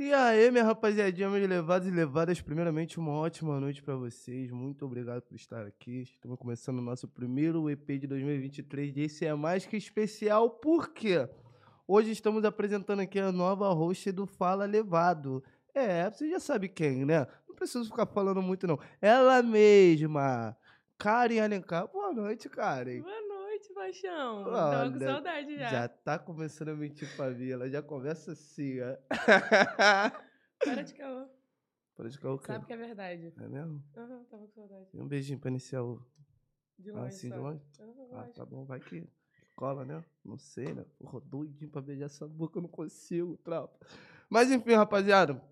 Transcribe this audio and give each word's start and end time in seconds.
E 0.00 0.14
aí, 0.14 0.48
minha 0.52 0.62
rapaziadinha, 0.62 1.28
meus 1.28 1.48
levados 1.48 1.88
e 1.88 1.90
levadas, 1.90 2.40
primeiramente 2.40 3.00
uma 3.00 3.10
ótima 3.10 3.58
noite 3.58 3.82
pra 3.82 3.96
vocês. 3.96 4.48
Muito 4.48 4.86
obrigado 4.86 5.22
por 5.22 5.34
estar 5.34 5.66
aqui. 5.66 6.02
Estamos 6.02 6.38
começando 6.38 6.78
o 6.78 6.82
nosso 6.82 7.08
primeiro 7.08 7.68
EP 7.68 7.84
de 7.98 8.06
2023. 8.06 8.96
E 8.96 9.00
esse 9.00 9.26
é 9.26 9.34
mais 9.34 9.66
que 9.66 9.76
especial, 9.76 10.50
por 10.50 10.90
quê? 10.90 11.28
Hoje 11.84 12.12
estamos 12.12 12.44
apresentando 12.44 13.00
aqui 13.00 13.18
a 13.18 13.32
nova 13.32 13.70
host 13.70 14.12
do 14.12 14.24
Fala 14.24 14.66
Levado. 14.66 15.42
É, 15.74 16.08
você 16.08 16.30
já 16.30 16.38
sabe 16.38 16.68
quem, 16.68 17.04
né? 17.04 17.26
Não 17.48 17.56
preciso 17.56 17.86
ficar 17.86 18.06
falando 18.06 18.40
muito, 18.40 18.68
não. 18.68 18.78
Ela 19.02 19.42
mesma, 19.42 20.56
Karen 20.96 21.40
Alencar. 21.40 21.88
Boa 21.88 22.12
noite, 22.12 22.48
Karen. 22.48 23.00
Boa 23.00 23.27
paixão. 23.78 24.44
Tava 24.44 24.90
com 24.90 24.96
Olha, 24.96 25.06
saudade 25.06 25.56
já. 25.56 25.70
Já 25.70 25.88
tá 25.88 26.18
começando 26.18 26.68
a 26.70 26.74
mentir 26.74 27.08
pra 27.16 27.30
mim. 27.30 27.48
Ela 27.50 27.70
já 27.70 27.80
começa 27.82 28.32
assim, 28.32 28.80
ó. 28.80 28.96
Para 30.64 30.82
de 30.82 30.94
caô. 30.94 31.26
Para 31.96 32.08
de 32.08 32.18
caô, 32.18 32.38
cara. 32.38 32.54
Sabe 32.58 32.66
que 32.66 32.72
é 32.72 32.76
verdade. 32.76 33.32
É 33.38 33.48
mesmo? 33.48 33.82
Aham, 33.96 34.24
tava 34.24 34.46
com 34.46 34.52
saudade. 34.52 34.88
E 34.92 35.00
um 35.00 35.06
beijinho 35.08 35.38
pra 35.38 35.50
iniciar 35.50 35.82
o. 35.82 36.04
De 36.78 36.90
Ah, 36.90 36.94
longe 36.94 37.06
assim, 37.08 37.30
de 37.30 37.38
longe? 37.38 37.62
Aham, 37.80 38.08
Ah, 38.12 38.28
tá 38.34 38.44
bom, 38.44 38.64
vai 38.64 38.80
que 38.80 39.08
cola, 39.54 39.84
né? 39.84 40.04
Não 40.24 40.38
sei, 40.38 40.72
né? 40.74 40.84
Porra, 40.98 41.20
doidinho 41.20 41.70
pra 41.70 41.80
beijar 41.82 42.06
essa 42.06 42.26
boca, 42.28 42.58
eu 42.58 42.62
não 42.62 42.68
consigo, 42.68 43.36
tropa. 43.38 43.84
Mas 44.28 44.50
enfim, 44.50 44.74
rapaziada. 44.74 45.42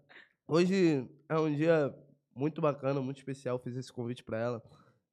Hoje 0.46 1.08
é 1.28 1.38
um 1.38 1.52
dia 1.52 1.92
muito 2.34 2.60
bacana, 2.60 3.00
muito 3.00 3.18
especial. 3.18 3.58
Fiz 3.58 3.76
esse 3.76 3.92
convite 3.92 4.22
pra 4.22 4.38
ela. 4.38 4.62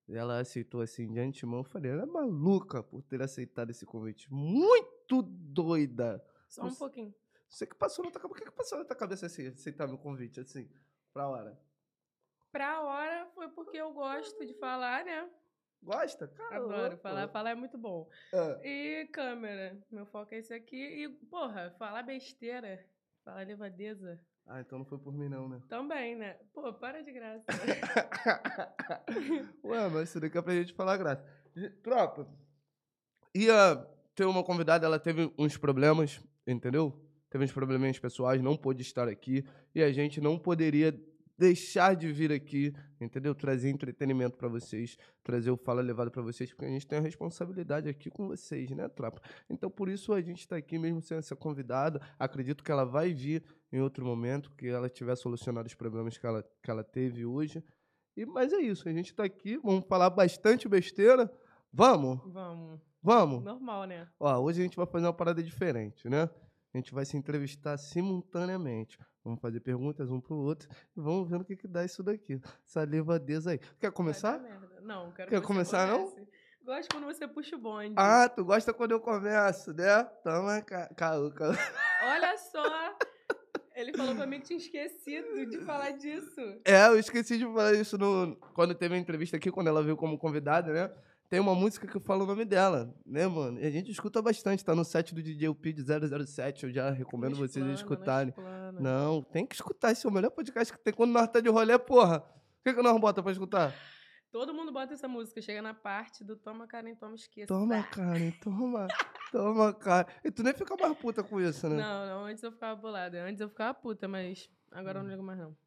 E 0.08 0.16
ela 0.16 0.40
aceitou 0.40 0.82
assim 0.82 1.12
de 1.12 1.20
antemão. 1.20 1.60
Eu 1.60 1.64
falei, 1.64 1.92
ela 1.92 2.04
é 2.04 2.06
maluca 2.06 2.84
por 2.84 3.02
ter 3.04 3.22
aceitado 3.22 3.70
esse 3.70 3.86
convite. 3.86 4.32
Muito 4.32 5.22
doida. 5.22 6.24
Só 6.50 6.64
um 6.66 6.70
Você- 6.70 6.80
pouquinho. 6.80 7.14
Você 7.50 7.66
que 7.68 7.76
passou 7.76 8.04
na 8.04 8.12
tua 8.12 8.20
cabeça. 8.22 8.36
O 8.40 8.44
que, 8.44 8.52
que 8.52 8.58
passou 8.58 8.78
na 8.80 8.86
tua 8.86 8.96
cabeça 8.96 9.26
assim, 9.28 9.48
aceitar 9.48 9.88
meu 9.88 9.98
convite, 9.98 10.40
assim, 10.40 10.70
pra 11.14 11.28
hora? 11.30 11.58
Pra 12.52 12.82
hora 12.82 13.28
foi 13.34 13.48
porque 13.50 13.78
eu 13.78 13.94
gosto 13.94 14.46
de 14.46 14.54
falar, 14.56 15.06
né? 15.06 15.30
Gosta? 15.82 16.28
Cara, 16.30 16.56
Adoro 16.58 16.98
falar. 16.98 17.28
Falar 17.30 17.50
é 17.52 17.56
muito 17.56 17.78
bom. 17.78 18.10
Ah, 18.34 18.60
E 18.66 19.06
câmera. 19.12 19.78
Meu 19.92 20.06
foco 20.06 20.34
é 20.34 20.38
esse 20.40 20.54
aqui. 20.54 20.78
E, 21.04 21.10
porra, 21.28 21.76
falar 21.78 22.04
besteira. 22.04 22.86
Falar 23.24 23.46
levadeza. 23.46 24.20
Ah, 24.46 24.60
então 24.60 24.78
não 24.78 24.86
foi 24.86 24.98
por 24.98 25.14
mim, 25.14 25.30
não, 25.30 25.48
né? 25.48 25.62
Também, 25.70 26.16
né? 26.16 26.36
Pô, 26.54 26.72
para 26.74 27.02
de 27.02 27.12
graça. 27.12 27.46
Ué, 29.64 29.90
mas 29.90 30.10
isso 30.10 30.20
daqui 30.20 30.38
é 30.38 30.42
pra 30.42 30.54
gente 30.54 30.74
falar 30.74 30.98
graça. 30.98 31.26
Tropa, 31.82 32.28
ia 33.34 33.76
ter 34.14 34.26
uma 34.26 34.44
convidada, 34.44 34.86
ela 34.86 35.00
teve 35.00 35.32
uns 35.38 35.58
problemas, 35.58 36.22
entendeu? 36.46 36.94
Teve 37.30 37.46
uns 37.46 37.52
probleminhas 37.52 37.98
pessoais, 37.98 38.42
não 38.42 38.56
pôde 38.56 38.82
estar 38.82 39.08
aqui. 39.08 39.46
E 39.74 39.82
a 39.82 39.92
gente 39.92 40.22
não 40.22 40.38
poderia 40.38 40.94
deixar 41.38 41.96
de 41.96 42.12
vir 42.12 42.32
aqui, 42.32 42.74
entendeu? 43.00 43.34
Trazer 43.34 43.70
entretenimento 43.70 44.38
pra 44.38 44.48
vocês, 44.48 44.98
trazer 45.24 45.52
o 45.52 45.58
Fala 45.58 45.82
Levado 45.82 46.12
pra 46.12 46.22
vocês, 46.22 46.52
porque 46.52 46.66
a 46.66 46.70
gente 46.70 46.88
tem 46.88 47.00
a 47.00 47.02
responsabilidade 47.02 47.90
aqui 47.90 48.10
com 48.10 48.28
vocês, 48.28 48.70
né, 48.72 48.88
tropa? 48.88 49.22
Então, 49.50 49.70
por 49.70 49.90
isso 49.90 50.14
a 50.14 50.22
gente 50.22 50.48
tá 50.48 50.56
aqui 50.56 50.78
mesmo 50.78 51.02
sem 51.02 51.18
essa 51.18 51.36
convidada. 51.36 52.02
Acredito 52.18 52.64
que 52.64 52.72
ela 52.72 52.86
vai 52.86 53.14
vir 53.14 53.44
em 53.72 53.82
outro 53.82 54.06
momento, 54.06 54.52
que 54.52 54.68
ela 54.68 54.90
tiver 54.90 55.16
solucionado 55.16 55.68
os 55.68 55.74
problemas 55.74 56.18
que 56.18 56.26
ela, 56.26 56.44
que 56.62 56.70
ela 56.70 56.84
teve 56.84 57.26
hoje. 57.26 57.64
E, 58.16 58.26
mas 58.26 58.54
é 58.54 58.62
isso, 58.62 58.88
a 58.88 58.92
gente 58.92 59.14
tá 59.14 59.24
aqui, 59.24 59.58
vamos 59.58 59.86
falar 59.88 60.10
bastante 60.10 60.68
besteira. 60.70 61.32
Vamos? 61.72 62.20
Vamos. 62.32 62.80
Vamos? 63.02 63.44
Normal, 63.44 63.86
né? 63.86 64.08
Ó, 64.20 64.40
hoje 64.40 64.62
a 64.62 64.64
gente 64.64 64.78
vai 64.78 64.86
fazer 64.86 65.08
uma 65.08 65.14
parada 65.14 65.42
diferente, 65.44 66.08
né? 66.08 66.30
A 66.74 66.78
gente 66.78 66.94
vai 66.94 67.04
se 67.04 67.18
entrevistar 67.18 67.78
simultaneamente. 67.78 68.98
Vamos 69.24 69.40
fazer 69.40 69.60
perguntas 69.62 70.10
um 70.10 70.20
pro 70.20 70.36
outro 70.36 70.68
e 70.96 71.00
vamos 71.00 71.30
vendo 71.30 71.42
o 71.42 71.46
que, 71.46 71.56
que 71.56 71.68
dá 71.68 71.86
isso 71.86 72.04
daqui. 72.04 72.42
Essa 72.68 72.84
levadeza 72.84 73.52
aí. 73.52 73.60
Quer 73.80 73.92
começar? 73.92 74.40
Não, 74.82 75.12
quero 75.14 75.30
Quer 75.30 75.42
começar, 75.42 75.88
não? 75.88 76.10
comece. 76.10 76.28
Gosto 76.66 76.94
quando 76.94 77.06
você 77.06 77.28
puxa 77.28 77.56
o 77.56 77.60
bonde. 77.60 77.94
Ah, 77.98 78.28
tu 78.30 78.44
gosta 78.46 78.74
quando 78.74 78.92
eu 78.92 79.00
começo, 79.00 79.74
né? 79.74 80.04
Toma, 80.24 80.62
ca- 80.62 80.90
caô, 80.96 81.30
caô. 81.32 81.52
Olha 82.06 82.38
só! 82.38 82.98
Ele 83.76 83.92
falou 83.98 84.16
pra 84.16 84.26
mim 84.28 84.40
que 84.40 84.46
tinha 84.48 84.58
esquecido 84.60 85.46
de 85.50 85.60
falar 85.62 85.92
disso. 85.92 86.40
É, 86.64 86.88
eu 86.88 86.98
esqueci 87.00 87.38
de 87.38 87.44
falar 87.46 87.74
isso 87.74 87.98
no, 87.98 88.36
quando 88.54 88.76
teve 88.76 88.94
a 88.96 88.98
entrevista 88.98 89.36
aqui, 89.38 89.50
quando 89.52 89.68
ela 89.68 89.82
veio 89.84 89.98
como 89.98 90.18
convidada, 90.18 90.72
né? 90.72 90.94
Tem 91.34 91.40
uma 91.40 91.56
música 91.56 91.88
que 91.88 91.98
eu 91.98 92.00
falo 92.00 92.26
o 92.26 92.28
nome 92.28 92.46
dela, 92.46 92.96
né, 93.04 93.26
mano? 93.26 93.60
E 93.60 93.66
a 93.66 93.70
gente 93.72 93.90
escuta 93.90 94.22
bastante, 94.22 94.64
tá 94.64 94.76
no 94.76 94.86
set 94.86 95.16
do 95.16 95.24
DJ 95.24 95.50
UP 95.50 95.74
de 95.74 95.82
007, 95.82 96.66
eu 96.66 96.72
já 96.72 96.92
recomendo 96.92 97.32
Não 97.32 97.40
vocês 97.40 97.66
não 97.66 97.74
escutarem. 97.74 98.30
explana. 98.30 98.80
Não, 98.80 99.24
tem 99.24 99.44
que 99.44 99.56
escutar, 99.56 99.92
esse 99.92 100.06
é 100.06 100.10
o 100.12 100.14
melhor 100.14 100.30
podcast 100.30 100.72
que 100.72 100.78
tem 100.78 100.94
quando 100.94 101.10
nós 101.12 101.28
tá 101.28 101.40
de 101.40 101.50
rolê, 101.50 101.80
porra. 101.80 102.20
O 102.20 102.64
que, 102.64 102.72
que 102.76 102.82
nós 102.84 103.02
bota 103.02 103.24
pra 103.24 103.32
escutar? 103.32 103.74
Todo 104.32 104.54
mundo 104.54 104.72
bota 104.72 104.94
essa 104.94 105.08
música, 105.08 105.42
chega 105.42 105.60
na 105.60 105.74
parte 105.74 106.24
do 106.24 106.36
Toma 106.36 106.68
Karen, 106.68 106.94
toma 106.94 107.16
esqueça. 107.16 107.48
Toma, 107.48 107.82
Karen, 107.90 108.30
toma, 108.40 108.88
toma, 109.32 109.74
Karen. 109.74 110.06
E 110.24 110.30
tu 110.30 110.44
nem 110.44 110.54
fica 110.54 110.78
mais 110.80 110.96
puta 111.00 111.24
com 111.24 111.42
isso, 111.42 111.68
né? 111.68 111.78
Não, 111.78 112.06
não, 112.06 112.26
antes 112.26 112.44
eu 112.44 112.52
ficava 112.52 112.80
bolada. 112.80 113.24
Antes 113.24 113.42
eu 113.42 113.50
ficava 113.50 113.74
puta, 113.74 114.08
mas 114.08 114.48
agora 114.72 115.00
Hum. 115.00 115.02
eu 115.02 115.04
não 115.06 115.10
ligo 115.10 115.24
mais 115.24 115.40
não. 115.40 115.58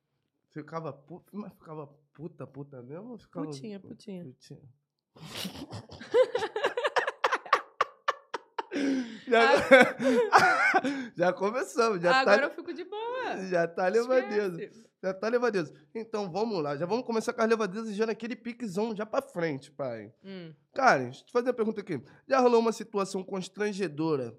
Ficava 0.50 0.92
puta, 0.92 1.28
mas 1.32 1.52
ficava 1.54 1.88
puta, 2.14 2.46
puta 2.46 2.80
mesmo? 2.84 3.18
Ficava... 3.18 3.46
Putinha, 3.46 3.80
putinha. 3.80 4.22
Putinha. 4.24 4.62
já, 9.26 9.50
já 11.16 11.32
começamos, 11.32 12.00
já 12.00 12.20
agora 12.20 12.38
tá, 12.38 12.44
eu 12.44 12.50
fico 12.50 12.72
de 12.72 12.84
boa. 12.84 13.36
já 13.48 13.66
tá 13.66 13.88
levadeza. 13.88 14.62
Esquece. 14.62 14.86
Já 15.02 15.14
tá 15.14 15.28
levadeza. 15.28 15.72
Então 15.94 16.30
vamos 16.30 16.62
lá, 16.62 16.76
já 16.76 16.86
vamos 16.86 17.04
começar 17.04 17.32
com 17.32 17.42
as 17.42 17.48
levadezas 17.48 17.94
já 17.94 18.06
naquele 18.06 18.34
piquezão 18.34 18.96
já 18.96 19.06
pra 19.06 19.22
frente, 19.22 19.70
pai. 19.70 20.12
Hum. 20.24 20.52
Karen, 20.74 21.04
deixa 21.04 21.20
eu 21.20 21.26
te 21.26 21.32
fazer 21.32 21.48
uma 21.48 21.54
pergunta 21.54 21.80
aqui. 21.80 22.02
Já 22.26 22.40
rolou 22.40 22.60
uma 22.60 22.72
situação 22.72 23.22
constrangedora 23.22 24.36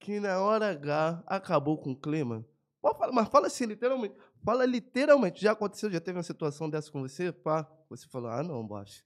que 0.00 0.20
na 0.20 0.40
hora 0.40 0.70
H 0.70 1.22
acabou 1.26 1.78
com 1.78 1.92
o 1.92 1.96
clima? 1.96 2.44
Pode 2.80 2.98
falar, 2.98 3.12
mas 3.12 3.28
fala 3.28 3.48
assim, 3.48 3.66
literalmente. 3.66 4.14
Fala 4.44 4.64
literalmente. 4.64 5.42
Já 5.42 5.52
aconteceu? 5.52 5.90
Já 5.90 6.00
teve 6.00 6.16
uma 6.16 6.22
situação 6.22 6.70
dessa 6.70 6.90
com 6.90 7.00
você? 7.00 7.32
Pá, 7.32 7.68
você 7.90 8.06
falou, 8.08 8.30
ah 8.30 8.42
não, 8.42 8.66
baixo. 8.66 9.04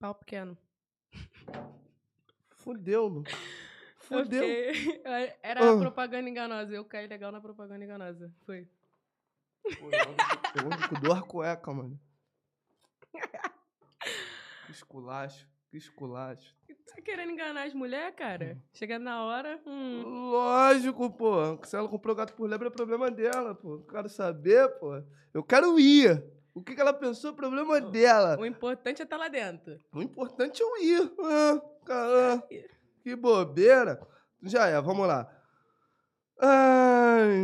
Pau 0.00 0.14
pequeno. 0.14 0.56
Fudeu. 2.56 3.22
Eu 3.22 3.24
Fudeu. 3.98 4.42
Era 5.42 5.60
Ah. 5.72 5.78
propaganda 5.78 6.28
enganosa. 6.28 6.72
Eu 6.74 6.84
caí 6.86 7.06
legal 7.06 7.30
na 7.30 7.40
propaganda 7.40 7.84
enganosa. 7.84 8.32
Foi. 8.46 8.66
Eu 9.66 10.66
ando 10.66 10.88
com 10.88 11.00
duas 11.00 11.20
cuecas, 11.22 11.74
mano. 11.74 12.00
Que 14.66 14.72
esculacho, 14.72 15.48
que 15.68 15.76
esculacho. 15.76 16.54
Tá 16.94 17.02
querendo 17.02 17.32
enganar 17.32 17.66
as 17.66 17.74
mulheres, 17.74 18.14
cara? 18.16 18.56
Chegando 18.72 19.02
na 19.02 19.24
hora. 19.24 19.60
Hum. 19.66 20.02
Lógico, 20.30 21.10
pô. 21.10 21.58
Se 21.64 21.74
ela 21.76 21.88
comprou 21.88 22.14
gato 22.14 22.32
por 22.34 22.48
lebre, 22.48 22.68
é 22.68 22.70
problema 22.70 23.10
dela, 23.10 23.52
pô. 23.52 23.78
Não 23.78 23.82
quero 23.82 24.08
saber, 24.08 24.68
pô. 24.78 25.02
Eu 25.34 25.42
quero 25.42 25.76
ir. 25.78 26.22
O 26.54 26.62
que, 26.62 26.74
que 26.74 26.80
ela 26.80 26.92
pensou 26.92 27.30
é 27.30 27.34
problema 27.34 27.80
dela. 27.80 28.38
O 28.38 28.44
importante 28.44 29.00
é 29.00 29.04
estar 29.04 29.16
lá 29.16 29.28
dentro. 29.28 29.78
O 29.92 30.02
importante 30.02 30.60
é 30.60 30.64
eu 30.64 30.76
ir. 30.82 31.12
Ah, 31.20 31.60
cara, 31.84 32.42
que 33.02 33.14
bobeira. 33.16 34.00
Já 34.42 34.66
é, 34.66 34.80
vamos 34.80 35.06
lá. 35.06 35.30
Ai. 36.38 37.42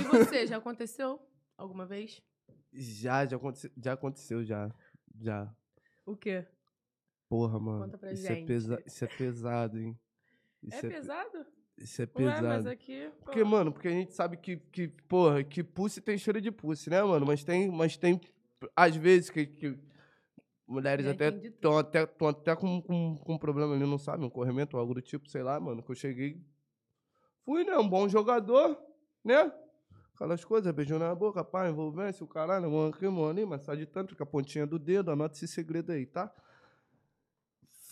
E 0.00 0.02
você, 0.04 0.46
já 0.46 0.56
aconteceu 0.56 1.20
alguma 1.56 1.86
vez? 1.86 2.22
Já, 2.72 3.26
já 3.26 3.36
aconteceu, 3.36 3.70
já 3.76 3.92
aconteceu, 3.92 4.44
já. 4.44 4.70
Já. 5.20 5.52
O 6.06 6.16
quê? 6.16 6.46
Porra, 7.28 7.58
mano. 7.60 7.84
Conta 7.84 7.98
pra 7.98 8.12
isso, 8.12 8.26
é 8.26 8.34
gente. 8.34 8.46
pesa 8.46 8.82
isso 8.86 9.04
é 9.04 9.08
pesado, 9.08 9.78
hein? 9.78 9.98
Isso 10.62 10.76
é 10.76 10.80
pe- 10.80 10.88
pesado? 10.88 11.46
Isso 11.78 12.02
é 12.02 12.04
Ué, 12.04 12.24
mas 12.24 12.40
pesado. 12.40 12.68
aqui. 12.70 13.10
Porque, 13.22 13.44
mano, 13.44 13.72
porque 13.72 13.88
a 13.88 13.92
gente 13.92 14.12
sabe 14.12 14.36
que, 14.36 14.56
que 14.56 14.88
porra, 14.88 15.42
que 15.44 15.62
pussy 15.62 16.00
tem 16.00 16.18
cheiro 16.18 16.40
de 16.40 16.50
pussy, 16.50 16.90
né, 16.90 17.02
mano? 17.02 17.24
Mas 17.26 17.44
tem, 17.44 17.70
mas 17.70 17.96
tem 17.96 18.20
às 18.76 18.94
vezes 18.96 19.30
que, 19.30 19.46
que 19.46 19.78
mulheres 20.66 21.06
até 21.06 21.28
estão 21.28 21.78
até, 21.78 22.06
tão 22.06 22.28
até 22.28 22.54
com, 22.54 22.80
com, 22.80 23.16
com 23.16 23.38
problema 23.38 23.74
ali, 23.74 23.84
não 23.84 23.98
sabe? 23.98 24.24
Um 24.24 24.30
corrimento 24.30 24.76
ou 24.76 24.80
algo 24.80 24.94
do 24.94 25.02
tipo, 25.02 25.28
sei 25.28 25.42
lá, 25.42 25.58
mano. 25.58 25.82
Que 25.82 25.90
eu 25.90 25.94
cheguei. 25.94 26.40
Fui, 27.44 27.64
né? 27.64 27.76
Um 27.76 27.88
bom 27.88 28.08
jogador, 28.08 28.80
né? 29.24 29.52
Aquelas 30.14 30.44
coisas, 30.44 30.72
beijão 30.74 30.98
na 30.98 31.14
boca, 31.14 31.42
pá, 31.42 31.68
envolvência, 31.68 32.22
o 32.22 32.28
caralho, 32.28 32.70
mano, 32.70 32.92
aqui, 32.94 33.08
mano, 33.08 33.30
ali, 33.30 33.46
massagem 33.46 33.86
tanto 33.86 34.14
com 34.14 34.22
a 34.22 34.26
pontinha 34.26 34.66
do 34.66 34.78
dedo, 34.78 35.10
anota 35.10 35.34
esse 35.34 35.48
segredo 35.48 35.92
aí, 35.92 36.04
tá? 36.04 36.30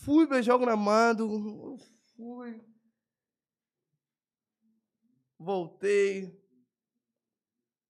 Fui 0.03 0.27
beijar 0.27 0.55
o 0.55 0.59
gramado, 0.59 1.77
fui. 2.15 2.61
Voltei. 5.39 6.39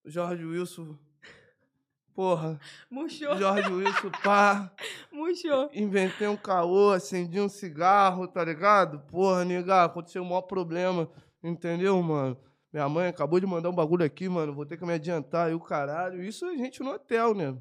Jorge 0.06 0.46
Wilson. 0.46 0.98
Porra, 2.14 2.60
Murchou, 2.90 3.38
Jorge 3.38 3.72
Wilson, 3.72 4.12
pá. 4.24 4.72
murchou. 5.12 5.70
Inventei 5.74 6.28
um 6.28 6.36
caô, 6.36 6.92
acendi 6.92 7.40
um 7.40 7.48
cigarro, 7.50 8.28
tá 8.28 8.44
ligado? 8.44 9.00
Porra, 9.08 9.46
nega, 9.46 9.84
aconteceu 9.86 10.22
o 10.22 10.26
maior 10.26 10.42
problema, 10.42 11.10
entendeu, 11.44 12.02
mano? 12.02 12.38
Minha 12.74 12.88
mãe 12.90 13.08
acabou 13.08 13.40
de 13.40 13.46
mandar 13.48 13.70
um 13.70 13.76
bagulho 13.76 14.06
aqui, 14.06 14.28
mano. 14.30 14.54
Vou 14.54 14.66
ter 14.66 14.78
que 14.78 14.86
me 14.86 14.94
adiantar. 14.94 15.50
E 15.50 15.56
o 15.56 15.60
caralho. 15.60 16.22
Isso 16.22 16.46
a 16.46 16.56
gente 16.56 16.84
no 16.84 16.92
hotel, 16.92 17.34
né? 17.34 17.58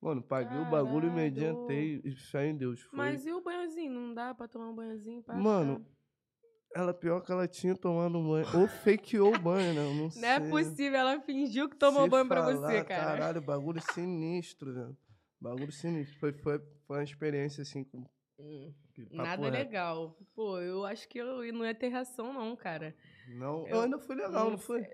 Mano, 0.00 0.22
paguei 0.22 0.58
o 0.58 0.64
bagulho 0.70 1.08
e 1.08 1.10
me 1.10 1.26
adiantei. 1.26 2.00
E 2.04 2.12
fé 2.12 2.46
em 2.46 2.56
Deus. 2.56 2.80
Foi. 2.82 2.96
Mas 2.96 3.26
e 3.26 3.32
o 3.32 3.42
banhozinho? 3.42 3.92
Não 3.92 4.14
dá 4.14 4.32
pra 4.34 4.48
tomar 4.48 4.68
um 4.68 4.74
banhozinho? 4.74 5.22
Pra 5.22 5.34
Mano, 5.34 5.74
ficar- 5.76 5.90
Ela 6.76 6.92
pior 6.92 7.20
que 7.22 7.32
ela 7.32 7.48
tinha 7.48 7.74
tomado 7.74 8.18
um 8.18 8.28
banho. 8.28 8.46
Ou 8.54 8.68
fakeou 8.68 9.34
o 9.34 9.38
banho, 9.38 9.72
né? 9.72 9.80
Eu 9.80 9.94
não 9.94 10.10
sei. 10.10 10.20
Não 10.20 10.28
é 10.28 10.40
possível, 10.40 10.98
ela 10.98 11.18
fingiu 11.20 11.70
que 11.70 11.76
tomou 11.76 12.04
Se 12.04 12.10
banho 12.10 12.28
pra 12.28 12.42
falar, 12.42 12.54
você, 12.54 12.84
cara. 12.84 13.04
Caralho, 13.16 13.40
bagulho 13.40 13.80
sinistro, 13.92 14.74
velho. 14.74 14.96
Bagulho 15.40 15.72
sinistro. 15.72 16.18
Foi, 16.18 16.32
foi, 16.34 16.58
foi 16.86 16.98
uma 16.98 17.04
experiência 17.04 17.62
assim. 17.62 17.82
Com, 17.82 18.04
Hum, 18.38 18.74
Nada 19.12 19.44
reto. 19.44 19.56
legal. 19.56 20.18
Pô, 20.34 20.60
eu 20.60 20.84
acho 20.84 21.08
que 21.08 21.18
eu 21.18 21.50
não 21.54 21.64
ia 21.64 21.74
ter 21.74 21.88
reação, 21.88 22.34
não, 22.34 22.54
cara. 22.54 22.94
Não, 23.26 23.66
Eu 23.66 23.76
eu 23.76 23.80
ainda 23.80 23.98
fui 23.98 24.14
legal, 24.14 24.50
não 24.50 24.58
foi? 24.58 24.86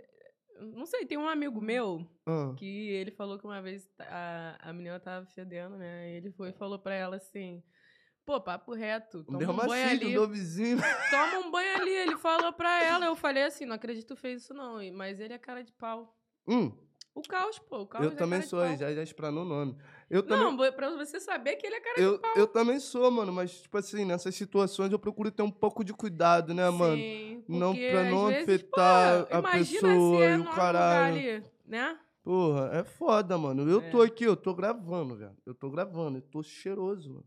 Não 0.60 0.86
sei, 0.86 1.04
tem 1.04 1.18
um 1.18 1.26
amigo 1.28 1.60
meu 1.60 2.06
Ah, 2.24 2.54
que 2.56 2.90
ele 2.90 3.10
falou 3.10 3.36
que 3.36 3.44
uma 3.44 3.60
vez 3.60 3.90
a, 3.98 4.56
a 4.60 4.72
menina 4.72 5.00
tava 5.00 5.26
fedendo, 5.26 5.76
né? 5.76 6.12
Ele 6.12 6.30
foi 6.30 6.50
e 6.50 6.52
falou 6.52 6.78
pra 6.78 6.94
ela 6.94 7.16
assim: 7.16 7.60
pô, 8.24 8.40
papo 8.40 8.72
reto, 8.72 9.24
toma 9.24 9.38
um 9.38 9.40
banho 9.40 9.56
dermacídio 9.68 10.06
ali. 10.08 10.14
do 10.16 10.28
vizinho. 10.28 10.78
Toma 11.10 11.38
um 11.46 11.50
banho 11.50 11.76
ali. 11.80 11.90
Ele 11.90 12.16
falou 12.16 12.52
pra 12.52 12.82
ela. 12.84 13.06
Eu 13.06 13.16
falei 13.16 13.42
assim: 13.44 13.64
não 13.66 13.74
acredito 13.76 14.14
que 14.14 14.20
fez 14.20 14.42
isso, 14.42 14.54
não. 14.54 14.78
Mas 14.92 15.20
ele 15.20 15.32
é 15.34 15.38
cara 15.38 15.62
de 15.62 15.72
pau. 15.72 16.16
Hum, 16.46 16.72
O 17.14 17.22
caos, 17.22 17.58
pô. 17.58 17.80
O 17.82 17.86
caos 17.86 18.04
eu 18.06 18.12
é 18.12 18.14
também 18.14 18.38
cara 18.40 18.42
de 18.44 18.48
sou, 18.48 18.60
pau. 18.60 18.76
já, 18.76 18.94
já 18.94 19.02
explanou 19.02 19.44
o 19.44 19.48
nome. 19.48 19.76
Eu 20.10 20.22
Não, 20.24 20.56
pra 20.72 20.90
você 20.90 21.18
saber 21.20 21.56
que 21.56 21.66
ele 21.66 21.76
é 21.76 21.80
cara 21.80 22.00
eu, 22.00 22.12
de 22.14 22.18
pau. 22.20 22.32
eu 22.36 22.46
também 22.46 22.78
sou, 22.80 23.10
mano, 23.10 23.32
mas, 23.32 23.62
tipo 23.62 23.76
assim, 23.78 24.04
nessas 24.04 24.34
situações 24.34 24.90
eu 24.92 24.98
procuro 24.98 25.30
ter 25.30 25.42
um 25.42 25.50
pouco 25.50 25.82
de 25.84 25.92
cuidado, 25.94 26.52
né, 26.52 26.68
mano? 26.70 26.96
Sim, 26.96 27.44
Não, 27.48 27.72
porque 27.74 27.88
pra 27.90 28.04
não 28.04 28.26
vezes, 28.26 28.42
afetar 28.42 29.26
pô, 29.26 29.36
a 29.36 29.42
pessoa 29.42 30.24
é 30.24 30.36
e 30.36 30.38
o 30.40 30.44
caralho. 30.50 31.16
ali, 31.16 31.44
né? 31.66 31.98
Porra, 32.22 32.70
é 32.74 32.84
foda, 32.84 33.36
mano. 33.38 33.68
Eu 33.68 33.90
tô 33.90 34.02
É. 34.02 34.06
aqui, 34.06 34.24
eu 34.24 34.36
tô 34.36 34.54
gravando, 34.54 35.16
velho. 35.16 35.36
Eu 35.46 35.54
tô 35.54 35.68
gravando, 35.70 36.18
eu 36.18 36.22
tô 36.22 36.42
cheiroso, 36.42 37.08
mano. 37.10 37.24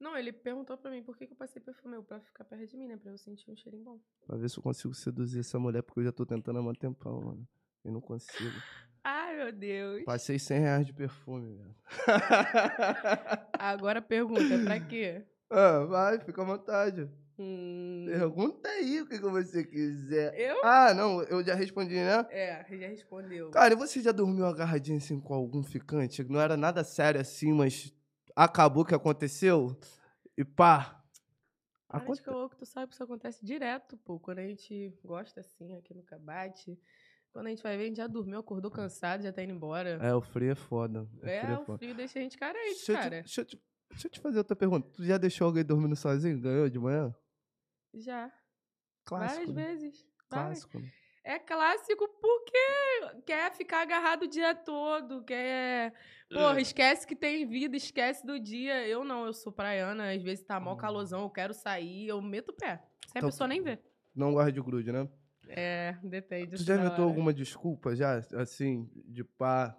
Não, 0.00 0.16
ele 0.16 0.32
perguntou 0.32 0.76
pra 0.78 0.90
mim 0.90 1.02
por 1.02 1.16
que, 1.16 1.26
que 1.26 1.32
eu 1.32 1.36
passei 1.36 1.60
perfume. 1.60 1.96
Eu, 1.96 2.02
pra 2.04 2.20
ficar 2.20 2.44
perto 2.44 2.66
de 2.66 2.76
mim, 2.76 2.86
né? 2.86 2.96
Pra 2.96 3.10
eu 3.10 3.18
sentir 3.18 3.50
um 3.50 3.56
cheirinho 3.56 3.84
bom. 3.84 4.00
Pra 4.26 4.36
ver 4.36 4.48
se 4.48 4.56
eu 4.58 4.62
consigo 4.62 4.94
seduzir 4.94 5.40
essa 5.40 5.58
mulher, 5.58 5.82
porque 5.82 6.00
eu 6.00 6.04
já 6.04 6.12
tô 6.12 6.24
tentando 6.24 6.58
há 6.58 6.62
um 6.62 6.72
tempão, 6.72 7.20
mano. 7.20 7.48
E 7.84 7.90
não 7.90 8.00
consigo. 8.00 8.56
Ai, 9.02 9.36
meu 9.36 9.52
Deus. 9.52 10.04
Passei 10.04 10.38
100 10.38 10.58
reais 10.60 10.86
de 10.86 10.92
perfume, 10.92 11.56
velho. 11.56 11.74
Agora 13.58 14.00
pergunta, 14.02 14.58
pra 14.64 14.80
quê? 14.80 15.24
ah, 15.50 15.84
vai, 15.84 16.18
fica 16.20 16.42
à 16.42 16.44
vontade. 16.44 17.08
Hum, 17.40 18.04
Pergunta 18.08 18.68
aí 18.68 19.00
o 19.00 19.06
que, 19.06 19.16
que 19.18 19.28
você 19.28 19.64
quiser. 19.64 20.34
eu? 20.38 20.60
Ah, 20.64 20.92
não, 20.92 21.22
eu 21.22 21.42
já 21.44 21.54
respondi, 21.54 21.94
né? 21.94 22.26
É, 22.30 22.64
já 22.76 22.88
respondeu. 22.88 23.50
Cara, 23.50 23.74
e 23.74 23.76
você 23.76 24.00
já 24.00 24.10
dormiu 24.10 24.44
agarradinho 24.44 24.98
assim 24.98 25.20
com 25.20 25.34
algum 25.34 25.62
ficante? 25.62 26.24
Não 26.24 26.40
era 26.40 26.56
nada 26.56 26.82
sério 26.82 27.20
assim, 27.20 27.52
mas 27.52 27.94
acabou 28.44 28.84
que 28.84 28.94
aconteceu? 28.94 29.76
E 30.36 30.44
pá. 30.44 31.02
Aconte... 31.88 32.22
caô, 32.22 32.48
que 32.48 32.56
tu 32.56 32.66
sabe 32.66 32.88
que 32.88 32.94
isso 32.94 33.02
acontece 33.02 33.44
direto, 33.44 33.96
pô. 33.98 34.20
Quando 34.20 34.38
a 34.38 34.46
gente 34.46 34.96
gosta 35.04 35.40
assim, 35.40 35.76
aqui 35.76 35.94
no 35.94 36.02
cabate. 36.02 36.78
Quando 37.32 37.46
a 37.46 37.50
gente 37.50 37.62
vai 37.62 37.76
ver, 37.76 37.84
a 37.84 37.86
gente 37.86 37.96
já 37.96 38.06
dormiu, 38.06 38.38
acordou 38.38 38.70
cansado, 38.70 39.22
já 39.22 39.32
tá 39.32 39.42
indo 39.42 39.52
embora. 39.52 39.98
É, 40.02 40.14
o 40.14 40.20
frio 40.20 40.52
é 40.52 40.54
foda. 40.54 41.08
É, 41.22 41.36
É, 41.36 41.40
frio 41.40 41.54
é 41.54 41.58
o 41.58 41.78
frio 41.78 41.94
deixa 41.94 42.18
a 42.18 42.22
gente 42.22 42.38
carente, 42.38 42.86
Deixa 42.86 42.92
eu, 42.92 42.96
te, 42.96 43.02
cara. 43.02 43.22
deixa, 43.22 43.40
eu 43.40 43.44
te, 43.44 43.62
deixa 43.90 44.06
eu 44.06 44.10
te 44.10 44.20
fazer 44.20 44.38
outra 44.38 44.56
pergunta. 44.56 44.88
Tu 44.90 45.04
já 45.04 45.18
deixou 45.18 45.46
alguém 45.46 45.64
dormindo 45.64 45.96
sozinho? 45.96 46.40
Ganhou 46.40 46.68
de 46.68 46.78
manhã? 46.78 47.14
Já. 47.94 48.32
Clássico. 49.04 49.36
várias 49.36 49.54
né? 49.54 49.64
vezes. 49.64 50.06
várias. 50.30 50.64
Clássico. 50.64 50.78
né? 50.78 50.92
É 51.28 51.38
clássico 51.38 52.08
porque 52.22 53.20
quer 53.26 53.52
ficar 53.52 53.82
agarrado 53.82 54.22
o 54.22 54.26
dia 54.26 54.54
todo, 54.54 55.22
quer. 55.24 55.92
Porra, 56.32 56.58
esquece 56.58 57.06
que 57.06 57.14
tem 57.14 57.46
vida, 57.46 57.76
esquece 57.76 58.24
do 58.26 58.40
dia. 58.40 58.88
Eu 58.88 59.04
não, 59.04 59.26
eu 59.26 59.34
sou 59.34 59.52
praiana, 59.52 60.10
às 60.10 60.22
vezes 60.22 60.42
tá 60.42 60.58
mó 60.58 60.74
calorzão, 60.74 61.20
eu 61.24 61.28
quero 61.28 61.52
sair, 61.52 62.08
eu 62.08 62.22
meto 62.22 62.48
o 62.48 62.54
pé. 62.54 62.76
Sem 63.08 63.16
a 63.16 63.18
Então- 63.18 63.28
pessoa 63.28 63.46
nem 63.46 63.60
ver. 63.62 63.78
Não 64.14 64.32
gosta 64.32 64.50
de 64.50 64.60
grude, 64.62 64.90
né? 64.90 65.06
É, 65.48 65.96
depende. 66.02 66.56
Tu 66.56 66.62
já 66.62 66.76
inventou 66.76 66.94
hora. 66.94 67.02
alguma 67.04 67.32
desculpa 67.34 67.94
já, 67.94 68.22
assim, 68.34 68.88
de 69.04 69.22
pá? 69.22 69.76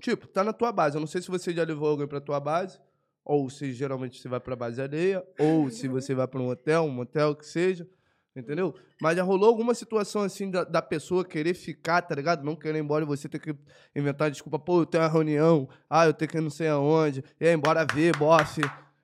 Tipo, 0.00 0.28
tá 0.28 0.44
na 0.44 0.52
tua 0.52 0.70
base. 0.70 0.96
Eu 0.96 1.00
não 1.00 1.06
sei 1.08 1.20
se 1.20 1.28
você 1.28 1.52
já 1.52 1.64
levou 1.64 1.88
alguém 1.88 2.06
pra 2.06 2.20
tua 2.20 2.38
base, 2.38 2.80
ou 3.24 3.50
se 3.50 3.72
geralmente 3.72 4.20
você 4.20 4.28
vai 4.28 4.38
pra 4.38 4.54
base 4.54 4.80
alheia, 4.80 5.26
ou 5.36 5.68
se 5.68 5.88
você 5.88 6.14
vai 6.14 6.28
pra 6.28 6.38
um 6.40 6.48
hotel, 6.48 6.84
um 6.84 6.90
motel, 6.92 7.34
que 7.34 7.44
seja, 7.44 7.88
entendeu? 8.36 8.74
Mas 9.00 9.16
já 9.16 9.22
rolou 9.22 9.48
alguma 9.48 9.74
situação 9.74 10.22
assim 10.22 10.50
da, 10.50 10.64
da 10.64 10.82
pessoa 10.82 11.24
querer 11.24 11.54
ficar, 11.54 12.02
tá 12.02 12.14
ligado? 12.14 12.44
Não 12.44 12.54
querer 12.54 12.78
ir 12.78 12.82
embora 12.82 13.04
e 13.04 13.06
você 13.06 13.28
ter 13.28 13.38
que 13.38 13.56
inventar 13.94 14.30
desculpa, 14.30 14.58
pô, 14.58 14.82
eu 14.82 14.86
tenho 14.86 15.02
uma 15.02 15.10
reunião, 15.10 15.68
ah, 15.88 16.06
eu 16.06 16.12
tenho 16.12 16.30
que 16.30 16.36
ir 16.36 16.40
não 16.40 16.50
sei 16.50 16.68
aonde, 16.68 17.24
e 17.40 17.46
aí, 17.46 17.54
embora 17.54 17.86
ver, 17.86 18.16
bofe, 18.16 18.60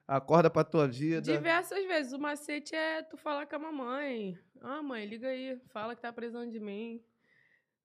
acorda 0.07 0.49
pra 0.49 0.63
tua 0.63 0.87
vida. 0.87 1.21
Diversas 1.21 1.85
vezes. 1.85 2.13
O 2.13 2.19
macete 2.19 2.75
é 2.75 3.01
tu 3.01 3.17
falar 3.17 3.45
com 3.47 3.55
a 3.55 3.59
mamãe. 3.59 4.37
Ah, 4.61 4.81
mãe, 4.81 5.05
liga 5.05 5.27
aí. 5.27 5.59
Fala 5.71 5.95
que 5.95 6.01
tá 6.01 6.13
precisando 6.13 6.51
de 6.51 6.59
mim. 6.59 7.01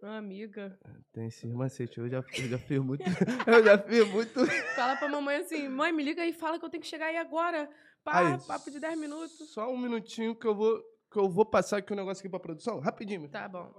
Uma 0.01 0.19
amiga. 0.19 0.79
Tem 1.13 1.27
esse 1.27 1.45
macete, 1.49 1.99
eu 1.99 2.09
já, 2.09 2.19
eu 2.19 2.49
já 2.49 2.59
fiz 2.59 2.79
muito, 2.79 3.03
eu 3.49 3.65
já 3.65 3.77
fiz 3.77 4.09
muito 4.13 4.47
Fala 4.77 4.97
pra 4.97 5.09
mamãe 5.09 5.39
assim, 5.39 5.69
mãe, 5.69 5.93
me 5.93 6.05
liga 6.05 6.23
aí, 6.23 6.33
fala 6.33 6.57
que 6.57 6.65
eu 6.65 6.71
tenho 6.71 6.81
que 6.81 6.89
chegar 6.89 7.07
aí 7.07 7.17
agora. 7.17 7.69
Pá, 8.05 8.21
Aí, 8.21 8.39
papo 8.47 8.71
de 8.71 8.79
10 8.79 8.97
minutos. 8.97 9.51
Só 9.51 9.69
um 9.73 9.77
minutinho 9.77 10.37
que 10.37 10.47
eu 10.47 10.55
vou, 10.55 10.81
que 11.11 11.19
eu 11.19 11.29
vou 11.29 11.45
passar 11.47 11.79
aqui 11.79 11.93
um 11.93 11.97
negócio 11.97 12.21
aqui 12.21 12.29
pra 12.29 12.41
produção. 12.41 12.81
Rapidinho. 12.81 13.29
Tá 13.29 13.49
bom. 13.49 13.73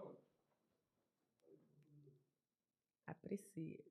Aprecia. 3.06 3.84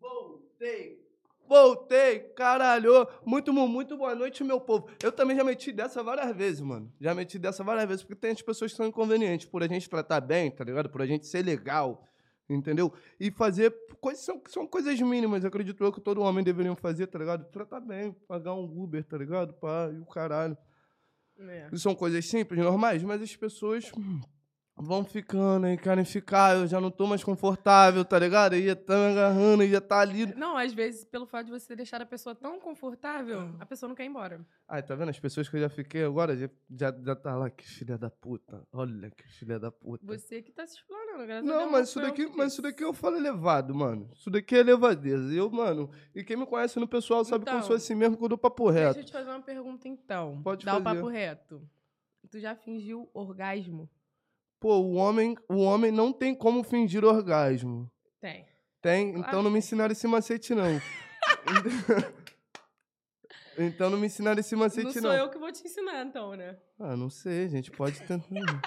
Voltei. 0.00 1.06
Voltei, 1.46 2.20
caralho. 2.36 3.06
Muito, 3.24 3.52
mu- 3.54 3.66
muito 3.66 3.96
boa 3.96 4.14
noite, 4.14 4.44
meu 4.44 4.60
povo. 4.60 4.88
Eu 5.02 5.10
também 5.10 5.34
já 5.36 5.42
meti 5.42 5.72
dessa 5.72 6.02
várias 6.02 6.36
vezes, 6.36 6.60
mano. 6.60 6.92
Já 7.00 7.14
meti 7.14 7.38
dessa 7.38 7.64
várias 7.64 7.86
vezes, 7.88 8.02
porque 8.04 8.20
tem 8.20 8.32
as 8.32 8.42
pessoas 8.42 8.70
que 8.70 8.76
são 8.76 8.86
inconvenientes 8.86 9.46
por 9.46 9.62
a 9.62 9.66
gente 9.66 9.88
tratar 9.88 10.20
bem, 10.20 10.50
tá 10.50 10.62
ligado? 10.62 10.90
Por 10.90 11.00
a 11.00 11.06
gente 11.06 11.26
ser 11.26 11.42
legal, 11.42 12.04
entendeu? 12.48 12.92
E 13.18 13.30
fazer 13.30 13.74
coisas 14.00 14.24
são, 14.24 14.40
são 14.48 14.66
coisas 14.66 15.00
mínimas, 15.00 15.44
acredito 15.44 15.82
eu, 15.82 15.92
que 15.92 16.00
todo 16.00 16.22
homem 16.22 16.44
deveria 16.44 16.74
fazer, 16.74 17.06
tá 17.06 17.18
ligado? 17.18 17.44
Tratar 17.50 17.80
bem, 17.80 18.12
pagar 18.26 18.54
um 18.54 18.64
Uber, 18.64 19.04
tá 19.04 19.18
ligado? 19.18 19.52
Pá, 19.54 19.90
e 19.92 19.98
o 19.98 20.06
caralho. 20.06 20.56
É. 21.38 21.68
São 21.76 21.94
coisas 21.94 22.26
simples, 22.26 22.60
normais, 22.60 23.02
mas 23.02 23.22
as 23.22 23.34
pessoas 23.36 23.92
vão 24.80 25.04
ficando 25.04 25.66
e 25.68 25.76
querem 25.76 26.04
ficar. 26.04 26.56
Eu 26.56 26.66
já 26.66 26.80
não 26.80 26.90
tô 26.90 27.06
mais 27.06 27.22
confortável, 27.24 28.04
tá 28.04 28.18
ligado? 28.18 28.54
E 28.54 28.66
já 28.66 28.76
tá 28.76 28.94
me 28.96 29.06
agarrando, 29.12 29.62
e 29.64 29.70
já 29.70 29.80
tá 29.80 29.98
ali. 30.00 30.26
Não, 30.34 30.56
às 30.56 30.72
vezes, 30.72 31.04
pelo 31.04 31.26
fato 31.26 31.46
de 31.46 31.52
você 31.52 31.74
deixar 31.74 32.00
a 32.00 32.06
pessoa 32.06 32.34
tão 32.34 32.58
confortável, 32.60 33.54
a 33.60 33.66
pessoa 33.66 33.88
não 33.88 33.94
quer 33.96 34.04
ir 34.04 34.08
embora. 34.08 34.40
Ai, 34.68 34.82
tá 34.82 34.94
vendo? 34.94 35.08
As 35.10 35.18
pessoas 35.18 35.48
que 35.48 35.56
eu 35.56 35.60
já 35.60 35.68
fiquei 35.68 36.04
agora 36.04 36.36
já, 36.36 36.48
já, 36.70 36.94
já 37.04 37.16
tá 37.16 37.36
lá, 37.36 37.50
que 37.50 37.66
filha 37.68 37.98
da 37.98 38.08
puta. 38.10 38.62
Olha 38.72 39.10
que 39.10 39.26
filha 39.28 39.58
da 39.58 39.70
puta. 39.70 40.04
Você 40.06 40.40
que 40.42 40.52
tá 40.52 40.66
se 40.66 40.76
explorando, 40.76 41.26
graças 41.26 41.48
a 41.48 41.52
Não, 41.52 41.58
Deus. 41.60 41.72
mas 41.72 41.88
isso, 41.88 42.00
daqui, 42.00 42.26
mas 42.36 42.52
isso 42.52 42.62
daqui 42.62 42.84
eu 42.84 42.92
falo 42.92 43.16
elevado, 43.16 43.74
mano. 43.74 44.08
Isso 44.14 44.30
daqui 44.30 44.54
é 44.54 44.58
elevadeza. 44.60 45.32
Eu, 45.34 45.50
mano, 45.50 45.90
e 46.14 46.22
quem 46.22 46.36
me 46.36 46.46
conhece 46.46 46.78
no 46.78 46.86
pessoal 46.88 47.24
sabe 47.24 47.44
que 47.44 47.50
eu 47.50 47.54
Então, 47.56 47.66
sou 47.66 47.76
assim 47.76 47.94
mesmo 47.94 48.16
que 48.16 48.22
eu 48.24 48.28
dou 48.28 48.38
papo 48.38 48.70
Deixa 48.70 48.86
reto. 48.88 49.00
eu 49.00 49.04
te 49.04 49.12
fazer 49.12 49.30
uma 49.30 49.40
pergunta, 49.42 49.88
então. 49.88 50.40
Pode 50.42 50.64
Dá 50.64 50.76
o 50.76 50.82
fazer. 50.82 50.96
papo 50.96 51.08
reto. 51.08 51.62
Tu 52.30 52.38
já 52.40 52.54
fingiu 52.54 53.08
orgasmo? 53.14 53.88
Pô, 54.60 54.76
o 54.78 54.94
homem, 54.94 55.36
o 55.48 55.58
homem 55.58 55.92
não 55.92 56.12
tem 56.12 56.34
como 56.34 56.64
fingir 56.64 57.04
orgasmo. 57.04 57.90
Tem. 58.20 58.46
Tem? 58.82 59.12
Claro 59.12 59.28
então 59.28 59.42
não 59.42 59.50
me 59.50 59.58
ensinaram 59.58 59.92
esse 59.92 60.06
macete, 60.06 60.54
não. 60.54 60.80
então 63.58 63.88
não 63.90 63.98
me 63.98 64.06
ensinaram 64.06 64.40
esse 64.40 64.54
não 64.54 64.62
macete, 64.62 64.92
sou 64.92 65.02
não. 65.02 65.12
eu 65.12 65.30
que 65.30 65.38
vou 65.38 65.52
te 65.52 65.64
ensinar, 65.64 66.04
então, 66.04 66.34
né? 66.34 66.58
Ah, 66.78 66.96
não 66.96 67.08
sei, 67.08 67.48
gente 67.48 67.70
pode 67.70 68.00
tentar. 68.02 68.28
não 68.30 68.60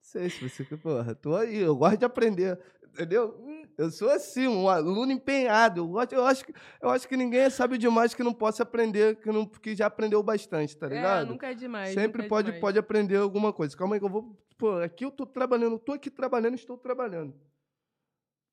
sei 0.00 0.30
se 0.30 0.48
você 0.48 0.64
porra, 0.76 1.14
tô 1.14 1.36
aí, 1.36 1.58
eu 1.58 1.76
gosto 1.76 1.98
de 1.98 2.04
aprender, 2.04 2.58
entendeu? 2.88 3.38
Eu 3.80 3.90
sou 3.90 4.10
assim, 4.10 4.46
um 4.46 4.68
aluno 4.68 5.10
empenhado. 5.10 5.80
Eu, 5.80 5.88
gosto, 5.88 6.12
eu, 6.12 6.26
acho, 6.26 6.44
que, 6.44 6.52
eu 6.82 6.90
acho 6.90 7.08
que 7.08 7.16
ninguém 7.16 7.40
é 7.40 7.48
sábio 7.48 7.78
demais 7.78 8.12
que 8.12 8.22
não 8.22 8.34
possa 8.34 8.62
aprender, 8.62 9.16
que, 9.16 9.32
não, 9.32 9.46
que 9.46 9.74
já 9.74 9.86
aprendeu 9.86 10.22
bastante, 10.22 10.76
tá 10.76 10.84
É, 10.84 10.90
ligado? 10.90 11.28
nunca 11.28 11.50
é 11.50 11.54
demais. 11.54 11.94
Sempre 11.94 12.26
é 12.26 12.28
pode, 12.28 12.44
demais. 12.46 12.60
pode 12.60 12.78
aprender 12.78 13.16
alguma 13.16 13.54
coisa. 13.54 13.74
Calma 13.74 13.96
aí 13.96 13.98
que 13.98 14.04
eu 14.04 14.10
vou. 14.10 14.36
Pô, 14.58 14.72
aqui 14.72 15.06
eu 15.06 15.10
tô 15.10 15.24
trabalhando, 15.24 15.76
eu 15.76 15.78
tô 15.78 15.92
aqui 15.92 16.10
trabalhando, 16.10 16.56
estou 16.56 16.76
trabalhando. 16.76 17.32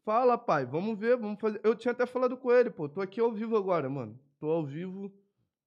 Fala, 0.06 0.38
pai, 0.38 0.66
vamos 0.66 0.98
ver, 0.98 1.18
vamos 1.18 1.38
fazer. 1.42 1.60
Eu 1.62 1.76
tinha 1.76 1.92
até 1.92 2.06
falado 2.06 2.38
com 2.38 2.50
ele, 2.50 2.70
pô, 2.70 2.88
tô 2.88 3.02
aqui 3.02 3.20
ao 3.20 3.34
vivo 3.34 3.58
agora, 3.58 3.90
mano. 3.90 4.18
Tô 4.40 4.50
ao 4.50 4.66
vivo 4.66 5.12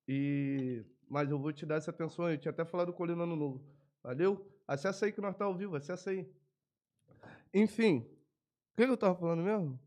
e. 0.09 0.83
Mas 1.07 1.31
eu 1.31 1.39
vou 1.39 1.53
te 1.53 1.67
dar 1.67 1.75
essa 1.75 1.91
atenção 1.91 2.25
aí. 2.25 2.37
Eu 2.37 2.39
tinha 2.39 2.51
até 2.53 2.65
falado 2.65 2.95
com 2.95 3.05
ele 3.05 3.15
no 3.15 3.25
ano 3.25 3.37
novo. 3.37 3.61
Valeu? 4.03 4.43
Acessa 4.67 5.05
aí 5.05 5.13
que 5.13 5.21
nós 5.21 5.37
tá 5.37 5.45
ao 5.45 5.55
vivo, 5.55 5.77
acessa 5.77 6.09
aí. 6.09 6.27
Enfim. 7.53 8.07
O 8.81 8.83
que, 8.83 8.87
que 8.87 8.93
eu 8.93 8.97
tava 8.97 9.15
falando 9.15 9.43
mesmo? 9.43 9.79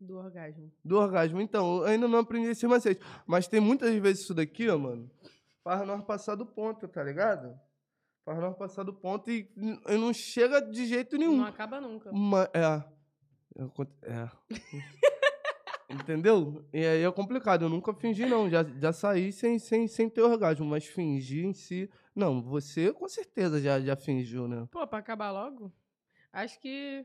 Do 0.00 0.16
orgasmo. 0.16 0.70
Do 0.84 0.96
orgasmo. 0.96 1.40
Então, 1.40 1.78
eu 1.78 1.84
ainda 1.86 2.06
não 2.06 2.20
aprendi 2.20 2.48
esse 2.50 2.64
macete. 2.68 3.00
Mas 3.26 3.48
tem 3.48 3.58
muitas 3.58 3.92
vezes 3.96 4.22
isso 4.22 4.32
daqui, 4.32 4.68
ó, 4.68 4.78
mano. 4.78 5.10
Faz 5.64 5.84
nós 5.84 6.04
passar 6.04 6.36
do 6.36 6.46
ponto, 6.46 6.86
tá 6.86 7.02
ligado? 7.02 7.58
Faz 8.24 8.38
nós 8.38 8.56
passar 8.56 8.84
do 8.84 8.94
ponto 8.94 9.28
e, 9.28 9.50
e 9.88 9.96
não 9.98 10.12
chega 10.14 10.60
de 10.60 10.86
jeito 10.86 11.16
nenhum. 11.18 11.38
Não 11.38 11.46
acaba 11.46 11.80
nunca. 11.80 12.12
Ma- 12.12 12.48
é. 12.54 12.84
É. 14.02 14.30
Entendeu? 15.90 16.64
E 16.72 16.84
aí 16.84 17.02
é 17.02 17.10
complicado. 17.10 17.64
Eu 17.64 17.68
nunca 17.68 17.92
fingi, 17.92 18.24
não. 18.24 18.48
Já, 18.48 18.62
já 18.62 18.92
saí 18.92 19.32
sem, 19.32 19.58
sem, 19.58 19.88
sem 19.88 20.08
ter 20.08 20.20
orgasmo, 20.20 20.64
mas 20.64 20.86
fingir 20.86 21.44
em 21.44 21.52
si. 21.52 21.90
Não, 22.14 22.40
você 22.40 22.92
com 22.92 23.08
certeza 23.08 23.60
já, 23.60 23.80
já 23.80 23.96
fingiu, 23.96 24.46
né? 24.46 24.68
Pô, 24.70 24.86
pra 24.86 24.98
acabar 25.00 25.32
logo? 25.32 25.72
Acho 26.32 26.60
que. 26.60 27.04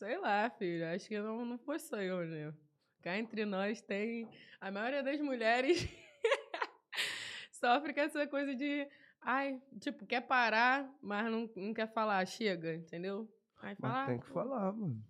Sei 0.00 0.16
lá, 0.16 0.48
filho. 0.48 0.86
Acho 0.86 1.06
que 1.06 1.20
não, 1.20 1.44
não 1.44 1.58
foi 1.58 1.78
só 1.78 2.00
eu, 2.00 2.26
né? 2.26 2.54
Cá 3.02 3.18
entre 3.18 3.44
nós 3.44 3.82
tem. 3.82 4.26
A 4.58 4.70
maioria 4.70 5.02
das 5.02 5.20
mulheres 5.20 5.86
sofre 7.52 7.92
com 7.92 8.00
essa 8.00 8.26
coisa 8.26 8.54
de. 8.54 8.88
Ai, 9.20 9.60
tipo, 9.78 10.06
quer 10.06 10.22
parar, 10.22 10.90
mas 11.02 11.30
não, 11.30 11.50
não 11.54 11.74
quer 11.74 11.86
falar, 11.92 12.26
chega, 12.26 12.74
entendeu? 12.74 13.30
Aí 13.60 13.74
fala. 13.74 14.06
tem 14.06 14.18
que 14.18 14.26
falar, 14.28 14.72
mano. 14.72 15.04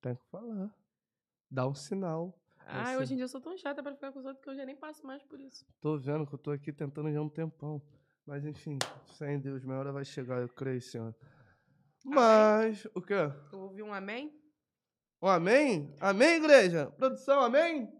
Tem 0.00 0.14
que 0.14 0.24
falar. 0.30 0.74
Dá 1.50 1.68
um 1.68 1.74
sinal. 1.74 2.34
Ai, 2.60 2.96
hoje 2.96 3.12
em 3.12 3.16
dia 3.16 3.24
eu 3.24 3.28
sou 3.28 3.42
tão 3.42 3.58
chata 3.58 3.82
pra 3.82 3.92
ficar 3.92 4.10
com 4.10 4.20
os 4.20 4.24
outros 4.24 4.42
que 4.42 4.48
eu 4.48 4.56
já 4.56 4.64
nem 4.64 4.74
passo 4.74 5.06
mais 5.06 5.22
por 5.22 5.38
isso. 5.38 5.66
Tô 5.82 5.98
vendo 5.98 6.26
que 6.26 6.34
eu 6.34 6.38
tô 6.38 6.50
aqui 6.50 6.72
tentando 6.72 7.12
já 7.12 7.20
um 7.20 7.28
tempão. 7.28 7.82
Mas 8.24 8.46
enfim, 8.46 8.78
sem 9.18 9.38
Deus, 9.38 9.62
minha 9.62 9.78
hora 9.78 9.92
vai 9.92 10.04
chegar, 10.04 10.40
eu 10.40 10.48
creio, 10.48 10.80
senhor. 10.80 11.14
Mas, 12.08 12.86
o 12.94 13.02
quê? 13.02 13.14
Tu 13.50 13.58
ouviu 13.58 13.84
um 13.86 13.92
amém? 13.92 14.32
Um 15.20 15.26
amém? 15.26 15.92
Amém, 16.00 16.36
igreja? 16.36 16.86
Produção, 16.92 17.40
amém? 17.40 17.92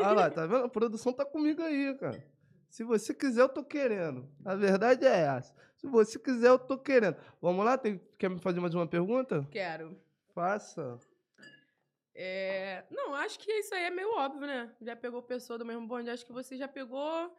Ah 0.00 0.12
lá, 0.12 0.28
tá 0.30 0.44
vendo? 0.44 0.64
A 0.64 0.68
produção 0.68 1.12
tá 1.12 1.24
comigo 1.24 1.62
aí, 1.62 1.96
cara. 1.96 2.26
Se 2.68 2.82
você 2.82 3.14
quiser, 3.14 3.42
eu 3.42 3.48
tô 3.48 3.64
querendo. 3.64 4.28
A 4.44 4.56
verdade 4.56 5.06
é 5.06 5.20
essa. 5.36 5.54
Se 5.76 5.86
você 5.86 6.18
quiser, 6.18 6.48
eu 6.48 6.58
tô 6.58 6.76
querendo. 6.76 7.16
Vamos 7.40 7.64
lá? 7.64 7.78
Tem- 7.78 7.98
quer 8.18 8.28
me 8.28 8.40
fazer 8.40 8.58
mais 8.58 8.74
uma 8.74 8.88
pergunta? 8.88 9.46
Quero. 9.52 9.96
Faça. 10.34 10.98
É... 12.12 12.84
Não, 12.90 13.14
acho 13.14 13.38
que 13.38 13.52
isso 13.52 13.72
aí 13.74 13.84
é 13.84 13.90
meio 13.90 14.10
óbvio, 14.16 14.46
né? 14.46 14.74
Já 14.80 14.96
pegou 14.96 15.22
pessoa 15.22 15.58
do 15.58 15.64
mesmo 15.64 15.86
bonde, 15.86 16.10
acho 16.10 16.26
que 16.26 16.32
você 16.32 16.56
já 16.56 16.66
pegou. 16.66 17.32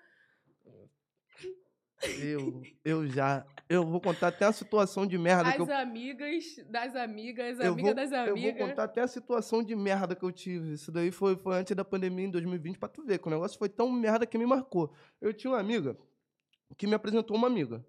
Eu, 2.22 2.62
eu 2.84 3.08
já. 3.08 3.46
Eu 3.68 3.86
vou 3.86 4.00
contar 4.00 4.28
até 4.28 4.46
a 4.46 4.52
situação 4.52 5.06
de 5.08 5.18
merda 5.18 5.52
que 5.52 5.60
eu 5.60 5.66
As 5.66 5.72
amigas 5.72 6.56
das 6.70 6.96
amigas, 6.96 7.60
Eu 7.60 7.74
amiga 7.74 7.88
vou, 7.88 7.96
das 7.96 8.12
eu 8.12 8.34
amigas. 8.34 8.58
vou 8.58 8.68
contar 8.68 8.84
até 8.84 9.02
a 9.02 9.08
situação 9.08 9.64
de 9.64 9.76
merda 9.76 10.16
que 10.16 10.24
eu 10.24 10.32
tive. 10.32 10.74
Isso 10.74 10.92
daí 10.92 11.12
foi, 11.12 11.36
foi 11.36 11.56
antes 11.58 11.76
da 11.76 11.84
pandemia, 11.84 12.26
em 12.28 12.32
2020, 12.32 12.78
pra 12.78 12.88
tu 12.88 13.04
ver, 13.04 13.18
que 13.20 13.28
o 13.28 13.32
negócio 13.32 13.58
foi 13.58 13.70
tão 13.70 13.92
merda 13.92 14.26
que 14.26 14.38
me 14.38 14.46
marcou. 14.46 14.94
Eu 15.20 15.34
tinha 15.34 15.52
uma 15.52 15.60
amiga 15.60 15.98
que 16.78 16.86
me 16.88 16.94
apresentou 16.94 17.36
uma 17.38 17.48
amiga, 17.48 17.84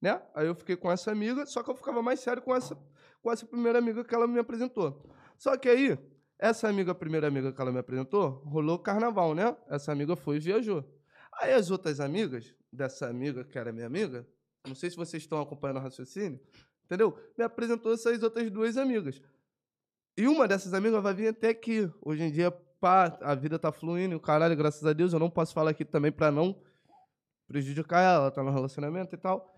né? 0.00 0.20
Aí 0.34 0.46
eu 0.46 0.54
fiquei 0.54 0.76
com 0.76 0.90
essa 0.90 1.10
amiga, 1.12 1.46
só 1.46 1.62
que 1.62 1.70
eu 1.70 1.74
ficava 1.74 2.02
mais 2.02 2.20
sério 2.20 2.42
com 2.42 2.54
essa, 2.54 2.76
com 3.22 3.30
essa 3.30 3.46
primeira 3.46 3.78
amiga 3.78 4.04
que 4.04 4.14
ela 4.14 4.26
me 4.26 4.38
apresentou. 4.38 5.04
Só 5.38 5.56
que 5.56 5.68
aí, 5.68 5.98
essa 6.38 6.68
amiga, 6.68 6.92
a 6.92 6.94
primeira 6.94 7.28
amiga 7.28 7.52
que 7.52 7.60
ela 7.60 7.70
me 7.72 7.78
apresentou, 7.78 8.42
rolou 8.44 8.78
carnaval, 8.78 9.34
né? 9.34 9.56
Essa 9.68 9.92
amiga 9.92 10.16
foi 10.16 10.36
e 10.36 10.40
viajou. 10.40 10.84
Aí 11.40 11.52
as 11.52 11.70
outras 11.70 12.00
amigas, 12.00 12.54
dessa 12.72 13.08
amiga 13.08 13.44
que 13.44 13.58
era 13.58 13.72
minha 13.72 13.86
amiga, 13.86 14.26
não 14.66 14.74
sei 14.74 14.90
se 14.90 14.96
vocês 14.96 15.22
estão 15.22 15.40
acompanhando 15.40 15.78
o 15.78 15.80
raciocínio, 15.80 16.40
entendeu? 16.84 17.18
Me 17.36 17.44
apresentou 17.44 17.92
essas 17.92 18.22
outras 18.22 18.50
duas 18.50 18.76
amigas. 18.76 19.20
E 20.16 20.26
uma 20.26 20.48
dessas 20.48 20.72
amigas 20.72 21.02
vai 21.02 21.12
vir 21.14 21.28
até 21.28 21.50
aqui. 21.50 21.90
Hoje 22.00 22.22
em 22.22 22.30
dia, 22.32 22.50
pá, 22.50 23.18
a 23.20 23.34
vida 23.34 23.58
tá 23.58 23.70
fluindo, 23.70 24.18
caralho, 24.18 24.56
graças 24.56 24.84
a 24.86 24.92
Deus. 24.94 25.12
Eu 25.12 25.18
não 25.18 25.28
posso 25.30 25.52
falar 25.52 25.72
aqui 25.72 25.84
também 25.84 26.10
pra 26.10 26.30
não 26.32 26.58
prejudicar 27.46 28.00
ela, 28.00 28.14
ela 28.24 28.30
tá 28.30 28.42
no 28.42 28.50
relacionamento 28.50 29.14
e 29.14 29.18
tal. 29.18 29.54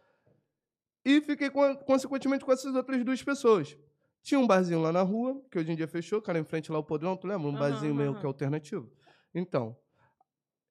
E 1.04 1.20
fiquei, 1.20 1.49
con- 1.49 1.76
consequentemente, 1.76 2.44
com 2.44 2.52
essas 2.52 2.75
outras 2.75 3.02
duas 3.04 3.23
pessoas. 3.23 3.78
Tinha 4.20 4.38
um 4.40 4.47
barzinho 4.47 4.80
lá 4.82 4.92
na 4.92 5.00
rua, 5.02 5.40
que 5.50 5.58
hoje 5.58 5.70
em 5.73 5.76
dia 5.76 5.87
fechou, 5.88 6.20
cara, 6.20 6.38
em 6.38 6.44
frente 6.44 6.70
lá 6.70 6.76
ao 6.76 6.85
Podrão, 6.85 7.16
tu 7.16 7.26
lembra? 7.26 7.47
Um 7.49 7.50
Aham, 7.52 7.58
barzinho 7.58 7.94
meio 7.94 8.11
aham. 8.11 8.20
que 8.20 8.26
alternativo. 8.26 8.90
Então, 9.35 9.76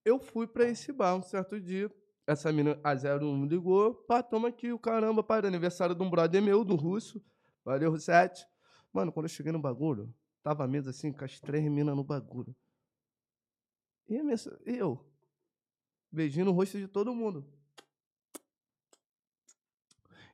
eu 0.07 0.19
fui 0.19 0.47
pra 0.47 0.65
esse 0.65 0.91
bar 0.93 1.15
um 1.15 1.21
certo 1.21 1.59
dia. 1.59 1.91
Essa 2.25 2.51
mina, 2.51 2.79
a 2.83 2.93
01, 2.93 3.45
ligou. 3.45 3.93
Pá, 3.93 4.23
toma 4.23 4.47
aqui 4.47 4.71
o 4.71 4.79
caramba, 4.79 5.21
pá, 5.21 5.37
era 5.37 5.47
aniversário 5.47 5.93
de 5.93 6.01
um 6.01 6.09
brother 6.09 6.41
meu, 6.41 6.63
do 6.63 6.75
Russo. 6.75 7.21
Valeu, 7.63 7.91
Russete. 7.91 8.47
Mano, 8.93 9.11
quando 9.11 9.25
eu 9.25 9.29
cheguei 9.29 9.51
no 9.51 9.59
bagulho, 9.59 10.13
tava 10.41 10.63
a 10.63 10.67
mesa 10.67 10.91
assim, 10.91 11.11
com 11.11 11.25
as 11.25 11.39
três 11.39 11.63
minas 11.69 11.95
no 11.95 12.03
bagulho. 12.03 12.55
E 14.07 14.17
a 14.17 14.23
minha, 14.23 14.37
eu? 14.65 15.05
Beijinho 16.09 16.45
no 16.45 16.51
rosto 16.53 16.77
de 16.77 16.87
todo 16.87 17.13
mundo. 17.13 17.45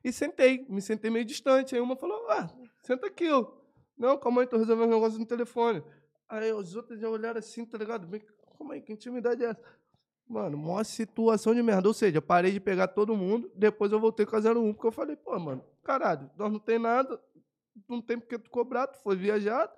E 0.04 0.12
sentei, 0.12 0.64
me 0.68 0.80
sentei 0.80 1.10
meio 1.10 1.24
distante. 1.24 1.74
Aí 1.74 1.80
uma 1.80 1.96
falou, 1.96 2.30
ah, 2.30 2.48
senta 2.82 3.08
aqui, 3.08 3.28
ó. 3.28 3.52
Não, 3.96 4.16
calma 4.18 4.42
aí, 4.42 4.46
tô 4.46 4.56
resolvendo 4.56 4.88
um 4.88 4.94
negócio 4.94 5.18
no 5.18 5.26
telefone. 5.26 5.82
Aí 6.28 6.52
os 6.52 6.76
outros 6.76 7.00
já 7.00 7.08
olharam 7.08 7.38
assim, 7.38 7.64
tá 7.64 7.76
ligado? 7.76 8.06
Bem, 8.06 8.22
Calma 8.56 8.74
aí, 8.74 8.80
que 8.82 8.92
intimidade 8.92 9.44
é 9.44 9.48
essa? 9.50 9.62
Mano, 10.28 10.56
maior 10.56 10.84
situação 10.84 11.54
de 11.54 11.62
merda. 11.62 11.86
Ou 11.88 11.94
seja, 11.94 12.20
parei 12.22 12.50
de 12.52 12.60
pegar 12.60 12.88
todo 12.88 13.16
mundo, 13.16 13.50
depois 13.54 13.92
eu 13.92 14.00
voltei 14.00 14.24
com 14.24 14.36
a 14.36 14.40
01, 14.40 14.72
porque 14.72 14.86
eu 14.86 14.92
falei, 14.92 15.16
pô, 15.16 15.38
mano, 15.38 15.62
caralho, 15.82 16.30
nós 16.36 16.50
não 16.50 16.58
tem 16.58 16.78
nada, 16.78 17.20
não 17.88 18.00
tem 18.00 18.18
porque 18.18 18.38
tu 18.38 18.50
cobrar, 18.50 18.86
tu 18.86 18.98
foi 19.02 19.16
viajar, 19.16 19.70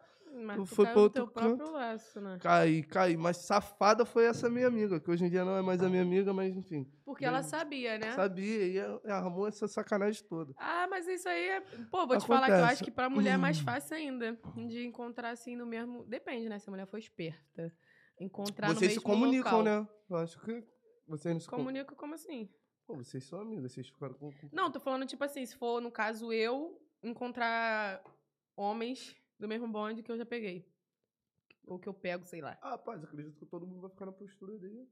Mas 0.44 0.56
Tu 0.58 0.66
tu 0.66 0.74
foi 0.76 0.84
caiu 0.84 0.94
pra 0.94 1.00
no 1.00 1.02
outro 1.02 1.24
teu 1.24 1.32
próprio 1.32 1.72
laço, 1.72 2.20
né? 2.20 2.38
caí, 2.40 2.82
caí. 2.84 3.16
Mas 3.16 3.38
safada 3.38 4.04
foi 4.04 4.26
essa 4.26 4.48
minha 4.48 4.68
amiga, 4.68 5.00
que 5.00 5.10
hoje 5.10 5.24
em 5.24 5.30
dia 5.30 5.44
não 5.44 5.56
é 5.56 5.62
mais 5.62 5.82
a 5.82 5.88
minha 5.88 6.02
amiga, 6.02 6.32
mas 6.32 6.54
enfim. 6.54 6.86
Porque 7.04 7.24
ela 7.24 7.42
sabia, 7.42 7.98
né? 7.98 8.12
Sabia, 8.12 8.66
e 8.66 8.76
ela- 8.78 9.00
ela 9.02 9.16
arrumou 9.16 9.48
essa 9.48 9.66
sacanagem 9.66 10.22
toda. 10.28 10.52
Ah, 10.58 10.86
mas 10.88 11.08
isso 11.08 11.28
aí 11.28 11.48
é. 11.48 11.60
Pô, 11.90 12.06
vou 12.06 12.18
te 12.18 12.26
falar 12.26 12.46
que 12.46 12.52
eu 12.52 12.64
acho 12.64 12.84
que 12.84 12.90
pra 12.90 13.08
mulher 13.10 13.32
é 13.32 13.36
mais 13.36 13.58
fácil 13.60 13.96
ainda. 13.96 14.38
De 14.54 14.84
encontrar 14.86 15.30
assim 15.30 15.56
no 15.56 15.66
mesmo. 15.66 16.04
Depende, 16.04 16.48
né? 16.48 16.58
Se 16.60 16.68
a 16.68 16.70
mulher 16.70 16.86
for 16.86 16.98
esperta. 16.98 17.72
Encontrar 18.18 18.74
vocês 18.74 18.94
se 18.94 19.00
comunicam, 19.00 19.58
local. 19.58 19.82
né? 19.82 19.88
Eu 20.08 20.16
acho 20.16 20.40
que 20.40 20.64
vocês 21.06 21.34
não 21.34 21.40
se 21.40 21.48
comunicam. 21.48 21.84
Comunica 21.84 21.94
como 21.94 22.14
assim? 22.14 22.48
Pô, 22.86 22.94
vocês 22.96 23.24
são 23.24 23.40
amigas, 23.40 23.72
vocês 23.72 23.88
ficaram 23.88 24.14
com. 24.14 24.30
Não, 24.52 24.70
tô 24.70 24.78
falando, 24.80 25.06
tipo 25.06 25.22
assim, 25.24 25.44
se 25.44 25.56
for, 25.56 25.80
no 25.80 25.90
caso, 25.90 26.32
eu 26.32 26.80
encontrar 27.02 28.02
homens 28.56 29.16
do 29.38 29.48
mesmo 29.48 29.68
bonde 29.68 30.02
que 30.02 30.10
eu 30.10 30.16
já 30.16 30.24
peguei. 30.24 30.66
Ou 31.66 31.78
que 31.78 31.88
eu 31.88 31.94
pego, 31.94 32.24
sei 32.26 32.40
lá. 32.40 32.56
Ah, 32.62 32.70
rapaz, 32.70 33.02
acredito 33.02 33.36
que 33.36 33.44
todo 33.44 33.66
mundo 33.66 33.80
vai 33.80 33.90
ficar 33.90 34.06
na 34.06 34.12
postura 34.12 34.56
dele. 34.56 34.88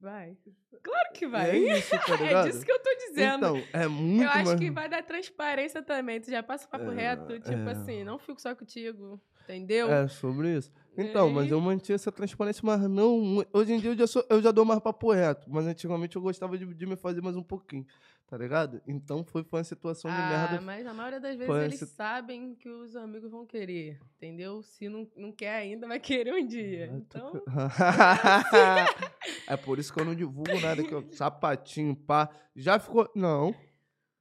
Vai. 0.00 0.36
Claro 0.82 1.12
que 1.12 1.24
E 1.24 1.28
vai. 1.28 1.50
É 1.50 1.78
isso, 1.78 1.90
tá 1.90 2.14
É 2.22 2.44
disso 2.44 2.64
que 2.64 2.70
eu 2.70 2.80
tô 2.80 2.94
dizendo. 2.94 3.56
Então, 3.56 3.56
é 3.72 3.88
muito 3.88 4.22
eu 4.22 4.30
acho 4.30 4.44
mais... 4.44 4.60
que 4.60 4.70
vai 4.70 4.88
dar 4.88 5.02
transparência 5.02 5.82
também. 5.82 6.20
Tu 6.20 6.30
já 6.30 6.42
passa 6.42 6.66
o 6.66 6.70
papo 6.70 6.92
É, 6.92 6.94
reto, 6.94 7.40
tipo 7.40 7.68
é. 7.68 7.72
assim, 7.72 8.04
não 8.04 8.18
fico 8.18 8.40
só 8.40 8.54
contigo. 8.54 9.20
Entendeu? 9.48 9.90
É, 9.90 10.06
sobre 10.08 10.56
isso. 10.56 10.70
Então, 10.96 11.30
mas 11.30 11.46
E- 11.46 11.50
eu 11.50 11.60
mantinha 11.60 11.94
essa 11.94 12.10
transparência, 12.12 12.60
mas 12.64 12.80
não. 12.82 13.44
Hoje 13.52 13.72
em 13.72 13.78
dia 13.80 13.90
eu 13.92 13.96
já, 13.96 14.06
sou, 14.06 14.24
eu 14.28 14.42
já 14.42 14.50
dou 14.50 14.64
mais 14.64 14.80
papo 14.80 15.12
reto. 15.12 15.48
Mas 15.48 15.66
antigamente 15.66 16.16
eu 16.16 16.22
gostava 16.22 16.58
de, 16.58 16.66
de 16.74 16.86
me 16.86 16.96
fazer 16.96 17.22
mais 17.22 17.36
um 17.36 17.42
pouquinho. 17.42 17.86
Tá 18.26 18.36
ligado? 18.36 18.82
Então 18.86 19.24
foi, 19.24 19.42
foi 19.42 19.60
uma 19.60 19.64
situação 19.64 20.10
de 20.10 20.16
ah, 20.18 20.28
merda. 20.28 20.60
mas 20.60 20.84
na 20.84 20.92
maioria 20.92 21.18
das 21.18 21.34
vezes 21.34 21.80
eles 21.80 21.90
sabem 21.92 22.54
que 22.56 22.68
os 22.68 22.94
amigos 22.94 23.30
vão 23.30 23.46
querer, 23.46 23.98
entendeu? 24.18 24.60
Se 24.62 24.86
não, 24.86 25.08
não 25.16 25.32
quer 25.32 25.54
ainda, 25.54 25.88
vai 25.88 25.98
querer 25.98 26.34
um 26.34 26.46
dia. 26.46 26.90
Ah, 26.92 27.00
tô 27.08 27.18
Então, 27.18 27.30
co- 27.30 27.44
é 29.48 29.56
por 29.56 29.78
isso 29.78 29.92
que 29.92 30.00
eu 30.00 30.04
não 30.04 30.14
divulgo 30.14 30.58
nada 30.60 30.82
aqui, 30.82 30.94
ó. 30.94 31.02
Sapatinho, 31.12 31.96
pá. 31.96 32.28
Já 32.54 32.78
ficou. 32.78 33.10
Não. 33.14 33.54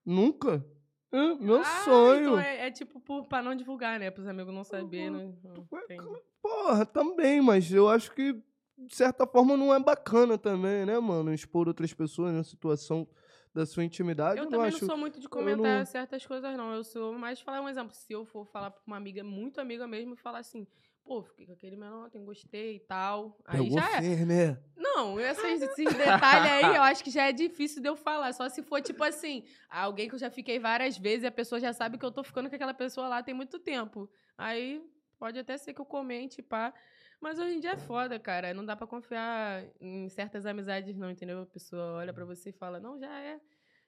Nunca. 0.06 0.66
Meu 1.12 1.62
Ah, 1.62 1.64
sonho. 1.86 2.22
Então 2.34 2.40
é, 2.40 2.68
é 2.68 2.72
tipo 2.72 3.00
por, 3.00 3.26
pra 3.26 3.42
não 3.42 3.56
divulgar, 3.56 4.00
né? 4.00 4.12
Pros 4.12 4.28
amigos 4.28 4.54
não 4.54 4.64
saberem. 4.64 5.38
Entendi. 5.56 6.22
Porra, 6.42 6.86
também, 6.86 7.42
mas 7.42 7.72
eu 7.72 7.88
acho 7.90 8.12
que, 8.14 8.34
de 8.78 8.96
certa 8.96 9.26
forma, 9.26 9.56
não 9.56 9.74
é 9.74 9.80
bacana 9.80 10.38
também, 10.38 10.86
né, 10.86 11.00
mano? 11.00 11.34
Expor 11.34 11.68
outras 11.68 11.94
pessoas 11.94 12.34
na 12.34 12.44
situação 12.44 13.08
da 13.54 13.66
sua 13.66 13.84
intimidade. 13.84 14.38
Eu, 14.38 14.44
Eu, 14.44 14.50
também 14.50 14.60
não 14.60 14.68
acho. 14.68 14.82
não 14.86 14.90
sou 14.90 14.98
muito 14.98 15.20
de 15.20 15.28
comentar 15.30 15.80
não- 15.80 15.86
certas 15.86 16.26
coisas, 16.26 16.56
não. 16.58 16.74
Eu 16.74 16.84
sou 16.84 17.14
mais 17.14 17.40
falar 17.40 17.62
um 17.62 17.70
exemplo. 17.70 17.94
Se 17.94 18.12
eu 18.14 18.26
for 18.26 18.46
falar 18.46 18.70
pra 18.72 18.82
uma 18.86 18.98
amiga, 18.98 19.24
muito 19.24 19.60
amiga 19.60 19.88
mesmo, 19.88 20.14
e 20.14 20.18
falar 20.18 20.40
assim, 20.40 20.68
pô, 21.08 21.24
fiquei 21.24 21.46
com 21.46 21.54
aquele 21.54 21.78
menor 21.78 22.06
ontem, 22.06 22.24
gostei 22.24 22.76
e 22.76 22.80
tal. 22.82 23.40
Aí 23.46 23.64
Pegou 23.64 23.80
já 23.80 23.98
é. 23.98 24.02
firme. 24.02 24.58
Não, 24.76 25.20
esses, 25.20 25.62
esses 25.62 25.94
detalhes 25.96 26.52
aí, 26.52 26.76
eu 26.76 26.82
acho 26.84 27.04
que 27.04 27.10
já 27.10 27.28
é 27.28 27.32
difícil 27.32 27.82
de 27.82 27.88
eu 27.88 27.96
falar. 27.96 28.34
Só 28.34 28.50
se 28.50 28.62
for, 28.62 28.82
tipo 28.82 29.04
assim, 29.04 29.44
alguém 29.70 30.10
que 30.10 30.16
eu 30.16 30.20
já 30.20 30.30
fiquei 30.30 30.60
várias 30.60 30.98
vezes 30.98 31.24
e 31.24 31.28
a 31.28 31.32
pessoa 31.32 31.62
já 31.62 31.72
sabe 31.72 31.98
que 31.98 32.06
eu 32.06 32.12
tô 32.12 32.24
ficando 32.24 32.50
com 32.50 32.56
aquela 32.56 32.74
pessoa 32.74 33.08
lá 33.08 33.24
tem 33.24 33.34
muito 33.34 33.58
tempo. 33.58 34.10
Aí 34.38 34.84
pode 35.18 35.40
até 35.40 35.58
ser 35.58 35.74
que 35.74 35.80
eu 35.80 35.86
comente, 35.86 36.42
pá. 36.42 36.74
Mas 37.22 37.40
hoje 37.40 37.56
em 37.56 37.60
dia 37.60 37.72
é 37.72 37.78
foda, 37.78 38.20
cara. 38.20 38.54
Não 38.54 38.66
dá 38.66 38.76
pra 38.76 38.86
confiar 38.86 39.64
em 39.80 40.10
certas 40.10 40.46
amizades, 40.46 40.96
não, 40.98 41.10
entendeu? 41.10 41.42
A 41.42 41.46
pessoa 41.46 41.94
olha 41.94 42.14
pra 42.14 42.26
você 42.26 42.50
e 42.50 42.54
fala, 42.54 42.80
não, 42.80 43.00
já 43.00 43.20
é. 43.20 43.40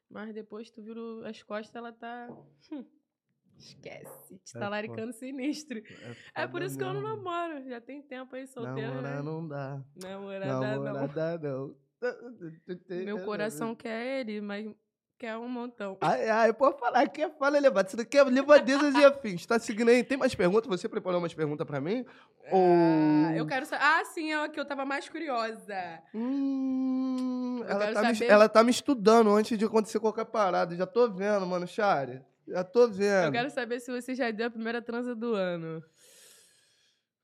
Mas 0.10 0.34
depois 0.34 0.72
tu 0.72 0.82
vira 0.82 1.00
as 1.30 1.44
costas, 1.44 1.76
ela 1.76 1.92
tá. 1.92 2.28
hum, 2.72 2.84
Esquece. 3.60 4.40
Te 4.44 4.58
É 4.58 4.60
talaricando 4.60 5.14
sinistro. 5.14 5.82
É 6.34 6.48
por 6.48 6.54
foda 6.54 6.66
isso 6.66 6.78
que 6.78 6.84
eu 6.84 6.94
não 6.94 7.02
namoro. 7.02 7.62
Já 7.68 7.82
tem 7.82 8.02
tempo 8.02 8.36
aí 8.36 8.48
solteiro. 8.48 8.90
Namorar 8.90 9.16
né? 9.18 9.22
não 9.22 9.48
dá. 9.48 9.84
Namorada 10.02 10.76
não. 10.76 10.84
Namorada 10.84 11.38
não. 11.38 11.76
Meu 13.06 13.26
coração 13.26 13.76
quer 13.76 14.22
ele, 14.22 14.40
mas 14.40 14.66
Quer 15.20 15.36
um 15.36 15.50
montão. 15.50 15.98
Ai, 16.00 16.30
ai, 16.30 16.54
pode 16.54 16.80
falar, 16.80 17.06
quer 17.10 17.30
fala 17.38 17.58
elevado. 17.58 17.90
Isso 17.90 17.98
daqui 17.98 18.18
é 18.18 18.24
levadezas 18.24 18.96
e 18.96 19.04
afins. 19.04 19.46
Tá 19.46 19.60
seguindo 19.60 19.90
aí? 19.90 20.02
Tem 20.02 20.18
mais 20.18 20.34
perguntas? 20.34 20.70
Você 20.70 20.88
preparou 20.88 21.20
umas 21.20 21.34
perguntas 21.34 21.68
pra 21.68 21.82
mim? 21.82 22.06
Ah, 22.46 22.56
Ou... 22.56 23.36
eu 23.36 23.46
quero 23.46 23.66
saber. 23.66 23.84
Ah, 23.84 24.06
sim, 24.06 24.32
é 24.32 24.48
que 24.48 24.58
eu 24.58 24.64
tava 24.64 24.86
mais 24.86 25.10
curiosa. 25.10 26.02
Hum, 26.16 27.62
ela, 27.68 27.92
tá 27.92 28.14
me, 28.14 28.26
ela 28.26 28.50
tá 28.50 28.64
me 28.64 28.72
estudando 28.72 29.30
antes 29.32 29.58
de 29.58 29.66
acontecer 29.66 30.00
qualquer 30.00 30.24
parada. 30.24 30.74
Já 30.74 30.88
tô 30.88 31.12
vendo, 31.12 31.46
mano, 31.46 31.68
Chari. 31.68 32.22
Já 32.50 32.64
tô 32.64 32.88
vendo. 32.88 33.26
Eu 33.28 33.32
quero 33.32 33.50
saber 33.52 33.80
se 33.80 33.92
você 33.92 34.16
já 34.16 34.32
deu 34.32 34.48
a 34.48 34.50
primeira 34.50 34.82
transa 34.82 35.16
do 35.16 35.36
ano. 35.36 35.84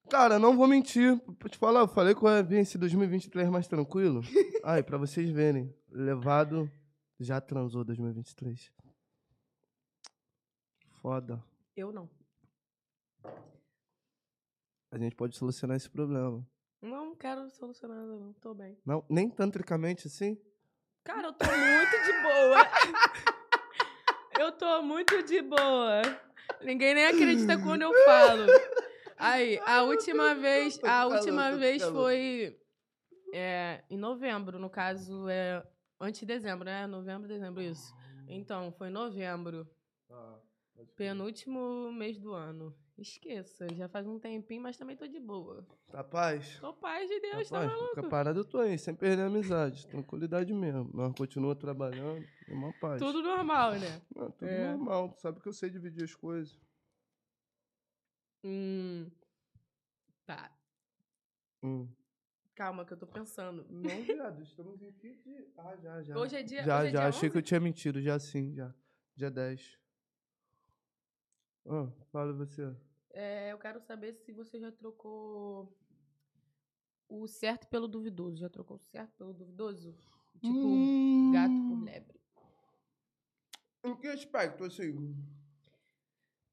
Cara, 0.07 0.37
não 0.37 0.55
vou 0.55 0.67
mentir. 0.67 1.19
Pra 1.39 1.49
te 1.49 1.57
falar, 1.57 1.79
eu 1.79 1.87
falei 1.87 2.13
que 2.13 2.23
eu 2.23 2.29
ia 2.29 2.43
vir 2.43 2.59
esse 2.59 2.77
2023 2.77 3.49
mais 3.49 3.67
tranquilo. 3.67 4.21
Ai, 4.63 4.83
pra 4.83 4.99
vocês 4.99 5.29
verem. 5.31 5.75
Levado 5.89 6.71
já 7.19 7.41
transou 7.41 7.83
2023. 7.83 8.71
Foda. 11.01 11.43
Eu 11.75 11.91
não. 11.91 12.07
A 14.91 14.97
gente 14.99 15.15
pode 15.15 15.35
solucionar 15.35 15.75
esse 15.75 15.89
problema. 15.89 16.47
Não 16.81 17.15
quero 17.15 17.49
solucionar 17.49 17.97
nada, 17.97 18.19
não. 18.19 18.33
Tô 18.33 18.53
bem. 18.53 18.77
Não, 18.85 19.03
nem 19.09 19.27
tantricamente 19.27 20.05
assim? 20.05 20.39
Cara, 21.03 21.27
eu 21.29 21.33
tô 21.33 21.45
muito 21.45 22.05
de 22.05 22.21
boa. 22.21 23.35
eu 24.39 24.51
tô 24.51 24.81
muito 24.81 25.23
de 25.23 25.41
boa. 25.41 26.01
Ninguém 26.61 26.93
nem 26.93 27.05
acredita 27.05 27.57
quando 27.57 27.83
eu 27.83 27.93
falo. 28.05 28.45
Aí, 29.17 29.59
a 29.65 29.83
última 29.83 30.35
vez, 30.35 30.79
a 30.83 31.07
última 31.07 31.55
vez 31.55 31.83
foi 31.83 32.59
é, 33.33 33.83
em 33.89 33.97
novembro, 33.97 34.59
no 34.59 34.69
caso, 34.69 35.27
é 35.29 35.65
antes 35.99 36.19
de 36.19 36.25
dezembro, 36.25 36.65
né? 36.65 36.85
Novembro, 36.87 37.27
dezembro, 37.27 37.61
isso. 37.61 37.93
Então, 38.27 38.71
foi 38.71 38.89
novembro, 38.89 39.69
penúltimo 40.95 41.91
mês 41.91 42.17
do 42.17 42.33
ano. 42.33 42.75
Esqueça, 42.97 43.67
já 43.75 43.89
faz 43.89 44.07
um 44.07 44.17
tempinho, 44.17 44.61
mas 44.61 44.77
também 44.77 44.95
tô 44.95 45.05
de 45.05 45.19
boa. 45.19 45.65
Tá 45.91 46.01
paz? 46.01 46.57
Tô 46.59 46.73
paz 46.73 47.09
de 47.09 47.19
Deus, 47.19 47.49
tá 47.49 47.57
Rapaz, 47.59 47.73
maluco? 47.73 47.93
qualquer 47.95 48.09
parada 48.09 48.39
eu 48.39 48.45
tô 48.45 48.59
aí, 48.59 48.77
sem 48.77 48.95
perder 48.95 49.23
a 49.23 49.27
amizade. 49.27 49.85
Tranquilidade 49.87 50.53
mesmo. 50.53 50.89
Nós 50.93 51.13
continua 51.13 51.53
trabalhando, 51.55 52.25
é 52.47 52.53
uma 52.53 52.71
paz. 52.79 53.01
Tudo 53.01 53.21
normal, 53.21 53.73
né? 53.73 54.01
Não, 54.15 54.31
tudo 54.31 54.49
É. 54.49 54.69
normal. 54.69 55.09
Tu 55.09 55.19
sabe 55.19 55.41
que 55.41 55.47
eu 55.47 55.51
sei 55.53 55.69
dividir 55.69 56.05
as 56.05 56.15
coisas. 56.15 56.57
Hum. 58.45 59.11
Tá. 60.25 60.49
Hum. 61.63 61.89
Calma, 62.55 62.85
que 62.85 62.93
eu 62.93 62.97
tô 62.97 63.07
pensando. 63.07 63.65
Não, 63.69 64.01
viado, 64.03 64.41
estamos 64.41 64.81
aqui 64.81 65.15
de. 65.17 65.47
Ah, 65.57 65.75
já, 65.75 66.01
já. 66.01 66.17
Hoje 66.17 66.35
é 66.37 66.43
dia. 66.43 66.63
já, 66.63 66.79
é 66.79 66.83
já. 66.85 66.89
dia 66.91 67.07
Achei 67.07 67.29
que 67.29 67.35
eu 67.35 67.39
11? 67.39 67.47
tinha 67.47 67.59
mentido, 67.59 68.01
já 68.01 68.17
sim, 68.19 68.53
já. 68.55 68.73
Dia 69.17 69.29
10. 69.29 69.77
Ah, 71.67 71.87
fala 72.11 72.33
você. 72.33 72.73
É, 73.11 73.51
eu 73.51 73.57
quero 73.57 73.79
saber 73.79 74.13
se 74.13 74.31
você 74.31 74.59
já 74.59 74.71
trocou 74.71 75.75
o 77.07 77.27
certo 77.27 77.67
pelo 77.67 77.87
duvidoso. 77.87 78.37
Já 78.37 78.49
trocou 78.49 78.77
o 78.77 78.79
certo 78.79 79.13
pelo 79.17 79.33
duvidoso? 79.33 79.95
Tipo, 80.41 81.31
gato 81.31 81.61
por 81.67 81.77
Hum, 81.77 81.83
lebre. 81.83 82.19
Em 83.83 83.95
que 83.95 84.07
aspecto, 84.07 84.63
assim? 84.63 85.15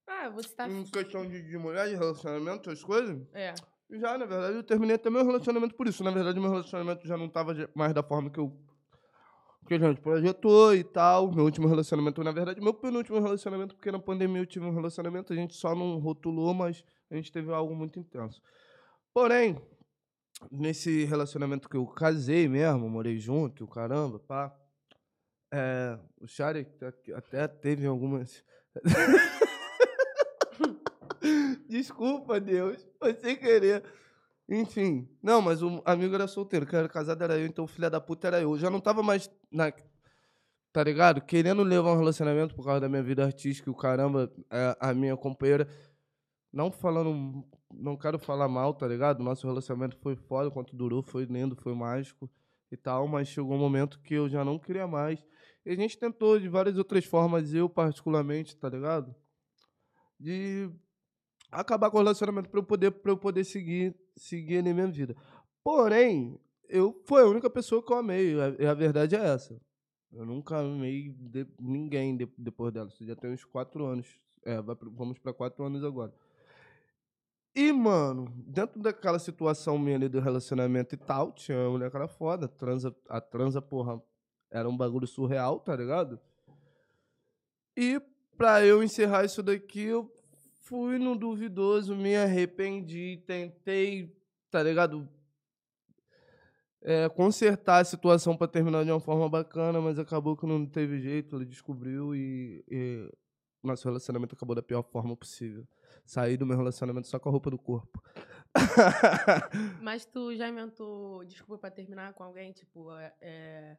Ah, 0.07 0.28
você 0.31 0.54
tá. 0.54 0.69
Em 0.69 0.85
questão 0.85 1.26
de, 1.26 1.42
de 1.42 1.59
mulher, 1.59 1.88
de 1.88 1.95
relacionamento, 1.97 2.71
essas 2.71 2.85
coisas? 2.85 3.26
É. 3.33 3.54
Já, 3.90 4.16
na 4.16 4.25
verdade, 4.25 4.57
eu 4.57 4.62
terminei 4.62 4.97
até 4.97 5.11
meu 5.11 5.25
relacionamento 5.25 5.75
por 5.75 5.87
isso. 5.88 6.02
Na 6.04 6.11
verdade, 6.11 6.38
meu 6.40 6.50
relacionamento 6.50 7.07
já 7.07 7.16
não 7.16 7.28
tava 7.28 7.54
de- 7.54 7.69
mais 7.75 7.92
da 7.92 8.02
forma 8.02 8.31
que 8.31 8.38
eu. 8.38 8.57
Que 9.66 9.75
a 9.75 9.78
gente 9.78 10.00
projetou 10.00 10.75
e 10.75 10.83
tal. 10.83 11.33
Meu 11.33 11.45
último 11.45 11.69
relacionamento, 11.69 12.23
na 12.23 12.33
verdade, 12.33 12.61
meu 12.61 12.75
penúltimo 12.75 13.21
relacionamento, 13.21 13.75
porque 13.75 13.92
na 13.92 13.99
pandemia 13.99 14.42
eu 14.42 14.47
tive 14.47 14.66
um 14.66 14.75
relacionamento, 14.75 15.33
a 15.33 15.37
gente 15.37 15.54
só 15.54 15.75
não 15.75 15.98
rotulou, 15.98 16.53
mas 16.53 16.85
a 17.11 17.14
gente 17.14 17.31
teve 17.31 17.53
algo 17.53 17.75
muito 17.75 17.98
intenso. 17.98 18.42
Porém, 19.14 19.61
nesse 20.51 21.05
relacionamento 21.05 21.68
que 21.68 21.77
eu 21.77 21.87
casei 21.87 22.48
mesmo, 22.48 22.88
morei 22.88 23.18
junto, 23.18 23.66
caramba, 23.66 24.18
pá. 24.18 24.55
É, 25.53 25.98
o 26.20 26.27
Shari 26.27 26.66
até 27.14 27.46
teve 27.46 27.87
algumas. 27.87 28.42
Desculpa, 31.68 32.40
Deus. 32.40 32.87
Foi 32.98 33.14
sem 33.14 33.37
querer. 33.37 33.85
Enfim. 34.52 35.08
Não, 35.22 35.40
mas 35.40 35.62
o 35.62 35.80
amigo 35.82 36.14
era 36.14 36.28
solteiro. 36.28 36.66
Quem 36.66 36.78
era 36.78 36.88
casado 36.88 37.24
era 37.24 37.38
eu, 37.38 37.46
então 37.46 37.64
o 37.64 37.68
filho 37.68 37.90
da 37.90 37.98
puta 37.98 38.26
era 38.26 38.42
eu. 38.42 38.58
Já 38.58 38.68
não 38.68 38.80
tava 38.80 39.02
mais 39.02 39.30
na. 39.50 39.72
Tá 40.70 40.84
ligado? 40.84 41.22
Querendo 41.22 41.62
levar 41.62 41.92
um 41.92 41.98
relacionamento 41.98 42.54
por 42.54 42.64
causa 42.64 42.80
da 42.80 42.88
minha 42.88 43.02
vida 43.02 43.24
artística 43.24 43.70
e 43.70 43.72
o 43.72 43.74
caramba, 43.74 44.30
é, 44.50 44.76
a 44.78 44.92
minha 44.92 45.16
companheira. 45.16 45.66
Não 46.52 46.70
falando. 46.70 47.42
Não 47.72 47.96
quero 47.96 48.18
falar 48.18 48.46
mal, 48.46 48.74
tá 48.74 48.86
ligado? 48.86 49.22
Nosso 49.22 49.46
relacionamento 49.46 49.96
foi 49.96 50.14
foda, 50.14 50.50
quanto 50.50 50.76
durou, 50.76 51.02
foi 51.02 51.24
lindo, 51.24 51.56
foi 51.56 51.74
mágico 51.74 52.30
e 52.70 52.76
tal, 52.76 53.08
mas 53.08 53.28
chegou 53.28 53.54
um 53.54 53.58
momento 53.58 53.98
que 54.00 54.12
eu 54.12 54.28
já 54.28 54.44
não 54.44 54.58
queria 54.58 54.86
mais. 54.86 55.24
E 55.64 55.70
a 55.70 55.74
gente 55.74 55.98
tentou 55.98 56.38
de 56.38 56.48
várias 56.50 56.76
outras 56.76 57.06
formas, 57.06 57.54
eu 57.54 57.70
particularmente, 57.70 58.54
tá 58.54 58.68
ligado? 58.68 59.14
De 60.20 60.70
acabar 61.52 61.90
com 61.90 61.98
o 61.98 62.00
relacionamento 62.00 62.48
para 62.48 62.58
eu 62.58 62.64
poder 62.64 62.90
para 62.90 63.12
eu 63.12 63.16
poder 63.16 63.44
seguir 63.44 63.94
seguir 64.16 64.62
minha 64.62 64.86
vida. 64.88 65.14
Porém, 65.62 66.40
eu 66.68 67.00
foi 67.04 67.22
a 67.22 67.26
única 67.26 67.48
pessoa 67.50 67.82
que 67.84 67.92
eu 67.92 67.98
amei, 67.98 68.34
a, 68.40 68.70
a 68.70 68.74
verdade 68.74 69.14
é 69.14 69.24
essa. 69.24 69.60
Eu 70.12 70.26
nunca 70.26 70.58
amei 70.58 71.10
de- 71.10 71.46
ninguém 71.60 72.16
de- 72.16 72.28
depois 72.36 72.72
dela. 72.72 72.88
Isso 72.88 73.04
já 73.04 73.14
tem 73.16 73.30
uns 73.30 73.44
quatro 73.44 73.84
anos. 73.86 74.18
É, 74.44 74.60
vai 74.60 74.76
vamos 74.80 75.18
para 75.18 75.32
quatro 75.32 75.64
anos 75.64 75.84
agora. 75.84 76.12
E, 77.54 77.70
mano, 77.72 78.32
dentro 78.46 78.80
daquela 78.80 79.18
situação 79.18 79.78
minha 79.78 79.96
ali 79.96 80.08
do 80.08 80.20
relacionamento 80.20 80.94
e 80.94 80.98
tal, 80.98 81.32
tinha 81.32 81.56
uma 81.58 81.70
mulher 81.70 81.90
que 81.90 81.96
era 81.96 82.08
foda. 82.08 82.48
Transa, 82.48 82.94
a 83.08 83.20
transa, 83.20 83.60
porra, 83.60 84.02
era 84.50 84.68
um 84.68 84.76
bagulho 84.76 85.06
surreal, 85.06 85.60
tá 85.60 85.76
ligado? 85.76 86.18
E 87.76 88.00
pra 88.36 88.64
eu 88.64 88.82
encerrar 88.82 89.24
isso 89.24 89.42
daqui, 89.42 89.82
eu 89.82 90.10
fui 90.62 90.98
no 90.98 91.16
duvidoso, 91.16 91.94
me 91.94 92.16
arrependi, 92.16 93.22
tentei, 93.27 94.16
tá 94.51 94.62
ligado? 94.62 95.09
É, 96.81 97.09
consertar 97.09 97.81
a 97.81 97.85
situação 97.85 98.37
pra 98.37 98.48
terminar 98.48 98.85
de 98.85 98.90
uma 98.90 99.01
forma 99.01 99.29
bacana, 99.29 99.81
mas 99.81 99.98
acabou 99.98 100.37
que 100.37 100.46
não 100.46 100.66
teve 100.66 101.01
jeito, 101.01 101.37
ele 101.37 101.44
descobriu 101.44 102.14
e, 102.14 102.64
e 102.68 103.09
nosso 103.62 103.87
relacionamento 103.87 104.35
acabou 104.35 104.57
da 104.57 104.62
pior 104.62 104.83
forma 104.83 105.16
possível. 105.16 105.66
Saí 106.05 106.37
do 106.37 106.46
meu 106.46 106.57
relacionamento 106.57 107.07
só 107.07 107.18
com 107.18 107.29
a 107.29 107.33
roupa 107.33 107.51
do 107.51 107.59
corpo. 107.59 108.03
Mas 109.81 110.05
tu 110.05 110.35
já 110.35 110.48
inventou 110.48 111.25
desculpa 111.25 111.61
pra 111.61 111.70
terminar 111.70 112.12
com 112.14 112.25
alguém? 112.25 112.53
Tipo, 112.53 112.90
é, 112.96 113.14
é, 113.20 113.77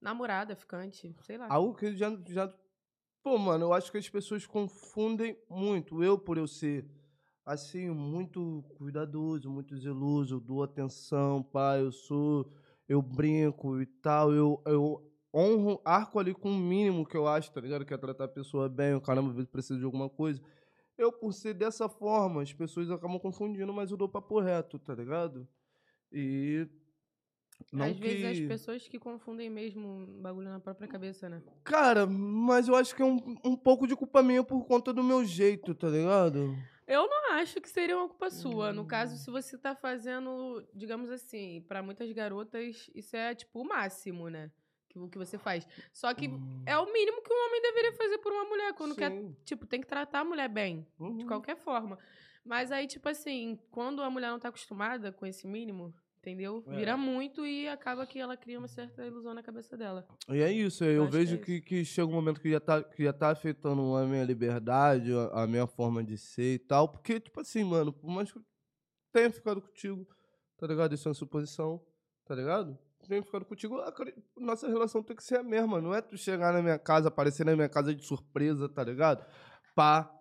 namorada, 0.00 0.54
ficante, 0.54 1.14
sei 1.22 1.38
lá. 1.38 1.46
Algo 1.48 1.74
que 1.74 1.96
já, 1.96 2.10
já. 2.28 2.52
Pô, 3.28 3.36
mano, 3.36 3.66
eu 3.66 3.74
acho 3.74 3.92
que 3.92 3.98
as 3.98 4.08
pessoas 4.08 4.46
confundem 4.46 5.36
muito. 5.50 6.02
Eu, 6.02 6.18
por 6.18 6.38
eu 6.38 6.46
ser, 6.46 6.86
assim, 7.44 7.90
muito 7.90 8.64
cuidadoso, 8.78 9.50
muito 9.50 9.76
zeloso, 9.76 10.40
dou 10.40 10.62
atenção, 10.62 11.42
pai, 11.42 11.82
eu 11.82 11.92
sou. 11.92 12.50
Eu 12.88 13.02
brinco 13.02 13.82
e 13.82 13.84
tal, 13.84 14.32
eu, 14.32 14.62
eu 14.64 15.12
honro, 15.34 15.78
arco 15.84 16.18
ali 16.18 16.32
com 16.32 16.50
o 16.50 16.56
mínimo 16.56 17.04
que 17.06 17.18
eu 17.18 17.28
acho, 17.28 17.52
tá 17.52 17.60
ligado? 17.60 17.84
Que 17.84 17.92
é 17.92 17.98
tratar 17.98 18.24
a 18.24 18.28
pessoa 18.28 18.66
bem, 18.66 18.94
o 18.94 19.00
caramba, 19.02 19.28
às 19.28 19.34
vezes 19.34 19.50
precisa 19.50 19.78
de 19.78 19.84
alguma 19.84 20.08
coisa. 20.08 20.40
Eu, 20.96 21.12
por 21.12 21.34
ser 21.34 21.52
dessa 21.52 21.86
forma, 21.86 22.40
as 22.40 22.54
pessoas 22.54 22.90
acabam 22.90 23.20
confundindo, 23.20 23.74
mas 23.74 23.90
eu 23.90 23.98
dou 23.98 24.08
papo 24.08 24.40
reto, 24.40 24.78
tá 24.78 24.94
ligado? 24.94 25.46
E. 26.10 26.66
Não 27.72 27.86
Às 27.86 27.98
vezes 27.98 28.20
que- 28.38 28.42
as 28.44 28.48
pessoas 28.48 28.88
que 28.88 28.98
confundem 28.98 29.50
mesmo 29.50 29.86
um 29.86 30.22
bagulho 30.22 30.48
na 30.48 30.60
própria 30.60 30.88
cabeça, 30.88 31.28
né? 31.28 31.42
Cara, 31.64 32.06
mas 32.06 32.66
eu 32.68 32.74
acho 32.74 32.94
que 32.94 33.02
é 33.02 33.04
um, 33.04 33.36
um 33.44 33.56
pouco 33.56 33.86
de 33.86 33.94
culpa 33.94 34.22
minha 34.22 34.42
por 34.42 34.64
conta 34.66 34.92
do 34.92 35.02
meu 35.02 35.24
jeito, 35.24 35.74
tá 35.74 35.88
ligado? 35.88 36.56
Eu 36.86 37.06
não 37.06 37.32
acho 37.34 37.60
que 37.60 37.68
seria 37.68 37.96
uma 37.98 38.08
culpa 38.08 38.30
sua. 38.30 38.72
No 38.72 38.82
Hum. 38.82 38.86
caso, 38.86 39.16
se 39.18 39.30
você 39.30 39.58
tá 39.58 39.74
fazendo, 39.74 40.66
digamos 40.74 41.10
assim, 41.10 41.60
pra 41.68 41.82
muitas 41.82 42.10
garotas, 42.12 42.88
isso 42.94 43.14
é 43.14 43.34
tipo 43.34 43.60
o 43.60 43.68
máximo, 43.68 44.30
né? 44.30 44.50
Que, 44.88 44.98
o 44.98 45.06
que 45.08 45.18
você 45.18 45.36
faz. 45.36 45.68
Só 45.92 46.14
que 46.14 46.30
é 46.64 46.78
o 46.78 46.90
mínimo 46.90 47.20
que 47.22 47.30
um 47.30 47.46
homem 47.48 47.60
deveria 47.60 47.92
fazer 47.92 48.16
por 48.18 48.32
uma 48.32 48.44
mulher. 48.44 48.72
Quando 48.72 48.96
quer, 48.96 49.10
Sim. 49.12 49.36
tipo, 49.44 49.66
tem 49.66 49.82
que 49.82 49.86
tratar 49.86 50.20
a 50.20 50.24
mulher 50.24 50.48
bem. 50.48 50.86
De 50.98 51.02
Uhum. 51.04 51.26
qualquer 51.26 51.56
forma. 51.58 51.98
Mas 52.42 52.72
aí, 52.72 52.86
tipo 52.86 53.06
assim, 53.06 53.58
quando 53.70 54.00
a 54.02 54.08
mulher 54.08 54.30
não 54.30 54.38
tá 54.38 54.48
acostumada 54.48 55.12
com 55.12 55.26
esse 55.26 55.46
mínimo, 55.46 55.92
entendeu? 56.20 56.64
É. 56.68 56.76
Vira 56.76 56.96
muito 56.96 57.46
e 57.46 57.68
acaba 57.68 58.06
que 58.06 58.18
ela 58.18 58.36
cria 58.36 58.58
uma 58.58 58.68
certa 58.68 59.04
ilusão 59.06 59.34
na 59.34 59.42
cabeça 59.42 59.76
dela. 59.76 60.06
E 60.28 60.40
é 60.40 60.52
isso, 60.52 60.84
eu, 60.84 61.06
que 61.06 61.12
vejo 61.12 61.34
é 61.36 61.38
que, 61.38 61.60
que 61.60 61.84
chega 61.84 62.08
um 62.08 62.14
momento 62.14 62.40
que 62.40 62.50
já 62.50 62.60
tá, 62.60 62.82
que 62.82 63.04
já 63.04 63.12
tá 63.12 63.30
afetando 63.30 63.96
a 63.96 64.04
minha 64.06 64.24
liberdade, 64.24 65.12
a, 65.12 65.42
a 65.42 65.46
minha 65.46 65.66
forma 65.66 66.02
de 66.02 66.18
ser 66.18 66.54
e 66.54 66.58
tal. 66.58 66.88
Porque, 66.88 67.20
tipo 67.20 67.40
assim, 67.40 67.64
mano, 67.64 67.92
por 67.92 68.08
mais 68.08 68.30
que 68.30 68.38
eu 68.38 68.44
tenha 69.12 69.30
ficado 69.30 69.60
contigo, 69.62 70.06
tá 70.56 70.66
ligado? 70.66 70.94
Isso 70.94 71.08
é 71.08 71.10
uma 71.10 71.14
suposição, 71.14 71.80
tá 72.24 72.34
ligado? 72.34 72.78
tenho 73.08 73.22
ficado 73.22 73.44
contigo, 73.46 73.80
nossa 74.36 74.68
relação 74.68 75.02
tem 75.02 75.16
que 75.16 75.24
ser 75.24 75.38
a 75.38 75.42
mesma. 75.42 75.80
Não 75.80 75.94
é 75.94 76.02
tu 76.02 76.16
chegar 76.18 76.52
na 76.52 76.60
minha 76.60 76.78
casa, 76.78 77.08
aparecer 77.08 77.44
na 77.46 77.56
minha 77.56 77.68
casa 77.68 77.94
de 77.94 78.04
surpresa, 78.04 78.68
tá 78.68 78.84
ligado? 78.84 79.24
Pá. 79.74 80.14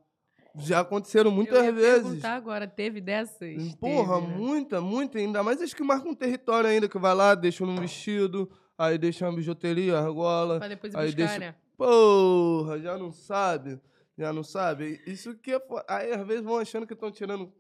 Já 0.60 0.80
aconteceram 0.80 1.30
muitas 1.32 1.58
eu 1.60 1.66
ia 1.66 1.72
vezes. 1.72 2.04
perguntar 2.04 2.36
agora, 2.36 2.68
teve 2.68 3.00
dessas? 3.02 3.76
Porra, 3.76 4.20
Teve, 4.22 4.28
né? 4.32 4.38
muita, 4.38 4.82
muita. 4.82 5.18
Ainda 5.20 5.44
mais 5.44 5.62
as 5.62 5.74
que 5.74 5.84
marcam 5.84 6.12
um 6.12 6.16
território 6.16 6.70
ainda, 6.70 6.90
que 6.90 6.98
vai 6.98 7.14
lá, 7.14 7.36
deixa 7.36 7.66
num 7.66 7.76
vestido, 7.80 8.50
aí 8.78 8.98
deixa 8.98 9.26
uma 9.28 9.36
bijuteria, 9.36 9.98
argola. 10.00 10.58
Pra 10.60 10.68
depois 10.68 10.94
Aí 10.96 11.08
buscar, 11.08 11.18
deixa- 11.18 11.40
né? 11.40 11.56
Porra, 11.78 12.80
já 12.80 12.98
não 12.98 13.12
sabe. 13.12 13.80
Já 14.18 14.34
não 14.34 14.44
sabe. 14.44 15.02
Isso 15.06 15.36
que 15.36 15.52
é. 15.54 15.62
Aí 15.88 16.12
às 16.12 16.26
vezes 16.26 16.44
vão 16.44 16.58
achando 16.58 16.88
que 16.88 16.94
estão 16.94 17.12
tirando. 17.12 17.54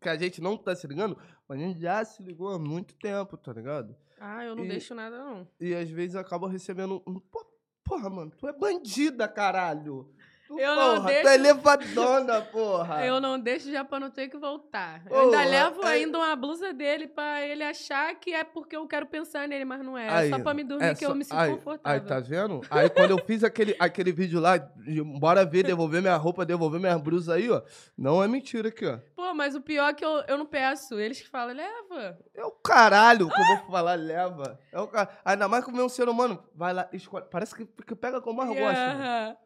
Que 0.00 0.08
a 0.08 0.16
gente 0.16 0.40
não 0.40 0.56
tá 0.56 0.74
se 0.74 0.86
ligando, 0.86 1.16
mas 1.48 1.58
a 1.58 1.62
gente 1.62 1.80
já 1.80 2.04
se 2.04 2.22
ligou 2.22 2.48
há 2.50 2.58
muito 2.58 2.94
tempo, 2.96 3.36
tá 3.36 3.52
ligado? 3.52 3.96
Ah, 4.20 4.44
eu 4.44 4.54
não 4.54 4.64
E- 4.64 4.68
deixo 4.68 4.94
nada, 4.94 5.18
não. 5.18 5.48
E 5.58 5.74
às 5.74 5.88
vezes 5.90 6.16
acaba 6.16 6.48
recebendo. 6.48 7.02
um, 7.06 7.18
"Pô, 7.18 7.48
Porra, 7.82 8.08
mano, 8.08 8.30
tu 8.38 8.46
é 8.46 8.52
bandida, 8.52 9.26
caralho. 9.26 10.12
Tu, 10.50 10.58
Eu 10.58 10.74
não 10.74 10.94
porra, 10.96 11.00
tu 11.00 11.06
deixo- 11.12 11.28
é 11.28 11.36
levadona, 11.36 12.40
porra. 12.42 13.06
Eu 13.06 13.20
não 13.20 13.38
deixo 13.38 13.70
já 13.70 13.84
pra 13.84 14.00
não 14.00 14.10
ter 14.10 14.28
que 14.28 14.36
voltar. 14.36 15.00
Eu 15.08 15.20
ainda 15.20 15.30
Porra, 15.36 15.44
levo 15.48 15.82
aí- 15.86 16.02
ainda 16.04 16.18
uma 16.18 16.34
blusa 16.34 16.72
dele 16.72 17.06
pra 17.06 17.40
ele 17.46 17.62
achar 17.62 18.12
que 18.16 18.34
é 18.34 18.42
porque 18.42 18.76
eu 18.76 18.84
quero 18.88 19.06
pensar 19.06 19.46
nele, 19.46 19.64
mas 19.64 19.80
não 19.84 19.96
é. 19.96 20.08
É 20.08 20.10
Aí, 20.10 20.30
só 20.30 20.40
pra 20.40 20.52
me 20.52 20.64
dormir 20.64 20.86
É 20.86 20.94
que 20.96 21.04
eu 21.04 21.10
só- 21.10 21.14
me 21.14 21.22
sinto 21.22 21.36
aí, 21.36 21.52
confortável. 21.52 22.00
Aí, 22.02 22.04
tá 22.08 22.18
vendo? 22.18 22.60
Aí 22.68 22.90
quando 22.90 23.12
eu 23.12 23.18
fiz 23.24 23.44
aquele, 23.44 23.76
aquele 23.78 24.10
vídeo 24.10 24.40
lá, 24.40 24.56
de 24.56 25.00
bora 25.20 25.44
ver, 25.46 25.62
devolver 25.62 26.02
minha 26.02 26.16
roupa, 26.16 26.44
devolver 26.44 26.80
minhas 26.80 27.00
blusas 27.00 27.28
aí, 27.36 27.48
ó. 27.48 27.62
Não 27.96 28.20
é 28.20 28.26
mentira 28.26 28.70
aqui, 28.70 28.84
ó. 28.86 28.98
Pô, 29.14 29.32
mas 29.32 29.54
o 29.54 29.60
pior 29.60 29.88
é 29.90 29.94
que 29.94 30.04
eu, 30.04 30.24
eu 30.26 30.36
não 30.36 30.46
peço. 30.46 30.98
Eles 30.98 31.20
que 31.20 31.28
falam, 31.28 31.54
leva. 31.54 32.18
É 32.34 32.44
o 32.44 32.50
caralho 32.50 33.28
que 33.28 33.40
eu 33.40 33.46
vou 33.46 33.70
falar, 33.70 33.94
leva. 33.94 34.58
É 34.72 34.80
o 34.80 34.88
car... 34.88 35.20
Ainda 35.24 35.46
mais 35.46 35.64
que 35.64 35.70
o 35.70 35.74
meu 35.74 35.88
ser 35.88 36.08
humano 36.08 36.42
vai 36.56 36.72
lá, 36.74 36.88
escolhe. 36.92 37.24
Parece 37.30 37.54
que, 37.54 37.64
que 37.66 37.94
pega 37.94 38.20
como 38.20 38.38
mais 38.38 38.48
gosta. 38.58 38.94
mano. 38.94 39.36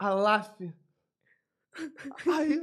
Alaf. 0.00 0.58
Aí, 2.36 2.62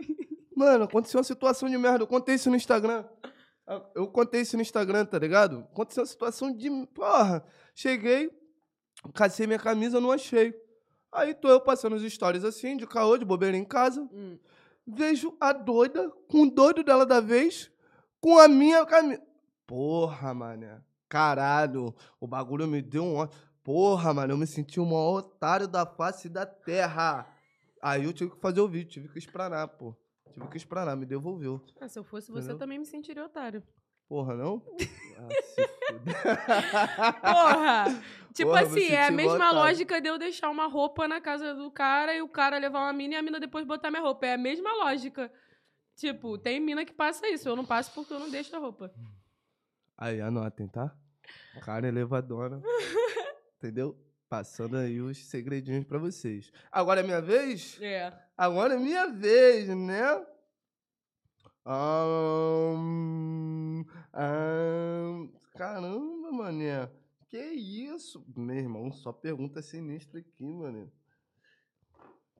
mano, 0.55 0.83
aconteceu 0.85 1.19
uma 1.19 1.23
situação 1.23 1.69
de 1.69 1.77
merda. 1.77 2.03
Eu 2.03 2.07
contei 2.07 2.35
isso 2.35 2.49
no 2.49 2.55
Instagram. 2.55 3.05
Eu 3.95 4.07
contei 4.07 4.41
isso 4.41 4.55
no 4.55 4.61
Instagram, 4.61 5.05
tá 5.05 5.19
ligado? 5.19 5.59
Aconteceu 5.71 6.01
uma 6.01 6.07
situação 6.07 6.51
de. 6.55 6.69
Porra. 6.87 7.45
Cheguei, 7.75 8.31
cacei 9.13 9.45
minha 9.45 9.59
camisa, 9.59 9.99
não 10.01 10.11
achei. 10.11 10.53
Aí 11.11 11.33
tô 11.33 11.47
eu 11.47 11.61
passando 11.61 11.95
os 11.95 12.03
stories 12.13 12.43
assim, 12.43 12.75
de 12.75 12.87
caô, 12.87 13.17
de 13.17 13.25
bobeira 13.25 13.55
em 13.55 13.63
casa. 13.65 14.01
Hum. 14.11 14.37
Vejo 14.85 15.35
a 15.39 15.53
doida, 15.53 16.09
com 16.29 16.43
o 16.43 16.49
doido 16.51 16.83
dela 16.83 17.05
da 17.05 17.19
vez, 17.19 17.69
com 18.19 18.39
a 18.39 18.47
minha 18.47 18.85
camisa. 18.85 19.21
Porra, 19.65 20.33
mané. 20.33 20.81
Caralho, 21.09 21.93
o 22.19 22.27
bagulho 22.27 22.67
me 22.67 22.81
deu 22.81 23.03
um. 23.03 23.15
ó- 23.17 23.27
Porra, 23.67 24.13
mano, 24.13 24.31
eu 24.31 24.37
me 24.37 24.47
senti 24.47 24.79
o 24.79 24.85
maior 24.85 25.17
otário 25.17 25.67
da 25.67 25.85
face 25.85 26.29
da 26.29 26.45
terra. 26.45 27.27
Aí 27.81 28.05
eu 28.05 28.13
tive 28.13 28.31
que 28.31 28.39
fazer 28.39 28.61
o 28.61 28.67
vídeo, 28.69 28.89
tive 28.89 29.09
que 29.09 29.19
espranar, 29.19 29.67
pô. 29.67 29.93
Tive 30.31 30.47
que 30.47 30.55
espranar, 30.55 30.95
me 30.95 31.05
devolveu. 31.05 31.61
Ah, 31.81 31.89
se 31.89 31.99
eu 31.99 32.03
fosse 32.05 32.31
você, 32.31 32.53
eu 32.53 32.57
também 32.57 32.79
me 32.79 32.85
sentiria 32.85 33.25
otário. 33.25 33.61
Porra, 34.07 34.35
não? 34.35 34.63
Ah, 35.19 35.27
se. 35.41 35.67
Porra! 37.21 38.03
tipo 38.33 38.51
Porra, 38.51 38.61
assim, 38.61 38.87
é 38.87 39.07
a 39.07 39.11
mesma 39.11 39.35
otário. 39.35 39.55
lógica 39.55 39.99
de 39.99 40.07
eu 40.07 40.17
deixar 40.17 40.49
uma 40.49 40.67
roupa 40.67 41.07
na 41.07 41.19
casa 41.19 41.55
do 41.55 41.69
cara 41.71 42.15
e 42.15 42.21
o 42.21 42.29
cara 42.29 42.59
levar 42.59 42.81
uma 42.81 42.93
mina 42.93 43.15
e 43.15 43.17
a 43.17 43.21
mina 43.21 43.39
depois 43.39 43.65
botar 43.65 43.89
minha 43.89 44.03
roupa. 44.03 44.27
É 44.27 44.35
a 44.35 44.37
mesma 44.37 44.71
lógica. 44.75 45.29
Tipo, 45.95 46.37
tem 46.37 46.59
mina 46.61 46.85
que 46.85 46.93
passa 46.93 47.27
isso. 47.27 47.49
Eu 47.49 47.55
não 47.55 47.65
passo 47.65 47.91
porque 47.93 48.13
eu 48.13 48.19
não 48.19 48.29
deixo 48.29 48.55
a 48.55 48.59
roupa. 48.59 48.93
Aí, 49.97 50.21
anotem, 50.21 50.67
tá? 50.69 50.95
Cara 51.63 51.87
elevadora. 51.87 52.61
Entendeu? 53.57 53.97
Passando 54.29 54.77
aí 54.77 55.01
os 55.01 55.17
segredinhos 55.25 55.85
pra 55.85 55.97
vocês. 55.97 56.51
Agora 56.71 56.99
é 56.99 57.03
minha 57.03 57.21
vez? 57.21 57.77
É. 57.81 58.13
Agora 58.37 58.75
é 58.75 58.77
minha 58.77 59.07
vez, 59.07 59.67
né? 59.69 60.03
Ahn, 61.65 62.75
ahn, 64.13 65.29
caramba, 65.55 66.31
mané. 66.31 66.89
Que 67.29 67.37
isso? 67.37 68.25
Meu 68.35 68.55
irmão, 68.55 68.91
só 68.91 69.11
pergunta 69.11 69.61
sinistra 69.61 70.19
aqui, 70.19 70.45
mané. 70.45 70.87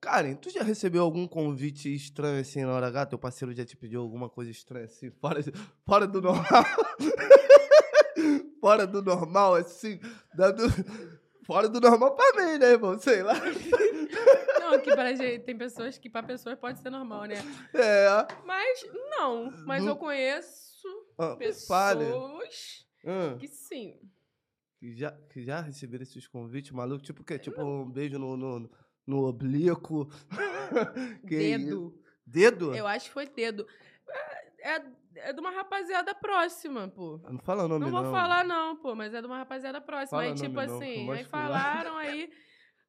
Karen, 0.00 0.36
tu 0.36 0.48
já 0.48 0.62
recebeu 0.62 1.02
algum 1.02 1.26
convite 1.26 1.92
estranho 1.92 2.40
assim 2.40 2.64
na 2.64 2.72
hora 2.72 2.86
H? 2.86 3.06
Teu 3.06 3.18
parceiro 3.18 3.52
já 3.52 3.64
te 3.64 3.76
pediu 3.76 4.00
alguma 4.00 4.28
coisa 4.30 4.50
estranha 4.50 4.86
assim? 4.86 5.10
Fora, 5.10 5.40
fora 5.84 6.06
do 6.06 6.22
normal? 6.22 6.64
fora 8.60 8.86
do 8.86 9.02
normal, 9.02 9.54
assim? 9.54 10.00
dando- 10.34 10.62
Fora 11.46 11.66
do 11.66 11.80
normal 11.80 12.14
pra 12.14 12.32
mim, 12.44 12.58
né, 12.58 12.72
irmão? 12.72 12.98
Sei 12.98 13.22
lá. 13.22 13.32
Não, 14.60 14.78
que 14.82 14.90
pra 14.94 15.14
gente, 15.14 15.44
tem 15.44 15.56
pessoas 15.56 15.96
que 15.96 16.10
pra 16.10 16.22
pessoas 16.22 16.58
pode 16.58 16.78
ser 16.78 16.90
normal, 16.90 17.24
né? 17.24 17.36
É. 17.72 18.06
Mas 18.44 18.84
não. 19.18 19.50
Mas 19.64 19.82
Não- 19.82 19.92
eu 19.92 19.96
conheço 19.96 20.86
Ah, 21.18 21.36
fale. 21.66 22.04
pessoas 22.04 22.86
Ah. 23.06 23.34
que 23.40 23.48
sim. 23.48 23.98
Que 24.78 24.94
já, 24.94 25.10
que 25.32 25.42
já 25.42 25.62
receberam 25.62 26.02
esses 26.02 26.28
convites, 26.28 26.70
maluco? 26.72 27.02
Tipo 27.02 27.22
o 27.22 27.24
quê? 27.24 27.38
Tipo 27.38 27.62
um 27.62 27.90
beijo 27.90 28.18
no, 28.18 28.36
no, 28.36 28.70
no 29.06 29.24
oblíquo. 29.26 30.06
Dedo. 31.24 31.98
Dedo? 32.26 32.74
Eu 32.74 32.86
acho 32.86 33.06
que 33.06 33.14
foi 33.14 33.26
dedo. 33.26 33.66
É, 34.60 34.76
é, 34.76 34.84
é 35.18 35.32
de 35.32 35.40
uma 35.40 35.50
rapaziada 35.50 36.14
próxima, 36.14 36.88
pô. 36.88 37.18
Não 37.30 37.38
fala 37.38 37.64
o 37.64 37.68
nome, 37.68 37.84
Não 37.84 37.92
não. 37.92 38.02
vou 38.02 38.12
falar, 38.12 38.44
não, 38.44 38.76
pô, 38.76 38.94
mas 38.94 39.12
é 39.14 39.20
de 39.20 39.26
uma 39.26 39.38
rapaziada 39.38 39.80
próxima. 39.80 40.18
Fala 40.18 40.22
aí, 40.22 40.34
tipo 40.34 40.54
nome 40.54 40.66
não, 40.66 40.76
assim, 40.76 41.06
gosto 41.06 41.18
aí 41.18 41.24
falaram 41.24 41.96
aí 41.96 42.30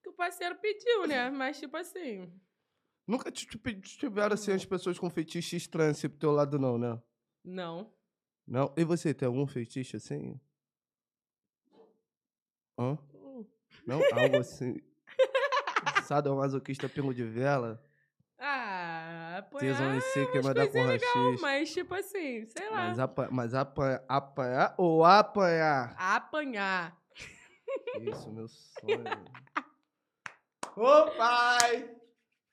que 0.02 0.10
o 0.10 0.14
parceiro 0.14 0.56
pediu, 0.56 1.08
né? 1.08 1.30
Mas, 1.30 1.60
tipo 1.60 1.76
assim, 1.76 2.32
Nunca 3.10 3.32
te, 3.32 3.48
te, 3.48 3.82
tiveram 3.98 4.36
assim 4.36 4.52
as 4.52 4.64
pessoas 4.64 5.00
com 5.00 5.10
feitiço 5.10 5.56
estranho 5.56 5.90
assim 5.90 6.08
pro 6.08 6.20
teu 6.20 6.32
lado, 6.32 6.60
não, 6.60 6.78
né? 6.78 7.02
não. 7.44 7.92
Não? 8.46 8.72
E 8.78 8.84
você, 8.84 9.16
tem 9.16 9.26
algum 9.26 9.48
feitiço 9.48 9.96
assim? 9.96 10.40
Hã? 12.78 12.98
Hum. 13.16 13.46
Não? 13.86 14.00
Algo 14.14 14.38
assim? 14.38 14.76
Sadomasoquista 16.06 16.88
pingo 16.88 17.12
de 17.12 17.24
vela? 17.24 17.84
Apanhar 19.50 19.78
Tesão 19.78 19.96
em 19.96 20.02
si, 20.02 20.20
é 20.20 20.22
umas 20.22 20.32
queima 20.32 20.54
da 20.54 20.62
coisinhas 20.68 21.02
legal, 21.02 21.36
mas, 21.42 21.74
tipo 21.74 21.94
assim, 21.96 22.46
sei 22.46 22.70
lá. 22.70 22.88
Mas, 22.88 23.00
apa, 23.00 23.28
mas 23.32 23.54
apa, 23.56 24.04
apanhar 24.08 24.76
ou 24.78 25.04
apanhar? 25.04 25.96
Apanhar. 25.98 26.96
Isso, 28.00 28.32
meu 28.32 28.48
sonho. 28.48 29.04
Ô, 30.78 31.12
pai! 31.18 31.90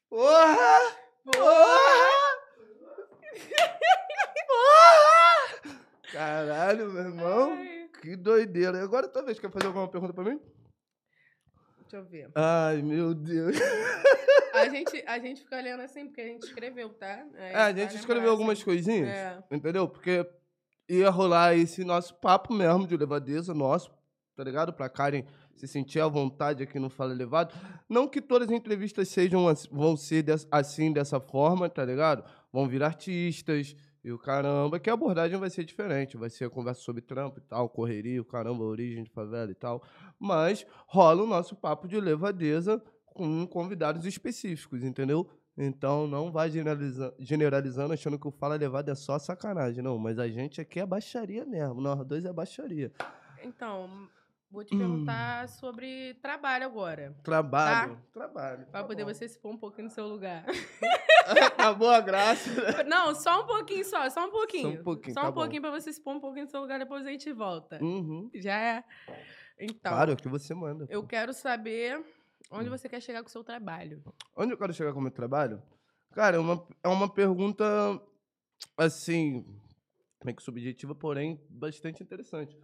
Porra! 0.09 0.97
Porra! 1.25 1.77
Porra! 4.47 5.77
Caralho, 6.13 6.91
meu 6.91 7.03
irmão. 7.03 7.53
Ai, 7.53 7.91
Que 8.01 8.17
doideira. 8.17 8.79
E 8.79 8.81
Agora, 8.81 9.07
tua 9.07 9.23
vez, 9.23 9.39
quer 9.39 9.51
fazer 9.51 9.67
alguma 9.67 9.89
pergunta 9.89 10.15
pra 10.15 10.25
mim? 10.25 10.41
deixa 11.83 11.97
eu 11.99 12.05
ver. 12.05 12.31
Ai, 12.35 12.81
meu 12.83 13.15
Deus. 13.15 13.57
A 14.57 14.69
gente, 14.69 15.05
a 15.07 15.19
gente 15.19 15.41
fica 15.43 15.57
olhando 15.57 15.83
assim, 15.83 16.07
porque 16.07 16.21
a 16.21 16.27
gente 16.27 16.43
escreveu, 16.47 16.89
tá? 16.91 17.25
Aí 17.35 17.53
É, 17.53 17.57
a 17.57 17.69
gente 17.69 17.79
lembrar, 17.81 17.95
escreveu 17.95 18.31
algumas 18.31 18.63
coisinhas, 18.63 19.09
É. 19.09 19.39
entendeu? 19.51 19.89
Porque 19.89 20.27
ia 20.89 21.11
rolar 21.11 21.55
esse 21.57 21.85
nosso 21.85 22.15
papo 22.17 22.53
mesmo 22.55 22.87
de 22.87 22.97
levadeza 22.97 23.53
nosso, 23.55 23.91
tá 24.37 24.45
ligado? 24.45 24.73
Pra 24.73 24.89
Karen 24.89 25.25
se 25.55 25.67
sentir 25.67 26.01
à 26.01 26.07
vontade 26.07 26.63
aqui 26.63 26.79
no 26.79 26.91
Fala 26.91 27.13
Elevado. 27.13 27.55
Não 27.89 28.07
que 28.07 28.21
todas 28.21 28.49
as 28.49 28.55
entrevistas 28.55 29.09
sejam 29.09 29.49
as- 29.49 29.67
vão 29.67 29.97
ser 29.97 30.25
assim, 30.51 30.93
dessa 30.93 31.19
forma, 31.19 31.69
tá 31.69 31.85
ligado? 31.85 32.23
Vão 32.53 32.69
vir 32.69 32.83
artistas 32.83 33.75
e 34.05 34.13
o 34.13 34.19
caramba, 34.19 34.79
que 34.79 34.89
a 34.89 34.93
abordagem 34.93 35.37
vai 35.39 35.51
ser 35.51 35.65
diferente. 35.65 36.17
Vai 36.17 36.31
ser 36.31 36.45
a 36.45 36.51
conversa 36.51 36.81
sobre 36.83 37.03
trampo 37.03 37.39
e 37.39 37.43
tal, 37.43 37.69
correria, 37.69 38.21
o 38.23 38.25
caramba, 38.25 38.63
origem 38.63 39.03
de 39.03 39.11
favela 39.11 39.51
e 39.51 39.55
tal. 39.55 39.83
Mas 40.19 40.65
rola 40.87 41.23
o 41.25 41.27
nosso 41.27 41.57
papo 41.57 41.89
de 41.89 41.99
levadeza 41.99 42.81
com 43.17 43.47
convidados 43.47 44.05
específicos, 44.05 44.83
entendeu? 44.85 45.29
Então 45.59 46.07
não 46.07 46.31
vai 46.31 46.51
generaliza- 46.51 47.15
generalizando 47.19 47.95
achando 47.95 48.19
que 48.19 48.29
o 48.29 48.31
Fala 48.31 48.55
Elevado 48.57 48.91
é 48.91 48.95
só 48.95 49.19
sacanagem, 49.19 49.83
não. 49.83 49.99
Mas 49.99 50.19
a 50.19 50.29
gente 50.29 50.61
aqui 50.61 50.79
é 50.81 50.85
baixaria 50.87 51.45
mesmo. 51.47 51.81
Nós 51.81 52.05
dois 52.07 52.25
é 52.27 52.33
baixaria. 52.33 52.93
Então, 53.43 54.07
vou 54.51 54.63
te 54.65 54.75
Hum. 54.75 54.79
perguntar 54.79 55.49
sobre 55.49 56.13
trabalho 56.21 56.67
agora. 56.67 57.17
Trabalho. 57.25 57.99
Trabalho. 58.13 58.67
Pra 58.67 58.83
tá 58.83 58.85
poder 58.87 59.05
bom. 59.05 59.13
você 59.15 59.27
se 59.27 59.39
pôr 59.39 59.51
um 59.53 59.57
pouquinho 59.59 59.85
no 59.89 59.91
seu 59.95 60.07
lugar. 60.07 60.45
Acabou 61.27 61.89
a 61.91 62.01
graça. 62.01 62.51
Não, 62.85 63.15
só 63.15 63.43
um 63.43 63.47
pouquinho 63.47 63.85
só, 63.85 64.09
só 64.11 64.27
um 64.27 64.31
pouquinho. 64.31 64.75
Só 64.75 64.81
um 64.81 64.85
pouquinho, 64.85 65.15
Só 65.15 65.21
tá 65.23 65.29
um 65.29 65.33
bom. 65.33 65.41
pouquinho 65.41 65.63
pra 65.63 65.71
você 65.71 65.93
se 65.93 66.01
pôr 66.01 66.13
um 66.15 66.21
pouquinho 66.21 66.45
no 66.45 66.51
seu 66.51 66.61
lugar, 66.61 66.79
depois 66.79 67.05
a 67.07 67.11
gente 67.11 67.33
volta. 67.33 67.83
Uhum. 67.83 68.31
Já 68.35 68.55
é. 68.61 68.85
Então, 69.59 69.91
Claro, 69.93 70.11
é 70.11 70.15
o 70.15 70.17
que 70.17 70.29
você 70.29 70.55
manda. 70.55 70.87
eu 70.91 71.03
quero 71.07 71.33
saber 71.33 72.05
onde 72.51 72.69
Hum. 72.69 72.71
você 72.77 72.89
quer 72.89 73.01
chegar 73.01 73.23
com 73.23 73.29
o 73.29 73.33
seu 73.33 73.45
trabalho. 73.45 74.03
Onde 74.37 74.53
eu 74.53 74.59
quero 74.59 74.73
chegar 74.73 74.93
com 74.93 74.99
o 74.99 75.03
meu 75.03 75.11
trabalho? 75.11 75.63
Cara, 76.13 76.37
é 76.37 76.41
uma, 76.41 76.67
é 76.83 76.89
uma 76.89 77.09
pergunta, 77.13 77.65
assim, 78.77 79.45
meio 80.25 80.37
que 80.37 80.43
subjetiva, 80.43 80.95
porém 80.95 81.41
bastante 81.49 82.03
interessante. 82.03 82.57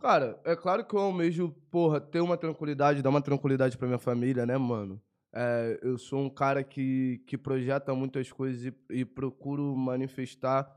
Cara, 0.00 0.40
é 0.44 0.56
claro 0.56 0.84
que 0.84 0.94
eu 0.94 1.00
almejo, 1.00 1.50
porra, 1.70 2.00
ter 2.00 2.20
uma 2.20 2.36
tranquilidade, 2.36 3.02
dar 3.02 3.10
uma 3.10 3.20
tranquilidade 3.22 3.76
pra 3.76 3.86
minha 3.86 3.98
família, 3.98 4.46
né, 4.46 4.56
mano? 4.56 5.00
É, 5.32 5.78
eu 5.82 5.96
sou 5.96 6.20
um 6.20 6.30
cara 6.30 6.64
que, 6.64 7.22
que 7.26 7.38
projeta 7.38 7.94
muitas 7.94 8.32
coisas 8.32 8.64
e, 8.64 8.74
e 8.90 9.04
procuro 9.04 9.76
manifestar 9.76 10.68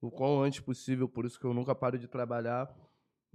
o 0.00 0.10
quão 0.10 0.42
antes 0.42 0.60
possível, 0.60 1.08
por 1.08 1.24
isso 1.24 1.38
que 1.38 1.46
eu 1.46 1.54
nunca 1.54 1.74
paro 1.74 1.98
de 1.98 2.08
trabalhar. 2.08 2.68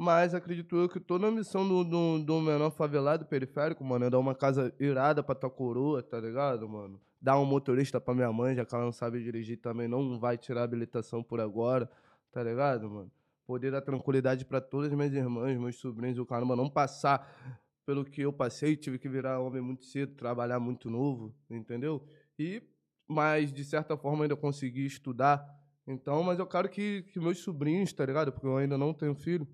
Mas 0.01 0.33
acredito 0.33 0.75
eu 0.75 0.89
que 0.89 0.99
toda 0.99 1.27
a 1.27 1.31
missão 1.31 1.67
do, 1.67 1.83
do, 1.83 2.17
do 2.23 2.41
menor 2.41 2.71
favelado 2.71 3.23
periférico, 3.23 3.83
mano, 3.83 4.05
é 4.05 4.09
dar 4.09 4.17
uma 4.17 4.33
casa 4.33 4.73
irada 4.79 5.21
pra 5.21 5.35
tua 5.35 5.47
coroa, 5.47 6.01
tá 6.01 6.19
ligado, 6.19 6.67
mano? 6.67 6.99
Dar 7.21 7.37
um 7.37 7.45
motorista 7.45 8.01
pra 8.01 8.15
minha 8.15 8.33
mãe, 8.33 8.55
já 8.55 8.65
que 8.65 8.73
ela 8.73 8.83
não 8.83 8.91
sabe 8.91 9.21
dirigir 9.21 9.59
também, 9.59 9.87
não 9.87 10.19
vai 10.19 10.39
tirar 10.39 10.63
habilitação 10.63 11.21
por 11.21 11.39
agora, 11.39 11.87
tá 12.31 12.41
ligado, 12.41 12.89
mano? 12.89 13.11
Poder 13.45 13.69
dar 13.69 13.81
tranquilidade 13.81 14.43
pra 14.43 14.59
todas 14.59 14.91
as 14.91 14.97
minhas 14.97 15.13
irmãs, 15.13 15.55
meus 15.59 15.75
sobrinhos, 15.75 16.17
o 16.17 16.25
caramba, 16.25 16.55
não 16.55 16.67
passar 16.67 17.55
pelo 17.85 18.03
que 18.03 18.21
eu 18.21 18.33
passei, 18.33 18.75
tive 18.75 18.97
que 18.97 19.07
virar 19.07 19.39
homem 19.39 19.61
muito 19.61 19.85
cedo, 19.85 20.15
trabalhar 20.15 20.59
muito 20.59 20.89
novo, 20.89 21.31
entendeu? 21.47 22.03
E, 22.39 22.63
mas 23.07 23.53
de 23.53 23.63
certa 23.63 23.95
forma 23.95 24.23
ainda 24.23 24.35
consegui 24.35 24.83
estudar. 24.83 25.47
Então, 25.85 26.23
mas 26.23 26.39
eu 26.39 26.47
quero 26.47 26.67
que, 26.69 27.03
que 27.03 27.19
meus 27.19 27.37
sobrinhos, 27.37 27.93
tá 27.93 28.03
ligado? 28.03 28.31
Porque 28.31 28.47
eu 28.47 28.57
ainda 28.57 28.79
não 28.79 28.95
tenho 28.95 29.13
filho, 29.13 29.47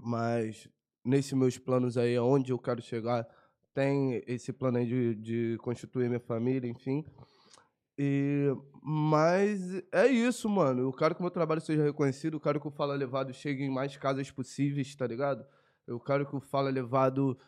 mas 0.00 0.68
nesses 1.04 1.32
meus 1.32 1.58
planos 1.58 1.96
aí, 1.96 2.16
aonde 2.16 2.52
eu 2.52 2.58
quero 2.58 2.80
chegar, 2.80 3.26
tem 3.74 4.22
esse 4.26 4.52
plano 4.52 4.78
aí 4.78 4.86
de, 4.86 5.14
de 5.14 5.58
constituir 5.58 6.08
minha 6.08 6.20
família, 6.20 6.68
enfim. 6.68 7.04
E, 7.98 8.48
mas 8.82 9.82
é 9.92 10.06
isso, 10.06 10.48
mano. 10.48 10.82
Eu 10.82 10.92
quero 10.92 11.14
que 11.14 11.20
o 11.20 11.24
meu 11.24 11.30
trabalho 11.30 11.60
seja 11.60 11.82
reconhecido, 11.82 12.36
eu 12.36 12.40
quero 12.40 12.60
que 12.60 12.68
o 12.68 12.70
Fala 12.70 12.94
Levado 12.94 13.32
chegue 13.32 13.64
em 13.64 13.70
mais 13.70 13.96
casas 13.96 14.30
possíveis, 14.30 14.94
tá 14.94 15.06
ligado? 15.06 15.44
Eu 15.86 16.00
quero 16.00 16.26
que 16.26 16.36
o 16.36 16.40
Fala 16.40 16.70
Levado 16.70 17.38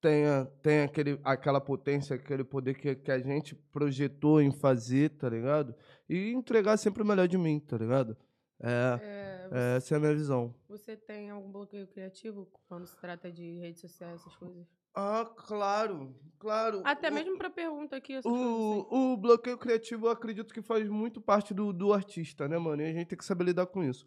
tenha, 0.00 0.46
tenha 0.62 0.84
aquele, 0.84 1.20
aquela 1.22 1.60
potência, 1.60 2.16
aquele 2.16 2.44
poder 2.44 2.74
que, 2.74 2.94
que 2.94 3.10
a 3.10 3.18
gente 3.18 3.54
projetou 3.54 4.40
em 4.40 4.50
fazer, 4.50 5.10
tá 5.10 5.28
ligado? 5.28 5.74
E 6.08 6.32
entregar 6.32 6.76
sempre 6.76 7.02
o 7.02 7.06
melhor 7.06 7.28
de 7.28 7.36
mim, 7.36 7.60
tá 7.60 7.76
ligado? 7.76 8.16
É, 8.62 9.00
É, 9.02 9.48
é, 9.52 9.76
essa 9.76 9.94
é 9.94 9.96
a 9.96 10.00
minha 10.00 10.14
visão. 10.14 10.54
Você 10.68 10.96
tem 10.96 11.30
algum 11.30 11.50
bloqueio 11.50 11.86
criativo 11.86 12.46
quando 12.68 12.86
se 12.86 12.96
trata 13.00 13.30
de 13.32 13.58
redes 13.58 13.80
sociais, 13.80 14.20
essas 14.20 14.36
coisas? 14.36 14.66
Ah, 14.94 15.24
claro, 15.46 16.14
claro. 16.38 16.82
Até 16.84 17.10
O- 17.10 17.14
mesmo 17.14 17.38
pra 17.38 17.48
pergunta 17.48 17.96
aqui, 17.96 18.16
assim. 18.16 18.28
O, 18.28 19.12
o 19.12 19.16
bloqueio 19.16 19.56
criativo 19.56 20.06
eu 20.06 20.10
acredito 20.10 20.52
que 20.52 20.60
faz 20.62 20.88
muito 20.88 21.20
parte 21.20 21.54
do, 21.54 21.72
do 21.72 21.92
artista, 21.92 22.48
né, 22.48 22.58
mano? 22.58 22.82
E 22.82 22.86
a 22.86 22.92
gente 22.92 23.06
tem 23.08 23.18
que 23.18 23.24
saber 23.24 23.44
lidar 23.44 23.66
com 23.66 23.82
isso. 23.84 24.06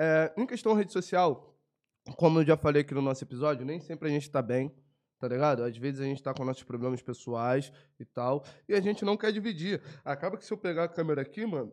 É, 0.00 0.32
em 0.36 0.46
questão 0.46 0.72
rede 0.72 0.92
social, 0.92 1.58
como 2.16 2.38
eu 2.40 2.44
já 2.46 2.56
falei 2.56 2.82
aqui 2.82 2.94
no 2.94 3.02
nosso 3.02 3.22
episódio, 3.24 3.66
nem 3.66 3.80
sempre 3.80 4.08
a 4.08 4.10
gente 4.12 4.30
tá 4.30 4.40
bem, 4.40 4.72
tá 5.18 5.28
ligado? 5.28 5.62
Às 5.64 5.76
vezes 5.76 6.00
a 6.00 6.04
gente 6.04 6.22
tá 6.22 6.32
com 6.32 6.44
nossos 6.44 6.62
problemas 6.62 7.02
pessoais 7.02 7.70
e 7.98 8.04
tal, 8.04 8.42
e 8.68 8.72
a 8.74 8.80
gente 8.80 9.04
não 9.04 9.16
quer 9.16 9.32
dividir. 9.32 9.82
Acaba 10.04 10.38
que 10.38 10.44
se 10.44 10.52
eu 10.52 10.56
pegar 10.58 10.84
a 10.84 10.88
câmera 10.88 11.20
aqui, 11.22 11.44
mano, 11.44 11.70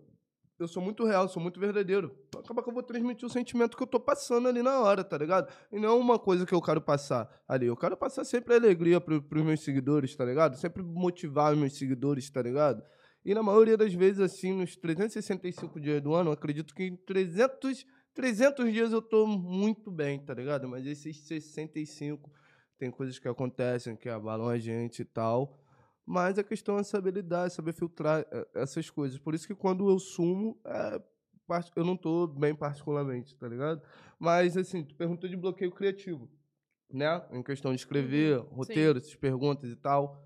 eu 0.59 0.67
sou 0.67 0.81
muito 0.81 1.05
real, 1.05 1.27
sou 1.29 1.41
muito 1.41 1.59
verdadeiro. 1.59 2.15
Acaba 2.35 2.63
que 2.63 2.69
eu 2.69 2.73
vou 2.73 2.81
transmitir 2.81 3.25
o 3.25 3.29
sentimento 3.29 3.77
que 3.77 3.83
eu 3.83 3.87
tô 3.87 3.99
passando 3.99 4.47
ali 4.47 4.63
na 4.63 4.79
hora, 4.79 5.03
tá 5.03 5.17
ligado? 5.17 5.51
E 5.71 5.79
não 5.79 5.89
é 5.89 5.93
uma 5.93 6.17
coisa 6.17 6.45
que 6.45 6.53
eu 6.53 6.61
quero 6.61 6.81
passar 6.81 7.29
ali. 7.47 7.67
Eu 7.67 7.77
quero 7.77 7.95
passar 7.95 8.25
sempre 8.25 8.55
alegria 8.55 8.99
pro, 8.99 9.21
pros 9.21 9.43
meus 9.43 9.61
seguidores, 9.61 10.15
tá 10.15 10.25
ligado? 10.25 10.57
Sempre 10.57 10.81
motivar 10.81 11.53
os 11.53 11.59
meus 11.59 11.77
seguidores, 11.77 12.29
tá 12.29 12.41
ligado? 12.41 12.83
E 13.23 13.33
na 13.33 13.43
maioria 13.43 13.77
das 13.77 13.93
vezes, 13.93 14.19
assim, 14.19 14.53
nos 14.53 14.75
365 14.75 15.79
dias 15.79 16.01
do 16.01 16.13
ano, 16.13 16.31
acredito 16.31 16.73
que 16.73 16.83
em 16.83 16.95
300, 16.95 17.85
300 18.15 18.71
dias 18.71 18.91
eu 18.91 19.01
tô 19.01 19.27
muito 19.27 19.91
bem, 19.91 20.19
tá 20.19 20.33
ligado? 20.33 20.67
Mas 20.67 20.85
esses 20.85 21.27
65 21.27 22.31
tem 22.79 22.89
coisas 22.89 23.19
que 23.19 23.27
acontecem 23.27 23.95
que 23.95 24.07
abalam 24.07 24.47
a 24.47 24.57
gente 24.57 25.01
e 25.01 25.05
tal. 25.05 25.59
Mas 26.09 26.39
a 26.39 26.43
questão 26.43 26.77
é 26.79 26.83
saber 26.83 27.13
lidar, 27.13 27.47
é 27.47 27.49
saber 27.49 27.73
filtrar 27.73 28.25
eh, 28.31 28.47
essas 28.55 28.89
coisas. 28.89 29.19
Por 29.19 29.35
isso 29.35 29.45
que 29.45 29.53
quando 29.53 29.89
eu 29.89 29.99
sumo, 29.99 30.57
é, 30.63 31.01
eu 31.75 31.83
não 31.83 31.97
tô 31.97 32.25
bem 32.27 32.55
particularmente, 32.55 33.35
tá 33.35 33.45
ligado? 33.45 33.81
Mas, 34.17 34.55
assim, 34.55 34.85
tu 34.85 34.95
perguntou 34.95 35.29
de 35.29 35.35
bloqueio 35.35 35.69
criativo, 35.69 36.29
né? 36.89 37.21
Em 37.33 37.43
questão 37.43 37.73
de 37.73 37.79
escrever, 37.81 38.39
roteiro, 38.39 38.99
essas 38.99 39.15
perguntas 39.15 39.69
e 39.69 39.75
tal. 39.75 40.25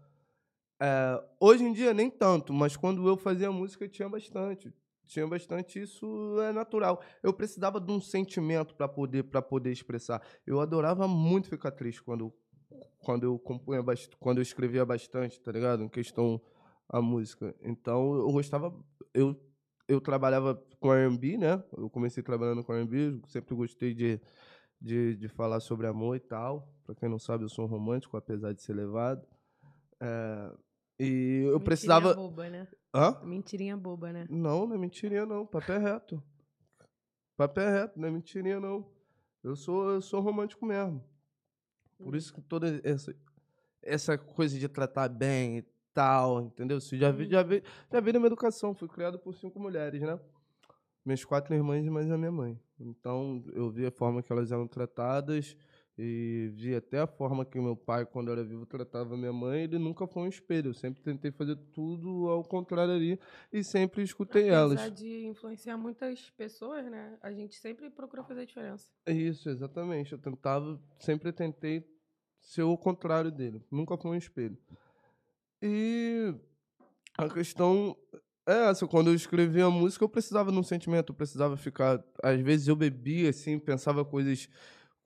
É, 0.79 1.23
hoje 1.39 1.63
em 1.63 1.73
dia, 1.73 1.95
nem 1.95 2.11
tanto, 2.11 2.53
mas 2.53 2.77
quando 2.77 3.07
eu 3.07 3.17
fazia 3.17 3.51
música, 3.51 3.89
tinha 3.89 4.07
bastante. 4.07 4.71
Tinha 5.07 5.27
bastante, 5.27 5.81
isso 5.81 6.39
é 6.41 6.53
natural. 6.53 7.01
Eu 7.23 7.33
precisava 7.33 7.81
de 7.81 7.91
um 7.91 7.99
sentimento 7.99 8.75
para 8.75 8.87
poder, 8.87 9.23
pra 9.23 9.41
poder 9.41 9.71
expressar. 9.71 10.21
Eu 10.45 10.61
adorava 10.61 11.07
muito 11.07 11.49
ficar 11.49 11.71
triste 11.71 12.03
quando, 12.03 12.31
quando 12.99 13.23
eu 13.23 13.39
compunha 13.39 13.83
quando 14.19 14.37
eu 14.37 14.41
escrevia 14.41 14.85
bastante, 14.85 15.39
tá 15.39 15.51
ligado? 15.51 15.83
Em 15.83 15.89
questão 15.89 16.41
a 16.89 17.01
música. 17.01 17.55
Então 17.61 18.15
eu 18.15 18.31
gostava, 18.31 18.73
eu 19.13 19.35
eu 19.87 19.99
trabalhava 19.99 20.55
com 20.79 20.93
R&B, 20.93 21.37
né? 21.37 21.61
Eu 21.77 21.89
comecei 21.89 22.23
trabalhando 22.23 22.63
com 22.63 22.73
R&B, 22.73 23.21
sempre 23.27 23.53
gostei 23.53 23.93
de, 23.93 24.21
de, 24.79 25.15
de 25.17 25.27
falar 25.27 25.59
sobre 25.59 25.85
amor 25.85 26.15
e 26.15 26.19
tal. 26.19 26.73
Pra 26.85 26.95
quem 26.95 27.09
não 27.09 27.19
sabe, 27.19 27.43
eu 27.43 27.49
sou 27.49 27.65
um 27.65 27.67
romântico, 27.67 28.15
apesar 28.15 28.53
de 28.53 28.61
ser 28.61 28.73
levado. 28.73 29.27
É, 29.99 30.53
e 30.99 31.03
eu 31.05 31.53
Mentirinha 31.53 31.59
precisava... 31.59 32.13
boba, 32.13 32.49
né? 32.49 32.67
Hã? 32.93 33.19
Mentirinha 33.23 33.75
boba, 33.75 34.13
né? 34.13 34.25
Não, 34.29 34.65
não 34.65 34.75
é 34.75 34.77
mentirinha 34.77 35.25
não, 35.25 35.45
papo 35.45 35.71
é 35.71 35.77
reto. 35.77 36.23
Papo 37.35 37.59
é 37.59 37.81
reto, 37.81 37.99
não 37.99 38.07
é 38.07 38.11
mentirinha 38.11 38.59
não. 38.59 38.89
Eu 39.43 39.55
sou, 39.55 39.89
eu 39.89 40.01
sou 40.01 40.21
romântico 40.21 40.65
mesmo. 40.65 41.03
Por 42.03 42.15
isso 42.15 42.33
que 42.33 42.41
toda 42.41 42.79
essa, 42.83 43.15
essa 43.81 44.17
coisa 44.17 44.57
de 44.59 44.67
tratar 44.67 45.09
bem 45.09 45.59
e 45.59 45.65
tal, 45.93 46.41
entendeu? 46.41 46.77
Isso 46.77 46.95
já 46.97 47.11
vi, 47.11 47.23
Uhum. 47.25 47.29
já 47.31 47.43
vi, 47.43 47.63
já 47.91 47.99
vi 47.99 48.13
na 48.13 48.19
minha 48.19 48.27
educação. 48.27 48.73
Fui 48.73 48.87
criado 48.87 49.19
por 49.19 49.33
cinco 49.35 49.59
mulheres, 49.59 50.01
né? 50.01 50.19
Minhas 51.05 51.23
quatro 51.25 51.53
irmãs 51.53 51.85
e 51.85 51.89
mais 51.89 52.09
a 52.11 52.17
minha 52.17 52.31
mãe. 52.31 52.59
Então, 52.79 53.43
eu 53.53 53.69
vi 53.69 53.85
a 53.85 53.91
forma 53.91 54.21
que 54.21 54.31
elas 54.31 54.51
eram 54.51 54.67
tratadas 54.67 55.55
e 56.03 56.49
vi 56.55 56.73
até 56.73 56.99
a 56.99 57.05
forma 57.05 57.45
que 57.45 57.59
meu 57.59 57.75
pai, 57.75 58.07
quando 58.07 58.31
era 58.31 58.43
vivo, 58.43 58.65
tratava 58.65 59.15
minha 59.15 59.31
mãe. 59.31 59.65
Ele 59.65 59.77
nunca 59.77 60.07
foi 60.07 60.23
um 60.23 60.27
espelho. 60.27 60.71
Eu 60.71 60.73
sempre 60.73 60.99
tentei 61.03 61.31
fazer 61.31 61.55
tudo 61.71 62.27
ao 62.27 62.43
contrário 62.43 62.91
ali 62.91 63.19
e 63.53 63.63
sempre 63.63 64.01
escutei 64.01 64.49
Apesar 64.49 64.85
elas. 64.85 64.93
de 64.95 65.27
influenciar 65.27 65.77
muitas 65.77 66.31
pessoas, 66.31 66.89
né? 66.89 67.15
A 67.21 67.31
gente 67.31 67.55
sempre 67.55 67.87
procura 67.91 68.23
fazer 68.23 68.41
a 68.41 68.45
diferença. 68.45 68.89
É 69.05 69.13
Isso, 69.13 69.47
exatamente. 69.47 70.11
Eu 70.11 70.17
tentava, 70.17 70.81
sempre 70.97 71.31
tentei 71.31 71.85
ser 72.39 72.63
o 72.63 72.75
contrário 72.75 73.31
dele. 73.31 73.61
Nunca 73.69 73.95
foi 73.95 74.09
um 74.09 74.15
espelho. 74.15 74.57
E 75.61 76.33
a 77.15 77.29
questão 77.29 77.95
é 78.47 78.69
essa. 78.69 78.87
Quando 78.87 79.11
eu 79.11 79.13
escrevia 79.13 79.65
a 79.65 79.69
música, 79.69 80.03
eu 80.03 80.09
precisava 80.09 80.51
de 80.51 80.57
um 80.57 80.63
sentimento. 80.63 81.11
Eu 81.11 81.15
precisava 81.15 81.55
ficar. 81.57 82.03
Às 82.23 82.41
vezes 82.41 82.67
eu 82.67 82.75
bebia, 82.75 83.29
assim, 83.29 83.59
pensava 83.59 84.03
coisas. 84.03 84.49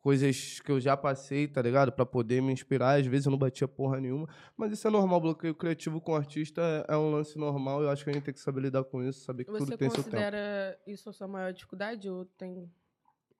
Coisas 0.05 0.59
que 0.59 0.71
eu 0.71 0.79
já 0.79 0.95
passei, 0.95 1.47
tá 1.47 1.59
ligado? 1.63 1.91
Pra 1.91 2.05
poder 2.05 2.39
me 2.39 2.53
inspirar. 2.53 2.99
Às 2.99 3.07
vezes 3.07 3.25
eu 3.25 3.31
não 3.31 3.39
batia 3.39 3.67
porra 3.67 3.99
nenhuma. 3.99 4.29
Mas 4.55 4.71
isso 4.71 4.87
é 4.87 4.91
normal. 4.91 5.19
Bloqueio 5.19 5.55
criativo 5.55 5.99
com 5.99 6.13
artista 6.13 6.61
é, 6.87 6.93
é 6.93 6.95
um 6.95 7.09
lance 7.09 7.39
normal. 7.39 7.81
Eu 7.81 7.89
acho 7.89 8.03
que 8.03 8.11
a 8.11 8.13
gente 8.13 8.21
tem 8.21 8.33
que 8.35 8.39
saber 8.39 8.61
lidar 8.61 8.83
com 8.83 9.01
isso, 9.01 9.21
saber 9.21 9.45
que 9.45 9.51
Você 9.51 9.65
tudo 9.65 9.77
tem 9.79 9.89
seu 9.89 10.03
tempo. 10.03 10.11
considera 10.11 10.79
isso 10.85 11.09
a 11.09 11.11
sua 11.11 11.27
maior 11.27 11.51
dificuldade 11.51 12.07
ou 12.07 12.23
tem 12.23 12.71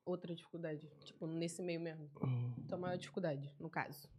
outra 0.03 0.33
dificuldade? 0.33 0.89
Tipo, 1.03 1.27
nesse 1.27 1.61
meio 1.61 1.79
mesmo. 1.79 2.09
Sua 2.67 2.79
maior 2.79 2.97
dificuldade, 2.97 3.53
no 3.59 3.69
caso. 3.69 4.09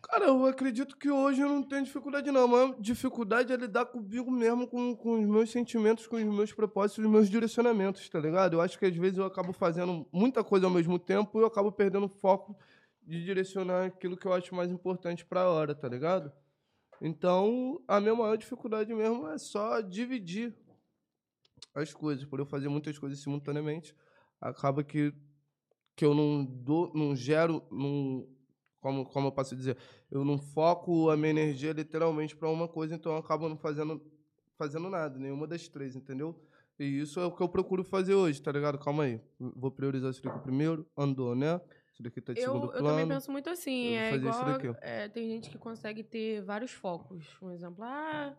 Cara, 0.00 0.26
eu 0.26 0.46
acredito 0.46 0.96
que 0.96 1.10
hoje 1.10 1.40
eu 1.40 1.48
não 1.48 1.62
tenho 1.62 1.84
dificuldade, 1.84 2.30
não. 2.30 2.44
A 2.44 2.48
maior 2.48 2.80
dificuldade 2.80 3.52
é 3.52 3.56
lidar 3.56 3.86
comigo 3.86 4.30
mesmo, 4.30 4.66
com, 4.66 4.94
com 4.96 5.20
os 5.20 5.26
meus 5.28 5.50
sentimentos, 5.50 6.06
com 6.06 6.16
os 6.16 6.24
meus 6.24 6.52
propósitos, 6.52 7.04
os 7.04 7.10
meus 7.10 7.28
direcionamentos, 7.28 8.08
tá 8.08 8.18
ligado? 8.18 8.54
Eu 8.54 8.60
acho 8.60 8.78
que 8.78 8.86
às 8.86 8.96
vezes 8.96 9.18
eu 9.18 9.24
acabo 9.24 9.52
fazendo 9.52 10.06
muita 10.12 10.44
coisa 10.44 10.66
ao 10.66 10.72
mesmo 10.72 10.98
tempo 10.98 11.38
e 11.38 11.42
eu 11.42 11.46
acabo 11.46 11.72
perdendo 11.72 12.08
foco 12.08 12.56
de 13.02 13.24
direcionar 13.24 13.86
aquilo 13.86 14.16
que 14.16 14.26
eu 14.26 14.32
acho 14.32 14.54
mais 14.54 14.70
importante 14.70 15.24
pra 15.24 15.50
hora, 15.50 15.74
tá 15.74 15.88
ligado? 15.88 16.32
Então, 17.00 17.82
a 17.86 18.00
minha 18.00 18.14
maior 18.14 18.36
dificuldade 18.36 18.94
mesmo 18.94 19.28
é 19.28 19.38
só 19.38 19.80
dividir 19.80 20.54
as 21.74 21.92
coisas. 21.92 22.24
Por 22.24 22.38
eu 22.38 22.46
fazer 22.46 22.68
muitas 22.68 22.98
coisas 22.98 23.18
simultaneamente, 23.18 23.94
acaba 24.40 24.84
que, 24.84 25.12
que 25.96 26.04
eu 26.04 26.14
não, 26.14 26.44
dou, 26.44 26.92
não 26.94 27.16
gero, 27.16 27.62
não, 27.70 28.26
como, 28.80 29.04
como 29.06 29.28
eu 29.28 29.32
posso 29.32 29.56
dizer, 29.56 29.76
eu 30.10 30.24
não 30.24 30.38
foco 30.38 31.10
a 31.10 31.16
minha 31.16 31.30
energia 31.30 31.72
literalmente 31.72 32.36
para 32.36 32.48
uma 32.48 32.68
coisa, 32.68 32.94
então 32.94 33.12
eu 33.12 33.18
acabo 33.18 33.48
não 33.48 33.56
fazendo, 33.56 34.00
fazendo 34.56 34.88
nada, 34.88 35.18
nenhuma 35.18 35.46
das 35.46 35.68
três, 35.68 35.96
entendeu? 35.96 36.40
E 36.78 37.00
isso 37.00 37.18
é 37.18 37.24
o 37.24 37.32
que 37.32 37.42
eu 37.42 37.48
procuro 37.48 37.82
fazer 37.82 38.14
hoje, 38.14 38.40
tá 38.40 38.52
ligado? 38.52 38.78
Calma 38.78 39.02
aí. 39.04 39.20
Vou 39.38 39.70
priorizar 39.70 40.10
isso 40.12 40.22
daqui 40.22 40.38
primeiro. 40.38 40.86
Andou, 40.96 41.34
né? 41.34 41.60
Isso 41.92 42.02
daqui 42.04 42.20
tá 42.20 42.32
de 42.32 42.40
Eu, 42.40 42.52
segundo 42.52 42.66
eu 42.66 42.70
plano. 42.70 42.86
também 42.88 43.08
penso 43.08 43.32
muito 43.32 43.50
assim. 43.50 43.86
Eu 43.94 44.00
É 44.00 44.14
igual. 44.14 44.44
é, 44.80 45.08
tem 45.08 45.28
gente 45.28 45.50
que 45.50 45.58
consegue 45.58 46.04
ter 46.04 46.40
vários 46.42 46.70
focos. 46.70 47.36
Um 47.42 47.50
exemplo, 47.50 47.82
ah, 47.82 48.32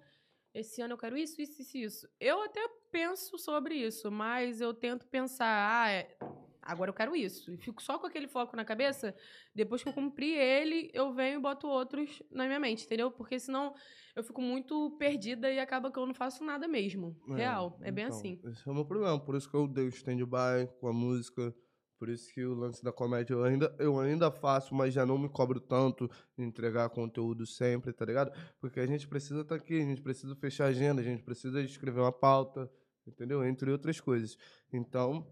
esse 0.54 0.82
ano 0.82 0.94
eu 0.94 0.98
quero 0.98 1.18
isso, 1.18 1.42
isso, 1.42 1.62
isso, 1.62 1.78
isso. 1.78 2.10
Eu 2.18 2.42
até 2.42 2.66
penso 2.90 3.38
sobre 3.38 3.76
isso, 3.76 4.10
mas 4.10 4.62
eu 4.62 4.74
tento 4.74 5.06
pensar, 5.08 5.84
ah, 5.84 5.90
é- 5.92 6.18
agora 6.62 6.90
eu 6.90 6.94
quero 6.94 7.16
isso. 7.16 7.52
E 7.52 7.58
fico 7.58 7.82
só 7.82 7.98
com 7.98 8.08
aquele 8.08 8.28
foco 8.28 8.56
na 8.56 8.66
cabeça. 8.66 9.16
Depois 9.54 9.84
que 9.84 9.90
eu 9.90 9.94
cumpri 9.94 10.34
ele, 10.34 10.90
eu 10.94 11.14
venho 11.14 11.40
e 11.40 11.42
boto 11.42 11.68
outros 11.68 12.22
na 12.32 12.46
minha 12.46 12.60
mente, 12.60 12.86
entendeu? 12.86 13.12
Porque 13.12 13.40
senão 13.40 13.74
eu 14.16 14.24
fico 14.24 14.42
muito 14.42 14.92
perdida 14.98 15.52
e 15.52 15.60
acaba 15.60 15.92
que 15.92 15.98
eu 15.98 16.06
não 16.06 16.14
faço 16.14 16.44
nada 16.44 16.68
mesmo. 16.68 17.16
Real. 17.28 17.78
É, 17.82 17.92
bem 17.92 18.06
então, 18.06 18.18
assim. 18.18 18.40
Esse 18.46 18.68
é 18.68 18.72
o 18.72 18.76
meu 18.76 18.86
problema. 18.86 19.20
Por 19.20 19.36
isso 19.36 19.50
que 19.50 19.56
eu 19.56 19.68
dei 19.68 19.86
o 19.86 19.90
stand-by 19.90 20.68
com 20.80 20.88
a 20.88 20.94
música. 20.94 21.54
Por 22.00 22.08
isso 22.08 22.34
que 22.34 22.46
o 22.46 22.54
lance 22.54 22.82
da 22.82 22.94
comédia 22.94 23.34
eu 23.34 23.44
ainda, 23.44 23.76
eu 23.78 24.00
ainda 24.00 24.32
faço, 24.32 24.74
mas 24.74 24.94
já 24.94 25.06
não 25.06 25.18
me 25.18 25.28
cobro 25.28 25.60
tanto 25.60 26.10
de 26.38 26.46
entregar 26.46 26.90
conteúdo 26.90 27.46
sempre, 27.46 27.92
tá 27.92 28.06
ligado? 28.06 28.32
Porque 28.62 28.80
a 28.80 28.86
gente 28.86 29.06
precisa 29.06 29.42
estar 29.42 29.56
aqui, 29.56 29.82
a 29.82 29.86
gente 29.86 30.02
precisa 30.02 30.34
fechar 30.38 30.66
a 30.66 30.68
agenda, 30.70 31.02
a 31.02 31.04
gente 31.04 31.24
precisa 31.24 31.62
escrever 31.62 32.00
uma 32.00 32.12
pauta, 32.12 32.72
entendeu? 33.06 33.44
Entre 33.44 33.70
outras 33.70 34.00
coisas. 34.00 34.38
Então, 34.72 35.28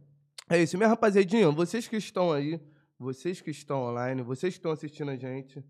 é 0.49 0.61
isso. 0.61 0.77
Minha 0.77 0.89
rapaziadinha, 0.89 1.49
vocês 1.51 1.87
que 1.87 1.95
estão 1.97 2.31
aí, 2.31 2.59
vocês 2.99 3.41
que 3.41 3.51
estão 3.51 3.83
online, 3.83 4.21
vocês 4.21 4.53
que 4.53 4.59
estão 4.59 4.71
assistindo 4.71 5.11
a 5.11 5.15
gente, 5.15 5.63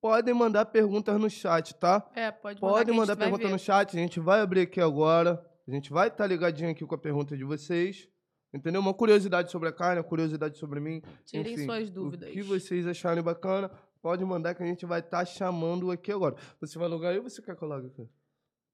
podem 0.00 0.34
mandar 0.34 0.66
perguntas 0.66 1.18
no 1.20 1.30
chat, 1.30 1.74
tá? 1.74 2.08
É, 2.14 2.30
pode 2.30 2.60
mandar. 2.60 2.74
Podem 2.74 2.96
mandar 2.96 3.16
pergunta 3.16 3.48
no 3.48 3.58
chat, 3.58 3.96
a 3.96 4.00
gente 4.00 4.18
vai 4.18 4.40
abrir 4.40 4.62
aqui 4.62 4.80
agora. 4.80 5.44
A 5.66 5.70
gente 5.70 5.90
vai 5.92 6.08
estar 6.08 6.26
ligadinho 6.26 6.70
aqui 6.70 6.84
com 6.84 6.94
a 6.94 6.98
pergunta 6.98 7.36
de 7.36 7.44
vocês. 7.44 8.08
Entendeu? 8.52 8.80
Uma 8.82 8.92
curiosidade 8.92 9.50
sobre 9.50 9.68
a 9.68 9.72
carne, 9.72 9.98
uma 9.98 10.04
curiosidade 10.04 10.58
sobre 10.58 10.78
mim. 10.78 11.00
Tirem 11.24 11.54
Enfim, 11.54 11.64
suas 11.64 11.88
dúvidas. 11.88 12.28
O 12.28 12.32
que 12.32 12.42
vocês 12.42 12.86
acharem 12.86 13.22
bacana, 13.22 13.70
pode 14.02 14.22
mandar 14.24 14.54
que 14.54 14.62
a 14.62 14.66
gente 14.66 14.84
vai 14.84 15.00
estar 15.00 15.24
chamando 15.24 15.90
aqui 15.90 16.12
agora. 16.12 16.36
Você 16.60 16.78
vai 16.78 16.88
logar 16.88 17.12
aí 17.12 17.18
ou 17.18 17.22
você 17.22 17.40
quer 17.40 17.56
que 17.56 17.62
eu 17.62 17.68
logue 17.68 17.86
aqui? 17.86 18.06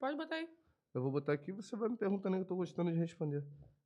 Pode 0.01 0.17
botar 0.17 0.35
aí. 0.35 0.49
Eu 0.93 1.03
vou 1.03 1.13
botar 1.13 1.35
aqui 1.35 1.51
e 1.51 1.55
você 1.55 1.77
vai 1.77 1.89
me 1.89 1.97
perguntando 1.97 2.37
que 2.37 2.43
eu 2.43 2.47
tô 2.47 2.57
gostando 2.57 2.91
de 2.91 2.99
responder. 2.99 3.45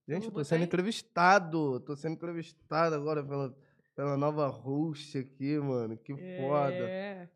Gente, 0.09 0.27
eu 0.27 0.33
tô 0.33 0.45
sendo 0.45 0.65
entrevistado. 0.65 1.81
Tô 1.81 1.95
sendo 1.97 2.13
entrevistado 2.15 2.95
agora 2.95 3.23
pela, 3.23 3.57
pela 3.95 4.17
nova 4.17 4.47
host 4.49 5.17
aqui, 5.19 5.59
mano. 5.59 5.97
Que 5.97 6.13
foda. 6.41 6.73
É. 6.75 7.29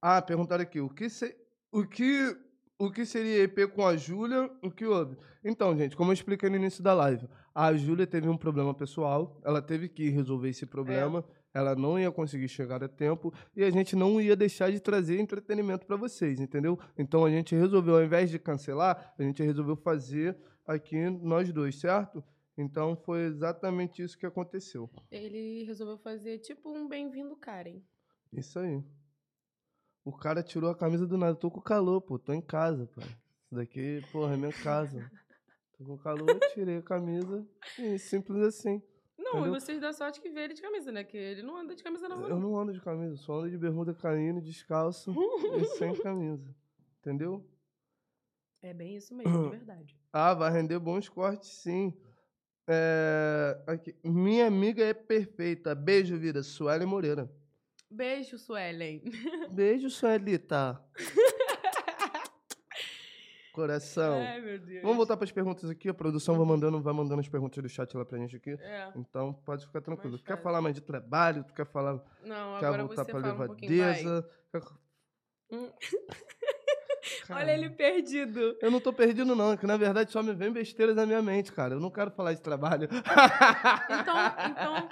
Ah, 0.00 0.22
perguntaram 0.22 0.62
aqui, 0.62 0.80
o 0.80 0.88
que, 0.88 1.08
se- 1.08 1.36
o 1.72 1.84
que, 1.84 2.36
o 2.78 2.90
que 2.90 3.04
seria 3.04 3.42
EP 3.44 3.66
com 3.68 3.84
a 3.86 3.96
Júlia? 3.96 4.50
O 4.62 4.70
que 4.70 4.84
houve? 4.86 5.16
Então, 5.42 5.76
gente, 5.76 5.96
como 5.96 6.10
eu 6.10 6.14
expliquei 6.14 6.48
no 6.48 6.56
início 6.56 6.82
da 6.82 6.94
live, 6.94 7.28
a 7.54 7.74
Júlia 7.74 8.06
teve 8.06 8.28
um 8.28 8.36
problema 8.36 8.72
pessoal, 8.74 9.40
ela 9.44 9.60
teve 9.62 9.88
que 9.88 10.08
resolver 10.10 10.48
esse 10.48 10.66
problema, 10.66 11.24
ela 11.56 11.74
não 11.74 11.98
ia 11.98 12.12
conseguir 12.12 12.48
chegar 12.48 12.84
a 12.84 12.88
tempo 12.88 13.32
e 13.56 13.64
a 13.64 13.70
gente 13.70 13.96
não 13.96 14.20
ia 14.20 14.36
deixar 14.36 14.70
de 14.70 14.78
trazer 14.78 15.18
entretenimento 15.18 15.86
para 15.86 15.96
vocês, 15.96 16.38
entendeu? 16.38 16.78
Então 16.98 17.24
a 17.24 17.30
gente 17.30 17.54
resolveu, 17.54 17.96
ao 17.96 18.04
invés 18.04 18.28
de 18.28 18.38
cancelar, 18.38 19.14
a 19.18 19.22
gente 19.22 19.42
resolveu 19.42 19.74
fazer 19.74 20.36
aqui 20.66 21.08
nós 21.08 21.50
dois, 21.50 21.80
certo? 21.80 22.22
Então 22.58 22.94
foi 22.94 23.22
exatamente 23.22 24.02
isso 24.02 24.18
que 24.18 24.26
aconteceu. 24.26 24.90
Ele 25.10 25.64
resolveu 25.64 25.96
fazer 25.96 26.40
tipo 26.40 26.68
um 26.68 26.86
bem-vindo 26.86 27.34
Karen. 27.36 27.80
Isso 28.30 28.58
aí. 28.58 28.84
O 30.04 30.12
cara 30.12 30.42
tirou 30.42 30.68
a 30.68 30.76
camisa 30.76 31.06
do 31.06 31.16
nada. 31.16 31.34
Tô 31.34 31.50
com 31.50 31.62
calor, 31.62 32.02
pô. 32.02 32.18
Tô 32.18 32.34
em 32.34 32.42
casa, 32.42 32.86
pô. 32.86 33.00
Isso 33.00 33.54
daqui, 33.54 34.02
porra, 34.12 34.34
é 34.34 34.36
minha 34.36 34.52
casa. 34.52 35.10
Tô 35.78 35.84
com 35.86 35.96
calor, 35.96 36.38
tirei 36.52 36.76
a 36.76 36.82
camisa. 36.82 37.46
E 37.78 37.98
simples 37.98 38.42
assim. 38.42 38.82
Não, 39.18 39.40
Entendeu? 39.40 39.46
e 39.46 39.60
vocês 39.60 39.80
dão 39.80 39.92
sorte 39.92 40.20
que 40.20 40.28
vê 40.28 40.44
ele 40.44 40.54
de 40.54 40.62
camisa, 40.62 40.92
né? 40.92 41.02
Que 41.02 41.16
ele 41.16 41.42
não 41.42 41.56
anda 41.56 41.74
de 41.74 41.82
camisa 41.82 42.08
na 42.08 42.14
rua. 42.14 42.28
Eu 42.28 42.38
não 42.38 42.58
ando 42.58 42.72
de 42.72 42.80
camisa, 42.80 43.16
só 43.16 43.40
ando 43.40 43.50
de 43.50 43.58
bermuda 43.58 43.92
caindo, 43.94 44.40
descalço 44.40 45.14
e 45.58 45.64
sem 45.78 45.94
camisa. 46.02 46.54
Entendeu? 47.00 47.44
É 48.62 48.72
bem 48.74 48.96
isso 48.96 49.14
mesmo, 49.14 49.44
de 49.44 49.50
verdade. 49.50 49.96
Ah, 50.12 50.32
vai 50.32 50.50
render 50.50 50.78
bons 50.78 51.10
cortes, 51.10 51.48
sim. 51.50 51.92
É, 52.66 53.62
aqui. 53.66 53.94
Minha 54.02 54.46
amiga 54.46 54.82
é 54.82 54.94
perfeita. 54.94 55.74
Beijo, 55.74 56.16
vida. 56.18 56.42
Suelen 56.42 56.86
Moreira. 56.86 57.30
Beijo, 57.90 58.38
Suelen. 58.38 59.02
Beijo, 59.52 59.90
Suelita. 59.90 60.82
Coração. 63.56 64.18
Ai, 64.20 64.40
meu 64.40 64.58
Deus. 64.58 64.82
Vamos 64.82 64.96
voltar 64.98 65.16
para 65.16 65.24
as 65.24 65.32
perguntas 65.32 65.70
aqui. 65.70 65.88
A 65.88 65.94
produção 65.94 66.36
vai 66.36 66.46
mandando, 66.46 66.78
vai 66.82 66.92
mandando 66.92 67.20
as 67.20 67.28
perguntas 67.28 67.62
do 67.62 67.68
chat 67.70 67.96
lá 67.96 68.04
pra 68.04 68.18
gente 68.18 68.36
aqui. 68.36 68.50
É. 68.60 68.88
Então 68.94 69.32
pode 69.32 69.64
ficar 69.64 69.80
tranquilo. 69.80 70.10
Mais 70.12 70.20
Tu 70.22 70.26
quer 70.26 70.36
falar 70.42 70.60
mais 70.60 70.74
de 70.74 70.82
trabalho? 70.82 71.42
Tu 71.42 71.54
quer 71.54 71.64
falar? 71.66 71.94
Não, 72.22 72.58
quer 72.58 72.66
agora 72.66 72.84
voltar 72.84 73.04
você 73.06 73.10
pra 73.12 73.20
fala 73.22 73.32
um 73.34 73.38
levadeza? 73.38 74.28
Quer- 74.52 74.62
Hum. 75.50 75.70
Olha 77.30 77.52
ele 77.52 77.70
perdido. 77.70 78.56
Eu 78.60 78.70
não 78.70 78.80
tô 78.80 78.92
perdido, 78.92 79.34
não. 79.34 79.52
É 79.52 79.56
que 79.56 79.66
na 79.66 79.76
verdade 79.76 80.10
só 80.12 80.22
me 80.22 80.34
vem 80.34 80.52
besteira 80.52 80.92
na 80.94 81.06
minha 81.06 81.22
mente, 81.22 81.50
cara. 81.52 81.74
Eu 81.74 81.80
não 81.80 81.90
quero 81.90 82.10
falar 82.10 82.34
de 82.34 82.42
trabalho. 82.42 82.88
Então, 82.90 84.50
então, 84.50 84.88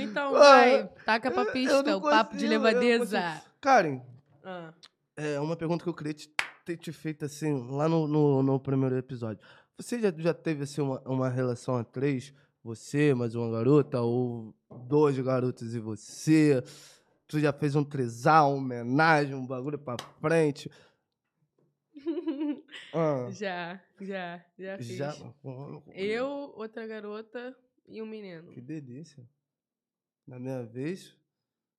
então, 0.00 0.32
vai. 0.34 0.88
Taca 1.04 1.30
pra 1.30 1.44
pista, 1.46 1.96
o 1.96 2.00
papo 2.00 2.36
de 2.36 2.46
consigo, 2.46 2.54
eu 2.54 2.58
não 2.58 2.64
levadeza. 2.64 3.42
Karen, 3.60 4.00
Ah, 4.42 4.72
é 5.16 5.38
uma 5.40 5.54
pergunta 5.56 5.84
que 5.84 5.90
eu 5.90 5.94
queria 5.94 6.14
te, 6.14 6.28
ter 6.64 6.76
te 6.76 6.92
feito 6.92 7.24
assim, 7.24 7.52
lá 7.70 7.88
no, 7.88 8.06
no, 8.06 8.42
no 8.42 8.60
primeiro 8.60 8.96
episódio. 8.96 9.42
Você 9.76 10.00
já, 10.00 10.12
já 10.16 10.34
teve 10.34 10.64
assim, 10.64 10.80
uma, 10.80 11.00
uma 11.00 11.28
relação 11.28 11.76
a 11.76 11.84
três? 11.84 12.32
Você, 12.64 13.12
mais 13.14 13.34
uma 13.34 13.50
garota, 13.50 14.00
ou 14.00 14.54
dois 14.86 15.18
garotos 15.18 15.74
e 15.74 15.80
você? 15.80 16.62
Tu 17.26 17.40
já 17.40 17.52
fez 17.52 17.74
um 17.74 17.82
trisal, 17.82 18.54
uma 18.54 18.58
homenagem, 18.58 19.34
um 19.34 19.46
bagulho 19.46 19.78
pra 19.78 19.96
frente? 20.20 20.70
Ah, 22.94 23.28
já, 23.30 23.80
já, 24.00 24.44
já 24.58 24.76
fiz. 24.78 24.96
já? 24.96 25.14
Eu, 25.94 26.26
outra 26.56 26.86
garota 26.86 27.56
e 27.86 28.02
um 28.02 28.06
menino. 28.06 28.50
Que 28.50 28.60
delícia. 28.60 29.26
Na 30.26 30.38
minha 30.38 30.62
vez, 30.62 31.16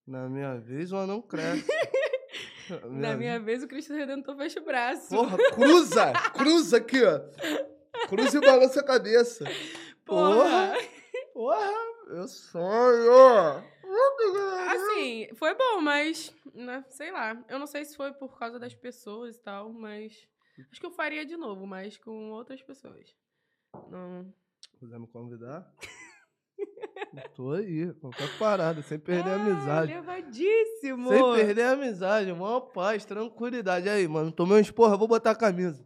na 0.06 0.28
minha 0.30 0.58
vez, 0.60 0.92
o 0.92 0.98
anão 0.98 1.22
cresce. 1.22 1.66
Na 2.90 3.16
minha 3.16 3.40
vez, 3.40 3.64
o 3.64 3.68
Cristo 3.68 3.94
Redentor 3.94 4.36
fecha 4.36 4.60
o 4.60 4.66
braço. 4.66 5.10
Porra, 5.10 5.38
cruza! 5.54 6.14
cruza 6.34 6.78
aqui, 6.78 7.02
ó. 7.04 7.20
Cruza 8.08 8.38
e 8.38 8.42
balança 8.42 8.80
a 8.80 8.84
cabeça. 8.84 9.46
Porra! 10.06 10.74
Porra, 11.34 11.72
eu 12.10 12.28
sonho! 12.28 13.64
Assim, 14.70 15.30
foi 15.36 15.54
bom, 15.56 15.82
mas, 15.82 16.34
né, 16.54 16.84
sei 16.90 17.12
lá. 17.12 17.44
Eu 17.48 17.60
não 17.60 17.68
sei 17.68 17.86
se 17.86 17.96
foi 17.96 18.12
por 18.14 18.38
causa 18.38 18.60
das 18.60 18.74
pessoas 18.74 19.36
e 19.36 19.40
tal, 19.40 19.72
mas. 19.72 20.28
Acho 20.72 20.80
que 20.80 20.86
eu 20.86 20.92
faria 20.92 21.26
de 21.26 21.36
novo, 21.36 21.66
mas 21.66 21.98
com 21.98 22.32
outras 22.32 22.62
pessoas. 22.62 23.16
Não. 23.90 24.34
Quiser 24.80 25.00
me 25.00 25.08
convidar? 25.08 25.72
Tô 27.36 27.52
aí, 27.52 27.94
qualquer 27.96 28.38
parada, 28.38 28.82
sem 28.82 29.00
perder 29.00 29.30
a 29.32 29.36
amizade. 29.36 29.92
Ah, 29.92 29.96
levadíssimo! 29.96 31.10
Sem 31.10 31.34
perder 31.34 31.64
a 31.64 31.72
amizade, 31.72 32.34
maior 32.34 32.62
paz, 32.62 33.06
tranquilidade. 33.06 33.90
Aí, 33.90 34.08
mano, 34.08 34.32
tomei 34.32 34.58
um 34.58 34.62
esporra, 34.62 34.98
vou 34.98 35.08
botar 35.08 35.32
a 35.32 35.36
camisa. 35.36 35.86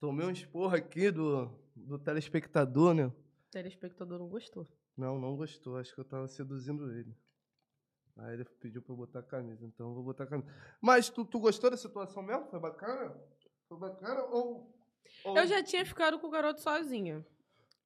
Tomei 0.00 0.26
um 0.26 0.30
esporro 0.30 0.76
aqui 0.76 1.10
do, 1.10 1.50
do 1.74 1.98
telespectador, 1.98 2.94
né? 2.94 3.06
O 3.06 3.50
telespectador 3.50 4.18
não 4.18 4.28
gostou. 4.28 4.66
Não, 4.96 5.18
não 5.18 5.36
gostou. 5.36 5.76
Acho 5.76 5.94
que 5.94 6.00
eu 6.00 6.04
tava 6.04 6.28
seduzindo 6.28 6.92
ele. 6.92 7.16
Aí 8.16 8.34
ele 8.34 8.44
pediu 8.44 8.82
pra 8.82 8.92
eu 8.92 8.96
botar 8.96 9.20
a 9.20 9.22
camisa, 9.22 9.64
então 9.64 9.88
eu 9.88 9.94
vou 9.94 10.02
botar 10.02 10.24
a 10.24 10.26
camisa. 10.26 10.48
Mas 10.80 11.08
tu, 11.08 11.24
tu 11.24 11.38
gostou 11.38 11.70
da 11.70 11.76
situação 11.76 12.22
mesmo? 12.22 12.46
Foi 12.46 12.58
bacana? 12.58 13.16
Foi 13.68 13.78
bacana 13.78 14.24
ou... 14.24 14.77
ou- 15.24 15.36
Eu 15.36 15.46
já 15.46 15.62
tinha 15.62 15.84
ficado 15.84 16.18
com 16.18 16.26
o 16.26 16.30
garoto 16.30 16.60
sozinha. 16.60 17.24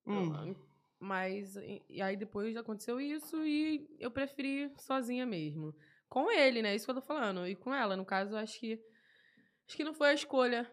Hum, 0.07 0.55
Mas 0.99 1.57
e 1.89 2.01
aí 2.03 2.17
depois 2.17 2.57
aconteceu 2.57 3.01
isso 3.01 3.45
e 3.45 3.89
eu 3.99 4.11
preferi 4.11 4.73
sozinha 4.79 5.27
mesmo. 5.27 5.75
Com 6.09 6.31
ele, 6.31 6.61
né? 6.63 6.75
Isso 6.75 6.85
que 6.85 6.91
eu 6.91 6.95
tô 6.97 7.01
falando. 7.03 7.47
E 7.47 7.57
com 7.57 7.73
ela, 7.75 7.97
no 7.97 8.05
caso, 8.05 8.37
acho 8.37 8.59
que. 8.61 8.81
Acho 9.67 9.77
que 9.77 9.85
não 9.85 9.95
foi 9.95 10.11
a 10.11 10.15
escolha 10.15 10.71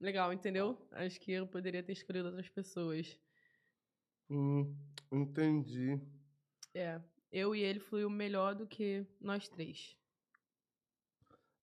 legal, 0.00 0.32
entendeu? 0.32 0.78
Acho 0.92 1.20
que 1.20 1.32
eu 1.32 1.46
poderia 1.46 1.82
ter 1.82 1.92
escolhido 1.92 2.28
outras 2.28 2.48
pessoas. 2.48 3.18
hum, 4.30 4.74
entendi. 5.12 6.00
É. 6.74 7.00
Eu 7.30 7.54
e 7.54 7.60
ele 7.60 7.78
fluiu 7.80 8.08
melhor 8.08 8.54
do 8.54 8.66
que 8.66 9.06
nós 9.20 9.48
três. 9.48 9.96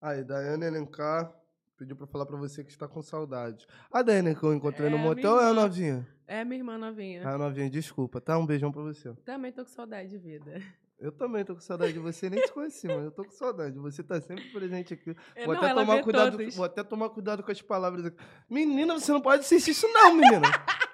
Aí, 0.00 0.22
Daiane 0.22 0.64
Elencar 0.66 1.34
pediu 1.76 1.96
pra 1.96 2.06
falar 2.06 2.26
pra 2.26 2.36
você 2.36 2.64
que 2.64 2.70
está 2.70 2.88
com 2.88 3.02
saudade. 3.02 3.66
A 3.92 4.02
Daiane 4.02 4.34
que 4.34 4.42
eu 4.42 4.54
encontrei 4.54 4.88
no 4.90 4.96
É, 4.96 5.00
motel 5.00 5.32
minha 5.32 5.42
é 5.42 5.44
a 5.46 5.48
irmã. 5.50 5.62
novinha? 5.62 6.08
É 6.26 6.44
minha 6.44 6.58
irmã 6.60 6.78
novinha. 6.78 7.20
É 7.22 7.26
a 7.26 7.38
novinha, 7.38 7.70
desculpa, 7.70 8.20
tá? 8.20 8.36
Um 8.38 8.46
beijão 8.46 8.72
pra 8.72 8.82
você. 8.82 9.12
Também 9.24 9.52
tô 9.52 9.62
com 9.64 9.70
saudade 9.70 10.08
de 10.10 10.18
vida. 10.18 10.60
Eu 10.98 11.12
também 11.12 11.44
tô 11.44 11.54
com 11.54 11.60
saudade 11.60 11.92
de 11.92 11.98
você, 11.98 12.30
nem 12.30 12.40
te 12.42 12.50
conheci, 12.52 12.86
mas 12.88 13.04
eu 13.04 13.10
tô 13.10 13.22
com 13.22 13.30
saudade. 13.30 13.78
Você 13.78 14.02
tá 14.02 14.18
sempre 14.18 14.44
presente 14.50 14.94
aqui. 14.94 15.14
É, 15.34 15.44
Vou 15.44 15.54
não, 15.54 15.62
até 15.62 15.74
tomar 15.74 16.02
cuidado, 16.02 16.38
todos. 16.38 16.56
vou 16.56 16.64
até 16.64 16.82
tomar 16.82 17.10
cuidado 17.10 17.42
com 17.42 17.52
as 17.52 17.60
palavras 17.60 18.06
aqui. 18.06 18.16
Menina, 18.48 18.94
você 18.98 19.12
não 19.12 19.20
pode 19.20 19.40
assistir 19.42 19.72
isso 19.72 19.86
não, 19.88 20.14
menina. 20.14 20.40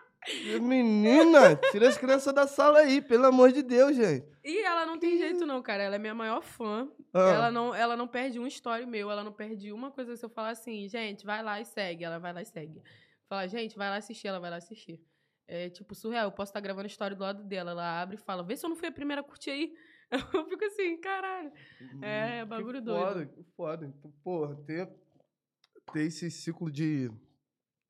Menina, 0.60 1.56
tira 1.70 1.88
as 1.88 1.98
crianças 1.98 2.32
da 2.32 2.46
sala 2.46 2.80
aí, 2.80 3.02
pelo 3.02 3.26
amor 3.26 3.50
de 3.52 3.62
Deus, 3.62 3.96
gente. 3.96 4.26
E 4.44 4.58
ela 4.64 4.86
não 4.86 4.98
tem 4.98 5.18
jeito, 5.18 5.44
não, 5.44 5.60
cara. 5.62 5.82
Ela 5.82 5.96
é 5.96 5.98
minha 5.98 6.14
maior 6.14 6.42
fã. 6.42 6.88
Ah, 7.12 7.30
Ela, 7.30 7.50
não, 7.50 7.74
ela 7.74 7.96
não 7.96 8.06
perde 8.06 8.38
um 8.38 8.46
story 8.46 8.86
meu, 8.86 9.10
ela 9.10 9.24
não 9.24 9.32
perde 9.32 9.72
uma 9.72 9.90
coisa 9.90 10.16
se 10.16 10.24
eu 10.24 10.30
falar 10.30 10.50
assim, 10.50 10.88
gente, 10.88 11.24
vai 11.24 11.42
lá 11.42 11.60
e 11.60 11.64
segue. 11.64 12.04
Ela 12.04 12.18
vai 12.18 12.32
lá 12.32 12.42
e 12.42 12.46
segue. 12.46 12.80
Fala, 13.28 13.46
gente, 13.48 13.76
vai 13.76 13.88
lá 13.88 13.96
assistir, 13.96 14.28
ela 14.28 14.40
vai 14.40 14.50
lá 14.50 14.56
assistir. 14.56 15.00
É 15.48 15.68
tipo 15.68 15.94
surreal. 15.94 16.26
Eu 16.26 16.32
posso 16.32 16.50
estar 16.50 16.60
gravando 16.60 16.86
story 16.86 17.14
do 17.14 17.22
lado 17.22 17.44
dela. 17.44 17.72
Ela 17.72 18.02
abre 18.02 18.16
e 18.16 18.18
fala, 18.18 18.42
vê 18.42 18.56
se 18.56 18.64
eu 18.64 18.70
não 18.70 18.76
fui 18.76 18.88
a 18.88 18.92
primeira 18.92 19.20
a 19.20 19.24
curtir 19.24 19.50
aí. 19.50 19.72
Eu 20.34 20.44
fico 20.46 20.62
assim, 20.66 20.98
caralho. 21.00 21.50
É, 22.02 22.40
que 22.40 22.44
bagulho 22.44 22.84
foda, 22.84 23.14
doido. 23.14 23.30
Que 23.32 23.42
foda. 23.56 23.86
Então, 23.86 24.12
porra, 24.22 24.54
ter, 24.66 24.86
ter 25.90 26.02
esse 26.02 26.30
ciclo 26.30 26.70
de. 26.70 27.10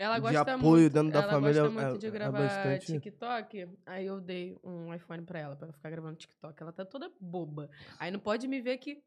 Ela 0.03 0.17
De 0.17 0.21
gosta 0.23 0.41
apoio 0.55 0.61
muito, 0.83 0.93
dentro 0.93 1.11
da 1.13 1.21
ela 1.21 1.31
família 1.33 1.63
gosta 1.63 1.79
é- 1.81 1.85
muito 1.87 1.99
de 2.01 2.07
é 2.07 2.11
gravar 2.11 2.39
bastante- 2.41 2.87
TikTok. 2.87 3.69
Aí 3.87 4.07
eu 4.07 4.21
dei 4.21 4.59
um 4.65 4.93
iPhone 4.95 5.23
pra 5.23 5.39
ela, 5.39 5.55
pra 5.57 5.67
ela 5.67 5.73
ficar 5.73 5.91
gravando 5.91 6.17
TikTok. 6.17 6.61
Ela 6.63 6.73
tá 6.73 6.85
toda 6.85 7.11
boba. 7.21 7.71
Aí 7.99 8.11
não 8.11 8.19
pode 8.21 8.49
me 8.49 8.61
ver 8.61 8.79
que 8.79 9.03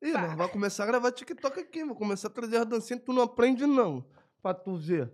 Ih, 0.00 0.12
nós 0.12 0.34
vai 0.36 0.48
começar 0.48 0.82
a 0.82 0.86
gravar 0.86 1.12
TikTok 1.12 1.60
aqui. 1.60 1.84
Vou 1.84 1.94
começar 1.94 2.26
a 2.28 2.30
trazer 2.30 2.56
as 2.56 2.66
dancinhas. 2.66 3.02
Tu 3.04 3.12
não 3.12 3.22
aprende, 3.22 3.64
não. 3.66 4.04
Pra 4.42 4.52
tu 4.52 4.74
ver. 4.76 5.12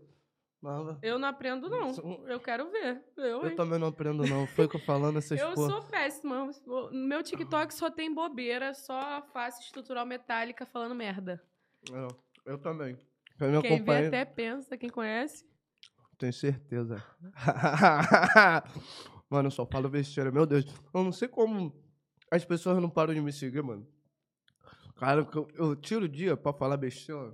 Vai- 0.62 0.96
eu 1.02 1.18
não 1.18 1.28
aprendo, 1.28 1.68
não. 1.68 1.92
Eu 2.26 2.40
quero 2.40 2.70
ver. 2.70 3.04
Eu, 3.16 3.42
Eu 3.42 3.54
também 3.54 3.78
não 3.78 3.88
aprendo, 3.88 4.24
não. 4.26 4.46
Foi 4.46 4.66
que 4.66 4.76
eu 4.76 4.80
falando 4.80 5.18
essas 5.18 5.38
Eu 5.40 5.52
porra. 5.52 5.70
sou 5.70 5.82
péssima. 5.82 6.50
No 6.66 6.90
meu 7.06 7.22
TikTok 7.22 7.72
só 7.74 7.90
tem 7.90 8.12
bobeira, 8.14 8.72
só 8.74 9.22
face 9.32 9.62
estrutural 9.62 10.06
metálica 10.06 10.64
falando 10.64 10.94
merda. 10.94 11.42
Eu, 11.92 12.08
eu 12.46 12.58
também. 12.58 12.96
Quem 13.38 13.50
me 13.50 13.62
Quem 13.62 13.82
vê 13.82 14.06
até 14.06 14.24
pensa, 14.24 14.76
quem 14.76 14.90
conhece. 14.90 15.46
tenho 16.18 16.32
certeza. 16.32 17.02
mano, 19.30 19.46
eu 19.46 19.50
só 19.52 19.64
falo 19.64 19.88
besteira. 19.88 20.32
Meu 20.32 20.44
Deus. 20.44 20.64
Eu 20.92 21.04
não 21.04 21.12
sei 21.12 21.28
como 21.28 21.72
as 22.30 22.44
pessoas 22.44 22.82
não 22.82 22.90
param 22.90 23.14
de 23.14 23.20
me 23.20 23.32
seguir, 23.32 23.62
mano. 23.62 23.86
Cara, 24.96 25.26
eu, 25.32 25.48
eu 25.54 25.76
tiro 25.76 26.06
o 26.06 26.08
dia 26.08 26.36
pra 26.36 26.52
falar 26.52 26.76
besteira. 26.76 27.32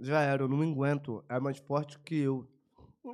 Já 0.00 0.22
era, 0.22 0.44
eu 0.44 0.48
não 0.48 0.56
me 0.56 0.72
aguento. 0.72 1.22
É 1.28 1.38
mais 1.38 1.58
forte 1.58 1.98
que 1.98 2.16
eu. 2.16 2.48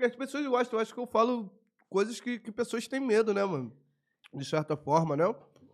As 0.01 0.14
pessoas 0.14 0.46
gostam, 0.46 0.78
eu 0.78 0.82
acho 0.82 0.94
que 0.94 1.01
eu 1.01 1.07
falo 1.07 1.51
coisas 1.90 2.20
que, 2.20 2.38
que 2.38 2.53
pessoas 2.53 2.86
têm 2.86 3.01
medo, 3.01 3.34
né, 3.34 3.44
mano? 3.44 3.76
De 4.32 4.44
certa 4.44 4.76
forma, 4.76 5.16
né? 5.16 5.24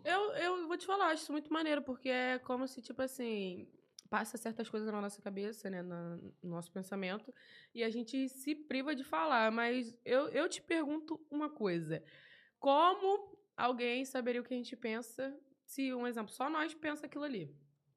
Eu, 0.04 0.20
eu 0.36 0.68
vou 0.68 0.78
te 0.78 0.86
falar, 0.86 1.08
acho 1.08 1.24
isso 1.24 1.32
muito 1.32 1.52
maneiro, 1.52 1.82
porque 1.82 2.08
é 2.08 2.38
como 2.38 2.66
se, 2.66 2.80
tipo 2.80 3.02
assim, 3.02 3.68
passa 4.14 4.36
certas 4.36 4.68
coisas 4.68 4.88
na 4.92 5.00
nossa 5.00 5.20
cabeça, 5.20 5.68
né, 5.68 5.82
na- 5.82 6.16
no 6.42 6.50
nosso 6.56 6.70
pensamento, 6.70 7.34
e 7.74 7.82
a 7.82 7.90
gente 7.90 8.28
se 8.28 8.54
priva 8.54 8.94
de 8.94 9.02
falar. 9.02 9.50
Mas 9.50 9.96
eu, 10.04 10.28
eu 10.28 10.48
te 10.48 10.62
pergunto 10.62 11.20
uma 11.30 11.48
coisa: 11.50 12.00
como 12.60 13.36
alguém 13.56 14.04
saberia 14.04 14.40
o 14.40 14.44
que 14.44 14.54
a 14.54 14.56
gente 14.56 14.76
pensa 14.76 15.36
se, 15.66 15.92
um 15.92 16.06
exemplo, 16.06 16.32
só 16.32 16.48
nós 16.48 16.72
pensa 16.74 17.06
aquilo 17.06 17.24
ali? 17.24 17.44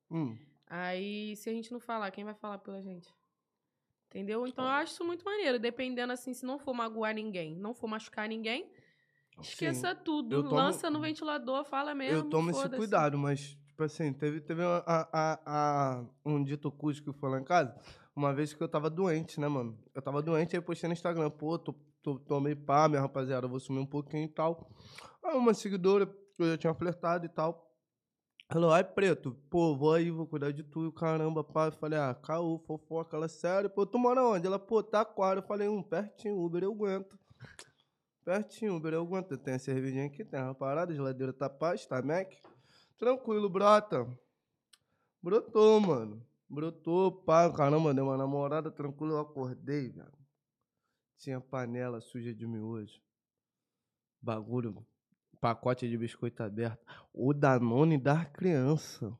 Hum. 0.09 0.35
Aí, 0.65 1.35
se 1.35 1.49
a 1.49 1.53
gente 1.53 1.71
não 1.71 1.79
falar, 1.79 2.09
quem 2.11 2.23
vai 2.25 2.33
falar 2.33 2.57
pela 2.57 2.81
gente? 2.81 3.07
Entendeu? 4.07 4.47
Então, 4.47 4.63
eu 4.65 4.71
acho 4.71 4.93
isso 4.93 5.03
muito 5.05 5.23
maneiro. 5.23 5.59
Dependendo, 5.59 6.11
assim, 6.13 6.33
se 6.33 6.45
não 6.45 6.57
for 6.57 6.73
magoar 6.73 7.13
ninguém, 7.13 7.55
não 7.55 7.73
for 7.73 7.87
machucar 7.87 8.27
ninguém, 8.27 8.71
esqueça 9.41 9.93
tudo. 9.93 10.33
eu 10.37 10.43
tomo- 10.43 10.55
Lança 10.55 10.89
no 10.89 10.99
ventilador, 10.99 11.63
fala 11.65 11.93
mesmo. 11.93 12.25
eu 12.25 12.29
tomo 12.29 12.49
esse 12.49 12.69
cuidado, 12.69 13.17
mas, 13.17 13.55
tipo 13.77 13.83
assim, 13.83 14.11
teve, 14.11 14.41
teve 14.41 14.63
uma- 14.63 14.83
a, 14.87 15.07
a, 15.13 15.97
a- 15.99 16.05
um 16.25 16.43
dito 16.43 16.71
cujo 16.71 17.03
que 17.03 17.13
foi 17.13 17.29
lá 17.29 17.39
em 17.39 17.43
casa, 17.43 17.75
uma 18.15 18.33
vez 18.33 18.51
que 18.51 18.61
eu 18.61 18.67
tava 18.67 18.89
doente, 18.89 19.39
né, 19.39 19.47
mano? 19.47 19.77
Eu 19.93 20.01
tava 20.01 20.19
doente, 20.19 20.55
aí 20.55 20.61
postei 20.61 20.87
no 20.87 20.93
Instagram, 20.93 21.29
pô, 21.29 21.59
tô, 21.59 21.75
tô, 22.01 22.17
tomei 22.17 22.55
pá, 22.55 22.87
minha 22.89 23.01
rapaziada, 23.01 23.47
vou 23.47 23.59
sumir 23.59 23.79
um 23.79 23.85
pouquinho 23.85 24.23
e 24.25 24.29
tal. 24.29 24.67
Aí 25.23 25.37
uma 25.37 25.53
seguidora, 25.53 26.07
que 26.07 26.15
eu 26.39 26.47
já 26.49 26.57
tinha 26.57 26.73
flertado 26.73 27.27
e 27.27 27.29
tal, 27.29 27.71
falou, 28.51 28.71
ai, 28.71 28.83
preto, 28.83 29.33
pô, 29.47 29.75
vou 29.77 29.93
aí, 29.93 30.09
vou 30.09 30.25
cuidar 30.25 30.51
de 30.51 30.63
tu, 30.63 30.83
e 30.83 30.87
o 30.87 30.91
caramba, 30.91 31.43
pá. 31.43 31.67
Eu 31.67 31.73
falei, 31.73 31.99
ah, 31.99 32.15
caô, 32.15 32.57
fofoca, 32.65 33.15
ela, 33.15 33.27
sério, 33.27 33.69
pô, 33.69 33.85
tu 33.85 33.99
mora 33.99 34.23
onde? 34.25 34.47
Ela, 34.47 34.57
pô, 34.57 34.81
tá 34.81 35.05
quadro. 35.05 35.43
Eu 35.43 35.47
falei, 35.47 35.67
um, 35.67 35.83
pertinho, 35.83 36.35
Uber, 36.39 36.63
eu 36.63 36.71
aguento. 36.71 37.15
Pertinho, 38.25 38.75
Uber, 38.75 38.93
eu 38.93 39.01
aguento. 39.01 39.37
Tem 39.37 39.53
a 39.53 39.59
cervejinha 39.59 40.07
aqui, 40.07 40.25
tem 40.25 40.41
uma 40.41 40.55
parada, 40.55 40.91
a 40.91 40.95
geladeira 40.95 41.31
tá 41.31 41.47
paz, 41.47 41.85
tá 41.85 42.01
Mac. 42.01 42.33
Tranquilo, 42.97 43.49
brota. 43.49 44.07
Brotou, 45.21 45.79
mano. 45.79 46.25
Brotou, 46.49 47.11
pá, 47.11 47.51
caramba, 47.51 47.93
deu 47.93 48.05
uma 48.05 48.17
namorada, 48.17 48.71
tranquilo, 48.71 49.13
eu 49.13 49.19
acordei, 49.19 49.89
velho. 49.89 50.17
Tinha 51.17 51.41
panela 51.41 51.99
suja 51.99 52.33
de 52.33 52.47
miojo. 52.47 53.01
Bagulho, 54.21 54.85
pacote 55.41 55.87
de 55.87 55.97
biscoito 55.97 56.41
aberto. 56.41 56.85
O 57.13 57.33
Danone 57.33 57.97
da 57.97 58.25
criança. 58.25 59.17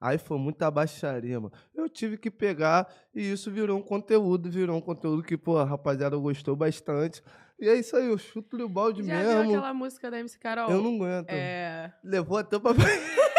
Aí 0.00 0.18
foi 0.18 0.38
muita 0.38 0.70
baixaria, 0.70 1.40
mano. 1.40 1.52
Eu 1.74 1.88
tive 1.88 2.18
que 2.18 2.30
pegar 2.30 2.92
e 3.14 3.32
isso 3.32 3.50
virou 3.50 3.78
um 3.78 3.82
conteúdo, 3.82 4.50
virou 4.50 4.76
um 4.76 4.80
conteúdo 4.80 5.22
que, 5.22 5.36
pô, 5.36 5.56
a 5.56 5.64
rapaziada 5.64 6.16
gostou 6.16 6.54
bastante. 6.54 7.22
E 7.60 7.68
é 7.68 7.74
isso 7.76 7.96
aí, 7.96 8.06
eu 8.06 8.18
chuto 8.18 8.56
o 8.56 8.68
balde 8.68 9.02
Já 9.04 9.14
mesmo. 9.14 9.42
viu 9.42 9.50
aquela 9.52 9.72
música 9.74 10.10
da 10.10 10.18
MC 10.18 10.38
Carol? 10.38 10.70
Eu 10.70 10.82
não 10.82 10.96
aguento. 10.96 11.30
É... 11.30 11.92
Levou 12.02 12.38
até 12.38 12.58
pra. 12.58 12.72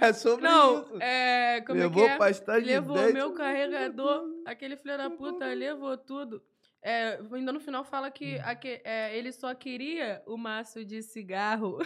é 0.00 0.12
sobre 0.12 0.44
Não, 0.44 0.82
isso. 0.84 1.02
é... 1.02 1.60
Como 1.62 1.78
Levou 1.78 2.04
é 2.04 2.06
que 2.08 2.12
é? 2.12 2.18
pastagem 2.18 2.64
de 2.64 2.70
Levou 2.72 2.96
dente. 2.96 3.12
meu 3.12 3.32
carregador, 3.34 4.24
aquele 4.46 4.76
filho 4.76 4.96
da 4.96 5.10
puta 5.10 5.46
levou 5.46 5.96
tudo. 5.98 6.42
É, 6.82 7.20
ainda 7.32 7.52
no 7.52 7.60
final 7.60 7.84
fala 7.84 8.10
que 8.10 8.36
Hum. 8.36 8.42
aque- 8.44 8.80
é, 8.84 9.16
ele 9.16 9.32
só 9.32 9.54
queria 9.54 10.22
o 10.26 10.36
maço 10.36 10.84
de 10.84 11.02
cigarro. 11.02 11.78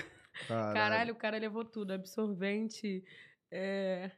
Caralho, 0.47 1.15
o 1.15 1.17
cara 1.17 1.39
levou 1.39 1.65
tudo. 1.65 1.93
Absorvente. 1.93 3.03
É... 3.51 4.11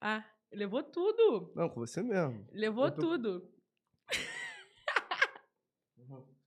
Ah, 0.00 0.24
levou 0.52 0.82
tudo. 0.82 1.52
Não, 1.54 1.68
com 1.68 1.80
você 1.80 2.02
mesmo. 2.02 2.46
Levou 2.52 2.90
tô- 2.90 3.00
tudo. 3.02 3.48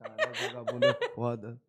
Caralho, 0.01 0.53
vagabundo 0.53 0.85
é 0.85 1.09
foda. 1.13 1.61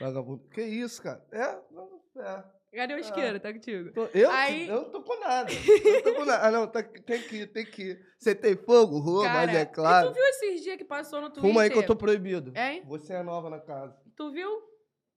Vagabundo. 0.00 0.48
Que 0.50 0.62
isso, 0.62 1.02
cara? 1.02 1.24
É? 1.32 2.20
É. 2.20 2.44
Cadê 2.76 2.94
o 2.94 2.98
isqueiro? 2.98 3.40
Tá 3.40 3.52
contigo. 3.52 3.92
Tô- 3.92 4.08
eu, 4.12 4.30
Aí- 4.30 4.68
eu 4.68 4.82
não 4.82 4.90
tô 4.90 5.02
com 5.02 5.18
nada. 5.20 5.50
Eu 5.52 5.92
não 5.94 6.02
tô 6.02 6.14
com 6.14 6.24
nada. 6.26 6.46
Ah, 6.46 6.50
não, 6.50 6.66
tá- 6.66 6.82
tem 6.82 7.22
que 7.22 7.36
ir, 7.36 7.46
tem 7.46 7.64
que 7.64 7.82
ir. 7.82 8.06
Você 8.18 8.34
tem 8.34 8.56
fogo? 8.56 8.98
Rua, 8.98 9.24
Cara, 9.24 9.46
mas 9.46 9.56
é 9.56 9.62
E 9.62 9.66
claro. 9.66 10.08
tu 10.08 10.14
viu 10.14 10.24
esses 10.24 10.62
dias 10.62 10.76
que 10.76 10.84
passou 10.84 11.20
no 11.20 11.28
Twitter? 11.30 11.42
Fuma 11.50 11.62
aí 11.62 11.70
que 11.70 11.78
eu 11.78 11.86
tô 11.86 11.96
proibido. 11.96 12.52
Hein? 12.58 12.82
Você 12.86 13.14
é 13.14 13.22
nova 13.22 13.48
na 13.48 13.60
casa. 13.60 13.96
Tu 14.14 14.30
viu? 14.30 14.50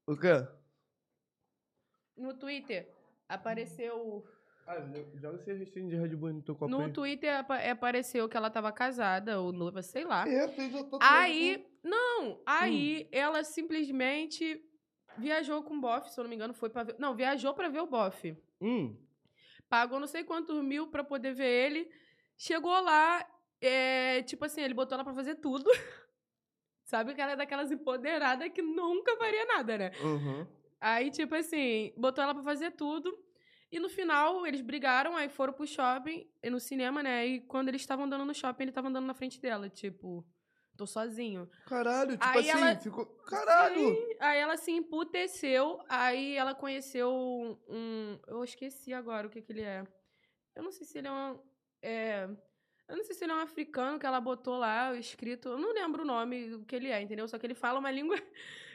O 0.07 0.15
quê? 0.15 0.47
No 2.17 2.33
Twitter. 2.33 2.93
Apareceu... 3.27 4.23
Ah, 4.67 4.77
joga 5.15 5.37
esse 5.37 5.51
restinho 5.51 5.89
de 5.89 5.95
Red 5.95 6.15
Bull 6.15 6.31
no 6.33 6.41
teu 6.43 6.53
copo 6.55 6.69
No 6.69 6.81
aí. 6.85 6.91
Twitter 6.93 7.33
apa- 7.39 7.57
apareceu 7.71 8.29
que 8.29 8.37
ela 8.37 8.51
tava 8.51 8.71
casada 8.71 9.39
ou 9.41 9.51
noiva, 9.51 9.81
sei 9.81 10.03
lá. 10.05 10.29
É, 10.29 10.47
fez 10.49 10.73
eu 10.73 10.83
tô 10.83 10.99
Aí, 11.01 11.65
não, 11.83 12.41
aí 12.45 13.07
ela 13.11 13.43
simplesmente 13.43 14.63
viajou 15.17 15.63
com 15.63 15.75
o 15.75 15.81
bofe, 15.81 16.11
se 16.11 16.19
eu 16.19 16.23
não 16.23 16.29
me 16.29 16.35
engano, 16.35 16.53
foi 16.53 16.69
pra 16.69 16.83
ver. 16.83 16.95
Não, 16.99 17.15
viajou 17.15 17.53
pra 17.53 17.69
ver 17.69 17.81
o 17.81 17.87
bofe. 17.87 18.37
Hum. 18.61 18.97
Pagou 19.67 19.99
não 19.99 20.07
sei 20.07 20.23
quantos 20.23 20.63
mil 20.63 20.87
pra 20.87 21.03
poder 21.03 21.33
ver 21.33 21.45
ele. 21.45 21.91
Chegou 22.37 22.79
lá, 22.81 23.25
é, 23.61 24.23
tipo 24.23 24.45
assim, 24.45 24.61
ele 24.61 24.73
botou 24.73 24.95
ela 24.95 25.03
pra 25.03 25.13
fazer 25.13 25.35
tudo. 25.35 25.69
Sabe 26.83 27.13
que 27.13 27.21
ela 27.21 27.33
é 27.33 27.35
daquelas 27.35 27.71
empoderadas 27.71 28.49
que 28.51 28.61
nunca 28.61 29.15
faria 29.17 29.45
nada, 29.45 29.77
né? 29.77 29.91
Uhum. 30.01 30.47
Aí, 30.81 31.11
tipo 31.11 31.35
assim, 31.35 31.93
botou 31.95 32.23
ela 32.23 32.33
pra 32.33 32.41
fazer 32.41 32.71
tudo. 32.71 33.15
E 33.71 33.79
no 33.79 33.89
final, 33.89 34.47
eles 34.47 34.61
brigaram, 34.61 35.15
aí 35.15 35.29
foram 35.29 35.53
pro 35.53 35.67
shopping, 35.67 36.27
e 36.41 36.49
no 36.49 36.59
cinema, 36.59 37.03
né? 37.03 37.27
E 37.27 37.41
quando 37.41 37.67
eles 37.69 37.81
estavam 37.81 38.05
andando 38.05 38.25
no 38.25 38.33
shopping, 38.33 38.63
ele 38.63 38.71
tava 38.71 38.87
andando 38.87 39.05
na 39.05 39.13
frente 39.13 39.39
dela, 39.39 39.69
tipo, 39.69 40.25
tô 40.79 40.87
sozinho. 40.87 41.49
Caralho, 41.67 42.11
tipo 42.13 42.25
Aí 42.25 42.49
assim, 42.49 42.61
ela- 42.61 42.75
ficou. 42.77 43.05
Caralho! 43.27 43.75
Sim, 43.95 44.15
aí 44.19 44.39
ela 44.39 44.55
se 44.57 44.71
emputeceu, 44.71 45.79
aí 45.89 46.35
ela 46.35 46.55
conheceu 46.55 47.11
um, 47.67 48.17
Eu 48.27 48.43
esqueci 48.43 48.93
agora 48.93 49.27
o 49.27 49.29
que 49.29 49.41
que 49.41 49.51
ele 49.51 49.61
é. 49.63 49.83
Eu 50.55 50.63
não 50.63 50.71
sei 50.71 50.85
se 50.85 50.97
ele 50.97 51.07
é 51.07 51.11
um. 51.11 51.39
É, 51.81 52.29
eu 52.87 52.95
não 52.97 53.03
sei 53.03 53.13
se 53.15 53.23
ele 53.23 53.31
é 53.33 53.35
um 53.35 53.39
africano 53.39 53.99
que 53.99 54.05
ela 54.05 54.19
botou 54.21 54.57
lá, 54.57 54.95
escrito. 54.95 55.49
Eu 55.49 55.57
não 55.57 55.73
lembro 55.73 56.03
o 56.03 56.05
nome 56.05 56.49
do 56.49 56.65
que 56.65 56.75
ele 56.75 56.89
é, 56.89 57.01
entendeu? 57.01 57.27
Só 57.27 57.37
que 57.37 57.45
ele 57.45 57.53
fala 57.55 57.79
uma 57.79 57.91
língua. 57.99 58.17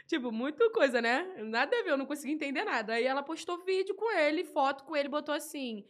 Tipo, 0.06 0.30
muito 0.30 0.70
coisa, 0.72 1.00
né? 1.00 1.24
Nada 1.44 1.74
a 1.78 1.82
ver, 1.82 1.90
eu 1.90 1.96
não 1.96 2.04
consegui 2.06 2.32
entender 2.34 2.64
nada. 2.64 2.92
Aí 2.94 3.04
ela 3.04 3.22
postou 3.22 3.64
vídeo 3.64 3.94
com 3.94 4.10
ele, 4.12 4.44
foto 4.44 4.84
com 4.84 4.94
ele, 4.94 5.08
botou 5.08 5.34
assim. 5.34 5.86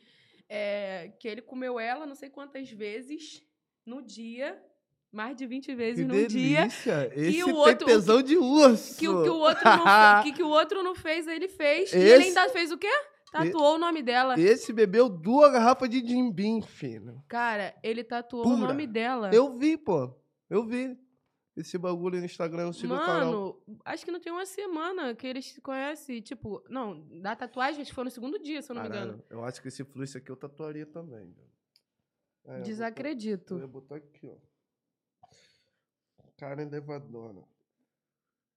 é, 0.48 1.12
que 1.18 1.26
ele 1.26 1.42
comeu 1.42 1.80
ela 1.80 2.06
não 2.06 2.14
sei 2.14 2.30
quantas 2.30 2.70
vezes 2.70 3.42
no 3.84 4.00
dia. 4.00 4.62
Mais 5.14 5.36
de 5.36 5.46
20 5.46 5.74
vezes 5.74 6.00
Que 6.00 6.12
no 6.12 6.26
dia. 6.26 6.60
delícia! 6.62 7.12
Esse 7.14 7.42
o 7.42 7.46
tem 7.46 7.54
outro- 7.54 7.86
tesão 7.86 8.20
de 8.22 8.36
urso! 8.36 8.98
Que 8.98 9.08
o 9.08 9.22
que 9.22 9.28
o 9.30 9.34
outro 9.36 9.64
não 9.64 9.84
fez, 9.84 10.22
que, 10.24 10.32
que 10.32 10.42
o 10.42 10.48
outro 10.48 10.82
não 10.82 10.94
fez, 10.94 11.26
ele 11.28 11.46
fez. 11.48 11.92
E 11.92 11.96
ele 11.96 12.08
Esse- 12.24 12.28
ainda 12.38 12.48
fez 12.52 12.72
o 12.72 12.76
quê? 12.76 12.90
Tatuou 13.30 13.74
o 13.76 13.78
nome 13.78 14.02
dela. 14.02 14.38
Esse 14.38 14.72
bebeu 14.72 15.08
duas 15.08 15.52
garrafas 15.52 15.88
de 15.88 15.98
Jim 16.06 16.30
Beam, 16.30 16.60
filho. 16.62 17.22
Cara, 17.28 17.74
ele 17.82 18.02
tatuou 18.04 18.42
o 18.46 18.56
Pura. 18.56 18.68
nome 18.68 18.86
dela. 18.86 19.30
Eu 19.34 19.56
vi, 19.58 19.76
pô. 19.76 20.12
Eu 20.50 20.64
vi. 20.64 20.96
esse 21.56 21.78
bagulho 21.78 22.18
no 22.18 22.24
Instagram, 22.24 22.62
eu 22.64 22.72
sigo 22.72 22.92
o 22.94 22.98
canal. 22.98 23.32
Mano, 23.32 23.62
acho 23.84 24.04
que 24.04 24.10
não 24.10 24.18
tem 24.18 24.32
uma 24.32 24.44
semana 24.46 25.14
que 25.14 25.24
eles 25.24 25.46
se 25.46 25.60
conhecem. 25.60 26.20
Tipo, 26.20 26.60
não, 26.68 27.00
da 27.20 27.36
tatuagem, 27.36 27.80
acho 27.82 27.90
que 27.90 27.94
foi 27.94 28.02
no 28.04 28.10
segundo 28.10 28.40
dia, 28.40 28.60
se 28.60 28.72
eu 28.72 28.74
não 28.74 28.82
me 28.82 28.88
engano. 28.88 29.12
Caralho, 29.12 29.24
eu 29.30 29.44
acho 29.44 29.62
que 29.62 29.68
esse 29.68 29.84
fluxo 29.84 30.18
aqui 30.18 30.30
eu 30.30 30.36
tatuaria 30.36 30.84
também. 30.84 31.20
É, 31.20 31.20
eu 31.20 31.26
vou 31.28 32.54
botar- 32.56 32.62
Desacredito. 32.64 33.54
Eu 33.54 33.60
ia 33.60 33.66
botar 33.68 33.96
aqui, 33.96 34.28
ó. 34.28 34.36
Cara 36.36 36.62
elevadona. 36.62 37.42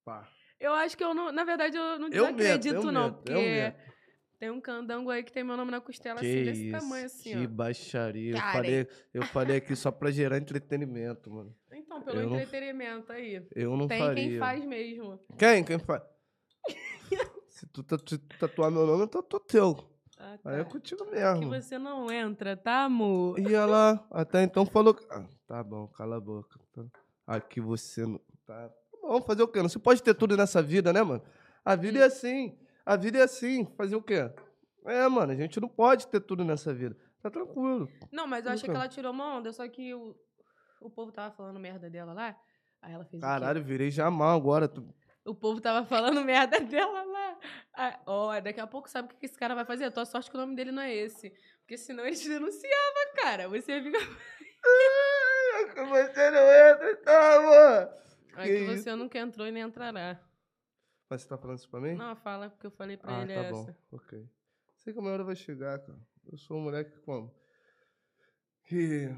Pá. 0.03 0.27
Eu 0.59 0.73
acho 0.73 0.97
que 0.97 1.03
eu 1.03 1.13
não. 1.13 1.31
Na 1.31 1.43
verdade, 1.43 1.77
eu 1.77 1.99
não 1.99 2.07
Eu 2.09 2.33
meto, 2.33 2.65
eu 2.67 2.91
não. 2.91 3.03
meto, 3.11 3.15
porque 3.23 3.73
tem 4.39 4.49
um 4.49 4.59
candango 4.61 5.09
aí 5.11 5.23
que 5.23 5.31
tem 5.31 5.43
meu 5.43 5.55
nome 5.57 5.69
na 5.71 5.79
costela, 5.81 6.19
Que 6.19 6.25
assim, 6.25 6.43
desse 6.45 6.67
isso, 6.69 6.79
tamanho, 6.79 7.05
assim, 7.05 7.31
que 7.37 7.45
ó. 7.45 7.47
baixaria. 7.47 8.31
Eu 8.35 8.39
falei, 8.39 8.87
eu 9.13 9.23
falei 9.27 9.57
aqui 9.57 9.75
só 9.75 9.91
pra 9.91 10.09
gerar 10.11 10.37
entretenimento, 10.37 11.29
mano. 11.29 11.55
Então, 11.71 12.01
pelo 12.01 12.19
eu 12.21 12.29
não- 12.29 12.35
entretenimento 12.39 13.11
aí. 13.11 13.45
Eu 13.55 13.77
não 13.77 13.87
tem 13.87 13.99
faria. 13.99 14.15
quem 14.29 14.39
faz 14.39 14.65
mesmo. 14.65 15.19
Quem? 15.37 15.63
Quem 15.63 15.79
faz? 15.79 16.01
Se 17.49 17.65
tu 17.67 17.83
tatu- 17.83 18.19
tatuar 18.39 18.69
meu 18.71 18.85
nome, 18.85 19.03
eu 19.03 19.07
tatuo 19.07 19.39
teu. 19.39 19.75
Ah, 20.19 20.37
Aí 20.45 20.55
é 20.61 20.63
tá. 20.63 20.69
contigo 20.71 21.05
Que 21.05 21.11
mesmo. 21.11 21.49
você 21.49 21.77
não 21.77 22.11
entra, 22.11 22.57
tá, 22.57 22.85
amor? 22.85 23.39
E 23.39 23.53
ela 23.53 24.05
até 24.11 24.41
então 24.43 24.65
falou. 24.65 24.93
que- 24.95 25.05
Ah, 25.11 25.25
tá 25.47 25.63
bom, 25.63 25.87
cala 25.89 26.17
a 26.17 26.19
boca. 26.19 26.59
Tá. 26.73 26.83
Aqui 27.27 27.59
você 27.59 28.05
não. 28.05 28.21
Tá. 28.45 28.71
Vamos 29.01 29.25
fazer 29.25 29.43
o 29.43 29.47
quê? 29.47 29.61
Não 29.61 29.69
se 29.69 29.77
pode 29.77 30.01
ter 30.01 30.13
tudo 30.13 30.37
nessa 30.37 30.63
vida, 30.63 30.93
né, 30.93 31.03
mano? 31.03 31.21
A 31.63 31.75
vida 31.75 31.99
é 31.99 32.03
assim. 32.03 32.57
A 32.85 32.95
vida 32.95 33.19
é 33.19 33.23
assim. 33.23 33.65
Fazer 33.75 33.97
o 33.97 34.01
quê? 34.01 34.31
É, 34.85 35.07
mano, 35.09 35.33
a 35.33 35.35
gente 35.35 35.59
não 35.59 35.67
pode 35.67 36.07
ter 36.07 36.21
tudo 36.21 36.45
nessa 36.45 36.73
vida. 36.73 36.97
Tá 37.21 37.29
tranquilo. 37.29 37.89
Não, 38.09 38.25
mas 38.25 38.45
eu 38.45 38.53
achei 38.53 38.69
que 38.69 38.75
ela 38.75 38.87
tirou 38.87 39.11
uma 39.11 39.37
onda, 39.37 39.51
só 39.51 39.67
que 39.67 39.93
o, 39.93 40.15
o 40.79 40.89
povo 40.89 41.11
tava 41.11 41.35
falando 41.35 41.59
merda 41.59 41.89
dela 41.89 42.13
lá. 42.13 42.37
Aí 42.81 42.93
ela 42.93 43.03
fez 43.03 43.21
o 43.21 43.25
quê? 43.25 43.29
Caralho, 43.29 43.61
virei 43.61 43.91
Jamal 43.91 44.37
agora. 44.37 44.67
Tu... 44.67 44.87
O 45.25 45.35
povo 45.35 45.59
tava 45.59 45.85
falando 45.85 46.23
merda 46.23 46.61
dela 46.61 47.03
lá. 47.03 47.37
Ah, 47.75 47.99
Ó, 48.05 48.39
daqui 48.39 48.61
a 48.61 48.67
pouco 48.67 48.89
sabe 48.89 49.07
o 49.07 49.11
que 49.11 49.17
que 49.17 49.25
esse 49.25 49.37
cara 49.37 49.53
vai 49.53 49.65
fazer? 49.65 49.85
A 49.85 49.91
tua 49.91 50.05
sorte 50.05 50.31
que 50.31 50.37
o 50.37 50.39
nome 50.39 50.55
dele 50.55 50.71
não 50.71 50.81
é 50.81 50.95
esse. 50.95 51.33
Porque 51.59 51.77
senão 51.77 52.05
ele 52.05 52.15
te 52.15 52.29
denunciava, 52.29 53.13
cara. 53.17 53.49
Você 53.49 53.81
fica. 53.81 53.97
Você 55.85 56.31
não 56.31 56.71
entra, 56.71 56.97
tá, 56.97 57.35
amor? 57.35 57.93
Aí 58.35 58.49
Que 58.49 58.65
que 58.65 58.77
você 58.77 58.95
nunca 58.95 59.17
entrou 59.19 59.47
e 59.47 59.51
nem 59.51 59.63
entrará. 59.63 60.19
Mas 61.09 61.21
você 61.21 61.27
tá 61.29 61.37
falando 61.37 61.57
isso 61.59 61.69
pra 61.69 61.79
mim? 61.79 61.95
Não, 61.95 62.15
fala 62.15 62.49
porque 62.49 62.67
eu 62.67 62.71
falei 62.71 62.97
pra 62.97 63.17
ah, 63.17 63.21
ele 63.21 63.33
tá 63.33 63.39
essa. 63.41 63.51
bom. 63.53 63.75
Ok. 63.91 64.29
Sei 64.75 64.93
que 64.93 64.99
a 64.99 65.01
minha 65.01 65.13
hora 65.13 65.23
vai 65.23 65.35
chegar, 65.35 65.79
cara. 65.79 65.99
Eu 66.31 66.37
sou 66.37 66.57
um 66.57 66.61
moleque 66.63 66.97
como? 67.01 67.33
Que 68.65 69.09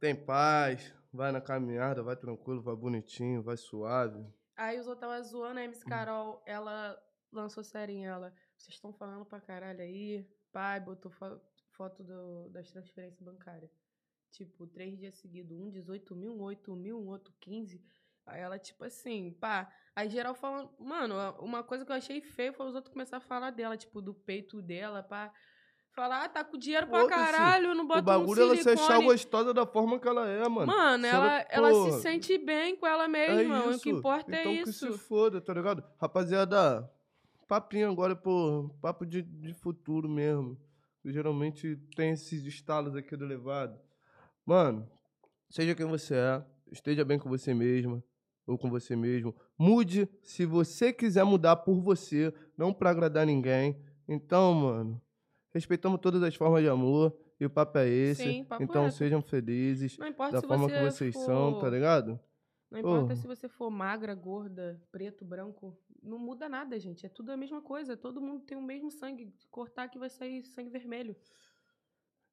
tem 0.00 0.14
paz, 0.16 0.92
vai 1.12 1.30
na 1.30 1.40
caminhada, 1.40 2.02
vai 2.02 2.16
tranquilo, 2.16 2.62
vai 2.62 2.74
bonitinho, 2.74 3.42
vai 3.42 3.56
suave. 3.56 4.26
Aí 4.56 4.78
os 4.80 4.86
outros 4.86 5.00
tava 5.08 5.22
zoando 5.22 5.60
a 5.60 5.64
MC 5.64 5.84
Hum. 5.84 5.88
Carol, 5.88 6.42
ela 6.46 6.98
lançou 7.30 7.62
série 7.62 7.92
em 7.92 8.06
ela. 8.06 8.32
Vocês 8.56 8.74
estão 8.74 8.92
falando 8.92 9.24
pra 9.26 9.40
caralho 9.40 9.80
aí. 9.80 10.26
Pai, 10.50 10.80
botou 10.80 11.10
fo- 11.10 11.38
foto 11.72 12.02
do- 12.02 12.48
das 12.48 12.70
transferências 12.70 13.20
bancárias. 13.20 13.70
Tipo, 14.36 14.66
três 14.66 14.98
dias 14.98 15.14
seguidos. 15.14 15.58
Um 15.58 15.70
18 15.70 16.14
mil, 16.14 16.34
um 16.34 16.42
8 16.42 16.76
mil, 16.76 16.98
um 16.98 17.08
outro 17.08 17.32
15. 17.40 17.82
Aí 18.26 18.42
ela, 18.42 18.58
tipo 18.58 18.84
assim, 18.84 19.30
pá. 19.40 19.66
Aí 19.94 20.10
geral 20.10 20.34
falando. 20.34 20.68
Mano, 20.78 21.14
uma 21.40 21.62
coisa 21.62 21.86
que 21.86 21.90
eu 21.90 21.96
achei 21.96 22.20
feio 22.20 22.52
foi 22.52 22.66
os 22.66 22.74
outros 22.74 22.92
começar 22.92 23.16
a 23.16 23.20
falar 23.20 23.50
dela, 23.50 23.78
tipo, 23.78 24.02
do 24.02 24.12
peito 24.12 24.60
dela, 24.60 25.02
pá. 25.02 25.32
Falar, 25.92 26.24
ah, 26.24 26.28
tá 26.28 26.44
com 26.44 26.58
dinheiro 26.58 26.86
pra 26.86 27.08
caralho, 27.08 27.74
não 27.74 27.86
bota 27.86 28.00
o 28.00 28.02
bagulho 28.02 28.42
é 28.42 28.44
um 28.44 28.48
ela 28.48 28.56
se 28.56 28.68
achar 28.68 28.84
silicone. 28.84 29.06
gostosa 29.06 29.54
da 29.54 29.64
forma 29.64 29.98
que 29.98 30.06
ela 30.06 30.28
é, 30.28 30.46
mano. 30.46 30.66
Mano, 30.66 31.06
ela, 31.06 31.46
ela 31.48 31.72
se 31.90 32.02
sente 32.02 32.36
bem 32.36 32.76
com 32.76 32.86
ela 32.86 33.04
é 33.04 33.08
mesma. 33.08 33.70
isso. 33.70 33.78
O 33.78 33.80
que 33.80 33.90
importa 33.90 34.38
então 34.38 34.52
é 34.52 34.62
que 34.62 34.68
isso. 34.68 34.92
se 34.92 34.98
foda, 34.98 35.40
tá 35.40 35.54
ligado? 35.54 35.82
Rapaziada, 35.98 36.86
papinho 37.48 37.90
agora, 37.90 38.14
pô, 38.14 38.68
papo 38.82 39.06
de, 39.06 39.22
de 39.22 39.54
futuro 39.54 40.06
mesmo. 40.06 40.60
Geralmente 41.02 41.76
tem 41.94 42.10
esses 42.10 42.44
estalos 42.44 42.94
aqui 42.94 43.16
do 43.16 43.24
levado. 43.24 43.85
Mano, 44.46 44.88
seja 45.50 45.74
quem 45.74 45.84
você 45.86 46.14
é, 46.14 46.44
esteja 46.70 47.04
bem 47.04 47.18
com 47.18 47.28
você 47.28 47.52
mesma 47.52 48.02
ou 48.46 48.56
com 48.56 48.70
você 48.70 48.94
mesmo. 48.94 49.34
Mude 49.58 50.08
se 50.22 50.46
você 50.46 50.92
quiser 50.92 51.24
mudar 51.24 51.56
por 51.56 51.80
você, 51.80 52.32
não 52.56 52.72
pra 52.72 52.90
agradar 52.90 53.26
ninguém. 53.26 53.76
Então, 54.08 54.54
mano, 54.54 55.02
respeitamos 55.52 56.00
todas 56.00 56.22
as 56.22 56.34
formas 56.36 56.62
de 56.62 56.68
amor 56.68 57.12
e 57.40 57.44
o 57.44 57.50
papo 57.50 57.78
é 57.78 57.88
esse. 57.88 58.22
Sim, 58.22 58.44
papo 58.44 58.62
então 58.62 58.84
reto. 58.84 58.94
sejam 58.94 59.20
felizes 59.20 59.98
Não 59.98 60.06
importa 60.06 60.34
da 60.34 60.40
se 60.40 60.46
forma 60.46 60.68
você 60.68 60.74
que 60.76 60.84
vocês 60.84 61.14
for... 61.14 61.24
são, 61.24 61.58
tá 61.58 61.68
ligado? 61.68 62.20
Não 62.70 62.78
importa 62.78 63.00
Porra. 63.02 63.16
se 63.16 63.26
você 63.26 63.48
for 63.48 63.68
magra, 63.70 64.14
gorda, 64.14 64.80
preto, 64.92 65.24
branco. 65.24 65.76
Não 66.02 66.18
muda 66.18 66.48
nada, 66.48 66.78
gente. 66.78 67.04
É 67.04 67.08
tudo 67.08 67.32
a 67.32 67.36
mesma 67.36 67.60
coisa. 67.60 67.96
Todo 67.96 68.20
mundo 68.20 68.44
tem 68.44 68.56
o 68.56 68.62
mesmo 68.62 68.90
sangue. 68.92 69.32
Se 69.36 69.48
cortar 69.48 69.84
aqui 69.84 69.98
vai 69.98 70.08
sair 70.10 70.44
sangue 70.44 70.70
vermelho. 70.70 71.16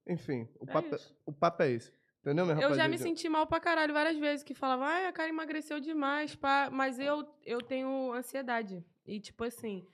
Enfim, 0.07 0.47
o, 0.59 0.69
É 0.69 0.73
papo, 0.73 0.95
é, 0.95 0.99
o 1.25 1.31
papo 1.31 1.63
é 1.63 1.71
esse. 1.71 1.91
Entendeu, 2.23 2.45
minha 2.45 2.57
Eu 2.61 2.73
já 2.73 2.87
me 2.87 2.97
senti 2.97 3.27
mal 3.27 3.45
pra 3.45 3.59
caralho 3.59 3.93
várias 3.93 4.17
vezes. 4.17 4.43
Que 4.43 4.53
falava, 4.53 4.85
ai, 4.85 5.07
a 5.07 5.11
cara 5.11 5.27
emagreceu 5.27 5.79
demais, 5.81 6.33
pá. 6.33 6.69
Mas 6.71 6.97
eu, 6.97 7.27
eu 7.45 7.59
tenho 7.61 8.13
ansiedade. 8.13 8.83
E, 9.05 9.19
tipo 9.19 9.43
assim, 9.43 9.85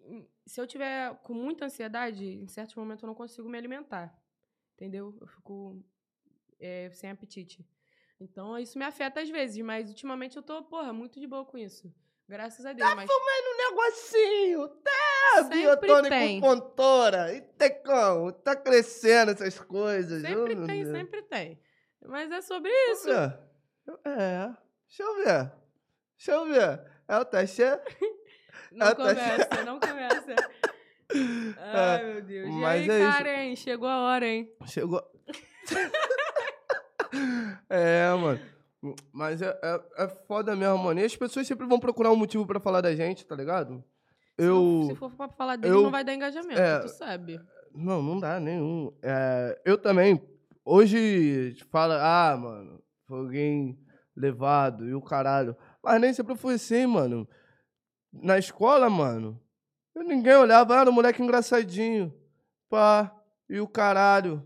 em- 0.00 0.26
se 0.46 0.58
eu 0.58 0.66
tiver 0.66 1.14
com 1.16 1.34
muita 1.34 1.66
ansiedade, 1.66 2.24
em 2.24 2.48
certos 2.48 2.74
momentos 2.74 3.02
eu 3.02 3.06
não 3.06 3.14
consigo 3.14 3.46
me 3.46 3.58
alimentar. 3.58 4.16
Entendeu? 4.74 5.14
Eu 5.20 5.26
fico 5.26 5.84
é, 6.58 6.88
sem 6.92 7.10
apetite. 7.10 7.62
Então, 8.18 8.58
isso 8.58 8.78
me 8.78 8.84
afeta 8.84 9.20
às 9.20 9.28
vezes. 9.28 9.62
Mas, 9.62 9.90
ultimamente, 9.90 10.34
eu 10.34 10.42
tô, 10.42 10.62
porra, 10.62 10.94
muito 10.94 11.20
de 11.20 11.26
boa 11.26 11.44
com 11.44 11.58
isso. 11.58 11.92
Graças 12.26 12.64
a 12.64 12.72
Deus. 12.72 12.88
mas 12.96 13.08
um 13.10 13.70
negocinho, 13.70 14.68
tá? 14.68 15.42
Sempre 15.42 15.60
Biotônico 15.60 16.08
tem. 16.08 16.40
E 17.36 17.40
tem 17.40 17.82
como? 17.82 18.32
Tá 18.32 18.56
crescendo 18.56 19.30
essas 19.30 19.60
coisas. 19.60 20.22
sempre 20.22 20.54
oh, 20.54 20.56
meu 20.56 20.66
tem, 20.66 20.84
sempre 20.86 21.22
tem. 21.22 21.60
Mas 22.08 22.30
é 22.30 22.40
sobre 22.40 22.70
isso. 22.92 23.06
Deixa 23.06 23.38
eu 23.86 23.98
ver. 24.04 24.10
É. 24.20 24.54
Deixa 24.88 25.02
eu 25.02 25.14
ver. 25.16 25.52
Deixa 26.16 26.32
eu 26.32 26.46
ver. 26.46 26.80
É 27.08 27.18
o 27.18 27.24
teste. 27.24 27.62
Não 28.72 28.86
tá. 28.88 28.94
começa, 28.96 29.64
não 29.64 29.80
começa. 29.80 30.34
Ai, 31.58 32.04
meu 32.04 32.22
Deus. 32.22 32.48
E 32.48 32.52
mas 32.52 32.82
aí, 32.82 32.90
é 32.90 32.98
isso. 33.08 33.16
Karen, 33.16 33.56
chegou 33.56 33.88
a 33.88 34.00
hora, 34.02 34.26
hein? 34.26 34.52
Chegou. 34.66 35.02
é, 37.70 38.12
mano. 38.14 38.40
Mas 39.12 39.40
é, 39.40 39.58
é, 39.62 39.80
é 40.04 40.08
foda 40.26 40.54
mesmo, 40.54 40.78
mano. 40.78 41.00
E 41.00 41.04
as 41.04 41.16
pessoas 41.16 41.46
sempre 41.46 41.66
vão 41.66 41.78
procurar 41.78 42.10
um 42.10 42.16
motivo 42.16 42.46
pra 42.46 42.60
falar 42.60 42.80
da 42.80 42.94
gente, 42.94 43.24
tá 43.26 43.34
ligado? 43.34 43.82
Se 44.38 44.46
Eu. 44.46 44.54
não- 44.56 44.86
Se 44.88 44.94
for 44.96 45.10
pra 45.10 45.28
falar 45.28 45.56
dele, 45.56 45.74
eu- 45.74 45.82
não 45.84 45.90
vai 45.90 46.04
dar 46.04 46.14
engajamento, 46.14 46.60
é, 46.60 46.80
tu 46.80 46.88
sabe. 46.88 47.40
Não, 47.74 48.02
não 48.02 48.18
dá 48.18 48.38
nenhum. 48.40 48.92
É, 49.02 49.60
eu 49.64 49.78
também. 49.78 50.20
Hoje 50.68 51.54
fala, 51.70 52.00
ah, 52.02 52.36
mano, 52.36 52.82
foi 53.06 53.18
alguém 53.20 53.78
levado 54.16 54.88
e 54.88 54.94
o 54.94 55.00
caralho. 55.00 55.56
Mas 55.80 56.00
nem 56.00 56.12
sempre 56.12 56.34
foi 56.34 56.54
assim, 56.54 56.84
mano. 56.86 57.28
Na 58.12 58.36
escola, 58.36 58.90
mano, 58.90 59.40
ninguém 59.94 60.34
olhava, 60.34 60.74
ah, 60.74 60.80
era 60.80 60.90
um 60.90 60.92
moleque 60.92 61.22
engraçadinho. 61.22 62.12
Pá, 62.68 63.14
e 63.48 63.60
o 63.60 63.68
caralho. 63.68 64.44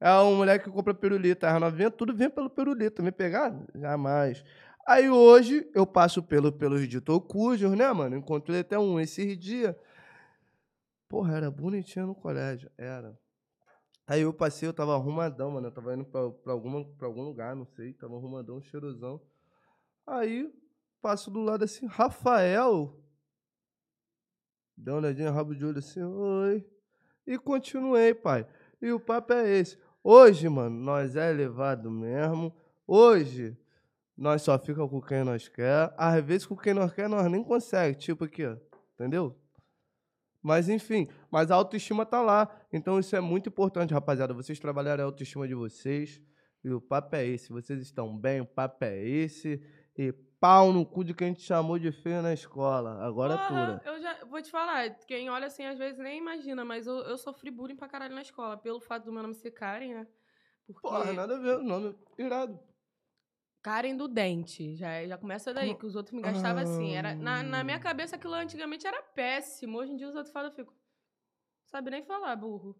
É 0.00 0.12
um 0.16 0.34
moleque 0.34 0.64
que 0.64 0.70
compra 0.72 0.92
pirulita. 0.92 1.48
As 1.48 1.60
novinhas, 1.60 1.92
tudo 1.96 2.12
vem 2.12 2.28
pelo 2.28 2.50
pirulita. 2.50 3.00
Me 3.00 3.12
pegar? 3.12 3.54
Jamais. 3.72 4.44
Aí 4.84 5.08
hoje 5.08 5.70
eu 5.76 5.86
passo 5.86 6.24
pelo, 6.24 6.50
pelos 6.50 6.88
ditos 6.88 7.20
cujos, 7.28 7.70
né, 7.76 7.92
mano? 7.92 8.16
Encontrei 8.16 8.60
até 8.60 8.76
um 8.76 8.98
esses 8.98 9.38
dias. 9.38 9.76
Porra, 11.08 11.36
era 11.36 11.50
bonitinho 11.52 12.08
no 12.08 12.16
colégio. 12.16 12.68
Era. 12.76 13.16
Aí 14.06 14.22
eu 14.22 14.32
passei, 14.32 14.68
eu 14.68 14.72
tava 14.72 14.94
arrumadão, 14.94 15.52
mano. 15.52 15.68
Eu 15.68 15.72
tava 15.72 15.94
indo 15.94 16.04
pra, 16.04 16.30
pra, 16.30 16.52
alguma, 16.52 16.84
pra 16.84 17.06
algum 17.06 17.22
lugar, 17.22 17.54
não 17.54 17.64
sei. 17.64 17.92
Tava 17.92 18.16
arrumadão, 18.16 18.60
cheirosão. 18.60 19.20
Aí, 20.06 20.52
passo 21.00 21.30
do 21.30 21.40
lado 21.40 21.64
assim, 21.64 21.86
Rafael. 21.86 22.98
Deu 24.76 24.94
uma 24.94 25.00
olhadinha, 25.00 25.30
rabo 25.30 25.54
de 25.54 25.64
olho 25.64 25.78
assim, 25.78 26.02
oi. 26.02 26.66
E 27.26 27.38
continuei, 27.38 28.14
pai. 28.14 28.46
E 28.80 28.90
o 28.90 28.98
papo 28.98 29.32
é 29.32 29.48
esse. 29.58 29.78
Hoje, 30.02 30.48
mano, 30.48 30.76
nós 30.76 31.14
é 31.14 31.30
elevado 31.30 31.90
mesmo. 31.90 32.52
Hoje, 32.86 33.56
nós 34.16 34.42
só 34.42 34.58
fica 34.58 34.86
com 34.88 35.00
quem 35.00 35.22
nós 35.22 35.48
quer. 35.48 35.94
Às 35.96 36.24
vezes, 36.24 36.46
com 36.46 36.56
quem 36.56 36.74
nós 36.74 36.92
quer, 36.92 37.08
nós 37.08 37.30
nem 37.30 37.44
consegue. 37.44 37.96
Tipo 37.96 38.24
aqui, 38.24 38.44
ó. 38.44 38.56
Entendeu? 38.94 39.36
Mas 40.42 40.68
enfim, 40.68 41.08
mas 41.30 41.50
a 41.50 41.54
autoestima 41.54 42.04
tá 42.04 42.20
lá. 42.20 42.48
Então 42.72 42.98
isso 42.98 43.14
é 43.14 43.20
muito 43.20 43.48
importante, 43.48 43.94
rapaziada. 43.94 44.34
Vocês 44.34 44.58
trabalharem 44.58 45.02
a 45.02 45.06
autoestima 45.06 45.46
de 45.46 45.54
vocês. 45.54 46.20
E 46.64 46.70
o 46.70 46.80
papo 46.80 47.14
é 47.16 47.26
esse. 47.26 47.52
Vocês 47.52 47.80
estão 47.80 48.16
bem, 48.16 48.40
o 48.40 48.46
papo 48.46 48.84
é 48.84 48.98
esse. 48.98 49.62
E 49.96 50.12
pau 50.42 50.72
no 50.72 50.84
cu 50.84 51.04
de 51.04 51.14
quem 51.14 51.32
te 51.32 51.42
chamou 51.42 51.78
de 51.78 51.92
feio 51.92 52.20
na 52.20 52.32
escola. 52.32 53.04
Agora 53.04 53.38
Porra, 53.38 53.78
tura. 53.78 53.82
eu 53.84 54.02
já 54.02 54.24
vou 54.24 54.42
te 54.42 54.50
falar, 54.50 54.90
quem 55.06 55.30
olha 55.30 55.46
assim 55.46 55.64
às 55.64 55.78
vezes 55.78 55.98
nem 56.00 56.18
imagina, 56.18 56.64
mas 56.64 56.86
eu, 56.88 56.96
eu 57.02 57.16
sofri 57.16 57.48
bullying 57.48 57.76
pra 57.76 57.88
caralho 57.88 58.14
na 58.14 58.22
escola, 58.22 58.56
pelo 58.56 58.80
fato 58.80 59.04
do 59.04 59.12
meu 59.12 59.22
nome 59.22 59.34
ser 59.34 59.52
Karen, 59.52 59.94
né? 59.94 60.06
Porque 60.66 60.80
Porra, 60.80 61.12
nada 61.12 61.36
a 61.36 61.38
ver. 61.38 61.58
O 61.58 61.62
nome 61.62 61.94
irado. 62.18 62.58
Karen 63.62 63.96
do 63.96 64.08
dente. 64.08 64.74
Já, 64.74 65.06
já 65.06 65.16
começa 65.16 65.54
daí, 65.54 65.74
que 65.74 65.86
os 65.86 65.94
outros 65.94 66.14
me 66.14 66.20
gastavam 66.22 66.62
assim. 66.62 66.94
Era, 66.96 67.14
na, 67.14 67.42
na 67.42 67.62
minha 67.62 67.76
Ah. 67.76 67.80
cabeça, 67.80 68.16
aquilo 68.16 68.34
antigamente 68.34 68.86
era 68.86 69.00
péssimo. 69.02 69.78
Hoje 69.78 69.92
em 69.92 69.96
dia, 69.96 70.08
os 70.08 70.14
outros 70.16 70.32
falam, 70.32 70.50
eu 70.50 70.54
fico. 70.54 70.74
Sabe 71.66 71.90
nem 71.90 72.02
falar, 72.02 72.34
burro. 72.36 72.76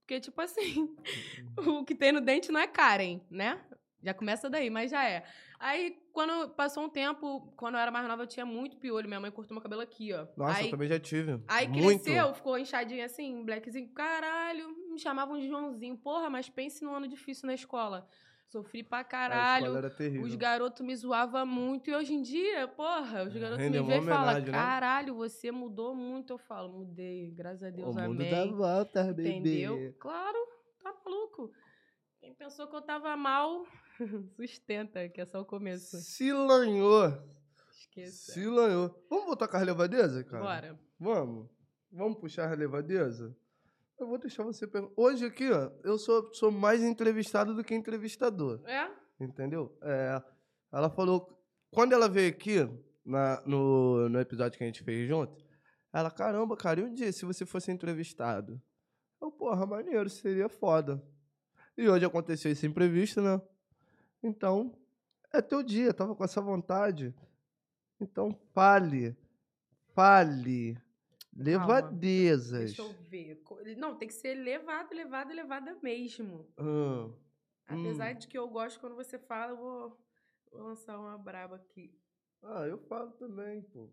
Porque, 0.00 0.18
tipo 0.18 0.40
assim, 0.40 0.96
o 1.56 1.84
que 1.84 1.94
tem 1.94 2.12
no 2.12 2.20
dente 2.20 2.50
não 2.50 2.60
é 2.60 2.66
Karen, 2.66 3.20
né? 3.30 3.60
Já 4.02 4.12
começa 4.12 4.50
daí, 4.50 4.68
mas 4.68 4.90
já 4.90 5.08
é. 5.08 5.22
Aí, 5.60 5.96
quando 6.12 6.50
passou 6.54 6.82
um 6.82 6.88
tempo, 6.88 7.52
quando 7.56 7.74
eu 7.76 7.80
era 7.80 7.90
mais 7.90 8.08
nova, 8.08 8.24
eu 8.24 8.26
tinha 8.26 8.44
muito 8.44 8.76
piolho. 8.78 9.06
Minha 9.06 9.20
mãe 9.20 9.30
cortou 9.30 9.54
meu 9.54 9.62
cabelo 9.62 9.80
aqui, 9.80 10.12
ó. 10.12 10.26
Nossa, 10.36 10.58
aí, 10.58 10.64
eu 10.64 10.70
também 10.72 10.88
já 10.88 10.98
tive. 10.98 11.40
Aí 11.46 11.68
Muito. 11.68 12.02
cresceu, 12.02 12.34
ficou 12.34 12.58
inchadinho 12.58 13.04
assim, 13.04 13.44
blackzinho. 13.44 13.88
Caralho, 13.90 14.74
me 14.90 14.98
chamavam 14.98 15.38
de 15.38 15.46
Joãozinho. 15.46 15.96
Porra, 15.96 16.28
mas 16.28 16.48
pense 16.48 16.82
num 16.82 16.92
ano 16.92 17.06
difícil 17.06 17.46
na 17.46 17.54
escola. 17.54 18.08
Sofri 18.52 18.82
pra 18.82 19.02
caralho. 19.02 19.72
Os 20.22 20.34
garotos 20.34 20.84
me 20.84 20.94
zoavam 20.94 21.46
muito. 21.46 21.88
E 21.88 21.94
hoje 21.94 22.12
em 22.12 22.20
dia, 22.20 22.68
porra, 22.68 23.24
os 23.24 23.32
garotos 23.34 23.56
Rende 23.56 23.80
me 23.80 23.86
veem 23.86 24.02
e 24.02 24.04
falam: 24.04 24.40
né? 24.42 24.50
caralho, 24.50 25.14
você 25.14 25.50
mudou 25.50 25.94
muito. 25.94 26.34
Eu 26.34 26.38
falo: 26.38 26.70
mudei, 26.70 27.30
graças 27.30 27.62
a 27.62 27.70
Deus, 27.70 27.88
o 27.88 27.98
mundo 27.98 28.20
amém. 28.20 28.30
dá 28.30 28.44
volta, 28.44 29.04
bebê. 29.04 29.36
Entendeu? 29.36 29.94
Claro, 29.98 30.36
tá 30.82 30.94
maluco. 31.02 31.50
Quem 32.20 32.34
pensou 32.34 32.66
que 32.68 32.76
eu 32.76 32.82
tava 32.82 33.16
mal, 33.16 33.64
sustenta, 34.36 35.08
que 35.08 35.22
é 35.22 35.24
só 35.24 35.40
o 35.40 35.46
começo. 35.46 35.96
Se 35.96 36.30
lanhou. 36.30 37.10
Esqueça. 37.70 38.32
Se 38.32 38.44
lanhou. 38.44 39.02
Vamos 39.08 39.24
voltar 39.24 39.48
com 39.48 39.56
a 39.56 39.60
relevadeza, 39.60 40.22
cara? 40.24 40.42
Bora. 40.42 40.80
Vamos. 41.00 41.48
Vamos 41.90 42.18
puxar 42.18 42.44
a 42.44 42.48
relevadeza? 42.48 43.34
Eu 43.98 44.06
vou 44.06 44.18
deixar 44.18 44.42
você 44.42 44.66
perguntar. 44.66 44.94
Hoje 44.96 45.26
aqui, 45.26 45.50
ó, 45.50 45.70
eu 45.84 45.98
sou, 45.98 46.32
sou 46.34 46.50
mais 46.50 46.82
entrevistado 46.82 47.54
do 47.54 47.62
que 47.62 47.74
entrevistador. 47.74 48.60
É? 48.66 48.90
Entendeu? 49.20 49.76
É, 49.82 50.22
ela 50.72 50.90
falou. 50.90 51.38
Quando 51.70 51.92
ela 51.92 52.08
veio 52.08 52.28
aqui, 52.28 52.58
na, 53.04 53.42
no, 53.46 54.08
no 54.08 54.20
episódio 54.20 54.58
que 54.58 54.64
a 54.64 54.66
gente 54.66 54.82
fez 54.82 55.08
junto, 55.08 55.42
ela, 55.92 56.10
caramba, 56.10 56.56
cara, 56.56 56.80
e 56.80 56.84
um 56.84 56.92
dia 56.92 57.12
se 57.12 57.24
você 57.24 57.44
fosse 57.46 57.70
entrevistado? 57.70 58.60
Eu, 59.20 59.30
porra, 59.30 59.66
maneiro, 59.66 60.08
seria 60.10 60.48
foda. 60.48 61.02
E 61.76 61.88
hoje 61.88 62.04
aconteceu 62.04 62.50
esse 62.50 62.66
imprevisto, 62.66 63.20
né? 63.20 63.40
Então, 64.22 64.76
é 65.32 65.40
teu 65.40 65.62
dia, 65.62 65.94
tava 65.94 66.14
com 66.14 66.24
essa 66.24 66.40
vontade. 66.40 67.14
Então, 68.00 68.34
fale. 68.52 69.16
Fale. 69.94 70.80
Levadezas. 71.34 72.74
Deixa 72.74 72.82
eu 72.82 72.92
ver. 73.08 73.42
Não, 73.76 73.96
tem 73.96 74.08
que 74.08 74.14
ser 74.14 74.34
levado, 74.34 74.92
levado, 74.94 75.32
levada 75.32 75.74
mesmo. 75.82 76.52
Ah, 76.56 77.10
Apesar 77.66 78.14
Hum. 78.14 78.18
de 78.18 78.26
que 78.28 78.36
eu 78.36 78.48
gosto 78.48 78.78
quando 78.80 78.94
você 78.96 79.18
fala, 79.18 79.52
eu 79.52 79.56
vou, 79.56 80.04
vou 80.50 80.62
lançar 80.62 80.98
uma 80.98 81.16
braba 81.16 81.56
aqui. 81.56 81.96
ah, 82.42 82.66
eu 82.66 82.76
falo 82.78 83.12
também, 83.12 83.62
pô. 83.62 83.88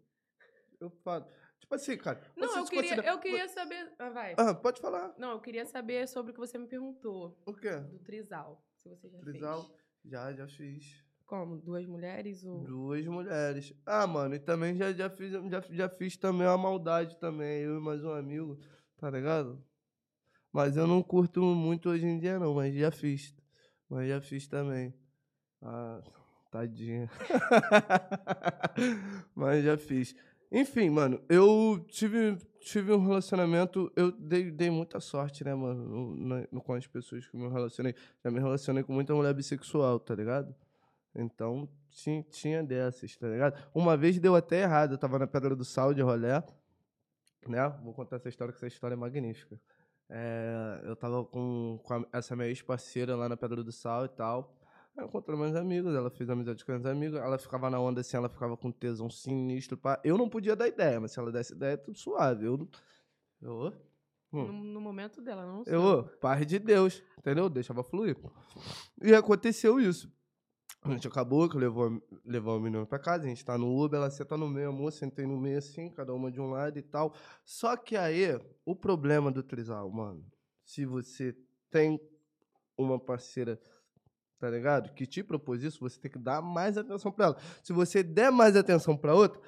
Eu 0.80 0.90
falo. 0.90 1.26
Tipo 1.60 1.76
assim, 1.76 1.98
cara. 1.98 2.20
Não, 2.36 2.58
eu 2.58 2.66
queria, 2.66 2.82
considera- 2.82 3.08
eu 3.08 3.20
queria 3.20 3.48
saber. 3.50 3.94
Ah, 4.00 4.10
vai. 4.10 4.34
Ah, 4.38 4.54
pode 4.54 4.82
falar. 4.82 5.14
Não, 5.18 5.32
eu 5.32 5.40
queria 5.42 5.66
saber 5.66 6.08
sobre 6.08 6.32
o 6.32 6.34
que 6.34 6.40
você 6.40 6.58
me 6.58 6.68
perguntou. 6.68 7.38
O 7.46 7.54
quê? 7.54 7.78
Do 7.78 8.00
Trisal. 8.00 8.66
Se 8.78 8.90
você 8.90 9.10
já 9.10 9.20
Trisal? 9.20 9.64
fez. 9.66 9.80
Já, 10.06 10.34
já 10.34 10.48
fiz. 10.48 11.06
Como? 11.30 11.60
Duas 11.60 11.86
mulheres 11.86 12.44
ou. 12.44 12.64
Duas 12.64 13.06
mulheres. 13.06 13.72
Ah, 13.86 14.08
mano, 14.08 14.34
e 14.34 14.40
também 14.40 14.76
já, 14.76 14.92
já, 14.92 15.08
fiz, 15.12 15.32
já, 15.32 15.62
já 15.70 15.88
fiz 15.88 16.18
também 16.18 16.48
uma 16.48 16.58
maldade 16.58 17.20
também, 17.20 17.62
eu 17.62 17.78
e 17.78 17.80
mais 17.80 18.04
um 18.04 18.12
amigo, 18.12 18.58
tá 18.98 19.12
ligado? 19.12 19.64
Mas 20.52 20.76
eu 20.76 20.88
não 20.88 21.04
curto 21.04 21.40
muito 21.44 21.88
hoje 21.92 22.08
em 22.08 22.18
dia 22.18 22.40
não, 22.40 22.56
mas 22.56 22.74
já 22.74 22.90
fiz. 22.90 23.36
Mas 23.88 24.10
já 24.10 24.20
fiz 24.20 24.48
também. 24.48 24.92
Ah, 25.62 26.02
tadinha. 26.50 27.08
mas 29.36 29.64
já 29.64 29.78
fiz. 29.78 30.16
Enfim, 30.52 30.90
mano, 30.90 31.22
eu 31.30 31.86
tive, 31.90 32.38
tive 32.60 32.92
um 32.92 33.06
relacionamento, 33.06 33.92
eu 33.96 34.12
dei, 34.12 34.50
dei 34.50 34.72
muita 34.72 35.00
sorte, 35.00 35.44
né, 35.44 35.54
mano, 35.54 36.16
no, 36.16 36.48
no- 36.52 36.62
com 36.64 36.74
as 36.74 36.88
pessoas 36.88 37.28
que 37.28 37.38
me 37.38 37.48
relacionei. 37.50 37.94
Já 38.24 38.32
me 38.32 38.40
relacionei 38.40 38.82
com 38.84 38.94
muita 38.94 39.14
mulher 39.14 39.36
bissexual, 39.36 40.00
tá 40.00 40.16
ligado? 40.16 40.56
Então, 41.16 41.68
tinha, 41.90 42.24
tinha 42.24 42.64
dessas, 42.64 43.16
tá 43.18 43.28
ligado? 43.28 43.62
Uma 43.74 43.98
vez 43.98 44.20
deu 44.20 44.36
até 44.36 44.62
errado, 44.62 44.94
eu 44.94 44.98
tava 44.98 45.18
na 45.20 45.28
Pedra 45.28 45.56
do 45.56 45.66
Sal 45.66 45.94
de 45.94 46.02
rolé, 46.02 46.44
né? 47.48 47.68
Vou 47.84 47.94
contar 47.94 48.18
essa 48.18 48.30
história, 48.30 48.52
que 48.54 48.58
essa 48.58 48.68
história 48.68 48.94
é 48.94 48.98
magnífica. 48.98 49.60
É, 50.10 50.82
eu 50.84 50.96
tava 50.96 51.24
com, 51.26 51.80
com 51.84 51.94
a- 51.94 52.06
essa 52.14 52.36
minha 52.36 52.48
ex-parceira 52.48 53.16
lá 53.16 53.28
na 53.30 53.38
Pedra 53.38 53.64
do 53.64 53.72
Sal 53.72 54.06
e 54.06 54.10
tal. 54.10 54.56
Aí 54.98 55.04
eu 55.04 55.08
encontrei 55.08 55.38
meus 55.38 55.56
amigos, 55.56 55.94
ela 55.96 56.10
fez 56.10 56.30
amizade 56.30 56.64
com 56.66 56.72
meus 56.72 56.86
amigos, 56.86 57.18
ela 57.20 57.38
ficava 57.38 57.70
na 57.70 57.80
onda 57.80 58.02
assim, 58.02 58.18
ela 58.18 58.30
ficava 58.30 58.56
com 58.58 58.72
tesão 58.72 59.10
sinistro. 59.10 59.78
Pá. 59.78 60.00
Eu 60.04 60.18
não 60.18 60.28
podia 60.30 60.56
dar 60.56 60.68
ideia, 60.68 61.00
mas 61.00 61.12
se 61.12 61.20
ela 61.20 61.32
desse 61.32 61.54
ideia, 61.54 61.78
tudo 61.78 61.98
suave. 61.98 62.46
Eu, 62.46 62.68
eu, 63.42 63.74
hum. 64.34 64.46
No, 64.48 64.54
no 64.54 64.82
momento 64.82 65.22
dela, 65.22 65.46
não 65.46 65.64
sei. 65.64 65.76
Eu, 65.76 66.04
paz 66.20 66.46
de 66.46 66.58
Deus, 66.60 67.04
entendeu? 67.18 67.50
Deixava 67.50 67.84
fluir. 67.84 68.18
E 69.02 69.14
aconteceu 69.14 69.80
isso. 69.80 70.12
A 70.82 70.92
gente 70.92 71.08
acabou, 71.08 71.50
que 71.50 71.58
levou, 71.58 72.02
levou 72.26 72.58
o 72.58 72.60
menino 72.62 72.88
pra 72.88 72.98
casa, 72.98 73.26
a 73.26 73.28
gente 73.28 73.44
tá 73.44 73.58
no 73.58 73.84
Uber, 73.84 74.00
ela 74.00 74.10
senta 74.10 74.38
no 74.38 74.48
meio, 74.48 74.70
a 74.70 74.72
moça 74.72 75.00
sentei 75.00 75.26
no 75.26 75.38
meio 75.38 75.58
assim, 75.58 75.90
cada 75.90 76.14
uma 76.14 76.32
de 76.32 76.40
um 76.40 76.50
lado 76.50 76.80
e 76.80 76.82
tal. 76.82 77.14
Só 77.44 77.76
que 77.76 77.98
aí, 77.98 78.40
o 78.66 78.76
problema 78.76 79.30
do 79.30 79.44
trisal, 79.44 79.92
mano, 79.92 80.26
se 80.64 80.86
você 80.86 81.36
tem 81.70 82.00
uma 82.78 82.98
parceira, 82.98 83.60
tá 84.40 84.50
ligado? 84.50 84.94
Que 84.94 85.06
te 85.06 85.22
propôs 85.22 85.64
isso, 85.64 85.80
você 85.82 86.00
tem 86.00 86.10
que 86.10 86.18
dar 86.18 86.42
mais 86.42 86.78
atenção 86.78 87.12
pra 87.12 87.26
ela. 87.26 87.38
Se 87.62 87.74
você 87.74 88.02
der 88.02 88.32
mais 88.32 88.56
atenção 88.56 88.96
pra 88.96 89.14
outra, 89.14 89.42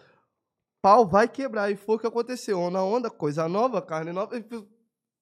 pau 0.82 1.08
vai 1.08 1.30
quebrar. 1.30 1.72
E 1.72 1.78
foi 1.78 1.96
o 1.96 2.00
que 2.00 2.08
aconteceu. 2.08 2.60
Onda, 2.60 2.84
onda, 2.84 3.10
coisa 3.10 3.48
nova, 3.48 3.82
carne 3.82 4.12
nova. 4.12 4.38
e 4.38 4.44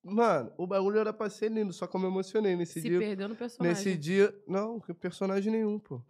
Mano, 0.04 0.52
o 0.58 0.66
bagulho 0.66 0.98
era 0.98 1.12
pra 1.12 1.30
ser 1.30 1.52
lindo, 1.52 1.74
só 1.74 1.86
que 1.86 1.96
eu 1.96 2.00
me 2.00 2.08
emocionei 2.08 2.56
nesse 2.56 2.82
Se 2.82 2.90
dia. 2.90 3.00
perdeu 3.00 3.30
no 3.30 3.36
personagem. 3.36 3.76
Nesse 3.76 3.98
dia. 3.98 4.44
Não, 4.48 4.80
personagem 4.80 5.52
nenhum, 5.52 5.78
pô. 5.78 6.02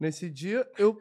Nesse 0.00 0.30
dia 0.30 0.68
eu. 0.78 0.98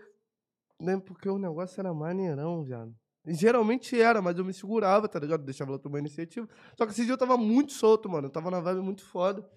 Nem 0.80 1.00
porque 1.00 1.30
o 1.30 1.38
negócio 1.38 1.80
era 1.80 1.94
maneirão, 1.94 2.64
viado. 2.64 2.94
Geralmente 3.28 4.00
era, 4.00 4.22
mas 4.22 4.38
eu 4.38 4.46
me 4.46 4.54
segurava, 4.54 5.08
tá 5.08 5.20
ligado? 5.20 5.44
Deixava 5.44 5.72
ela 5.72 5.80
tomar 5.80 6.00
iniciativa. 6.00 6.48
Só 6.78 6.86
que 6.86 6.92
esse 6.92 7.04
dia 7.06 7.14
eu 7.14 7.18
tava 7.18 7.38
muito 7.38 7.72
solto, 7.72 8.10
mano. 8.10 8.28
Eu 8.28 8.32
tava 8.32 8.52
na 8.52 8.60
vibe 8.60 8.82
muito 8.82 9.04
foda. 9.04 9.50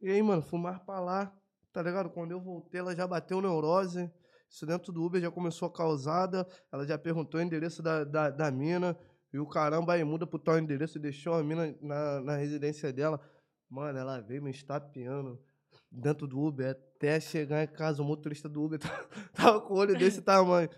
E 0.00 0.10
aí, 0.10 0.22
mano, 0.22 0.42
fumar 0.42 0.84
pra 0.84 1.00
lá, 1.00 1.34
tá 1.72 1.82
ligado? 1.82 2.10
Quando 2.10 2.30
eu 2.32 2.40
voltei, 2.40 2.80
ela 2.80 2.94
já 2.94 3.06
bateu 3.06 3.40
neurose. 3.40 4.10
Isso 4.48 4.66
dentro 4.66 4.92
do 4.92 5.02
Uber 5.02 5.20
já 5.20 5.30
começou 5.30 5.66
a 5.66 5.72
causada. 5.72 6.46
Ela 6.70 6.86
já 6.86 6.98
perguntou 6.98 7.40
o 7.40 7.42
endereço 7.42 7.82
da, 7.82 8.04
da, 8.04 8.30
da 8.30 8.50
mina. 8.50 8.96
E 9.32 9.38
o 9.38 9.46
caramba 9.46 9.94
aí 9.94 10.04
muda 10.04 10.26
pro 10.26 10.38
tal 10.38 10.58
endereço 10.58 10.98
e 10.98 11.00
deixou 11.00 11.34
a 11.34 11.42
mina 11.42 11.74
na, 11.80 12.20
na 12.20 12.36
residência 12.36 12.92
dela. 12.92 13.20
Mano, 13.68 13.98
ela 13.98 14.20
veio 14.20 14.42
me 14.42 14.50
estapeando 14.50 15.42
dentro 15.90 16.26
do 16.26 16.38
Uber 16.38 16.70
até 16.70 17.18
chegar 17.18 17.64
em 17.64 17.66
casa. 17.66 18.02
O 18.02 18.04
motorista 18.04 18.48
do 18.48 18.62
Uber 18.62 18.78
tava, 19.32 19.60
com 19.62 19.74
o 19.74 19.78
olho 19.78 19.96
desse 19.96 20.20
tamanho. 20.22 20.68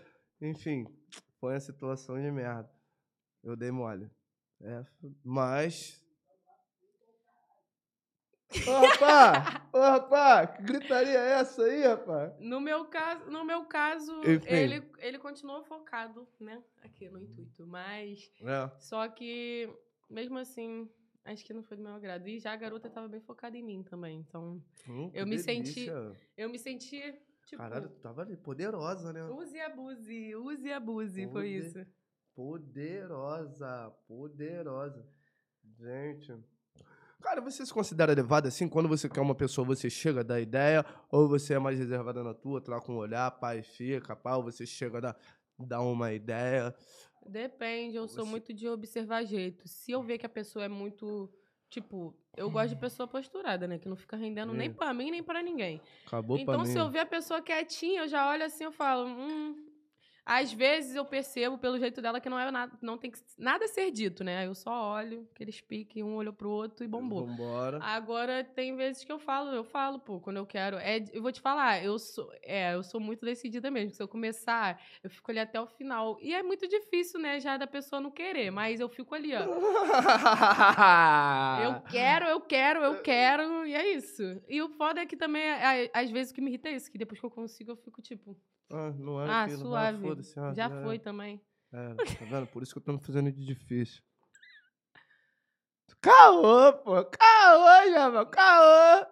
Enfim, 0.41 0.85
foi 1.39 1.53
uma 1.53 1.59
situação 1.59 2.15
de 2.15 2.31
merda. 2.31 2.69
Eu 3.43 3.55
dei 3.55 3.71
mole. 3.71 4.09
É, 4.61 4.85
mas. 5.23 6.01
Ô, 8.67 8.85
rapá! 8.87 9.69
Ô, 9.73 9.79
rapá! 9.79 10.47
Que 10.47 10.63
gritaria 10.63 11.17
é 11.19 11.31
essa 11.39 11.63
aí, 11.63 11.83
rapá? 11.83 12.33
No 12.39 12.59
meu 12.59 12.85
caso, 12.85 13.29
no 13.29 13.43
meu 13.43 13.65
caso 13.65 14.11
Enfim. 14.21 14.47
ele, 14.49 14.83
ele 14.99 15.19
continuou 15.19 15.63
focado, 15.63 16.27
né? 16.39 16.63
Aqui 16.83 17.09
no 17.09 17.19
intuito. 17.19 17.65
Mas. 17.67 18.31
É. 18.41 18.71
Só 18.79 19.07
que, 19.07 19.69
mesmo 20.09 20.37
assim, 20.37 20.89
acho 21.25 21.43
que 21.45 21.53
não 21.53 21.63
foi 21.63 21.77
do 21.77 21.83
meu 21.83 21.93
agrado. 21.93 22.27
E 22.27 22.39
já 22.39 22.53
a 22.53 22.57
garota 22.57 22.89
tava 22.89 23.07
bem 23.07 23.19
focada 23.21 23.57
em 23.57 23.63
mim 23.63 23.83
também. 23.83 24.19
Então, 24.19 24.61
Hum, 24.87 25.09
Eu 25.13 25.25
me 25.25 25.37
senti- 25.39 25.85
delícia. 25.85 26.15
eu 26.37 26.49
me 26.49 26.59
senti, 26.59 27.01
tipo. 27.45 27.57
Caralho, 27.61 27.89
tu 27.89 27.99
tava 27.99 28.21
ali, 28.21 28.37
poderosa, 28.37 29.11
né? 29.11 29.23
Use 29.31 29.55
e 29.57 29.61
abuse, 29.61 30.35
use 30.35 30.67
e 30.67 30.71
abuse, 30.73 31.23
foi 31.27 31.31
Poder- 31.31 31.57
isso. 31.57 31.85
Poderosa, 32.35 33.91
poderosa. 34.07 35.07
Gente. 35.79 36.33
Cara, 37.25 37.41
você 37.41 37.65
se 37.65 37.73
considera 37.73 38.13
levado 38.13 38.47
assim? 38.47 38.69
Quando 38.69 38.87
você 38.87 39.09
quer 39.09 39.19
uma 39.19 39.33
pessoa, 39.33 39.65
você 39.65 39.89
chega 39.89 40.19
a 40.19 40.23
dar 40.23 40.39
ideia? 40.39 40.85
Ou 41.11 41.27
você 41.27 41.55
é 41.55 41.59
mais 41.59 41.79
reservada 41.79 42.23
na 42.23 42.35
tua, 42.35 42.61
troca 42.61 42.91
um 42.91 42.97
olhar, 42.97 43.31
pai, 43.31 43.63
fica, 43.63 44.15
pá, 44.15 44.35
ou 44.35 44.43
você 44.43 44.63
chega 44.63 44.99
a 44.99 45.01
dar, 45.01 45.17
dar 45.57 45.81
uma 45.81 46.13
ideia? 46.13 46.73
Depende, 47.25 47.95
eu 47.97 48.07
sou 48.07 48.23
Você- 48.23 48.29
muito 48.29 48.53
de 48.53 48.67
observar 48.69 49.23
jeito. 49.25 49.67
Se 49.67 49.91
eu 49.91 50.03
ver 50.03 50.19
que 50.19 50.25
a 50.27 50.29
pessoa 50.29 50.65
é 50.65 50.67
muito. 50.69 51.27
Tipo, 51.67 52.15
eu 52.37 52.47
gosto 52.51 52.69
de 52.69 52.75
pessoa 52.75 53.07
posturada, 53.07 53.67
né? 53.67 53.79
Que 53.79 53.89
não 53.89 53.95
fica 53.95 54.15
rendendo 54.15 54.53
nem 54.53 54.69
É. 54.69 54.71
pra 54.71 54.93
mim, 54.93 55.09
nem 55.09 55.23
pra 55.23 55.41
ninguém. 55.41 55.81
Acabou 56.05 56.37
então, 56.37 56.53
pra 56.53 56.63
mim. 56.63 56.69
se 56.71 56.77
eu 56.77 56.89
ver 56.91 56.99
a 56.99 57.05
pessoa 57.07 57.41
quietinha, 57.41 58.01
eu 58.03 58.07
já 58.07 58.29
olho 58.29 58.45
assim, 58.45 58.63
eu 58.65 58.71
falo, 58.71 59.07
hum. 59.07 59.64
Às 60.25 60.51
vezes 60.51 60.95
eu 60.95 61.05
percebo 61.05 61.55
pelo 61.57 61.77
jeito 61.77 62.01
dela 62.01 62.19
que 62.19 62.27
não 62.27 62.39
é 62.39 62.49
nada, 62.49 62.75
não 62.81 62.97
tem 62.97 63.11
que, 63.11 63.19
nada 63.37 63.65
a 63.65 63.67
ser 63.67 63.91
dito, 63.91 64.23
né? 64.23 64.47
Eu 64.47 64.55
só 64.55 64.93
olho, 64.95 65.27
aqueles 65.31 65.61
piques, 65.61 66.03
um 66.03 66.15
olhou 66.15 66.33
pro 66.33 66.49
outro 66.49 66.83
e 66.83 66.87
bombou. 66.87 67.27
Vambora. 67.27 67.79
Agora 67.83 68.43
tem 68.43 68.75
vezes 68.75 69.03
que 69.03 69.11
eu 69.11 69.19
falo, 69.19 69.51
eu 69.51 69.63
falo, 69.63 69.99
pô, 69.99 70.19
quando 70.19 70.37
eu 70.37 70.45
quero. 70.45 70.77
É, 70.77 71.03
eu 71.13 71.21
vou 71.21 71.31
te 71.31 71.39
falar, 71.39 71.83
eu 71.83 71.99
sou, 71.99 72.33
é, 72.41 72.73
eu 72.73 72.81
sou 72.81 72.99
muito 72.99 73.23
decidida 73.23 73.69
mesmo. 73.69 73.93
Se 73.93 74.01
eu 74.01 74.07
começar, 74.07 74.81
eu 75.03 75.11
fico 75.11 75.29
ali 75.29 75.39
até 75.39 75.61
o 75.61 75.67
final. 75.67 76.17
E 76.19 76.33
é 76.33 76.41
muito 76.41 76.67
difícil, 76.67 77.19
né, 77.19 77.39
já 77.39 77.55
da 77.55 77.67
pessoa 77.67 78.01
não 78.01 78.09
querer, 78.09 78.49
mas 78.49 78.79
eu 78.79 78.89
fico 78.89 79.13
ali, 79.13 79.31
ó. 79.35 79.45
Eu 81.65 81.81
quero, 81.81 82.25
eu 82.25 82.41
quero, 82.41 82.83
eu 82.83 83.01
quero, 83.01 83.65
e 83.65 83.73
é 83.73 83.93
isso. 83.93 84.41
E 84.47 84.61
o 84.61 84.69
foda 84.69 85.01
é 85.01 85.05
que 85.05 85.15
também, 85.15 85.43
às 85.93 86.09
vezes, 86.09 86.31
o 86.31 86.35
que 86.35 86.41
me 86.41 86.49
irrita 86.49 86.69
é 86.69 86.73
isso, 86.73 86.91
que 86.91 86.97
depois 86.97 87.19
que 87.19 87.25
eu 87.25 87.31
consigo, 87.31 87.71
eu 87.71 87.75
fico 87.75 88.01
tipo, 88.01 88.37
Ah, 88.69 88.91
não 88.97 89.21
é 89.21 89.29
ah, 89.29 89.43
aquilo. 89.43 89.61
Ah, 89.61 89.91
suave. 89.91 90.01
foda-se, 90.01 90.39
ah, 90.39 90.53
já 90.53 90.65
é. 90.65 90.83
foi 90.83 90.99
também. 90.99 91.41
É, 91.71 91.93
tá 92.19 92.25
vendo? 92.25 92.47
Por 92.47 92.63
isso 92.63 92.73
que 92.73 92.79
eu 92.79 92.83
tô 92.83 92.93
me 92.93 92.99
fazendo 92.99 93.31
de 93.31 93.45
difícil. 93.45 94.01
Caô, 96.01 96.73
pô! 96.73 97.03
Caô, 97.05 97.91
Java! 97.91 98.25
Caô! 98.25 99.05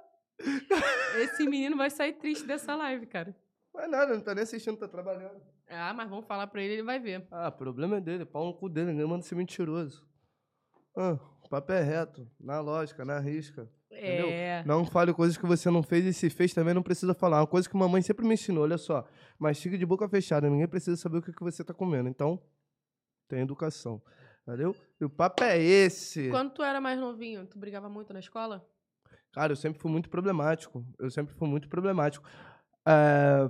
Esse 1.17 1.45
menino 1.45 1.77
vai 1.77 1.89
sair 1.89 2.13
triste 2.13 2.45
dessa 2.45 2.75
live, 2.75 3.05
cara. 3.07 3.35
É 3.75 3.87
nada, 3.87 4.13
não 4.13 4.21
tá 4.21 4.35
nem 4.35 4.43
assistindo, 4.43 4.77
tá 4.77 4.87
trabalhando. 4.87 5.41
Ah, 5.67 5.93
mas 5.93 6.09
vamos 6.09 6.25
falar 6.25 6.47
pra 6.47 6.61
ele, 6.61 6.73
ele 6.73 6.83
vai 6.83 6.99
ver. 6.99 7.27
Ah, 7.31 7.47
o 7.47 7.51
problema 7.51 7.97
é 7.97 8.01
dele, 8.01 8.25
pau 8.25 8.45
no 8.45 8.53
cu 8.53 8.69
dele, 8.69 8.91
ninguém 8.91 9.07
manda 9.07 9.23
ser 9.23 9.35
mentiroso. 9.35 10.05
Ah, 10.95 11.17
o 11.43 11.49
papo 11.49 11.71
é 11.71 11.81
reto, 11.81 12.29
na 12.39 12.59
lógica, 12.59 13.03
na 13.03 13.19
risca. 13.19 13.67
Entendeu? 13.97 14.27
É. 14.29 14.63
Não 14.65 14.85
fale 14.85 15.13
coisas 15.13 15.37
que 15.37 15.45
você 15.45 15.69
não 15.69 15.83
fez 15.83 16.05
e 16.05 16.13
se 16.13 16.29
fez 16.29 16.53
também 16.53 16.73
não 16.73 16.83
precisa 16.83 17.13
falar. 17.13 17.41
Uma 17.41 17.47
coisa 17.47 17.69
que 17.69 17.75
mamãe 17.75 18.01
sempre 18.01 18.25
me 18.25 18.33
ensinou, 18.33 18.63
olha 18.63 18.77
só. 18.77 19.07
Mastiga 19.39 19.77
de 19.77 19.85
boca 19.85 20.07
fechada, 20.09 20.49
ninguém 20.49 20.67
precisa 20.67 20.97
saber 20.97 21.17
o 21.17 21.21
que, 21.21 21.31
que 21.31 21.43
você 21.43 21.63
tá 21.63 21.73
comendo. 21.73 22.09
Então, 22.09 22.41
tem 23.27 23.41
educação. 23.41 24.01
Entendeu? 24.45 24.75
E 24.99 25.05
o 25.05 25.09
papo 25.09 25.43
é 25.43 25.57
esse. 25.57 26.29
Quando 26.29 26.51
tu 26.51 26.63
era 26.63 26.81
mais 26.81 26.99
novinho, 26.99 27.45
tu 27.45 27.57
brigava 27.57 27.87
muito 27.87 28.11
na 28.11 28.19
escola? 28.19 28.65
Cara, 29.31 29.53
eu 29.53 29.55
sempre 29.55 29.81
fui 29.81 29.89
muito 29.89 30.09
problemático. 30.09 30.85
Eu 30.99 31.09
sempre 31.09 31.33
fui 31.33 31.47
muito 31.47 31.69
problemático. 31.69 32.27
É, 32.85 33.49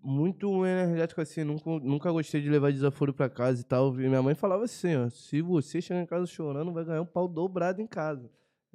muito 0.00 0.66
energético 0.66 1.20
assim. 1.20 1.44
Nunca, 1.44 1.70
nunca 1.70 2.10
gostei 2.10 2.42
de 2.42 2.50
levar 2.50 2.72
desaforo 2.72 3.14
pra 3.14 3.30
casa 3.30 3.60
e 3.60 3.64
tal. 3.64 3.94
E 3.94 4.08
minha 4.08 4.22
mãe 4.22 4.34
falava 4.34 4.64
assim, 4.64 4.96
ó. 4.96 5.08
Se 5.08 5.40
você 5.40 5.80
chegar 5.80 6.00
em 6.00 6.06
casa 6.06 6.26
chorando, 6.26 6.72
vai 6.72 6.84
ganhar 6.84 7.02
um 7.02 7.06
pau 7.06 7.28
dobrado 7.28 7.80
em 7.80 7.86
casa. 7.86 8.28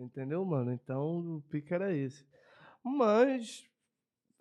Entendeu, 0.04 0.44
mano? 0.46 0.72
Então, 0.72 1.38
o 1.38 1.42
pique 1.50 1.74
era 1.74 1.94
esse. 1.94 2.26
Mas 2.84 3.66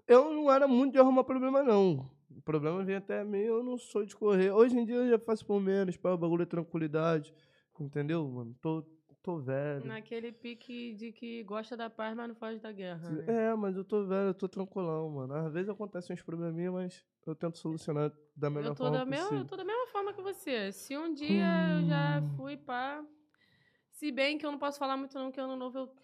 eu 0.07 0.33
não 0.33 0.51
era 0.51 0.67
muito 0.67 0.93
de 0.93 0.99
arrumar 0.99 1.25
problema, 1.25 1.63
não. 1.63 2.11
O 2.35 2.41
problema 2.43 2.83
vem 2.85 2.97
até 2.97 3.23
mim, 3.25 3.39
eu 3.39 3.63
não 3.63 3.77
sou 3.77 4.05
de 4.05 4.17
correr. 4.17 4.51
Hoje 4.51 4.79
em 4.79 4.85
dia 4.85 4.97
eu 4.97 5.09
já 5.11 5.19
faço 5.19 5.45
por 5.45 5.61
menos, 5.61 5.97
para 5.97 6.15
o 6.15 6.19
bagulho 6.19 6.43
é 6.43 6.47
tranquilidade. 6.47 7.35
Entendeu, 7.79 8.27
mano? 8.29 8.55
Tô, 8.61 8.83
tô 9.23 9.39
velho. 9.39 9.87
Naquele 9.87 10.33
pique 10.33 10.95
de 10.95 11.13
que 11.13 11.43
gosta 11.45 11.77
da 11.77 11.89
paz, 11.91 12.15
mas 12.15 12.29
não 12.29 12.35
foge 12.35 12.59
da 12.61 12.71
guerra. 12.73 13.09
né? 13.11 13.25
É, 13.27 13.55
mas 13.55 13.77
eu 13.77 13.85
tô 13.85 14.05
velho, 14.07 14.29
eu 14.29 14.35
tô 14.35 14.49
tranquilão, 14.49 15.09
mano. 15.11 15.35
Às 15.35 15.53
vezes 15.53 15.69
acontecem 15.69 16.15
uns 16.15 16.23
probleminhas, 16.23 16.73
mas 16.73 17.05
eu 17.27 17.35
tento 17.35 17.59
solucionar 17.59 18.13
da 18.37 18.49
melhor 18.51 18.71
Eu 18.71 18.75
tô, 18.75 18.85
forma 18.85 18.99
da 18.99 19.05
mesma, 19.05 19.25
possível. 19.25 19.43
eu 19.43 19.47
tô 19.49 19.57
da 19.57 19.65
mesma 19.65 19.87
forma 19.89 20.13
que 20.13 20.23
você. 20.23 20.73
Se 20.73 20.97
um 20.97 21.13
dia 21.13 21.79
eu 21.79 21.85
já 21.87 22.23
fui 22.37 22.57
pra. 22.57 23.05
Se 24.01 24.11
bem 24.11 24.39
que 24.39 24.47
eu 24.47 24.51
não 24.51 24.59
posso 24.59 24.79
falar 24.79 24.97
muito, 24.97 25.13
não, 25.15 25.31
que 25.31 25.39
ano 25.39 25.55
novo 25.57 25.79
eu 25.79 25.95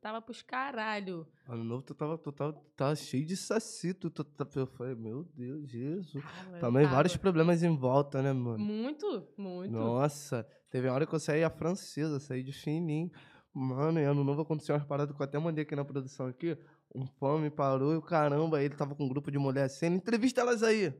tava 0.00 0.22
pros 0.22 0.40
caralho. 0.40 1.28
Ano 1.46 1.62
novo, 1.62 1.82
tu 1.82 1.94
tava, 1.94 2.16
tu 2.16 2.32
tava, 2.32 2.54
tava 2.74 2.96
cheio 2.96 3.26
de 3.26 3.36
saci. 3.36 3.92
Tu, 3.92 4.08
tu, 4.08 4.24
tu, 4.24 4.58
eu 4.58 4.66
falei, 4.66 4.94
meu 4.94 5.22
Deus, 5.34 5.68
Jesus. 5.68 6.24
Ah, 6.24 6.58
Também 6.58 6.84
tava- 6.84 6.94
vários 6.94 7.14
problemas 7.14 7.62
em 7.62 7.76
volta, 7.76 8.22
né, 8.22 8.32
mano? 8.32 8.58
Muito, 8.58 9.28
muito. 9.36 9.70
Nossa, 9.70 10.48
teve 10.70 10.88
uma 10.88 10.94
hora 10.94 11.06
que 11.06 11.14
eu 11.14 11.20
saí 11.20 11.44
a 11.44 11.50
francesa, 11.50 12.18
saí 12.18 12.42
de 12.42 12.52
fininho. 12.52 13.10
Mano, 13.52 14.00
e 14.00 14.04
ano 14.04 14.24
novo 14.24 14.40
aconteceu 14.40 14.74
umas 14.74 14.86
paradas 14.86 15.14
que 15.14 15.20
eu 15.20 15.24
até 15.26 15.38
mandei 15.38 15.64
aqui 15.64 15.76
na 15.76 15.84
produção 15.84 16.28
aqui. 16.28 16.56
Um 16.94 17.06
fã 17.06 17.38
me 17.38 17.50
parou 17.50 17.92
e 17.92 17.96
o 17.98 18.02
caramba, 18.02 18.62
ele 18.62 18.74
tava 18.74 18.94
com 18.94 19.04
um 19.04 19.08
grupo 19.10 19.30
de 19.30 19.36
mulher 19.38 19.64
assim, 19.64 19.88
entrevista 19.88 20.40
elas 20.40 20.62
aí. 20.62 20.90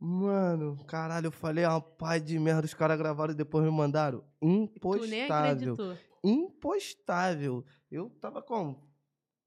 Mano, 0.00 0.78
caralho, 0.86 1.26
eu 1.26 1.30
falei, 1.30 1.64
ah, 1.64 1.78
pai 1.78 2.18
de 2.20 2.38
merda, 2.38 2.64
os 2.64 2.72
caras 2.72 2.96
gravaram 2.96 3.32
e 3.34 3.36
depois 3.36 3.62
me 3.62 3.70
mandaram. 3.70 4.24
Tu 4.40 4.46
nem 4.46 4.62
Impostável. 4.64 5.34
acreditou. 5.52 5.96
Impostável. 6.24 7.64
Eu 7.90 8.08
tava 8.18 8.40
com. 8.40 8.74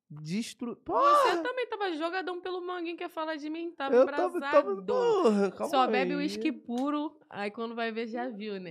Destru... 0.08 0.76
Pô, 0.76 0.93
Você 0.93 1.41
também 1.41 1.68
tava 1.68 1.91
jogadão 1.93 2.39
pelo 2.39 2.62
manguinho 2.62 2.95
quer 2.95 3.10
falar 3.10 3.36
de 3.36 3.49
mim, 3.49 3.72
tava 3.72 3.95
eu 3.95 4.06
tava, 4.06 4.38
embrasado. 4.38 4.86
tava. 4.86 4.86
Porra, 4.86 5.51
calma 5.51 5.72
Só 5.72 5.88
bebe 5.88 6.12
aí. 6.12 6.18
uísque 6.18 6.51
puro, 6.51 7.18
aí 7.28 7.49
quando 7.49 7.74
vai 7.74 7.91
ver 7.91 8.06
já 8.06 8.30
viu, 8.30 8.60
né? 8.60 8.70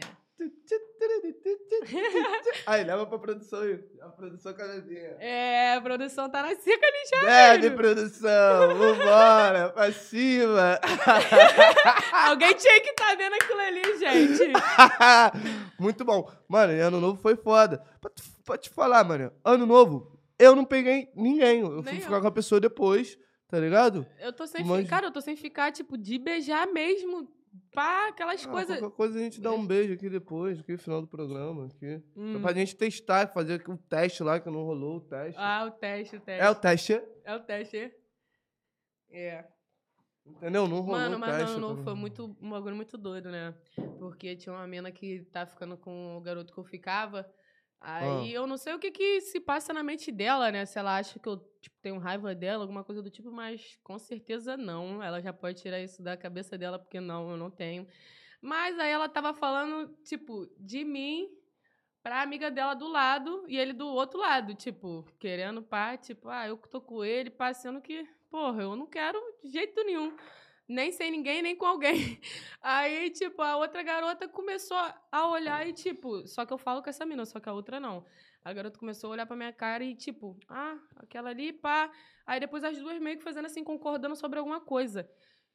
Aí, 2.67 2.85
leva 2.85 3.07
pra 3.07 3.19
produção 3.19 3.61
aí. 3.61 3.79
A 4.01 4.09
produção 4.09 4.53
caradinha. 4.55 5.17
É, 5.21 5.75
a 5.75 5.81
produção 5.81 6.31
tá 6.31 6.43
na 6.43 6.55
seca 6.55 6.87
ali 6.87 7.07
já. 7.11 7.21
Bebe, 7.59 7.77
produção! 7.77 8.77
Vambora, 8.77 9.71
pra 9.75 9.93
cima! 9.93 10.79
Alguém 12.29 12.55
tinha 12.55 12.81
que 12.81 12.93
tá 12.95 13.15
vendo 13.15 13.35
aquilo 13.35 13.61
ali, 13.61 13.83
gente. 13.99 14.53
Muito 15.79 16.05
bom. 16.05 16.31
Mano, 16.49 16.73
e 16.73 16.81
ano 16.81 17.01
novo 17.01 17.21
foi 17.21 17.37
foda. 17.37 17.83
Pra 18.01 18.11
te, 18.11 18.23
pra 18.45 18.59
te 18.59 18.71
falar, 18.71 19.05
mano, 19.05 19.33
ano 19.45 19.67
novo, 19.67 20.19
eu 20.39 20.55
não 20.57 20.65
peguei 20.65 21.09
ninguém. 21.15 21.61
Eu 21.61 21.83
fui 21.83 21.93
Nem 21.93 22.01
ficar 22.01 22.17
eu. 22.17 22.21
com 22.21 22.27
a 22.29 22.33
pessoa 22.33 22.61
depois, 22.61 23.19
tá 23.49 23.59
ligado? 23.59 24.07
Eu 24.21 24.33
tô 24.33 24.47
sem 24.47 24.65
Mas- 24.65 24.83
ficar, 24.85 24.97
cara, 24.97 25.07
eu 25.07 25.13
tô 25.13 25.21
sem 25.21 25.37
ficar, 25.37 25.73
tipo, 25.73 25.97
de 25.99 26.19
beijar 26.19 26.67
mesmo. 26.69 27.29
Pá, 27.75 28.09
aquelas 28.09 28.45
Ah, 28.47 28.49
coisas. 28.51 28.79
Qualquer 28.79 28.97
coisa 28.97 29.19
a 29.19 29.23
gente 29.23 29.41
dá 29.41 29.53
um 29.53 29.67
beijo 29.67 29.93
aqui 29.95 30.09
depois, 30.09 30.59
aqui 30.61 30.73
no 30.73 30.79
final 30.79 31.01
do 31.01 31.07
programa. 31.09 31.67
Aqui. 31.67 32.03
Hum. 32.17 32.41
Pra 32.41 32.53
gente 32.55 32.77
testar, 32.77 33.33
fazer 33.33 33.63
o 33.69 33.77
teste 33.77 34.23
lá, 34.23 34.39
que 34.41 34.49
não 34.51 34.63
rolou 34.65 34.97
o 34.97 35.01
teste. 35.01 35.39
Ah, 35.41 35.65
o 35.67 35.71
teste, 35.71 36.17
o 36.17 36.21
teste. 36.21 36.43
é 36.43 36.51
o 36.51 36.55
teste, 36.55 37.03
É 37.25 37.35
o 37.35 37.41
teste. 37.41 37.95
É. 39.11 39.45
entendeu? 40.27 40.67
Não 40.69 40.81
rolou 40.81 40.99
Mano, 41.01 41.17
o 41.17 41.21
mas 41.21 41.37
teste. 41.37 41.59
não, 41.61 41.69
não, 41.71 41.77
tá 41.77 41.83
foi 41.85 41.95
muito, 41.95 42.37
um 42.41 42.51
bagulho 42.51 42.77
muito 42.77 42.97
doido, 42.97 43.31
né? 43.31 43.55
Porque 43.99 44.35
tinha 44.37 44.55
uma 44.55 44.67
mina 44.67 44.91
que 44.91 45.23
tá 45.33 45.45
ficando 45.47 45.77
com 45.77 46.17
o 46.17 46.21
garoto 46.21 46.53
que 46.53 46.59
eu 46.59 46.65
ficava. 46.65 47.31
Aí 47.85 48.31
Ah. 48.33 48.37
eu 48.37 48.47
não 48.47 48.57
sei 48.57 48.75
o 48.75 48.79
que 48.79 48.91
que 48.91 49.21
se 49.21 49.41
passa 49.41 49.73
na 49.73 49.83
mente 49.83 50.13
dela, 50.13 50.51
né? 50.53 50.65
Se 50.65 50.79
ela 50.79 50.97
acha 50.97 51.19
que 51.19 51.29
eu 51.29 51.37
tipo, 51.61 51.77
tenho 51.81 51.99
raiva 51.99 52.35
dela, 52.35 52.63
alguma 52.65 52.85
coisa 52.85 53.03
do 53.03 53.11
tipo, 53.11 53.31
mas 53.33 53.79
com 53.83 53.99
certeza 53.99 54.57
não. 54.57 55.03
Ela 55.03 55.21
já 55.21 55.33
pode 55.33 55.61
tirar 55.61 55.81
isso 55.81 56.03
da 56.03 56.17
cabeça 56.17 56.57
dela, 56.57 56.79
porque 56.79 57.01
não, 57.01 57.31
eu 57.31 57.37
não 57.37 57.51
tenho. 57.51 57.87
Mas 58.41 58.79
aí 58.79 58.91
ela 58.91 59.09
tava 59.09 59.35
falando, 59.35 59.95
tipo, 60.05 60.47
de 60.59 60.85
mim 60.85 61.29
pra 62.03 62.23
amiga 62.23 62.51
dela 62.51 62.75
do 62.75 62.89
lado 62.89 63.45
e 63.49 63.57
ele 63.57 63.73
do 63.73 63.87
outro 63.87 64.19
lado, 64.19 64.55
tipo, 64.55 65.05
querendo 65.21 65.63
pá, 65.63 65.97
tipo, 65.97 66.29
ah, 66.29 66.49
eu 66.49 66.57
tô 66.57 66.81
com 66.81 67.05
ele, 67.05 67.31
pá, 67.31 67.53
sendo 67.55 67.81
que, 67.81 68.05
porra, 68.29 68.63
eu 68.63 68.75
não 68.75 68.87
quero 68.87 69.19
de 69.45 69.51
jeito 69.51 69.85
nenhum. 69.85 70.17
Nem 70.69 70.93
sem 70.93 71.11
ninguém, 71.11 71.43
nem 71.43 71.57
com 71.57 71.67
alguém. 71.67 72.21
Aí, 72.63 73.11
tipo, 73.11 73.43
a 73.43 73.57
outra 73.57 73.83
garota 73.83 74.29
começou 74.29 74.77
a 75.11 75.29
olhar 75.29 75.67
e, 75.67 75.73
tipo, 75.73 76.27
só 76.27 76.47
que 76.47 76.53
eu 76.53 76.59
falo 76.59 76.83
com 76.83 76.89
essa 76.89 77.05
mina, 77.05 77.25
só 77.27 77.41
que 77.41 77.49
a 77.49 77.53
outra 77.53 77.81
não. 77.81 78.05
A 78.45 78.53
garota 78.53 78.79
começou 78.79 79.11
a 79.11 79.13
olhar 79.13 79.27
pra 79.27 79.37
minha 79.37 79.53
cara 79.53 79.85
e, 79.85 79.95
tipo, 79.95 80.37
ah, 80.49 80.77
aquela 80.97 81.31
ali, 81.31 81.53
pá. 81.53 81.91
Aí 82.27 82.41
depois 82.41 82.65
as 82.65 82.79
duas 82.79 82.99
meio 83.01 83.19
que 83.19 83.23
fazendo 83.25 83.47
assim, 83.47 83.63
concordando 83.63 84.17
sobre 84.17 84.39
alguma 84.39 84.61
coisa. 84.61 85.09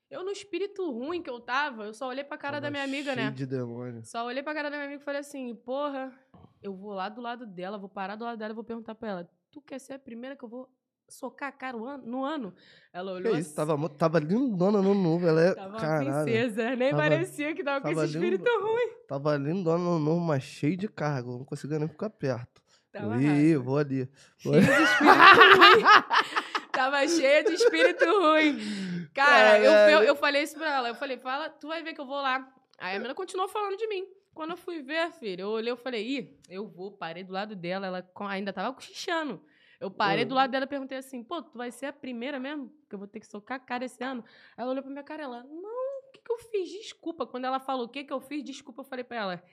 Eu, 0.10 0.24
no 0.24 0.32
espírito 0.32 0.90
ruim 0.90 1.22
que 1.22 1.30
eu 1.30 1.40
tava, 1.40 1.86
eu 1.86 1.94
só 1.94 2.08
olhei 2.08 2.24
pra 2.24 2.38
cara 2.38 2.62
da 2.62 2.68
Tava 2.68 2.72
minha 2.72 2.84
amiga, 2.84 3.14
né? 3.16 3.30
de 3.32 3.46
demônio. 3.46 4.06
Só 4.06 4.26
olhei 4.26 4.42
pra 4.42 4.54
cara 4.54 4.70
da 4.70 4.78
minha 4.78 4.88
amiga 4.88 5.02
e 5.02 5.06
falei 5.06 5.20
assim, 5.20 5.54
porra, 5.54 6.18
eu 6.62 6.74
vou 6.74 6.94
lá 6.94 7.10
do 7.10 7.20
lado 7.20 7.46
dela, 7.46 7.78
vou 7.78 7.90
parar 7.90 8.16
do 8.16 8.24
lado 8.24 8.38
dela 8.38 8.54
e 8.54 8.56
vou 8.56 8.64
perguntar 8.64 8.96
pra 8.96 9.10
ela, 9.10 9.30
tu 9.52 9.62
quer 9.62 9.80
ser 9.80 9.94
a 9.94 10.00
primeira 10.00 10.36
que 10.36 10.44
eu 10.44 10.50
vou 10.50 10.70
socar 11.08 11.50
a 11.50 11.52
cara 11.52 11.78
no 11.78 12.24
ano? 12.24 12.54
Ela 12.94 13.12
Que 13.12 13.18
olhou 13.18 13.38
isso, 13.38 13.60
assim, 13.62 13.96
tava, 13.96 14.20
lindona 14.20 14.82
no 14.82 14.94
novo, 14.94 15.28
ela 15.28 15.42
é. 15.42 15.54
tava 15.54 15.78
caralho. 15.78 16.24
princesa, 16.24 16.76
nem 16.76 16.92
Tava- 16.92 17.04
parecia 17.04 17.54
que 17.56 17.64
tava 17.64 17.82
com 17.82 17.90
tava 17.90 18.06
esse 18.06 18.14
espírito 18.16 18.44
lindo. 18.46 18.62
ruim. 18.66 18.90
Tava 19.08 19.38
lindona 19.38 19.84
no 19.84 20.00
novo, 20.00 20.20
mas 20.22 20.44
cheio 20.44 20.76
de 20.78 20.88
cargo. 20.88 21.38
Não 21.38 21.46
conseguia 21.46 21.80
nem 21.80 21.88
ficar 21.88 22.10
perto. 22.10 22.62
Tava 22.92 23.22
Ih, 23.22 23.56
vou 23.58 23.78
ali. 23.78 24.10
Vou 24.44 24.54
Cheia 24.54 24.66
de 24.66 24.84
espírito 24.84 25.58
ruim. 25.58 25.84
Tava 26.72 27.08
cheia 27.08 27.44
de 27.44 27.54
espírito 27.54 28.06
ruim. 28.06 29.08
Cara, 29.14 29.60
eu, 29.60 29.72
eu, 30.00 30.04
eu 30.10 30.16
falei 30.16 30.44
isso 30.44 30.56
pra 30.56 30.76
ela. 30.76 30.88
Eu 30.90 30.96
falei, 30.96 31.18
fala, 31.18 31.50
tu 31.50 31.68
vai 31.68 31.82
ver 31.84 31.94
que 31.94 32.02
eu 32.02 32.06
vou 32.06 32.22
lá. 32.22 32.48
Aí 32.80 32.96
a 32.96 33.00
menina 33.00 33.16
continuou 33.16 33.48
falando 33.48 33.76
de 33.78 33.88
mim. 33.88 34.06
Quando 34.34 34.52
eu 34.52 34.58
fui 34.58 34.84
ver, 34.84 35.12
filho, 35.14 35.42
eu 35.42 35.50
olhei, 35.50 35.72
eu 35.72 35.78
falei, 35.78 36.06
ih, 36.08 36.38
eu 36.48 36.68
vou, 36.68 36.92
parei 36.92 37.24
do 37.24 37.34
lado 37.34 37.56
dela, 37.56 37.88
ela 37.88 38.08
ainda 38.30 38.54
tava 38.54 38.72
cochichando. 38.74 39.42
Eu 39.80 39.92
parei 39.92 40.26
do 40.26 40.32
Uhum. 40.32 40.36
lado 40.36 40.52
dela 40.52 40.66
e 40.66 40.68
perguntei 40.68 40.98
assim, 40.98 41.24
pô, 41.24 41.42
tu 41.42 41.58
vai 41.58 41.72
ser 41.72 41.86
a 41.88 41.94
primeira 41.94 42.40
mesmo? 42.40 42.70
Que 42.90 42.96
eu 42.96 43.00
vou 43.00 43.08
ter 43.08 43.20
que 43.20 43.28
socar 43.28 43.58
a 43.58 43.60
cara 43.60 43.86
esse 43.86 44.04
ano? 44.04 44.24
Ela 44.58 44.72
olhou 44.72 44.82
pra 44.84 44.92
minha 44.92 45.04
cara, 45.04 45.24
ela, 45.24 45.44
não, 45.44 46.00
o 46.08 46.12
que 46.12 46.22
que 46.22 46.32
eu 46.32 46.40
fiz? 46.40 46.70
Desculpa. 46.70 47.28
Quando 47.28 47.46
ela 47.46 47.60
falou 47.60 47.86
o 47.86 47.90
que 47.90 48.04
que 48.04 48.14
eu 48.14 48.20
fiz, 48.20 48.44
desculpa, 48.44 48.82
eu 48.82 48.86
falei 48.86 49.04
pra 49.04 49.18
ela, 49.18 49.44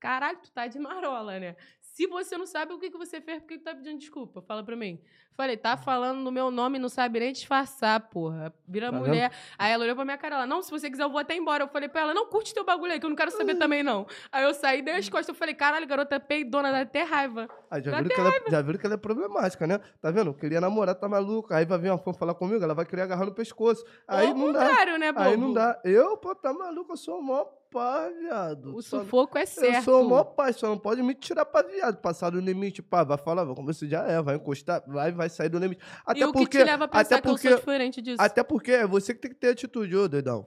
caralho, 0.00 0.38
tu 0.42 0.50
tá 0.52 0.66
de 0.66 0.78
marola, 0.78 1.38
né? 1.38 1.56
Se 1.80 2.06
você 2.06 2.36
não 2.38 2.46
sabe 2.46 2.72
o 2.72 2.78
que 2.78 2.90
que 2.90 2.96
você 2.98 3.20
fez, 3.20 3.40
por 3.40 3.48
que 3.48 3.54
que 3.54 3.60
tu 3.60 3.64
tá 3.64 3.74
pedindo 3.74 3.98
desculpa? 3.98 4.40
Fala 4.42 4.64
pra 4.64 4.74
mim. 4.76 5.02
Falei, 5.36 5.56
tá 5.56 5.76
falando 5.76 6.20
no 6.20 6.30
meu 6.30 6.48
nome, 6.50 6.78
não 6.78 6.88
sabe 6.88 7.18
nem 7.18 7.32
disfarçar, 7.32 7.98
porra. 8.08 8.54
Vira 8.68 8.92
Tá 8.92 8.98
mulher. 8.98 9.32
Aí 9.58 9.72
ela 9.72 9.82
olhou 9.82 9.96
pra 9.96 10.04
minha 10.04 10.16
cara, 10.16 10.36
ela, 10.36 10.46
não, 10.46 10.62
se 10.62 10.70
você 10.70 10.88
quiser 10.88 11.02
eu 11.02 11.10
vou 11.10 11.18
até 11.18 11.34
embora. 11.34 11.64
Eu 11.64 11.68
falei 11.68 11.88
pra 11.88 12.02
ela, 12.02 12.14
não, 12.14 12.26
curte 12.26 12.54
teu 12.54 12.64
bagulho 12.64 12.92
aí, 12.92 13.00
que 13.00 13.06
eu 13.06 13.10
não 13.10 13.16
quero 13.16 13.32
saber 13.32 13.56
também, 13.56 13.82
não. 13.82 14.06
Aí 14.30 14.44
eu 14.44 14.54
saí, 14.54 14.80
dei 14.80 14.94
as 14.94 15.08
costas, 15.08 15.28
eu 15.30 15.34
falei, 15.34 15.54
caralho, 15.54 15.86
garota 15.88 16.20
peidona, 16.20 16.70
dá 16.70 16.80
até 16.82 17.02
raiva. 17.02 17.48
Ah, 17.68 17.80
já 17.80 18.00
viram, 18.00 18.14
que 18.14 18.20
ela, 18.20 18.32
já 18.48 18.62
viram 18.62 18.78
que 18.78 18.86
ela 18.86 18.94
é 18.94 18.98
problemática, 18.98 19.66
né? 19.66 19.80
Tá 20.00 20.10
vendo? 20.12 20.32
Queria 20.34 20.60
namorar, 20.60 20.94
tá 20.94 21.08
maluca. 21.08 21.56
Aí 21.56 21.64
vai 21.64 21.78
vir 21.78 21.90
uma 21.90 21.98
fã 21.98 22.12
falar 22.12 22.34
comigo, 22.34 22.62
ela 22.62 22.74
vai 22.74 22.84
querer 22.84 23.02
agarrar 23.02 23.24
no 23.26 23.34
pescoço. 23.34 23.84
Aí 24.06 24.28
Ou 24.28 24.34
não 24.36 24.46
o 24.50 24.52
dá. 24.52 24.68
contrário, 24.68 24.98
né, 24.98 25.10
bobo? 25.10 25.24
Aí 25.28 25.36
não 25.36 25.52
dá. 25.52 25.80
Eu, 25.84 26.16
pô, 26.16 26.32
tá 26.34 26.52
maluco, 26.52 26.92
eu 26.92 26.96
sou 26.96 27.18
o 27.18 27.22
maior 27.22 27.52
pá, 27.70 28.08
viado. 28.20 28.76
O 28.76 28.80
Só- 28.80 29.00
sufoco 29.00 29.36
é 29.36 29.44
certo. 29.44 29.74
Eu 29.74 29.82
sou 29.82 30.06
o 30.06 30.08
maior 30.08 30.22
pai, 30.24 30.52
só 30.52 30.68
não 30.68 30.78
pode 30.78 31.02
me 31.02 31.12
tirar 31.12 31.44
pra 31.44 31.62
viado. 31.66 31.96
Passar 31.96 32.30
do 32.30 32.38
limite, 32.38 32.80
pá, 32.80 33.02
vai 33.02 33.18
falar, 33.18 33.42
vai 33.42 33.52
conversar, 33.56 33.86
já 33.88 34.04
é, 34.04 34.22
vai 34.22 34.36
encostar, 34.36 34.84
vai, 34.86 35.10
vai 35.10 35.23
sair 35.28 35.48
do 35.48 35.58
limite. 35.58 35.82
Até 36.04 36.20
e 36.20 36.24
o 36.24 36.32
porque, 36.32 36.58
que 36.58 36.58
te 36.58 36.64
leva 36.64 36.84
a 36.84 36.88
pensar 36.88 37.00
até 37.00 37.20
que 37.20 37.28
eu 37.28 37.32
porque, 37.32 37.48
sou 37.48 37.58
diferente 37.58 38.02
disso? 38.02 38.22
até 38.22 38.42
porque 38.42 38.72
é 38.72 38.86
você 38.86 39.14
que 39.14 39.20
tem 39.20 39.30
que 39.30 39.36
ter 39.38 39.48
atitude, 39.48 39.94
ô, 39.96 40.08
doidão. 40.08 40.46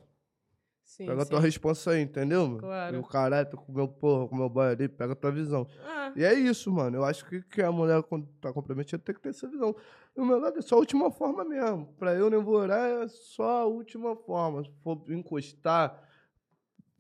Sim, 0.84 1.06
Pega 1.06 1.22
a 1.24 1.26
tua 1.26 1.42
responsa 1.42 1.92
aí, 1.92 2.02
entendeu? 2.02 2.48
mano? 2.48 2.60
Claro. 2.60 2.96
E 2.96 3.00
o 3.00 3.04
caralho, 3.04 3.50
tô 3.50 3.58
com 3.58 3.72
o 3.72 3.76
meu 3.76 3.88
porra, 3.88 4.28
com 4.30 4.36
o 4.36 4.38
meu 4.38 4.50
boy 4.50 4.68
ali, 4.70 4.88
pega 4.88 5.14
a 5.14 5.16
tua 5.16 5.32
visão. 5.32 5.68
Ah, 5.86 6.12
E 6.16 6.24
é 6.24 6.34
isso, 6.34 6.72
mano. 6.72 6.98
Eu 6.98 7.04
acho 7.06 7.26
que, 7.26 7.42
que 7.44 7.62
a 7.62 7.72
mulher, 7.72 8.02
quando 8.04 8.26
tá 8.42 8.52
comprometida, 8.54 8.98
tem 8.98 9.14
que 9.14 9.22
ter 9.22 9.30
essa 9.30 9.48
visão. 9.50 9.76
Do 10.16 10.26
meu 10.26 10.40
lado 10.40 10.58
é 10.58 10.62
só 10.62 10.76
a 10.76 10.80
última 10.80 11.12
forma 11.12 11.44
mesmo. 11.44 11.94
Pra 12.00 12.14
eu 12.14 12.30
namorar 12.30 13.04
é 13.04 13.08
só 13.10 13.64
a 13.64 13.66
última 13.66 14.16
forma. 14.16 14.64
Se 14.64 14.72
for 14.82 15.04
encostar, 15.10 16.02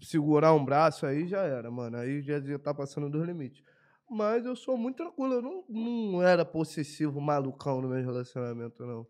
segurar 0.01 0.53
um 0.53 0.63
braço, 0.63 1.05
aí 1.05 1.25
já 1.27 1.41
era, 1.43 1.71
mano. 1.71 1.97
Aí 1.97 2.21
já, 2.21 2.39
já 2.39 2.59
tá 2.59 2.73
passando 2.73 3.09
dos 3.09 3.25
limites. 3.25 3.63
Mas 4.09 4.45
eu 4.45 4.55
sou 4.55 4.77
muito 4.77 4.95
tranquilo. 4.97 5.33
Eu 5.35 5.41
não, 5.41 5.65
não 5.69 6.23
era 6.23 6.45
possessivo, 6.45 7.19
malucão 7.19 7.81
no 7.81 7.89
meu 7.89 8.01
relacionamento, 8.03 8.85
não. 8.85 9.05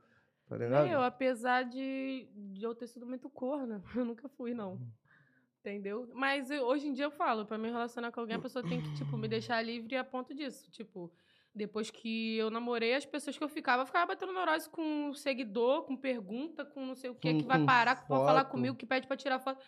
Tá 0.48 0.56
ligado? 0.58 0.84
nem 0.86 0.93
eu, 0.93 1.02
apesar 1.04 1.64
de, 1.64 2.28
de 2.34 2.64
eu 2.64 2.74
ter 2.74 2.88
sido 2.88 3.06
muito 3.06 3.30
corna, 3.30 3.84
eu 3.95 4.06
nunca 4.06 4.30
fui, 4.30 4.54
não. 4.54 4.80
Entendeu? 5.60 6.10
Mas 6.14 6.50
eu- 6.50 6.64
hoje 6.64 6.88
em 6.88 6.93
dia 6.93 7.06
eu 7.06 7.12
falo, 7.12 7.45
pra 7.45 7.58
me 7.58 7.68
relacionar 7.70 8.12
com 8.12 8.20
alguém, 8.22 8.38
a 8.38 8.39
pessoa 8.41 8.68
tem 8.68 8.82
que, 8.82 8.93
tipo, 8.95 9.18
me 9.18 9.28
deixar 9.28 9.62
livre 9.62 9.95
a 9.98 10.04
ponto 10.04 10.34
disso. 10.34 10.72
Tipo, 10.72 11.12
depois 11.54 11.91
que 11.91 12.38
eu 12.38 12.50
namorei, 12.50 12.93
as 12.93 13.06
pessoas 13.06 13.38
que 13.38 13.43
eu 13.43 13.50
ficava, 13.50 13.82
eu 13.82 13.86
ficava 13.86 14.06
batendo 14.06 14.32
neurose 14.32 14.70
com 14.70 15.14
seguidor, 15.14 15.84
com 15.84 15.98
pergunta, 15.98 16.64
com 16.64 16.86
não 16.86 16.95
sei 16.95 17.10
o 17.10 17.16
que, 17.16 17.34
que 17.34 17.43
vai 17.43 17.66
parar 17.66 17.95
pra 18.08 18.18
falar 18.18 18.43
foto. 18.43 18.52
comigo, 18.52 18.76
que 18.78 18.86
pede 18.86 19.06
pra 19.08 19.18
tirar 19.18 19.39
foto. 19.39 19.60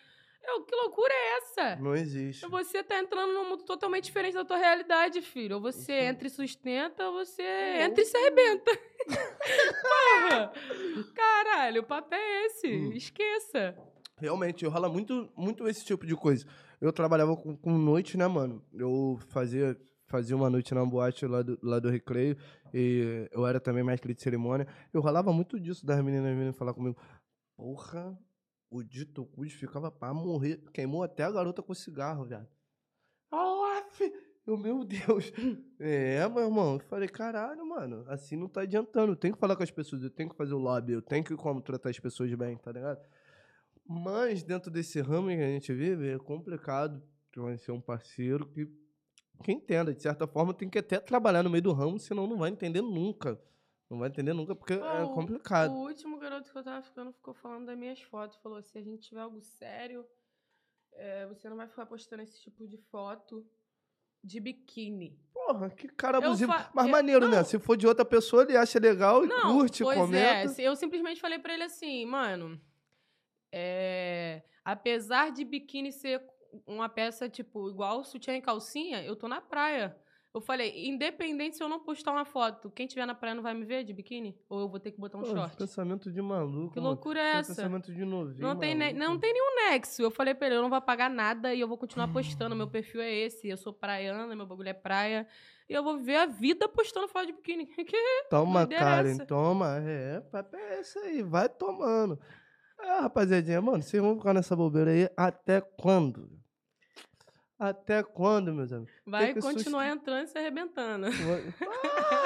Eu, 0.49 0.63
que 0.63 0.75
loucura 0.75 1.13
é 1.13 1.37
essa? 1.37 1.75
Não 1.77 1.95
existe. 1.95 2.47
Você 2.47 2.83
tá 2.83 2.99
entrando 2.99 3.33
num 3.33 3.49
mundo 3.49 3.63
totalmente 3.63 4.05
diferente 4.05 4.33
da 4.33 4.45
tua 4.45 4.57
realidade, 4.57 5.21
filho. 5.21 5.55
Ou 5.57 5.61
você 5.61 5.93
Isso. 5.93 6.09
entra 6.09 6.27
e 6.27 6.29
sustenta, 6.29 7.07
ou 7.07 7.13
você 7.13 7.41
É, 7.41 7.83
entra 7.85 8.01
e 8.01 8.05
se 8.05 8.17
arrebenta. 8.17 8.71
Porra! 9.81 10.53
Caralho, 11.13 11.81
o 11.81 11.85
papo 11.85 12.13
é 12.15 12.45
esse. 12.45 12.67
Hum. 12.67 12.91
Esqueça. 12.93 13.77
Realmente, 14.17 14.65
rola 14.65 14.89
muito, 14.89 15.29
muito 15.35 15.67
esse 15.67 15.85
tipo 15.85 16.05
de 16.05 16.15
coisa. 16.15 16.45
Eu 16.81 16.91
trabalhava 16.91 17.35
com, 17.35 17.55
com 17.55 17.77
noite, 17.77 18.17
né, 18.17 18.27
mano? 18.27 18.63
Eu 18.73 19.17
fazia, 19.29 19.77
fazia 20.07 20.35
uma 20.35 20.49
noite 20.49 20.73
na 20.73 20.85
boate 20.85 21.25
lá 21.25 21.41
do, 21.41 21.57
lá 21.61 21.79
do 21.79 21.89
Recreio. 21.89 22.37
E 22.73 23.27
eu 23.31 23.45
era 23.45 23.59
também 23.59 23.83
mestre 23.83 24.13
de 24.13 24.21
cerimônia. 24.21 24.67
Eu 24.93 25.01
rolava 25.01 25.31
muito 25.31 25.59
disso 25.59 25.85
das 25.85 26.03
meninas 26.03 26.35
vindo 26.37 26.53
falar 26.53 26.73
comigo. 26.73 26.97
Porra, 27.55 28.17
o 28.70 28.84
dito 28.84 29.26
Cus 29.26 29.51
ficava 29.53 29.91
pra 29.91 30.13
morrer. 30.13 30.63
Queimou 30.74 31.03
até 31.03 31.24
a 31.24 31.32
garota 31.32 31.61
com 31.61 31.74
cigarro, 31.74 32.26
viado. 32.26 32.47
Alaf! 33.32 34.01
Eu, 34.45 34.57
meu 34.57 34.84
Deus. 34.84 35.32
É, 35.82 36.28
meu 36.28 36.43
irmão. 36.43 36.74
Eu 36.74 36.80
falei, 36.82 37.07
caralho, 37.07 37.65
mano. 37.65 38.03
Assim 38.07 38.36
não 38.36 38.49
tá 38.49 38.61
adiantando. 38.61 39.13
Eu 39.13 39.15
tenho 39.15 39.34
que 39.34 39.39
falar 39.39 39.55
com 39.55 39.63
as 39.63 39.72
pessoas, 39.72 40.03
eu 40.03 40.09
tenho 40.09 40.30
que 40.30 40.36
fazer 40.36 40.53
o 40.53 40.57
lobby, 40.57 40.91
eu 40.91 41.01
tenho 41.01 41.24
que 41.24 41.34
como 41.38 41.61
tratar 41.61 41.89
as 41.89 41.99
pessoas 41.99 42.34
bem, 42.34 42.57
tá 42.57 42.72
ligado? 42.72 42.99
Mas 43.88 44.43
dentro 44.43 44.70
desse 44.70 44.99
ramo 44.99 45.30
que 45.30 45.36
a 45.36 45.47
gente 45.47 45.74
vive, 45.74 46.09
é 46.09 46.17
complicado 46.17 47.01
conhecer 47.34 47.72
um 47.72 47.80
parceiro 47.80 48.45
que, 48.47 48.65
que 49.41 49.51
entenda. 49.53 49.93
De 49.93 50.01
certa 50.01 50.28
forma, 50.28 50.53
tem 50.53 50.70
que 50.70 50.78
até 50.78 50.99
trabalhar 50.99 51.43
no 51.43 51.49
meio 51.49 51.63
do 51.63 51.72
ramo, 51.72 51.97
senão 51.97 52.28
não 52.28 52.38
vai 52.38 52.49
entender 52.49 52.82
nunca. 52.82 53.39
Não 53.89 53.97
vai 53.97 54.09
entender 54.09 54.33
nunca, 54.33 54.55
porque 54.55 54.73
é 54.73 54.77
Ó, 54.77 55.05
o- 55.05 55.13
complicado. 55.15 55.71
O 55.71 55.87
último 55.87 56.17
garoto 56.19 56.51
que 56.51 56.57
eu 56.57 56.63
tava 56.63 56.81
ficando 56.83 57.11
ficou 57.11 57.33
falando 57.33 57.65
das 57.65 57.77
minhas 57.77 57.99
fotos. 58.01 58.37
Falou: 58.37 58.61
se 58.61 58.77
a 58.77 58.81
gente 58.81 59.07
tiver 59.09 59.21
algo 59.21 59.41
sério, 59.41 60.05
é, 60.93 61.25
você 61.27 61.49
não 61.49 61.57
vai 61.57 61.67
ficar 61.67 61.85
postando 61.87 62.21
esse 62.21 62.39
tipo 62.39 62.67
de 62.67 62.77
foto 62.77 63.43
de 64.23 64.39
biquíni. 64.39 65.17
Porra, 65.33 65.69
que 65.71 65.87
cara 65.87 66.19
abusivo. 66.19 66.51
fa- 66.51 66.69
Mas 66.73 66.85
eu- 66.85 66.91
maneiro, 66.91 67.27
né? 67.27 67.37
não. 67.37 67.43
Se 67.45 67.57
for 67.57 67.75
de 67.75 67.87
outra 67.87 68.05
pessoa, 68.05 68.43
ele 68.43 68.55
acha 68.55 68.77
legal 68.77 69.25
e 69.25 69.27
Não, 69.27 69.53
curte, 69.57 69.81
pois 69.83 69.97
comenta. 69.97 70.61
é. 70.61 70.67
Eu 70.67 70.75
simplesmente 70.75 71.19
falei 71.19 71.39
pra 71.39 71.53
ele 71.53 71.63
assim, 71.63 72.05
mano, 72.05 72.61
é, 73.51 74.43
apesar 74.63 75.31
de 75.31 75.43
biquíni 75.43 75.91
ser 75.91 76.21
uma 76.67 76.89
peça, 76.89 77.29
tipo, 77.29 77.69
igual 77.69 78.03
sutiã 78.03 78.35
e 78.35 78.41
calcinha, 78.41 79.03
eu 79.03 79.15
tô 79.15 79.27
na 79.27 79.41
praia. 79.41 79.97
Eu 80.32 80.41
falei, 80.41 80.88
independente 80.88 81.57
se 81.57 81.63
eu 81.63 81.67
não 81.67 81.80
postar 81.80 82.11
uma 82.11 82.23
foto, 82.23 82.69
quem 82.69 82.86
tiver 82.86 83.03
na 83.07 83.15
praia 83.15 83.34
não 83.34 83.41
vai 83.41 83.53
me 83.55 83.65
ver 83.65 83.84
de 83.84 83.91
biquíni? 83.93 84.38
Ou 84.47 84.59
eu 84.61 84.69
vou 84.69 84.80
ter 84.80 84.91
que 84.91 84.99
botar 84.99 85.17
um 85.17 85.21
Pô, 85.21 85.27
short? 85.27 85.57
pensamento 85.57 86.11
de 86.11 86.21
maluco. 86.21 86.71
Que 86.73 86.80
mano. 86.80 86.89
loucura 86.89 87.19
é 87.19 87.32
Tem 87.32 87.39
essa? 87.39 87.55
Pensamento 87.55 87.91
de 87.91 88.05
novinho. 88.05 88.39
Não 88.39 88.55
tem, 88.55 88.75
ne- 88.75 88.93
não 88.93 89.17
tem 89.17 89.34
nenhum 89.34 89.55
nexo. 89.71 90.03
Eu 90.03 90.11
falei 90.11 90.36
pra 90.36 90.45
ele, 90.45 90.57
eu 90.57 90.61
não 90.61 90.69
vou 90.69 90.80
pagar 90.82 91.09
nada 91.09 91.51
e 91.53 91.59
eu 91.59 91.67
vou 91.67 91.80
continuar 91.80 92.07
postando. 92.13 92.55
Meu 92.55 92.67
perfil 92.67 93.01
é 93.01 93.11
esse. 93.11 93.47
Eu 93.49 93.57
sou 93.57 93.73
praiana, 93.73 94.36
meu 94.36 94.45
bagulho 94.45 94.69
é 94.69 94.73
praia. 94.73 95.27
E 95.67 95.73
eu 95.73 95.84
vou 95.84 95.97
viver 95.97 96.17
a 96.17 96.25
vida 96.27 96.69
postando 96.69 97.07
foto 97.07 97.25
de 97.25 97.34
biquíni. 97.34 97.65
Que 97.75 97.97
Toma, 98.30 98.61
é 98.61 98.67
Karen, 98.67 99.09
essa? 99.11 99.25
toma. 99.25 99.77
É, 99.84 100.19
papo 100.21 100.55
é 100.55 100.80
esse 100.82 100.99
aí, 100.99 101.23
vai 101.23 101.49
tomando. 101.49 102.19
É, 102.80 102.99
rapaziadinha, 103.01 103.59
mano, 103.61 103.82
vocês 103.82 104.01
vão 104.01 104.15
ficar 104.15 104.34
nessa 104.36 104.55
bobeira 104.55 104.91
aí 104.91 105.09
até 105.17 105.59
quando? 105.59 106.38
Até 107.60 108.01
quando, 108.01 108.53
meus 108.53 108.72
amigos? 108.72 108.93
vai 109.05 109.34
continuar 109.36 109.89
entrando 109.89 110.24
e 110.24 110.28
se 110.28 110.38
arrebentando. 110.38 111.07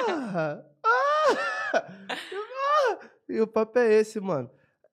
Ah, 0.06 0.62
ah, 0.84 1.74
ah, 1.74 2.98
e 3.28 3.40
o 3.40 3.46
papo 3.46 3.78
é 3.78 3.92
esse, 3.94 4.20
mano. 4.20 4.50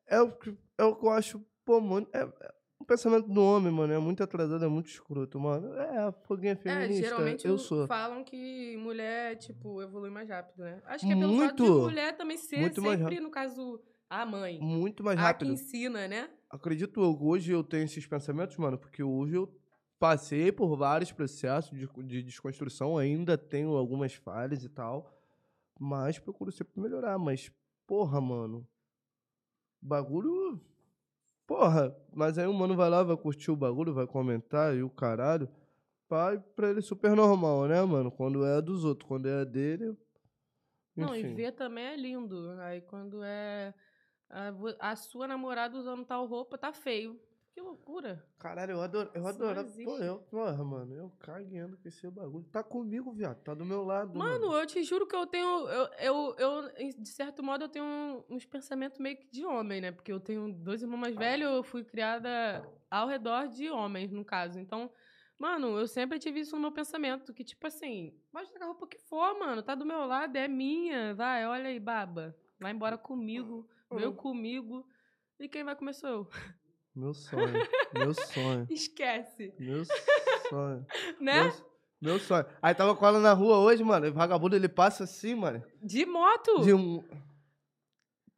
É 0.07 0.21
o 0.21 0.31
que, 0.31 0.57
é 0.77 0.83
o 0.83 0.95
que 0.95 1.05
eu 1.05 1.09
acho, 1.09 1.45
pô, 1.65 1.79
mano. 1.81 2.07
É, 2.13 2.21
é 2.21 2.53
o 2.79 2.85
pensamento 2.85 3.27
do 3.27 3.41
homem, 3.43 3.71
mano, 3.71 3.93
é 3.93 3.99
muito 3.99 4.23
atrasado, 4.23 4.63
é 4.63 4.67
muito 4.67 4.87
escroto, 4.87 5.39
mano. 5.39 5.73
É, 5.75 5.97
a 5.97 6.11
foguinha 6.11 6.53
É, 6.53 6.55
feminista, 6.55 7.01
geralmente 7.09 7.45
eu 7.47 7.57
sou. 7.57 7.85
falam 7.87 8.23
que 8.23 8.75
mulher, 8.77 9.35
tipo, 9.37 9.81
evolui 9.81 10.09
mais 10.09 10.27
rápido, 10.29 10.63
né? 10.63 10.81
Acho 10.85 11.05
que 11.05 11.11
é 11.11 11.15
pelo 11.15 11.37
fato 11.37 11.55
de 11.63 11.69
Muito. 11.69 11.81
mulher 11.83 12.17
também 12.17 12.37
ser 12.37 12.57
Muito 12.59 12.81
sempre, 12.81 13.19
no 13.19 13.29
caso, 13.29 13.79
a 14.09 14.25
mãe. 14.25 14.59
Muito 14.59 15.03
mais 15.03 15.17
a 15.19 15.21
que 15.21 15.27
rápido. 15.27 15.51
ensina, 15.51 16.07
né? 16.07 16.29
Acredito 16.49 17.01
eu, 17.01 17.17
hoje 17.21 17.51
eu 17.51 17.63
tenho 17.63 17.83
esses 17.83 18.05
pensamentos, 18.07 18.57
mano, 18.57 18.77
porque 18.77 19.03
hoje 19.03 19.35
eu 19.35 19.47
passei 20.01 20.51
por 20.51 20.75
vários 20.75 21.11
processos 21.11 21.77
de, 21.77 21.87
de 22.07 22.23
desconstrução, 22.23 22.97
ainda 22.97 23.37
tenho 23.37 23.77
algumas 23.77 24.15
falhas 24.15 24.63
e 24.63 24.69
tal, 24.69 25.15
mas 25.79 26.17
procuro 26.17 26.51
sempre 26.51 26.81
melhorar. 26.81 27.19
Mas, 27.19 27.51
porra, 27.85 28.19
mano, 28.19 28.67
bagulho. 29.79 30.59
Porra, 31.45 31.95
mas 32.11 32.39
aí 32.39 32.47
o 32.47 32.53
mano 32.53 32.75
vai 32.75 32.89
lá, 32.89 33.03
vai 33.03 33.15
curtir 33.15 33.51
o 33.51 33.55
bagulho, 33.55 33.93
vai 33.93 34.07
comentar 34.07 34.75
e 34.75 34.81
o 34.81 34.89
caralho. 34.89 35.47
Pai, 36.07 36.39
pra 36.55 36.71
ele 36.71 36.79
é 36.79 36.81
super 36.81 37.15
normal, 37.15 37.67
né, 37.67 37.79
mano? 37.83 38.11
Quando 38.11 38.43
é 38.43 38.59
dos 38.59 38.83
outros, 38.83 39.07
quando 39.07 39.27
é 39.27 39.45
dele. 39.45 39.95
Não, 40.95 41.15
e 41.15 41.21
enfim. 41.21 41.35
ver 41.35 41.51
também 41.51 41.85
é 41.85 41.95
lindo. 41.95 42.49
Aí 42.61 42.81
quando 42.81 43.23
é 43.23 43.71
a, 44.27 44.51
a 44.79 44.95
sua 44.95 45.27
namorada 45.27 45.77
usando 45.77 46.03
tal 46.05 46.25
roupa, 46.25 46.57
tá 46.57 46.73
feio. 46.73 47.21
Que 47.53 47.59
loucura. 47.59 48.25
Caralho, 48.39 48.71
eu 48.71 48.81
adoro, 48.81 49.11
eu 49.13 49.27
adoro. 49.27 49.65
Pô, 49.83 49.97
eu, 49.97 50.19
porra, 50.19 50.63
mano, 50.63 50.95
eu 50.95 51.09
cagueando 51.19 51.77
com 51.77 51.87
esse 51.87 52.09
bagulho. 52.09 52.45
Tá 52.45 52.63
comigo, 52.63 53.11
viado. 53.11 53.41
Tá 53.43 53.53
do 53.53 53.65
meu 53.65 53.83
lado. 53.83 54.17
Mano, 54.17 54.53
eu 54.53 54.65
te 54.65 54.81
juro 54.83 55.05
que 55.05 55.15
eu 55.15 55.27
tenho. 55.27 55.67
Eu, 55.67 55.89
eu, 55.99 56.35
eu, 56.37 56.93
de 56.97 57.09
certo 57.09 57.43
modo, 57.43 57.65
eu 57.65 57.69
tenho 57.69 58.23
uns 58.29 58.45
pensamentos 58.45 58.97
meio 58.99 59.17
que 59.17 59.27
de 59.29 59.45
homem, 59.45 59.81
né? 59.81 59.91
Porque 59.91 60.11
eu 60.13 60.19
tenho 60.19 60.51
dois 60.53 60.81
irmãos 60.81 60.97
mais 60.99 61.15
velhos, 61.15 61.51
eu 61.51 61.61
fui 61.63 61.83
criada 61.83 62.65
ao 62.89 63.07
redor 63.07 63.49
de 63.49 63.69
homens, 63.69 64.11
no 64.11 64.23
caso. 64.23 64.57
Então, 64.57 64.89
mano, 65.37 65.77
eu 65.77 65.87
sempre 65.87 66.19
tive 66.19 66.39
isso 66.39 66.55
no 66.55 66.61
meu 66.61 66.71
pensamento. 66.71 67.33
Que, 67.33 67.43
tipo 67.43 67.67
assim, 67.67 68.17
pode 68.31 68.49
tacar 68.49 68.69
a 68.69 68.71
roupa 68.71 68.87
que 68.87 68.97
for, 68.97 69.37
mano. 69.37 69.61
Tá 69.61 69.75
do 69.75 69.85
meu 69.85 70.05
lado, 70.05 70.37
é 70.37 70.47
minha. 70.47 71.13
Vai, 71.15 71.45
olha 71.45 71.67
aí, 71.67 71.81
baba. 71.81 72.33
Vai 72.57 72.71
embora 72.71 72.97
comigo. 72.97 73.67
Veio 73.91 74.11
Hum. 74.11 74.15
comigo. 74.15 74.87
E 75.37 75.49
quem 75.49 75.65
vai 75.65 75.75
comer 75.75 75.93
sou 75.93 76.09
eu. 76.09 76.27
Meu 76.95 77.13
sonho. 77.13 77.53
meu 77.93 78.13
sonho. 78.13 78.67
Esquece. 78.69 79.53
Meu 79.59 79.83
sonho. 80.49 80.85
Né? 81.21 81.43
Meu, 81.43 81.53
meu 82.01 82.19
sonho. 82.19 82.45
Aí 82.61 82.73
tava 82.75 82.95
com 82.95 83.05
ela 83.05 83.19
na 83.19 83.31
rua 83.33 83.57
hoje, 83.59 83.83
mano. 83.83 84.05
E 84.07 84.11
vagabundo 84.11 84.55
ele 84.55 84.67
passa 84.67 85.03
assim, 85.05 85.35
mano. 85.35 85.63
De 85.81 86.05
moto. 86.05 86.61
De 86.61 86.73
um. 86.73 87.03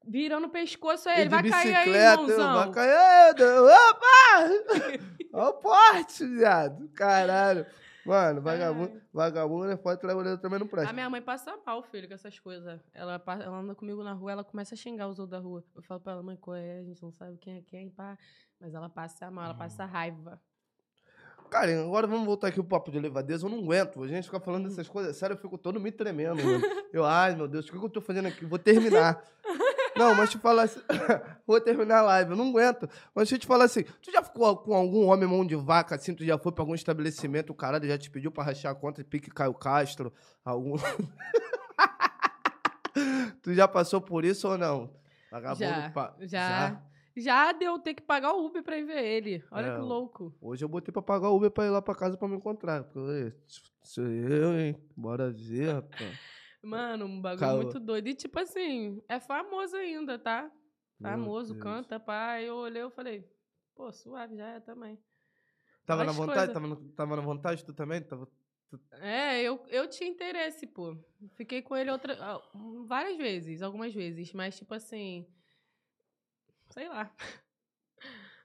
Virando 0.06 0.48
o 0.48 0.50
pescoço 0.50 1.08
aí. 1.10 1.18
e 1.18 1.22
Ele 1.22 1.30
vai 1.30 1.50
cair 1.50 1.76
aí, 1.76 1.90
irmãozão. 1.90 2.54
vai 2.54 2.72
cair. 2.72 3.36
Opa! 3.60 5.04
Olha 5.34 5.50
o 5.50 5.54
porte, 5.54 6.26
viado. 6.28 6.90
Caralho. 6.90 7.66
Mano, 8.06 8.42
vagabundo, 8.42 9.02
vagabundo 9.14 9.72
é 9.72 9.78
foda, 9.78 9.96
trabalhador 9.98 10.38
também 10.42 10.60
não 10.60 10.68
presta. 10.68 10.90
A 10.90 10.94
minha 10.94 11.10
mãe 11.10 11.22
passa 11.22 11.58
mal, 11.66 11.82
filho, 11.84 12.08
com 12.08 12.14
essas 12.14 12.38
coisas. 12.38 12.82
Ela, 12.94 13.22
ela 13.26 13.58
anda 13.58 13.74
comigo 13.74 14.04
na 14.04 14.12
rua, 14.14 14.32
ela 14.34 14.44
começa 14.44 14.76
a 14.76 14.78
xingar 14.78 15.08
os 15.08 15.20
outros 15.20 15.30
da 15.40 15.40
rua. 15.40 15.64
Eu 15.74 15.82
falo 15.84 16.02
pra 16.02 16.14
ela, 16.14 16.24
mãe, 16.24 16.36
qual 16.36 16.56
é? 16.56 16.80
A 16.80 16.84
gente 16.84 17.02
não 17.02 17.12
sabe 17.12 17.38
quem 17.38 17.58
é 17.58 17.62
quem, 17.62 17.90
pá. 17.90 18.18
Mas 18.60 18.74
ela 18.74 18.90
passa 18.90 19.32
mal, 19.32 19.46
ela 19.46 19.54
Hum. 19.54 19.58
passa 19.58 19.86
raiva. 19.86 20.42
Cara, 21.50 21.82
agora 21.84 22.08
vamos 22.08 22.26
voltar 22.26 22.48
aqui 22.48 22.56
pro 22.58 22.66
papo 22.66 22.92
de 22.92 23.00
levadeza. 23.00 23.46
Eu 23.46 23.50
não 23.50 23.60
aguento. 23.60 24.02
A 24.04 24.08
gente 24.08 24.26
fica 24.26 24.40
falando 24.40 24.68
dessas 24.68 24.88
coisas. 24.88 25.16
Sério, 25.16 25.36
eu 25.36 25.38
fico 25.38 25.58
todo 25.58 25.80
me 25.80 25.92
tremendo, 25.92 26.44
mano. 26.44 26.62
Eu, 26.92 27.06
ai, 27.06 27.36
meu 27.36 27.48
Deus, 27.48 27.68
o 27.68 27.72
que 27.72 27.78
que 27.80 27.86
eu 27.86 27.90
tô 27.90 28.02
fazendo 28.02 28.28
aqui? 28.28 28.44
Vou 28.46 28.58
terminar. 28.60 29.24
Não, 29.96 30.16
mas 30.16 30.32
te 30.32 30.38
falar 30.38 30.64
assim. 30.64 30.82
Vou 31.46 31.60
terminar 31.62 32.00
a 32.00 32.04
live, 32.04 32.32
eu 32.32 32.38
não 32.38 32.50
aguento. 32.50 32.88
Mas 33.14 33.26
deixa 33.26 33.36
eu 33.36 33.40
te 33.40 33.48
falar 33.48 33.66
assim: 33.66 33.84
tu 34.02 34.12
já 34.12 34.24
ficou 34.24 34.56
com 34.58 34.74
algum 34.74 35.06
homem 35.08 35.28
mão 35.28 35.46
de 35.46 35.56
vaca 35.56 35.96
assim? 35.96 36.16
Tu 36.16 36.26
já 36.26 36.38
foi 36.38 36.52
pra 36.52 36.62
algum 36.64 36.74
estabelecimento, 36.76 37.52
o 37.52 37.56
caralho 37.56 37.88
já 37.88 37.98
te 37.98 38.10
pediu 38.10 38.32
pra 38.32 38.44
rachar 38.44 38.72
a 38.72 38.76
conta 38.76 39.04
de 39.04 39.10
pique 39.10 39.30
Caio 39.30 39.54
Castro? 39.54 40.12
Algum. 40.44 40.76
tu 43.42 43.54
já 43.54 43.68
passou 43.68 44.02
por 44.02 44.24
isso 44.26 44.48
ou 44.48 44.58
não? 44.58 44.90
Vagabundo 45.32 45.60
Já, 45.64 45.90
pa- 45.90 46.16
já. 46.22 46.82
Já 47.16 47.52
deu 47.52 47.78
ter 47.78 47.94
que 47.94 48.02
pagar 48.02 48.34
o 48.34 48.46
Uber 48.46 48.64
pra 48.64 48.78
ir 48.78 48.86
ver 48.86 49.04
ele. 49.04 49.44
Olha 49.52 49.68
É, 49.68 49.76
que 49.76 49.82
louco. 49.82 50.34
Hoje 50.42 50.66
eu 50.66 50.70
botei 50.70 50.92
pra 50.92 51.02
pagar 51.02 51.30
o 51.30 51.36
Uber 51.36 51.52
pra 51.52 51.66
ir 51.66 51.70
lá 51.70 51.80
pra 51.82 51.94
casa 51.94 52.18
pra 52.18 52.28
me 52.28 52.36
encontrar. 52.38 52.84
Porque, 52.86 53.34
sou 53.84 54.06
eu, 54.08 54.60
hein? 54.60 54.76
Bora 54.98 55.30
ver, 55.30 55.74
rapaz. 55.74 56.18
Mano, 56.64 57.06
um 57.06 57.22
bagulho 57.22 57.40
Caô. 57.40 57.58
muito 57.64 57.80
doido. 57.80 58.08
E 58.08 58.14
tipo 58.14 58.40
assim, 58.40 59.04
é 59.10 59.20
famoso 59.20 59.76
ainda, 59.76 60.18
tá? 60.18 60.50
Famoso, 61.02 61.58
canta, 61.60 62.00
pá. 62.00 62.42
Eu 62.42 62.56
olhei, 62.56 62.82
eu 62.82 62.90
falei, 62.90 63.30
pô, 63.76 63.92
suave, 63.92 64.38
já 64.38 64.48
é 64.48 64.60
também. 64.62 64.98
Tava 65.86 66.06
na 66.06 66.14
vontade? 66.14 66.38
coisa. 66.38 66.54
Tava, 66.54 66.68
no- 66.68 66.90
tava 66.94 67.16
na 67.18 67.22
vontade 67.22 67.66
tu 67.66 67.74
também? 67.74 68.02
Tava... 68.02 68.28
É, 68.94 69.42
eu, 69.42 69.62
eu 69.68 69.88
tinha 69.90 70.10
interesse, 70.10 70.66
pô. 70.66 70.98
Fiquei 71.36 71.62
com 71.62 71.76
ele 71.76 71.92
outra, 71.92 72.18
ah, 72.22 72.42
várias 72.88 73.18
vezes, 73.18 73.62
algumas 73.62 73.94
vezes, 73.94 74.32
mas 74.32 74.58
tipo 74.58 74.74
assim. 74.74 75.28
Sei 76.70 76.88
lá. 76.88 77.12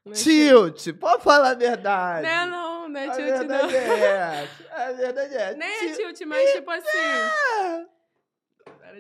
É 0.07 0.13
Tilt! 0.13 0.93
Pode 0.99 1.23
falar 1.23 1.51
a 1.51 1.55
verdade! 1.55 2.23
Não 2.23 2.31
é 2.31 2.47
não, 2.47 2.89
não 2.89 3.01
é 3.01 3.11
tilt, 3.11 3.27
verdade 3.27 3.73
não. 3.73 3.79
é 3.79 4.43
essa. 4.45 4.75
A 4.75 4.93
verdade 4.93 5.35
é. 5.35 5.53
Nem 5.59 5.69
é 5.69 5.93
tilt, 5.93 6.21
mas 6.23 6.53
tipo 6.53 6.71
assim. 6.71 6.89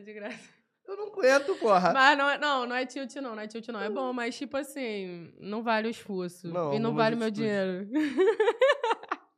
De 0.05 0.13
graça. 0.13 0.59
Eu 0.87 0.97
não 0.97 1.09
aguento, 1.09 1.55
porra. 1.57 1.93
Mas 1.93 2.17
não, 2.17 2.31
é- 2.31 2.39
não, 2.39 2.67
não 2.67 2.75
é 2.77 2.87
tilt, 2.87 3.15
não, 3.17 3.35
não 3.37 3.43
é 3.43 3.47
tilt, 3.47 3.69
não. 3.69 3.81
É 3.81 3.91
bom, 3.91 4.11
mas 4.13 4.37
tipo 4.39 4.57
assim, 4.57 5.33
não 5.39 5.63
vale 5.63 5.87
o 5.89 5.91
esforço. 5.91 6.49
Não, 6.49 6.73
e 6.73 6.79
não 6.79 6.95
vale 6.95 7.15
meu 7.15 7.29
atitudes. 7.29 7.51
dinheiro. 7.51 7.89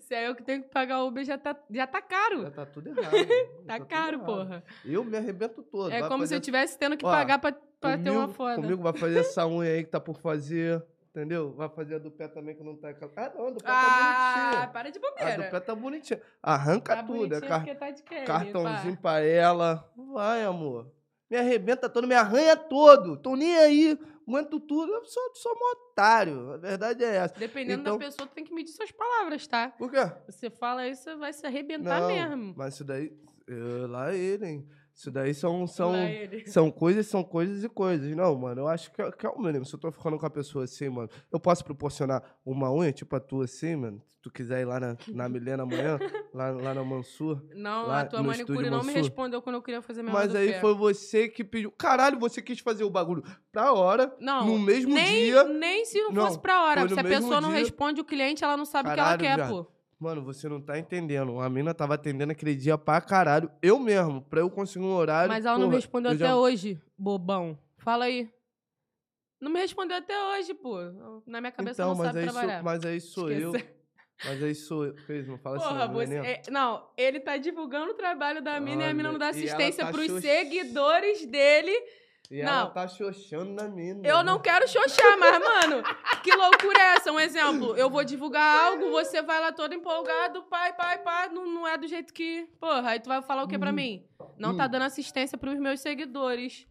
Se 0.00 0.14
é 0.14 0.28
eu 0.28 0.34
que 0.34 0.42
tenho 0.42 0.62
que 0.62 0.70
pagar 0.70 1.02
o 1.02 1.08
Uber, 1.08 1.24
já 1.24 1.36
tá, 1.36 1.54
já 1.70 1.86
tá 1.86 1.98
Já 1.98 2.02
caro. 2.02 2.50
tá 2.50 2.64
tudo 2.66 2.88
errado. 2.88 3.10
Tá 3.66 3.76
tudo 3.78 3.88
caro, 3.88 4.16
errado. 4.16 4.26
porra. 4.26 4.64
Eu 4.84 5.04
me 5.04 5.16
arrebento 5.16 5.62
todo. 5.62 5.92
É 5.92 6.00
como 6.02 6.18
se 6.18 6.18
fazer 6.20 6.34
eu 6.36 6.40
tivesse 6.40 6.78
tendo 6.78 6.96
que 6.96 7.04
Ó, 7.04 7.10
pagar 7.10 7.38
pra, 7.38 7.52
pra 7.78 7.98
ter 7.98 8.10
uma 8.10 8.22
comigo- 8.22 8.32
foda. 8.34 8.54
Comigo 8.56 8.82
vai 8.82 8.92
fazer 8.94 9.18
essa 9.18 9.46
unha 9.46 9.70
aí 9.72 9.84
que 9.84 9.90
tá 9.90 10.00
por 10.00 10.18
fazer. 10.18 10.82
Entendeu? 11.10 11.52
Vai 11.54 11.68
fazer 11.68 11.96
a 11.96 11.98
do 11.98 12.10
pé 12.10 12.28
também 12.28 12.54
que 12.54 12.62
não 12.62 12.76
tá. 12.76 12.90
Ah, 13.16 13.32
não, 13.34 13.48
a 13.48 13.50
do 13.50 13.56
pé 13.56 13.64
tá 13.64 13.72
Ah, 13.72 14.44
bonitinha. 14.44 14.68
para 14.68 14.90
de 14.90 14.98
A 14.98 15.00
do 15.00 15.08
bobeira. 15.10 15.50
pé 15.50 15.60
tá 15.60 15.74
bonitinha. 15.74 16.22
Arranca 16.40 16.96
Tá 16.96 17.02
tudo. 17.02 17.34
É 17.34 17.40
car- 17.40 17.76
tá 17.78 17.90
de 17.90 18.02
cartãozinho 18.04 18.94
pá. 18.96 19.02
pra 19.14 19.20
ela. 19.20 19.92
Vai, 19.96 20.44
amor. 20.44 20.92
Me 21.28 21.36
arrebenta 21.36 21.88
todo, 21.88 22.06
me 22.06 22.14
arranha 22.14 22.56
todo. 22.56 23.16
Tô 23.16 23.34
nem 23.34 23.56
aí. 23.56 23.98
Aguento 24.28 24.60
tudo. 24.60 24.92
Eu 24.92 25.04
sou, 25.04 25.34
sou 25.34 25.52
um 25.52 25.70
otário. 25.72 26.52
A 26.52 26.56
verdade 26.58 27.02
é 27.02 27.16
essa. 27.16 27.34
Dependendo 27.36 27.80
Então- 27.82 27.98
da 27.98 28.04
pessoa, 28.04 28.28
tu 28.28 28.32
tem 28.34 28.44
que 28.44 28.54
medir 28.54 28.70
suas 28.70 28.92
palavras, 28.92 29.44
tá? 29.48 29.70
Por 29.70 29.90
quê? 29.90 30.08
Você 30.28 30.48
fala 30.48 30.86
isso, 30.86 31.02
você 31.02 31.16
vai 31.16 31.32
se 31.32 31.44
arrebentar 31.44 32.00
Não, 32.02 32.06
mesmo. 32.08 32.54
Mas 32.56 32.74
isso 32.74 32.84
daí. 32.84 33.12
eh, 33.48 33.86
lá 33.88 34.14
ele, 34.14 34.46
hein? 34.46 34.68
Isso 35.00 35.10
daí 35.10 35.32
são. 35.32 35.66
são. 35.66 35.94
São 36.46 36.70
coisas, 36.70 37.06
são 37.06 37.24
coisas 37.24 37.64
e 37.64 37.68
coisas. 37.68 38.14
Não, 38.14 38.36
mano, 38.36 38.62
eu 38.62 38.68
acho 38.68 38.92
que 38.92 39.00
é, 39.00 39.10
que 39.10 39.24
é 39.24 39.30
o 39.30 39.40
mínimo. 39.40 39.64
Se 39.64 39.74
eu 39.74 39.78
tô 39.78 39.90
ficando 39.90 40.18
com 40.18 40.26
a 40.26 40.30
pessoa 40.30 40.64
assim, 40.64 40.90
mano, 40.90 41.08
eu 41.32 41.40
posso 41.40 41.64
proporcionar 41.64 42.22
uma 42.44 42.70
unha, 42.70 42.92
tipo 42.92 43.16
a 43.16 43.20
tua 43.20 43.44
assim, 43.44 43.76
mano. 43.76 44.02
Se 44.06 44.20
tu 44.20 44.30
quiser 44.30 44.60
ir 44.60 44.64
lá 44.66 44.78
na, 44.78 44.96
na 45.08 45.28
Milena 45.28 45.62
amanhã, 45.62 45.98
lá, 46.34 46.50
lá 46.50 46.74
na 46.74 46.84
Mansur. 46.84 47.42
Não, 47.54 47.86
Lá 47.86 48.00
a 48.00 48.04
tua 48.04 48.22
manicure 48.22 48.68
não 48.68 48.82
me 48.82 48.92
respondeu 48.92 49.40
quando 49.40 49.54
eu 49.56 49.62
queria 49.62 49.80
fazer 49.80 50.02
minha 50.02 50.12
Mas 50.12 50.34
aí 50.34 50.60
foi 50.60 50.74
você 50.74 51.28
que 51.28 51.42
pediu. 51.42 51.70
Caralho, 51.70 52.18
você 52.18 52.42
quis 52.42 52.58
fazer 52.58 52.84
o 52.84 52.90
bagulho 52.90 53.22
pra 53.50 53.72
hora, 53.72 54.14
Não, 54.20 54.46
no 54.46 54.58
mesmo 54.58 54.92
nem, 54.92 55.24
dia. 55.26 55.44
nem 55.44 55.84
se 55.86 55.98
não, 56.02 56.12
Não, 56.12 56.26
fosse 56.26 56.40
pra 56.40 56.64
hora. 56.64 56.86
Se 56.86 57.00
a 57.00 57.02
pessoa 57.02 57.40
não 57.40 57.50
dia. 57.50 57.60
responde 57.60 58.00
o 58.02 58.04
cliente, 58.04 58.44
ela 58.44 58.56
não 58.56 58.66
sabe 58.66 58.90
o 58.90 58.92
que 58.92 59.00
ela 59.00 59.16
quer, 59.16 59.36
viado. 59.36 59.48
pô. 59.48 59.79
Mano, 60.00 60.22
você 60.24 60.48
não 60.48 60.60
tá 60.62 60.78
entendendo. 60.78 61.38
A 61.40 61.50
mina 61.50 61.74
tava 61.74 61.94
atendendo 61.94 62.32
aquele 62.32 62.54
dia 62.56 62.78
pra 62.78 63.00
caralho. 63.02 63.50
Eu 63.60 63.78
mesmo, 63.78 64.22
pra 64.22 64.40
eu 64.40 64.48
conseguir 64.50 64.84
um 64.86 64.92
horário. 64.94 65.28
Mas 65.28 65.44
ela 65.44 65.58
não 65.58 65.66
porra, 65.66 65.76
respondeu 65.76 66.10
eu 66.12 66.16
até 66.16 66.24
já- 66.24 66.36
hoje, 66.36 66.80
bobão. 66.96 67.58
Fala 67.76 68.06
aí. 68.06 68.30
Não 69.38 69.50
me 69.50 69.60
respondeu 69.60 69.96
até 69.98 70.14
hoje, 70.32 70.54
pô. 70.54 70.76
Na 71.26 71.40
minha 71.40 71.52
cabeça 71.52 71.82
Então, 71.82 71.94
não 71.94 72.04
sabe 72.04 72.18
aí, 72.20 72.24
sou, 72.24 72.32
trabalhar. 72.34 72.62
mas 72.62 72.84
aí 72.84 73.00
sou 73.00 73.30
eu. 73.30 73.52
Mas 74.24 74.42
aí 74.42 74.54
sou 74.54 74.84
eu. 74.86 74.94
Isso, 75.08 75.30
não 75.30 75.38
fala 75.38 75.56
Porra, 75.58 75.84
assim, 75.84 75.92
você. 75.94 76.06
veneno. 76.06 76.24
é- 76.26 76.42
não, 76.50 76.90
ele 76.96 77.20
tá 77.20 77.36
divulgando 77.38 77.92
o 77.92 77.94
trabalho 77.94 78.42
da 78.42 78.58
mina 78.60 78.82
e 78.84 78.90
a 78.90 78.94
mina 78.94 79.08
Olha, 79.08 79.12
não 79.12 79.18
dá 79.18 79.28
assistência 79.30 79.84
tá 79.84 79.90
pros 79.92 80.12
seguidores 80.20 81.26
dele. 81.26 81.72
E 82.30 82.40
ela 82.40 82.64
Não. 82.66 82.70
tá 82.72 82.86
xoxando 82.86 83.50
na 83.52 83.68
mina. 83.68 84.06
Eu 84.06 84.18
né? 84.18 84.22
não 84.22 84.38
quero 84.38 84.68
xoxar, 84.68 85.18
mas, 85.18 85.38
mano, 85.40 85.82
que 86.22 86.30
loucura 86.34 86.78
é 86.78 86.94
essa? 86.96 87.10
Um 87.10 87.18
exemplo, 87.18 87.76
eu 87.76 87.90
vou 87.90 88.04
divulgar 88.04 88.66
algo, 88.68 88.88
você 88.90 89.20
vai 89.20 89.40
lá 89.40 89.50
todo 89.52 89.74
empolgado, 89.74 90.44
pai, 90.44 90.72
pai, 90.74 90.98
pai, 91.02 91.28
não, 91.30 91.44
não 91.44 91.66
é 91.66 91.76
do 91.76 91.88
jeito 91.88 92.14
que. 92.14 92.48
Porra, 92.60 92.90
aí 92.90 93.00
tu 93.00 93.08
vai 93.08 93.20
falar 93.20 93.42
o 93.42 93.48
que 93.48 93.58
pra 93.58 93.70
Hum. 93.70 93.74
mim? 93.74 94.06
Não 94.38 94.56
tá 94.56 94.66
Hum. 94.66 94.68
dando 94.68 94.82
assistência 94.82 95.36
pros 95.36 95.58
meus 95.58 95.80
seguidores. 95.80 96.68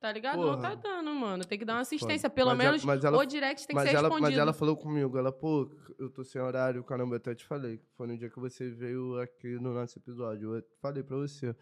Tá 0.00 0.12
ligado? 0.12 0.36
Não 0.40 0.58
tá 0.60 0.70
Porra. 0.70 0.76
dando, 0.76 1.10
mano. 1.14 1.44
Tem 1.44 1.58
que 1.58 1.64
dar 1.64 1.74
uma 1.74 1.80
assistência. 1.80 2.28
Pelo 2.28 2.50
Mas 2.50 2.60
ela- 2.60 2.68
menos 2.70 2.84
mas 2.84 3.04
ela- 3.04 3.18
o 3.18 3.24
direct 3.24 3.66
tem 3.66 3.74
que 3.76 3.82
ser 3.82 3.88
ela, 3.90 4.02
respondido. 4.02 4.22
mas 4.30 4.38
ela 4.38 4.52
falou 4.52 4.76
comigo, 4.76 5.16
ela, 5.18 5.32
pô, 5.32 5.70
eu 5.98 6.10
tô 6.10 6.22
sem 6.22 6.40
horário, 6.40 6.84
caramba, 6.84 7.14
eu 7.14 7.16
até 7.16 7.34
te 7.34 7.44
falei. 7.46 7.80
Foi 7.96 8.06
no 8.06 8.16
dia 8.16 8.28
que 8.30 8.38
você 8.38 8.68
veio 8.70 9.18
aqui 9.20 9.58
no 9.58 9.72
nosso 9.72 9.98
episódio. 9.98 10.54
Eu 10.56 10.62
falei 10.82 11.02
pra 11.02 11.16
você. 11.16 11.56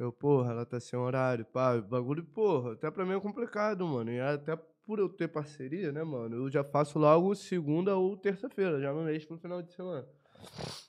Eu, 0.00 0.10
porra, 0.10 0.52
ela 0.52 0.64
tá 0.64 0.80
sem 0.80 0.98
horário, 0.98 1.44
pá, 1.44 1.78
bagulho, 1.78 2.24
porra, 2.24 2.72
até 2.72 2.90
pra 2.90 3.04
mim 3.04 3.12
é 3.12 3.20
complicado, 3.20 3.86
mano. 3.86 4.10
E 4.10 4.18
até 4.18 4.56
por 4.56 4.98
eu 4.98 5.10
ter 5.10 5.28
parceria, 5.28 5.92
né, 5.92 6.02
mano, 6.02 6.36
eu 6.36 6.50
já 6.50 6.64
faço 6.64 6.98
logo 6.98 7.34
segunda 7.34 7.94
ou 7.94 8.16
terça-feira, 8.16 8.80
já 8.80 8.94
não 8.94 9.04
deixo 9.04 9.28
pro 9.28 9.36
final 9.36 9.60
de 9.60 9.70
semana. 9.74 10.08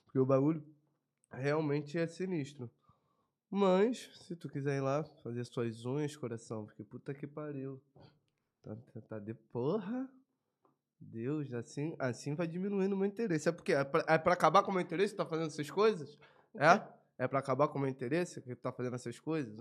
Porque 0.06 0.18
o 0.18 0.26
bagulho 0.26 0.64
realmente 1.30 1.98
é 1.98 2.08
sinistro. 2.08 2.72
Mas, 3.50 4.10
se 4.14 4.34
tu 4.34 4.48
quiser 4.48 4.78
ir 4.78 4.82
lá 4.82 5.04
fazer 5.04 5.44
suas 5.44 5.84
unhas, 5.84 6.16
coração, 6.16 6.66
porque 6.66 6.82
puta 6.82 7.14
que 7.14 7.28
pariu. 7.28 7.84
Tá, 8.64 8.78
tá, 8.94 9.02
tá 9.02 9.20
de 9.20 9.34
porra. 9.34 10.10
Deus, 10.98 11.52
assim, 11.52 11.98
assim 12.00 12.34
vai 12.34 12.48
diminuindo 12.48 12.96
o 12.96 12.98
meu 12.98 13.08
interesse. 13.08 13.50
É 13.50 13.52
porque 13.52 13.74
é 13.74 13.84
pra, 13.84 14.06
é 14.08 14.18
pra 14.18 14.32
acabar 14.32 14.64
com 14.64 14.72
o 14.72 14.74
meu 14.74 14.82
interesse 14.82 15.14
tá 15.14 15.26
fazendo 15.26 15.48
essas 15.48 15.70
coisas? 15.70 16.18
É? 16.56 17.01
É 17.22 17.28
pra 17.28 17.38
acabar 17.38 17.68
com 17.68 17.78
o 17.78 17.82
meu 17.82 17.88
interesse 17.88 18.42
que 18.42 18.56
tá 18.56 18.72
fazendo 18.72 18.96
essas 18.96 19.20
coisas? 19.20 19.56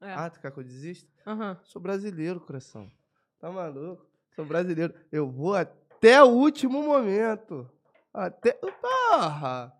É. 0.00 0.12
Ah, 0.12 0.28
tu 0.28 0.40
quer 0.40 0.50
que 0.50 0.58
eu 0.58 0.64
desista? 0.64 1.08
Aham. 1.24 1.56
Sou 1.62 1.80
brasileiro, 1.80 2.40
coração. 2.40 2.90
Tá 3.38 3.48
maluco? 3.48 4.04
Sou 4.34 4.44
brasileiro. 4.44 4.92
Eu 5.12 5.30
vou 5.30 5.54
até 5.54 6.20
o 6.20 6.26
último 6.26 6.82
momento. 6.82 7.70
Até. 8.12 8.54
Porra! 8.54 9.72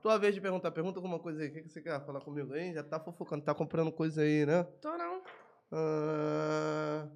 Tua 0.00 0.18
vez 0.18 0.34
de 0.34 0.40
perguntar. 0.40 0.70
Pergunta 0.70 0.98
alguma 0.98 1.18
coisa 1.18 1.42
aí. 1.42 1.48
O 1.48 1.52
que, 1.52 1.60
que 1.60 1.68
você 1.68 1.82
quer 1.82 2.02
falar 2.06 2.22
comigo 2.22 2.54
aí? 2.54 2.72
Já 2.72 2.82
tá 2.82 2.98
fofocando, 2.98 3.44
tá 3.44 3.54
comprando 3.54 3.92
coisa 3.92 4.22
aí, 4.22 4.46
né? 4.46 4.64
Tô 4.80 4.96
não. 4.96 5.22
Ah. 5.70 7.06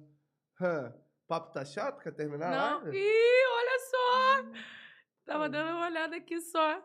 Papo 1.27 1.51
tá 1.51 1.65
chato? 1.65 2.03
Quer 2.03 2.11
terminar? 2.11 2.51
Não. 2.51 2.93
Ih, 2.93 3.45
olha 3.55 3.79
só! 3.89 4.59
Tava 5.25 5.49
dando 5.49 5.71
uma 5.71 5.87
olhada 5.87 6.15
aqui 6.15 6.39
só. 6.41 6.79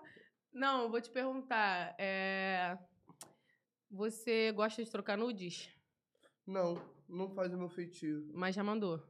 Não, 0.52 0.90
vou 0.90 1.00
te 1.00 1.10
perguntar. 1.10 1.94
é, 1.98 2.76
Você 3.90 4.52
gosta 4.52 4.82
de 4.84 4.90
trocar 4.90 5.16
nudes? 5.18 5.68
Não, 6.46 6.80
não 7.08 7.28
faz 7.30 7.52
o 7.52 7.58
meu 7.58 7.68
feitio. 7.68 8.28
Mas 8.34 8.54
já 8.54 8.64
mandou. 8.64 9.02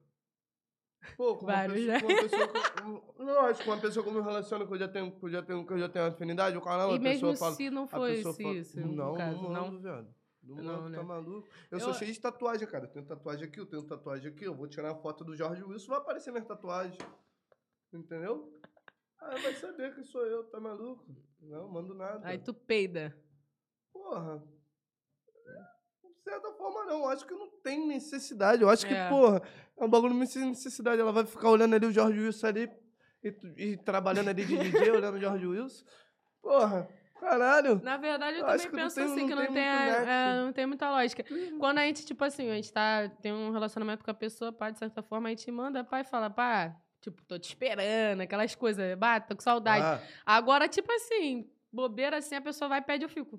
Pô, 1.17 1.37
com 1.37 1.47
uma, 1.47 1.53
Vários, 1.55 1.85
pessoa, 1.85 1.93
né? 1.93 2.01
com 2.01 2.07
uma 2.07 2.23
pessoa 2.23 2.49
que 2.49 2.83
eu- 3.21 3.25
Lógico, 3.27 3.65
com 3.65 3.71
uma 3.73 3.81
pessoa 3.81 4.03
que 4.05 4.09
eu 4.11 4.15
me 4.15 4.21
relaciono, 4.23 4.67
que 4.69 4.73
eu 4.75 4.79
já 4.79 4.89
tenho, 4.89 5.11
que 5.13 5.25
eu 5.25 5.31
já 5.31 5.43
tenho, 5.43 5.67
que 5.67 5.73
eu 5.73 5.79
já 5.79 5.89
tenho 5.89 6.07
afinidade, 6.07 6.57
o 6.57 6.61
canal, 6.61 6.93
e 6.93 6.97
a 6.97 6.99
mesmo 7.01 7.31
pessoa 7.31 7.37
fala. 7.37 7.55
se 7.57 7.71
não 7.71 7.89
foi 7.89 8.23
fala, 8.23 8.35
isso, 8.55 8.81
não, 8.81 9.15
caso, 9.15 9.43
não 9.43 9.51
não? 9.73 9.81
viado. 9.81 10.15
Não, 10.45 10.57
Não, 10.57 10.77
mando, 10.77 10.89
né? 10.91 10.99
tá 10.99 11.05
maluco? 11.05 11.49
Eu, 11.71 11.79
Eu- 11.79 11.85
sou 11.85 11.95
cheio 11.95 12.13
de 12.13 12.21
tatuagem, 12.21 12.67
cara. 12.69 12.85
Eu 12.85 12.89
tenho 12.89 13.05
tatuagem 13.05 13.47
aqui, 13.47 13.59
eu 13.61 13.67
tenho 13.67 13.83
tatuagem 13.85 14.29
aqui. 14.31 14.45
Eu 14.45 14.55
vou 14.55 14.67
tirar 14.69 14.91
a 14.91 14.95
foto 14.95 15.25
do 15.25 15.37
Jorge 15.37 15.63
Wilson, 15.63 15.89
vai 15.89 15.99
aparecer 15.99 16.31
minha 16.33 16.45
tatuagem. 16.45 16.99
Entendeu? 17.93 18.53
Aí 19.25 19.41
vai 19.43 19.55
saber 19.55 19.95
que 19.95 20.03
sou 20.05 20.27
eu, 20.27 20.45
tá 20.51 20.59
maluco? 20.61 21.05
Não, 21.41 21.69
mando 21.69 21.95
nada. 21.95 22.27
Aí 22.27 22.39
tu 22.39 22.53
peida. 22.55 23.17
Porra. 23.93 24.43
De 26.05 26.23
certa 26.23 26.53
forma, 26.53 26.85
não. 26.85 27.01
Eu 27.01 27.09
acho 27.09 27.27
que 27.27 27.35
não 27.35 27.51
tem 27.63 27.87
necessidade. 27.87 28.63
Eu 28.63 28.69
acho 28.71 28.87
que, 28.87 28.95
É. 28.95 29.09
porra, 29.09 29.43
é 29.79 29.85
um 29.85 29.89
bagulho 29.89 30.27
sem 30.27 30.47
necessidade. 30.47 31.01
Ela 31.01 31.13
vai 31.13 31.25
ficar 31.27 31.51
olhando 31.51 31.75
ali 31.75 31.87
o 31.87 31.93
Jorge 31.93 32.19
Wilson 32.19 32.47
ali. 32.47 32.71
e, 33.25 33.31
tu- 33.31 33.47
e 33.57 33.77
trabalhando 33.77 34.31
ali 34.31 34.45
de 34.45 34.57
DJ, 34.59 34.91
olhando 34.91 35.17
George 35.21 35.47
Wilson. 35.47 35.85
Porra, 36.43 36.89
caralho. 37.21 37.81
Na 37.81 37.97
verdade, 37.97 38.39
eu 38.39 38.41
Eu 38.41 38.47
acho 38.49 38.65
também 38.69 38.71
que 38.71 38.77
não 38.77 38.83
penso 38.83 38.95
tem- 38.97 39.05
assim, 39.05 39.21
não 39.21 39.29
que 39.29 39.35
não 39.37 39.43
tem 39.45 39.53
tem, 39.55 39.63
muito 39.65 39.79
a- 39.79 39.91
nexo. 39.93 40.11
é, 40.11 40.43
não 40.45 40.53
tem 40.53 40.67
muita 40.67 40.91
lógica. 40.91 41.25
Quando 41.61 41.79
a 41.79 41.83
gente, 41.83 42.05
tipo 42.05 42.25
assim, 42.25 42.51
a 42.51 42.55
gente 42.57 42.73
tá, 42.73 43.09
tem 43.21 43.33
um 43.33 43.53
relacionamento 43.53 44.05
com 44.05 44.11
a 44.11 44.15
pessoa, 44.15 44.53
pá, 44.53 44.71
de 44.71 44.79
certa 44.81 45.03
forma, 45.05 45.29
a 45.29 45.31
gente 45.31 45.49
manda 45.53 45.85
pá 45.85 46.01
e 46.01 46.05
fala, 46.05 46.29
pá, 46.29 46.77
tipo, 47.03 47.23
tô 47.25 47.39
te 47.39 47.49
esperando, 47.49 48.23
aquelas 48.23 48.55
coisas, 48.55 48.97
bah, 48.97 49.21
tô 49.21 49.35
com 49.37 49.43
saudade. 49.43 49.85
Ah, 49.85 50.01
Agora, 50.25 50.69
tipo 50.69 50.91
assim, 50.93 51.51
bobeira 51.71 52.17
assim, 52.19 52.37
a 52.37 52.41
pessoa 52.41 52.69
vai 52.69 52.79
e 52.79 52.83
pede, 52.83 53.05
eu 53.05 53.09
fico. 53.09 53.39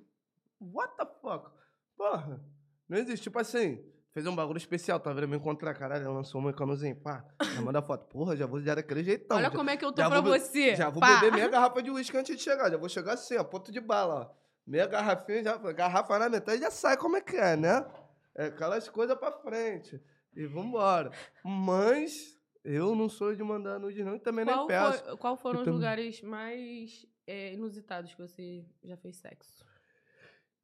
what 0.60 0.96
the 0.98 1.06
fuck? 1.22 1.50
Porra, 1.98 2.40
não 2.88 2.98
existe. 2.98 3.24
Tipo 3.24 3.40
assim, 3.40 3.84
fez 4.12 4.28
um 4.28 4.36
bagulho 4.36 4.58
especial, 4.58 5.00
tá 5.00 5.14
vendo? 5.14 5.28
Me 5.28 5.38
encontrar, 5.38 5.74
caralho, 5.74 6.14
lançou 6.14 6.42
um 6.42 6.46
mecanozinho, 6.46 6.96
pá. 6.96 7.26
Já 7.42 7.62
manda 7.62 7.82
foto. 7.82 8.06
Porra, 8.08 8.36
já 8.36 8.46
vou 8.46 8.62
já 8.62 8.76
daquele 8.76 9.04
jeitão. 9.04 9.38
Olha 9.38 9.50
já, 9.50 9.56
como 9.56 9.70
é 9.70 9.78
que 9.78 9.86
eu 9.86 9.92
tô 9.92 10.08
pra 10.08 10.22
vou 10.22 10.38
você. 10.38 10.76
Já 10.76 10.90
vou 10.90 11.00
pá. 11.00 11.16
beber 11.16 11.34
meia 11.34 11.48
garrafa 11.48 11.82
de 11.82 11.90
uísque 11.90 12.18
antes 12.18 12.36
de 12.36 12.44
chegar. 12.44 12.70
Já 12.70 12.78
vou 12.78 12.90
chegar 12.90 13.14
assim, 13.14 13.38
ó, 13.38 13.44
ponto 13.44 13.72
de 13.72 13.80
bala, 13.80 14.14
ó. 14.16 14.44
Meia 14.66 14.88
garrafinha, 14.88 15.44
já, 15.44 15.58
garrafa 15.58 16.18
na 16.20 16.30
metade 16.30 16.62
já 16.62 16.72
sai 16.72 16.96
como 16.98 17.18
é 17.18 17.22
que 17.22 17.36
é, 17.36 17.56
né? 17.56 17.86
É 18.36 18.46
aquelas 18.46 18.88
coisas 18.90 19.18
pra 19.18 19.32
frente. 19.32 20.02
E 20.36 20.48
vambora. 20.48 21.12
Mas 21.44 22.33
eu 22.64 22.96
não 22.96 23.08
sou 23.10 23.36
de 23.36 23.44
mandar 23.44 23.80
nude, 23.80 24.04
não, 24.04 24.16
e 24.16 24.20
também 24.20 24.46
Qual, 24.46 24.58
nem 24.60 24.68
peço. 24.68 25.04
foi- 25.06 25.18
qual 25.18 25.38
foram 25.38 25.60
Eu 25.60 25.66
os 25.68 25.74
lugares 25.74 26.22
mais 26.22 27.06
é, 27.28 27.54
inusitados 27.54 28.14
que 28.14 28.22
você 28.22 28.64
já 28.84 28.98
fez 28.98 29.18
sexo? 29.18 29.66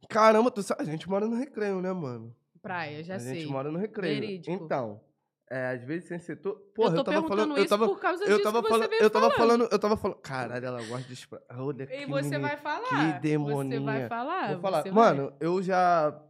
Caramba, 0.10 0.50
tu 0.50 0.64
sabe, 0.64 0.82
a 0.82 0.86
gente 0.86 1.10
mora 1.10 1.28
no 1.28 1.36
recreio, 1.36 1.82
né, 1.82 1.92
mano? 1.92 2.36
Praia, 2.62 3.04
já 3.04 3.16
a 3.16 3.20
sei. 3.20 3.42
gente 3.42 3.48
mora 3.52 3.72
no 3.72 3.78
recreio. 3.78 4.20
Verídico. 4.20 4.52
Então, 4.64 5.02
é, 5.50 5.68
às 5.72 5.84
vezes 5.84 6.08
sem 6.08 6.20
setor. 6.20 6.56
Porra, 6.76 6.96
eu 6.98 7.04
tô 7.04 7.12
eu, 7.12 7.16
tava 7.16 7.28
falando. 7.28 7.58
Eu 7.58 7.68
tava, 7.68 7.88
por 7.88 8.00
causa 8.00 8.24
eu 8.24 8.28
disso 8.38 8.44
tava 8.44 8.62
que 8.62 8.70
você 8.70 8.74
falando. 8.80 8.94
Eu 9.02 9.10
tava 9.10 9.32
falando. 9.32 9.68
Eu 9.72 9.80
tava 9.80 9.98
falando. 9.98 10.18
Caralho, 10.20 10.66
ela 10.66 10.84
gosta 10.86 11.14
de. 11.14 11.28
Olha, 11.58 11.84
E 11.84 11.88
que 11.88 12.06
você 12.06 12.22
menina. 12.30 12.40
vai 12.40 12.58
falar. 12.58 12.82
que 12.84 12.96
Você 12.96 12.96
vai 13.04 13.20
demoninha. 13.20 14.08
falar. 14.10 14.52
Vou 14.54 14.60
falar. 14.62 14.82
você 14.84 14.92
vai. 14.92 15.16
Mano, 15.16 15.34
eu 15.40 15.62
já. 15.62 16.22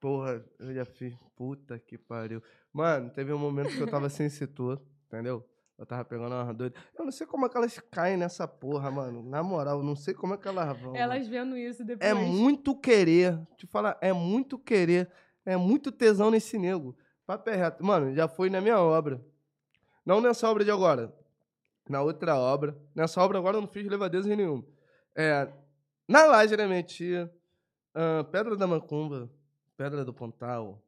Porra, 0.00 0.42
eu 0.58 0.74
já 0.74 0.84
fiz. 0.84 1.14
Puta 1.36 1.78
que 1.78 1.98
pariu. 1.98 2.42
Mano, 2.72 3.10
teve 3.10 3.32
um 3.32 3.38
momento 3.38 3.68
que 3.70 3.80
eu 3.80 3.86
tava 3.90 4.08
sem 4.08 4.28
setor, 4.28 4.80
entendeu? 5.06 5.46
Eu 5.78 5.86
tava 5.86 6.04
pegando 6.04 6.34
uma 6.34 6.52
doida. 6.52 6.74
Eu 6.98 7.04
não 7.04 7.12
sei 7.12 7.26
como 7.26 7.46
é 7.46 7.48
que 7.48 7.56
elas 7.56 7.78
caem 7.90 8.16
nessa 8.16 8.46
porra, 8.46 8.90
mano. 8.90 9.22
Na 9.22 9.42
moral, 9.42 9.78
eu 9.78 9.82
não 9.84 9.96
sei 9.96 10.12
como 10.12 10.34
é 10.34 10.36
que 10.36 10.46
elas 10.48 10.66
vão. 10.78 10.92
mano. 10.92 10.96
Elas 10.96 11.26
vendo 11.26 11.56
isso 11.56 11.84
depois. 11.84 12.08
É 12.10 12.12
muito 12.14 12.74
querer. 12.74 13.38
Te 13.56 13.66
falar, 13.66 13.96
é 14.00 14.12
muito 14.12 14.58
querer. 14.58 15.10
É 15.44 15.56
muito 15.56 15.90
tesão 15.90 16.30
nesse 16.30 16.58
nego. 16.58 16.94
Papo 17.26 17.48
é 17.48 17.56
reto. 17.56 17.84
Mano, 17.84 18.14
já 18.14 18.28
foi 18.28 18.50
na 18.50 18.60
minha 18.60 18.78
obra. 18.78 19.24
Não 20.04 20.20
nessa 20.20 20.50
obra 20.50 20.64
de 20.64 20.70
agora. 20.70 21.14
Na 21.88 22.02
outra 22.02 22.36
obra. 22.36 22.76
Nessa 22.94 23.22
obra 23.22 23.38
agora 23.38 23.56
eu 23.56 23.60
não 23.62 23.68
fiz 23.68 23.86
levadeza 23.86 24.28
nenhuma. 24.34 24.64
É, 25.16 25.48
na 26.06 26.26
laje 26.26 26.56
da 26.56 26.66
minha 26.66 26.82
tia. 26.82 27.32
ahn, 27.94 28.24
Pedra 28.24 28.54
da 28.56 28.66
Macumba. 28.66 29.30
Pedra 29.80 30.04
do 30.04 30.12
Pontal. 30.12 30.84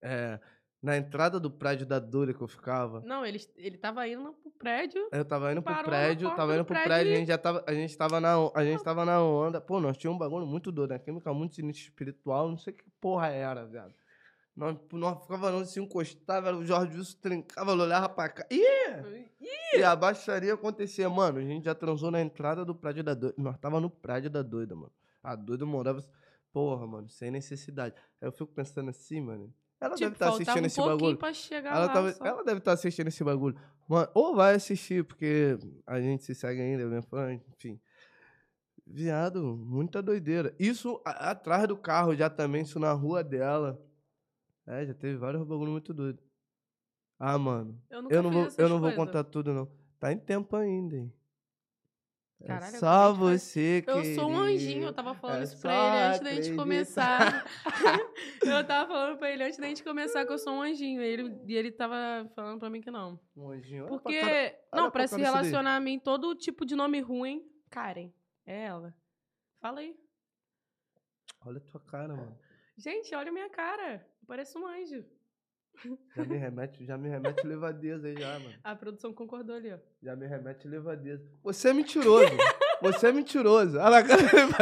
É, 0.00 0.38
na 0.80 0.96
entrada 0.96 1.40
do 1.40 1.50
prédio 1.50 1.84
da 1.84 1.98
Dura 1.98 2.32
que 2.32 2.40
eu 2.40 2.46
ficava. 2.46 3.00
Não, 3.00 3.26
ele, 3.26 3.40
ele 3.56 3.76
tava 3.76 4.06
indo 4.06 4.32
pro 4.34 4.52
prédio. 4.52 5.08
Eu 5.10 5.24
tava 5.24 5.50
indo 5.50 5.60
pro 5.60 5.74
prédio, 5.82 6.30
tava 6.36 6.52
do 6.52 6.54
indo 6.54 6.64
pro 6.64 6.74
prédio 6.74 6.88
prédio, 6.88 7.12
a 7.12 7.14
e- 7.16 7.18
gente 7.18 7.26
já 7.26 7.38
tava, 7.38 7.64
a 7.66 7.74
gente 7.74 7.98
tava 7.98 8.20
na, 8.20 8.34
a 8.54 8.64
gente 8.64 8.84
tava 8.84 9.04
na 9.04 9.20
onda. 9.20 9.60
Pô, 9.60 9.80
nós 9.80 9.96
tínhamos 9.96 10.14
um 10.14 10.18
bagulho 10.20 10.46
muito 10.46 10.70
doido, 10.70 10.90
né? 10.90 10.98
Química 11.00 11.34
muito 11.34 11.56
sinistro 11.56 11.88
espiritual, 11.88 12.48
não 12.48 12.56
sei 12.56 12.72
que 12.72 12.84
porra 13.00 13.26
era, 13.30 13.66
viado. 13.66 13.92
Nós, 14.54 14.78
nós 14.92 15.22
ficava 15.22 15.64
se 15.64 15.80
encostava, 15.80 16.54
o 16.54 16.64
Jorge 16.64 16.96
Wilson 16.96 17.18
trincava, 17.20 17.72
ele 17.72 17.82
olhava 17.82 18.08
pra 18.08 18.28
cá. 18.28 18.46
Ih! 18.48 19.28
E 19.74 19.82
a 19.82 19.96
baixaria 19.96 20.54
acontecia, 20.54 21.10
mano. 21.10 21.38
A 21.38 21.42
gente 21.42 21.64
já 21.64 21.74
transou 21.74 22.12
na 22.12 22.20
entrada 22.20 22.64
do 22.64 22.76
prédio 22.76 23.02
da 23.02 23.12
doida. 23.12 23.34
Nós 23.36 23.58
tava 23.58 23.80
no 23.80 23.90
prédio 23.90 24.30
da 24.30 24.40
doida, 24.40 24.76
mano. 24.76 24.92
A 25.20 25.34
doida 25.34 25.66
morava. 25.66 26.00
Porra, 26.56 26.86
mano, 26.86 27.06
sem 27.10 27.30
necessidade. 27.30 27.94
Aí 28.18 28.26
eu 28.26 28.32
fico 28.32 28.50
pensando 28.50 28.88
assim, 28.88 29.20
mano. 29.20 29.52
Ela 29.78 29.90
deve 29.94 30.04
Tipo, 30.04 30.12
estar 30.14 30.26
faltava 30.28 30.42
assistindo 30.42 30.62
um 30.62 30.66
esse 30.66 30.80
bagulho. 30.80 31.18
pra 31.18 31.32
chegar 31.34 31.76
Ela, 31.76 31.84
lá. 31.84 31.92
tava- 31.92 32.16
ela 32.26 32.42
deve 32.44 32.58
estar 32.60 32.72
assistindo 32.72 33.08
esse 33.08 33.22
bagulho. 33.22 33.60
Mano, 33.86 34.08
ou 34.14 34.34
vai 34.34 34.54
assistir, 34.54 35.04
porque 35.04 35.58
a 35.86 36.00
gente 36.00 36.24
se 36.24 36.34
segue 36.34 36.62
ainda, 36.62 36.82
é 36.82 36.86
minha 36.86 37.02
fã, 37.02 37.34
enfim. 37.34 37.78
Viado, 38.86 39.54
muita 39.54 40.00
doideira. 40.02 40.54
Isso 40.58 40.98
a- 41.04 41.32
atrás 41.32 41.68
do 41.68 41.76
carro 41.76 42.16
já 42.16 42.30
também, 42.30 42.62
isso 42.62 42.78
na 42.78 42.90
rua 42.92 43.22
dela. 43.22 43.78
É, 44.66 44.86
já 44.86 44.94
teve 44.94 45.18
vários 45.18 45.42
bagulhos 45.46 45.72
muito 45.72 45.92
doidos. 45.92 46.24
Ah, 47.18 47.36
mano. 47.36 47.78
Eu 47.90 47.98
Eu 48.08 48.22
não, 48.22 48.30
vou, 48.30 48.48
eu 48.56 48.68
não 48.70 48.80
vou 48.80 48.94
contar 48.94 49.24
tudo, 49.24 49.52
não. 49.52 49.68
Tá 50.00 50.10
em 50.10 50.18
tempo 50.18 50.56
ainda, 50.56 50.96
hein? 50.96 51.12
É 52.40 52.46
Caralho, 52.48 52.74
eu 52.74 52.80
só 52.80 53.12
de 53.12 53.18
você 53.18 53.82
que. 53.82 53.90
Eu 53.90 54.04
sou 54.14 54.30
um 54.30 54.38
anjinho, 54.38 54.84
eu 54.84 54.92
tava 54.92 55.14
falando 55.14 55.40
É 55.40 55.44
isso 55.44 55.60
pra 55.60 55.72
ele 55.72 56.04
antes 56.04 56.20
da 56.20 56.32
gente 56.34 56.56
começar. 56.56 57.46
eu 58.44 58.66
tava 58.66 58.88
falando 58.88 59.18
pra 59.18 59.30
ele 59.30 59.42
antes 59.44 59.58
da 59.58 59.66
gente 59.66 59.82
começar 59.82 60.26
que 60.26 60.32
eu 60.32 60.38
sou 60.38 60.52
um 60.52 60.62
anjinho. 60.62 61.00
E 61.00 61.06
ele, 61.06 61.40
e 61.46 61.54
ele 61.54 61.72
tava 61.72 62.30
falando 62.34 62.58
pra 62.58 62.68
mim 62.68 62.82
que 62.82 62.90
não. 62.90 63.18
Um 63.34 63.50
anjinho. 63.50 63.84
Olha 63.84 63.88
pra 63.88 63.98
Porque. 64.00 64.20
cara- 64.20 64.58
não, 64.74 64.82
pra 64.90 64.90
pra 64.90 65.08
se 65.08 65.16
relacionar 65.16 65.76
a 65.76 65.80
mim, 65.80 65.98
todo 65.98 66.34
tipo 66.34 66.66
de 66.66 66.76
nome 66.76 67.00
ruim, 67.00 67.42
Karen. 67.70 68.12
É 68.44 68.64
ela. 68.64 68.94
Fala 69.58 69.80
aí. 69.80 69.96
Olha 71.44 71.56
a 71.58 71.60
tua 71.60 71.80
cara, 71.80 72.14
mano. 72.14 72.38
Gente, 72.76 73.14
olha 73.14 73.30
a 73.30 73.32
minha 73.32 73.48
cara. 73.48 74.06
Eu 74.20 74.26
pareço 74.26 74.58
um 74.58 74.66
anjo. 74.66 75.04
Já 76.14 76.24
me 76.24 76.36
remete, 76.36 76.84
já 76.84 76.96
me 76.98 77.08
remete 77.08 77.46
levadeza 77.46 78.06
aí 78.06 78.18
já, 78.18 78.38
mano. 78.38 78.54
A 78.64 78.74
produção 78.74 79.12
concordou 79.12 79.56
ali, 79.56 79.72
ó. 79.72 79.78
Já 80.02 80.16
me 80.16 80.26
remete 80.26 80.66
levadeza. 80.66 81.22
Você 81.42 81.68
é 81.68 81.72
mentiroso. 81.72 82.30
Você 82.82 83.06
é 83.06 83.12
mentiroso. 83.12 83.78
Olha 83.78 83.88
lá. 83.88 83.98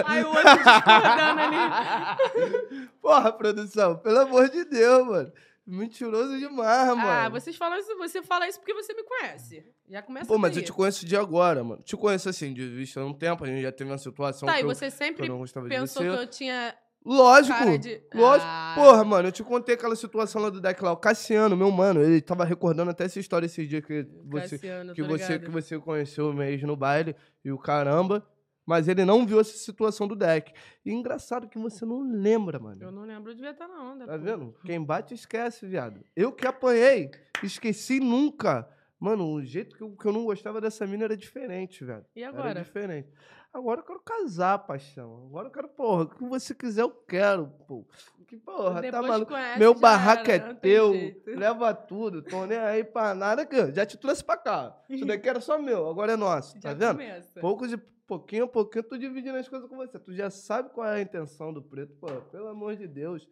Ai, 0.06 0.22
o 0.22 0.28
outro 0.28 0.42
discordando 0.42 1.40
ali. 1.40 2.88
Porra, 3.02 3.32
produção, 3.32 3.98
pelo 3.98 4.20
amor 4.20 4.48
de 4.48 4.64
Deus, 4.64 5.06
mano. 5.06 5.32
Mentiroso 5.66 6.38
demais, 6.38 6.88
mano. 6.88 7.08
Ah, 7.08 7.28
vocês 7.30 7.56
falam 7.56 7.78
isso, 7.78 7.96
você 7.96 8.22
fala 8.22 8.46
isso 8.46 8.58
porque 8.60 8.74
você 8.74 8.92
me 8.92 9.02
conhece. 9.02 9.64
Já 9.88 10.02
começa 10.02 10.26
Pô, 10.26 10.36
mas 10.36 10.54
eu 10.56 10.62
te 10.62 10.72
conheço 10.72 11.06
de 11.06 11.16
agora, 11.16 11.64
mano. 11.64 11.82
Te 11.82 11.96
conheço 11.96 12.28
assim, 12.28 12.52
de 12.52 12.68
vista 12.68 13.00
há 13.00 13.04
um 13.06 13.14
tempo, 13.14 13.44
a 13.44 13.46
gente 13.46 13.62
já 13.62 13.72
teve 13.72 13.90
uma 13.90 13.96
situação 13.96 14.46
Tá, 14.46 14.58
e 14.58 14.62
eu, 14.62 14.66
você 14.66 14.86
eu 14.86 14.90
sempre 14.90 15.26
gostava 15.26 15.66
pensou 15.66 16.02
que 16.02 16.08
eu 16.08 16.26
tinha 16.26 16.76
Lógico. 17.04 17.78
de... 17.78 18.00
Lógico. 18.14 18.46
Ah, 18.48 18.72
Porra, 18.74 19.04
mano, 19.04 19.28
eu 19.28 19.32
te 19.32 19.42
contei 19.42 19.74
aquela 19.74 19.94
situação 19.94 20.40
lá 20.40 20.48
do 20.48 20.60
deck 20.60 20.82
lá. 20.82 20.92
O 20.92 20.96
Cassiano, 20.96 21.56
meu 21.56 21.70
mano, 21.70 22.02
ele 22.02 22.20
tava 22.20 22.44
recordando 22.44 22.90
até 22.90 23.04
essa 23.04 23.20
história 23.20 23.46
esses 23.46 23.68
dias 23.68 23.84
que 23.84 24.06
você, 24.24 24.56
Cassiano, 24.56 24.94
que 24.94 25.02
tô 25.02 25.08
você, 25.08 25.38
que 25.38 25.50
você 25.50 25.78
conheceu 25.78 26.32
mesmo 26.32 26.66
no 26.66 26.76
baile 26.76 27.14
e 27.44 27.52
o 27.52 27.58
caramba. 27.58 28.26
Mas 28.66 28.88
ele 28.88 29.04
não 29.04 29.26
viu 29.26 29.38
essa 29.38 29.56
situação 29.58 30.08
do 30.08 30.16
deck. 30.16 30.50
E 30.86 30.90
engraçado 30.90 31.46
que 31.48 31.58
você 31.58 31.84
não 31.84 32.00
lembra, 32.00 32.58
mano. 32.58 32.82
Eu 32.82 32.90
não 32.90 33.02
lembro, 33.02 33.34
devia 33.34 33.50
estar 33.50 33.68
na 33.68 33.92
onda. 33.92 34.06
Tá 34.06 34.16
vendo? 34.16 34.54
Quem 34.64 34.82
bate 34.82 35.12
esquece, 35.12 35.66
viado. 35.66 36.00
Eu 36.16 36.32
que 36.32 36.46
apanhei, 36.46 37.10
esqueci 37.42 38.00
nunca. 38.00 38.66
Mano, 38.98 39.26
o 39.34 39.44
jeito 39.44 39.76
que 39.76 39.82
eu, 39.82 39.90
que 39.94 40.06
eu 40.06 40.12
não 40.14 40.24
gostava 40.24 40.62
dessa 40.62 40.86
mina 40.86 41.04
era 41.04 41.14
diferente, 41.14 41.84
velho. 41.84 42.06
E 42.16 42.22
Era 42.22 42.32
agora? 42.32 42.62
diferente. 42.62 43.08
Agora 43.54 43.80
eu 43.80 43.84
quero 43.84 44.00
casar, 44.00 44.58
paixão. 44.58 45.26
Agora 45.28 45.46
eu 45.46 45.52
quero, 45.52 45.68
porra, 45.68 46.02
o 46.02 46.08
que 46.08 46.24
você 46.24 46.52
quiser 46.54 46.82
eu 46.82 46.90
quero, 46.90 47.46
pô. 47.68 47.86
Que 48.26 48.36
porra, 48.36 48.74
tá 48.74 48.80
Depois 48.80 49.06
maluco. 49.06 49.30
conhece, 49.32 49.58
Meu 49.60 49.74
barraco 49.74 50.28
era, 50.30 50.32
é 50.32 50.46
tem 50.48 50.56
teu, 50.56 50.92
jeito. 50.92 51.30
leva 51.38 51.72
tudo, 51.72 52.20
tô 52.20 52.44
nem 52.46 52.58
aí 52.58 52.82
pra 52.82 53.14
nada 53.14 53.42
aqui. 53.42 53.72
Já 53.72 53.86
te 53.86 53.96
trouxe 53.96 54.24
pra 54.24 54.36
cá. 54.36 54.76
Isso 54.90 55.04
daqui 55.06 55.28
era 55.28 55.40
só 55.40 55.56
meu, 55.58 55.88
agora 55.88 56.12
é 56.12 56.16
nosso, 56.16 56.58
tá 56.60 56.70
Já 56.70 56.74
vendo? 56.92 56.98
começa. 56.98 57.40
Pouco 57.40 57.68
de 57.68 57.76
pouquinho 57.76 58.44
a 58.44 58.48
pouquinho, 58.48 58.80
eu 58.80 58.88
tô 58.88 58.98
dividindo 58.98 59.38
as 59.38 59.48
coisas 59.48 59.68
com 59.68 59.76
você. 59.76 59.98
Tu 60.00 60.12
já 60.14 60.30
sabe 60.30 60.70
qual 60.70 60.88
é 60.88 60.96
a 60.96 61.00
intenção 61.00 61.52
do 61.52 61.62
preto, 61.62 61.94
pô, 62.00 62.08
pelo 62.32 62.48
amor 62.48 62.74
de 62.76 62.88
Deus. 62.88 63.28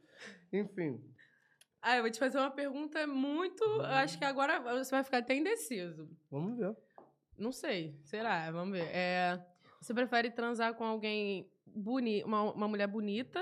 Enfim, 0.52 1.02
Ah, 1.80 1.96
eu 1.96 2.02
vou 2.02 2.10
te 2.12 2.20
fazer 2.20 2.38
uma 2.38 2.50
pergunta 2.50 3.04
muito. 3.08 3.64
eu 3.64 3.82
Acho 3.82 4.16
que 4.16 4.24
agora 4.24 4.60
você 4.60 4.90
vai 4.92 5.02
ficar 5.02 5.18
até 5.18 5.34
indeciso. 5.34 6.08
vamos 6.30 6.56
ver. 6.56 6.76
Não 7.36 7.50
sei. 7.50 7.98
Será? 8.04 8.50
Vamos 8.52 8.78
ver. 8.78 8.86
É, 8.92 9.40
você 9.82 9.92
prefere 9.92 10.30
transar 10.30 10.74
com 10.74 10.84
alguém 10.84 11.50
boni 11.66 12.22
uma, 12.24 12.52
uma 12.52 12.68
mulher 12.68 12.86
bonita 12.86 13.40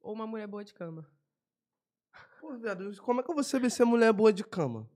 ou 0.00 0.12
uma 0.12 0.26
mulher 0.26 0.46
boa 0.46 0.64
de 0.64 0.72
cama? 0.72 1.06
Pô, 2.40 2.54
viado, 2.56 2.90
como 3.02 3.20
é 3.20 3.22
que 3.22 3.30
eu 3.30 3.34
vou 3.34 3.44
saber 3.44 3.70
se 3.70 3.82
é 3.82 3.84
mulher 3.84 4.12
boa 4.12 4.32
de 4.32 4.42
cama? 4.44 4.88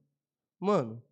Mano, 0.58 1.02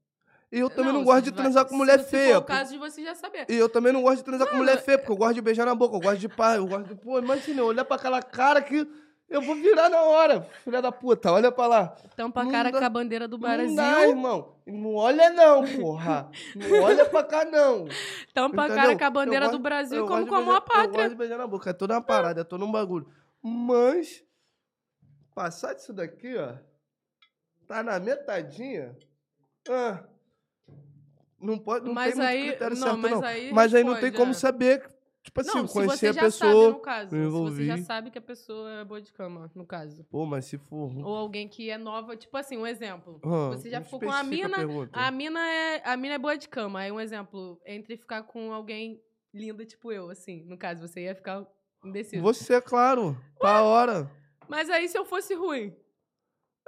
e 0.50 0.59
eu 0.59 0.70
também 0.70 0.92
não, 0.92 1.00
se 1.00 1.06
gosto 1.06 1.24
de 1.24 1.30
vai- 1.30 1.40
transar 1.42 1.64
com 1.64 1.70
se- 1.70 1.76
mulher 1.76 1.98
se 2.00 2.10
feia. 2.10 2.34
for 2.36 2.42
o 2.42 2.44
caso 2.44 2.72
de 2.72 2.78
você 2.78 3.02
já 3.02 3.14
saber. 3.14 3.46
E 3.50 3.54
eu 3.54 3.68
também 3.68 3.92
não 3.92 4.02
gosto 4.02 4.18
de 4.18 4.24
transar 4.24 4.48
com 4.48 4.56
mulher 4.56 4.82
feia, 4.82 4.98
porque 4.98 5.12
eu 5.12 5.16
gosto 5.16 5.34
de 5.34 5.40
beijar 5.42 5.66
na 5.66 5.74
boca, 5.74 5.96
eu 5.96 6.00
gosto 6.00 6.18
de 6.18 6.28
pá, 6.28 6.56
eu 6.56 6.66
gosto 6.66 6.88
de. 6.88 6.94
Pô, 6.94 7.18
imagina, 7.18 7.62
olhar 7.62 7.84
pra 7.84 7.96
aquela 7.96 8.22
cara 8.22 8.62
que 8.62 8.86
eu 9.32 9.42
vou 9.42 9.54
virar 9.56 9.88
na 9.88 10.02
hora, 10.02 10.42
filha 10.64 10.80
da 10.82 10.92
puta, 10.92 11.32
olha 11.32 11.50
pra 11.50 11.66
lá. 11.66 11.88
Tampa 12.16 12.40
a 12.40 12.44
Não 12.44 12.50
cara 12.50 12.70
dá- 12.70 12.78
com 12.78 12.84
a 12.84 12.88
bandeira 12.88 13.26
do 13.26 13.36
Não 13.38 13.40
Brasil. 13.48 13.74
dá, 13.76 14.06
irmão. 14.06 14.56
Não 14.66 14.94
olha 14.94 15.30
não, 15.30 15.64
porra. 15.76 16.30
Não 16.54 16.82
olha 16.82 17.04
pra 17.06 17.24
cá, 17.24 17.44
não. 17.44 17.86
tampa 18.34 18.62
a 18.62 18.66
Entendeu? 18.66 18.82
cara 18.84 18.98
com 18.98 19.04
a 19.04 19.06
Eu 19.06 19.10
bandeira 19.10 19.46
gosto- 19.46 19.59
do 19.59 19.62
Brasil 19.62 19.98
eu 19.98 20.06
como 20.06 20.24
beijar- 20.26 20.56
a 20.56 20.60
pátria. 20.60 20.86
Eu 20.86 20.92
gosto 20.92 21.09
de 21.10 21.14
beijar 21.16 21.38
na 21.38 21.46
boca, 21.46 21.70
é 21.70 21.72
toda 21.72 21.94
uma 21.94 22.02
parada, 22.02 22.40
é 22.42 22.44
todo 22.44 22.64
um 22.64 22.70
bagulho. 22.70 23.06
Mas, 23.42 24.22
passar 25.34 25.74
disso 25.74 25.92
daqui, 25.92 26.36
ó, 26.36 26.54
tá 27.66 27.82
na 27.82 27.98
metadinha. 27.98 28.96
Ah, 29.68 30.04
Não 31.40 31.59
pode, 31.59 31.84
não 31.86 31.92
Mas 31.92 32.14
tem 32.14 32.24
aí- 32.24 32.38
muito 32.38 32.50
critério 32.50 32.76
não, 32.76 32.86
certo, 32.86 32.98
mas 33.00 33.10
não. 33.10 33.24
aí 33.24 33.52
mas 33.52 33.74
aí 33.74 33.82
não 33.82 33.98
tem 33.98 34.12
como 34.12 34.30
é. 34.30 34.34
saber, 34.34 34.88
tipo 35.22 35.40
assim, 35.40 35.50
não, 35.58 35.66
se 35.66 35.72
conhecer 35.72 35.96
você 35.98 36.06
a 36.08 36.12
já 36.12 36.20
pessoa. 36.22 36.50
sabe, 36.52 36.72
no 36.72 36.80
caso. 36.80 37.16
me 37.16 37.22
Se 37.24 37.28
você 37.30 37.64
já 37.64 37.72
envolvi. 37.74 37.84
sabe 37.84 38.10
que 38.10 38.18
a 38.18 38.22
pessoa 38.22 38.70
é 38.80 38.84
boa 38.84 39.00
de 39.00 39.12
cama, 39.12 39.50
no 39.54 39.64
caso. 39.66 40.04
Pô, 40.10 40.26
mas 40.26 40.44
se 40.46 40.58
for. 40.58 40.90
Ou 40.98 41.16
alguém 41.16 41.48
que 41.48 41.70
é 41.70 41.78
nova, 41.78 42.16
tipo 42.16 42.36
assim, 42.36 42.56
um 42.56 42.66
exemplo. 42.66 43.20
Ah, 43.24 43.48
você 43.50 43.70
já 43.70 43.80
ficou 43.80 44.00
com 44.00 44.10
a 44.10 44.22
mina, 44.22 44.56
pergunta. 44.56 44.98
A 44.98 45.10
mina 45.10 45.40
é, 45.48 45.82
a 45.84 45.96
mina 45.96 46.14
é 46.14 46.18
boa 46.18 46.36
de 46.36 46.48
cama. 46.48 46.80
Aí 46.80 46.90
um 46.92 47.00
exemplo, 47.00 47.60
entre 47.66 47.96
ficar 47.96 48.22
com 48.24 48.52
alguém 48.52 49.00
linda, 49.32 49.64
tipo 49.64 49.90
eu, 49.92 50.10
assim, 50.10 50.44
no 50.44 50.58
caso, 50.58 50.86
você 50.86 51.02
ia 51.04 51.14
ficar 51.14 51.46
indeciso. 51.84 52.22
Você, 52.22 52.54
é 52.54 52.60
claro, 52.60 53.16
pra 53.38 53.62
hora. 53.62 54.10
Mas 54.48 54.68
aí 54.68 54.88
se 54.88 54.98
eu 54.98 55.04
fosse 55.04 55.34
ruim, 55.34 55.74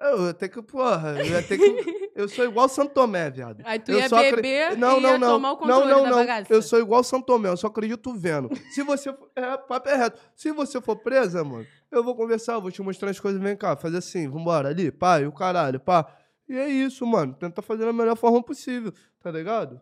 Eu 0.01 0.27
ia 0.27 0.35
ter 0.35 0.49
que, 0.49 0.63
porra, 0.63 1.19
eu 1.19 1.27
ia 1.27 1.43
ter 1.43 1.59
que. 1.59 2.04
Eu 2.15 2.29
sou 2.29 2.45
igual 2.45 2.69
Santo 2.69 2.93
Tomé, 2.95 3.29
viado. 3.29 3.61
aí 3.65 3.79
tu 3.81 3.91
Eu 3.91 3.99
ia 3.99 4.09
só 4.09 4.17
acre- 4.19 4.37
beber 4.37 4.77
Não, 4.79 4.99
e 4.99 5.01
não, 5.01 5.11
ia 5.11 5.19
não. 5.19 5.29
tomar 5.35 5.49
o 5.49 5.53
Não, 5.53 5.59
controle 5.59 5.91
não, 5.91 6.03
da 6.05 6.11
não. 6.11 6.17
bagaça. 6.19 6.53
Eu 6.53 6.63
sou 6.63 6.79
igual 6.79 7.03
Santo 7.03 7.27
Tomé, 7.27 7.49
eu 7.49 7.57
só 7.57 7.67
acredito 7.67 8.15
vendo. 8.15 8.51
Se 8.71 8.83
você 8.85 9.13
for. 9.13 9.29
É, 9.35 9.57
papo 9.57 9.89
é 9.89 9.97
reto. 9.97 10.21
Se 10.37 10.53
você 10.53 10.81
for 10.81 10.95
presa, 10.97 11.43
mano, 11.43 11.67
eu 11.91 12.05
vou 12.05 12.15
conversar, 12.15 12.53
eu 12.55 12.61
vou 12.63 12.71
te 12.71 12.81
mostrar 12.83 13.11
as 13.11 13.19
coisas, 13.19 13.41
vem 13.43 13.57
cá, 13.57 13.77
fazer 13.77 13.97
assim, 13.99 14.29
vambora, 14.29 14.69
ali, 14.69 14.93
pá, 14.93 15.21
e 15.21 15.27
o 15.27 15.33
caralho, 15.33 15.81
pá. 15.81 16.07
E 16.49 16.57
é 16.57 16.69
isso, 16.69 17.05
mano. 17.07 17.35
Tenta 17.35 17.61
fazer 17.63 17.85
da 17.85 17.93
melhor 17.93 18.17
forma 18.17 18.41
possível, 18.43 18.93
tá 19.21 19.31
ligado? 19.31 19.81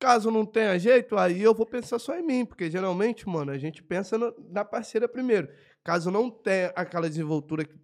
Caso 0.00 0.32
não 0.32 0.44
tenha 0.44 0.76
jeito, 0.80 1.16
aí 1.16 1.40
eu 1.40 1.54
vou 1.54 1.64
pensar 1.64 1.98
só 2.00 2.16
em 2.18 2.22
mim, 2.26 2.44
porque 2.44 2.68
geralmente, 2.68 3.28
mano, 3.28 3.52
a 3.52 3.58
gente 3.58 3.80
pensa 3.84 4.18
no- 4.18 4.34
na 4.50 4.64
parceira 4.64 5.06
primeiro. 5.06 5.48
Caso 5.84 6.10
não 6.10 6.28
tenha 6.28 6.72
aquela 6.74 7.08
desenvoltura 7.08 7.64
que, 7.64 7.76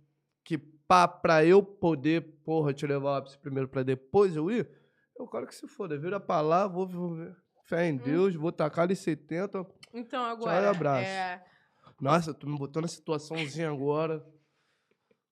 que 0.43 0.61
pá, 0.89 1.07
pra 1.07 1.45
eu 1.45 1.63
poder, 1.63 2.23
porra, 2.45 2.73
te 2.73 2.87
levar 2.87 3.11
o 3.13 3.15
ápice 3.17 3.39
primeiro 3.39 3.69
pra 3.69 3.83
depois 3.83 4.35
eu 4.35 4.51
ir, 4.51 4.69
eu 5.17 5.29
quero 5.29 5.47
que 5.47 5.55
se 5.55 5.69
foda. 5.69 5.97
Vira 5.99 6.19
pra 6.19 6.41
lá, 6.41 6.67
vou, 6.67 6.87
vou 6.89 7.15
ver. 7.15 7.37
Fé 7.65 7.87
em 7.87 7.93
Hum. 7.95 7.99
Deus, 7.99 8.35
vou 8.35 8.51
tacar 8.51 8.85
ali 8.85 8.97
70. 8.97 9.59
Então 9.93 10.23
Tchau 10.23 10.25
agora, 10.25 10.71
abraço. 10.71 11.05
é, 11.07 11.45
Nossa, 12.01 12.33
tu 12.33 12.49
me 12.49 12.57
botou 12.57 12.81
na 12.81 12.89
situaçãozinha 12.89 13.71
agora. 13.71 14.25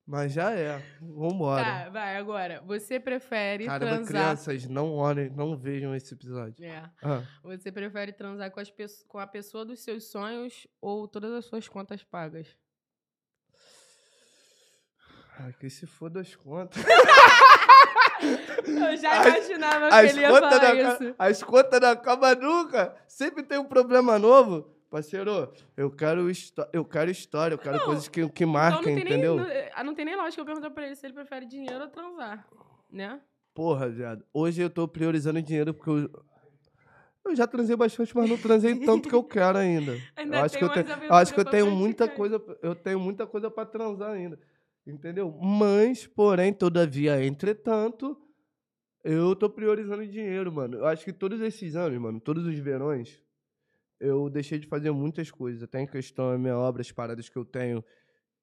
Mas 0.09 0.33
já 0.33 0.53
é. 0.53 0.78
Vambora. 1.01 1.65
tá, 1.65 1.89
vai, 1.91 2.16
agora, 2.16 2.62
você 2.65 3.01
prefere 3.01 3.65
Caramba, 3.66 3.97
transar... 3.97 4.07
crianças, 4.07 4.65
não 4.69 4.93
olhem, 4.95 5.31
não 5.31 5.57
vejam 5.57 5.95
esse 5.97 6.15
episódio. 6.15 6.65
É, 6.65 6.89
Ah, 7.03 7.23
você 7.43 7.73
prefere 7.73 8.12
transar 8.12 8.51
com, 8.53 8.61
as 8.61 8.70
com 9.09 9.19
a 9.19 9.27
pessoa 9.27 9.65
dos 9.65 9.81
seus 9.81 10.09
sonhos 10.09 10.65
ou 10.81 11.09
todas 11.09 11.33
as 11.33 11.47
suas 11.47 11.66
contas 11.69 12.05
pagas? 12.05 12.57
Ai, 15.38 15.52
que 15.58 15.68
se 15.70 15.86
foda 15.86 16.20
as 16.20 16.34
contas. 16.34 16.82
Eu 18.66 18.96
já 18.96 19.20
As- 19.20 19.26
imaginava 19.26 19.88
que 19.88 19.94
As 19.94 20.10
ele 20.10 20.20
ia 20.20 20.28
falar 20.40 20.74
não, 20.74 20.92
isso. 20.94 21.14
as 21.18 21.42
contas 21.42 21.80
não 21.80 21.88
acabam 21.90 22.34
nunca. 22.40 22.96
Sempre 23.06 23.42
tem 23.42 23.58
um 23.58 23.64
problema 23.64 24.18
novo. 24.18 24.74
Parceiro, 24.90 25.52
eu 25.76 25.90
quero, 25.90 26.26
eu 26.72 26.84
quero 26.84 27.10
história, 27.10 27.54
eu 27.54 27.58
quero 27.58 27.78
Não, 27.78 27.84
coisas 27.84 28.08
que, 28.08 28.26
que 28.30 28.44
Então 28.44 28.52
marquem, 28.52 28.94
não 28.94 29.02
tem, 29.02 29.04
entendeu? 29.14 29.36
nem, 29.36 29.44
não, 29.44 29.50
eh, 29.52 29.82
não 29.84 29.94
tem 29.94 30.04
nem 30.04 30.16
lógica 30.16 30.40
eu 30.40 30.46
perguntar 30.46 30.70
pra 30.70 30.86
ele 30.86 30.94
se 30.94 31.04
ele 31.04 31.12
prefere 31.12 31.44
dinheiro 31.44 31.80
ou 31.82 31.88
transar, 31.88 32.46
né? 32.90 33.20
Porra, 33.52 33.88
viado. 33.88 34.24
Hoje 34.32 34.62
eu 34.62 34.70
tô 34.70 34.86
priorizando 34.86 35.42
dinheiro 35.42 35.74
porque 35.74 35.90
eu. 35.90 36.10
Eu 37.24 37.34
já 37.34 37.46
transei 37.46 37.74
bastante, 37.74 38.16
mas 38.16 38.28
não 38.30 38.36
transei 38.38 38.76
tanto 38.86 39.08
que 39.08 39.14
eu 39.14 39.24
quero 39.24 39.58
ainda. 39.58 40.00
Ainda 40.16 40.36
eu 40.36 40.44
acho 40.44 40.56
que 40.56 40.64
eu 40.64 40.68
tenho, 40.68 40.86
acho 41.12 41.34
que 41.34 41.40
eu 41.40 41.44
tenho 41.44 41.70
muita 41.72 42.08
coisa, 42.08 42.40
eu 42.62 42.74
tenho 42.76 43.00
muita 43.00 43.26
coisa 43.26 43.50
para 43.50 43.66
transar 43.66 44.12
ainda. 44.12 44.38
Entendeu? 44.86 45.32
Mas, 45.40 46.06
porém, 46.06 46.52
todavia, 46.52 47.24
entretanto, 47.24 48.16
eu 49.02 49.34
tô 49.34 49.50
priorizando 49.50 50.06
dinheiro, 50.06 50.52
mano. 50.52 50.78
Eu 50.78 50.86
acho 50.86 51.04
que 51.04 51.12
todos 51.12 51.40
esses 51.40 51.74
anos, 51.74 51.98
mano, 51.98 52.20
todos 52.20 52.46
os 52.46 52.56
verões, 52.58 53.20
eu 53.98 54.30
deixei 54.30 54.58
de 54.58 54.66
fazer 54.66 54.90
muitas 54.92 55.30
coisas. 55.30 55.62
Até 55.62 55.80
em 55.80 55.86
questão 55.86 56.30
da 56.30 56.38
minha 56.38 56.56
obra, 56.56 56.82
as 56.82 56.92
paradas 56.92 57.28
que 57.28 57.36
eu 57.36 57.44
tenho, 57.44 57.84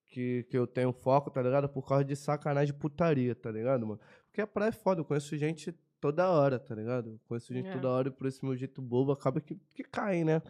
que, 0.08 0.44
que 0.50 0.58
eu 0.58 0.68
tenho 0.68 0.92
foco, 0.92 1.32
tá 1.32 1.42
ligado? 1.42 1.70
Por 1.70 1.88
causa 1.88 2.04
de 2.04 2.16
sacanagem 2.16 2.74
de 2.74 2.80
putaria, 2.80 3.34
tá 3.34 3.50
ligado, 3.50 3.88
mano? 3.88 4.00
Porque 4.26 4.42
a 4.42 4.48
praia 4.48 4.70
é 4.70 4.74
foda, 4.74 5.00
eu 5.00 5.06
conheço 5.06 5.38
gente 5.38 5.72
toda 6.02 6.30
hora, 6.30 6.60
tá 6.60 6.76
ligado? 6.76 7.12
Eu 7.12 7.20
conheço 7.26 7.54
gente 7.54 7.70
É. 7.70 7.72
toda 7.74 7.88
hora 7.90 8.10
e 8.10 8.12
por 8.12 8.28
esse 8.28 8.44
meu 8.44 8.56
jeito 8.56 8.82
bobo 8.82 9.14
acaba 9.14 9.40
que, 9.40 9.56
que 9.74 9.84
cai, 9.84 10.26
né? 10.26 10.42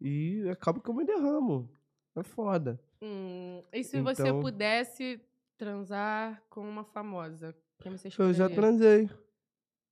E 0.00 0.48
acaba 0.50 0.80
que 0.80 0.90
eu 0.90 0.94
me 0.94 1.04
derramo. 1.04 1.70
É 2.14 2.22
foda. 2.22 2.80
Hum, 3.00 3.62
e 3.72 3.82
se 3.82 4.00
você 4.00 4.22
Então- 4.22 4.40
pudesse 4.40 5.20
transar 5.56 6.42
com 6.50 6.60
uma 6.68 6.84
famosa? 6.84 7.54
Quem 7.78 7.92
você 7.96 8.08
Eu 8.08 8.32
já 8.32 8.46
escolheria? 8.46 8.56
transei. 8.56 9.10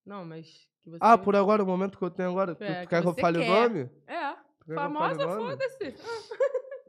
Não, 0.05 0.25
mas 0.25 0.69
que 0.83 0.91
você... 0.91 0.99
Ah, 1.01 1.17
por 1.19 1.35
agora, 1.35 1.63
o 1.63 1.67
momento 1.67 1.99
que 1.99 2.05
eu 2.05 2.11
tenho 2.11 2.31
agora, 2.31 2.55
tu, 2.55 2.63
É, 2.65 2.67
tu 2.67 2.81
que 2.83 2.87
quer 2.89 3.03
que 3.03 3.09
eu 3.09 3.13
você 3.15 3.21
fale 3.21 3.39
o 3.39 3.41
quer. 3.43 3.49
nome? 3.49 3.91
É, 4.07 4.75
famosa, 4.75 5.27
o 5.27 5.37
foda-se. 5.37 5.95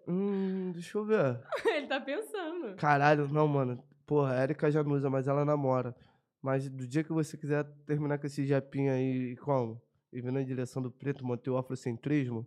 Hum, 0.07 0.71
deixa 0.73 0.97
eu 0.97 1.05
ver. 1.05 1.39
ele 1.75 1.87
tá 1.87 1.99
pensando. 1.99 2.75
Caralho, 2.75 3.27
não, 3.29 3.47
mano. 3.47 3.83
Porra, 4.05 4.33
a 4.39 4.43
Erika 4.43 4.69
já 4.71 4.83
não 4.83 4.91
usa, 4.93 5.09
mas 5.09 5.27
ela 5.27 5.45
namora. 5.45 5.95
Mas 6.41 6.67
do 6.67 6.87
dia 6.87 7.03
que 7.03 7.13
você 7.13 7.37
quiser 7.37 7.63
terminar 7.85 8.17
com 8.17 8.25
esse 8.25 8.45
japinha 8.45 8.93
aí, 8.93 9.35
como? 9.37 9.81
E 10.11 10.19
vir 10.19 10.31
na 10.31 10.41
direção 10.41 10.81
do 10.81 10.91
preto, 10.91 11.25
manter 11.25 11.49
o 11.49 11.57
afrocentrismo, 11.57 12.45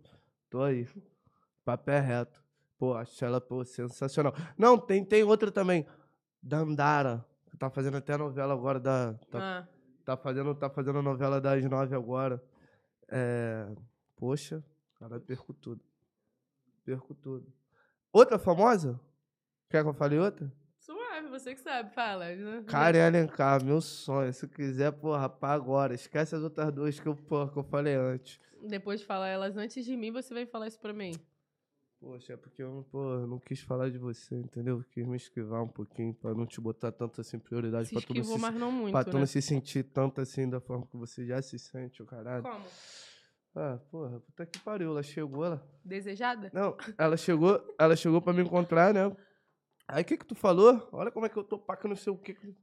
tô 0.49 0.61
aí. 0.61 0.87
Papo 1.63 1.89
é 1.89 1.99
reto. 1.99 2.43
Pô, 2.85 2.93
acho 2.93 3.25
ela, 3.25 3.41
pô, 3.41 3.65
sensacional. 3.65 4.31
Não, 4.55 4.77
tem, 4.77 5.03
tem 5.03 5.23
outra 5.23 5.51
também. 5.51 5.87
Dandara. 6.41 7.25
que 7.49 7.57
Tá 7.57 7.67
fazendo 7.67 7.97
até 7.97 8.13
a 8.13 8.17
novela 8.19 8.53
agora 8.53 8.79
da. 8.79 9.13
Tá, 9.31 9.39
Ah, 9.39 9.67
tá 10.05 10.15
fazendo, 10.15 10.53
tá 10.53 10.69
fazendo 10.69 10.99
a 10.99 11.01
novela 11.01 11.41
das 11.41 11.65
nove 11.65 11.95
agora. 11.95 12.43
É. 13.09 13.67
Poxa, 14.15 14.63
cara, 14.99 15.19
perco 15.19 15.51
tudo. 15.51 15.83
Perco 16.83 17.15
tudo. 17.15 17.51
Outra 18.13 18.37
famosa? 18.37 18.99
Quer 19.67 19.81
que 19.81 19.89
eu 19.89 19.93
fale 19.93 20.19
outra? 20.19 20.51
suave, 20.77 21.27
você 21.29 21.55
que 21.55 21.61
sabe, 21.61 21.91
fala. 21.91 22.25
Karen 22.67 23.01
Alencar, 23.01 23.63
meu 23.63 23.81
sonho. 23.81 24.31
Se 24.31 24.47
quiser, 24.47 24.91
porra, 24.91 25.27
pá 25.27 25.53
agora. 25.53 25.95
Esquece 25.95 26.35
as 26.35 26.43
outras 26.43 26.71
duas 26.71 26.99
que 26.99 27.07
eu, 27.07 27.15
porra, 27.15 27.51
que 27.51 27.57
eu 27.57 27.63
falei 27.63 27.95
antes. 27.95 28.39
Depois 28.61 28.99
de 28.99 29.07
falar 29.07 29.29
elas 29.29 29.57
antes 29.57 29.83
de 29.83 29.97
mim, 29.97 30.11
você 30.11 30.35
vem 30.35 30.45
falar 30.45 30.67
isso 30.67 30.79
pra 30.79 30.93
mim. 30.93 31.13
Poxa, 31.99 32.33
é 32.33 32.37
porque 32.37 32.61
eu, 32.61 32.85
não- 32.93 33.09
eu 33.21 33.27
não 33.27 33.39
quis 33.39 33.61
falar 33.61 33.89
de 33.89 33.97
você, 33.97 34.35
entendeu? 34.35 34.83
Quis 34.91 35.05
me 35.07 35.15
esquivar 35.17 35.63
um 35.63 35.67
pouquinho 35.67 36.13
pra 36.13 36.33
não 36.33 36.45
te 36.45 36.59
botar 36.61 36.91
tanto 36.91 37.21
assim 37.21 37.39
prioridade 37.39 37.87
Se 37.87 37.93
pra 37.95 38.01
tu, 38.03 38.13
não 38.13 38.21
esquivou, 38.21 38.35
se, 38.37 38.41
mas 38.41 38.53
não 38.59 38.71
muito, 38.71 38.91
pra 38.91 39.03
tu 39.03 39.13
né? 39.13 39.19
não 39.21 39.25
se 39.25 39.41
sentir 39.41 39.83
tanto 39.83 40.21
assim 40.21 40.47
da 40.49 40.59
forma 40.59 40.85
que 40.85 40.97
você 40.97 41.25
já 41.25 41.41
se 41.41 41.57
sente, 41.57 42.03
o 42.03 42.05
caralho. 42.05 42.43
Como? 42.43 42.65
Ah, 43.55 43.79
porra, 43.89 44.19
puta 44.19 44.45
que 44.45 44.59
pariu. 44.59 44.91
Ela 44.91 45.01
chegou, 45.01 45.45
ela. 45.45 45.65
Desejada? 45.83 46.51
Não, 46.53 46.75
ela 46.97 47.15
chegou, 47.15 47.75
ela 47.79 47.95
chegou 47.95 48.21
pra 48.21 48.33
me 48.33 48.41
encontrar, 48.43 48.93
né? 48.93 49.15
Aí 49.87 50.01
o 50.03 50.05
que 50.05 50.17
que 50.17 50.25
tu 50.25 50.35
falou? 50.35 50.87
Olha 50.91 51.09
como 51.11 51.25
é 51.25 51.29
que 51.29 51.37
eu 51.37 51.43
tô 51.43 51.57
paca 51.57 51.87
não 51.87 51.95
sei 51.95 52.11
o 52.11 52.17
que. 52.17 52.33
que- 52.33 52.55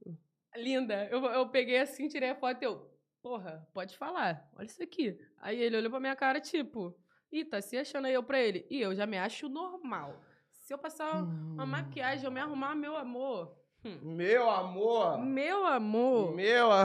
Linda. 0.55 1.07
Eu, 1.07 1.25
eu 1.25 1.49
peguei 1.49 1.79
assim, 1.81 2.09
tirei 2.09 2.29
a 2.31 2.35
foto 2.37 2.61
e 2.63 2.67
eu... 2.67 2.91
Porra, 3.23 3.67
pode 3.73 3.97
falar. 3.97 4.47
Olha 4.55 4.67
isso 4.67 4.83
aqui. 4.83 5.19
Aí 5.39 5.59
ele 5.63 5.77
olhou 5.79 5.91
pra 5.91 6.01
minha 6.01 6.15
cara, 6.17 6.41
tipo... 6.41 6.95
Ih, 7.33 7.45
tá 7.45 7.61
se 7.63 7.77
achando 7.79 8.07
aí 8.07 8.15
eu 8.15 8.23
pra 8.23 8.41
ele. 8.41 8.67
E 8.71 8.81
eu 8.81 8.95
já 8.95 9.07
me 9.07 9.19
acho 9.19 9.49
normal. 9.49 10.21
Se 10.51 10.73
eu 10.73 10.79
passar 10.79 11.23
uma 11.23 11.67
maquiagem, 11.67 12.25
eu 12.27 12.31
me 12.31 12.41
arrumar, 12.41 12.75
meu 12.75 12.97
amor... 12.97 13.55
hum, 13.85 13.99
Meu 14.03 14.49
amor! 14.51 15.19
Meu 15.19 15.65
amor... 15.67 16.35
Meu 16.35 16.71
ah, 16.71 16.85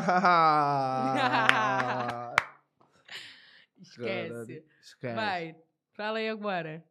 Esquece. 3.81 4.63
Esquece. 4.81 5.15
Vai, 5.15 5.55
fala 5.93 6.17
aí 6.19 6.29
agora. 6.29 6.83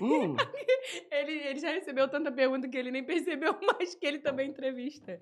Hum, 0.00 0.34
Ele, 1.12 1.32
ele 1.32 1.60
já 1.60 1.70
recebeu 1.70 2.08
tanta 2.08 2.32
pergunta 2.32 2.68
que 2.68 2.76
ele 2.76 2.90
nem 2.90 3.04
percebeu 3.04 3.56
mais 3.62 3.94
que 3.94 4.04
ele 4.04 4.18
também 4.18 4.50
entrevista. 4.50 5.12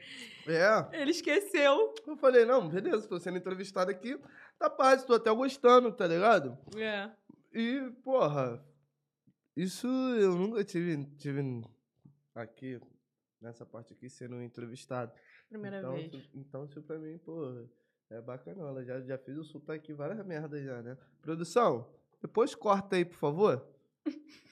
é. 0.47 0.89
Ele 1.03 1.11
esqueceu. 1.11 1.95
Eu 2.07 2.17
falei, 2.17 2.47
não, 2.47 2.67
beleza, 2.67 3.07
tô 3.07 3.19
sendo 3.19 3.37
entrevistado 3.37 3.91
aqui. 3.91 4.19
Tá 4.59 4.71
paz, 4.71 5.05
tô 5.05 5.13
até 5.15 5.31
gostando, 5.35 5.93
tá 5.93 6.07
ligado? 6.07 6.57
É. 6.79 7.11
E, 7.53 7.91
porra, 8.05 8.63
isso 9.57 9.87
eu 9.87 10.35
nunca 10.37 10.63
tive, 10.65 11.05
tive 11.17 11.63
aqui, 12.35 12.81
nessa 13.41 13.65
parte 13.65 13.93
aqui, 13.93 14.09
sendo 14.09 14.43
entrevistado. 14.43 15.13
Primeira 15.49 15.79
então, 15.79 15.95
vez. 15.95 16.13
isso- 16.13 16.31
então, 16.35 16.65
isso 16.65 16.83
pra 16.83 16.99
mim, 16.99 17.19
porra, 17.19 17.65
é 18.11 18.21
bacana. 18.21 18.85
Já, 18.85 19.01
já 19.01 19.19
fiz 19.19 19.37
o 19.39 19.45
sotaque 19.45 19.93
várias 19.93 20.25
merdas 20.25 20.63
já, 20.63 20.83
né? 20.83 20.97
Produção, 21.23 21.89
depois 22.21 22.55
corta 22.55 22.97
aí, 22.97 23.05
por 23.05 23.17
favor. 23.17 23.67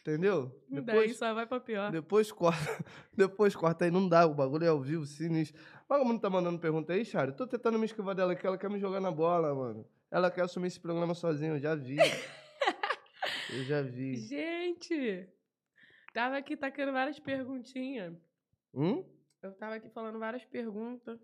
Entendeu? 0.00 0.54
Daí 0.70 0.82
Depois, 0.84 1.16
só 1.16 1.32
vai 1.34 1.46
pra 1.46 1.58
pior. 1.60 1.90
depois 1.90 2.30
corta, 2.30 2.84
depois 3.16 3.56
corta 3.56 3.84
aí, 3.84 3.90
não 3.90 4.08
dá, 4.08 4.26
o 4.26 4.34
bagulho 4.34 4.64
é 4.64 4.68
ao 4.68 4.80
vivo, 4.80 5.04
sinistro. 5.06 5.60
Olha 5.88 6.00
como 6.00 6.12
não 6.12 6.20
tá 6.20 6.28
mandando 6.30 6.58
pergunta 6.58 6.92
aí, 6.92 7.04
Charo. 7.04 7.32
Tô 7.32 7.46
tentando 7.46 7.78
me 7.78 7.86
esquivar 7.86 8.14
dela 8.14 8.32
aqui, 8.32 8.46
ela 8.46 8.58
quer 8.58 8.68
me 8.70 8.78
jogar 8.78 9.00
na 9.00 9.10
bola, 9.10 9.54
mano. 9.54 9.86
Ela 10.10 10.30
quer 10.30 10.42
assumir 10.42 10.68
esse 10.68 10.78
programa 10.80 11.14
sozinha, 11.14 11.52
eu 11.52 11.58
já 11.58 11.74
vi. 11.74 11.96
eu 13.56 13.64
já 13.64 13.82
vi. 13.82 14.16
Gente! 14.16 15.28
Tava 16.12 16.36
aqui 16.36 16.56
tacando 16.56 16.92
várias 16.92 17.18
perguntinhas. 17.18 18.14
Hum? 18.74 19.04
Eu 19.42 19.52
tava 19.52 19.74
aqui 19.76 19.88
falando 19.90 20.18
várias 20.18 20.44
perguntas. 20.44 21.18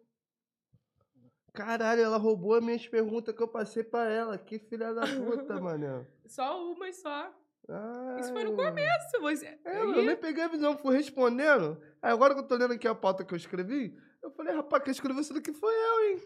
Caralho, 1.52 2.00
ela 2.00 2.16
roubou 2.16 2.54
as 2.54 2.64
minhas 2.64 2.86
perguntas 2.86 3.34
que 3.34 3.42
eu 3.42 3.48
passei 3.48 3.84
pra 3.84 4.10
ela. 4.10 4.38
Que 4.38 4.58
filha 4.58 4.94
da 4.94 5.02
puta, 5.02 5.60
mané. 5.60 6.06
Só 6.26 6.72
uma 6.72 6.88
e 6.88 6.92
só. 6.92 7.34
Ai, 7.68 8.20
Isso 8.20 8.32
foi 8.32 8.44
no 8.44 8.56
mano. 8.56 8.68
começo. 8.70 9.20
Você... 9.20 9.58
É, 9.64 9.78
eu 9.82 10.02
nem 10.02 10.16
peguei 10.16 10.44
a 10.44 10.48
visão, 10.48 10.76
fui 10.78 10.96
respondendo. 10.96 11.80
Aí 12.00 12.10
agora 12.10 12.34
que 12.34 12.40
eu 12.40 12.46
tô 12.46 12.56
lendo 12.56 12.72
aqui 12.72 12.88
a 12.88 12.94
pauta 12.94 13.24
que 13.24 13.32
eu 13.32 13.36
escrevi, 13.36 13.96
eu 14.22 14.30
falei, 14.30 14.54
rapaz, 14.54 14.82
quem 14.82 14.90
escreveu 14.92 15.20
isso 15.20 15.34
daqui 15.34 15.52
foi 15.52 15.74
eu, 15.74 16.04
hein? 16.04 16.22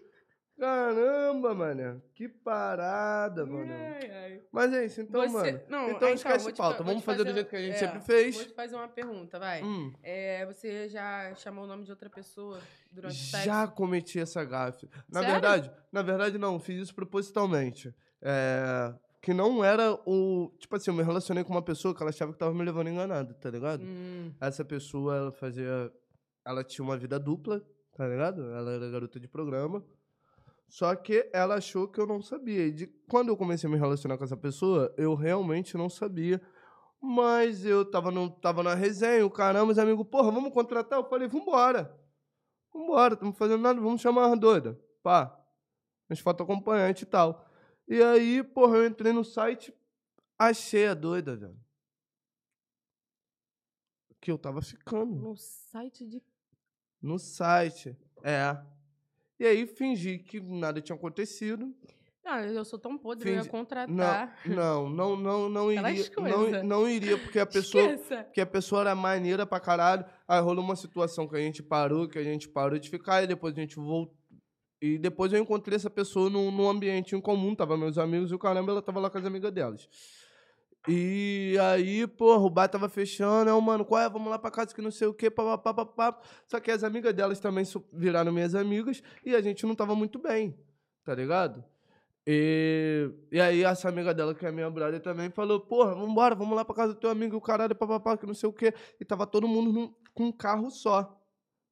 Caramba, 0.59 1.55
mané. 1.55 2.01
Que 2.15 2.28
parada, 2.28 3.45
mano. 3.45 3.70
Ai, 3.70 4.11
ai. 4.11 4.43
Mas 4.51 4.73
é 4.73 4.87
isso, 4.87 5.03
então, 5.03 5.20
Você- 5.20 5.53
mano. 5.53 5.61
Não, 5.69 5.91
então 5.91 6.09
ah, 6.09 6.12
esquece 6.12 6.51
te 6.53 6.57
pauta. 6.57 6.83
Vamos 6.83 7.03
te 7.03 7.05
fazer 7.05 7.24
do 7.24 7.33
jeito 7.33 7.51
que 7.51 7.57
a 7.57 7.61
gente 7.61 7.74
é, 7.74 7.78
sempre 7.78 8.01
fez. 8.01 8.37
Vou 8.37 8.45
te 8.47 8.55
fazer 8.55 8.74
uma 8.74 8.89
pergunta, 8.89 9.39
vai. 9.39 9.62
Hum. 9.62 9.93
É, 10.03 10.47
você 10.47 10.89
já 10.89 11.35
chamou 11.35 11.65
o 11.65 11.66
nome 11.66 11.85
de 11.85 11.91
outra 11.91 12.09
pessoa 12.09 12.59
durante 12.91 13.15
o 13.15 13.19
sexo? 13.31 13.45
Já 13.45 13.66
cometi 13.69 14.19
essa 14.19 14.43
gafe. 14.45 14.89
Na 15.11 15.20
Sério? 15.20 15.33
verdade, 15.35 15.70
na 15.93 16.03
verdade, 16.03 16.39
não, 16.39 16.59
fiz 16.59 16.81
isso 16.81 16.95
propositalmente. 16.95 17.95
É, 18.23 18.95
que 19.20 19.35
não 19.35 19.62
era 19.62 19.93
o. 20.07 20.51
Tipo 20.59 20.77
assim, 20.77 20.91
eu 20.91 20.95
me 20.97 21.03
relacionei 21.03 21.45
com 21.45 21.51
uma 21.53 21.62
pessoa 21.62 21.95
que 21.95 22.03
ela 22.03 22.11
achava 22.11 22.33
que 22.33 22.39
tava 22.39 22.55
me 22.55 22.65
levando 22.65 22.89
enganado, 22.89 23.35
tá 23.35 23.51
ligado? 23.51 23.83
Hum, 23.83 24.33
Essa 24.41 24.65
pessoa, 24.65 25.16
ela 25.16 25.33
fazia. 25.33 25.93
Ela 26.47 26.65
tinha 26.65 26.85
uma 26.85 26.97
vida 26.97 27.19
dupla, 27.19 27.61
tá 27.95 28.07
ligado? 28.09 28.43
Ela 28.53 28.73
era 28.73 28.89
garota 28.89 29.20
de 29.20 29.28
programa. 29.28 29.85
Só 30.68 30.94
que 30.94 31.28
ela 31.32 31.56
achou 31.56 31.88
que 31.88 32.01
eu 32.01 32.06
não 32.06 32.20
sabia. 32.20 32.66
E 32.66 32.72
de, 32.72 32.86
quando 33.09 33.28
eu 33.28 33.36
comecei 33.36 33.68
a 33.68 33.72
me 33.72 33.78
relacionar 33.78 34.18
com 34.18 34.24
essa 34.24 34.36
pessoa, 34.36 34.93
eu 34.97 35.14
realmente 35.14 35.76
não 35.76 35.88
sabia. 35.88 36.40
Mas 37.01 37.64
eu 37.64 37.88
tava, 37.88 38.10
no, 38.10 38.30
tava 38.30 38.62
na 38.62 38.74
resenha, 38.74 39.24
o 39.24 39.30
caramba, 39.30 39.72
os 39.72 39.78
amigos, 39.78 40.06
porra, 40.09 40.30
vamos 40.30 40.52
contratar? 40.52 40.98
Eu 40.98 41.09
falei, 41.09 41.28
vambora. 41.28 41.97
Vambora, 42.72 43.14
estamos 43.14 43.36
fazendo 43.38 43.62
nada, 43.62 43.80
vamos 43.80 44.01
chamar 44.01 44.30
a 44.30 44.34
doida. 44.34 44.78
Pá. 45.02 45.38
As 46.09 46.18
fotos 46.18 46.44
acompanhantes 46.44 47.02
e 47.02 47.06
tal. 47.06 47.47
E 47.88 48.02
aí, 48.02 48.43
porra, 48.43 48.78
eu 48.78 48.86
entrei 48.86 49.12
no 49.12 49.24
site, 49.24 49.72
achei 50.38 50.86
a 50.86 50.94
doida, 50.94 51.36
velho. 51.36 51.59
Que 54.20 54.32
eu 54.32 54.38
tava 54.38 54.60
ficando. 54.60 55.14
no 55.14 55.36
site 55.36 56.05
de. 56.05 56.20
No 57.01 57.18
site. 57.18 57.97
É. 58.24 58.56
E 59.39 59.47
aí 59.47 59.67
fingi 59.67 60.19
que 60.19 60.41
nada 60.41 60.81
tinha 60.81 60.97
acontecido. 60.97 61.75
Ah, 62.25 62.43
eu 62.43 62.65
sou 62.65 62.77
tão 62.77 62.99
podre, 62.99 63.31
eu 63.31 63.35
ia 63.37 63.45
contratar. 63.45 64.37
Não, 64.45 64.91
não, 64.91 65.17
não, 65.17 65.49
não 65.49 65.69
Aquelas 65.69 66.09
iria. 66.09 66.11
Não, 66.19 66.65
não 66.65 66.89
iria, 66.89 67.17
porque 67.17 67.39
a 67.39 67.47
pessoa. 67.47 67.85
Esqueça. 67.85 68.25
Porque 68.25 68.41
a 68.41 68.47
pessoa 68.47 68.81
era 68.81 68.95
maneira 68.97 69.47
pra 69.47 69.61
caralho. 69.61 70.05
Aí 70.27 70.41
rolou 70.41 70.65
uma 70.65 70.75
situação 70.75 71.29
que 71.29 71.37
a 71.37 71.39
gente 71.39 71.63
parou, 71.63 72.09
que 72.09 72.19
a 72.19 72.25
gente 72.25 72.49
parou 72.49 72.81
de 72.81 72.91
ficar, 72.91 73.23
e 73.23 73.29
depois 73.29 73.57
a 73.57 73.61
gente 73.61 73.77
voltou. 73.77 74.17
E 74.83 74.99
depois 74.99 75.33
eu 75.33 75.39
encontrei 75.39 75.77
essa 75.77 75.89
pessoa 75.89 76.29
num, 76.29 76.51
num 76.51 76.69
ambiente 76.69 77.15
em 77.15 77.21
comum, 77.21 77.55
tava 77.55 77.77
meus 77.77 77.97
amigos 77.97 78.31
e 78.31 78.35
o 78.35 78.39
caramba, 78.39 78.73
ela 78.73 78.83
tava 78.83 79.01
lá 79.01 79.09
com 79.09 79.19
as 79.19 79.25
amigas 79.25 79.53
delas. 79.53 79.89
E 80.89 81.57
aí, 81.61 82.07
porra, 82.07 82.45
o 82.45 82.51
bar 82.51 82.69
tava 82.69 82.89
fechando, 82.89 83.51
aí, 83.51 83.61
mano, 83.61 83.85
qual 83.85 84.01
é? 84.01 84.09
Vamos 84.09 84.29
lá 84.31 84.39
pra 84.39 84.51
casa 84.53 84.73
que 84.75 84.81
não 84.81 84.91
sei 84.93 85.09
o 85.09 85.15
quê, 85.15 85.29
papapá, 85.29 85.75
papapá. 85.75 86.21
Só 86.47 86.61
que 86.61 86.71
as 86.71 86.85
amigas 86.85 87.13
delas 87.13 87.41
também 87.41 87.65
viraram 87.93 88.33
minhas 88.33 88.55
amigas 88.55 89.03
e 89.25 89.35
a 89.35 89.41
gente 89.41 89.67
não 89.67 89.75
tava 89.75 89.97
muito 89.97 90.19
bem, 90.19 90.57
tá 91.05 91.13
ligado? 91.15 91.65
E, 92.27 93.11
e 93.33 93.41
aí 93.41 93.65
essa 93.65 93.89
amiga 93.89 94.15
dela, 94.15 94.35
que 94.35 94.47
é 94.47 94.53
minha 94.53 94.71
brother 94.71 95.01
também, 95.03 95.31
falou, 95.31 95.61
porra, 95.61 95.95
vambora, 95.95 96.35
vamos 96.37 96.57
lá 96.57 96.65
pra 96.65 96.75
casa 96.77 96.95
do 96.95 97.01
teu 97.01 97.11
amigo, 97.11 97.37
o 97.37 97.41
caralho, 97.41 97.75
papapá, 97.77 98.17
que 98.19 98.27
não 98.27 98.35
sei 98.35 98.49
o 98.49 98.53
quê. 98.53 98.75
E 99.01 99.05
tava 99.05 99.27
todo 99.27 99.49
mundo 99.49 99.73
num- 99.73 99.95
com 100.15 100.25
um 100.27 100.33
carro 100.33 100.71
só, 100.71 101.21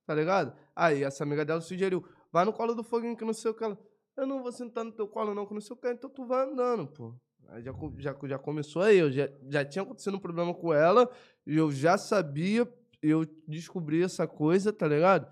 tá 0.06 0.14
ligado? 0.14 0.56
Aí 0.76 1.04
essa 1.04 1.24
amiga 1.24 1.44
dela 1.44 1.60
sugeriu, 1.60 2.04
vai 2.32 2.44
no 2.44 2.52
colo 2.52 2.74
do 2.74 2.84
foguinho 2.84 3.16
que 3.16 3.24
não 3.24 3.34
sei 3.34 3.50
o 3.52 3.54
que. 3.54 3.64
Ela, 3.64 3.78
eu 4.16 4.26
não 4.26 4.42
vou 4.42 4.52
sentar 4.52 4.84
no 4.84 4.92
teu 4.92 5.08
colo 5.08 5.34
não, 5.34 5.46
que 5.46 5.54
não 5.54 5.60
sei 5.60 5.74
o 5.76 5.80
que, 5.80 5.90
então 5.92 6.10
tu 6.10 6.26
vai 6.26 6.44
andando, 6.46 6.86
pô. 6.88 7.14
Aí 7.48 7.62
já, 7.62 7.72
já, 7.98 8.16
já 8.24 8.38
começou 8.38 8.82
aí, 8.82 8.98
eu 8.98 9.10
já, 9.10 9.28
já 9.48 9.64
tinha 9.64 9.82
acontecido 9.82 10.16
um 10.16 10.20
problema 10.20 10.52
com 10.54 10.72
ela, 10.72 11.10
e 11.46 11.56
eu 11.56 11.70
já 11.70 11.96
sabia, 11.96 12.68
eu 13.02 13.24
descobri 13.46 14.02
essa 14.02 14.26
coisa, 14.26 14.72
tá 14.72 14.86
ligado? 14.88 15.26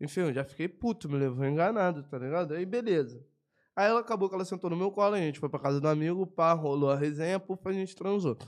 Enfim, 0.00 0.20
eu 0.20 0.32
já 0.32 0.44
fiquei 0.44 0.68
puto, 0.68 1.08
me 1.08 1.16
levou 1.16 1.44
enganado, 1.44 2.02
tá 2.04 2.18
ligado? 2.18 2.54
Aí 2.54 2.66
beleza. 2.66 3.24
Aí 3.76 3.88
ela 3.88 4.00
acabou 4.00 4.28
que 4.28 4.34
ela 4.34 4.44
sentou 4.44 4.70
no 4.70 4.76
meu 4.76 4.90
colo, 4.90 5.14
a 5.14 5.18
gente 5.18 5.40
foi 5.40 5.48
pra 5.48 5.58
casa 5.58 5.80
do 5.80 5.88
amigo, 5.88 6.26
pá, 6.26 6.52
rolou 6.52 6.90
a 6.90 6.96
resenha, 6.96 7.40
pufa, 7.40 7.70
a 7.70 7.72
gente 7.72 7.96
transou. 7.96 8.38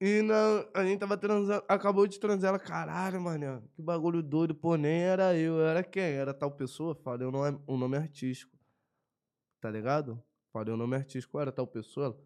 E 0.00 0.22
na, 0.22 0.64
a 0.72 0.82
gente 0.82 0.98
tava 0.98 1.16
transando, 1.18 1.62
acabou 1.68 2.06
de 2.06 2.18
transar, 2.18 2.48
ela, 2.48 2.58
caralho, 2.58 3.20
mano, 3.20 3.62
que 3.74 3.82
bagulho 3.82 4.22
doido, 4.22 4.54
pô, 4.54 4.76
nem 4.76 5.02
era 5.02 5.36
eu, 5.36 5.60
era 5.60 5.82
quem? 5.82 6.02
Era 6.02 6.32
tal 6.32 6.50
pessoa? 6.50 6.94
Falei 6.94 7.26
o 7.26 7.30
nome, 7.30 7.60
o 7.66 7.76
nome 7.76 7.98
artístico, 7.98 8.56
tá 9.60 9.70
ligado? 9.70 10.22
Falei 10.52 10.74
o 10.74 10.76
nome 10.76 10.96
artístico, 10.96 11.38
era 11.38 11.52
tal 11.52 11.66
pessoa? 11.66 12.18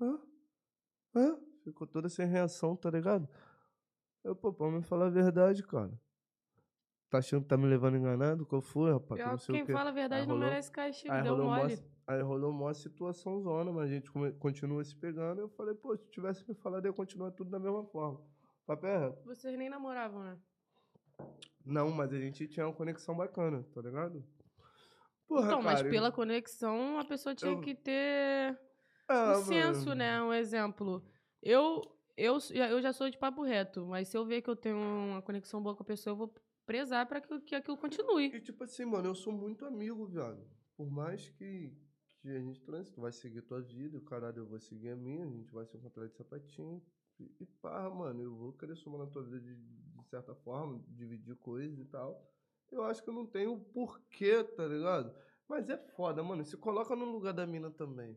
Hã? 0.00 0.18
Hã? 1.14 1.38
Ficou 1.64 1.86
toda 1.86 2.08
sem 2.08 2.26
reação, 2.26 2.76
tá 2.76 2.90
ligado? 2.90 3.28
Eu, 4.22 4.36
pô, 4.36 4.52
pra 4.52 4.70
me 4.70 4.82
falar 4.82 5.06
a 5.06 5.10
verdade, 5.10 5.62
cara. 5.62 5.92
Tá 7.08 7.18
achando 7.18 7.42
que 7.42 7.48
tá 7.48 7.56
me 7.56 7.66
levando 7.66 7.96
enganado? 7.96 8.44
Qual 8.46 8.60
foi, 8.60 8.92
rapaz? 8.92 9.18
Que 9.20 9.24
Pior 9.24 9.30
não 9.30 9.38
sei 9.38 9.54
o 9.54 9.58
quem 9.58 9.66
quê. 9.66 9.72
fala 9.72 9.90
a 9.90 9.92
verdade 9.92 10.22
Aí 10.22 10.26
não 10.26 10.34
rolou- 10.34 10.48
merece 10.50 10.70
castigo, 10.70 11.12
Aí 11.12 11.22
deu 11.22 11.36
rolou, 11.36 11.50
mole. 11.54 11.78
aí 12.06 12.22
rolou 12.22 12.50
uma 12.50 12.74
situação 12.74 13.40
zona, 13.40 13.72
mas 13.72 13.84
a 13.84 13.94
gente 13.94 14.10
come- 14.10 14.32
continua 14.32 14.82
se 14.84 14.94
pegando. 14.96 15.40
Eu 15.40 15.48
falei, 15.50 15.74
pô, 15.74 15.96
se 15.96 16.08
tivesse 16.10 16.46
me 16.48 16.54
falado, 16.54 16.84
ia 16.86 16.92
continuar 16.92 17.30
tudo 17.30 17.50
da 17.50 17.58
mesma 17.58 17.84
forma. 17.84 18.20
Papo 18.66 18.86
é 18.86 18.98
reto. 18.98 19.24
Vocês 19.24 19.56
nem 19.56 19.68
namoravam, 19.70 20.22
né? 20.24 20.38
Não, 21.64 21.90
mas 21.90 22.12
a 22.12 22.18
gente 22.18 22.46
tinha 22.48 22.66
uma 22.66 22.74
conexão 22.74 23.16
bacana, 23.16 23.64
tá 23.72 23.80
ligado? 23.80 24.24
Porra, 25.28 25.46
então, 25.46 25.62
mas 25.62 25.80
cara, 25.80 25.90
pela 25.90 26.12
conexão, 26.12 26.98
a 26.98 27.04
pessoa 27.04 27.34
tinha 27.34 27.52
eu- 27.52 27.60
que 27.60 27.74
ter 27.74 28.58
Ah, 29.08 29.30
um 29.30 29.34
senso, 29.44 29.94
né? 29.94 30.22
Um 30.22 30.32
exemplo. 30.32 31.02
Eu, 31.42 31.82
eu, 32.16 32.38
eu 32.70 32.80
já 32.82 32.92
sou 32.92 33.08
de 33.10 33.18
papo 33.18 33.42
reto, 33.42 33.84
mas 33.86 34.08
se 34.08 34.16
eu 34.16 34.24
ver 34.24 34.42
que 34.42 34.50
eu 34.50 34.56
tenho 34.56 34.76
uma 34.76 35.22
conexão 35.22 35.62
boa 35.62 35.74
com 35.76 35.82
a 35.82 35.86
pessoa, 35.86 36.12
eu 36.12 36.16
vou 36.16 36.34
prezar 36.64 37.06
pra 37.06 37.20
que, 37.20 37.40
que 37.40 37.54
aquilo 37.54 37.76
continue. 37.76 38.26
E 38.34 38.40
tipo 38.40 38.64
assim, 38.64 38.84
mano, 38.84 39.08
eu 39.08 39.14
sou 39.14 39.32
muito 39.32 39.64
amigo, 39.64 40.06
viado. 40.06 40.44
Por 40.76 40.90
mais 40.90 41.28
que, 41.28 41.72
que 42.20 42.28
a 42.28 42.40
gente 42.40 42.60
transe, 42.62 42.92
tu 42.92 43.00
vai 43.00 43.12
seguir 43.12 43.42
tua 43.42 43.60
vida, 43.60 43.96
o 43.98 44.00
caralho, 44.00 44.38
eu 44.38 44.46
vou 44.46 44.58
seguir 44.58 44.90
a 44.90 44.96
minha, 44.96 45.24
a 45.24 45.28
gente 45.28 45.52
vai 45.52 45.64
se 45.66 45.76
encontrar 45.76 46.06
de 46.06 46.14
sapatinho. 46.16 46.82
E, 47.18 47.34
e 47.40 47.46
pá, 47.46 47.88
mano, 47.88 48.20
eu 48.22 48.34
vou 48.34 48.52
querer 48.52 48.76
somar 48.76 49.00
na 49.00 49.06
tua 49.06 49.22
vida 49.22 49.40
de, 49.40 49.54
de 49.54 50.04
certa 50.08 50.34
forma, 50.34 50.84
dividir 50.88 51.36
coisas 51.36 51.78
e 51.78 51.84
tal. 51.84 52.28
Eu 52.70 52.82
acho 52.84 53.02
que 53.02 53.08
eu 53.08 53.14
não 53.14 53.26
tenho 53.26 53.58
porquê, 53.72 54.42
tá 54.42 54.66
ligado? 54.66 55.14
Mas 55.48 55.70
é 55.70 55.76
foda, 55.76 56.22
mano. 56.22 56.44
Se 56.44 56.56
coloca 56.56 56.94
no 56.96 57.04
lugar 57.04 57.32
da 57.32 57.46
mina 57.46 57.70
também. 57.70 58.16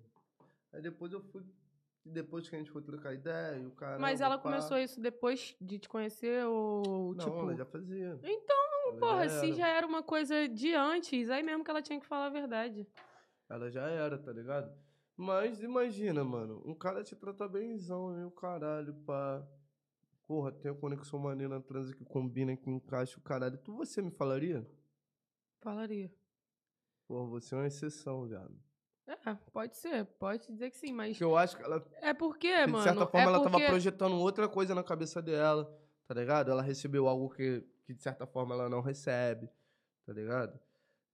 Aí 0.74 0.82
depois 0.82 1.12
eu 1.12 1.22
fui. 1.22 1.44
Depois 2.04 2.50
que 2.50 2.56
a 2.56 2.60
gente 2.60 2.72
foi 2.72 2.82
trocar 2.82 3.14
ideia, 3.14 3.58
e 3.58 3.66
o 3.66 3.72
cara. 3.72 4.00
mas 4.00 4.22
ela 4.22 4.38
começou 4.38 4.78
isso 4.78 5.00
depois 5.00 5.56
de 5.60 5.78
te 5.78 5.88
conhecer 5.88 6.44
ou, 6.46 7.14
Não, 7.14 7.26
tipo... 7.26 7.40
ela 7.40 7.56
já 7.56 7.66
fazia. 7.66 8.20
Então, 8.24 8.58
Ela 8.88 9.00
porra, 9.00 9.30
se 9.30 9.54
já 9.54 9.68
era 9.68 9.86
uma 9.86 10.02
coisa 10.02 10.48
de 10.48 10.74
antes, 10.74 11.30
aí 11.30 11.44
mesmo 11.44 11.64
que 11.64 11.70
ela 11.70 11.82
tinha 11.82 12.00
que 12.00 12.08
falar 12.08 12.28
a 12.28 12.30
verdade. 12.30 12.88
Ela 13.50 13.70
já 13.70 13.88
era, 13.88 14.18
tá 14.18 14.32
ligado? 14.32 14.74
Mas 15.16 15.62
imagina, 15.62 16.24
mano, 16.24 16.64
um 16.66 16.74
cara 16.74 17.04
te 17.04 17.16
trata 17.16 17.48
bemzão, 17.48 18.12
né? 18.12 18.26
O 18.26 18.32
caralho, 18.32 18.94
pá. 19.06 19.46
Porra, 20.30 20.52
tem 20.52 20.70
uma 20.70 20.78
conexão 20.78 21.18
maneira 21.18 21.56
na 21.56 21.60
transa 21.60 21.92
que 21.92 22.06
combina, 22.06 22.56
que 22.56 22.70
encaixa 22.70 23.18
o 23.18 23.22
caralho. 23.24 23.58
Tu 23.58 23.76
você 23.76 24.00
me 24.00 24.12
falaria? 24.12 24.64
Falaria. 25.60 26.14
Porra, 27.08 27.28
você 27.30 27.56
é 27.56 27.58
uma 27.58 27.66
exceção, 27.66 28.28
viado. 28.28 28.56
É, 29.08 29.34
pode 29.52 29.76
ser, 29.76 30.06
pode 30.06 30.46
dizer 30.46 30.70
que 30.70 30.78
sim, 30.78 30.94
mas 30.94 31.14
Porque 31.14 31.24
eu 31.24 31.36
acho 31.36 31.58
que 31.58 31.64
ela, 31.64 31.84
é 32.00 32.14
porque, 32.14 32.64
de 32.64 32.72
mano, 32.72 32.84
certa 32.84 33.08
forma, 33.08 33.20
é 33.20 33.24
ela 33.24 33.40
porque... 33.40 33.58
tava 33.58 33.66
projetando 33.72 34.20
outra 34.20 34.48
coisa 34.48 34.76
na 34.76 34.84
cabeça 34.84 35.20
dela, 35.20 35.76
tá 36.06 36.14
ligado? 36.14 36.52
Ela 36.52 36.62
recebeu 36.62 37.08
algo 37.08 37.32
que, 37.32 37.64
que, 37.88 37.96
de 37.96 38.04
certa 38.04 38.28
forma, 38.28 38.54
ela 38.54 38.70
não 38.70 38.82
recebe, 38.82 39.50
tá 40.06 40.14
ligado? 40.14 40.60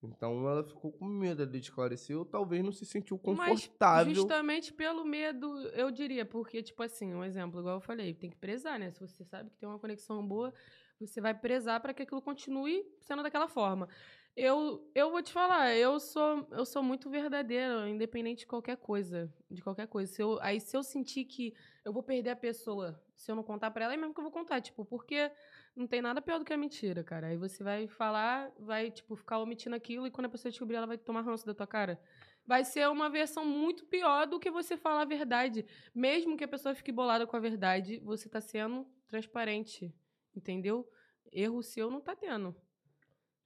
Então 0.04 0.48
ela 0.48 0.64
ficou 0.64 0.92
com 0.92 1.06
medo 1.06 1.46
de 1.46 1.58
esclarecer, 1.58 2.18
ou 2.18 2.26
talvez 2.26 2.64
não 2.64 2.72
se 2.72 2.86
sentiu 2.86 3.20
Mas 3.24 3.62
confortável. 3.62 4.14
justamente 4.14 4.74
pelo 4.74 5.04
medo, 5.04 5.60
eu 5.70 5.90
diria, 5.90 6.26
porque, 6.26 6.62
tipo 6.62 6.84
assim, 6.84 7.14
um 7.14 7.24
exemplo, 7.24 7.60
igual 7.60 7.78
eu 7.78 7.82
falei, 7.82 8.14
tem 8.14 8.30
que 8.30 8.38
prezar, 8.38 8.78
né? 8.78 8.92
Se 8.92 9.00
você 9.00 9.24
sabe 9.24 9.50
que 9.50 9.58
tem 9.58 9.68
uma 9.68 9.80
conexão 9.80 10.26
boa, 10.26 10.54
você 11.00 11.20
vai 11.20 11.34
prezar 11.34 11.82
para 11.82 11.94
que 11.94 12.04
aquilo 12.04 12.22
continue 12.22 12.86
sendo 13.02 13.24
daquela 13.24 13.48
forma. 13.48 13.88
Eu, 14.36 14.86
eu 14.94 15.12
vou 15.12 15.22
te 15.22 15.32
falar, 15.32 15.74
eu 15.76 15.98
sou, 15.98 16.46
eu 16.52 16.66
sou 16.66 16.84
muito 16.84 17.10
verdadeira, 17.10 17.88
independente 17.90 18.40
de 18.40 18.48
qualquer 18.48 18.76
coisa. 18.76 19.34
De 19.50 19.62
qualquer 19.62 19.88
coisa. 19.88 20.12
Se 20.12 20.22
eu, 20.22 20.38
aí, 20.42 20.60
se 20.60 20.76
eu 20.76 20.84
sentir 20.84 21.24
que 21.24 21.54
eu 21.86 21.94
vou 21.94 22.04
perder 22.04 22.32
a 22.32 22.36
pessoa, 22.36 23.02
se 23.16 23.32
eu 23.32 23.36
não 23.36 23.44
contar 23.44 23.72
pra 23.72 23.86
ela, 23.86 23.94
é 23.94 23.98
mesmo 23.98 24.14
que 24.14 24.20
eu 24.20 24.26
vou 24.26 24.34
contar. 24.34 24.60
Tipo, 24.60 24.84
porque 24.84 25.32
não 25.76 25.88
tem 25.88 26.02
nada 26.02 26.22
pior 26.22 26.40
do 26.40 26.46
que 26.46 26.54
a 26.54 26.58
mentira, 26.58 27.04
cara. 27.04 27.28
Aí 27.28 27.38
você 27.38 27.64
vai 27.64 27.88
falar, 27.88 28.52
vai, 28.60 28.90
tipo, 28.90 29.16
ficar 29.16 29.40
omitindo 29.40 29.76
aquilo, 29.76 30.08
e 30.08 30.12
quando 30.12 30.26
a 30.26 30.30
pessoa 30.30 30.50
descobrir, 30.52 30.76
ela 30.76 30.88
vai 30.88 30.98
tomar 30.98 31.22
ranço 31.22 31.46
da 31.46 31.54
tua 31.54 31.68
cara 31.68 32.00
vai 32.46 32.64
ser 32.64 32.88
uma 32.90 33.10
versão 33.10 33.46
muito 33.46 33.86
pior 33.86 34.28
do 34.28 34.40
que 34.40 34.52
você 34.52 34.78
falar 34.78 35.02
a 35.02 35.06
verdade. 35.06 35.66
Mesmo 35.94 36.38
que 36.38 36.44
a 36.44 36.48
pessoa 36.48 36.76
fique 36.76 36.92
bolada 36.92 37.26
com 37.26 37.36
a 37.36 37.40
verdade, 37.40 38.00
você 38.00 38.30
tá 38.30 38.40
sendo 38.40 38.86
transparente, 39.08 39.94
entendeu? 40.36 40.88
Erro 41.32 41.64
seu 41.64 41.90
não 41.90 42.00
tá 42.00 42.16
tendo. 42.16 42.56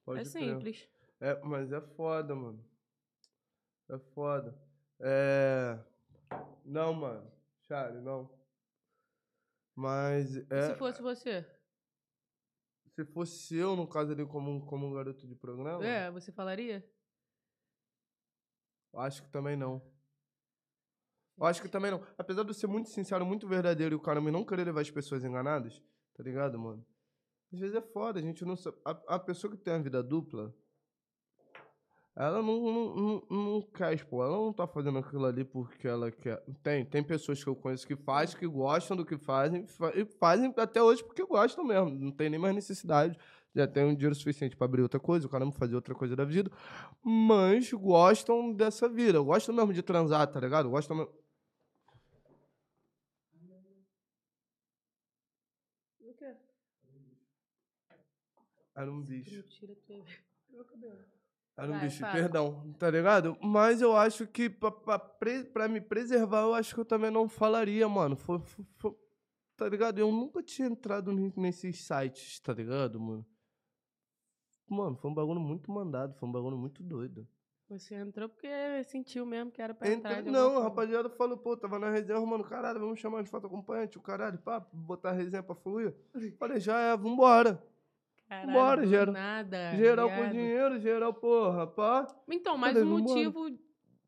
Pode 0.04 0.22
é 0.22 0.26
simples. 0.26 0.88
É, 1.20 1.40
mas 1.42 1.72
é 1.72 1.82
foda, 1.82 2.36
mano. 2.36 2.64
É 3.90 3.98
foda. 4.14 4.58
É. 5.00 5.80
Não, 6.66 6.94
mano. 6.94 7.32
Charlie, 7.68 8.02
não. 8.02 8.30
Mas 9.76 10.36
E 10.36 10.46
é. 10.50 10.62
se 10.62 10.76
fosse 10.76 11.02
você? 11.02 11.46
Se 13.00 13.06
fosse 13.06 13.56
eu, 13.56 13.78
no 13.78 13.88
caso 13.88 14.12
ali, 14.12 14.26
como, 14.26 14.52
um- 14.52 14.60
como 14.60 14.86
um 14.86 14.94
garoto 14.94 15.26
de 15.26 15.34
programa, 15.34 15.86
É, 15.86 16.12
você 16.12 16.34
falaria? 16.34 16.86
acho 18.96 19.24
que 19.24 19.30
também 19.30 19.56
não. 19.56 19.82
Eu 21.38 21.46
acho 21.46 21.62
que 21.62 21.70
também 21.70 21.92
não. 21.92 22.04
Apesar 22.18 22.44
de 22.44 22.50
eu 22.50 22.54
ser 22.54 22.68
muito 22.68 22.90
sincero, 22.90 23.26
muito 23.26 23.48
verdadeiro 23.48 23.96
e 23.96 23.98
o 23.98 24.02
cara 24.02 24.20
não 24.20 24.44
querer 24.44 24.66
levar 24.66 24.82
as 24.82 24.92
pessoas 24.92 25.24
enganadas, 25.24 25.82
tá 26.14 26.22
ligado, 26.22 26.60
mano? 26.60 26.86
Às 27.54 27.60
vezes 27.62 27.74
é 27.74 27.82
foda, 27.82 28.20
a 28.20 28.22
gente 28.22 28.44
não 28.44 28.58
sabe. 28.58 28.78
A, 28.84 28.92
a 29.16 29.20
pessoa 29.20 29.50
que 29.50 29.58
tem 29.64 29.76
a 29.76 29.80
vida 29.80 30.04
dupla, 30.04 30.54
ela 32.20 32.42
não, 32.44 32.62
não, 32.62 32.96
não, 32.96 33.24
não 33.54 33.62
quer 33.62 33.94
expor, 33.94 34.26
ela 34.26 34.38
não 34.38 34.52
tá 34.54 34.68
fazendo 34.68 35.00
aquilo 35.00 35.26
ali 35.26 35.46
porque 35.46 35.88
ela 35.88 36.12
quer. 36.12 36.44
Tem, 36.62 36.86
tem 36.86 37.02
pessoas 37.04 37.42
que 37.44 37.50
eu 37.50 37.56
conheço 37.56 37.88
que 37.88 37.96
fazem, 37.96 38.38
que 38.38 38.48
gostam 38.48 38.98
do 38.98 39.06
que 39.06 39.18
fazem, 39.18 39.66
fa- 39.66 39.94
e 39.96 40.06
fazem 40.06 40.54
até 40.58 40.84
hoje 40.84 41.04
porque 41.04 41.26
gostam 41.26 41.64
mesmo. 41.64 41.90
Não 41.90 42.12
tem 42.12 42.30
nem 42.30 42.40
mais 42.40 42.54
necessidade. 42.54 43.18
Já 43.56 43.66
tem 43.68 43.86
um 43.86 43.96
dinheiro 43.96 44.14
suficiente 44.16 44.56
pra 44.56 44.66
abrir 44.66 44.82
outra 44.84 45.00
coisa, 45.00 45.26
o 45.26 45.30
cara 45.30 45.46
não 45.46 45.52
fazer 45.52 45.76
outra 45.76 45.96
coisa 45.96 46.16
da 46.16 46.26
vida. 46.26 46.52
Mas 47.04 47.72
gostam 47.74 48.54
dessa 48.54 48.90
vida. 48.90 49.20
Gostam 49.22 49.56
mesmo 49.56 49.74
de 49.74 49.82
transar, 49.82 50.28
tá 50.28 50.40
ligado? 50.42 50.70
Gostam 50.70 50.98
mesmo. 50.98 51.12
Era 58.76 58.92
um 58.92 59.02
bicho. 59.04 59.36
Mentira, 59.36 59.76
tu 59.86 60.06
meu 60.50 60.66
cabelo. 60.66 61.19
Era 61.62 61.68
um 61.68 61.72
Vai, 61.78 61.88
bicho, 61.88 62.00
fala. 62.00 62.14
perdão, 62.14 62.74
tá 62.80 62.90
ligado? 62.90 63.38
Mas 63.42 63.82
eu 63.82 63.96
acho 63.96 64.26
que 64.26 64.50
pra, 64.50 64.72
pra, 64.72 64.98
pre- 64.98 65.44
pra 65.44 65.68
me 65.68 65.82
preservar, 65.82 66.42
eu 66.44 66.54
acho 66.54 66.74
que 66.74 66.80
eu 66.80 66.86
também 66.86 67.12
não 67.12 67.28
falaria, 67.28 67.88
mano. 67.90 68.16
Foi, 68.16 68.40
foi- 68.40 68.66
foi- 68.78 68.96
tá 69.58 69.68
ligado? 69.68 70.00
Eu 70.00 70.12
nunca 70.12 70.42
tinha 70.42 70.68
entrado 70.70 71.12
ne- 71.12 71.34
nesses 71.36 71.86
sites, 71.86 72.40
tá 72.40 72.54
ligado, 72.54 73.00
mano? 73.00 73.26
Mano, 74.70 74.96
foi 74.96 75.10
um 75.10 75.14
bagulho 75.14 75.40
muito 75.40 75.72
mandado, 75.72 76.14
foi 76.16 76.30
um 76.30 76.32
bagulho 76.32 76.58
muito 76.58 76.82
doido. 76.84 77.28
Você 77.70 77.94
entrou 77.96 78.28
porque 78.30 78.48
sentiu 78.86 79.26
mesmo 79.26 79.52
que 79.52 79.62
era 79.62 79.74
pra 79.74 79.88
entrar. 79.92 80.12
Entra, 80.12 80.24
de 80.24 80.32
não, 80.32 80.40
alguma 80.46 80.60
a 80.60 80.64
forma. 80.64 80.70
rapaziada 80.70 81.10
falou, 81.10 81.38
pô, 81.38 81.56
tava 81.58 81.78
na 81.78 81.90
resenha, 81.92 82.20
mano, 82.22 82.44
caralho, 82.44 82.80
vamos 82.80 83.00
chamar 83.00 83.22
de 83.22 83.30
foto 83.30 83.46
acompanhante, 83.48 83.98
o 83.98 84.02
caralho, 84.02 84.40
pá, 84.40 84.60
botar 84.74 85.10
a 85.10 85.14
resenha 85.14 85.44
pra 85.44 85.56
fluir. 85.56 85.94
Falei, 86.40 86.60
já 86.60 86.80
é, 86.80 86.98
vambora. 86.98 87.62
Caralho, 88.30 88.54
bora, 88.54 88.86
geral- 88.86 89.14
Nada. 89.14 89.72
geral 89.76 90.08
com 90.08 90.16
viado. 90.18 90.32
dinheiro, 90.32 90.80
geral, 90.80 91.12
porra, 91.12 91.66
pá. 91.66 92.06
Então, 92.30 92.56
mas 92.56 92.74
Falei, 92.78 92.88
um 92.88 93.00
motivo 93.00 93.50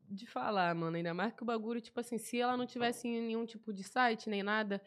de 0.07 0.27
falar, 0.27 0.75
mano, 0.75 0.95
ainda 0.95 1.11
mais 1.11 1.33
que 1.33 1.41
o 1.41 1.45
bagulho, 1.45 1.81
tipo 1.81 1.99
assim, 1.99 2.19
se 2.19 2.39
ela 2.39 2.55
não 2.55 2.67
tivesse 2.67 3.07
nenhum 3.07 3.47
tipo 3.47 3.73
de 3.73 3.83
site, 3.83 4.29
nem 4.29 4.43
nada, 4.43 4.79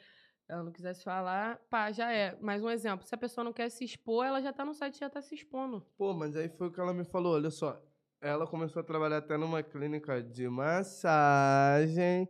ela 0.48 0.62
não 0.62 0.70
quisesse 0.70 1.02
falar, 1.02 1.58
pá, 1.68 1.90
já 1.90 2.12
é. 2.12 2.38
Mais 2.40 2.62
um 2.62 2.70
exemplo, 2.70 3.04
se 3.04 3.12
a 3.12 3.18
pessoa 3.18 3.42
não 3.42 3.52
quer 3.52 3.68
se 3.70 3.84
expor, 3.84 4.24
ela 4.24 4.40
já 4.40 4.52
tá 4.52 4.64
no 4.64 4.72
site, 4.72 5.00
já 5.00 5.10
tá 5.10 5.20
se 5.20 5.34
expondo. 5.34 5.84
Pô, 5.98 6.14
mas 6.14 6.36
aí 6.36 6.48
foi 6.48 6.68
o 6.68 6.70
que 6.70 6.78
ela 6.78 6.94
me 6.94 7.04
falou, 7.04 7.34
olha 7.34 7.50
só. 7.50 7.82
Ela 8.20 8.46
começou 8.46 8.78
a 8.80 8.84
trabalhar 8.84 9.16
até 9.18 9.36
numa 9.36 9.64
clínica 9.64 10.22
de 10.22 10.48
massagem, 10.48 12.28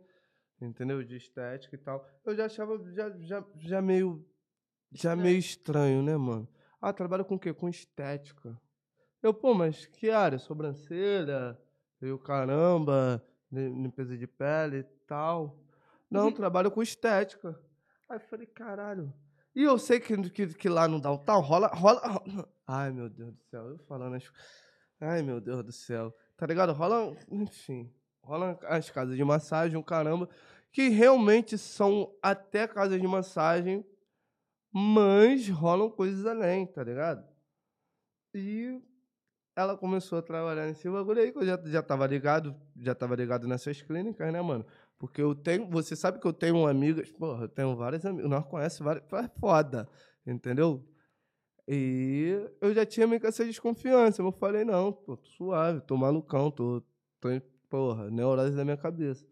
entendeu? 0.59 1.03
De 1.03 1.17
estética 1.17 1.75
e 1.75 1.77
tal. 1.77 2.03
Eu 2.25 2.35
já 2.35 2.45
achava 2.45 2.81
já, 2.93 3.11
já, 3.19 3.45
já 3.57 3.81
meio 3.81 4.25
já 4.91 5.15
meio 5.15 5.37
estranho, 5.37 6.01
né, 6.01 6.17
mano? 6.17 6.47
Ah, 6.87 6.93
trabalha 6.93 7.23
com 7.23 7.33
o 7.33 7.39
quê? 7.39 7.51
Com 7.51 7.67
estética. 7.67 8.55
Eu, 9.23 9.33
pô, 9.33 9.55
mas 9.55 9.87
que 9.87 10.11
área? 10.11 10.37
Sobrancelha? 10.37 11.57
E 11.99 12.11
o 12.11 12.19
caramba, 12.19 13.23
li- 13.51 13.69
limpeza 13.69 14.15
de 14.15 14.27
pele 14.27 14.77
e 14.77 14.83
tal. 15.07 15.57
Não, 16.11 16.31
trabalho 16.31 16.69
com 16.69 16.83
estética. 16.83 17.59
Aí 18.07 18.17
eu 18.17 18.19
falei, 18.19 18.45
caralho. 18.45 19.11
E 19.55 19.63
eu 19.63 19.79
sei 19.79 19.99
que, 19.99 20.29
que, 20.29 20.47
que 20.53 20.69
lá 20.69 20.87
no 20.87 21.01
downtown 21.01 21.41
rola, 21.41 21.67
rola, 21.69 22.01
rola- 22.01 22.49
Ai, 22.67 22.91
meu 22.91 23.09
Deus 23.09 23.33
do 23.33 23.41
céu. 23.49 23.65
Eu 23.69 23.77
falando 23.79 24.15
as... 24.15 24.31
Ai, 25.01 25.23
meu 25.23 25.41
Deus 25.41 25.63
do 25.63 25.71
céu. 25.71 26.13
Tá 26.37 26.45
ligado? 26.45 26.71
Rola, 26.71 27.17
enfim. 27.31 27.91
Rola 28.21 28.59
as 28.63 28.91
casas 28.91 29.15
de 29.17 29.23
massagem, 29.23 29.75
o 29.75 29.83
caramba. 29.83 30.29
Que 30.71 30.89
realmente 30.89 31.57
são 31.57 32.13
até 32.21 32.67
casas 32.67 33.01
de 33.01 33.07
massagem, 33.07 33.83
mas 34.77 35.47
rolam 35.47 35.89
coisas 35.89 36.25
além, 36.25 36.67
tá 36.67 36.83
ligado? 36.83 37.25
E 38.33 38.77
ela 39.55 39.77
começou 39.77 40.19
a 40.19 40.21
trabalhar 40.21 40.65
nesse 40.65 40.89
bagulho 40.89 41.21
aí, 41.21 41.31
que 41.31 41.37
eu 41.37 41.45
já, 41.45 41.57
já 41.65 41.81
tava 41.81 42.05
ligado, 42.05 42.53
já 42.75 42.93
tava 42.93 43.15
ligado 43.15 43.47
nessas 43.47 43.81
clínicas, 43.81 44.33
né, 44.33 44.41
mano? 44.41 44.65
Porque 44.97 45.21
eu 45.21 45.33
tenho, 45.33 45.69
você 45.69 45.95
sabe 45.95 46.19
que 46.19 46.27
eu 46.27 46.33
tenho 46.33 46.67
amigo, 46.67 47.01
porra, 47.17 47.45
eu 47.45 47.47
tenho 47.47 47.73
vários 47.73 48.05
amigos, 48.05 48.29
nós 48.29 48.45
conhecemos 48.45 49.01
vários, 49.09 49.13
é 49.13 49.39
foda, 49.39 49.87
entendeu? 50.27 50.85
E 51.65 52.37
eu 52.59 52.73
já 52.73 52.85
tinha 52.85 53.07
meio 53.07 53.21
que 53.21 53.27
essa 53.27 53.45
desconfiança, 53.45 54.21
eu 54.21 54.29
falei, 54.33 54.65
não, 54.65 54.91
tô 54.91 55.15
suave, 55.37 55.79
tô 55.79 55.95
malucão, 55.95 56.51
tô, 56.51 56.83
tô 57.21 57.29
porra, 57.69 58.11
neurose 58.11 58.57
da 58.57 58.65
minha 58.65 58.77
cabeça. 58.77 59.25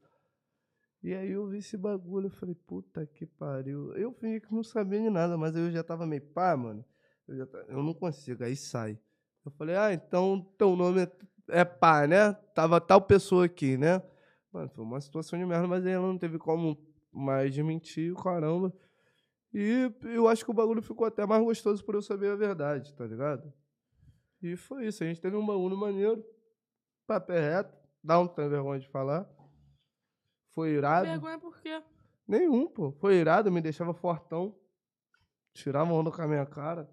E 1.03 1.13
aí 1.13 1.31
eu 1.31 1.45
vi 1.47 1.57
esse 1.57 1.75
bagulho, 1.75 2.27
eu 2.27 2.31
falei, 2.31 2.55
puta 2.55 3.05
que 3.05 3.25
pariu. 3.25 3.93
Eu 3.95 4.13
fingi 4.13 4.39
que 4.39 4.53
não 4.53 4.63
sabia 4.63 5.01
de 5.01 5.09
nada, 5.09 5.37
mas 5.37 5.53
eu 5.53 5.69
já 5.69 5.83
tava 5.83 6.05
meio 6.07 6.21
pá, 6.21 6.55
mano. 6.55 6.83
Eu, 7.27 7.35
já 7.35 7.45
ta- 7.45 7.65
eu 7.67 7.83
não 7.83 7.93
consigo, 7.93 8.41
aí 8.41 8.55
sai. 8.55 8.97
Eu 9.45 9.51
falei, 9.51 9.75
ah, 9.75 9.93
então 9.93 10.39
teu 10.57 10.77
nome 10.77 11.01
é, 11.01 11.11
é 11.49 11.65
pá, 11.65 12.07
né? 12.07 12.31
Tava 12.55 12.79
tal 12.79 13.01
pessoa 13.01 13.45
aqui, 13.45 13.77
né? 13.77 14.01
Mano, 14.51 14.69
foi 14.69 14.85
uma 14.85 15.01
situação 15.01 15.37
de 15.37 15.45
merda, 15.45 15.67
mas 15.67 15.85
aí 15.85 15.91
ela 15.91 16.07
não 16.07 16.17
teve 16.17 16.37
como 16.37 16.77
mais 17.11 17.53
desmentir, 17.53 18.13
o 18.13 18.15
caramba. 18.15 18.73
E 19.53 19.91
eu 20.03 20.27
acho 20.29 20.45
que 20.45 20.51
o 20.51 20.53
bagulho 20.53 20.81
ficou 20.81 21.05
até 21.05 21.25
mais 21.25 21.43
gostoso 21.43 21.83
por 21.83 21.95
eu 21.95 22.01
saber 22.01 22.31
a 22.31 22.35
verdade, 22.35 22.93
tá 22.95 23.05
ligado? 23.05 23.51
E 24.41 24.55
foi 24.55 24.87
isso, 24.87 25.03
a 25.03 25.07
gente 25.07 25.21
teve 25.21 25.35
um 25.35 25.45
bagulho 25.45 25.77
maneiro, 25.77 26.23
papo 27.05 27.31
é 27.33 27.39
reto, 27.39 27.77
dá 28.03 28.19
um 28.19 28.27
vergonha 28.27 28.79
de 28.79 28.87
falar. 28.87 29.29
Foi 30.53 30.69
irado. 30.71 31.05
Vergonha 31.05 31.39
por 31.39 31.59
quê? 31.59 31.81
Nenhum, 32.27 32.67
pô. 32.67 32.91
Foi 32.93 33.15
irado, 33.15 33.51
me 33.51 33.61
deixava 33.61 33.93
fortão. 33.93 34.55
Tirava 35.53 35.91
onda 35.93 36.11
com 36.11 36.21
a 36.21 36.27
minha 36.27 36.45
cara, 36.45 36.89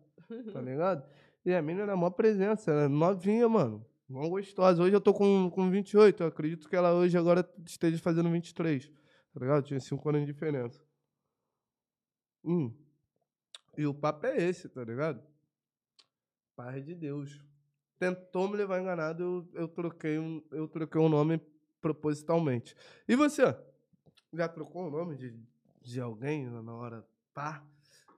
tá 0.52 0.60
ligado? 0.60 1.04
E 1.44 1.54
a 1.54 1.62
mina 1.62 1.82
era 1.82 1.96
mó 1.96 2.10
presença, 2.10 2.70
ela 2.70 2.82
é 2.82 2.88
novinha, 2.88 3.48
mano. 3.48 3.86
Mó 4.08 4.28
gostosa. 4.28 4.82
Hoje 4.82 4.94
eu 4.94 5.00
tô 5.00 5.14
com, 5.14 5.50
com 5.50 5.70
28, 5.70 6.22
eu 6.22 6.26
acredito 6.26 6.68
que 6.68 6.76
ela 6.76 6.92
hoje 6.92 7.16
agora 7.16 7.48
esteja 7.64 7.98
fazendo 7.98 8.30
23, 8.30 8.88
tá 8.88 9.40
ligado? 9.40 9.64
Tinha 9.64 9.80
5 9.80 10.08
anos 10.08 10.22
de 10.22 10.32
diferença. 10.32 10.82
Hum. 12.44 12.74
E 13.78 13.86
o 13.86 13.94
papo 13.94 14.26
é 14.26 14.36
esse, 14.36 14.68
tá 14.68 14.84
ligado? 14.84 15.22
Paz 16.54 16.84
de 16.84 16.94
Deus. 16.94 17.42
Tentou 17.98 18.48
me 18.48 18.56
levar 18.56 18.80
enganado, 18.80 19.22
eu, 19.22 19.62
eu, 19.62 19.68
troquei 19.68 20.18
um, 20.18 20.42
eu 20.50 20.66
troquei 20.68 21.00
um 21.00 21.08
nome 21.08 21.40
propositalmente. 21.80 22.74
E 23.08 23.16
você? 23.16 23.42
Já 24.32 24.48
trocou 24.48 24.86
o 24.86 24.90
nome 24.90 25.16
de, 25.16 25.36
de 25.80 26.00
alguém 26.00 26.48
na 26.48 26.74
hora 26.74 27.06
pá? 27.32 27.66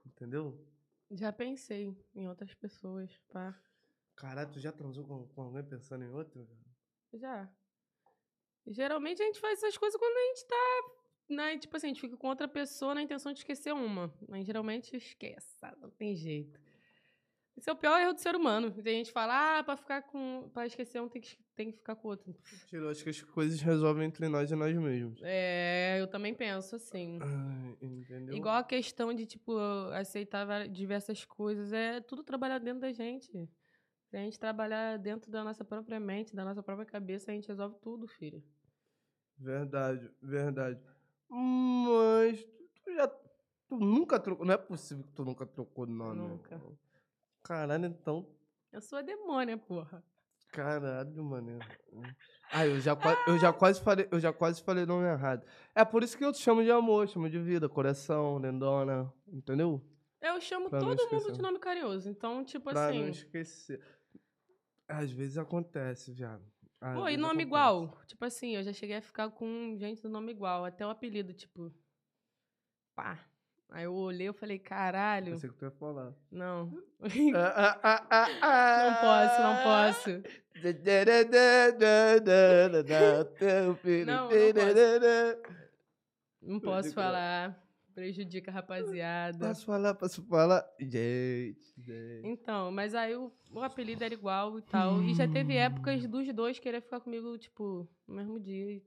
Entendeu? 0.04 0.58
Já 1.10 1.32
pensei 1.32 1.94
em 2.14 2.28
outras 2.28 2.54
pessoas, 2.54 3.10
pá. 3.30 3.58
Caralho, 4.16 4.50
tu 4.50 4.60
já 4.60 4.72
transou 4.72 5.04
com, 5.04 5.26
com 5.28 5.42
alguém 5.42 5.64
pensando 5.64 6.04
em 6.04 6.10
outro? 6.10 6.48
Já. 7.12 7.50
Geralmente 8.66 9.22
a 9.22 9.26
gente 9.26 9.40
faz 9.40 9.58
essas 9.58 9.76
coisas 9.76 9.98
quando 9.98 10.16
a 10.16 10.34
gente 10.34 10.46
tá. 10.46 11.02
Né, 11.28 11.58
tipo 11.58 11.74
assim, 11.76 11.86
a 11.86 11.90
gente 11.90 12.00
fica 12.00 12.16
com 12.16 12.28
outra 12.28 12.46
pessoa 12.46 12.94
na 12.94 13.02
intenção 13.02 13.32
de 13.32 13.38
esquecer 13.38 13.72
uma. 13.72 14.12
Mas 14.28 14.44
geralmente 14.44 14.96
esquece? 14.96 15.56
Não 15.80 15.90
tem 15.90 16.14
jeito. 16.14 16.60
Esse 17.56 17.68
é 17.68 17.72
o 17.72 17.76
pior 17.76 18.00
erro 18.00 18.14
do 18.14 18.20
ser 18.20 18.34
humano. 18.34 18.70
Tem 18.70 18.96
gente 18.96 19.08
que 19.08 19.12
fala, 19.12 19.58
ah, 19.58 19.64
pra 19.64 19.76
ficar 19.76 20.02
com. 20.02 20.50
pra 20.52 20.66
esquecer 20.66 21.00
um 21.00 21.08
tem 21.08 21.20
que, 21.20 21.36
tem 21.54 21.70
que 21.70 21.76
ficar 21.76 21.94
com 21.94 22.08
o 22.08 22.10
outro. 22.10 22.34
Eu 22.72 22.88
acho 22.88 23.04
que 23.04 23.10
as 23.10 23.20
coisas 23.22 23.60
resolvem 23.60 24.06
entre 24.06 24.26
nós 24.28 24.50
e 24.50 24.54
nós 24.54 24.74
mesmos. 24.74 25.20
É, 25.22 26.00
eu 26.00 26.06
também 26.08 26.34
penso 26.34 26.76
assim. 26.76 27.18
Ai, 27.20 27.76
entendeu? 27.80 28.34
Igual 28.34 28.56
a 28.56 28.64
questão 28.64 29.12
de, 29.12 29.26
tipo, 29.26 29.56
aceitar 29.92 30.66
diversas 30.68 31.24
coisas. 31.24 31.72
É 31.72 32.00
tudo 32.00 32.24
trabalhar 32.24 32.58
dentro 32.58 32.80
da 32.80 32.92
gente. 32.92 33.30
Se 34.08 34.16
a 34.16 34.20
gente 34.20 34.38
trabalhar 34.38 34.98
dentro 34.98 35.30
da 35.30 35.44
nossa 35.44 35.64
própria 35.64 36.00
mente, 36.00 36.34
da 36.34 36.44
nossa 36.44 36.62
própria 36.62 36.86
cabeça, 36.86 37.30
a 37.30 37.34
gente 37.34 37.48
resolve 37.48 37.76
tudo, 37.80 38.06
filho. 38.08 38.42
Verdade, 39.38 40.10
verdade. 40.22 40.80
Mas 41.28 42.44
tu 42.84 42.94
já. 42.94 43.08
Tu 43.08 43.76
nunca 43.78 44.18
trocou. 44.18 44.44
Não 44.44 44.54
é 44.54 44.58
possível 44.58 45.04
que 45.04 45.12
tu 45.12 45.24
nunca 45.24 45.46
trocou 45.46 45.86
de 45.86 45.92
nome. 45.92 46.20
Nunca. 46.20 46.60
Caralho, 47.42 47.86
então. 47.86 48.26
Eu 48.72 48.80
sou 48.80 48.98
a 48.98 49.02
demônia, 49.02 49.56
porra. 49.58 50.02
Caralho, 50.48 51.24
mano. 51.24 51.58
Ah, 52.52 52.66
eu 52.66 52.78
já, 52.80 52.94
qua- 52.94 53.16
eu 53.26 53.38
já 53.38 53.52
quase 53.52 53.80
falei, 53.82 54.06
eu 54.10 54.20
já 54.20 54.32
quase 54.32 54.62
falei 54.62 54.84
nome 54.84 55.06
errado. 55.06 55.46
É 55.74 55.84
por 55.84 56.02
isso 56.02 56.16
que 56.16 56.24
eu 56.24 56.32
te 56.32 56.38
chamo 56.38 56.62
de 56.62 56.70
amor, 56.70 57.08
chamo 57.08 57.28
de 57.30 57.38
vida, 57.38 57.68
coração, 57.68 58.38
lindona, 58.38 59.10
entendeu? 59.26 59.82
Eu 60.20 60.40
chamo 60.40 60.68
Pra 60.70 60.78
todo 60.78 61.08
mundo 61.10 61.32
de 61.32 61.40
nome 61.42 61.58
carinhoso. 61.58 62.08
Então, 62.08 62.44
tipo 62.44 62.70
Pra 62.70 62.88
assim. 62.88 63.00
não 63.00 63.08
esquecer. 63.08 63.82
Às 64.86 65.10
vezes 65.10 65.38
acontece, 65.38 66.12
viado. 66.12 66.44
Às 66.80 66.94
Pô, 66.94 67.08
e 67.08 67.16
nome 67.16 67.26
acontece. 67.42 67.46
igual? 67.46 67.98
Tipo 68.06 68.24
assim, 68.26 68.54
eu 68.54 68.62
já 68.62 68.72
cheguei 68.72 68.96
a 68.96 69.02
ficar 69.02 69.30
com 69.30 69.74
gente 69.78 70.02
do 70.02 70.08
nome 70.10 70.32
igual. 70.32 70.64
Até 70.64 70.86
o 70.86 70.90
apelido, 70.90 71.32
tipo. 71.32 71.72
Pá. 72.94 73.18
Aí 73.70 73.84
eu 73.84 73.94
olhei 73.94 74.28
e 74.28 74.32
falei, 74.32 74.58
caralho. 74.58 75.32
Pensei 75.32 75.48
que 75.48 75.56
tu 75.56 75.64
ia 75.64 75.70
falar. 75.70 76.12
Não. 76.30 76.70
Ah, 77.34 77.80
ah, 77.82 78.06
ah, 78.42 78.84
Não 78.84 78.94
posso, 79.00 79.42
não 79.42 79.56
posso. 79.62 80.22
Não, 84.04 84.24
não 84.24 84.30
Não 86.42 86.60
Pode 86.60 86.82
posso 86.82 86.94
falar. 86.94 87.58
Prejudica 87.94 88.50
a 88.50 88.54
rapaziada. 88.54 89.48
Posso 89.48 89.66
falar, 89.66 89.94
posso 89.94 90.22
falar? 90.22 90.66
Gente, 90.80 91.74
gente. 91.76 92.26
Então, 92.26 92.72
mas 92.72 92.94
aí 92.94 93.14
o, 93.14 93.30
o 93.52 93.60
apelido 93.60 94.02
era 94.02 94.14
igual 94.14 94.58
e 94.58 94.62
tal. 94.62 95.02
E 95.02 95.14
já 95.14 95.28
teve 95.28 95.56
épocas 95.56 96.06
dos 96.06 96.32
dois 96.32 96.58
querer 96.58 96.80
ficar 96.80 97.00
comigo, 97.00 97.36
tipo, 97.36 97.86
no 98.08 98.14
mesmo 98.14 98.40
dia 98.40 98.72
e, 98.72 98.82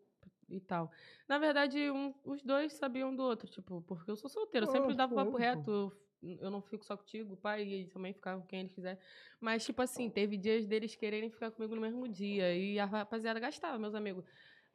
e 0.50 0.60
tal. 0.60 0.92
Na 1.28 1.38
verdade, 1.38 1.90
um- 1.92 2.14
os 2.24 2.42
dois 2.44 2.74
sabiam 2.74 3.16
do 3.16 3.24
outro, 3.24 3.48
tipo, 3.48 3.82
porque 3.88 4.10
eu 4.12 4.16
sou 4.16 4.30
solteira. 4.30 4.66
Eu 4.66 4.72
sempre 4.72 4.94
Ah, 4.94 4.96
dava 4.96 5.16
papo 5.16 5.38
reto. 5.38 5.92
Eu, 6.24 6.50
não 6.50 6.62
fico 6.62 6.84
só 6.84 6.98
contigo, 6.98 7.38
pai, 7.38 7.64
e 7.64 7.86
também 7.88 8.12
ficavam 8.14 8.42
com 8.42 8.48
quem 8.48 8.62
eles 8.62 8.74
quiserem. 8.74 8.98
Mas, 9.40 9.64
tipo 9.64 9.82
assim, 9.82 10.10
teve 10.10 10.38
dias 10.38 10.66
deles 10.66 10.96
quererem 10.96 11.30
ficar 11.30 11.52
comigo 11.52 11.76
no 11.76 11.82
mesmo 11.82 12.08
dia. 12.08 12.56
E 12.56 12.80
a 12.80 12.86
rapaziada 12.86 13.40
gastava, 13.40 13.78
meus 13.78 13.94
amigos. 13.94 14.26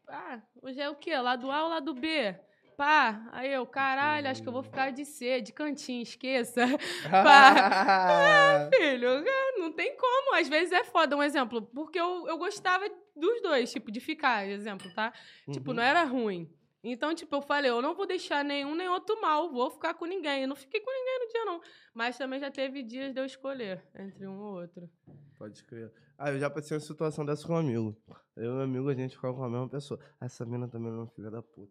Ah, 0.06 0.40
hoje 0.62 0.80
é 0.80 0.88
o 0.88 0.94
quê? 0.94 1.16
Lado 1.16 1.51
A 1.51 1.64
ou 1.64 1.70
lado 1.70 1.94
B? 1.94 2.34
Pá, 2.76 3.28
aí 3.32 3.52
eu, 3.52 3.66
caralho, 3.66 4.28
acho 4.28 4.42
que 4.42 4.48
eu 4.48 4.52
vou 4.52 4.62
ficar 4.62 4.90
de 4.90 5.05
C, 5.05 5.40
de 5.40 5.52
cantinho, 5.52 6.02
esqueça. 6.02 6.62
Filho, 8.74 9.09
é, 9.09 9.59
não 9.59 9.72
tem 9.72 9.97
como. 9.97 10.34
Às 10.34 10.48
vezes 10.48 10.72
é 10.72 10.84
foda. 10.84 11.16
Um 11.16 11.22
exemplo, 11.22 11.62
porque 11.62 11.98
eu, 12.01 12.26
eu 12.28 12.38
gostava 12.38 12.88
dos 13.20 13.40
dois, 13.42 13.70
tipo, 13.70 13.90
de 13.92 14.01
ficar, 14.01 14.47
exemplo, 14.48 14.92
tá? 14.94 15.12
Tipo, 15.52 15.70
Uhum. 15.70 15.76
não 15.76 15.82
era 15.82 16.02
ruim. 16.05 16.51
Então, 16.82 17.14
tipo, 17.14 17.36
eu 17.36 17.42
falei, 17.42 17.70
eu 17.70 17.82
não 17.82 17.94
vou 17.94 18.06
deixar 18.06 18.42
nenhum 18.42 18.74
nem 18.74 18.88
outro 18.88 19.20
mal, 19.20 19.51
vou 19.52 19.70
ficar 19.70 19.92
com 19.92 20.06
ninguém. 20.06 20.42
Eu 20.42 20.48
não 20.48 20.56
fiquei 20.56 20.80
com 20.80 20.90
ninguém 20.90 21.18
no 21.26 21.28
dia, 21.32 21.44
não. 21.44 21.60
Mas 21.92 22.16
também 22.16 22.40
já 22.40 22.51
teve 22.51 22.82
dias 22.82 23.12
de 23.12 23.20
eu 23.20 23.24
escolher 23.26 23.84
entre 23.94 24.26
um 24.26 24.40
ou 24.40 24.55
outro. 24.62 24.88
Pode 25.36 25.62
crer. 25.64 25.92
Ah, 26.16 26.30
eu 26.30 26.38
já 26.38 26.48
passei 26.48 26.74
uma 26.74 26.80
situação 26.80 27.24
dessa 27.26 27.47
com 27.47 27.52
um 27.52 27.56
amigo. 27.59 27.94
Eu 28.34 28.52
e 28.52 28.55
meu 28.55 28.62
amigo, 28.62 28.88
a 28.88 28.94
gente 28.94 29.14
ficava 29.14 29.34
com 29.36 29.44
a 29.44 29.51
mesma 29.51 29.68
pessoa. 29.68 30.01
Essa 30.20 30.47
mina 30.47 30.68
também 30.68 30.88
era 30.88 30.97
uma 31.02 31.06
filha 31.09 31.30
da 31.30 31.42
puta. 31.42 31.70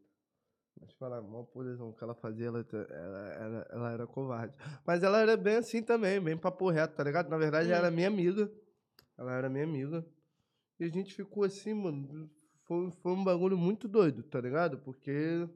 Mas 0.79 0.93
falar 0.93 1.21
mal, 1.23 1.43
por 1.45 1.65
exemplo, 1.65 1.89
o 1.89 1.93
que 1.95 2.03
ela 2.03 2.13
fazia, 2.15 2.45
ela, 2.47 2.63
ela, 2.71 3.33
ela, 3.33 3.67
ela 3.71 3.91
era 3.91 4.07
covarde. 4.07 4.53
Mas 4.85 5.01
ela 5.03 5.19
era 5.19 5.35
bem 5.35 5.55
assim 5.57 5.81
também, 5.83 6.21
bem 6.21 6.37
papo 6.37 6.69
reto, 6.69 6.95
tá 6.95 7.03
ligado? 7.03 7.29
Na 7.29 7.37
verdade, 7.37 7.69
ela 7.69 7.79
era 7.87 7.91
minha 7.91 8.07
amiga. 8.07 8.49
Ela 9.17 9.33
era 9.33 9.49
minha 9.49 9.63
amiga. 9.65 10.05
E 10.79 10.85
a 10.85 10.89
gente 10.89 11.13
ficou 11.13 11.43
assim, 11.43 11.73
mano. 11.73 12.29
Foi, 12.65 12.91
foi 13.01 13.11
um 13.13 13.23
bagulho 13.23 13.57
muito 13.57 13.87
doido, 13.87 14.23
tá 14.23 14.39
ligado? 14.39 14.77
Porque 14.79 15.47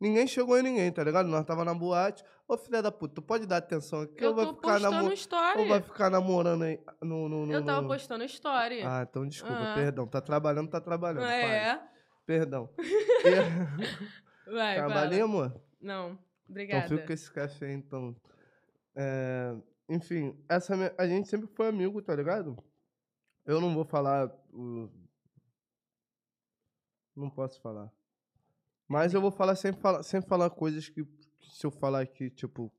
ninguém 0.00 0.26
chegou 0.26 0.58
em 0.58 0.62
ninguém, 0.62 0.90
tá 0.92 1.02
ligado? 1.04 1.28
Nós 1.28 1.44
tava 1.44 1.64
na 1.64 1.72
boate. 1.72 2.24
Ô, 2.46 2.56
filha 2.56 2.82
da 2.82 2.90
puta, 2.90 3.14
tu 3.16 3.22
pode 3.22 3.46
dar 3.46 3.58
atenção 3.58 4.00
aqui 4.02 4.22
Eu 4.24 4.30
ou 4.30 4.34
vai 4.36 4.44
tô 4.46 4.54
ficar 4.54 4.68
postando 4.72 4.90
namorando? 4.96 5.12
story. 5.16 5.58
Ou 5.60 5.68
vai 5.68 5.80
ficar 5.82 6.10
namorando 6.10 6.62
aí 6.64 6.80
no. 7.02 7.28
no, 7.28 7.46
no 7.46 7.52
Eu 7.52 7.64
tava 7.64 7.82
no- 7.82 7.88
postando 7.88 8.24
story. 8.24 8.82
Ah, 8.82 9.06
então 9.08 9.26
desculpa, 9.26 9.56
Ah. 9.60 9.74
perdão. 9.74 10.06
Tá 10.06 10.20
trabalhando, 10.20 10.68
tá 10.68 10.80
trabalhando. 10.80 11.22
pai. 11.24 11.42
é. 11.44 11.80
Perdão. 12.26 12.68
Vai, 14.50 14.76
Trabalhei, 14.76 15.20
amor? 15.20 15.60
Não, 15.80 16.18
obrigada. 16.48 16.84
Então 16.86 16.96
fica 16.96 17.06
com 17.06 17.12
esse 17.12 17.30
café 17.30 17.66
aí, 17.66 17.74
então. 17.74 18.16
É, 18.96 19.54
enfim, 19.88 20.34
essa 20.48 20.76
minha- 20.76 20.92
a 20.98 21.06
gente 21.06 21.28
sempre 21.28 21.46
foi 21.54 21.68
amigo, 21.68 22.00
tá 22.02 22.14
ligado? 22.14 22.56
Eu 23.48 23.62
não 23.62 23.74
vou 23.74 23.82
falar 23.86 24.30
o. 24.52 24.90
Não 27.16 27.30
posso 27.30 27.58
falar. 27.62 27.90
Mas 28.86 29.14
eu 29.14 29.22
vou 29.22 29.30
falar 29.30 29.56
sem 29.56 29.72
falar, 29.72 30.02
sem 30.02 30.20
falar 30.20 30.50
coisas 30.50 30.90
que, 30.90 31.02
que 31.02 31.56
se 31.56 31.64
eu 31.64 31.70
falar 31.70 32.02
aqui, 32.02 32.28
tipo, 32.28 32.70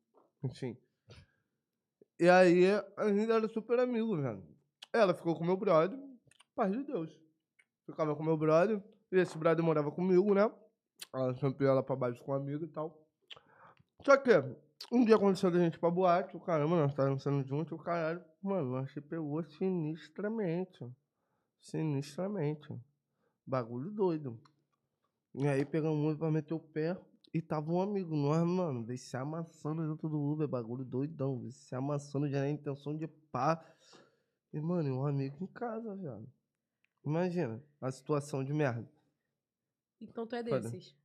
enfim. 0.44 0.78
E 2.20 2.30
aí 2.30 2.66
a 2.96 3.12
gente 3.12 3.32
era 3.32 3.50
super 3.50 3.80
amigo, 3.80 4.16
velho. 4.22 4.44
Ela 4.94 5.16
ficou 5.16 5.36
com 5.36 5.44
meu 5.44 5.58
brother, 5.58 6.00
paz 6.54 6.72
de 6.72 6.84
Deus. 6.84 7.20
Ficava 7.88 8.16
com 8.16 8.22
meu 8.22 8.38
brother, 8.38 8.80
e 9.12 9.18
esse 9.18 9.36
brother 9.40 9.66
morava 9.66 9.91
comigo, 9.91 10.36
né? 10.36 10.52
Ela 11.12 11.34
sempre 11.34 11.66
lá 11.66 11.82
pra 11.82 11.96
baixo 11.96 12.24
com 12.24 12.32
um 12.32 12.36
amigo 12.36 12.66
e 12.66 12.68
tal. 12.68 12.96
Só 14.06 14.16
que, 14.18 14.30
um 14.91 15.04
dia 15.04 15.16
aconteceu 15.16 15.50
da 15.50 15.58
gente 15.58 15.80
pra 15.80 15.90
boate, 15.90 16.38
o 16.38 16.40
caramba, 16.40 16.76
nós 16.76 16.91
estávamos 16.91 17.24
sendo 17.24 17.44
juntos, 17.44 17.72
o 17.72 17.84
caralho, 17.84 18.24
mano, 18.41 18.72
nós 18.72 18.94
pegou 19.07 19.44
sinistramente. 19.44 20.86
Sinistramente. 21.60 22.80
Bagulho 23.45 23.91
doido. 23.91 24.40
E 25.34 25.48
aí 25.48 25.66
pegamos 25.66 25.98
um 25.98 26.06
Uber 26.06 26.18
pra 26.18 26.32
meter 26.32 26.53
o 26.53 26.60
pé 26.60 26.98
e 27.34 27.41
tava 27.41 27.72
um 27.72 27.82
amigo 27.82 28.16
nós, 28.16 28.44
mano, 28.48 28.84
veio 28.84 28.98
se 28.98 29.16
amassando 29.16 29.88
dentro 29.88 30.10
do 30.10 30.20
Uber, 30.20 30.48
bagulho 30.48 30.84
doidão, 30.84 31.40
veio 31.40 31.52
se 31.52 31.76
amassando 31.76 32.28
já 32.28 32.40
na 32.40 32.49
intenção 32.49 32.98
de 32.98 33.07
pá. 33.07 33.64
E, 34.52 34.60
mano, 34.60 34.90
e 34.90 34.91
um 34.91 35.06
amigo 35.06 35.38
em 35.44 35.48
casa, 35.48 35.95
velho. 35.95 36.28
Imagina 37.06 37.64
a 37.80 37.91
situação 37.91 38.44
de 38.44 38.52
merda. 38.52 38.91
Então 40.02 40.26
tu 40.26 40.36
é 40.36 40.44
desses. 40.44 40.95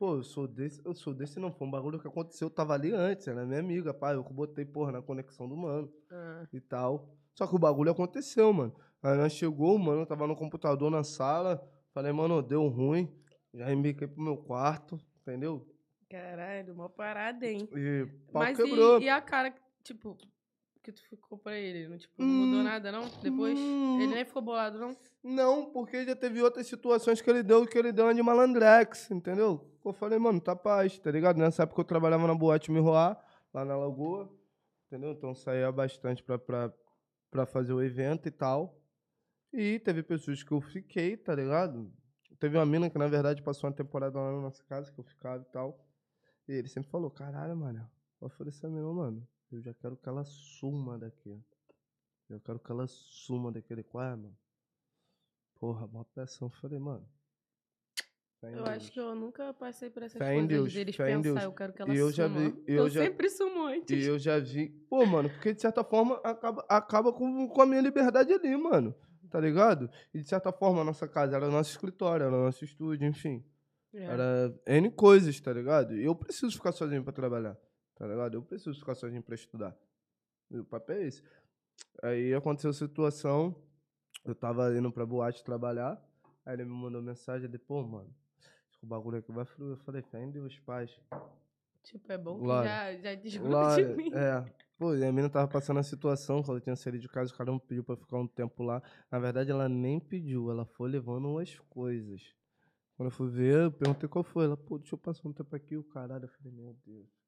Pô, 0.00 0.14
eu 0.16 0.22
sou 0.22 0.48
desse, 0.48 0.80
eu 0.82 0.94
sou 0.94 1.12
desse 1.12 1.38
não, 1.38 1.52
foi 1.52 1.68
um 1.68 1.70
bagulho 1.70 2.00
que 2.00 2.08
aconteceu, 2.08 2.46
eu 2.46 2.50
tava 2.50 2.72
ali 2.72 2.90
antes, 2.90 3.28
era 3.28 3.44
minha 3.44 3.60
amiga, 3.60 3.92
pá, 3.92 4.14
eu 4.14 4.22
botei, 4.24 4.64
porra, 4.64 4.92
na 4.92 5.02
conexão 5.02 5.46
do 5.46 5.54
mano 5.54 5.92
Ah, 6.10 6.46
e 6.50 6.58
tal. 6.58 7.14
Só 7.34 7.46
que 7.46 7.54
o 7.54 7.58
bagulho 7.58 7.90
aconteceu, 7.90 8.50
mano. 8.50 8.74
Aí 9.02 9.14
nós 9.14 9.34
chegou, 9.34 9.78
mano, 9.78 10.00
eu 10.00 10.06
tava 10.06 10.26
no 10.26 10.34
computador 10.34 10.90
na 10.90 11.04
sala, 11.04 11.62
falei, 11.92 12.12
mano, 12.12 12.40
deu 12.40 12.66
ruim, 12.68 13.14
já 13.52 13.70
embiquei 13.70 14.08
pro 14.08 14.22
meu 14.22 14.38
quarto, 14.38 14.98
entendeu? 15.20 15.68
caralho, 16.08 16.74
mó 16.74 16.88
parada, 16.88 17.46
hein? 17.46 17.68
E 17.76 18.06
pau 18.32 18.42
Mas 18.42 18.56
quebrou. 18.56 19.00
e, 19.00 19.04
e 19.04 19.08
a 19.10 19.20
cara, 19.20 19.54
tipo, 19.84 20.16
que 20.82 20.92
tu 20.92 21.02
ficou 21.08 21.38
pra 21.38 21.56
ele? 21.56 21.88
Não, 21.88 21.98
tipo, 21.98 22.14
não 22.22 22.26
mudou 22.26 22.60
Hum, 22.60 22.64
nada, 22.64 22.90
não? 22.92 23.02
Depois? 23.22 23.58
hum. 23.58 24.00
Ele 24.00 24.14
nem 24.14 24.24
ficou 24.24 24.42
bolado, 24.42 24.78
não? 24.78 24.96
Não, 25.22 25.70
porque 25.70 26.04
já 26.04 26.16
teve 26.16 26.42
outras 26.42 26.66
situações 26.66 27.20
que 27.20 27.28
ele 27.28 27.42
deu, 27.42 27.66
que 27.66 27.76
ele 27.78 27.92
deu 27.92 28.06
uma 28.06 28.14
de 28.14 28.22
malandrex, 28.22 29.10
entendeu? 29.10 29.66
Eu 29.84 29.92
falei, 29.92 30.18
mano, 30.18 30.40
tá 30.40 30.54
paz, 30.56 30.98
tá 30.98 31.10
ligado? 31.10 31.36
Nessa 31.38 31.62
época 31.64 31.80
eu 31.80 31.84
trabalhava 31.84 32.26
na 32.26 32.34
boate 32.34 32.70
Miroá, 32.70 33.16
lá 33.52 33.64
na 33.64 33.76
Lagoa, 33.76 34.30
entendeu? 34.86 35.12
Então 35.12 35.34
saía 35.34 35.70
bastante 35.70 36.22
pra, 36.22 36.38
pra, 36.38 36.72
pra 37.30 37.46
fazer 37.46 37.72
o 37.72 37.82
evento 37.82 38.26
e 38.28 38.30
tal. 38.30 38.78
E 39.52 39.78
teve 39.80 40.02
pessoas 40.02 40.42
que 40.42 40.52
eu 40.52 40.60
fiquei, 40.60 41.16
tá 41.16 41.34
ligado? 41.34 41.92
Teve 42.38 42.56
uma 42.56 42.64
mina 42.64 42.88
que, 42.88 42.96
na 42.98 43.06
verdade, 43.08 43.42
passou 43.42 43.68
uma 43.68 43.76
temporada 43.76 44.18
lá 44.18 44.32
na 44.32 44.40
nossa 44.40 44.62
casa, 44.64 44.90
que 44.92 44.98
eu 44.98 45.04
ficava 45.04 45.42
e 45.42 45.52
tal. 45.52 45.84
E 46.48 46.52
ele 46.52 46.68
sempre 46.68 46.90
falou, 46.90 47.10
caralho, 47.10 47.54
mano, 47.56 47.86
eu 48.20 48.28
falei 48.30 48.48
assim, 48.50 48.68
meu, 48.68 48.92
mano, 48.94 49.26
eu 49.52 49.60
já 49.62 49.74
quero 49.74 49.96
que 49.96 50.08
ela 50.08 50.24
suma 50.24 50.98
daqui. 50.98 51.38
Eu 52.28 52.40
quero 52.40 52.58
que 52.60 52.70
ela 52.70 52.86
suma 52.86 53.50
daquele 53.50 53.82
quadro, 53.82 54.22
mano. 54.24 54.36
Porra, 55.58 55.86
mó 55.88 56.04
pressão. 56.04 56.46
Eu 56.48 56.52
Falei, 56.60 56.78
mano. 56.78 57.06
Eu 58.42 58.52
Deus. 58.52 58.68
acho 58.68 58.92
que 58.92 58.98
eu 58.98 59.14
nunca 59.14 59.52
passei 59.52 59.90
por 59.90 60.02
essas 60.02 60.16
Fé 60.16 60.32
coisas 60.32 60.48
Deus, 60.48 60.72
deles 60.72 60.94
em 60.94 60.96
pensar, 60.98 61.20
Deus. 61.20 61.42
eu 61.42 61.52
quero 61.52 61.72
que 61.74 61.82
ela 61.82 61.92
E 61.94 61.98
eu 61.98 62.10
já 62.10 62.26
suma. 62.26 62.40
vi- 62.40 62.64
eu 62.66 62.76
eu 62.84 62.88
já- 62.88 63.02
sempre 63.02 63.28
sumo 63.28 63.66
antes. 63.66 64.02
E 64.04 64.08
eu 64.08 64.18
já 64.18 64.38
vi. 64.38 64.70
Pô, 64.88 65.04
mano, 65.04 65.28
porque 65.28 65.52
de 65.52 65.60
certa 65.60 65.84
forma 65.84 66.16
acaba, 66.24 66.64
acaba 66.66 67.12
com, 67.12 67.46
com 67.48 67.60
a 67.62 67.66
minha 67.66 67.82
liberdade 67.82 68.32
ali, 68.32 68.56
mano. 68.56 68.94
Tá 69.28 69.38
ligado? 69.38 69.90
E 70.14 70.18
de 70.22 70.24
certa 70.26 70.50
forma 70.50 70.80
a 70.80 70.84
nossa 70.84 71.06
casa 71.06 71.36
era 71.36 71.46
o 71.48 71.52
nosso 71.52 71.70
escritório, 71.70 72.24
era 72.24 72.34
o 72.34 72.44
nosso 72.44 72.64
estúdio, 72.64 73.06
enfim. 73.06 73.44
É. 73.92 74.04
Era 74.04 74.60
N 74.66 74.90
coisas, 74.90 75.38
tá 75.38 75.52
ligado? 75.52 75.94
E 75.94 76.04
eu 76.04 76.14
preciso 76.14 76.50
ficar 76.56 76.72
sozinho 76.72 77.04
pra 77.04 77.12
trabalhar, 77.12 77.56
tá 78.00 78.06
ligado? 78.06 78.34
Eu 78.34 78.42
preciso 78.42 78.78
ficar 78.78 78.94
sozinho 78.94 79.22
pra 79.22 79.34
estudar. 79.34 79.76
O 80.50 80.64
papo 80.64 80.90
é 80.92 81.06
esse. 81.06 81.22
Aí 82.02 82.32
aconteceu 82.32 82.70
a 82.70 82.72
situação, 82.72 83.54
eu 84.24 84.34
tava 84.34 84.74
indo 84.74 84.90
pra 84.90 85.04
boate 85.04 85.44
trabalhar, 85.44 86.02
aí 86.46 86.54
ele 86.54 86.64
me 86.64 86.70
mandou 86.70 87.02
mensagem, 87.02 87.46
ele, 87.46 87.58
pô, 87.58 87.82
mano, 87.82 88.10
o 88.82 88.86
bagulho 88.86 89.18
aqui 89.18 89.30
vai 89.30 89.44
fluir. 89.44 89.72
Eu 89.72 89.76
falei, 89.76 90.00
fé 90.00 90.22
em 90.24 90.30
Deus, 90.30 90.58
paz. 90.60 90.98
Tipo, 91.82 92.10
é 92.10 92.16
bom 92.16 92.40
que 92.40 92.46
já, 92.46 92.96
já 92.96 93.14
desgruda 93.14 93.50
Glória, 93.50 93.88
de 93.88 93.94
mim. 93.94 94.10
é. 94.14 94.44
Pô, 94.78 94.94
e 94.94 95.04
a 95.04 95.12
menina 95.12 95.28
tava 95.28 95.46
passando 95.46 95.78
a 95.78 95.82
situação, 95.82 96.42
quando 96.42 96.56
eu 96.56 96.62
tinha 96.62 96.76
saído 96.76 96.98
de 96.98 97.08
casa, 97.08 97.34
o 97.34 97.36
cara 97.36 97.52
me 97.52 97.60
pediu 97.60 97.84
pra 97.84 97.96
ficar 97.96 98.16
um 98.16 98.26
tempo 98.26 98.62
lá. 98.62 98.82
Na 99.10 99.18
verdade, 99.18 99.50
ela 99.50 99.68
nem 99.68 100.00
pediu, 100.00 100.50
ela 100.50 100.64
foi 100.64 100.88
levando 100.88 101.38
as 101.38 101.58
coisas. 101.68 102.34
Quando 102.96 103.08
eu 103.08 103.12
fui 103.12 103.28
ver, 103.28 103.64
eu 103.64 103.72
perguntei 103.72 104.08
qual 104.08 104.24
foi. 104.24 104.46
Ela, 104.46 104.56
pô, 104.56 104.78
deixa 104.78 104.94
eu 104.94 104.98
passar 104.98 105.28
um 105.28 105.34
tempo 105.34 105.54
aqui, 105.54 105.76
o 105.76 105.84
caralho. 105.84 106.24
Eu 106.24 106.28
falei, 106.30 106.50
meu 106.50 106.74
Deus. 106.86 107.19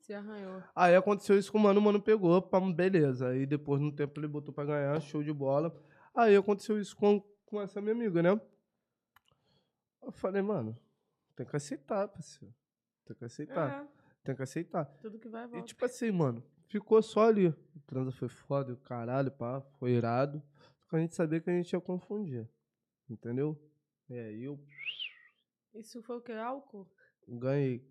Se 0.00 0.12
arranhou. 0.14 0.62
Aí 0.74 0.94
aconteceu 0.94 1.38
isso 1.38 1.50
com 1.52 1.58
o 1.58 1.60
mano, 1.60 1.80
o 1.80 1.82
mano 1.82 2.00
pegou, 2.02 2.40
pá, 2.42 2.60
beleza. 2.60 3.28
Aí 3.28 3.46
depois, 3.46 3.80
no 3.80 3.92
tempo, 3.94 4.18
ele 4.20 4.28
botou 4.28 4.52
pra 4.54 4.64
ganhar, 4.64 5.00
show 5.00 5.22
de 5.22 5.32
bola. 5.32 5.74
Aí 6.14 6.36
aconteceu 6.36 6.80
isso 6.80 6.96
com, 6.96 7.20
com 7.46 7.60
essa 7.60 7.80
minha 7.80 7.94
amiga, 7.94 8.22
né? 8.22 8.40
Eu 10.02 10.12
falei, 10.12 10.42
mano, 10.42 10.78
tem 11.34 11.46
que 11.46 11.56
aceitar, 11.56 12.08
parceiro. 12.08 12.54
Tem 13.06 13.16
que 13.16 13.24
aceitar, 13.24 13.86
tem 14.22 14.34
que 14.34 14.42
aceitar. 14.42 14.84
tudo 15.00 15.18
que 15.18 15.28
vai 15.28 15.44
E 15.44 15.48
volta. 15.48 15.66
tipo 15.66 15.84
assim, 15.84 16.10
mano, 16.10 16.42
ficou 16.68 17.02
só 17.02 17.28
ali. 17.28 17.48
O 17.48 17.80
transa 17.86 18.12
foi 18.12 18.28
foda, 18.28 18.72
o 18.72 18.76
caralho, 18.76 19.30
pá, 19.30 19.60
foi 19.78 19.92
irado. 19.92 20.42
Só 20.88 20.96
a 20.96 21.00
gente 21.00 21.14
sabia 21.14 21.40
que 21.40 21.50
a 21.50 21.52
gente 21.52 21.72
ia 21.72 21.80
confundir. 21.80 22.48
Entendeu? 23.08 23.58
E 24.08 24.18
aí 24.18 24.44
eu 24.44 24.58
Isso 25.74 26.02
foi 26.02 26.16
o 26.16 26.20
que? 26.20 26.32
Álcool? 26.32 26.88
ganhei. 27.26 27.86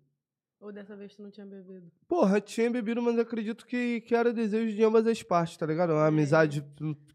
Ou 0.60 0.72
dessa 0.72 0.96
vez 0.96 1.14
tu 1.14 1.22
não 1.22 1.30
tinha 1.30 1.46
bebido? 1.46 1.90
Porra, 2.08 2.40
tinha 2.40 2.70
bebido, 2.70 3.02
mas 3.02 3.18
acredito 3.18 3.66
que, 3.66 4.00
que 4.00 4.14
era 4.14 4.32
desejo 4.32 4.74
de 4.74 4.82
ambas 4.82 5.06
as 5.06 5.22
partes, 5.22 5.56
tá 5.56 5.66
ligado? 5.66 5.92
Uma 5.92 6.06
amizade 6.06 6.64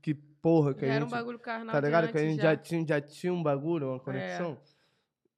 que, 0.02 0.14
porra, 0.14 0.74
que 0.74 0.86
Já 0.86 0.92
a 0.92 0.96
era 0.96 1.06
um 1.06 1.08
gente. 1.08 1.18
bagulho 1.18 1.40
carnal 1.40 1.74
Tá 1.74 1.80
ligado? 1.80 2.12
Que 2.12 2.18
a 2.18 2.22
gente 2.22 2.42
já, 2.42 2.56
tinha, 2.56 2.86
já 2.86 3.02
tinha 3.02 3.34
um 3.34 3.42
bagulho, 3.42 3.90
uma 3.90 4.00
conexão. 4.00 4.58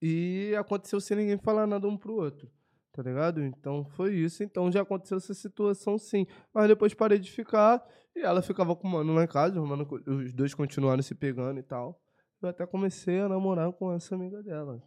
E 0.02 0.53
aconteceu 0.57 0.99
sem 0.99 1.15
ninguém 1.18 1.38
falar 1.38 1.68
nada 1.68 1.88
um 1.88 1.95
pro 1.98 2.15
outro. 2.15 2.52
Tá 2.91 3.02
ligado? 3.02 3.41
Então 3.41 3.86
foi 3.86 4.15
isso. 4.15 4.44
Então 4.44 4.69
já 4.72 4.82
aconteceu 4.82 5.18
essa 5.18 5.34
situação 5.34 5.98
sim. 5.98 6.26
Mas 6.53 6.68
depois 6.68 6.94
parei 6.94 7.19
de 7.19 7.32
ficar 7.32 7.82
e 8.15 8.19
ela 8.19 8.41
ficava 8.41 8.76
com 8.76 8.88
o 8.88 8.91
mano 8.91 9.14
lá 9.14 9.23
em 9.23 9.28
casa. 9.28 9.61
Mano, 9.61 9.88
os 10.06 10.34
dois 10.34 10.53
continuaram 10.53 11.02
se 11.02 11.15
pegando 11.15 11.60
e 11.60 11.64
tal. 11.64 12.02
Eu 12.41 12.49
até 12.49 12.65
comecei 12.65 13.19
a 13.19 13.30
namorar 13.30 13.72
com 13.72 13.94
essa 13.94 14.15
amiga 14.15 14.41
dela. 14.44 14.82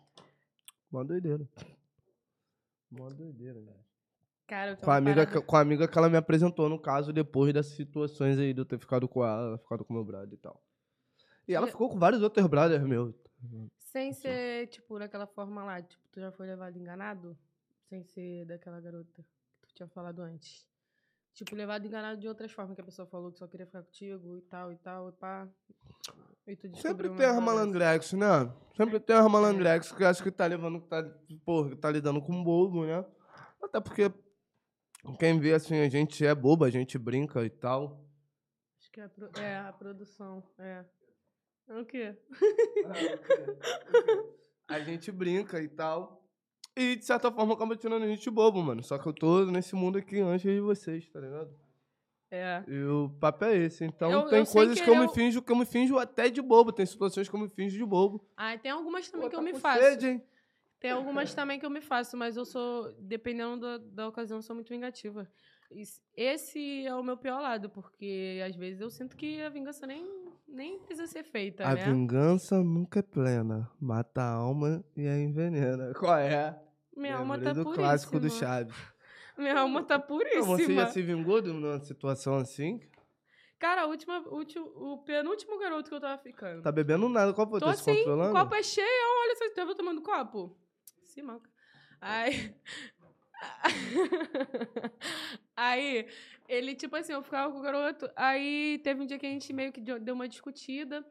Mó 0.91 1.03
doideira. 1.05 1.49
Doideira, 3.15 3.61
velho. 3.61 3.85
Cara, 4.47 4.77
Com 4.77 4.91
a, 4.91 4.97
amiga, 4.97 5.27
com 5.43 5.57
a 5.57 5.61
amiga 5.61 5.89
que 5.89 5.97
ela 5.97 6.11
me 6.11 6.19
apresentou, 6.19 6.69
no 6.69 6.79
caso, 6.79 7.13
depois 7.13 7.53
dessas 7.53 7.73
situações 7.73 8.39
aí 8.39 8.53
de 8.53 8.61
eu 8.61 8.65
ter 8.67 8.79
ficado 8.79 9.09
com 9.09 9.25
ela, 9.25 9.49
ela 9.49 9.59
ficado 9.59 9.85
com 9.85 9.95
meu 9.95 10.05
brother 10.05 10.35
e 10.35 10.37
tal. 10.37 10.63
E 11.49 11.55
ela 11.55 11.67
ficou 11.67 11.89
com 11.89 11.99
vários 11.99 12.23
outros 12.23 12.47
brothers 12.47 12.83
meus. 12.83 13.15
Sem 13.79 14.13
ser, 14.13 14.67
tipo, 14.69 14.99
daquela 14.99 15.27
forma 15.27 15.65
lá. 15.65 15.81
Tipo, 15.83 16.03
tu 16.11 16.21
já 16.21 16.31
foi 16.33 16.47
levado 16.47 16.77
enganado? 16.79 17.37
Sem 17.89 18.03
ser 18.03 18.45
daquela 18.45 18.81
garota 18.81 19.25
que 19.63 19.69
tu 19.69 19.75
tinha 19.75 19.89
falado 19.89 20.21
antes. 20.21 20.67
Tipo, 21.35 21.57
levado 21.57 21.85
enganado 21.87 22.21
de 22.21 22.29
outras 22.29 22.53
formas, 22.53 22.75
que 22.77 22.81
a 22.81 22.85
pessoa 22.85 23.07
falou 23.09 23.33
que 23.33 23.39
só 23.39 23.47
queria 23.49 23.67
ficar 23.67 23.83
contigo 23.83 24.37
e 24.37 24.43
tal, 24.43 24.71
e 24.73 24.77
tal, 24.77 25.09
e 25.09 25.13
pá. 25.13 25.49
E 26.47 26.55
tu 26.57 26.77
Sempre 26.77 27.09
tem 27.11 27.27
as 27.27 27.43
malandrex, 27.43 28.13
né? 28.13 28.53
Sempre 28.77 29.01
tem 29.01 29.17
as 29.17 29.27
malandrex 29.31 29.91
que 29.93 30.05
acho 30.05 30.23
que 30.23 30.31
tá 30.31 30.47
levando, 30.47 30.81
que 30.81 30.87
tá, 30.89 31.03
porra, 31.45 31.71
que 31.71 31.77
tá 31.77 31.91
lidando 31.91 32.23
com 32.23 32.45
bobo, 32.45 32.85
né? 32.87 33.05
Até 33.61 33.81
porque 33.81 34.13
quem 35.19 35.41
vê 35.41 35.55
assim, 35.55 35.81
a 35.81 35.89
gente 35.89 36.25
é 36.25 36.33
bobo, 36.35 36.65
a 36.65 36.71
gente 36.71 36.97
brinca 36.99 37.45
e 37.45 37.51
tal. 37.51 38.07
Acho 38.79 38.93
que 38.93 39.01
é 39.01 39.05
a, 39.05 39.09
pro- 39.09 39.31
é 39.41 39.59
a 39.59 39.73
produção, 39.73 40.43
é. 40.59 40.85
É 41.67 41.79
o 41.81 41.87
quê? 41.87 42.15
A 44.69 44.81
gente 44.81 45.13
brinca 45.13 45.61
e 45.61 45.69
tal. 45.69 46.24
E 46.77 46.97
de 46.97 47.05
certa 47.05 47.31
forma 47.31 47.55
acaba 47.55 47.77
tirando 47.77 48.03
a 48.03 48.09
gente 48.09 48.29
bobo, 48.31 48.63
mano. 48.63 48.83
Só 48.83 48.99
que 48.99 49.07
eu 49.07 49.13
tô 49.13 49.45
nesse 49.47 49.75
mundo 49.77 49.99
aqui 49.99 50.21
antes 50.21 50.43
de 50.53 50.61
vocês, 50.61 51.09
tá 51.09 51.21
ligado? 51.21 51.51
É. 52.31 52.65
E 52.67 52.83
o 52.85 53.09
papo 53.21 53.45
é 53.45 53.57
esse. 53.57 53.85
Então 53.85 54.11
Eu- 54.11 54.27
tem 54.29 54.41
eu 54.41 54.47
coisas 54.47 54.75
que 54.75 54.81
eu 54.83 54.87
querer, 54.95 54.99
me 54.99 55.05
eu- 55.05 55.13
finjo, 55.13 55.41
que 55.43 55.53
eu 55.53 55.57
me 55.57 55.65
finjo 55.65 55.99
até 55.99 56.29
de 56.29 56.43
bobo. 56.43 56.73
Tem 56.73 56.85
situações 56.85 57.29
que 57.29 57.35
eu 57.37 57.39
me 57.41 57.49
finjo 57.49 57.77
de 57.79 57.85
bobo. 57.85 58.25
Ah, 58.37 58.59
tem 58.59 58.73
algumas 58.73 59.09
também 59.09 59.27
Pô, 59.27 59.31
que 59.31 59.37
tá 59.37 59.41
eu 59.43 59.45
me 59.45 59.59
faço. 59.61 59.81
sede, 59.83 60.07
hein? 60.09 60.23
Tem 60.81 60.91
algumas 60.91 61.33
também 61.35 61.61
que 61.61 61.65
eu 61.65 61.71
me 61.71 61.81
faço, 61.81 62.17
mas 62.17 62.37
eu 62.37 62.45
sou, 62.45 62.93
dependendo 62.99 63.61
da, 63.61 63.79
da 63.79 64.09
ocasião, 64.09 64.39
eu 64.39 64.43
sou 64.43 64.55
muito 64.57 64.69
vingativa. 64.69 65.29
Esse 66.17 66.85
é 66.87 66.95
o 66.95 67.03
meu 67.03 67.17
pior 67.17 67.41
lado, 67.41 67.71
porque 67.71 68.41
às 68.47 68.55
vezes 68.57 68.81
eu 68.81 68.91
sinto 68.91 69.17
que 69.17 69.41
a 69.41 69.49
vingança 69.49 69.87
nem, 69.87 70.05
nem 70.47 70.79
precisa 70.81 71.07
ser 71.07 71.23
feita, 71.25 71.65
A 71.67 71.75
né? 71.75 71.85
vingança 71.85 72.63
nunca 72.63 72.99
é 72.99 73.03
plena. 73.03 73.71
Mata 73.81 74.21
a 74.23 74.31
alma 74.33 74.85
e 74.97 75.07
a 75.07 75.17
envenena. 75.19 75.93
Qual 75.99 76.17
é? 76.19 76.61
Minha 76.97 77.17
alma 77.17 77.35
Lembrei 77.35 77.53
tá 77.53 77.59
do 77.59 77.65
puríssima. 77.65 77.89
clássico 77.89 78.21
do 78.21 78.31
Chaves. 78.31 78.77
Minha 79.37 79.59
alma 79.61 79.83
tá 79.83 79.99
Não, 79.99 80.07
puríssima. 80.07 80.45
Você 80.45 80.75
já 80.75 80.87
se 80.87 81.03
vingou 81.03 81.41
de 81.41 81.51
uma 81.51 81.81
situação 81.81 82.37
assim? 82.37 82.81
Cara, 83.59 83.83
a 83.83 83.87
última, 83.87 84.19
último, 84.29 84.67
o 84.77 84.99
penúltimo 84.99 85.59
garoto 85.59 85.89
que 85.89 85.95
eu 85.97 86.01
tava 86.01 86.21
ficando. 86.23 86.63
Tá 86.63 86.71
bebendo 86.71 87.09
nada. 87.09 87.33
Qual 87.33 87.49
foi? 87.49 87.59
Tô 87.61 87.67
Tá 87.67 87.75
se 87.75 87.81
assim, 87.91 87.93
o 87.93 87.97
controlando? 88.05 88.33
copo 88.33 88.55
é 88.55 88.63
cheio, 88.63 88.87
olha, 89.23 89.35
você 89.37 89.51
tava 89.51 89.75
tomando 89.75 90.03
copo? 90.03 90.57
Se 91.03 91.23
manca. 91.23 91.51
Aí... 92.01 92.55
aí, 95.57 96.07
ele, 96.49 96.75
tipo 96.75 96.95
assim, 96.97 97.13
eu 97.13 97.23
ficava 97.23 97.53
com 97.53 97.59
o 97.59 97.63
garoto, 97.63 98.09
aí 98.17 98.81
teve 98.83 99.03
um 99.03 99.07
dia 99.07 99.19
que 99.19 99.27
a 99.27 99.31
gente 99.31 99.53
meio 99.53 99.73
que 99.73 99.81
deu 99.81 100.15
uma 100.15 100.29
discutida. 100.29 101.05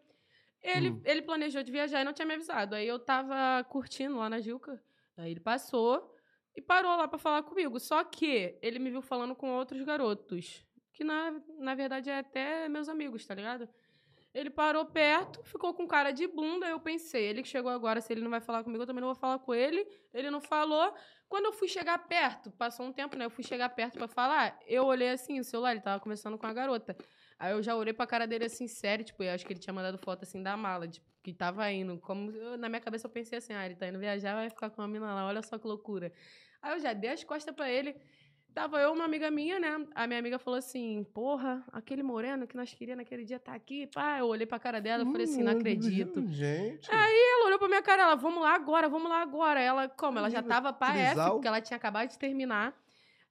Ele, 0.62 0.92
Hum. 0.92 1.02
ele 1.04 1.22
planejou 1.22 1.62
de 1.62 1.72
viajar 1.72 2.02
e 2.02 2.06
não 2.06 2.14
tinha 2.14 2.26
me 2.26 2.36
avisado. 2.36 2.76
Aí 2.76 2.88
eu 2.88 2.98
tava 2.98 3.64
curtindo 3.66 4.18
lá 4.18 4.30
na 4.30 4.40
Gilca, 4.40 4.82
aí 5.18 5.32
ele 5.32 5.40
passou 5.40 6.14
e 6.56 6.62
parou 6.62 6.96
lá 6.96 7.08
pra 7.08 7.18
falar 7.18 7.44
comigo. 7.44 7.80
Só 7.80 8.04
que 8.04 8.58
ele 8.62 8.80
me 8.80 8.90
viu 8.90 9.02
falando 9.02 9.36
com 9.36 9.52
outros 9.52 9.82
garotos, 9.84 10.66
que 10.94 11.04
na, 11.04 11.32
na 11.60 11.76
verdade 11.76 12.10
é 12.10 12.20
até 12.20 12.70
meus 12.70 12.88
amigos, 12.90 13.26
tá 13.26 13.34
ligado? 13.34 13.68
Ele 14.34 14.50
parou 14.50 14.84
perto, 14.86 15.44
ficou 15.44 15.76
com 15.76 15.88
cara 15.88 16.12
de 16.12 16.26
bunda. 16.28 16.66
Eu 16.66 16.80
pensei, 16.80 17.24
ele 17.24 17.44
que 17.44 17.48
chegou 17.48 17.72
agora, 17.72 18.02
se 18.02 18.12
ele 18.12 18.22
não 18.22 18.32
vai 18.32 18.42
falar 18.42 18.64
comigo, 18.64 18.82
eu 18.82 18.88
também 18.88 19.02
não 19.02 19.10
vou 19.10 19.16
falar 19.16 19.38
com 19.38 19.54
ele. 19.54 19.86
Ele 20.12 20.32
não 20.32 20.42
falou. 20.42 20.92
Quando 21.30 21.46
eu 21.46 21.54
fui 21.54 21.68
chegar 21.68 22.00
perto, 22.08 22.52
passou 22.52 22.86
um 22.86 22.92
tempo, 22.92 23.16
né? 23.16 23.26
Eu 23.26 23.30
fui 23.30 23.44
chegar 23.44 23.70
perto 23.70 23.98
pra 23.98 24.08
falar, 24.08 24.60
eu 24.68 24.86
olhei 24.86 25.10
assim, 25.10 25.40
o 25.40 25.44
celular, 25.44 25.72
ele 25.72 25.82
tava 25.82 26.00
conversando 26.00 26.38
com 26.38 26.48
a 26.48 26.54
garota. 26.54 26.96
Aí 27.38 27.52
eu 27.52 27.62
já 27.62 27.76
olhei 27.76 27.94
pra 27.94 28.08
cara 28.08 28.26
dele 28.26 28.46
assim, 28.46 28.68
sério, 28.68 29.06
tipo, 29.06 29.22
eu 29.24 29.32
acho 29.34 29.46
que 29.46 29.54
ele 29.54 29.60
tinha 29.60 29.74
mandado 29.74 29.98
foto 29.98 30.24
assim 30.24 30.42
da 30.42 30.56
mala, 30.58 30.88
tipo, 30.88 31.06
que 31.24 31.34
tava 31.34 31.72
indo. 31.72 31.98
Como 32.00 32.30
eu- 32.32 32.58
na 32.58 32.68
minha 32.70 32.82
cabeça 32.82 33.08
eu 33.08 33.12
pensei 33.12 33.38
assim, 33.38 33.54
ah, 33.54 33.66
ele 33.66 33.76
tá 33.76 33.88
indo 33.88 33.98
viajar, 33.98 34.36
vai 34.36 34.50
ficar 34.50 34.70
com 34.70 34.82
uma 34.82 34.88
mina 34.88 35.14
lá, 35.14 35.26
olha 35.26 35.42
só 35.42 35.58
que 35.58 35.66
loucura. 35.66 36.12
Aí 36.62 36.74
eu 36.76 36.80
já 36.80 36.92
dei 36.94 37.12
as 37.12 37.24
costas 37.24 37.56
pra 37.56 37.70
ele. 37.70 37.96
Tava 38.54 38.80
eu, 38.80 38.94
uma 38.94 39.06
amiga 39.06 39.32
minha, 39.32 39.60
né? 39.60 39.84
A 39.96 40.06
minha 40.06 40.20
amiga 40.20 40.38
falou 40.38 40.60
assim: 40.60 41.04
Porra, 41.12 41.64
aquele 41.72 42.04
moreno 42.04 42.46
que 42.46 42.56
nós 42.56 42.72
queríamos 42.72 43.02
naquele 43.04 43.24
dia 43.26 43.40
tá 43.40 43.52
aqui. 43.56 43.88
Pá, 43.88 44.20
eu 44.20 44.28
olhei 44.28 44.46
pra 44.46 44.60
cara 44.60 44.80
dela 44.80 45.02
e 45.04 45.12
falei 45.12 45.24
assim: 45.24 45.42
Não 45.42 45.54
Hum, 45.54 45.58
acredito. 45.58 46.22
Gente. 46.28 46.88
Ela 46.92 47.48
olhou 47.48 47.58
pra 47.58 47.68
minha 47.68 47.82
cara, 47.82 48.04
ela, 48.04 48.16
vamos 48.16 48.44
lá 48.44 48.54
agora, 48.54 48.88
vamos 48.88 49.10
lá 49.10 49.24
agora. 49.24 49.60
Ela, 49.60 49.90
como? 49.90 50.20
Ela 50.20 50.30
já 50.30 50.44
tava 50.44 50.72
pra 50.72 50.90
F, 50.96 51.06
trisal. 51.16 51.32
porque 51.34 51.48
ela 51.48 51.62
tinha 51.62 51.78
acabado 51.78 52.10
de 52.10 52.20
terminar. 52.20 52.80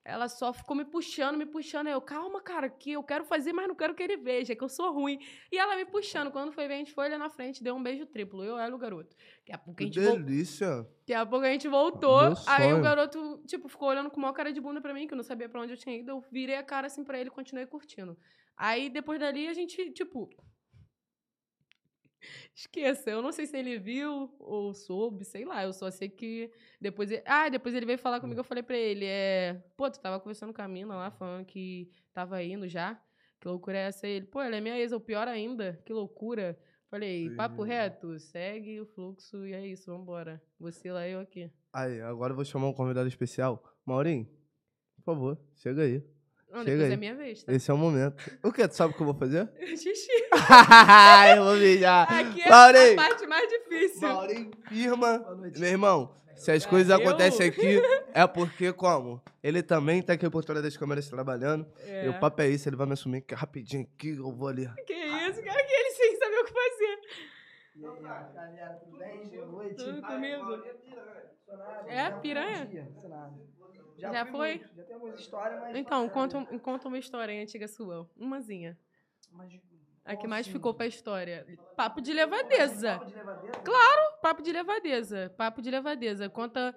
Ela 0.04 0.28
só 0.28 0.52
ficou 0.52 0.76
me 0.76 0.84
puxando, 0.84 1.36
me 1.36 1.46
puxando. 1.46 1.86
Eu, 1.86 2.00
calma, 2.00 2.40
cara, 2.40 2.68
que 2.68 2.90
eu 2.90 3.02
quero 3.04 3.24
fazer, 3.24 3.52
mas 3.52 3.68
não 3.68 3.74
quero 3.74 3.94
que 3.94 4.02
ele 4.02 4.16
veja, 4.16 4.54
que 4.56 4.64
eu 4.64 4.68
sou 4.68 4.92
ruim. 4.92 5.16
E 5.50 5.56
ela 5.56 5.76
me 5.76 5.84
puxando. 5.84 6.32
Quando 6.32 6.50
foi 6.52 6.66
ver, 6.66 6.74
a 6.74 6.78
gente 6.78 6.92
foi 6.92 7.06
ali 7.06 7.16
na 7.16 7.30
frente, 7.30 7.62
deu 7.62 7.76
um 7.76 7.82
beijo 7.82 8.04
triplo. 8.06 8.42
Eu, 8.42 8.58
ela 8.58 8.74
o 8.74 8.78
garoto. 8.78 9.14
Daqui 9.38 9.52
a 9.52 9.58
pouco 9.58 9.80
a 9.80 9.86
Que 9.86 9.92
gente 9.92 10.00
voltou. 10.00 10.24
delícia. 10.24 10.68
Daqui 11.00 11.14
a 11.14 11.24
pouco 11.24 11.46
a 11.46 11.50
gente 11.52 11.68
voltou. 11.68 12.18
Aí 12.48 12.72
o 12.72 12.82
garoto, 12.82 13.42
tipo, 13.46 13.68
ficou 13.68 13.88
olhando 13.88 14.10
com 14.10 14.18
uma 14.18 14.32
cara 14.32 14.52
de 14.52 14.60
bunda 14.60 14.80
pra 14.80 14.92
mim, 14.92 15.06
que 15.06 15.14
eu 15.14 15.16
não 15.16 15.22
sabia 15.24 15.48
pra 15.48 15.60
onde 15.60 15.72
eu 15.72 15.76
tinha 15.76 15.96
ido. 15.96 16.10
Eu 16.10 16.20
virei 16.32 16.56
a 16.56 16.64
cara 16.64 16.88
assim 16.88 17.04
pra 17.04 17.18
ele 17.20 17.28
e 17.28 17.32
continuei 17.32 17.66
curtindo. 17.66 18.18
Aí 18.56 18.90
depois 18.90 19.20
dali 19.20 19.46
a 19.46 19.54
gente, 19.54 19.90
tipo. 19.92 20.28
Esqueça, 22.55 23.11
eu 23.11 23.23
não 23.23 23.32
sei 23.32 23.47
se 23.47 23.57
ele 23.57 23.78
viu 23.78 24.35
ou 24.39 24.74
soube, 24.74 25.24
sei 25.24 25.44
lá. 25.44 25.62
Eu 25.65 25.73
só 25.73 25.90
sei 25.90 26.09
que 26.09 26.51
depois 26.81 27.11
ele... 27.11 27.23
Ah, 27.27 27.49
depois 27.49 27.74
ele 27.74 27.86
veio 27.86 27.99
falar 27.99 28.20
comigo, 28.20 28.40
eu 28.40 28.44
falei 28.44 28.62
pra 28.62 28.77
ele, 28.77 29.05
é... 29.05 29.62
Pô, 29.77 29.90
tu 29.90 30.01
tava 30.01 30.20
conversando 30.20 30.53
com 30.53 30.62
a 30.62 30.69
mina 30.69 30.94
lá, 30.94 31.11
falando 31.11 31.44
que 31.44 31.90
tava 32.12 32.43
indo 32.43 32.69
já. 32.69 33.01
Que 33.40 33.49
loucura 33.49 33.77
é 33.77 33.82
essa? 33.82 34.07
Ele, 34.07 34.27
pô, 34.27 34.40
ela 34.40 34.57
é 34.57 34.61
minha 34.61 34.78
ex, 34.78 34.93
ou 34.93 35.01
pior 35.01 35.27
ainda, 35.27 35.81
que 35.85 35.93
loucura. 35.93 36.59
Falei, 36.89 37.31
papo 37.31 37.65
Entendi. 37.65 37.70
reto, 37.70 38.19
segue 38.19 38.81
o 38.81 38.86
fluxo 38.86 39.47
e 39.47 39.53
é 39.55 39.66
isso, 39.66 39.90
vambora. 39.90 40.43
Você 40.61 40.93
lá, 40.93 41.09
eu 41.09 41.20
aqui. 41.20 41.51
Aí, 41.73 42.01
agora 42.03 42.32
eu 42.32 42.36
vou 42.36 42.44
chamar 42.44 42.69
um 42.69 42.73
convidado 42.73 43.09
especial. 43.09 43.65
Maurinho, 43.85 44.27
por 44.97 45.03
favor, 45.03 45.39
chega 45.57 45.82
aí. 45.82 46.05
Não, 46.52 46.58
Chega 46.64 46.70
depois 46.70 46.88
aí. 46.88 46.92
é 46.92 46.96
minha 46.96 47.14
vez, 47.14 47.42
tá? 47.42 47.52
Esse 47.52 47.70
é 47.70 47.74
o 47.74 47.78
momento. 47.78 48.30
O 48.42 48.52
que? 48.52 48.68
Tu 48.68 48.74
sabe 48.76 48.92
o 48.92 48.96
que 48.96 49.02
eu 49.02 49.06
vou 49.06 49.14
fazer? 49.14 49.48
Xixi. 49.76 50.10
eu 51.36 51.44
vou 51.44 51.54
mijar. 51.56 52.12
Aqui 52.12 52.42
é 52.42 52.92
a 52.92 52.96
parte 52.96 53.26
mais 53.26 53.48
difícil. 53.48 54.08
Maurinho, 54.08 54.50
firma. 54.68 55.18
Meu 55.58 55.68
irmão, 55.70 56.14
se 56.36 56.50
as 56.52 56.64
Ah, 56.64 56.68
coisas 56.68 56.90
eu? 56.90 56.96
acontecem 57.08 57.48
aqui, 57.48 57.80
é 58.12 58.26
porque 58.26 58.72
como? 58.72 59.22
Ele 59.42 59.62
também 59.62 60.02
tá 60.02 60.12
aqui 60.12 60.28
por 60.28 60.44
trás 60.44 60.62
das 60.62 60.76
câmeras 60.76 61.08
trabalhando. 61.08 61.66
É. 61.86 62.04
E 62.06 62.08
o 62.10 62.20
papo 62.20 62.42
é 62.42 62.48
isso, 62.48 62.68
ele 62.68 62.76
vai 62.76 62.86
me 62.86 62.92
assumir 62.92 63.22
que 63.22 63.34
rapidinho 63.34 63.88
aqui, 63.96 64.10
eu 64.10 64.30
vou 64.30 64.48
ali. 64.48 64.68
Que 64.86 64.92
isso, 64.94 65.42
cara, 65.42 65.64
que 65.64 65.72
ele 65.72 65.90
sem 65.90 66.18
saber 66.18 66.36
o 66.36 66.44
que 66.44 66.52
fazer. 66.52 67.00
E 67.74 67.86
aí, 67.86 68.02
galera, 68.34 68.74
tudo 68.74 68.98
bem? 68.98 69.26
Boa 69.28 69.46
noite. 69.46 69.76
Tudo 69.76 70.02
comigo. 70.02 70.62
É, 71.86 72.10
piranha? 72.10 72.66
fui 72.66 72.80
um 72.80 73.61
Já 74.10 74.24
fui 74.24 74.32
foi? 74.32 74.58
muito, 74.58 74.74
Já 74.74 74.82
tem 74.84 74.94
algumas 74.94 75.20
histórias, 75.20 75.60
mas... 75.60 75.76
Então, 75.76 76.08
conta, 76.08 76.38
um- 76.38 76.58
conta 76.58 76.88
uma 76.88 76.98
história 76.98 77.40
antiga 77.42 77.68
sua. 77.68 78.10
Umazinha. 78.16 78.78
Mas, 79.30 79.60
A 80.04 80.16
que 80.16 80.26
mais 80.26 80.46
assim? 80.46 80.52
ficou 80.52 80.74
pra 80.74 80.86
história. 80.86 81.46
Papo 81.76 82.00
de 82.00 82.12
levadeza. 82.12 82.98
Papo 82.98 83.06
de 83.06 83.14
levadeza? 83.14 83.60
Papo 84.20 84.42
de 84.42 84.52
levadeza. 84.52 85.30
Papo 85.36 85.62
de 85.62 85.70
levadeza. 85.70 86.28
Conta. 86.30 86.74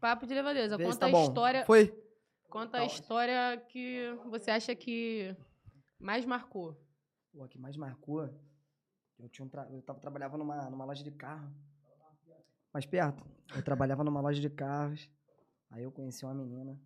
Papo 0.00 0.26
de 0.26 0.34
levadeza. 0.34 0.76
Vê 0.76 0.84
Conta 0.84 0.98
tá 0.98 1.06
a 1.06 1.10
bom. 1.10 1.22
história. 1.24 1.64
Foi. 1.64 2.04
Conta 2.48 2.78
a 2.78 2.80
Tá 2.80 2.86
história 2.86 3.56
que 3.68 4.10
você 4.26 4.50
acha 4.50 4.74
que 4.74 5.36
mais 5.98 6.24
marcou. 6.24 6.80
Pô, 7.32 7.42
a 7.44 7.48
que 7.48 7.58
mais 7.58 7.76
marcou... 7.76 8.28
Eu, 9.18 9.28
tinha 9.28 9.44
um 9.44 9.48
tra... 9.48 9.66
eu 9.70 9.82
tava, 9.82 9.98
trabalhava 9.98 10.38
numa, 10.38 10.70
numa 10.70 10.84
loja 10.84 11.02
de 11.02 11.10
carro. 11.10 11.52
Mais 12.72 12.86
perto. 12.86 13.26
Eu 13.54 13.62
trabalhava 13.64 14.04
numa 14.04 14.20
loja 14.20 14.40
de 14.40 14.48
carros. 14.48 15.10
Aí 15.70 15.82
eu 15.82 15.92
conheci 15.92 16.24
uma 16.24 16.34
menina. 16.34 16.78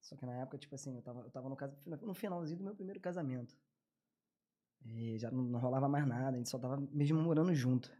Só 0.00 0.14
que 0.16 0.24
na 0.24 0.34
época, 0.34 0.58
tipo 0.58 0.74
assim, 0.74 0.94
eu 0.94 1.02
tava, 1.02 1.20
eu 1.20 1.30
tava 1.30 1.48
no, 1.48 1.56
no 2.06 2.14
finalzinho 2.14 2.58
do 2.58 2.64
meu 2.64 2.74
primeiro 2.74 3.00
casamento. 3.00 3.56
E 4.84 5.18
já 5.18 5.30
não, 5.30 5.42
não 5.42 5.58
rolava 5.58 5.88
mais 5.88 6.06
nada, 6.06 6.30
a 6.34 6.38
gente 6.38 6.48
só 6.48 6.58
tava 6.58 6.80
mesmo 6.92 7.20
morando 7.20 7.52
junto. 7.54 7.90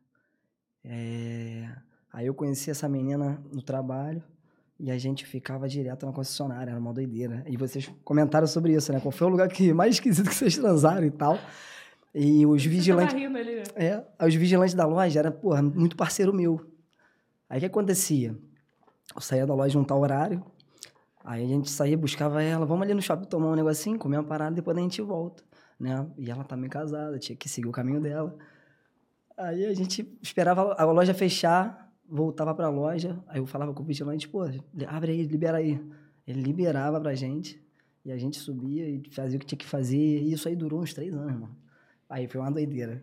É, 0.84 1.68
Aí 2.16 2.26
eu 2.26 2.34
conheci 2.34 2.70
essa 2.70 2.88
menina 2.88 3.38
no 3.52 3.60
trabalho 3.60 4.22
e 4.80 4.90
a 4.90 4.96
gente 4.96 5.26
ficava 5.26 5.68
direto 5.68 6.06
na 6.06 6.12
concessionária, 6.12 6.70
era 6.70 6.80
uma 6.80 6.92
doideira. 6.92 7.44
E 7.46 7.58
vocês 7.58 7.92
comentaram 8.04 8.46
sobre 8.46 8.72
isso, 8.74 8.90
né? 8.90 9.00
Qual 9.00 9.12
foi 9.12 9.26
o 9.26 9.30
lugar 9.30 9.48
que 9.48 9.70
mais 9.74 9.96
esquisito 9.96 10.26
que 10.28 10.34
vocês 10.34 10.56
transaram 10.56 11.06
e 11.06 11.10
tal. 11.10 11.38
E 12.14 12.46
os 12.46 12.62
Você 12.62 12.70
vigilantes. 12.70 13.12
tá 13.12 13.18
rindo 13.20 13.36
ali, 13.36 13.56
né? 13.56 13.62
É, 13.74 14.26
os 14.26 14.34
vigilantes 14.34 14.74
da 14.74 14.86
loja 14.86 15.18
eram, 15.18 15.30
porra, 15.32 15.60
muito 15.60 15.94
parceiro 15.94 16.32
meu. 16.32 16.66
Aí 17.50 17.58
o 17.58 17.60
que 17.60 17.66
acontecia? 17.66 18.34
Eu 19.16 19.22
saía 19.22 19.46
da 19.46 19.54
loja 19.54 19.78
um 19.78 19.84
tal 19.84 19.98
horário, 20.00 20.44
aí 21.24 21.42
a 21.42 21.48
gente 21.48 21.70
saía, 21.70 21.96
buscava 21.96 22.42
ela, 22.42 22.66
vamos 22.66 22.82
ali 22.84 22.92
no 22.92 23.00
shopping 23.00 23.24
tomar 23.24 23.48
um 23.48 23.54
negocinho, 23.54 23.98
comer 23.98 24.18
uma 24.18 24.24
parada, 24.24 24.54
depois 24.54 24.76
a 24.76 24.80
gente 24.80 25.00
volta, 25.00 25.42
né? 25.80 26.06
E 26.18 26.30
ela 26.30 26.44
também 26.44 26.68
casada, 26.68 27.18
tinha 27.18 27.34
que 27.34 27.48
seguir 27.48 27.66
o 27.66 27.72
caminho 27.72 27.98
dela. 27.98 28.36
Aí 29.34 29.64
a 29.64 29.72
gente 29.72 30.06
esperava 30.22 30.74
a 30.74 30.84
loja 30.84 31.14
fechar, 31.14 31.90
voltava 32.06 32.54
pra 32.54 32.68
loja, 32.68 33.18
aí 33.26 33.40
eu 33.40 33.46
falava 33.46 33.72
com 33.72 33.82
o 33.82 33.86
vigilante, 33.86 34.28
pô, 34.28 34.42
abre 34.86 35.12
aí, 35.12 35.22
libera 35.22 35.56
aí. 35.56 35.82
Ele 36.26 36.42
liberava 36.42 37.00
pra 37.00 37.14
gente, 37.14 37.58
e 38.04 38.12
a 38.12 38.18
gente 38.18 38.38
subia 38.38 38.86
e 38.86 39.02
fazia 39.10 39.38
o 39.38 39.40
que 39.40 39.46
tinha 39.46 39.58
que 39.58 39.66
fazer, 39.66 39.96
e 39.96 40.32
isso 40.32 40.46
aí 40.46 40.54
durou 40.54 40.80
uns 40.82 40.92
três 40.92 41.14
anos, 41.14 41.40
mano. 41.40 41.56
Aí 42.08 42.28
foi 42.28 42.40
uma 42.40 42.50
doideira. 42.50 43.02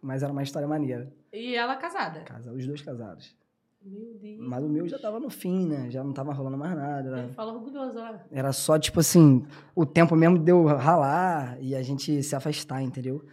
Mas 0.00 0.24
era 0.24 0.32
uma 0.32 0.42
história 0.42 0.66
maneira. 0.66 1.12
E 1.32 1.54
ela 1.54 1.76
casada. 1.76 2.20
Casa, 2.22 2.52
os 2.52 2.66
dois 2.66 2.82
casados. 2.82 3.40
Meu 3.84 4.14
Deus. 4.14 4.38
Mas 4.38 4.62
o 4.64 4.68
meu 4.68 4.88
já 4.88 4.98
tava 4.98 5.18
no 5.18 5.28
fim, 5.28 5.66
né? 5.66 5.90
Já 5.90 6.04
não 6.04 6.12
tava 6.12 6.32
rolando 6.32 6.56
mais 6.56 6.76
nada. 6.76 7.08
Era, 7.08 7.28
fala 7.30 7.52
orgulhoso, 7.52 7.98
ó. 7.98 8.14
era 8.30 8.52
só, 8.52 8.78
tipo 8.78 9.00
assim, 9.00 9.44
o 9.74 9.84
tempo 9.84 10.14
mesmo 10.14 10.38
deu 10.38 10.64
ralar 10.66 11.56
e 11.60 11.74
a 11.74 11.82
gente 11.82 12.22
se 12.22 12.36
afastar, 12.36 12.80
entendeu? 12.82 13.24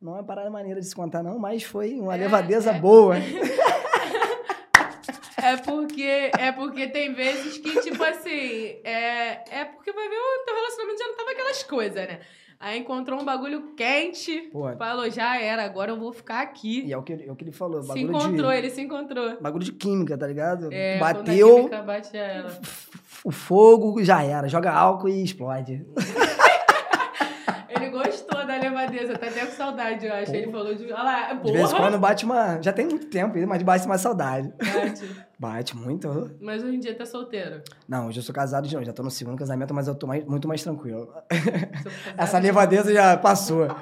Não 0.00 0.12
é 0.12 0.18
uma 0.18 0.24
parada 0.24 0.48
maneira 0.48 0.80
de 0.80 0.86
se 0.86 0.94
contar, 0.94 1.22
não, 1.22 1.38
mas 1.38 1.62
foi 1.64 1.98
uma 1.98 2.14
É, 2.14 2.18
levadeza 2.18 2.70
é. 2.70 2.80
boa. 2.80 3.16
É 5.40 5.56
porque, 5.56 6.30
é 6.36 6.50
porque 6.50 6.88
tem 6.88 7.14
vezes 7.14 7.58
que, 7.58 7.80
tipo 7.80 8.02
assim, 8.02 8.80
é, 8.82 9.60
é 9.60 9.64
porque 9.64 9.92
vai 9.92 10.08
ver 10.08 10.16
o 10.16 10.44
teu 10.44 10.54
relacionamento 10.54 10.98
já 10.98 11.06
não 11.06 11.16
tava 11.16 11.30
aquelas 11.30 11.62
coisas, 11.62 12.08
né? 12.08 12.20
Aí 12.60 12.80
encontrou 12.80 13.20
um 13.20 13.24
bagulho 13.24 13.72
quente, 13.76 14.48
Pô, 14.52 14.68
falou, 14.76 15.08
já 15.08 15.40
era, 15.40 15.64
agora 15.64 15.92
eu 15.92 15.96
vou 15.98 16.12
ficar 16.12 16.40
aqui. 16.40 16.84
e 16.84 16.92
é 16.92 16.98
o 16.98 17.02
que, 17.02 17.12
é 17.12 17.30
o 17.30 17.36
que 17.36 17.44
ele 17.44 17.52
falou. 17.52 17.82
se 17.84 18.00
encontrou, 18.00 18.50
de, 18.50 18.56
ele 18.56 18.70
se 18.70 18.80
encontrou. 18.80 19.40
bagulho 19.40 19.64
de 19.64 19.72
química, 19.72 20.18
tá 20.18 20.26
ligado? 20.26 20.68
É, 20.72 20.98
Bateu, 20.98 21.56
química 21.56 21.82
bate 21.82 22.10
o 23.24 23.30
fogo 23.30 24.02
já 24.02 24.22
era. 24.22 24.48
Joga 24.48 24.72
álcool 24.72 25.08
e 25.08 25.22
explode. 25.22 25.84
Levadeza, 28.78 29.18
tá 29.18 29.26
até 29.26 29.46
com 29.46 29.52
saudade, 29.52 30.06
eu 30.06 30.12
acho. 30.14 30.34
Ele 30.34 30.50
falou 30.52 30.74
de. 30.74 30.84
Olha 30.84 31.02
lá, 31.02 31.32
De 31.34 31.52
vez 31.52 31.64
em 31.66 31.70
porra! 31.72 31.82
quando 31.88 31.98
bate 31.98 32.24
uma. 32.24 32.60
Já 32.62 32.72
tem 32.72 32.86
muito 32.86 33.06
tempo, 33.06 33.36
mas 33.46 33.62
bate 33.62 33.86
uma 33.86 33.98
saudade. 33.98 34.52
Bate. 34.58 35.28
Bate 35.40 35.76
muito. 35.76 36.32
Mas 36.40 36.64
hoje 36.64 36.74
em 36.74 36.80
dia 36.80 36.96
tá 36.96 37.06
solteiro. 37.06 37.62
Não, 37.88 38.08
hoje 38.08 38.18
eu 38.18 38.22
sou 38.24 38.34
casado 38.34 38.66
de 38.66 38.74
novo, 38.74 38.84
já 38.84 38.92
tô 38.92 39.04
no 39.04 39.10
segundo 39.10 39.38
casamento, 39.38 39.72
mas 39.72 39.86
eu 39.86 39.94
tô 39.94 40.04
mais- 40.04 40.24
muito 40.24 40.48
mais 40.48 40.64
tranquilo. 40.64 41.08
Essa 42.16 42.38
levadeza 42.40 42.92
já 42.92 43.16
passou. 43.16 43.68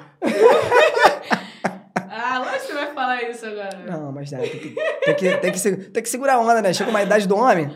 Ah, 2.09 2.39
lógico 2.39 2.59
que 2.61 2.67
você 2.67 2.73
vai 2.73 2.93
falar 2.93 3.23
isso 3.23 3.45
agora. 3.45 3.77
Não, 3.89 4.11
mas 4.11 4.33
é, 4.33 4.37
tem 4.39 4.49
que, 4.59 4.69
tem, 5.05 5.15
que, 5.15 5.37
tem, 5.37 5.51
que, 5.51 5.71
tem 5.91 6.03
que 6.03 6.09
segurar 6.09 6.33
a 6.35 6.39
onda, 6.39 6.61
né? 6.61 6.73
Chega 6.73 6.89
uma 6.89 7.01
idade 7.01 7.27
do 7.27 7.35
homem 7.37 7.69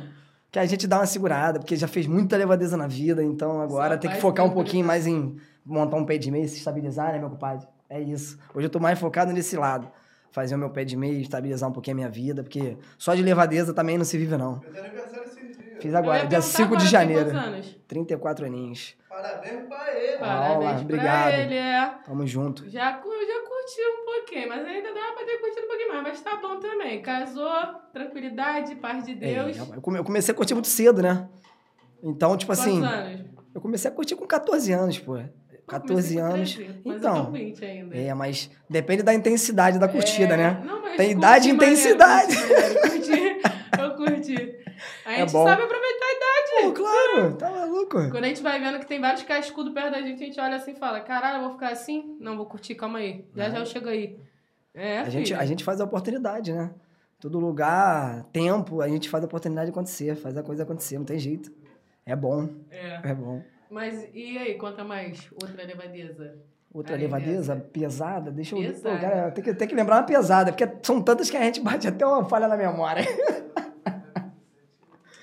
que 0.51 0.59
a 0.59 0.65
gente 0.65 0.87
dá 0.87 0.97
uma 0.97 1.05
segurada, 1.05 1.59
porque 1.59 1.75
já 1.75 1.87
fez 1.87 2.07
muita 2.07 2.35
levadeza 2.37 2.75
na 2.75 2.87
vida, 2.87 3.23
então 3.23 3.61
agora 3.61 3.93
Só 3.95 3.99
tem 4.01 4.11
que 4.11 4.17
focar 4.17 4.45
um 4.45 4.49
tranquilo. 4.49 4.63
pouquinho 4.65 4.85
mais 4.85 5.05
em 5.07 5.37
montar 5.65 5.97
um 5.97 6.05
pé 6.05 6.17
de 6.17 6.31
meia, 6.31 6.47
se 6.47 6.57
estabilizar, 6.57 7.11
né, 7.13 7.19
meu 7.19 7.29
compadre? 7.29 7.67
É 7.89 7.99
isso. 7.99 8.39
Hoje 8.53 8.67
eu 8.67 8.69
tô 8.69 8.79
mais 8.79 8.97
focado 8.99 9.31
nesse 9.33 9.55
lado. 9.57 9.91
Fazer 10.31 10.55
o 10.55 10.57
meu 10.57 10.69
pé 10.69 10.85
de 10.85 10.95
meia, 10.95 11.19
estabilizar 11.19 11.69
um 11.69 11.73
pouquinho 11.73 11.95
a 11.95 11.99
minha 11.99 12.09
vida, 12.09 12.41
porque 12.41 12.77
só 12.97 13.13
de 13.13 13.21
levadeza 13.21 13.73
também 13.73 13.97
não 13.97 14.05
se 14.05 14.17
vive, 14.17 14.37
não. 14.37 14.61
Fez 14.61 14.77
aniversário 14.77 15.23
esses 15.25 15.57
dias. 15.57 15.81
Fiz 15.81 15.91
Eu 15.91 15.97
agora, 15.99 16.19
ia 16.19 16.27
dia 16.27 16.39
perguntar 16.39 16.41
5 16.41 16.67
de 16.69 16.73
agora, 16.75 16.79
tem 16.79 16.89
janeiro. 16.89 17.31
Quantos 17.31 17.47
anos? 17.47 17.79
34 17.87 18.45
aninhos. 18.45 18.95
Parabéns 19.09 19.67
pra 19.67 19.93
ele. 19.93 20.17
Parabéns 20.19 20.81
obrigado. 20.81 21.23
pra 21.31 21.37
ele, 21.37 21.55
é. 21.55 21.89
Tamo 22.05 22.25
junto. 22.27 22.69
Já, 22.69 22.91
já 22.91 22.97
curti 22.97 23.81
um 24.01 24.05
pouquinho, 24.05 24.47
mas 24.47 24.65
ainda 24.65 24.93
dá 24.93 25.11
pra 25.13 25.25
ter 25.25 25.37
curtido 25.39 25.65
um 25.65 25.67
pouquinho 25.67 25.89
mais. 25.89 26.03
Mas 26.03 26.21
tá 26.21 26.35
bom 26.37 26.59
também. 26.59 27.01
Casou, 27.01 27.51
tranquilidade, 27.91 28.75
paz 28.75 29.05
de 29.05 29.15
Deus. 29.15 29.57
É, 29.57 29.61
eu 29.75 29.81
come- 29.81 29.99
eu 29.99 30.03
comecei 30.05 30.33
a 30.33 30.35
curtir 30.37 30.53
muito 30.53 30.67
cedo, 30.69 31.01
né? 31.01 31.27
Então, 32.01 32.37
tipo 32.37 32.51
Quantos 32.51 32.65
assim, 32.65 32.83
anos? 32.83 33.25
eu 33.53 33.59
comecei 33.59 33.91
a 33.91 33.93
curtir 33.93 34.15
com 34.15 34.25
14 34.25 34.71
anos, 34.71 34.97
pô. 34.97 35.17
Pô, 35.65 35.71
14 35.71 36.15
comecei 36.15 36.17
com 36.17 36.23
anos. 36.23 36.55
13, 36.55 36.81
mas 36.85 36.97
Então. 36.97 37.17
eu 37.17 37.25
tô 37.25 37.31
20 37.31 37.65
ainda. 37.65 37.95
É, 37.97 38.13
mas 38.13 38.49
depende 38.69 39.03
da 39.03 39.13
intensidade 39.13 39.79
da 39.79 39.87
curtida, 39.87 40.33
É, 40.33 40.37
né? 40.37 40.63
Não, 40.65 40.81
mas 40.81 40.97
Tem 40.97 41.11
idade 41.11 41.47
e 41.47 41.51
intensidade. 41.51 42.35
maneiro, 42.35 42.81
Curti, 42.81 43.41
eu 43.79 43.95
curti. 43.95 44.57
A 45.05 45.13
É 45.13 45.17
gente 45.19 45.31
bom. 45.31 45.43
sabe 45.45 45.61
aproveitar 45.61 46.05
a 46.05 46.11
idade. 46.11 46.63
Pô, 46.63 46.71
claro, 46.73 47.33
tá 47.35 47.49
maluco. 47.51 48.09
Quando 48.09 48.23
a 48.23 48.27
gente 48.27 48.41
vai 48.41 48.59
vendo 48.59 48.79
que 48.79 48.87
tem 48.87 48.99
vários 48.99 49.21
cascudos 49.23 49.73
perto 49.73 49.91
da 49.91 50.01
gente, 50.01 50.23
a 50.23 50.25
gente 50.25 50.39
olha 50.39 50.55
assim 50.55 50.71
e 50.71 50.75
fala: 50.75 50.99
caralho, 51.01 51.37
eu 51.37 51.41
vou 51.43 51.51
ficar 51.53 51.69
assim? 51.69 52.17
Não, 52.19 52.35
vou 52.35 52.45
curtir, 52.47 52.73
calma 52.75 52.99
aí. 52.99 53.25
Já 53.35 53.49
já 53.49 53.59
eu 53.59 53.65
chego 53.65 53.89
aí. 53.89 54.17
É, 54.73 54.99
A 54.99 55.09
gente, 55.09 55.33
a 55.33 55.45
gente 55.45 55.63
faz 55.63 55.79
a 55.81 55.83
oportunidade, 55.83 56.51
né? 56.53 56.71
Todo 57.19 57.39
lugar, 57.39 58.23
tempo, 58.33 58.81
a 58.81 58.87
gente 58.87 59.07
faz 59.09 59.23
a 59.23 59.27
oportunidade 59.27 59.69
acontecer, 59.69 60.15
faz 60.15 60.35
a 60.37 60.41
coisa 60.43 60.63
acontecer, 60.63 60.97
não 60.97 61.05
tem 61.05 61.19
jeito. 61.19 61.51
É 62.05 62.15
bom, 62.15 62.49
É. 62.71 62.99
é 63.03 63.13
bom. 63.13 63.43
Mas 63.71 64.07
e 64.13 64.37
aí, 64.37 64.55
conta 64.55 64.83
mais 64.83 65.27
outra 65.31 65.65
levadeza. 65.65 66.35
Outra 66.73 66.95
Aí, 66.95 67.01
levadeza 67.01 67.55
pesada, 67.55 68.31
deixa 68.31 68.55
eu. 68.55 68.61
Pô, 68.61 68.67
Pesada. 68.67 68.99
cara, 68.99 69.31
tem 69.31 69.43
que, 69.43 69.53
tem 69.53 69.67
que 69.67 69.75
lembrar 69.75 69.97
uma 69.97 70.03
pesada, 70.03 70.53
porque 70.53 70.69
são 70.83 71.01
tantas 71.01 71.29
que 71.29 71.35
a 71.35 71.43
gente 71.43 71.59
bate 71.59 71.87
até 71.87 72.05
uma 72.05 72.23
falha 72.23 72.47
na 72.47 72.55
memória. 72.55 73.03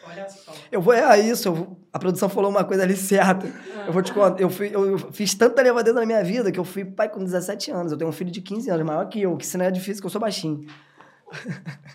Olha 0.05 0.29
só. 0.29 0.53
Eu 0.71 0.83
vou, 0.83 0.93
é 0.93 1.19
isso, 1.21 1.49
eu 1.49 1.79
a 1.93 1.99
produção 1.99 2.29
falou 2.29 2.51
uma 2.51 2.65
coisa 2.65 2.83
ali 2.83 2.97
certa. 2.97 3.47
Eu 3.87 3.93
vou 3.93 4.03
te 4.03 4.13
contar, 4.13 4.41
eu, 4.41 4.51
fui, 4.51 4.71
eu 4.75 4.99
fiz 5.11 5.35
tanta 5.35 5.63
levadeza 5.63 5.99
na 5.99 6.07
minha 6.07 6.23
vida 6.23 6.53
que 6.53 6.61
eu 6.61 6.65
fui 6.65 6.85
pai 6.85 7.09
com 7.09 7.21
17 7.21 7.71
anos. 7.71 7.93
Eu 7.93 7.99
tenho 7.99 8.11
um 8.11 8.13
filho 8.13 8.31
de 8.31 8.41
15 8.41 8.71
anos, 8.71 8.87
maior 8.87 9.09
que 9.09 9.23
eu, 9.23 9.37
que 9.37 9.45
isso 9.45 9.57
não 9.57 9.65
é 9.65 9.71
difícil, 9.71 10.03
que 10.03 10.07
eu 10.07 10.11
sou 10.11 10.21
baixinho. 10.21 10.67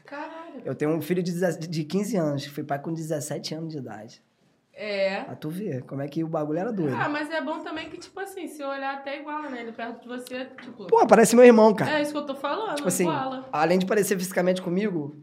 Caralho. 0.05 0.61
Eu 0.65 0.75
tenho 0.75 0.91
um 0.91 1.01
filho 1.01 1.21
de, 1.21 1.31
17 1.31 1.67
de 1.67 1.83
15 1.83 2.17
anos, 2.17 2.45
fui 2.45 2.63
pai 2.63 2.79
com 2.79 2.91
17 2.91 3.55
anos 3.55 3.71
de 3.71 3.77
idade. 3.77 4.21
É. 4.75 5.21
Pra 5.23 5.35
tu 5.35 5.49
ver 5.49 5.83
como 5.83 6.01
é 6.01 6.07
que 6.07 6.23
o 6.23 6.27
bagulho 6.27 6.57
era 6.59 6.71
doido. 6.71 6.95
Ah, 6.99 7.07
mas 7.07 7.29
é 7.29 7.39
bom 7.41 7.59
também 7.59 7.89
que, 7.89 7.97
tipo 7.97 8.19
assim, 8.19 8.47
se 8.47 8.63
olhar 8.63 8.95
até 8.95 9.19
iguala, 9.19 9.49
né? 9.49 9.61
Ele 9.61 9.71
perto 9.71 10.01
de 10.01 10.07
você, 10.07 10.45
tipo. 10.61 10.87
Pô, 10.87 11.05
parece 11.05 11.35
meu 11.35 11.45
irmão, 11.45 11.73
cara. 11.75 11.99
é 11.99 12.01
isso 12.01 12.11
que 12.11 12.17
eu 12.17 12.25
tô 12.25 12.33
falando, 12.35 12.75
tipo 12.75 12.87
assim, 12.87 13.03
iguala. 13.03 13.45
além 13.51 13.77
de 13.77 13.85
parecer 13.85 14.17
fisicamente 14.17 14.61
comigo, 14.63 15.15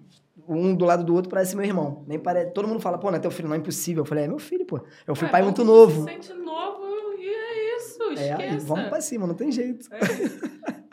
um 0.49 0.75
do 0.75 0.85
lado 0.85 1.03
do 1.03 1.15
outro 1.15 1.29
parece 1.29 1.57
meu 1.57 1.65
irmão. 1.65 2.05
Nem 2.07 2.19
pare... 2.19 2.47
Todo 2.47 2.69
mundo 2.69 2.81
fala, 2.81 2.97
pô, 2.99 3.11
não 3.11 3.17
é 3.17 3.21
teu 3.21 3.31
filho, 3.31 3.49
não 3.49 3.57
é 3.57 3.59
impossível. 3.59 4.03
Eu 4.03 4.07
falei, 4.07 4.25
é 4.25 4.29
meu 4.29 4.39
filho, 4.39 4.65
pô. 4.65 4.81
Eu 5.07 5.15
fui 5.17 5.27
É, 5.27 5.31
pai 5.31 5.43
muito 5.43 5.65
novo. 5.65 6.07
Se 6.09 6.13
sente 6.15 6.33
novo 6.33 6.85
e 7.19 7.29
é 7.29 7.77
isso, 7.77 8.03
É, 8.17 8.31
esqueça. 8.31 8.55
e 8.55 8.59
vamos 8.59 8.89
pra 8.89 9.01
cima, 9.01 9.27
não 9.27 9.35
tem 9.35 9.51
jeito. 9.51 9.89
É. 9.93 9.99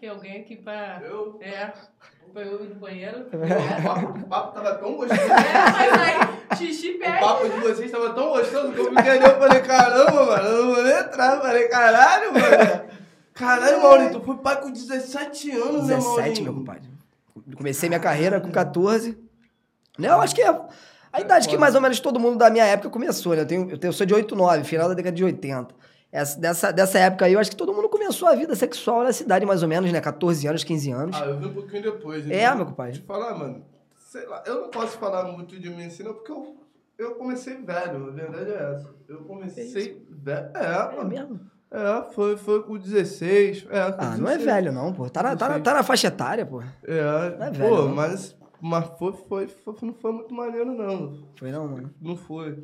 Aqui, 0.00 0.08
alguém 0.08 0.40
aqui 0.40 0.56
pra. 0.56 1.02
Eu, 1.04 1.38
É. 1.42 1.70
Pra 2.32 2.42
eu 2.42 2.64
ir 2.64 2.68
no 2.70 2.76
banheiro. 2.76 3.26
o, 3.32 3.44
É, 3.44 3.82
papo, 3.82 4.18
o 4.18 4.22
papo 4.28 4.54
tava 4.54 4.74
tão 4.76 4.94
gostoso. 4.96 5.20
mas 5.28 5.92
aí, 6.00 6.56
xixi 6.56 6.92
O 6.92 6.98
pede. 6.98 7.20
papo 7.20 7.48
de 7.48 7.60
vocês 7.60 7.90
tava 7.90 8.14
tão 8.14 8.28
gostoso 8.30 8.72
que 8.72 8.78
eu 8.80 8.84
fiquei 8.94 9.10
ali, 9.10 9.24
eu 9.24 9.38
falei, 9.38 9.60
caramba, 9.60 10.24
mano, 10.26 10.48
eu 10.48 10.64
não 10.66 10.74
vou 10.74 10.84
nem 10.84 10.92
entrar. 10.96 11.34
Eu 11.36 11.42
falei, 11.42 11.68
caralho, 11.68 12.32
mano. 12.32 12.90
Caralho, 13.34 13.82
Maurinho, 13.82 14.12
tu 14.12 14.20
foi 14.22 14.36
pai 14.38 14.60
com 14.60 14.70
17 14.70 15.50
anos, 15.50 15.86
né, 15.88 15.96
17, 15.96 16.04
Maurinho? 16.18 16.44
meu 16.44 16.54
compadre. 16.54 16.88
Comecei 17.56 17.88
minha 17.90 18.00
carreira 18.00 18.40
com 18.40 18.50
14. 18.50 19.18
Não, 19.98 20.08
eu 20.16 20.20
acho 20.22 20.34
que 20.34 20.40
é 20.42 20.54
a 21.12 21.20
idade 21.20 21.46
que 21.48 21.58
mais 21.58 21.74
ou 21.74 21.80
menos 21.80 22.00
todo 22.00 22.18
mundo 22.20 22.38
da 22.38 22.48
minha 22.48 22.64
época 22.64 22.88
começou, 22.90 23.34
né? 23.34 23.42
Eu, 23.42 23.46
tenho, 23.46 23.62
eu, 23.70 23.76
tenho, 23.76 23.88
eu 23.90 23.92
sou 23.92 24.06
de 24.06 24.14
89, 24.14 24.64
final 24.64 24.88
da 24.88 24.94
década 24.94 25.14
de 25.16 25.24
80. 25.24 25.74
Essa, 26.12 26.40
dessa, 26.40 26.72
dessa 26.72 26.98
época 26.98 27.24
aí, 27.26 27.34
eu 27.34 27.38
acho 27.38 27.50
que 27.50 27.56
todo 27.56 27.72
mundo 27.72 27.88
começou 27.88 28.26
a 28.28 28.34
vida 28.34 28.54
sexual 28.56 29.04
nessa 29.04 29.22
idade, 29.22 29.46
mais 29.46 29.62
ou 29.62 29.68
menos, 29.68 29.92
né? 29.92 30.00
14 30.00 30.46
anos, 30.48 30.64
15 30.64 30.90
anos. 30.90 31.16
Ah, 31.20 31.26
eu 31.26 31.38
vi 31.38 31.46
um 31.46 31.54
pouquinho 31.54 31.82
depois. 31.82 32.28
É, 32.28 32.44
então, 32.44 32.56
meu 32.56 32.66
compadre. 32.66 32.94
Te 32.94 33.00
falar, 33.02 33.38
mano, 33.38 33.64
sei 33.96 34.26
lá, 34.26 34.42
eu 34.46 34.62
não 34.62 34.68
posso 34.70 34.98
falar 34.98 35.24
muito 35.30 35.58
de 35.58 35.70
mim 35.70 35.84
assim, 35.86 36.02
não, 36.02 36.14
porque 36.14 36.32
eu, 36.32 36.56
eu 36.98 37.14
comecei 37.14 37.54
velho, 37.58 38.08
a 38.08 38.10
verdade 38.10 38.50
é 38.50 38.72
essa. 38.74 38.94
Eu 39.08 39.18
comecei 39.24 40.04
velho. 40.10 40.50
É, 40.54 40.92
É 40.92 40.96
mano. 40.96 41.08
mesmo? 41.08 41.40
É, 41.70 42.12
foi, 42.12 42.36
foi 42.36 42.64
com 42.64 42.76
16. 42.76 43.66
É, 43.70 43.92
com 43.92 44.02
Ah, 44.02 44.16
não 44.18 44.28
é 44.28 44.36
16. 44.36 44.44
velho, 44.44 44.72
não, 44.72 44.92
pô. 44.92 45.08
Tá 45.08 45.22
na, 45.22 45.36
tá 45.36 45.48
na, 45.48 45.60
tá 45.60 45.74
na 45.74 45.82
faixa 45.84 46.08
etária, 46.08 46.44
pô. 46.44 46.60
É, 46.82 47.36
Não 47.38 47.46
é 47.46 47.50
pô, 47.52 47.56
velho, 47.58 47.76
não. 47.86 47.94
mas, 47.94 48.36
mas 48.60 48.84
foi, 48.98 49.12
foi, 49.28 49.46
foi, 49.46 49.74
não 49.82 49.94
foi 49.94 50.12
muito 50.12 50.34
maneiro, 50.34 50.72
não. 50.74 51.22
Foi 51.38 51.52
não, 51.52 51.68
mano. 51.68 51.94
Não 52.00 52.16
foi. 52.16 52.58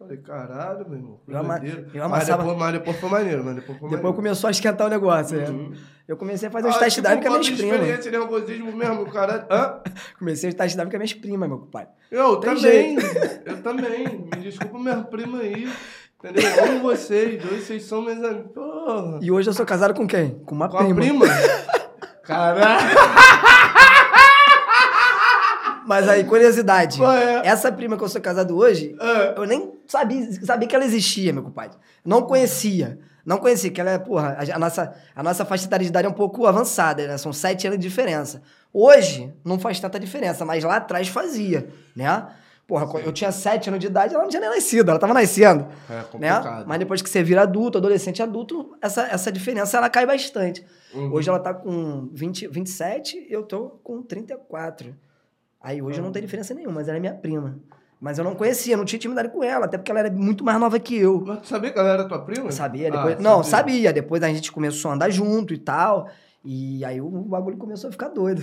Falei, 0.00 0.16
caralho, 0.16 0.88
meu 0.88 0.98
irmão. 0.98 1.20
Eu 1.28 1.36
ama- 1.38 1.60
eu 1.62 2.08
mas, 2.08 2.26
depois, 2.26 2.56
mas 2.58 2.72
depois 2.72 2.96
foi 2.98 3.08
maneiro, 3.10 3.44
mas 3.44 3.54
depois 3.56 3.78
foi 3.78 3.88
Depois 3.90 3.92
maneiro. 4.02 4.14
começou 4.16 4.48
a 4.48 4.50
esquentar 4.50 4.86
o 4.86 4.90
negócio, 4.90 5.36
né? 5.36 5.46
Uhum. 5.48 5.72
Eu 6.08 6.16
comecei 6.16 6.48
a 6.48 6.50
fazer 6.50 6.68
uns 6.68 6.76
Ah, 6.76 6.78
test 6.78 6.94
tipo, 6.96 7.06
drive 7.06 7.22
com 7.22 7.28
minhas 7.28 7.46
de 7.46 7.52
primas. 7.52 7.74
experiência 7.74 8.08
em 8.08 8.12
nervosismo 8.12 8.72
mesmo, 8.72 9.10
caralho. 9.12 9.44
Hã? 9.50 9.80
Comecei 10.18 10.48
os 10.48 10.54
test 10.56 10.74
drive 10.74 10.88
com 10.90 10.96
as 10.96 11.00
minhas 11.00 11.12
primas, 11.12 11.48
meu 11.50 11.58
compadre. 11.58 11.88
Eu 12.10 12.36
Tem 12.38 12.54
também. 12.54 12.96
Eu 13.44 13.62
também. 13.62 14.08
Me 14.34 14.40
desculpa 14.42 14.78
minha 14.78 15.02
prima 15.02 15.38
aí. 15.40 15.68
Entendeu? 16.18 16.50
Eu 16.50 16.64
amo 16.64 16.80
vocês 16.80 17.42
dois, 17.42 17.62
vocês 17.64 17.84
são 17.84 18.00
meus 18.02 18.24
amigos. 18.24 18.52
Porra. 18.52 19.18
E 19.22 19.30
hoje 19.30 19.50
eu 19.50 19.52
sou 19.54 19.66
casado 19.66 19.92
com 19.94 20.06
quem? 20.06 20.30
Com 20.46 20.54
uma 20.54 20.68
Com 20.68 20.78
a 20.78 20.84
prima. 20.84 20.96
prima? 21.00 21.26
Caralho. 22.24 22.88
Mas 25.90 26.08
aí, 26.08 26.22
curiosidade. 26.22 27.02
É? 27.02 27.48
Essa 27.48 27.72
prima 27.72 27.96
que 27.96 28.04
eu 28.04 28.08
sou 28.08 28.20
casado 28.20 28.56
hoje, 28.56 28.94
Ah. 29.00 29.34
eu 29.36 29.44
nem 29.44 29.72
sabia, 29.88 30.24
sabia 30.44 30.68
que 30.68 30.74
ela 30.76 30.84
existia, 30.84 31.32
meu 31.32 31.42
compadre. 31.42 31.76
Não 32.04 32.22
conhecia. 32.22 33.00
Não 33.26 33.38
conhecia, 33.38 33.72
que 33.72 33.80
ela 33.80 33.90
é, 33.90 33.98
porra, 33.98 34.38
a, 34.38 34.54
a 34.54 34.58
nossa, 34.58 34.94
a 35.16 35.22
nossa 35.22 35.44
faixa 35.44 35.66
etária 35.66 35.82
de 35.82 35.90
idade 35.90 36.06
é 36.06 36.08
um 36.08 36.14
pouco 36.14 36.46
avançada, 36.46 37.08
né? 37.08 37.18
São 37.18 37.32
sete 37.32 37.66
anos 37.66 37.80
de 37.80 37.88
diferença. 37.88 38.40
Hoje, 38.72 39.34
não 39.44 39.58
faz 39.58 39.80
tanta 39.80 39.98
diferença, 39.98 40.44
mas 40.44 40.62
lá 40.62 40.76
atrás 40.76 41.08
fazia, 41.08 41.68
né? 41.96 42.28
Porra, 42.68 42.86
quando 42.86 43.06
eu 43.06 43.12
tinha 43.12 43.32
sete 43.32 43.68
anos 43.68 43.80
de 43.80 43.88
idade, 43.88 44.14
ela 44.14 44.22
não 44.22 44.30
tinha 44.30 44.40
nem 44.40 44.48
nascido, 44.48 44.90
ela 44.90 44.98
tava 45.00 45.12
nascendo. 45.12 45.66
É 45.90 46.18
né? 46.18 46.64
Mas 46.68 46.78
depois 46.78 47.02
que 47.02 47.10
você 47.10 47.20
vira 47.20 47.42
adulto, 47.42 47.78
adolescente 47.78 48.22
adulto, 48.22 48.76
essa, 48.80 49.02
essa 49.08 49.32
diferença 49.32 49.76
ela 49.76 49.90
cai 49.90 50.06
bastante. 50.06 50.64
Uhum. 50.94 51.12
Hoje 51.12 51.28
ela 51.28 51.40
tá 51.40 51.52
com 51.52 52.08
20, 52.12 52.46
27 52.46 53.26
eu 53.28 53.42
tô 53.42 53.70
com 53.82 54.00
34. 54.00 54.94
Aí 55.62 55.82
hoje 55.82 56.00
não 56.00 56.10
tem 56.12 56.22
diferença 56.22 56.54
nenhuma, 56.54 56.76
mas 56.76 56.88
ela 56.88 56.96
é 56.96 57.00
minha 57.00 57.14
prima. 57.14 57.58
Mas 58.00 58.16
eu 58.16 58.24
não 58.24 58.34
conhecia, 58.34 58.76
não 58.78 58.84
tinha 58.86 58.96
intimidade 58.96 59.28
com 59.28 59.44
ela, 59.44 59.66
até 59.66 59.76
porque 59.76 59.90
ela 59.90 60.00
era 60.00 60.10
muito 60.10 60.42
mais 60.42 60.58
nova 60.58 60.78
que 60.80 60.96
eu. 60.96 61.22
Mas 61.26 61.40
tu 61.40 61.48
sabia 61.48 61.70
que 61.70 61.78
ela 61.78 61.90
era 61.90 62.04
tua 62.08 62.18
prima? 62.24 62.46
Eu 62.46 62.52
sabia, 62.52 62.88
Ah, 62.88 62.96
depois. 62.96 63.18
não, 63.20 63.42
sabia. 63.44 63.92
Depois 63.92 64.22
a 64.22 64.28
gente 64.28 64.50
começou 64.50 64.90
a 64.90 64.94
andar 64.94 65.10
junto 65.10 65.52
e 65.52 65.58
tal. 65.58 66.08
E 66.42 66.82
aí 66.82 66.98
o 66.98 67.10
bagulho 67.10 67.58
começou 67.58 67.88
a 67.88 67.92
ficar 67.92 68.08
doido. 68.08 68.42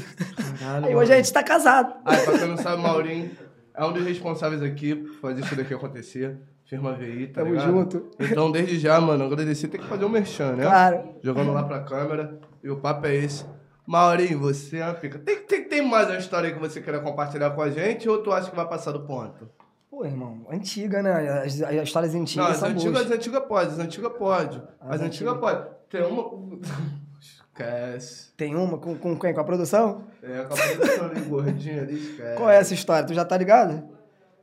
Caralho, 0.60 0.86
Aí 0.86 0.92
mano. 0.94 0.98
hoje 1.00 1.12
a 1.14 1.18
gente 1.18 1.34
tá 1.34 1.42
casado. 1.42 1.92
Ah, 2.06 2.16
pra 2.18 2.38
quem 2.38 2.48
não 2.48 2.58
sabe, 2.58 2.84
Maurinho 2.84 3.32
é 3.74 3.84
um 3.84 3.92
dos 3.92 4.06
responsáveis 4.06 4.62
aqui 4.62 4.94
por 4.96 5.14
fazer 5.16 5.42
isso 5.42 5.56
daqui 5.56 5.74
acontecer. 5.74 6.38
Firma 6.66 6.94
VI, 6.94 7.28
tá 7.28 7.42
Tamo 7.42 7.54
ligado? 7.54 7.72
junto. 7.72 8.12
Então, 8.20 8.52
desde 8.52 8.78
já, 8.78 9.00
mano, 9.02 9.24
agradecer. 9.24 9.70
Tem 9.70 9.80
que 9.80 9.88
fazer 9.88 10.04
um 10.06 10.10
merchan, 10.10 10.52
né? 10.58 10.66
Claro. 10.66 11.00
Jogando 11.24 11.52
lá 11.54 11.64
pra 11.64 11.80
câmera. 11.80 12.38
E 12.62 12.70
o 12.70 12.76
papo 12.76 13.08
é 13.08 13.16
esse. 13.16 13.46
Maurinho, 13.88 14.38
você 14.38 14.80
é 14.80 14.84
uma 14.84 14.94
pica. 14.96 15.18
Tem, 15.18 15.38
tem, 15.38 15.64
tem 15.64 15.82
mais 15.82 16.10
uma 16.10 16.18
história 16.18 16.52
que 16.52 16.60
você 16.60 16.82
queira 16.82 17.00
compartilhar 17.00 17.52
com 17.52 17.62
a 17.62 17.70
gente 17.70 18.10
ou 18.10 18.22
tu 18.22 18.34
acha 18.34 18.50
que 18.50 18.56
vai 18.56 18.68
passar 18.68 18.92
do 18.92 19.06
ponto? 19.06 19.50
Pô, 19.90 20.04
irmão, 20.04 20.46
antiga, 20.52 21.02
né? 21.02 21.42
As, 21.46 21.62
as 21.62 21.84
histórias 21.84 22.14
antigas 22.14 22.46
não, 22.46 22.52
as 22.52 22.58
são 22.58 22.68
antigas, 22.68 22.92
boas. 22.92 23.06
as 23.06 23.12
antigas 23.12 23.44
pode, 23.46 23.72
as 23.72 23.80
antigas 23.80 24.12
pode. 24.12 24.62
As, 24.82 24.96
As 24.96 25.02
antigas 25.02 25.34
antigas. 25.34 25.38
pode. 25.40 25.68
Tem 25.90 26.04
uma... 26.04 26.60
Esquece. 27.22 28.34
Tem 28.36 28.56
uma 28.56 28.78
com, 28.78 28.96
com 28.98 29.18
quem? 29.18 29.34
Com 29.34 29.40
a 29.40 29.44
produção? 29.46 30.04
É, 30.22 30.44
com 30.44 30.54
a 30.54 30.58
produção 30.58 31.06
ali, 31.06 31.22
gordinha 31.22 31.82
ali, 31.84 31.96
esquece. 31.96 32.36
Qual 32.38 32.50
é 32.50 32.58
essa 32.58 32.74
história? 32.74 33.08
Tu 33.08 33.14
já 33.14 33.24
tá 33.24 33.38
ligado? 33.38 33.97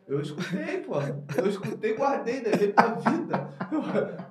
Eu 0.06 0.20
escutei, 0.20 0.78
pô. 0.78 0.94
Eu 1.36 1.46
escutei 1.48 1.92
e 1.92 1.94
guardei, 1.94 2.42
levei 2.42 2.72
pra 2.72 2.88
vida. 2.94 3.48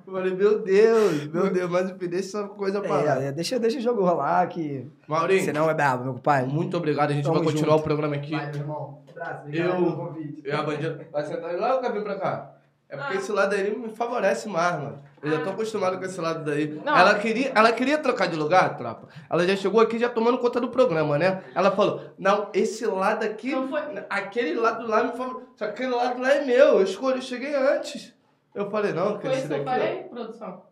Eu 0.06 0.12
falei, 0.12 0.34
meu 0.34 0.60
Deus, 0.62 1.26
meu 1.26 1.50
Deus, 1.52 1.70
mas 1.70 1.90
eu 1.90 1.96
pedi 1.96 2.18
essa 2.18 2.44
coisa 2.48 2.80
pra 2.80 3.00
lá. 3.00 3.22
É, 3.22 3.32
deixa, 3.32 3.58
deixa 3.58 3.78
o 3.78 3.82
jogo 3.82 4.04
rolar, 4.04 4.46
que. 4.48 4.88
Maurinho, 5.08 5.44
Senão 5.44 5.68
é 5.68 5.74
brabo, 5.74 6.04
meu 6.04 6.14
pai. 6.14 6.44
muito 6.46 6.76
obrigado. 6.76 7.10
A 7.10 7.12
gente 7.14 7.24
Tamo 7.24 7.36
vai 7.36 7.44
continuar 7.44 7.72
junto. 7.72 7.80
o 7.80 7.84
programa 7.84 8.14
aqui. 8.14 8.30
Vai, 8.30 8.46
meu 8.52 8.56
irmão. 8.60 9.02
Abraço, 9.10 9.48
Eu- 9.48 9.72
pelo 9.72 9.96
convite. 9.96 10.42
E 10.44 10.50
a 10.52 10.62
bandida 10.62 11.06
vai 11.12 11.24
sentar 11.24 11.54
lá 11.56 11.76
ou 11.76 11.92
vir 11.92 12.02
pra 12.02 12.18
cá? 12.18 12.50
É 12.88 12.96
porque 12.96 13.14
Ah. 13.14 13.16
esse 13.16 13.32
lado 13.32 13.54
aí 13.54 13.76
me 13.76 13.88
favorece 13.88 14.48
mais, 14.48 14.76
mano. 14.80 14.98
Eu 15.24 15.30
já 15.38 15.44
tô 15.44 15.50
acostumado 15.50 15.98
com 15.98 16.04
esse 16.04 16.20
lado 16.20 16.44
daí. 16.44 16.68
Não. 16.84 16.96
Ela 16.96 17.14
queria, 17.18 17.52
ela 17.54 17.72
queria 17.72 17.98
trocar 17.98 18.26
de 18.28 18.36
lugar, 18.36 18.76
tropa. 18.76 19.08
Ela 19.30 19.46
já 19.46 19.56
chegou 19.56 19.80
aqui 19.80 19.98
já 19.98 20.08
tomando 20.08 20.38
conta 20.38 20.60
do 20.60 20.68
programa, 20.68 21.16
né? 21.18 21.42
Ela 21.54 21.70
falou: 21.70 22.02
Não, 22.18 22.50
esse 22.52 22.84
lado 22.86 23.24
aqui, 23.24 23.52
Não 23.52 23.68
foi- 23.68 23.80
aquele 24.10 24.54
lado 24.54 24.86
lá 24.86 25.04
me 25.04 25.12
favorece. 25.16 25.46
Só 25.56 25.64
que 25.66 25.70
aquele 25.72 25.94
lado 25.94 26.20
lá 26.20 26.32
é 26.34 26.44
meu. 26.44 26.66
Eu 26.78 26.82
escolhi, 26.82 27.16
eu 27.16 27.22
cheguei 27.22 27.54
antes. 27.54 28.12
Eu 28.54 28.70
falei: 28.70 28.92
Não, 28.92 29.16
que 29.16 29.22
Foi 29.26 29.30
esse 29.30 29.38
isso 29.40 29.48
que 29.48 29.54
eu 29.54 29.64
daqui. 29.64 29.80
ó. 29.80 29.82
falei, 29.84 30.02
produção? 30.04 30.62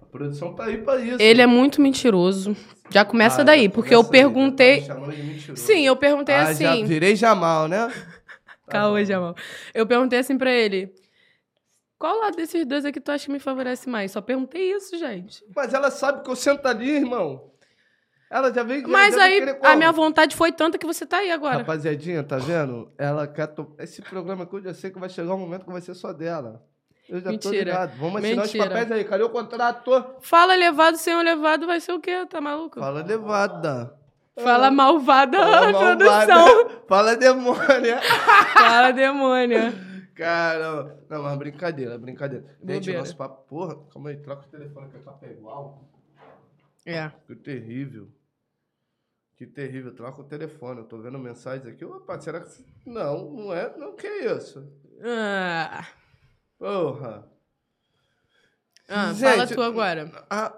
A 0.00 0.04
produção 0.10 0.54
tá 0.54 0.64
aí 0.64 0.78
pra 0.78 0.98
isso. 0.98 1.16
Ele 1.20 1.42
é 1.42 1.46
muito 1.46 1.80
mentiroso. 1.80 2.56
Já 2.90 3.04
começa 3.04 3.42
Ah, 3.42 3.44
daí, 3.44 3.64
já 3.64 3.70
porque 3.70 3.94
eu 3.94 3.98
aí, 3.98 4.04
já 4.04 4.08
tá 4.08 4.12
perguntei. 4.12 4.80
me 4.80 4.86
chamando 4.86 5.12
de 5.14 5.22
mentiroso. 5.22 5.62
Sim, 5.62 5.86
eu 5.86 5.94
perguntei 5.96 6.34
ah, 6.34 6.44
já 6.52 6.72
assim. 6.72 6.84
virei 6.84 7.14
Jamal, 7.14 7.68
né? 7.68 7.88
Tá 8.66 8.72
Caô, 8.72 8.92
bom. 8.94 9.04
Jamal. 9.04 9.34
Eu 9.74 9.86
perguntei 9.86 10.18
assim 10.18 10.36
pra 10.38 10.50
ele. 10.50 10.92
Qual 11.98 12.16
lado 12.20 12.36
desses 12.36 12.64
dois 12.64 12.84
aqui 12.84 13.00
tu 13.00 13.10
acha 13.10 13.26
que 13.26 13.32
me 13.32 13.40
favorece 13.40 13.88
mais? 13.88 14.12
Só 14.12 14.20
perguntei 14.20 14.72
isso, 14.72 14.96
gente. 14.96 15.44
Mas 15.54 15.74
ela 15.74 15.90
sabe 15.90 16.22
que 16.22 16.30
eu 16.30 16.36
sento 16.36 16.64
ali, 16.66 16.90
irmão. 16.90 17.50
Ela 18.30 18.52
já 18.52 18.62
veio. 18.62 18.86
Mas 18.88 19.14
já 19.14 19.24
aí 19.24 19.56
a 19.62 19.74
minha 19.74 19.90
vontade 19.90 20.36
foi 20.36 20.52
tanta 20.52 20.78
que 20.78 20.86
você 20.86 21.04
tá 21.06 21.18
aí 21.18 21.30
agora. 21.30 21.58
Rapaziadinha, 21.58 22.22
tá 22.22 22.36
vendo? 22.36 22.92
Ela 22.98 23.26
quer. 23.26 23.46
To... 23.48 23.74
Esse 23.78 24.02
programa 24.02 24.44
aqui 24.44 24.56
eu 24.56 24.62
já 24.62 24.74
sei 24.74 24.90
que 24.90 24.98
vai 25.00 25.08
chegar 25.08 25.34
um 25.34 25.38
momento 25.38 25.64
que 25.64 25.72
vai 25.72 25.80
ser 25.80 25.94
só 25.94 26.12
dela. 26.12 26.62
Eu 27.08 27.16
já 27.20 27.24
tô 27.24 27.30
Mentira. 27.30 27.64
ligado. 27.64 27.96
Vamos 27.98 28.16
assinar 28.22 28.44
Mentira. 28.44 28.64
os 28.64 28.68
papéis 28.68 28.92
aí. 28.92 29.04
Cadê 29.04 29.22
o 29.24 29.30
contrato? 29.30 30.04
Fala 30.20 30.54
levado 30.54 30.96
sem 30.98 31.16
o 31.16 31.22
levado 31.22 31.66
vai 31.66 31.80
ser 31.80 31.92
o 31.92 32.00
quê? 32.00 32.26
Tá 32.28 32.38
maluco? 32.40 32.78
Fala 32.78 33.02
levada. 33.02 33.94
Fala 34.36 34.70
malvada, 34.70 35.36
Fala 35.38 35.72
produção. 35.96 36.28
malvada. 36.28 36.82
Fala 36.86 37.16
demônia. 37.16 38.00
Fala 38.54 38.90
demônia. 38.92 39.87
Caramba. 40.18 40.98
Não, 41.08 41.22
mas 41.22 41.38
brincadeira, 41.38 41.96
brincadeira. 41.96 42.44
Gente, 42.60 42.80
Bobeira. 42.80 42.98
nosso 42.98 43.16
papo. 43.16 43.46
Porra, 43.48 43.76
calma 43.92 44.10
aí, 44.10 44.16
troca 44.16 44.46
o 44.46 44.50
telefone 44.50 44.90
que 44.90 44.96
a 44.96 45.00
capa 45.00 45.26
é 45.26 45.30
igual. 45.30 45.88
É. 46.84 47.12
Que 47.26 47.36
terrível. 47.36 48.08
Que 49.36 49.46
terrível. 49.46 49.94
Troca 49.94 50.20
o 50.20 50.24
telefone. 50.24 50.80
Eu 50.80 50.86
tô 50.86 50.98
vendo 50.98 51.18
mensagens 51.18 51.66
aqui. 51.66 51.84
Opa, 51.84 52.18
será 52.20 52.40
que. 52.40 52.50
Não, 52.84 53.30
não 53.30 53.54
é. 53.54 53.76
Não, 53.76 53.94
que 53.94 54.08
isso? 54.08 54.66
Ah, 55.04 55.86
Porra. 56.58 57.30
ah, 58.88 59.12
Gente, 59.12 59.20
fala 59.30 59.46
tu 59.46 59.62
agora. 59.62 60.10
Ah, 60.28 60.52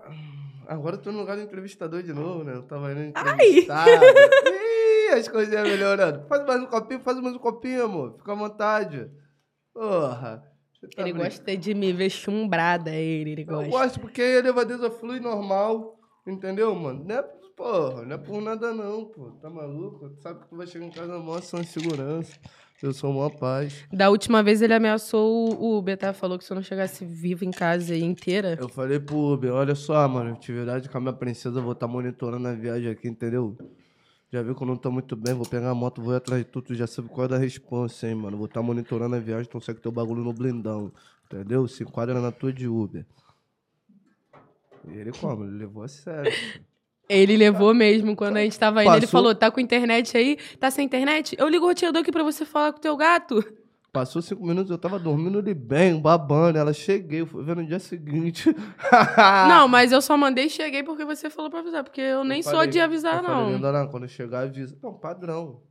agora 0.66 0.96
eu 0.96 1.02
tô 1.02 1.12
no 1.12 1.18
lugar 1.18 1.36
do 1.36 1.42
entrevistador 1.42 2.02
de 2.02 2.14
novo, 2.14 2.44
né? 2.44 2.54
Eu 2.54 2.62
tava 2.62 2.90
indo 2.92 3.12
Ai! 3.14 3.32
entrevistado. 3.34 3.90
Ih, 4.46 5.08
as 5.18 5.28
coisinhas 5.28 5.68
melhorando. 5.68 6.26
Faz 6.26 6.46
mais 6.46 6.62
um 6.62 6.66
copinho, 6.66 7.00
faz 7.00 7.20
mais 7.20 7.34
um 7.36 7.38
copinho, 7.38 7.84
amor. 7.84 8.16
Fica 8.16 8.32
à 8.32 8.34
vontade. 8.34 9.10
Porra. 9.74 10.42
Você 10.72 10.88
tá 10.88 11.02
Ele 11.02 11.12
brincando. 11.12 11.24
gosta 11.34 11.56
de 11.56 11.74
me 11.74 11.92
ver 11.92 12.10
chumbrada, 12.10 12.90
ele, 12.90 13.32
ele 13.32 13.42
Eu 13.42 13.46
gosta. 13.46 13.70
gosto 13.70 14.00
porque 14.00 14.22
a 14.22 14.42
levadeza 14.42 14.90
flui 14.90 15.20
normal. 15.20 15.98
Entendeu, 16.26 16.74
mano? 16.74 17.04
Não 17.06 17.14
é, 17.16 17.22
porra, 17.56 18.02
não 18.04 18.14
é 18.14 18.18
por 18.18 18.40
nada 18.40 18.72
não, 18.72 19.04
pô. 19.06 19.30
Tá 19.42 19.50
maluco? 19.50 20.08
Tu 20.10 20.22
sabe 20.22 20.40
que 20.40 20.48
tu 20.48 20.56
vai 20.56 20.66
chegar 20.66 20.86
em 20.86 20.90
casa 20.90 21.18
mó 21.18 21.38
sem 21.40 21.62
segurança. 21.64 22.38
Eu 22.82 22.94
sou 22.94 23.12
mó 23.12 23.28
paz. 23.28 23.84
Da 23.92 24.08
última 24.08 24.42
vez 24.42 24.62
ele 24.62 24.72
ameaçou 24.72 25.52
o 25.60 25.76
Uber, 25.76 25.98
tá? 25.98 26.14
Falou 26.14 26.38
que 26.38 26.44
se 26.44 26.50
eu 26.50 26.54
não 26.54 26.62
chegasse 26.62 27.04
vivo 27.04 27.44
em 27.44 27.50
casa 27.50 27.94
inteira. 27.94 28.56
Eu 28.58 28.70
falei 28.70 28.98
pro 28.98 29.18
Uber, 29.18 29.52
olha 29.52 29.74
só, 29.74 30.08
mano, 30.08 30.32
atividade 30.32 30.88
com 30.88 30.96
a 30.96 31.00
minha 31.00 31.12
princesa, 31.12 31.58
eu 31.58 31.62
vou 31.62 31.72
estar 31.72 31.86
monitorando 31.86 32.48
a 32.48 32.54
viagem 32.54 32.90
aqui, 32.90 33.06
entendeu? 33.06 33.54
Já 34.32 34.42
viu 34.42 34.54
que 34.54 34.62
eu 34.62 34.66
não 34.66 34.76
tô 34.76 34.90
muito 34.92 35.16
bem, 35.16 35.34
vou 35.34 35.44
pegar 35.46 35.70
a 35.70 35.74
moto, 35.74 36.00
vou 36.00 36.12
ir 36.14 36.16
atrás 36.18 36.44
de 36.44 36.48
tu, 36.48 36.62
tu 36.62 36.74
já 36.74 36.86
sabe 36.86 37.08
qual 37.08 37.24
é 37.24 37.28
da 37.28 37.36
responsa, 37.36 38.08
hein, 38.08 38.14
mano. 38.14 38.36
Vou 38.36 38.46
estar 38.46 38.62
monitorando 38.62 39.16
a 39.16 39.18
viagem, 39.18 39.46
então 39.48 39.60
segue 39.60 39.80
teu 39.80 39.90
bagulho 39.90 40.22
no 40.22 40.32
blindão, 40.32 40.92
entendeu? 41.26 41.66
Se 41.66 41.82
enquadra 41.82 42.20
na 42.20 42.30
tua 42.30 42.52
de 42.52 42.68
Uber. 42.68 43.04
E 44.88 44.96
ele 44.96 45.10
como? 45.12 45.44
Ele 45.44 45.58
levou 45.58 45.82
a 45.82 45.88
sério. 45.88 46.32
Ele 47.08 47.36
levou 47.36 47.74
mesmo. 47.74 48.14
Quando 48.14 48.36
a 48.36 48.40
gente 48.42 48.56
tava 48.56 48.84
indo, 48.84 48.92
ele 48.92 49.00
Passou- 49.00 49.20
falou: 49.20 49.34
tá 49.34 49.50
com 49.50 49.58
internet 49.60 50.16
aí? 50.16 50.38
Tá 50.60 50.70
sem 50.70 50.86
internet? 50.86 51.34
Eu 51.38 51.48
ligo 51.48 51.64
o 51.64 51.68
roteador 51.68 52.00
aqui 52.02 52.12
pra 52.12 52.22
você 52.22 52.44
falar 52.44 52.72
com 52.72 52.78
o 52.78 52.80
teu 52.80 52.96
gato. 52.96 53.44
Passou 53.92 54.22
cinco 54.22 54.46
minutos, 54.46 54.70
eu 54.70 54.78
tava 54.78 54.98
dormindo 55.00 55.38
ali 55.38 55.52
bem, 55.52 56.00
babando. 56.00 56.56
Ela 56.58 56.72
cheguei, 56.72 57.22
eu 57.22 57.26
fui 57.26 57.42
ver 57.42 57.56
no 57.56 57.66
dia 57.66 57.80
seguinte. 57.80 58.48
Não, 59.48 59.66
mas 59.66 59.90
eu 59.90 60.00
só 60.00 60.16
mandei 60.16 60.46
e 60.46 60.50
cheguei 60.50 60.82
porque 60.84 61.04
você 61.04 61.28
falou 61.28 61.50
pra 61.50 61.58
avisar. 61.60 61.82
Porque 61.82 62.00
eu 62.00 62.22
nem 62.22 62.38
Eu 62.38 62.42
sou 62.44 62.52
falei- 62.52 62.68
de 62.70 62.78
avisar, 62.80 63.16
eu 63.18 63.24
falei, 63.24 63.44
não. 63.46 63.52
Linda, 63.54 63.72
não, 63.72 63.88
quando 63.88 64.04
eu 64.04 64.08
chegar, 64.08 64.42
avisa. 64.42 64.78
Não, 64.82 64.94
padrão. 64.94 65.62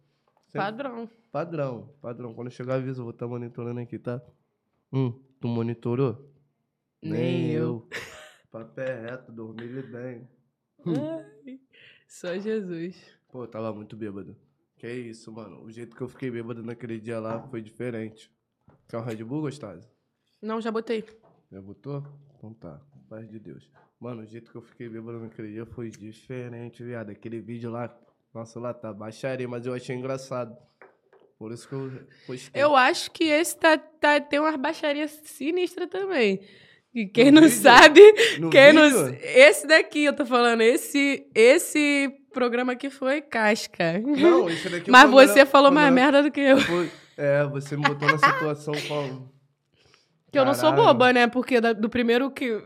Sempre 0.47 0.59
Padrão. 0.59 1.09
Padrão, 1.31 1.93
padrão. 2.01 2.33
Quando 2.33 2.47
eu 2.47 2.51
chegar, 2.51 2.75
avisa, 2.75 2.99
eu 2.99 3.03
vou 3.05 3.11
estar 3.13 3.27
monitorando 3.27 3.79
aqui, 3.79 3.97
tá? 3.99 4.21
Hum, 4.91 5.13
tu 5.39 5.47
monitorou? 5.47 6.29
Nem 7.01 7.51
eu. 7.51 7.87
Papo 8.51 8.81
é 8.81 9.01
reto, 9.11 9.31
dormi 9.31 9.63
ele 9.63 9.83
bem. 9.83 10.27
Ai, 10.87 11.59
só 12.07 12.35
Jesus. 12.37 12.97
Pô, 13.31 13.43
eu 13.43 13.47
tava 13.47 13.71
muito 13.71 13.95
bêbado. 13.95 14.35
Que 14.79 14.91
isso, 14.91 15.31
mano. 15.31 15.61
O 15.63 15.69
jeito 15.71 15.95
que 15.95 16.01
eu 16.01 16.07
fiquei 16.07 16.31
bêbado 16.31 16.63
naquele 16.63 16.99
dia 16.99 17.19
lá 17.19 17.41
foi 17.49 17.61
diferente. 17.61 18.31
Quer 18.87 18.97
um 18.97 19.01
Red 19.03 19.23
Bull, 19.23 19.41
gostosa? 19.41 19.87
Não, 20.41 20.61
já 20.61 20.71
botei. 20.71 21.03
Já 21.51 21.61
botou? 21.61 22.03
Então 22.37 22.53
tá, 22.53 22.79
paz 23.09 23.29
de 23.29 23.37
Deus. 23.39 23.69
Mano, 23.99 24.21
o 24.21 24.25
jeito 24.25 24.49
que 24.49 24.57
eu 24.57 24.61
fiquei 24.61 24.87
bêbado 24.87 25.19
naquele 25.19 25.51
dia 25.51 25.65
foi 25.65 25.89
diferente, 25.89 26.81
viado. 26.81 27.09
Aquele 27.09 27.41
vídeo 27.41 27.69
lá, 27.69 27.93
nossa, 28.33 28.57
lá 28.59 28.73
tá 28.73 28.93
baixaria, 28.93 29.47
mas 29.47 29.65
eu 29.65 29.73
achei 29.73 29.95
engraçado. 29.95 30.55
Por 31.37 31.51
isso 31.51 31.67
que 31.67 31.75
eu 31.75 31.91
postei. 32.25 32.61
Eu 32.63 32.75
acho 32.75 33.11
que 33.11 33.25
esse 33.25 33.57
tá, 33.57 33.77
tá, 33.77 34.19
tem 34.21 34.39
uma 34.39 34.55
baixaria 34.57 35.07
sinistra 35.09 35.87
também. 35.87 36.39
E 36.93 37.05
quem 37.05 37.31
No 37.31 37.41
não 37.41 37.47
vídeo? 37.49 37.61
sabe, 37.61 38.01
No 38.39 38.49
quem 38.49 38.73
não. 38.73 38.89
vídeo? 38.89 39.19
Esse 39.21 39.67
daqui, 39.67 40.05
eu 40.05 40.15
tô 40.15 40.25
falando, 40.25 40.61
esse, 40.61 41.29
esse 41.35 42.09
programa 42.29 42.73
aqui 42.73 42.89
foi 42.89 43.21
casca. 43.21 43.99
Não, 43.99 44.49
esse 44.49 44.69
daqui 44.69 44.89
Mas 44.91 45.05
o 45.05 45.15
melhor- 45.15 45.27
você 45.27 45.45
falou 45.45 45.71
mais 45.71 45.91
melhor- 45.93 46.11
merda 46.13 46.23
do 46.23 46.31
que 46.31 46.39
eu. 46.41 46.57
É, 47.17 47.43
você 47.45 47.75
me 47.75 47.83
botou 47.83 48.07
na 48.09 48.17
situação 48.17 48.73
com. 48.87 49.27
Que 50.31 50.37
eu 50.37 50.45
não 50.45 50.53
sou 50.53 50.69
Caralho. 50.69 50.87
boba, 50.89 51.11
né? 51.11 51.27
Porque 51.27 51.59
da- 51.59 51.73
do 51.73 51.89
primeiro 51.89 52.29
que. 52.29 52.61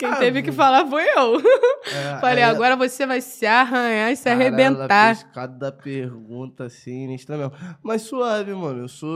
Quem 0.00 0.08
Ah, 0.08 0.16
teve 0.16 0.42
que 0.42 0.50
vô. 0.50 0.56
falar 0.56 0.84
foi 0.86 1.04
eu. 1.04 1.40
É, 1.86 2.18
Falei, 2.20 2.42
agora 2.42 2.74
você 2.76 3.06
vai 3.06 3.20
se 3.20 3.46
arranhar 3.46 4.10
e 4.12 4.16
se 4.16 4.24
Caralho, 4.24 4.42
arrebentar. 4.42 5.06
Ela 5.06 5.14
fez 5.14 5.26
cada 5.32 5.70
pergunta 5.72 6.68
sinistra 6.68 7.36
mesmo. 7.36 7.52
Mas 7.82 8.02
suave, 8.02 8.52
mano. 8.52 8.80
Eu 8.82 8.88
sou. 8.88 9.08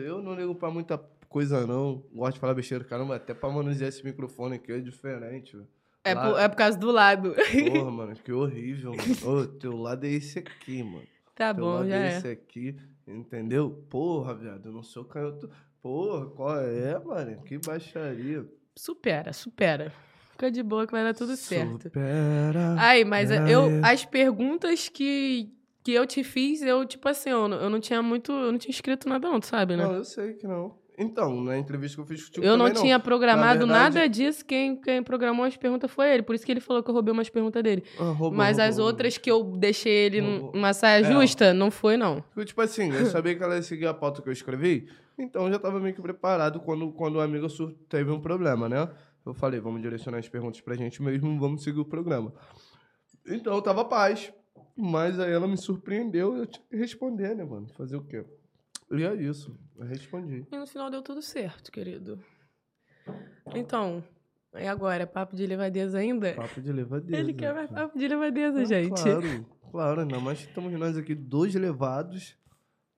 Eu 0.00 0.22
não 0.22 0.34
ligo 0.34 0.54
pra 0.54 0.70
muita 0.70 0.96
coisa, 1.28 1.66
não. 1.66 2.04
Gosto 2.14 2.34
de 2.34 2.40
falar 2.40 2.54
besteira, 2.54 2.84
caramba. 2.84 3.16
Até 3.16 3.34
pra 3.34 3.50
manusear 3.50 3.88
esse 3.88 4.04
microfone 4.04 4.54
aqui 4.54 4.70
é 4.72 4.78
diferente, 4.78 5.56
velho. 5.56 5.68
É, 6.04 6.14
por, 6.14 6.38
é 6.38 6.48
por 6.48 6.56
causa 6.56 6.78
do 6.78 6.90
lado. 6.90 7.34
Porra, 7.34 7.90
mano, 7.90 8.14
que 8.16 8.30
horrível. 8.32 8.92
Mano. 8.94 9.40
Ô, 9.40 9.46
teu 9.46 9.76
lado 9.76 10.04
é 10.04 10.10
esse 10.10 10.38
aqui, 10.38 10.82
mano. 10.82 11.06
Tá 11.34 11.52
teu 11.54 11.64
bom, 11.64 11.74
lado 11.76 11.88
já 11.88 11.96
é 11.96 12.12
é. 12.12 12.16
esse 12.18 12.28
aqui, 12.28 12.76
entendeu? 13.08 13.84
Porra, 13.90 14.34
viado, 14.34 14.66
eu 14.68 14.72
não 14.72 14.82
sou 14.82 15.04
canhoto. 15.04 15.50
Porra, 15.82 16.26
qual 16.26 16.58
é, 16.60 16.98
mano? 16.98 17.42
Que 17.42 17.58
baixaria. 17.58 18.46
Supera, 18.76 19.32
supera. 19.32 19.92
Fica 20.32 20.50
de 20.50 20.62
boa 20.62 20.84
que 20.86 20.92
vai 20.92 21.04
dar 21.04 21.14
tudo 21.14 21.36
certo. 21.36 21.84
Supera. 21.84 22.74
Aí, 22.78 23.04
mas 23.04 23.30
É, 23.30 23.38
eu, 23.48 23.62
as 23.84 24.04
perguntas 24.04 24.88
que, 24.88 25.48
que 25.82 25.92
eu 25.92 26.06
te 26.06 26.24
fiz, 26.24 26.60
eu, 26.62 26.84
tipo 26.84 27.08
assim, 27.08 27.30
eu, 27.30 27.46
não- 27.48 27.56
eu 27.58 27.70
não 27.70 27.78
tinha 27.80 28.02
muito. 28.02 28.32
Eu 28.32 28.50
não 28.50 28.58
tinha 28.58 28.70
escrito 28.72 29.08
nada, 29.08 29.28
não, 29.28 29.38
tu 29.40 29.46
sabe, 29.46 29.76
né? 29.76 29.84
Não, 29.84 29.94
eu 29.94 30.04
sei 30.04 30.34
que 30.34 30.46
não. 30.46 30.76
Então, 30.96 31.42
na 31.42 31.58
entrevista 31.58 31.96
que 31.96 32.02
eu 32.02 32.06
fiz 32.06 32.24
contigo 32.26 32.46
eu 32.46 32.56
não 32.56 32.72
tinha 32.72 33.00
programado 33.00 33.66
Na 33.66 33.74
verdade- 33.74 33.94
nada 33.96 34.08
disso. 34.08 34.44
Quem, 34.44 34.76
quem 34.80 35.02
programou 35.02 35.44
as 35.44 35.56
perguntas 35.56 35.90
foi 35.90 36.12
ele. 36.12 36.22
Por 36.22 36.34
isso 36.36 36.46
que 36.46 36.52
ele 36.52 36.60
falou 36.60 36.82
que 36.82 36.88
eu 36.90 36.94
roubei 36.94 37.12
umas 37.12 37.28
perguntas 37.28 37.62
dele. 37.62 37.82
Ah, 37.98 38.04
roubou, 38.04 38.32
Mas 38.32 38.58
roubou, 38.58 38.68
as 38.68 38.76
roubou. 38.76 38.86
outras 38.86 39.18
que 39.18 39.30
eu 39.30 39.42
deixei 39.58 39.92
ele 39.92 40.20
numa 40.20 40.72
saia 40.72 41.00
É, 41.00 41.04
justa, 41.12 41.52
não 41.52 41.70
foi, 41.70 41.96
não. 41.96 42.22
Tipo 42.44 42.60
assim, 42.60 42.92
eu 42.92 43.06
sabia 43.06 43.34
que 43.34 43.42
ela 43.42 43.56
ia 43.56 43.62
seguir 43.62 43.86
a 43.86 43.94
pauta 43.94 44.22
que 44.22 44.28
eu 44.28 44.32
escrevi, 44.32 44.88
então 45.18 45.46
eu 45.46 45.52
já 45.52 45.58
tava 45.58 45.80
meio 45.80 45.94
que 45.94 46.00
preparado 46.02 46.60
quando, 46.60 46.92
quando 46.92 47.20
a 47.20 47.24
amiga 47.24 47.48
sur- 47.48 47.74
teve 47.88 48.10
um 48.12 48.20
problema, 48.20 48.68
né? 48.68 48.88
Eu 49.26 49.34
falei, 49.34 49.58
vamos 49.58 49.82
direcionar 49.82 50.18
as 50.18 50.28
perguntas 50.28 50.60
pra 50.60 50.74
gente 50.76 51.02
mesmo, 51.02 51.40
vamos 51.40 51.64
seguir 51.64 51.80
o 51.80 51.84
programa. 51.84 52.32
Então 53.26 53.54
eu 53.54 53.62
tava 53.62 53.84
paz, 53.84 54.32
mas 54.76 55.18
aí 55.18 55.32
ela 55.32 55.48
me 55.48 55.56
surpreendeu, 55.56 56.36
eu 56.36 56.46
tinha 56.46 56.64
que 56.70 56.76
responder, 56.76 57.34
né, 57.34 57.42
mano? 57.44 57.66
Fazer 57.76 57.96
o 57.96 58.02
quê? 58.04 58.24
E 58.98 59.04
é 59.04 59.14
isso, 59.14 59.58
eu 59.76 59.84
respondi. 59.86 60.46
E 60.50 60.56
no 60.56 60.66
final 60.66 60.90
deu 60.90 61.02
tudo 61.02 61.20
certo, 61.22 61.70
querido. 61.72 62.18
Então, 63.54 64.02
e 64.54 64.66
agora? 64.66 65.02
É 65.02 65.06
papo 65.06 65.36
de 65.36 65.46
levadeza 65.46 65.98
ainda? 65.98 66.32
Papo 66.34 66.60
de 66.60 66.72
levadeza. 66.72 67.16
Ele 67.16 67.32
quer 67.34 67.54
mais 67.54 67.70
papo 67.70 67.98
de 67.98 68.08
levadeza, 68.08 68.60
Ah, 68.60 68.64
gente. 68.64 69.02
Claro, 69.02 69.46
claro, 69.70 70.00
ainda 70.00 70.18
mais 70.20 70.40
que 70.40 70.48
estamos 70.48 70.72
nós 70.78 70.96
aqui, 70.96 71.14
dois 71.14 71.54
levados. 71.54 72.36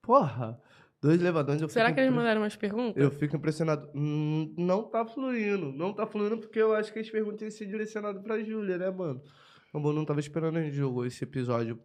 Porra, 0.03 0.61
dois 1.03 1.21
levadões. 1.21 1.61
eu 1.61 1.69
Será 1.69 1.93
que 1.93 1.99
eles 1.99 2.09
impre- 2.11 2.19
mandaram 2.21 2.43
umas 2.43 2.55
perguntas? 2.57 3.03
Eu 3.03 3.11
fico 3.11 3.37
impressionado. 3.37 3.91
Hum, 3.95 4.55
não 4.57 4.85
tá 4.85 5.05
fluindo. 5.05 5.73
Não 5.73 5.93
tá 5.93 6.07
fluindo 6.07 6.39
porque 6.39 6.61
eu 6.61 6.75
acho 6.75 6.93
que 6.93 6.99
as 7.01 7.11
perguntas 7.11 7.43
iam 7.43 7.51
ser 7.51 7.67
direcionadas 7.67 8.23
pra 8.23 8.43
Júlia, 8.43 8.79
né, 8.79 8.91
mano? 8.91 9.21
O 9.75 9.93
não 9.93 10.05
tava 10.07 10.21
esperando 10.21 10.57
a 10.57 10.63
gente 10.63 10.75
jogou 10.77 11.05
esse 11.05 11.23
episódio 11.25 11.79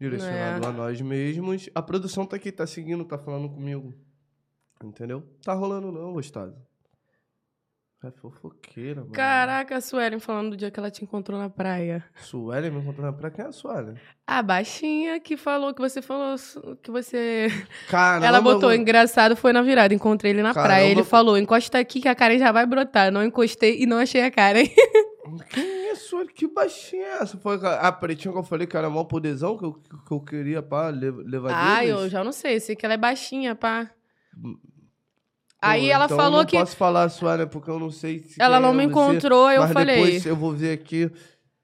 direcionado 0.00 0.64
É. 0.64 0.68
a 0.68 0.72
nós 0.72 1.00
mesmos. 1.00 1.68
A 1.74 1.82
produção 1.82 2.24
tá 2.26 2.36
aqui, 2.36 2.50
tá 2.50 2.66
seguindo, 2.66 3.04
tá 3.04 3.18
falando 3.18 3.48
comigo. 3.48 3.94
Entendeu? 4.82 5.22
Tá 5.44 5.52
rolando 5.52 5.92
não, 5.92 6.14
gostosa. 6.14 6.56
É 8.02 8.10
fofoqueira, 8.10 9.02
mano. 9.02 9.12
Caraca, 9.12 9.76
a 9.76 9.80
Suelen 9.82 10.18
falando 10.20 10.52
do 10.52 10.56
dia 10.56 10.70
que 10.70 10.80
ela 10.80 10.90
te 10.90 11.04
encontrou 11.04 11.38
na 11.38 11.50
praia. 11.50 12.02
Suelen 12.16 12.70
me 12.70 12.78
encontrou 12.80 13.04
na 13.04 13.12
praia. 13.12 13.30
Quem 13.30 13.44
é 13.44 13.48
a 13.48 13.52
Suelen? 13.52 13.94
A 14.26 14.42
baixinha 14.42 15.20
que 15.20 15.36
falou 15.36 15.74
que 15.74 15.82
você 15.82 16.00
falou 16.00 16.34
que 16.82 16.90
você. 16.90 17.48
Caramba, 17.90 18.24
ela 18.26 18.40
botou, 18.40 18.72
engraçado, 18.72 19.36
foi 19.36 19.52
na 19.52 19.60
virada. 19.60 19.92
Encontrei 19.92 20.32
ele 20.32 20.42
na 20.42 20.54
Caramba. 20.54 20.68
praia. 20.76 20.90
Ele 20.90 21.04
falou: 21.04 21.36
encosta 21.36 21.78
aqui 21.78 22.00
que 22.00 22.08
a 22.08 22.14
Karen 22.14 22.38
já 22.38 22.50
vai 22.50 22.64
brotar. 22.64 23.12
Não 23.12 23.22
encostei 23.22 23.82
e 23.82 23.84
não 23.84 23.98
achei 23.98 24.22
a 24.22 24.30
Karen. 24.30 24.64
Quem 25.50 25.90
é? 25.90 25.94
Que 26.34 26.46
baixinha 26.48 27.02
é 27.04 27.22
essa? 27.22 27.36
Foi 27.38 27.58
a 27.64 27.92
pretinha 27.92 28.32
que 28.32 28.38
eu 28.38 28.42
falei 28.42 28.66
que 28.66 28.76
era 28.76 28.88
mó 28.90 29.04
poderzão, 29.04 29.56
que 29.56 29.64
eu, 29.64 29.72
que 29.74 30.12
eu 30.12 30.20
queria, 30.20 30.62
pá, 30.62 30.88
le- 30.90 31.10
levar 31.10 31.50
ah, 31.54 31.84
eu 31.84 32.08
já 32.08 32.24
não 32.24 32.32
sei. 32.32 32.58
Sei 32.60 32.74
que 32.74 32.84
ela 32.84 32.94
é 32.94 32.98
baixinha, 32.98 33.54
pá. 33.54 33.90
Pô, 34.40 34.58
Aí 35.62 35.90
ela 35.90 36.06
então 36.06 36.16
falou 36.16 36.38
eu 36.38 36.42
não 36.42 36.46
que. 36.46 36.56
posso 36.58 36.74
falar 36.76 37.04
a 37.04 37.08
Suelen 37.10 37.46
porque 37.46 37.68
eu 37.70 37.78
não 37.78 37.90
sei 37.90 38.20
se 38.20 38.40
Ela 38.40 38.58
não 38.58 38.70
é 38.70 38.72
me 38.72 38.84
você, 38.84 38.90
encontrou, 38.90 39.50
eu 39.50 39.60
mas 39.60 39.72
falei. 39.72 39.96
depois 40.04 40.26
eu 40.26 40.34
vou 40.36 40.52
ver 40.52 40.72
aqui 40.72 41.10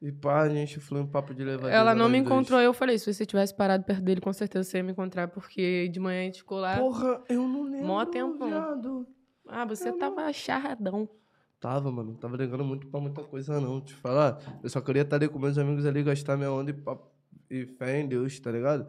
e 0.03 0.13
pá, 0.13 0.43
a 0.43 0.49
gente 0.51 0.79
foi 0.79 1.01
um 1.01 1.07
papo 1.07 1.35
de 1.35 1.43
levar 1.43 1.71
Ela 1.71 1.95
não 1.95 2.07
me 2.07 2.19
dois. 2.19 2.27
encontrou, 2.27 2.61
eu 2.61 2.75
falei, 2.75 2.99
se 2.99 3.11
você 3.13 3.25
tivesse 3.25 3.55
parado 3.57 3.85
perto 3.85 4.03
dele, 4.03 4.21
com 4.21 4.33
certeza 4.35 4.69
você 4.69 4.77
ia 4.79 4.83
me 4.85 4.93
encontrar, 4.93 5.29
porque 5.29 5.89
de 5.89 5.99
manhã 5.99 6.21
a 6.21 6.25
gente 6.25 6.41
ficou 6.41 6.59
lá. 6.59 6.77
Porra, 6.77 7.23
eu 7.31 7.49
não 7.49 7.63
lembro, 7.63 7.87
Mó 7.87 8.05
tempão. 8.05 8.49
viado. 8.49 9.07
ah, 9.49 9.65
você 9.65 9.89
eu 9.89 9.93
não- 9.93 9.99
tava 9.99 10.31
charradão. 10.35 11.09
Tava, 11.61 11.91
mano, 11.91 12.11
não 12.13 12.19
tava 12.19 12.37
ligando 12.37 12.65
muito 12.65 12.87
pra 12.87 13.01
muita 13.01 13.23
coisa 13.25 13.61
não, 13.61 13.81
te 13.81 13.95
falar. 13.95 14.39
Eu 14.63 14.69
só 14.69 14.81
queria 14.81 15.03
estar 15.03 15.17
ali 15.17 15.29
com 15.29 15.39
meus 15.39 15.57
amigos 15.57 15.87
ali, 15.87 16.03
gastar 16.03 16.37
minha 16.37 16.51
onda 16.53 16.71
e, 16.71 16.75
pá, 16.75 16.99
e 17.51 17.67
fé 17.67 18.01
em 18.01 18.09
Deus, 18.09 18.39
tá 18.39 18.51
ligado? 18.51 18.87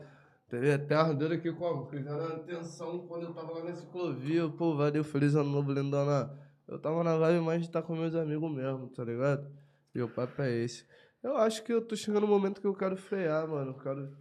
Teve 0.50 0.72
até 0.72 0.96
ardendo 0.96 1.34
aqui 1.34 1.52
como? 1.52 1.86
Fizeram 1.88 2.26
atenção 2.28 3.00
quando 3.08 3.24
eu 3.24 3.34
tava 3.34 3.52
lá 3.54 3.64
na 3.66 3.74
ciclovia. 3.74 4.48
Pô, 4.50 4.76
valeu, 4.76 5.04
feliz 5.04 5.36
ano 5.36 5.50
novo, 5.50 5.72
lindona. 5.72 6.32
Eu 6.68 6.78
tava 6.80 7.04
na 7.04 7.18
vibe 7.18 7.42
mais 7.44 7.62
de 7.62 7.68
estar 7.68 7.82
com 7.82 7.96
meus 7.96 8.14
amigos 8.16 8.52
mesmo, 8.52 8.88
tá 8.90 9.04
ligado? 9.04 9.50
E 9.96 10.02
o 10.02 10.08
papo 10.10 10.42
é 10.42 10.52
esse. 10.52 10.86
Eu 11.24 11.36
acho 11.38 11.64
que 11.64 11.74
eu 11.74 11.82
tô 11.82 11.96
chegando 11.96 12.22
no 12.22 12.28
momento 12.28 12.62
que 12.62 12.68
eu 12.68 12.74
quero 12.76 12.96
frear, 12.96 13.48
mano. 13.48 13.72
Eu 13.72 13.76
quero, 13.76 14.18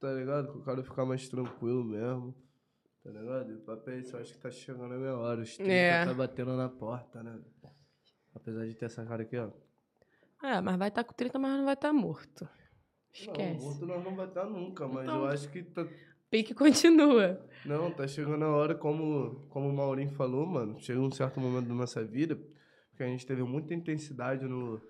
tá 0.00 0.12
ligado? 0.12 0.52
Que 0.52 0.58
eu 0.58 0.62
quero 0.62 0.82
ficar 0.84 1.04
mais 1.04 1.28
tranquilo 1.28 1.82
mesmo. 1.84 2.34
Tá 3.02 3.10
ligado? 3.10 3.50
E 3.52 3.54
o 3.54 3.60
papo 3.60 3.88
é 3.90 3.98
esse, 3.98 4.12
eu 4.14 4.20
acho 4.20 4.32
que 4.32 4.38
tá 4.38 4.50
chegando 4.50 4.94
a 4.94 4.96
minha 4.98 5.14
hora. 5.14 5.40
Os 5.42 5.56
30 5.56 5.70
É. 5.72 6.04
tá 6.06 6.14
batendo 6.14 6.56
na 6.56 6.68
porta, 6.68 7.22
né? 7.22 7.38
Apesar 8.36 8.66
de 8.66 8.74
ter 8.74 8.84
essa 8.86 9.04
cara 9.04 9.22
aqui, 9.22 9.36
ó. 9.36 9.50
Ah, 10.42 10.60
mas 10.62 10.76
vai 10.76 10.88
estar 10.88 11.02
com 11.02 11.12
30, 11.14 11.38
mas 11.38 11.56
não 11.56 11.64
vai 11.64 11.74
estar 11.74 11.92
morto. 11.92 12.44
Não, 12.44 12.50
Esquece. 13.12 13.64
morto 13.64 13.86
nós 13.86 14.04
não 14.04 14.14
vai 14.14 14.26
estar 14.28 14.44
nunca, 14.44 14.86
mas 14.86 15.04
Então. 15.04 15.18
eu 15.20 15.26
acho 15.26 15.48
que 15.50 15.62
tá, 15.62 15.86
Pique 16.30 16.52
continua. 16.54 17.40
Não, 17.64 17.90
tá 17.90 18.06
chegando 18.06 18.44
a 18.44 18.48
hora, 18.54 18.74
como, 18.74 19.46
como 19.48 19.68
o 19.68 19.72
Maurinho 19.72 20.10
falou, 20.10 20.44
mano. 20.46 20.78
Chega 20.80 21.00
um 21.00 21.10
certo 21.10 21.40
momento 21.40 21.68
da 21.68 21.74
nossa 21.74 22.04
vida 22.04 22.38
que 22.96 23.02
a 23.02 23.06
gente 23.06 23.24
teve 23.26 23.42
muita 23.42 23.72
intensidade 23.74 24.44
no, 24.46 24.80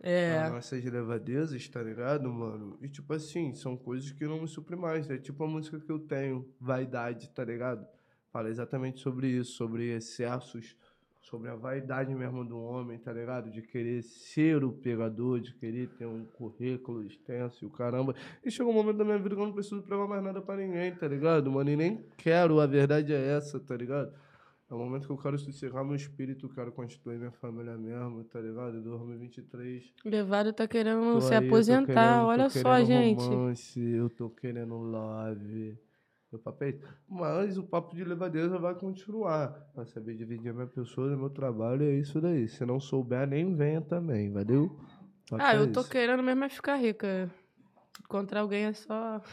É. 0.00 0.38
nas 0.40 0.52
nossas 0.52 0.84
levadezas, 0.84 1.66
tá 1.68 1.82
ligado, 1.82 2.32
mano? 2.32 2.78
E 2.82 2.88
tipo 2.88 3.12
assim, 3.12 3.54
são 3.54 3.76
coisas 3.76 4.12
que 4.12 4.24
não 4.24 4.42
me 4.42 4.46
suprem 4.48 4.78
mais. 4.78 5.08
É 5.10 5.16
tipo 5.18 5.42
a 5.42 5.48
música 5.48 5.80
que 5.80 5.90
eu 5.90 5.98
tenho, 5.98 6.48
Vaidade, 6.60 7.30
tá 7.30 7.44
ligado? 7.44 7.86
Fala 8.30 8.48
exatamente 8.50 9.00
sobre 9.00 9.28
isso, 9.28 9.52
sobre 9.52 9.90
excessos, 9.94 10.76
sobre 11.24 11.48
a 11.48 11.54
vaidade 11.54 12.14
mesmo 12.14 12.44
do 12.44 12.58
homem, 12.58 12.98
tá 12.98 13.12
ligado? 13.12 13.50
De 13.50 13.62
querer 13.62 14.02
ser 14.02 14.62
o 14.62 14.72
pegador, 14.72 15.40
de 15.40 15.54
querer 15.54 15.88
ter 15.96 16.06
um 16.06 16.24
currículo 16.24 17.02
extenso 17.04 17.64
e 17.64 17.66
o 17.66 17.70
caramba. 17.70 18.14
E 18.44 18.50
chegou 18.50 18.72
um 18.72 18.76
momento 18.76 18.98
da 18.98 19.04
minha 19.04 19.18
vida 19.18 19.34
que 19.34 19.40
eu 19.40 19.46
não 19.46 19.52
preciso 19.52 19.82
pregar 19.82 20.06
mais 20.06 20.22
nada 20.22 20.40
pra 20.42 20.56
ninguém, 20.56 20.94
tá 20.94 21.08
ligado, 21.08 21.50
mano? 21.50 21.70
E 21.70 21.76
nem 21.76 22.04
quero, 22.18 22.60
a 22.60 22.66
verdade 22.66 23.12
é 23.14 23.36
essa, 23.36 23.58
tá 23.58 23.74
ligado? 23.76 24.12
É 24.70 24.74
o 24.74 24.78
momento 24.78 25.06
que 25.06 25.12
eu 25.12 25.18
quero 25.18 25.38
sossegar 25.38 25.84
meu 25.84 25.94
espírito, 25.94 26.48
quero 26.48 26.72
constituir 26.72 27.18
minha 27.18 27.32
família 27.32 27.76
mesmo, 27.76 28.24
tá 28.24 28.40
ligado? 28.40 28.82
2023. 28.82 29.92
Levado 30.04 30.52
tá 30.52 30.66
querendo 30.68 31.12
Tô 31.14 31.20
se 31.22 31.34
aí, 31.34 31.46
aposentar. 31.46 31.86
querendo- 31.86 32.26
Olha 32.26 32.50
só, 32.50 32.62
querendo 32.62 32.86
gente. 32.86 33.24
Romance, 33.24 33.80
eu 33.80 34.10
tô 34.10 34.28
querendo 34.30 34.74
love. 34.76 35.78
Meu 36.34 36.40
papo 36.40 36.64
é. 36.64 36.74
Mas 37.08 37.56
o 37.56 37.62
papo 37.62 37.94
de 37.94 38.02
levadeza 38.02 38.58
vai 38.58 38.74
continuar. 38.74 39.50
Pra 39.72 39.84
saber 39.86 40.16
dividir 40.16 40.50
a 40.50 40.52
minha 40.52 40.66
pessoa, 40.66 41.16
meu 41.16 41.30
trabalho, 41.30 41.84
é 41.84 41.92
isso 41.94 42.20
daí. 42.20 42.48
Se 42.48 42.66
não 42.66 42.80
souber, 42.80 43.24
nem 43.28 43.54
venha 43.54 43.80
também, 43.80 44.32
valeu? 44.32 44.76
Ah, 45.32 45.54
é 45.54 45.58
eu 45.58 45.70
tô 45.72 45.80
esse. 45.80 45.90
querendo 45.90 46.22
mesmo 46.24 46.42
é 46.42 46.48
ficar 46.48 46.74
rica. 46.74 47.30
Encontrar 48.02 48.40
alguém 48.40 48.64
é 48.64 48.72
só. 48.72 49.20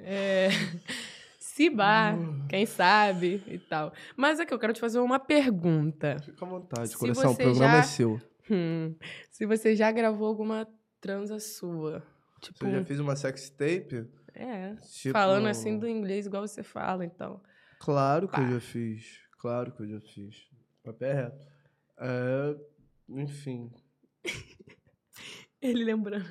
É. 0.00 0.48
Se 1.40 1.68
bar, 1.68 2.16
Hum. 2.16 2.46
quem 2.48 2.64
sabe 2.66 3.42
e 3.48 3.58
tal. 3.58 3.92
Mas 4.16 4.38
aqui, 4.38 4.54
eu 4.54 4.58
quero 4.60 4.72
te 4.72 4.78
fazer 4.80 5.00
uma 5.00 5.18
pergunta. 5.18 6.16
Fica 6.24 6.44
à 6.44 6.48
vontade, 6.48 6.90
Se 6.90 6.96
coração. 6.96 7.32
O 7.32 7.36
programa 7.36 7.72
já- 7.72 7.78
é 7.78 7.82
seu. 7.82 8.20
Hum, 8.48 8.94
se 9.32 9.44
você 9.44 9.74
já 9.74 9.90
gravou 9.90 10.28
alguma 10.28 10.68
transa 11.00 11.40
sua. 11.40 12.00
Tipo, 12.40 12.64
Você 12.66 12.70
já 12.70 12.84
fez 12.84 13.00
uma 13.00 13.16
sex 13.16 13.50
tape? 13.50 14.06
É. 14.38 14.76
Tipo- 14.76 15.12
Falando 15.12 15.46
assim 15.48 15.78
do 15.78 15.86
inglês 15.88 16.26
igual 16.26 16.46
você 16.46 16.62
fala, 16.62 17.04
então. 17.04 17.40
Claro 17.80 18.28
que 18.28 18.36
Pá. 18.36 18.42
eu 18.42 18.54
já 18.54 18.60
fiz. 18.60 19.18
Claro 19.40 19.72
que 19.72 19.82
eu 19.82 19.88
já 19.88 20.00
fiz. 20.00 20.36
Papo 20.84 21.04
é 21.04 21.12
reto. 21.12 21.38
É, 22.00 22.56
enfim. 23.08 23.70
Ele 25.60 25.84
lembrando. 25.84 26.24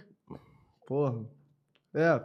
Porra. 0.86 1.26
É, 1.94 2.20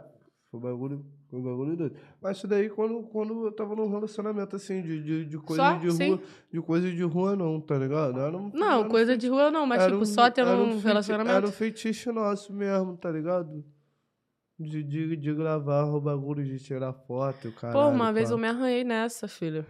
foi 0.49 0.59
um 0.59 0.63
bagulho, 0.63 1.05
foi 1.29 1.39
um 1.39 1.43
bagulho 1.43 1.75
doido. 1.75 1.95
Mas 2.21 2.37
isso 2.37 2.47
daí 2.47 2.69
quando, 2.69 3.03
quando 3.03 3.45
eu 3.45 3.51
tava 3.51 3.75
num 3.75 3.89
relacionamento 3.89 4.55
assim, 4.55 4.81
de, 4.81 5.01
de, 5.03 5.25
de 5.25 5.37
coisa 5.37 5.63
Só? 5.73 5.77
de 5.77 5.91
Sim. 5.91 6.09
rua. 6.15 6.21
De 6.51 6.61
coisa 6.61 6.91
de 6.91 7.03
rua 7.03 7.35
não, 7.35 7.59
tá 7.59 7.77
ligado? 7.77 8.19
Era 8.19 8.37
um- 8.37 8.51
Não, 8.53 8.67
era 8.67 8.79
um 8.79 8.89
coisa 8.89 9.11
feiti- 9.11 9.21
de 9.25 9.29
rua 9.29 9.51
não, 9.51 9.65
mas 9.65 9.85
tipo, 9.85 10.05
só 10.05 10.29
tendo 10.29 10.51
um 10.51 10.71
feiti- 10.71 10.85
relacionamento. 10.85 11.35
Era 11.35 11.47
um 11.47 11.51
feitiço 11.51 12.13
nosso 12.13 12.53
mesmo, 12.53 12.95
tá 12.97 13.11
ligado? 13.11 13.63
De, 14.63 14.83
de, 14.83 15.15
de 15.15 15.33
gravar 15.33 15.85
o 15.85 16.01
bagulho, 16.01 16.43
de 16.43 16.59
tirar 16.59 16.93
foto, 16.93 17.51
cara. 17.51 17.73
Pô, 17.73 17.87
uma 17.87 18.11
vez 18.11 18.31
eu 18.31 18.37
me 18.37 18.47
arranhei 18.47 18.83
nessa, 18.83 19.27
filho. 19.27 19.65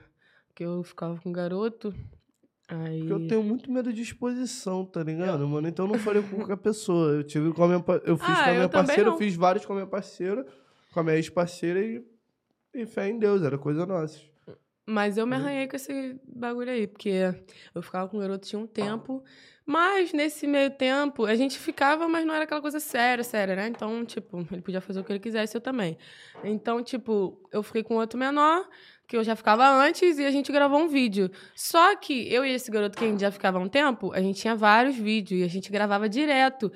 Que 0.56 0.64
eu 0.64 0.84
ficava 0.84 1.20
com 1.20 1.30
um 1.30 1.34
garoto. 1.34 1.94
Aí... 2.68 3.00
Porque 3.00 3.14
eu 3.14 3.28
tenho 3.28 3.44
muito 3.44 3.72
medo 3.72 3.92
de 3.92 4.02
exposição, 4.02 4.86
tá 4.86 5.04
ligado, 5.04 5.48
mano? 5.48 5.68
Então 5.68 5.86
eu 5.86 5.92
não 5.92 6.00
falei 6.00 6.22
com 6.22 6.38
qualquer 6.38 6.58
pessoa. 6.58 7.12
Eu 7.12 7.24
tive 7.24 7.52
com 7.54 7.64
a 7.64 7.68
minha, 7.68 7.84
eu 8.06 8.18
fiz 8.18 8.30
Ah, 8.30 8.36
com 8.36 8.42
a 8.42 8.50
eu 8.50 8.56
minha 8.56 8.70
parceira, 8.70 9.10
eu 9.10 9.18
fiz 9.18 9.36
vários 9.36 9.66
com 9.66 9.74
a 9.74 9.76
minha 9.76 9.88
parceira, 9.88 10.46
com 10.94 11.00
a 11.00 11.04
minha 11.04 11.16
ex-parceira 11.16 11.80
e, 11.82 12.04
e 12.74 12.86
fé 12.86 13.10
em 13.10 13.20
Deus, 13.20 13.44
era 13.44 13.58
coisa 13.58 13.86
nossa. 13.86 14.20
Mas 14.86 15.18
eu 15.18 15.26
me 15.26 15.36
arranhei 15.36 15.68
com 15.68 15.76
esse 15.76 16.20
bagulho 16.28 16.70
aí, 16.70 16.88
porque 16.88 17.34
eu 17.74 17.82
ficava 17.82 18.10
com 18.10 18.18
o 18.18 18.20
garoto 18.20 18.48
tinha 18.48 18.60
um 18.60 18.68
tempo. 18.68 19.24
Mas 19.66 20.12
nesse 20.12 20.46
meio 20.46 20.70
tempo, 20.72 21.26
a 21.26 21.36
gente 21.36 21.58
ficava, 21.58 22.08
mas 22.08 22.26
não 22.26 22.34
era 22.34 22.44
aquela 22.44 22.62
coisa 22.62 22.80
séria, 22.80 23.24
séria, 23.24 23.56
né? 23.56 23.68
Então, 23.68 24.04
tipo, 24.06 24.46
ele 24.52 24.62
podia 24.62 24.82
fazer 24.82 25.00
o 25.00 25.04
que 25.04 25.12
ele 25.12 25.20
quisesse, 25.20 25.56
eu 25.56 25.62
também. 25.62 25.98
Então, 26.44 26.84
tipo, 26.84 27.40
eu 27.52 27.64
fiquei 27.64 27.82
com 27.82 27.96
outro 27.96 28.20
menor, 28.20 28.68
que 29.08 29.16
eu 29.16 29.24
já 29.24 29.36
ficava 29.36 29.66
antes, 29.70 30.20
e 30.20 30.26
a 30.26 30.32
gente 30.32 30.52
gravou 30.52 30.80
um 30.80 30.88
vídeo. 30.88 31.32
Só 31.56 31.96
que 31.96 32.32
eu 32.34 32.46
e 32.46 32.52
esse 32.52 32.70
garoto 32.70 32.98
que 32.98 33.06
a 33.06 33.08
gente 33.08 33.22
já 33.22 33.32
ficava 33.32 33.58
há 33.58 33.62
um 33.62 33.70
tempo, 33.70 34.12
a 34.12 34.22
gente 34.22 34.42
tinha 34.42 34.56
vários 34.56 34.96
vídeos 34.96 35.40
e 35.42 35.44
a 35.44 35.48
gente 35.48 35.72
gravava 35.72 36.10
direto. 36.10 36.70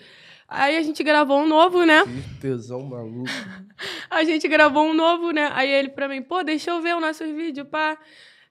Aí 0.47 0.77
a 0.77 0.81
gente 0.81 1.03
gravou 1.03 1.39
um 1.41 1.47
novo, 1.47 1.84
né? 1.84 2.03
Que 2.05 2.39
tesão 2.39 2.81
maluco. 2.84 3.26
A 4.09 4.23
gente 4.23 4.47
gravou 4.47 4.85
um 4.85 4.93
novo, 4.93 5.31
né? 5.31 5.51
Aí 5.53 5.69
ele 5.69 5.89
pra 5.89 6.07
mim, 6.07 6.22
pô, 6.22 6.41
deixa 6.41 6.72
eu 6.72 6.81
ver 6.81 6.95
o 6.95 7.01
nosso 7.01 7.26
vídeo, 7.26 7.65
pá. 7.65 7.97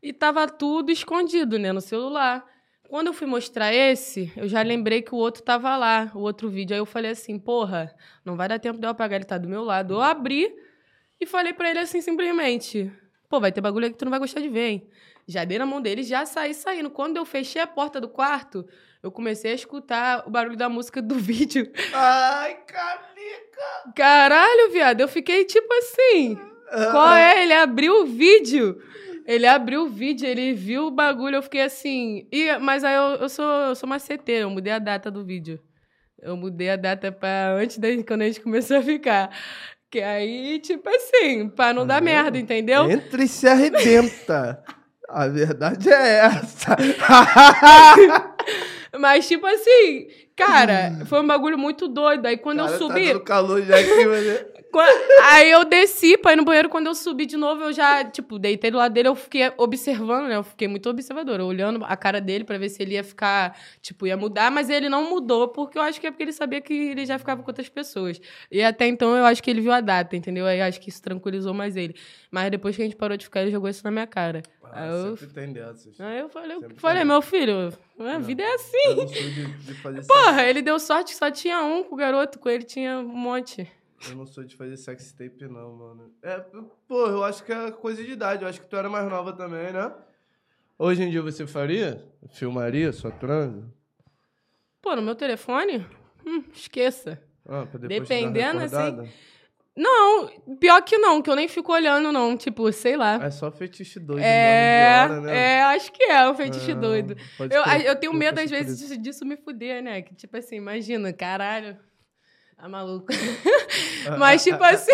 E 0.02 0.12
tava 0.12 0.46
tudo 0.46 0.92
escondido, 0.92 1.58
né, 1.58 1.72
no 1.72 1.80
celular. 1.80 2.44
Quando 2.88 3.08
eu 3.08 3.12
fui 3.12 3.26
mostrar 3.26 3.72
esse, 3.72 4.32
eu 4.36 4.46
já 4.48 4.62
lembrei 4.62 5.02
que 5.02 5.14
o 5.14 5.18
outro 5.18 5.42
tava 5.42 5.76
lá, 5.76 6.10
o 6.14 6.20
outro 6.20 6.48
vídeo. 6.48 6.74
Aí 6.74 6.80
eu 6.80 6.86
falei 6.86 7.10
assim, 7.10 7.38
porra, 7.38 7.94
não 8.24 8.36
vai 8.36 8.48
dar 8.48 8.58
tempo 8.58 8.78
de 8.78 8.86
eu 8.86 8.90
apagar, 8.90 9.16
ele 9.16 9.24
tá 9.24 9.36
do 9.38 9.48
meu 9.48 9.64
lado. 9.64 9.94
Eu 9.94 10.00
abri 10.00 10.54
e 11.20 11.26
falei 11.26 11.52
pra 11.52 11.70
ele 11.70 11.80
assim, 11.80 12.00
simplesmente, 12.00 12.90
pô, 13.28 13.40
vai 13.40 13.50
ter 13.50 13.60
bagulho 13.60 13.86
aí 13.86 13.92
que 13.92 13.98
tu 13.98 14.04
não 14.04 14.10
vai 14.10 14.20
gostar 14.20 14.40
de 14.40 14.48
ver, 14.48 14.68
hein? 14.68 14.88
Já 15.26 15.44
dei 15.44 15.58
na 15.58 15.66
mão 15.66 15.80
dele, 15.80 16.04
já 16.04 16.24
saí 16.24 16.54
saindo. 16.54 16.88
Quando 16.88 17.16
eu 17.16 17.24
fechei 17.24 17.60
a 17.60 17.66
porta 17.66 18.00
do 18.00 18.08
quarto, 18.08 18.64
eu 19.02 19.10
comecei 19.10 19.50
a 19.50 19.54
escutar 19.54 20.22
o 20.26 20.30
barulho 20.30 20.56
da 20.56 20.68
música 20.68 21.02
do 21.02 21.16
vídeo. 21.18 21.70
Ai, 21.92 22.54
canica! 22.66 23.92
Caralho, 23.96 24.70
viado, 24.70 25.00
eu 25.00 25.08
fiquei 25.08 25.44
tipo 25.44 25.72
assim. 25.74 26.38
Qual 26.92 27.14
é? 27.14 27.42
Ele 27.42 27.52
abriu 27.52 28.02
o 28.02 28.06
vídeo. 28.06 28.80
Ele 29.26 29.46
abriu 29.46 29.82
o 29.82 29.88
vídeo, 29.88 30.26
ele 30.28 30.52
viu 30.54 30.86
o 30.86 30.90
bagulho, 30.90 31.36
eu 31.36 31.42
fiquei 31.42 31.62
assim. 31.62 32.26
E, 32.30 32.56
mas 32.58 32.84
aí 32.84 32.94
eu, 32.94 33.22
eu 33.22 33.28
sou, 33.28 33.44
eu 33.44 33.74
sou 33.74 33.88
maceteira, 33.88 34.42
eu 34.44 34.50
mudei 34.50 34.72
a 34.72 34.78
data 34.78 35.10
do 35.10 35.24
vídeo. 35.24 35.58
Eu 36.22 36.36
mudei 36.36 36.70
a 36.70 36.76
data 36.76 37.10
pra 37.12 37.52
antes 37.54 37.78
da 37.78 37.88
quando 38.06 38.22
a 38.22 38.26
gente 38.26 38.40
começou 38.40 38.76
a 38.78 38.82
ficar. 38.82 39.30
Que 39.90 40.00
aí, 40.00 40.58
tipo 40.60 40.88
assim, 40.88 41.48
pra 41.48 41.72
não 41.72 41.82
Tá 41.86 41.94
dar 41.94 42.00
vendo? 42.00 42.04
merda, 42.04 42.38
entendeu? 42.38 42.90
Entra 42.90 43.22
e 43.24 43.28
se 43.28 43.46
arrebenta. 43.48 44.62
A 45.08 45.26
verdade 45.28 45.88
é 45.88 46.16
essa. 46.26 46.76
Mas, 48.98 49.28
tipo 49.28 49.46
assim, 49.46 50.08
cara, 50.36 51.04
foi 51.06 51.20
um 51.20 51.26
bagulho 51.26 51.58
muito 51.58 51.86
doido. 51.88 52.26
Aí 52.26 52.36
quando 52.36 52.58
Cara, 52.58 52.70
eu 52.70 52.72
Tá 52.72 52.78
subi. 52.78 53.06
dando 53.08 53.20
calor 53.20 53.62
já 53.62 53.76
aqui, 53.78 54.06
mas... 54.06 54.44
Aí 55.22 55.50
eu 55.50 55.64
desci 55.64 56.18
pra 56.18 56.32
ir 56.32 56.36
no 56.36 56.44
banheiro. 56.44 56.68
Quando 56.68 56.86
eu 56.86 56.94
subi 56.94 57.26
de 57.26 57.36
novo, 57.36 57.64
eu 57.64 57.72
já, 57.72 58.04
tipo, 58.04 58.38
deitei 58.38 58.70
do 58.70 58.78
lado 58.78 58.92
dele. 58.92 59.08
Eu 59.08 59.14
fiquei 59.14 59.52
observando, 59.56 60.28
né? 60.28 60.36
Eu 60.36 60.42
fiquei 60.42 60.68
muito 60.68 60.88
observadora, 60.88 61.44
olhando 61.44 61.84
a 61.84 61.96
cara 61.96 62.20
dele 62.20 62.44
pra 62.44 62.58
ver 62.58 62.68
se 62.68 62.82
ele 62.82 62.94
ia 62.94 63.04
ficar, 63.04 63.58
tipo, 63.80 64.06
ia 64.06 64.16
mudar. 64.16 64.50
Mas 64.50 64.68
ele 64.68 64.88
não 64.88 65.08
mudou, 65.08 65.48
porque 65.48 65.78
eu 65.78 65.82
acho 65.82 66.00
que 66.00 66.06
é 66.06 66.10
porque 66.10 66.24
ele 66.24 66.32
sabia 66.32 66.60
que 66.60 66.72
ele 66.72 67.06
já 67.06 67.18
ficava 67.18 67.42
com 67.42 67.50
outras 67.50 67.68
pessoas. 67.68 68.20
E 68.50 68.62
até 68.62 68.86
então 68.86 69.16
eu 69.16 69.24
acho 69.24 69.42
que 69.42 69.50
ele 69.50 69.60
viu 69.60 69.72
a 69.72 69.80
data, 69.80 70.16
entendeu? 70.16 70.46
Aí 70.46 70.60
acho 70.60 70.80
que 70.80 70.88
isso 70.88 71.02
tranquilizou 71.02 71.54
mais 71.54 71.76
ele. 71.76 71.94
Mas 72.30 72.50
depois 72.50 72.76
que 72.76 72.82
a 72.82 72.84
gente 72.84 72.96
parou 72.96 73.16
de 73.16 73.24
ficar, 73.24 73.42
ele 73.42 73.50
jogou 73.50 73.68
isso 73.68 73.84
na 73.84 73.90
minha 73.90 74.06
cara. 74.06 74.42
Aí 74.72 74.90
eu, 74.90 75.16
sempre 75.16 75.34
tem 75.34 75.52
dessas. 75.52 76.00
aí 76.00 76.18
eu 76.18 76.28
falei, 76.28 76.58
Sempre 76.58 76.76
falei, 76.76 77.04
meu 77.04 77.22
filho, 77.22 77.72
a 77.98 78.18
vida 78.18 78.42
é 78.42 78.54
assim. 78.54 79.06
De, 79.06 79.44
de 79.64 79.74
fazer 79.74 80.06
Porra, 80.06 80.44
ele 80.44 80.60
deu 80.60 80.78
sorte 80.78 81.12
que 81.12 81.18
só 81.18 81.30
tinha 81.30 81.62
um 81.62 81.82
com 81.82 81.94
o 81.94 81.98
garoto, 81.98 82.38
com 82.38 82.48
ele 82.48 82.64
tinha 82.64 82.98
um 82.98 83.04
monte. 83.08 83.66
Eu 84.08 84.14
não 84.16 84.26
sou 84.26 84.44
de 84.44 84.54
fazer 84.56 84.76
sex 84.76 85.12
tape, 85.12 85.46
não, 85.48 85.74
mano. 85.74 86.14
É, 86.22 86.38
pô, 86.86 87.06
eu 87.06 87.24
acho 87.24 87.44
que 87.44 87.52
é 87.52 87.70
coisa 87.70 88.04
de 88.04 88.12
idade. 88.12 88.42
Eu 88.42 88.48
acho 88.48 88.60
que 88.60 88.68
tu 88.68 88.76
era 88.76 88.88
mais 88.88 89.08
nova 89.08 89.32
também, 89.32 89.72
né? 89.72 89.92
Hoje 90.78 91.02
em 91.02 91.10
dia 91.10 91.22
você 91.22 91.46
faria? 91.46 92.04
Filmaria 92.28 92.92
sua 92.92 93.10
transa? 93.10 93.64
Pô, 94.82 94.94
no 94.94 95.02
meu 95.02 95.14
telefone? 95.14 95.86
Hum, 96.24 96.44
esqueça. 96.52 97.20
Ah, 97.48 97.64
pra 97.66 97.78
depois 97.78 98.08
Dependendo, 98.08 98.58
recordada? 98.58 99.08
Não, 99.76 100.56
pior 100.58 100.80
que 100.82 100.96
não, 100.96 101.20
que 101.20 101.28
eu 101.28 101.36
nem 101.36 101.48
fico 101.48 101.72
olhando, 101.72 102.10
não. 102.10 102.36
Tipo, 102.36 102.70
sei 102.72 102.96
lá. 102.96 103.22
É 103.24 103.30
só 103.30 103.50
fetiche 103.50 104.00
doido 104.00 104.22
É, 104.24 105.02
hora, 105.04 105.20
né? 105.20 105.36
é, 105.36 105.62
acho 105.64 105.92
que 105.92 106.02
é 106.02 106.28
um 106.28 106.34
fetiche 106.34 106.72
É, 106.72 106.74
doido. 106.74 107.16
Eu, 107.50 107.62
crer. 107.62 107.86
eu 107.86 107.96
tenho 107.96 108.12
medo, 108.14 108.40
às 108.40 108.50
vezes, 108.50 108.80
isso. 108.80 108.88
disso, 108.88 109.00
disso 109.00 109.24
me 109.26 109.36
fuder, 109.36 109.82
né? 109.82 110.00
Que, 110.00 110.14
tipo 110.14 110.34
assim, 110.36 110.56
imagina, 110.56 111.12
caralho. 111.12 111.76
Tá 112.56 112.68
maluco. 112.68 113.06
Mas, 114.18 114.42
tipo 114.42 114.62
assim. 114.64 114.92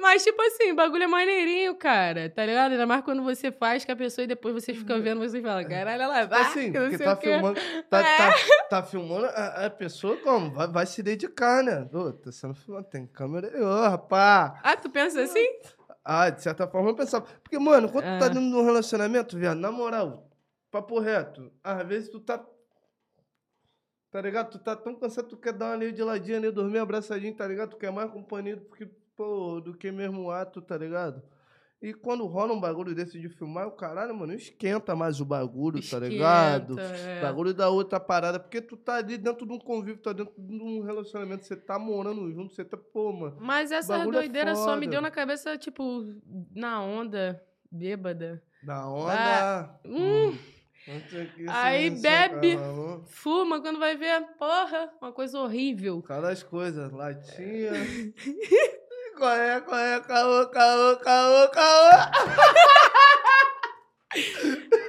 Mas, 0.00 0.24
tipo 0.24 0.40
assim, 0.40 0.72
o 0.72 0.74
bagulho 0.74 1.02
é 1.02 1.06
maneirinho, 1.06 1.74
cara. 1.76 2.28
Tá 2.30 2.46
ligado? 2.46 2.72
Ainda 2.72 2.86
mais 2.86 3.04
quando 3.04 3.22
você 3.22 3.52
faz 3.52 3.84
com 3.84 3.92
a 3.92 3.96
pessoa 3.96 4.24
e 4.24 4.26
depois 4.26 4.54
vocês 4.54 4.76
ficam 4.76 5.02
vendo, 5.02 5.20
você 5.20 5.40
fala, 5.42 5.62
caralho, 5.64 6.02
ela 6.02 6.24
vai. 6.24 6.40
assim, 6.40 6.72
porque 6.72 6.98
tá 6.98 7.12
o 7.12 7.16
quê." 7.18 7.26
filmando, 7.32 7.60
tá, 7.90 8.00
É. 8.00 8.16
tá, 8.16 8.34
tá 8.70 8.82
filmando 8.82 9.26
a, 9.26 9.66
a 9.66 9.70
pessoa 9.70 10.16
como? 10.16 10.50
Vai, 10.52 10.66
vai 10.68 10.86
se 10.86 11.02
dedicar, 11.02 11.62
né? 11.62 11.86
Ô, 11.92 12.10
tá 12.10 12.32
sendo 12.32 12.54
filmado, 12.54 12.86
tem 12.88 13.06
câmera 13.06 13.48
aí, 13.54 13.62
ô, 13.62 13.82
rapá. 13.82 14.58
Ah, 14.62 14.76
tu 14.76 14.88
pensa 14.88 15.20
assim? 15.22 15.46
Ah, 16.04 16.30
de 16.30 16.42
certa 16.42 16.66
forma 16.66 16.88
eu 16.90 16.94
pensava. 16.96 17.26
Porque, 17.42 17.58
mano, 17.58 17.88
quando 17.90 18.04
tu 18.04 18.18
tá 18.18 18.26
É. 18.26 18.30
dentro 18.30 18.40
de 18.50 18.56
um 18.56 18.64
relacionamento, 18.64 19.36
viado, 19.38 19.58
na 19.58 19.70
moral, 19.70 20.26
papo 20.70 20.98
reto, 21.00 21.52
às 21.62 21.86
vezes 21.86 22.08
tu 22.08 22.18
tá. 22.18 22.42
Tá 24.12 24.20
ligado? 24.20 24.50
Tu 24.50 24.58
tá 24.58 24.76
tão 24.76 24.94
cansado, 24.94 25.28
tu 25.28 25.38
quer 25.38 25.54
dar 25.54 25.68
uma 25.68 25.72
ali 25.72 25.90
de 25.90 26.02
ladinho 26.02 26.36
ali, 26.36 26.50
dormir 26.50 26.78
abraçadinho, 26.78 27.34
tá 27.34 27.48
ligado? 27.48 27.70
Tu 27.70 27.78
quer 27.78 27.90
mais 27.90 28.10
companhia 28.10 28.56
do 28.56 28.66
que, 28.66 28.84
pô, 29.16 29.58
do 29.58 29.72
que 29.72 29.90
mesmo 29.90 30.30
ato, 30.30 30.60
tá 30.60 30.76
ligado? 30.76 31.22
E 31.80 31.94
quando 31.94 32.26
rola 32.26 32.52
um 32.52 32.60
bagulho 32.60 32.94
desse 32.94 33.18
de 33.18 33.30
filmar, 33.30 33.66
o 33.66 33.72
caralho, 33.72 34.14
mano, 34.14 34.34
esquenta 34.34 34.94
mais 34.94 35.18
o 35.18 35.24
bagulho, 35.24 35.80
tá 35.88 35.98
ligado? 35.98 36.78
Esquenta, 36.78 36.94
é. 36.94 37.22
Bagulho 37.22 37.54
da 37.54 37.70
outra 37.70 37.98
parada, 37.98 38.38
porque 38.38 38.60
tu 38.60 38.76
tá 38.76 38.96
ali 38.96 39.16
dentro 39.16 39.46
de 39.46 39.52
um 39.54 39.58
convívio, 39.58 40.00
tá 40.00 40.12
dentro 40.12 40.34
de 40.36 40.62
um 40.62 40.82
relacionamento, 40.82 41.46
você 41.46 41.56
tá 41.56 41.78
morando 41.78 42.30
junto, 42.30 42.54
você 42.54 42.64
tá, 42.64 42.76
pô, 42.76 43.12
mano. 43.14 43.38
Mas 43.40 43.72
essa 43.72 43.96
é 43.96 44.04
doideira 44.04 44.54
só 44.54 44.76
me 44.76 44.86
deu 44.86 45.00
na 45.00 45.10
cabeça, 45.10 45.56
tipo, 45.56 46.04
na 46.54 46.82
onda, 46.82 47.42
bêbada. 47.70 48.42
Da 48.62 48.86
onda. 48.86 49.80
Hum. 49.86 50.28
Antes 50.28 50.38
aqui, 50.38 50.61
Aí 51.48 51.90
sem 51.90 52.02
bebe. 52.02 52.58
Fuma 53.06 53.60
quando 53.60 53.78
vai 53.78 53.96
ver, 53.96 54.20
porra, 54.38 54.92
uma 55.00 55.12
coisa 55.12 55.38
horrível. 55.38 56.02
Cada 56.02 56.30
as 56.30 56.42
coisas, 56.42 56.90
latinha. 56.90 57.70
qual 59.16 59.36
é, 59.36 59.60
qual 59.60 59.78
é, 59.78 60.00
caô, 60.00 60.48
caô, 60.48 60.96
caô, 60.96 61.48
caô. 61.50 61.90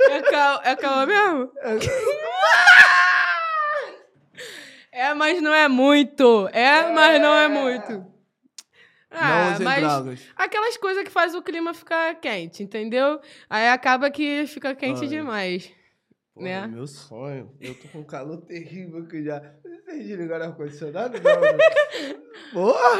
É 0.09 0.21
caô, 0.23 0.61
é 0.63 0.75
caô 0.75 1.05
mesmo? 1.05 1.51
É, 4.91 5.13
mas 5.13 5.41
não 5.41 5.53
é 5.53 5.67
muito. 5.67 6.49
É, 6.51 6.91
mas 6.91 7.21
não 7.21 7.35
é 7.35 7.47
muito. 7.47 8.13
Ah, 9.11 9.59
não 9.59 9.65
mas 9.65 10.27
aquelas 10.35 10.75
coisas 10.77 11.03
que 11.03 11.11
faz 11.11 11.35
o 11.35 11.43
clima 11.43 11.71
ficar 11.71 12.15
quente, 12.15 12.63
entendeu? 12.63 13.21
Aí 13.47 13.69
acaba 13.69 14.09
que 14.09 14.47
fica 14.47 14.73
quente 14.73 15.01
Ai. 15.01 15.07
demais. 15.07 15.82
Porra, 16.33 16.45
né? 16.45 16.67
Meu 16.67 16.87
sonho. 16.87 17.51
Eu 17.61 17.75
tô 17.79 17.87
com 17.89 17.99
um 17.99 18.03
calor 18.03 18.37
terrível 18.41 19.03
aqui 19.03 19.23
já. 19.23 19.39
Vocês 19.85 20.07
desligaram 20.07 20.45
o 20.45 20.49
ar-condicionado? 20.49 21.17
Não, 21.21 21.41
né? 21.41 22.21
Porra! 22.53 22.99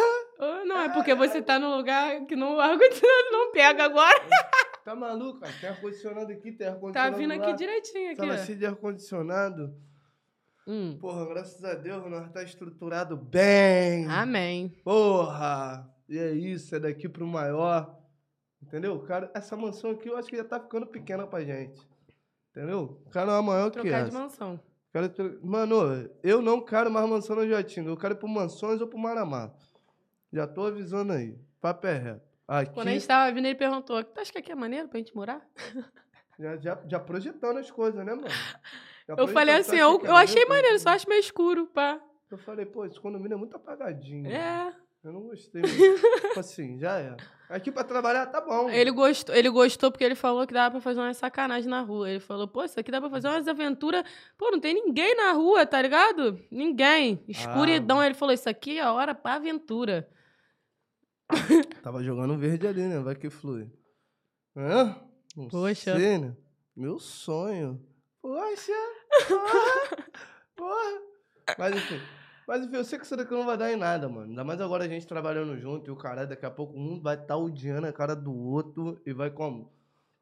Não, 0.66 0.82
é 0.82 0.90
porque 0.90 1.16
você 1.16 1.42
tá 1.42 1.58
num 1.58 1.76
lugar 1.78 2.26
que 2.26 2.36
não, 2.36 2.56
o 2.58 2.60
ar-condicionado 2.60 3.32
não 3.32 3.52
pega 3.52 3.86
agora. 3.86 4.20
Tá 4.84 4.94
maluco? 4.96 5.40
cara? 5.40 5.54
Tem 5.60 5.70
ar-condicionado 5.70 6.32
aqui, 6.32 6.52
tem 6.52 6.68
Tá 6.68 6.74
ar-condicionado 6.74 7.18
vindo 7.18 7.30
lá. 7.30 7.36
aqui 7.44 7.54
direitinho 7.54 8.08
aqui, 8.12 8.18
Sala 8.18 8.34
ó. 8.34 8.38
cheia 8.38 8.58
de 8.58 8.66
ar-condicionado. 8.66 9.74
Hum. 10.68 10.98
Porra, 11.00 11.26
graças 11.26 11.64
a 11.64 11.74
Deus, 11.74 12.10
nós 12.10 12.30
tá 12.32 12.44
estruturado 12.44 13.18
bem. 13.18 14.06
Amém. 14.08 14.70
Porra! 14.84 15.90
E 16.08 16.18
é 16.20 16.32
isso, 16.32 16.76
é 16.76 16.80
daqui 16.80 17.08
pro 17.10 17.26
maior. 17.26 17.98
Entendeu? 18.62 19.00
Cara, 19.00 19.32
essa 19.34 19.56
mansão 19.58 19.92
aqui 19.92 20.08
eu 20.10 20.18
acho 20.18 20.30
que 20.30 20.38
já 20.38 20.44
tá 20.44 20.60
ficando 20.60 20.86
pequena 20.88 21.26
pra 21.28 21.42
gente. 21.44 21.82
Entendeu? 22.56 23.02
O 23.06 23.10
cara 23.10 23.32
é 23.34 23.42
maior 23.42 23.72
que 23.72 23.80
Trocar 23.82 24.04
de 24.04 24.10
essa. 24.10 24.20
mansão. 24.20 24.60
Quero 24.92 25.10
tro- 25.10 25.40
Mano, 25.44 26.08
eu 26.22 26.40
não 26.40 26.62
quero 26.64 26.92
mais 26.92 27.10
mansão 27.10 27.36
no 27.36 27.48
Jatinga. 27.48 27.90
Eu 27.90 27.98
quero 27.98 28.14
ir 28.14 28.18
pro 28.18 28.28
Mansões 28.28 28.80
ou 28.80 28.86
pro 28.88 29.00
Maramá. 29.00 29.52
Já 30.32 30.46
tô 30.46 30.68
avisando 30.68 31.14
aí. 31.14 31.36
Papo 31.60 31.88
é 31.88 31.98
reto. 31.98 32.22
Aqui, 32.48 32.74
Quando 32.74 32.90
a 32.90 32.92
gente 32.92 33.08
tava 33.08 33.32
vindo, 33.34 33.46
ele 33.48 33.56
perguntou: 33.56 34.04
Tu 34.04 34.20
acha 34.20 34.32
que 34.32 34.38
aqui 34.38 34.52
é 34.52 34.56
maneiro 34.56 34.88
pra 34.88 35.00
gente 35.00 35.16
morar? 35.16 35.42
já, 36.40 36.58
já, 36.58 36.80
já 36.88 37.00
projetando 37.00 37.58
as 37.58 37.72
coisas, 37.72 38.06
né, 38.06 38.14
mano? 38.14 38.28
Já 39.08 39.16
Eu 39.18 39.28
falei 39.28 39.56
assim: 39.56 39.78
eu, 39.78 40.00
é 40.04 40.08
eu 40.10 40.16
achei 40.16 40.46
maneiro? 40.46 40.78
só 40.78 40.90
acho 40.90 41.10
meio 41.10 41.20
escuro, 41.22 41.66
pá. 41.68 42.00
Eu 42.30 42.38
falei, 42.38 42.66
pô, 42.66 42.86
esse 42.86 43.00
condomínio 43.00 43.36
é 43.36 43.38
muito 43.38 43.56
apagadinho. 43.56 44.28
É. 44.28 44.76
Eu 45.04 45.12
não 45.14 45.22
gostei. 45.22 45.62
Tipo 46.22 46.40
assim, 46.40 46.78
já 46.80 46.98
é. 47.00 47.16
Aqui 47.54 47.72
pra 47.72 47.84
trabalhar 47.84 48.26
tá 48.26 48.42
bom. 48.42 48.68
Ele 48.68 48.90
gostou, 48.90 49.36
ele 49.36 49.48
gostou 49.48 49.92
porque 49.92 50.04
ele 50.04 50.16
falou 50.16 50.48
que 50.48 50.54
dava 50.56 50.72
pra 50.72 50.82
fazer 50.82 51.00
umas 51.00 51.18
sacanagem 51.18 51.70
na 51.70 51.82
rua. 51.82 52.10
Ele 52.10 52.20
falou, 52.20 52.48
pô, 52.48 52.64
isso 52.64 52.80
aqui 52.80 52.90
dá 52.90 53.00
pra 53.00 53.12
fazer 53.12 53.28
umas 53.28 53.48
aventuras. 53.48 54.04
Pô, 54.36 54.50
não 54.50 54.60
tem 54.60 54.74
ninguém 54.74 55.16
na 55.16 55.34
rua, 55.34 55.64
tá 55.64 55.80
ligado? 55.80 56.44
Ninguém. 56.50 57.24
Escuridão. 57.28 58.04
Ele 58.04 58.16
falou, 58.16 58.34
isso 58.34 58.50
aqui 58.50 58.80
é 58.80 58.82
a 58.82 58.92
hora 58.92 59.14
pra 59.14 59.36
aventura. 59.36 60.10
Tava 61.84 62.04
jogando 62.04 62.36
verde 62.40 62.66
ali, 62.66 62.82
né? 62.82 62.98
Vai 63.02 63.14
que 63.14 63.30
flui. 63.30 63.70
Hã? 64.58 64.96
Não 65.38 65.48
Poxa. 65.48 65.96
sei, 65.96 66.18
né? 66.18 66.36
Meu 66.76 66.98
sonho. 66.98 67.80
Poxa! 68.20 68.74
Porra! 69.30 70.08
porra. 70.56 71.02
Mas 71.60 71.76
enfim. 71.76 72.02
Mas 72.48 72.64
enfim, 72.66 72.76
eu 72.76 72.84
sei 72.84 73.00
que 73.00 73.06
isso 73.06 73.16
daqui 73.16 73.32
não 73.34 73.46
vai 73.46 73.58
dar 73.58 73.72
em 73.72 73.76
nada, 73.78 74.08
mano. 74.10 74.30
Ainda 74.30 74.44
mais 74.44 74.60
agora 74.62 74.84
a 74.84 74.88
gente 74.88 75.08
trabalhando 75.08 75.58
junto 75.58 75.90
e 75.90 75.92
o 75.92 75.96
cara, 75.96 76.26
daqui 76.26 76.46
a 76.46 76.52
pouco 76.52 76.78
um 76.78 77.00
vai 77.02 77.16
estar 77.16 77.38
odiando 77.38 77.88
a 77.88 77.94
cara 77.94 78.16
do 78.16 78.34
outro 78.34 79.02
e 79.06 79.14
vai 79.14 79.30
como? 79.30 79.72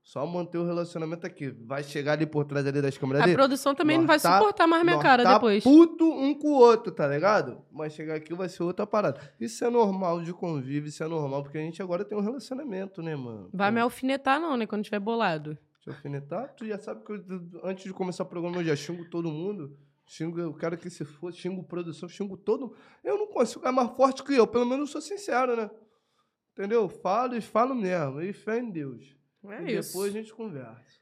Só 0.04 0.26
manter 0.26 0.58
o 0.58 0.66
relacionamento 0.66 1.28
aqui. 1.28 1.50
Vai 1.52 1.84
chegar 1.84 2.14
ali 2.14 2.26
por 2.26 2.44
trás 2.44 2.66
ali 2.66 2.82
das 2.82 2.98
câmeras 2.98 3.22
A 3.22 3.26
dele. 3.26 3.38
produção 3.38 3.76
também 3.76 4.00
não 4.00 4.08
vai 4.08 4.20
tá- 4.20 4.40
suportar 4.40 4.66
mais 4.66 4.84
minha 4.84 4.98
cara 5.00 5.22
tá 5.24 5.36
depois. 5.36 5.64
puto 5.64 6.06
um 6.12 6.34
com 6.34 6.48
o 6.48 6.54
outro, 6.60 6.92
tá 6.92 7.08
ligado? 7.08 7.62
Mas 7.72 7.94
chegar 7.94 8.16
aqui 8.16 8.34
vai 8.34 8.50
ser 8.50 8.64
outra 8.64 8.88
parada. 8.88 9.22
Isso 9.40 9.64
é 9.64 9.70
normal 9.70 10.22
de 10.24 10.34
convívio, 10.34 10.90
isso 10.90 11.04
é 11.04 11.08
normal, 11.08 11.44
porque 11.44 11.60
a 11.60 11.62
gente 11.62 11.84
agora 11.84 12.04
tem 12.04 12.18
um 12.18 12.22
relacionamento, 12.22 13.02
né, 13.04 13.16
mano? 13.16 13.48
Vai 13.54 13.70
me 13.70 13.80
alfinetar, 13.80 14.40
não, 14.40 14.58
né? 14.58 14.66
Quando 14.66 14.84
tiver 14.84 15.00
bolado. 15.00 15.56
Te 15.82 15.90
alfinetar, 15.90 16.52
tu 16.58 16.66
já 16.66 16.80
sabe 16.80 17.04
que 17.06 17.12
eu, 17.12 17.24
antes 17.64 17.84
de 17.84 17.94
começar 17.94 18.24
o 18.24 18.26
programa 18.28 18.58
eu 18.58 18.64
já 18.66 18.76
xingo 18.76 19.06
todo 19.08 19.30
mundo. 19.30 19.78
Xingo, 20.12 20.42
eu 20.42 20.54
quero 20.54 20.78
que 20.78 20.90
se 20.90 21.06
for, 21.06 21.32
xingo 21.34 21.64
produção, 21.64 22.10
xingo 22.10 22.36
todo. 22.36 22.76
Eu 23.02 23.18
não 23.18 23.28
consigo, 23.28 23.66
é 23.66 23.72
mais 23.72 23.92
forte 23.92 24.22
que 24.22 24.34
eu, 24.34 24.46
pelo 24.46 24.66
menos 24.66 24.90
eu 24.90 24.92
sou 24.92 25.02
sincero, 25.02 25.56
né? 25.56 25.72
Entendeu? 26.52 26.90
Falo 26.90 27.34
e 27.34 27.40
falo 27.40 27.74
mesmo, 27.74 28.20
e 28.22 28.34
fé 28.34 28.60
em 28.60 28.70
Deus. 28.70 29.18
É 29.46 29.64
e 29.72 29.78
isso. 29.78 29.94
depois 29.94 30.14
a 30.14 30.18
gente 30.18 30.34
conversa. 30.34 31.00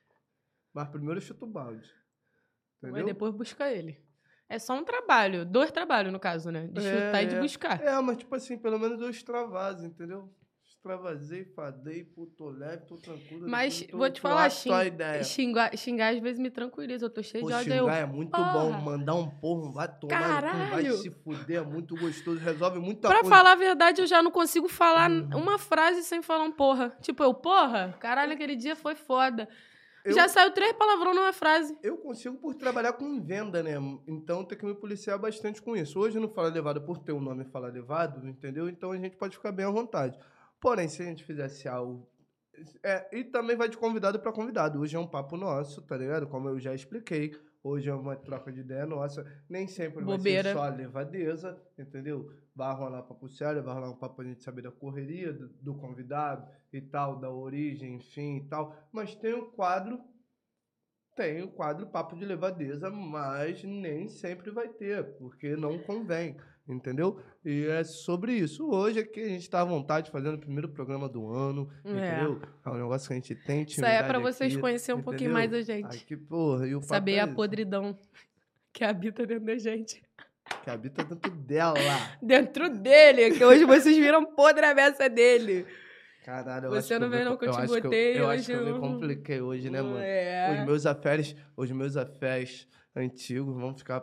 Mas 0.71 0.89
primeiro 0.89 1.17
eu 1.17 1.21
chuto 1.23 1.45
o 1.45 1.49
balde. 1.49 1.89
Entendeu? 2.83 3.03
depois 3.07 3.33
buscar 3.33 3.73
ele. 3.73 3.99
É 4.47 4.59
só 4.59 4.75
um 4.75 4.83
trabalho. 4.83 5.43
Dois 5.43 5.71
trabalhos, 5.71 6.13
no 6.13 6.19
caso, 6.19 6.51
né? 6.51 6.67
De 6.67 6.79
É, 6.79 7.07
chutar 7.07 7.23
e 7.23 7.25
de 7.25 7.35
é. 7.35 7.41
buscar. 7.41 7.81
É, 7.81 7.99
mas 8.01 8.17
tipo 8.17 8.35
assim, 8.35 8.59
pelo 8.59 8.77
menos 8.77 9.01
eu 9.01 9.09
extravase, 9.09 9.87
entendeu? 9.87 10.31
Extravasei, 10.83 11.43
fadei, 11.43 12.05
pô, 12.05 12.25
tô 12.37 12.49
leve, 12.49 12.85
tô 12.85 12.95
tranquilo. 12.95 13.49
Mas 13.49 13.81
tô- 13.81 13.97
vou 13.97 14.09
te 14.09 14.21
falar, 14.21 14.49
xing- 14.49 14.71
xingar, 15.25 15.75
xingar 15.77 16.13
às 16.13 16.21
vezes 16.21 16.39
me 16.39 16.49
tranquiliza. 16.49 17.05
Eu 17.05 17.09
tô 17.09 17.21
cheio 17.21 17.41
Pô, 17.43 17.49
de 17.49 17.53
ódio. 17.53 17.63
xingar 17.73 17.77
Eu, 17.83 17.89
é 17.89 18.05
muito 18.05 18.31
porra. 18.31 18.53
bom, 18.53 18.71
mandar 18.71 19.15
um 19.15 19.29
porro, 19.29 19.73
vai 19.73 19.89
tomar, 19.89 19.97
cu, 19.97 20.07
vai 20.07 20.41
Caralho. 20.41 20.93
se 20.97 21.11
fuder, 21.11 21.57
é 21.57 21.65
muito 21.65 21.97
gostoso, 21.97 22.39
resolve 22.39 22.79
muita 22.79 23.09
Pra 23.09 23.19
coisa. 23.19 23.35
falar 23.35 23.51
a 23.51 23.55
verdade, 23.55 23.99
eu 24.01 24.07
já 24.07 24.23
não 24.23 24.31
consigo 24.31 24.69
falar 24.69 25.11
Uhum. 25.11 25.27
uma 25.35 25.57
frase 25.59 26.01
sem 26.01 26.21
falar 26.21 26.45
um 26.45 26.51
porra. 26.51 26.95
Tipo, 27.01 27.23
eu, 27.23 27.33
porra, 27.33 27.93
caralho, 27.99 28.31
aquele 28.31 28.55
dia 28.55 28.73
foi 28.73 28.95
foda. 28.95 29.49
Eu- 30.05 30.13
Já 30.13 30.29
saiu 30.29 30.49
três 30.51 30.71
palavrões 30.71 31.13
numa 31.13 31.33
frase. 31.33 31.77
Eu 31.83 31.97
consigo 31.97 32.37
por 32.37 32.55
trabalhar 32.55 32.93
com 32.93 33.21
venda, 33.21 33.61
né? 33.61 33.73
Então 34.07 34.45
tem 34.45 34.57
que 34.57 34.65
me 34.65 34.73
policiar 34.73 35.19
bastante 35.19 35.61
com 35.61 35.75
isso. 35.75 35.99
Hoje 35.99 36.17
no 36.21 36.29
Fala 36.29 36.47
Levado, 36.47 36.81
por 36.81 36.99
ter 36.99 37.11
o 37.11 37.19
nome 37.19 37.43
Fala 37.51 37.67
Levado, 37.67 38.25
entendeu? 38.25 38.69
Então 38.69 38.93
a 38.93 38.97
gente 38.97 39.17
pode 39.17 39.35
ficar 39.35 39.51
bem 39.51 39.65
à 39.65 39.69
vontade. 39.69 40.17
Porém, 40.59 40.87
se 40.87 41.01
a 41.01 41.05
gente 41.05 41.23
fizesse 41.23 41.67
algo. 41.67 42.09
É, 42.83 43.17
e 43.17 43.23
também 43.23 43.55
vai 43.55 43.69
de 43.69 43.77
convidado 43.77 44.19
para 44.19 44.33
convidado. 44.33 44.79
Hoje 44.79 44.95
é 44.95 44.99
um 44.99 45.07
papo 45.07 45.37
nosso, 45.37 45.81
tá 45.81 45.95
ligado? 45.95 46.27
Como 46.27 46.49
eu 46.49 46.59
já 46.59 46.73
expliquei. 46.73 47.33
Hoje 47.61 47.89
é 47.89 47.93
uma 47.93 48.15
troca 48.15 48.51
de 48.51 48.61
ideia 48.61 48.85
nossa. 48.85 49.25
Nem 49.49 49.67
sempre 49.67 50.03
Bobeira. 50.03 50.53
vai 50.53 50.63
ser 50.63 50.71
só 50.71 50.77
levadeza, 50.77 51.61
entendeu? 51.77 52.31
Vai 52.55 52.73
rolar 52.73 53.03
papo 53.03 53.27
sério, 53.29 53.63
vai 53.63 53.73
rolar 53.73 53.89
um 53.89 53.95
papo 53.95 54.15
pra 54.15 54.25
gente 54.25 54.43
saber 54.43 54.61
da 54.61 54.71
correria 54.71 55.31
do, 55.33 55.49
do 55.49 55.75
convidado 55.75 56.49
e 56.71 56.81
tal, 56.81 57.19
da 57.19 57.29
origem, 57.29 57.95
enfim 57.95 58.37
e 58.37 58.47
tal. 58.47 58.75
Mas 58.91 59.15
tem 59.15 59.33
o 59.33 59.51
quadro 59.51 59.99
tem 61.19 61.43
o 61.43 61.49
quadro 61.49 61.85
Papo 61.87 62.15
de 62.15 62.23
Levadeza, 62.23 62.89
mas 62.89 63.61
nem 63.65 64.07
sempre 64.07 64.51
vai 64.51 64.69
ter, 64.69 65.03
porque 65.17 65.53
não 65.53 65.77
convém, 65.79 66.37
entendeu? 66.73 67.19
E 67.43 67.65
é 67.65 67.83
sobre 67.83 68.33
isso. 68.33 68.69
Hoje 68.69 68.99
aqui 68.99 69.19
a 69.21 69.27
gente 69.27 69.41
está 69.41 69.61
à 69.61 69.65
vontade 69.65 70.11
fazendo 70.11 70.35
o 70.35 70.39
primeiro 70.39 70.69
programa 70.69 71.07
do 71.09 71.27
ano, 71.31 71.69
É. 71.83 71.89
entendeu? 71.89 72.41
É 72.65 72.69
um 72.69 72.73
negócio 72.75 73.07
que 73.07 73.13
a 73.13 73.15
gente 73.17 73.35
tem 73.35 73.63
Isso 73.63 73.83
aí 73.83 73.93
é 73.93 73.97
pra 73.99 74.09
intimidade 74.19 74.35
vocês 74.35 74.57
conhecerem 74.57 74.99
um 74.99 75.03
pouquinho 75.03 75.31
mais 75.31 75.53
a 75.53 75.61
gente. 75.61 75.97
Aqui, 75.97 76.15
porra, 76.15 76.67
e 76.67 76.75
o 76.75 76.81
Saber 76.81 77.13
é 77.15 77.21
a 77.21 77.25
isso, 77.25 77.35
podridão 77.35 77.97
que 78.71 78.83
habita 78.83 79.25
dentro 79.25 79.45
da 79.45 79.57
gente. 79.57 80.01
Que 80.63 80.69
habita 80.69 81.03
dentro 81.03 81.31
dela. 81.31 81.75
Dentro 82.21 82.69
dele, 82.69 83.31
que 83.31 83.43
hoje 83.45 83.65
vocês 83.65 83.95
viram 83.97 84.25
podre 84.35 84.65
a 84.65 84.73
beça 84.73 85.07
dele. 85.09 85.65
Caralho, 86.25 86.65
eu 86.65 86.71
Você 86.71 86.93
acho 86.93 87.01
não 87.03 87.09
que 87.09 87.15
eu 87.15 87.17
vê 87.19 87.23
me 87.23 87.29
não 87.29 87.37
que 87.37 87.45
eu 87.45 87.51
te 87.51 87.57
acho 87.59 87.81
botei 87.81 88.19
Eu, 88.19 88.29
acho 88.29 88.39
hoje, 88.39 88.45
que 88.45 88.51
eu 88.57 88.63
me 88.65 88.69
eu- 88.71 88.79
compliquei 88.79 89.41
hoje, 89.41 89.69
né, 89.69 89.81
mano? 89.81 89.95
Os 89.95 90.01
É. 90.01 90.63
meus 90.65 90.85
afés, 90.85 91.35
os 91.57 91.71
meus 91.71 91.95
afés 91.97 92.67
antigos 92.95 93.55
vão 93.55 93.75
ficar 93.75 94.01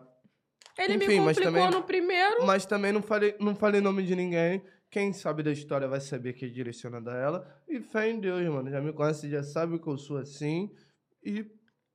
Ele 0.78 0.94
Enfim, 0.96 1.18
me 1.20 1.20
mas 1.20 1.36
complicou 1.38 1.62
também- 1.62 1.70
no 1.80 1.86
primeiro. 1.86 2.44
Mas 2.46 2.66
também 2.66 2.92
não 2.92 3.02
falei, 3.02 3.34
não 3.40 3.54
falei 3.54 3.80
nome 3.80 4.02
de 4.04 4.14
ninguém. 4.14 4.62
Quem 4.90 5.12
sabe 5.12 5.42
da 5.42 5.50
história 5.50 5.88
vai 5.88 6.00
saber 6.00 6.32
que 6.34 6.44
é 6.44 6.48
direcionada 6.48 7.12
a 7.12 7.16
ela. 7.16 7.62
E 7.68 7.80
fé 7.80 8.10
em 8.10 8.20
Deus, 8.20 8.46
mano. 8.48 8.70
Já 8.70 8.80
me 8.80 8.92
conhece, 8.92 9.28
já 9.30 9.42
sabe 9.42 9.78
que 9.78 9.86
eu 9.86 9.96
sou 9.98 10.18
assim. 10.18 10.70
E 11.24 11.44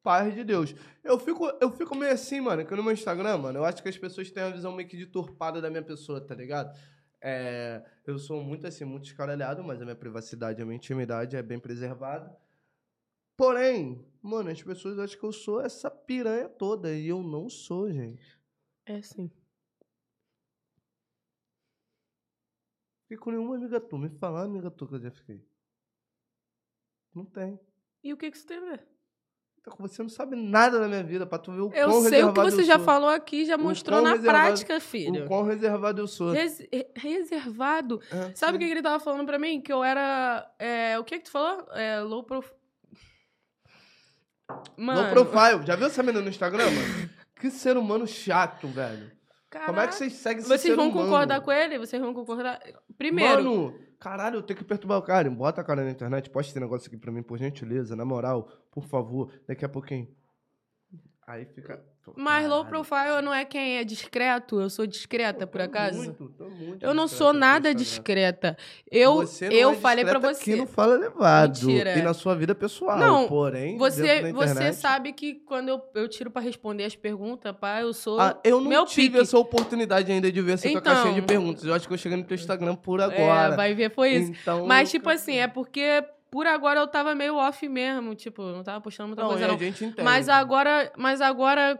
paz 0.03 0.33
de 0.33 0.43
Deus. 0.43 0.73
Eu 1.03 1.19
fico, 1.19 1.45
eu 1.61 1.71
fico 1.71 1.95
meio 1.95 2.11
assim, 2.11 2.41
mano, 2.41 2.65
que 2.65 2.75
no 2.75 2.83
meu 2.83 2.91
Instagram, 2.91 3.37
mano, 3.37 3.59
eu 3.59 3.65
acho 3.65 3.81
que 3.83 3.89
as 3.89 3.97
pessoas 3.97 4.31
têm 4.31 4.43
uma 4.43 4.51
visão 4.51 4.75
meio 4.75 4.89
que 4.89 4.97
deturpada 4.97 5.61
da 5.61 5.69
minha 5.69 5.83
pessoa, 5.83 6.19
tá 6.19 6.33
ligado? 6.35 6.75
É, 7.21 7.83
eu 8.05 8.17
sou 8.17 8.43
muito 8.43 8.65
assim, 8.65 8.83
muito 8.83 9.05
escaralhado, 9.05 9.63
mas 9.63 9.79
a 9.79 9.85
minha 9.85 9.95
privacidade, 9.95 10.59
a 10.61 10.65
minha 10.65 10.75
intimidade 10.77 11.35
é 11.35 11.41
bem 11.43 11.59
preservada. 11.59 12.35
Porém, 13.37 14.03
mano, 14.21 14.49
as 14.49 14.61
pessoas 14.61 14.99
acham 14.99 15.19
que 15.19 15.25
eu 15.25 15.31
sou 15.31 15.61
essa 15.61 15.89
piranha 15.89 16.49
toda. 16.49 16.93
E 16.93 17.07
eu 17.07 17.23
não 17.23 17.49
sou, 17.49 17.91
gente. 17.91 18.39
É 18.85 19.01
sim. 19.01 19.31
Fiquei 23.03 23.17
com 23.17 23.31
nenhuma 23.31 23.55
amiga 23.55 23.79
tua. 23.79 23.99
Me 23.99 24.09
falar, 24.09 24.43
amiga 24.43 24.71
tua, 24.71 24.87
que 24.87 24.95
eu 24.95 24.99
já 25.01 25.11
fiquei. 25.11 25.45
Não 27.13 27.25
tem. 27.25 27.59
E 28.03 28.13
o 28.13 28.17
que, 28.17 28.31
que 28.31 28.37
isso 28.37 28.47
tem 28.47 28.57
a 28.57 28.61
ver? 28.61 28.87
Então, 29.59 29.75
Você 29.79 30.01
não 30.01 30.09
sabe 30.09 30.35
nada 30.35 30.79
da 30.79 30.87
minha 30.87 31.03
vida, 31.03 31.27
pra 31.27 31.37
tu 31.37 31.51
ver 31.51 31.61
o 31.61 31.71
Eu 31.73 31.89
quão 31.89 32.01
sei 32.01 32.07
o 32.07 32.09
que 32.09 32.15
reservado 32.39 32.51
você 32.51 32.61
eu 32.61 32.65
já 32.65 32.75
sou. 32.77 32.85
falou 32.85 33.09
aqui, 33.09 33.45
já 33.45 33.57
mostrou 33.57 34.01
na 34.01 34.13
reservado- 34.13 34.37
prática, 34.47 34.79
filho. 34.79 35.25
O 35.25 35.27
quão 35.27 35.43
reservado 35.43 36.01
eu 36.01 36.07
sou. 36.07 36.31
Res- 36.31 36.59
re- 36.71 36.89
reservado. 36.95 38.01
É, 38.09 38.33
Sabe 38.33 38.55
o 38.55 38.59
que 38.59 38.65
que 38.65 38.71
ele 38.71 38.81
tava 38.81 38.99
falando 39.03 39.25
pra 39.27 39.37
mim? 39.37 39.61
Que 39.61 39.71
eu 39.71 39.83
era. 39.83 40.51
é, 40.57 40.97
o 40.97 41.03
que 41.03 41.19
que 41.19 41.25
tu 41.25 41.31
falou? 41.31 41.67
É, 41.73 41.99
low 42.01 42.23
profile. 42.23 42.55
Mano. 44.77 45.01
Low 45.01 45.11
profile. 45.11 45.65
Já 45.67 45.75
viu 45.75 45.87
essa 45.87 46.01
menina 46.01 46.23
no 46.23 46.29
Instagram, 46.29 46.65
mano? 46.65 47.09
Que 47.41 47.49
ser 47.49 47.75
humano 47.75 48.05
chato, 48.05 48.67
velho. 48.67 49.11
Como 49.65 49.79
é 49.79 49.87
que 49.87 49.95
vocês 49.95 50.13
seguem 50.13 50.39
esse 50.39 50.47
Vocês 50.47 50.75
vão 50.75 50.89
humano? 50.89 51.05
concordar 51.07 51.41
com 51.41 51.51
ele? 51.51 51.79
Vocês 51.79 51.99
vão 51.99 52.13
concordar? 52.13 52.61
Primeiro. 52.95 53.43
Mano, 53.43 53.79
caralho, 53.99 54.37
eu 54.37 54.43
tenho 54.43 54.59
que 54.59 54.63
perturbar 54.63 54.99
o 54.99 55.01
cara. 55.01 55.27
Bota 55.29 55.59
a 55.59 55.63
cara 55.63 55.83
na 55.83 55.89
internet, 55.89 56.29
posta 56.29 56.51
esse 56.51 56.59
negócio 56.59 56.87
aqui 56.87 56.97
pra 56.97 57.11
mim, 57.11 57.23
por 57.23 57.39
gentileza, 57.39 57.95
na 57.95 58.05
moral, 58.05 58.47
por 58.71 58.85
favor, 58.85 59.33
daqui 59.47 59.65
a 59.65 59.69
pouquinho. 59.69 60.07
Aí 61.25 61.45
fica. 61.45 61.83
Mas 62.15 62.47
low 62.47 62.65
profile 62.65 63.21
não 63.23 63.33
é 63.33 63.45
quem 63.45 63.77
é 63.77 63.83
discreto. 63.83 64.59
Eu 64.59 64.69
sou 64.69 64.85
discreta, 64.87 65.45
por 65.45 65.61
acaso? 65.61 65.97
muito, 65.97 66.29
tô 66.37 66.49
muito 66.49 66.83
eu 66.83 66.93
não 66.93 67.07
sou 67.07 67.31
nada 67.31 67.73
discreta. 67.75 68.57
Eu, 68.89 69.17
Você 69.17 69.49
não 69.49 69.55
eu 69.55 69.71
é 69.71 69.75
falei 69.75 70.03
discreta 70.03 70.33
você. 70.33 70.41
Aqui 70.41 70.55
não 70.55 70.67
fala 70.67 70.95
levado. 70.97 71.65
Mentira. 71.65 71.97
E 71.97 72.01
na 72.01 72.13
sua 72.13 72.35
vida 72.35 72.55
pessoal. 72.55 72.97
Não, 72.97 73.27
porém, 73.27 73.77
Você, 73.77 74.31
você 74.31 74.73
sabe 74.73 75.13
que 75.13 75.35
quando 75.35 75.69
eu, 75.69 75.81
eu 75.95 76.07
tiro 76.07 76.31
pra 76.31 76.41
responder 76.41 76.85
as 76.85 76.95
perguntas, 76.95 77.55
pá, 77.55 77.81
eu 77.81 77.93
sou. 77.93 78.19
Ah, 78.19 78.39
eu 78.43 78.59
não 78.59 78.69
meu 78.69 78.85
tive 78.85 79.09
pique. 79.09 79.21
essa 79.21 79.37
oportunidade 79.37 80.11
ainda 80.11 80.31
de 80.31 80.41
ver 80.41 80.53
essa 80.53 80.67
tua 80.69 80.79
Então. 80.79 80.93
caixinha 80.93 81.13
de 81.13 81.21
perguntas. 81.21 81.63
Eu 81.63 81.73
acho 81.73 81.87
que 81.87 81.93
eu 81.93 81.97
cheguei 81.97 82.17
no 82.17 82.23
teu 82.23 82.35
Instagram 82.35 82.75
por 82.75 82.99
é, 82.99 83.03
agora. 83.03 83.55
vai 83.55 83.73
ver, 83.73 83.91
foi 83.93 84.11
isso. 84.11 84.31
Então, 84.41 84.65
Mas, 84.65 84.89
tipo 84.89 85.09
assim, 85.09 85.37
é 85.37 85.47
porque 85.47 86.03
por 86.31 86.47
agora 86.47 86.79
eu 86.79 86.87
tava 86.87 87.13
meio 87.13 87.35
off 87.35 87.67
mesmo. 87.67 88.15
Tipo, 88.15 88.41
não 88.43 88.63
tava 88.63 88.79
postando 88.79 89.07
muita 89.09 89.21
não, 89.21 89.29
coisa, 89.29 89.47
não. 89.47 89.55
a 89.55 89.57
gente 89.57 89.83
entende. 89.83 90.01
Mas 90.03 90.29
agora, 90.29 90.91
mas 90.97 91.19
agora, 91.19 91.77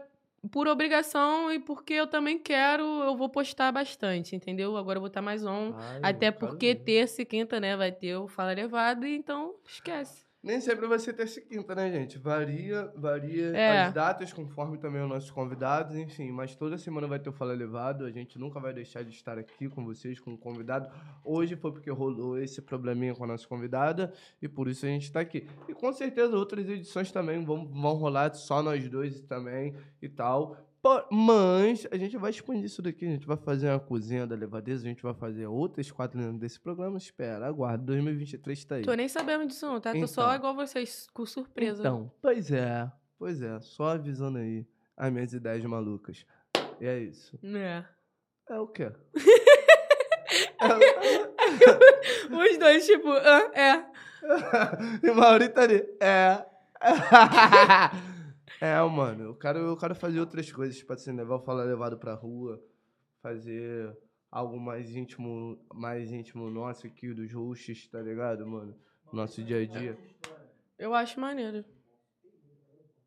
por 0.50 0.66
obrigação 0.68 1.52
e 1.52 1.58
porque 1.60 1.94
eu 1.94 2.06
também 2.06 2.38
quero, 2.38 2.82
eu 3.04 3.16
vou 3.16 3.28
postar 3.28 3.70
bastante, 3.72 4.34
entendeu? 4.34 4.76
Agora 4.76 4.96
eu 4.96 5.00
vou 5.00 5.08
estar 5.08 5.22
mais 5.22 5.44
on. 5.44 5.72
Ai, 5.76 6.00
Até 6.02 6.30
porque 6.30 6.74
terça 6.74 7.22
e 7.22 7.24
quinta, 7.24 7.60
né, 7.60 7.76
vai 7.76 7.92
ter 7.92 8.16
o 8.16 8.26
Fala 8.28 8.52
Levado, 8.52 9.06
então 9.06 9.54
esquece. 9.66 10.31
Nem 10.42 10.60
sempre 10.60 10.88
vai 10.88 10.98
ser 10.98 11.12
terça 11.12 11.38
e 11.38 11.42
quinta, 11.42 11.72
né, 11.72 11.88
gente? 11.92 12.18
Varia, 12.18 12.92
varia 12.96 13.56
É. 13.56 13.82
as 13.82 13.94
datas 13.94 14.32
conforme 14.32 14.76
também 14.76 15.00
os 15.00 15.08
nossos 15.08 15.30
convidados, 15.30 15.94
enfim. 15.96 16.32
Mas 16.32 16.56
toda 16.56 16.76
semana 16.76 17.06
vai 17.06 17.20
ter 17.20 17.28
o 17.28 17.32
Fala 17.32 17.52
Levado. 17.54 18.04
A 18.04 18.10
gente 18.10 18.36
nunca 18.40 18.58
vai 18.58 18.72
deixar 18.72 19.04
de 19.04 19.10
estar 19.10 19.38
aqui 19.38 19.68
com 19.68 19.84
vocês, 19.84 20.18
com 20.18 20.34
o 20.34 20.36
convidado. 20.38 20.90
Hoje 21.24 21.54
foi 21.54 21.70
porque 21.70 21.90
rolou 21.92 22.36
esse 22.36 22.60
probleminha 22.60 23.14
com 23.14 23.22
a 23.22 23.26
nossa 23.28 23.46
convidada 23.46 24.12
e 24.40 24.48
por 24.48 24.66
isso 24.66 24.84
a 24.84 24.88
gente 24.88 25.04
está 25.04 25.20
aqui. 25.20 25.46
E 25.68 25.74
com 25.74 25.92
certeza 25.92 26.36
outras 26.36 26.68
edições 26.68 27.12
também 27.12 27.44
vão, 27.44 27.64
vão 27.68 27.94
rolar 27.94 28.34
só 28.34 28.60
nós 28.64 28.88
dois 28.88 29.20
também 29.20 29.76
e 30.00 30.08
tal. 30.08 30.56
Mas 31.10 31.86
a 31.92 31.96
gente 31.96 32.16
vai 32.16 32.30
expandir 32.30 32.64
isso 32.64 32.82
daqui. 32.82 33.04
A 33.04 33.10
gente 33.10 33.26
vai 33.26 33.36
fazer 33.36 33.68
uma 33.68 33.78
cozinha 33.78 34.26
da 34.26 34.34
levadeza. 34.34 34.84
A 34.84 34.88
gente 34.88 35.02
vai 35.02 35.14
fazer 35.14 35.46
outras 35.46 35.90
quatro 35.90 36.18
dentro 36.18 36.38
desse 36.38 36.58
programa. 36.58 36.98
Espera, 36.98 37.46
aguarda. 37.46 37.84
2023 37.84 38.64
tá 38.64 38.74
aí. 38.76 38.82
Tô 38.82 38.92
nem 38.94 39.08
sabendo 39.08 39.46
disso, 39.46 39.64
não, 39.66 39.80
tá? 39.80 39.92
Tô 39.92 40.06
só 40.08 40.22
Então. 40.24 40.34
igual 40.34 40.54
vocês, 40.56 41.06
com 41.14 41.24
surpresa. 41.24 41.80
Então, 41.82 42.10
pois 42.20 42.50
é. 42.50 42.90
Pois 43.18 43.40
é. 43.40 43.60
Só 43.60 43.90
avisando 43.90 44.38
aí 44.38 44.66
as 44.96 45.12
minhas 45.12 45.32
ideias 45.32 45.64
malucas. 45.64 46.26
E 46.80 46.86
é 46.86 46.98
isso. 46.98 47.38
É. 47.44 47.84
É 48.50 48.58
o 48.58 48.66
quê? 48.66 48.90
Os 52.30 52.58
dois, 52.58 52.86
tipo, 52.86 53.08
ah, 53.08 53.50
é. 53.54 53.84
e 55.06 55.10
o 55.10 55.14
Maurício 55.14 55.52
tá 55.54 55.62
ali. 55.62 55.84
É. 56.00 56.44
é, 58.60 58.80
mano. 58.82 59.24
Eu 59.24 59.34
quero, 59.34 59.58
eu 59.58 59.76
quero 59.76 59.94
fazer 59.94 60.20
outras 60.20 60.50
coisas, 60.50 60.76
tipo 60.76 60.92
assim, 60.92 61.12
levar 61.12 61.36
o 61.36 61.40
Fala 61.40 61.64
Levado 61.64 61.98
pra 61.98 62.14
rua, 62.14 62.62
fazer 63.22 63.96
algo 64.30 64.58
mais 64.58 64.94
íntimo, 64.94 65.58
mais 65.74 66.10
íntimo 66.10 66.50
nosso 66.50 66.86
aqui, 66.86 67.12
dos 67.12 67.32
hosts, 67.32 67.88
tá 67.88 68.00
ligado, 68.00 68.46
mano? 68.46 68.74
Nosso 69.12 69.42
dia 69.42 69.60
a 69.60 69.66
dia. 69.66 69.98
Eu 70.78 70.94
acho 70.94 71.20
maneiro. 71.20 71.64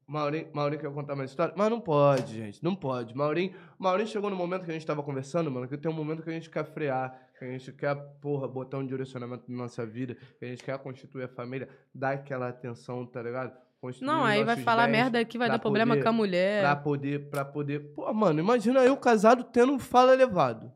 Maurinho, 0.07 0.47
Maurinho 0.53 0.79
quer 0.79 0.93
contar 0.93 1.15
mais 1.15 1.31
história? 1.31 1.53
Mas 1.57 1.69
não 1.69 1.81
pode, 1.81 2.35
gente. 2.35 2.63
Não 2.63 2.75
pode. 2.75 3.15
Maurinho, 3.15 3.55
Maurinho 3.79 4.07
chegou 4.07 4.29
no 4.29 4.35
momento 4.35 4.63
que 4.63 4.69
a 4.69 4.73
gente 4.73 4.85
tava 4.85 5.01
conversando, 5.01 5.49
mano, 5.49 5.67
que 5.67 5.75
tem 5.77 5.89
um 5.89 5.95
momento 5.95 6.21
que 6.21 6.29
a 6.29 6.33
gente 6.33 6.49
quer 6.49 6.63
frear, 6.63 7.29
que 7.37 7.43
a 7.43 7.47
gente 7.47 7.73
quer, 7.73 7.95
porra, 8.21 8.47
botar 8.47 8.77
um 8.77 8.85
direcionamento 8.85 9.51
na 9.51 9.57
nossa 9.57 9.83
vida, 9.83 10.15
que 10.37 10.45
a 10.45 10.47
gente 10.47 10.63
quer 10.63 10.77
constituir 10.77 11.23
a 11.23 11.27
família, 11.27 11.67
dar 11.93 12.11
aquela 12.11 12.49
atenção, 12.49 13.03
tá 13.03 13.21
ligado? 13.21 13.57
Não, 14.01 14.23
aí 14.23 14.43
vai 14.43 14.57
falar 14.57 14.87
merda 14.87 15.19
aqui, 15.19 15.37
vai 15.37 15.47
dar 15.47 15.59
problema 15.59 15.93
poder- 15.93 16.03
com 16.03 16.09
a 16.09 16.13
mulher. 16.13 16.61
Pra 16.63 16.75
poder, 16.75 17.29
pra 17.29 17.45
poder. 17.45 17.79
Pô, 17.93 18.11
mano, 18.13 18.39
imagina 18.39 18.83
eu 18.83 18.97
casado 18.97 19.43
tendo 19.43 19.73
um 19.73 19.79
fala 19.79 20.13
elevado. 20.13 20.71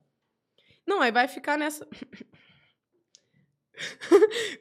Não, 0.88 1.02
aí 1.02 1.12
vai 1.12 1.28
ficar 1.28 1.58
nessa. 1.58 1.88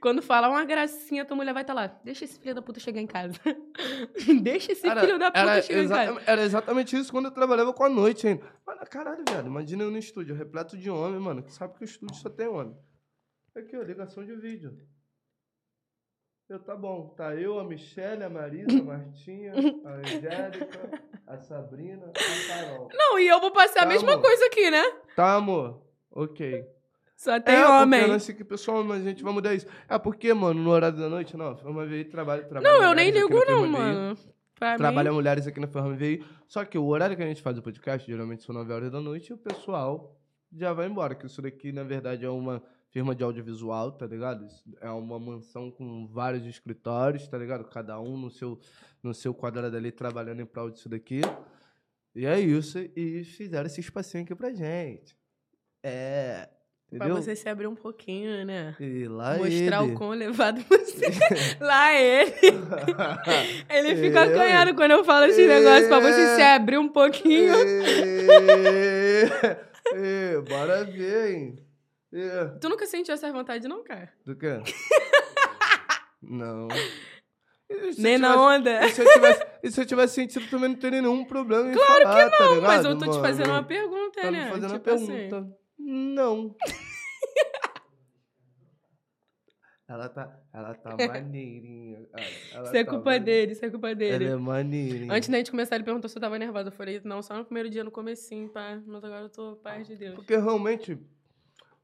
Quando 0.01 0.23
falar 0.23 0.49
uma 0.49 0.65
gracinha, 0.65 1.25
tua 1.25 1.37
mulher 1.37 1.53
vai 1.53 1.63
estar 1.63 1.75
lá. 1.75 1.89
Deixa 2.05 2.25
esse 2.25 2.39
filho 2.39 2.55
da 2.55 2.63
puta 2.63 2.79
chegar 2.79 3.01
em 3.01 3.07
casa. 3.07 3.35
Deixa 4.43 4.73
esse 4.73 4.87
Era- 4.87 5.01
filho 5.01 5.19
da 5.19 5.27
puta 5.31 5.39
era, 5.41 5.63
chegar 5.63 5.83
em 5.83 5.89
casa. 5.89 6.23
era 6.27 6.43
exatamente 6.43 6.97
isso 6.97 7.11
quando 7.11 7.25
eu 7.27 7.31
trabalhava 7.33 7.73
com 7.73 7.83
a 7.83 7.89
noite 7.89 8.29
ainda. 8.29 8.45
Mano, 8.67 8.81
caralho, 8.89 9.25
velho. 9.29 9.47
Imagina 9.49 9.83
eu 9.83 9.91
no 9.91 9.99
estúdio, 9.99 10.37
repleto 10.37 10.77
de 10.79 10.89
homem, 10.89 11.19
mano. 11.19 11.43
Que 11.43 11.53
sabe 11.53 11.75
que 11.75 11.83
o 11.83 11.85
estúdio 11.85 12.15
só 12.17 12.31
tem 12.31 12.47
homem. 12.47 12.77
Aqui, 13.57 13.77
ó, 13.77 13.83
ligação 13.83 14.25
de 14.25 14.37
vídeo. 14.37 14.79
Eu, 16.49 16.59
tá 16.59 16.75
bom. 16.75 17.13
Tá 17.17 17.35
eu, 17.35 17.59
a 17.59 17.65
Michelle, 17.65 18.23
a 18.25 18.31
Marisa, 18.31 18.79
a 18.79 18.83
Martinha, 18.83 19.53
a 19.85 19.91
Angélica, 19.97 21.03
a 21.27 21.37
Sabrina, 21.39 22.07
a 22.11 22.49
Carol. 22.49 22.89
Não, 22.93 23.19
e 23.19 23.29
eu 23.29 23.39
vou 23.41 23.51
passar 23.51 23.81
a 23.81 23.83
Tá, 23.83 23.89
mesma 23.89 24.13
amor. 24.13 24.23
coisa 24.23 24.47
aqui, 24.47 24.71
né? 24.71 24.83
Tá, 25.15 25.35
amor? 25.35 25.83
Ok. 26.11 26.65
Só 27.15 27.39
tem 27.41 27.55
é, 27.57 27.67
homem. 27.69 28.01
Porque 28.05 28.19
sei 28.21 28.35
que 28.35 28.45
pessoal, 28.45 28.83
mas 28.83 29.03
a 29.03 29.09
gente 29.11 29.23
vai 29.23 29.33
mudar 29.33 29.53
isso. 29.55 29.67
É 29.89 29.99
porque, 29.99 30.33
mano, 30.33 30.63
no 30.63 30.71
horário 30.71 30.97
da 30.97 31.09
noite, 31.09 31.37
não. 31.37 31.55
Firma 31.57 31.85
VI 31.85 32.05
trabalha, 32.05 32.45
trabalha. 32.45 32.73
Não, 32.79 32.83
eu 32.85 32.95
nem 32.95 33.11
ligo, 33.11 33.45
não, 33.45 33.67
mano. 33.67 34.17
Pra 34.55 34.77
Trabalha 34.77 35.11
mim. 35.11 35.17
mulheres 35.17 35.47
aqui 35.47 35.61
na 35.61 35.67
Firma 35.69 35.95
VI. 35.95 36.25
Só 36.47 36.65
que 36.65 36.79
o 36.79 36.87
horário 36.87 37.17
que 37.17 37.23
a 37.23 37.27
gente 37.27 37.43
faz 37.43 37.59
o 37.59 37.63
podcast, 37.63 38.11
geralmente 38.11 38.43
são 38.43 38.55
9 38.55 38.73
horas 38.73 38.91
da 38.91 39.01
noite, 39.01 39.31
e 39.31 39.35
o 39.35 39.39
pessoal 39.39 40.17
já 40.53 40.73
vai 40.73 40.87
embora. 40.87 41.15
Que 41.15 41.27
isso 41.27 41.43
daqui, 41.43 41.73
na 41.73 41.83
verdade, 41.85 42.25
é 42.25 42.31
uma 42.31 42.63
firma 42.91 43.15
de 43.15 43.23
audiovisual, 43.23 43.93
tá 43.93 44.07
ligado? 44.07 44.47
É 44.81 44.91
uma 44.91 45.19
mansão 45.19 45.71
com 45.71 46.07
vários 46.07 46.47
escritórios, 46.47 47.29
tá 47.29 47.37
ligado? 47.39 47.65
Cada 47.65 48.01
um 48.01 48.17
no 48.17 48.31
seu, 48.31 48.59
no 49.03 49.13
seu 49.15 49.35
quadrado 49.35 49.77
ali 49.77 49.93
trabalhando 49.93 50.41
em 50.41 50.47
prol 50.47 50.71
disso 50.71 50.89
daqui. 50.89 51.21
E 52.15 52.27
é 52.27 52.41
isso. 52.41 52.79
E 52.97 53.25
fizeram 53.25 53.67
esse 53.67 53.81
espacinho 53.81 54.25
aqui 54.25 54.35
pra 54.35 54.53
gente. 54.53 55.17
É. 55.83 56.49
Pra 56.89 56.97
Entendeu? 57.07 57.17
você 57.23 57.37
se 57.37 57.47
abrir 57.47 57.67
um 57.67 57.75
pouquinho, 57.75 58.47
né? 58.47 58.75
E 58.81 59.07
lá 59.07 59.37
Mostrar 59.37 59.85
ele. 59.85 59.93
o 59.93 59.95
quão 59.95 60.15
elevado 60.15 60.59
você 60.63 61.05
é. 61.05 61.59
Lá 61.63 61.93
ele. 61.93 62.33
Ele 63.69 63.97
fica 63.97 64.25
Eu, 64.25 64.33
acanhado 64.35 64.75
quando 64.75 64.93
eu 64.93 65.05
falo 65.05 65.27
esse 65.27 65.47
negócio 65.47 65.87
pra 65.87 66.01
você 66.01 66.37
se 66.37 66.41
abrir 66.43 66.79
um 66.79 66.89
pouquinho. 66.89 67.53
Ê, 69.95 70.41
bora 70.49 70.85
ver, 70.85 71.31
hein? 71.37 71.59
Ê, 72.13 72.59
Tu 72.61 72.69
nunca 72.69 72.87
sentiu 72.87 73.15
essa 73.15 73.31
vontade, 73.33 73.69
não, 73.69 73.83
cara? 73.85 74.13
Do 74.25 74.37
quê? 74.37 74.61
Não. 76.23 76.69
Nem 77.99 78.15
eu 78.15 78.19
na 78.19 78.29
tivesse- 78.33 78.39
onda. 78.39 78.87
E 78.87 78.91
se 78.91 79.01
eu 79.03 79.13
tivesse, 79.13 79.47
se 79.71 79.81
eu 79.81 79.87
tivesse 79.87 80.15
sentido, 80.15 80.51
também 80.51 80.71
não 80.71 80.77
teria 80.77 81.01
nenhum 81.03 81.25
problema 81.25 81.69
em 81.71 81.75
Claro 81.75 82.03
falar, 82.03 82.31
tá 82.31 82.47
ligado, 82.49 82.63
Mas 82.63 82.85
eu 82.85 82.95
tô 82.99 83.05
te 83.05 83.09
mano? 83.11 83.21
fazendo 83.23 83.51
uma 83.51 83.63
pergunta, 83.63 84.21
Tá 84.23 84.31
me 84.31 84.39
né? 84.39 84.51
fazendo 84.51 84.73
tipo 84.75 84.91
uma 84.91 84.97
assim. 84.97 85.07
pergunta. 85.07 85.57
Não. 85.79 86.57
Ela 89.91 90.07
tá, 90.11 90.39
ela 90.53 90.75
tá 90.75 90.91
maneirinha. 90.99 92.07
Ela 92.53 92.65
Isso 92.67 92.77
é 92.77 92.85
tá 92.85 92.91
culpa 92.91 93.19
dele, 93.19 93.53
isso 93.53 93.65
é 93.65 93.71
culpa 93.71 93.95
dele. 93.95 94.25
Ela 94.27 94.35
é 94.35 94.37
maneirinha. 94.37 95.11
Antes 95.15 95.31
da 95.31 95.39
gente 95.39 95.51
começar, 95.51 95.77
ele 95.77 95.85
perguntou 95.85 96.11
se 96.11 96.17
eu 96.19 96.21
tava 96.21 96.39
nervosa. 96.39 96.69
Eu 96.69 96.73
falei, 96.73 97.01
não, 97.05 97.23
só 97.23 97.35
no 97.39 97.45
primeiro 97.47 97.71
dia, 97.71 97.83
no 97.83 97.91
comecinho, 97.91 98.51
pá. 98.51 98.79
Mas 98.87 99.03
agora 99.03 99.23
eu 99.23 99.31
tô 99.31 99.57
paz 99.57 99.87
de 99.87 99.97
Deus. 99.97 100.15
Porque 100.15 100.37
realmente 100.37 100.99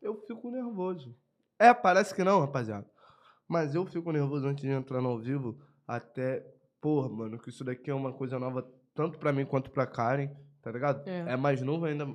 eu 0.04 0.20
fico 0.26 0.50
nervoso. 0.50 1.16
É, 1.58 1.72
parece 1.72 2.14
que 2.14 2.22
não, 2.22 2.40
rapaziada. 2.40 2.86
Mas 3.48 3.74
eu 3.74 3.84
fico 3.86 4.12
nervoso 4.12 4.46
antes 4.46 4.62
de 4.62 4.70
entrar 4.70 5.00
no 5.00 5.08
ao 5.08 5.18
vivo. 5.18 5.58
Até, 5.86 6.40
porra, 6.80 7.08
mano, 7.08 7.38
que 7.38 7.48
isso 7.48 7.64
daqui 7.64 7.90
é 7.90 7.94
uma 7.94 8.12
coisa 8.12 8.38
nova 8.38 8.62
tanto 8.94 9.18
pra 9.18 9.32
mim 9.32 9.44
quanto 9.44 9.70
pra 9.70 9.86
Karen, 9.86 10.30
tá 10.62 10.70
ligado? 10.70 11.06
É. 11.08 11.32
É, 11.32 11.36
mais 11.36 11.60
novo 11.62 11.84
ainda, 11.84 12.06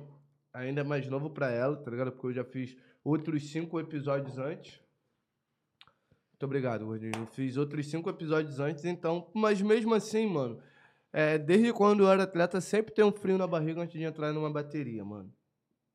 ainda 0.52 0.80
é 0.80 0.84
mais 0.84 1.08
novo 1.08 1.30
pra 1.30 1.50
ela, 1.50 1.76
tá 1.76 1.90
ligado? 1.90 2.12
Porque 2.12 2.28
eu 2.28 2.32
já 2.32 2.44
fiz 2.44 2.76
outros 3.04 3.50
cinco 3.50 3.78
episódios 3.78 4.38
antes. 4.38 4.80
Muito 6.32 6.44
obrigado, 6.44 6.86
gordinho. 6.86 7.12
Eu 7.16 7.26
fiz 7.26 7.56
outros 7.56 7.90
cinco 7.90 8.08
episódios 8.08 8.58
antes, 8.60 8.84
então. 8.84 9.30
Mas 9.34 9.60
mesmo 9.60 9.94
assim, 9.94 10.26
mano. 10.26 10.62
É, 11.12 11.36
desde 11.36 11.72
quando 11.72 12.04
eu 12.04 12.10
era 12.10 12.22
atleta, 12.22 12.60
sempre 12.60 12.94
tem 12.94 13.04
um 13.04 13.12
frio 13.12 13.36
na 13.36 13.46
barriga 13.46 13.82
antes 13.82 13.98
de 13.98 14.04
entrar 14.04 14.32
numa 14.32 14.50
bateria, 14.50 15.04
mano. 15.04 15.32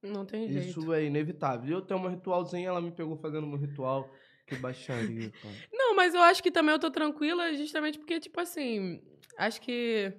Não 0.04 0.26
tem 0.26 0.48
jeito. 0.48 0.68
Isso 0.80 0.94
é 0.94 1.04
inevitável. 1.06 1.78
Eu 1.78 1.82
tenho 1.82 2.00
uma 2.00 2.10
ritualzinha, 2.10 2.68
ela 2.68 2.82
me 2.82 2.92
pegou 2.92 3.18
fazendo 3.18 3.48
um 3.48 3.56
ritual. 3.56 4.10
Que 4.48 4.56
baixaria, 4.58 5.32
cara. 5.42 5.56
Não, 5.74 5.96
mas 5.96 6.14
eu 6.14 6.22
acho 6.22 6.44
que 6.44 6.52
também 6.52 6.72
eu 6.74 6.80
tô 6.80 6.92
tranquila 6.92 7.52
justamente 7.56 7.98
porque, 7.98 8.20
tipo 8.20 8.40
assim, 8.40 9.02
acho 9.40 9.60
que 9.60 10.14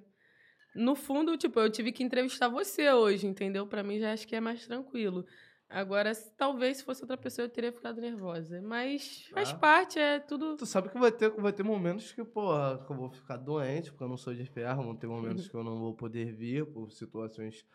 no 0.75 0.95
fundo, 0.95 1.37
tipo, 1.37 1.57
eu 1.61 1.69
tive 1.71 1.93
que 1.93 2.03
entrevistar 2.03 2.49
você 2.49 2.91
hoje, 2.91 3.25
entendeu? 3.25 3.65
Pra 3.65 3.81
mim 3.83 3.99
já 3.99 4.11
acho 4.11 4.27
que 4.27 4.35
é 4.35 4.41
mais 4.41 4.65
tranquilo. 4.67 5.25
Agora, 5.69 6.11
talvez 6.37 6.77
se 6.77 6.83
fosse 6.83 7.01
outra 7.03 7.17
pessoa, 7.17 7.45
eu 7.45 7.49
teria 7.49 7.71
ficado 7.71 7.99
nervosa. 8.01 8.61
Mas 8.61 9.27
faz 9.33 9.49
Ah. 9.51 9.57
parte, 9.57 9.97
é 9.99 10.19
tudo. 10.19 10.55
Tu 10.57 10.65
sabe 10.65 10.89
que 10.89 10.97
vai 10.99 11.11
ter, 11.11 11.29
vai 11.29 11.51
ter 11.53 11.63
momentos 11.63 12.11
que, 12.13 12.23
porra, 12.23 12.83
que 12.85 12.91
eu 12.91 12.95
vou 12.97 13.09
ficar 13.09 13.37
doente, 13.37 13.91
porque 13.91 14.03
eu 14.03 14.09
não 14.09 14.17
sou 14.17 14.33
de 14.33 14.45
ferro, 14.45 14.83
vão 14.83 14.95
ter 14.95 15.07
momentos 15.07 15.47
que 15.47 15.55
eu 15.55 15.63
não 15.63 15.77
vou 15.77 15.93
poder 15.93 16.33
vir 16.33 16.65
por 16.65 16.91
situações 16.91 17.65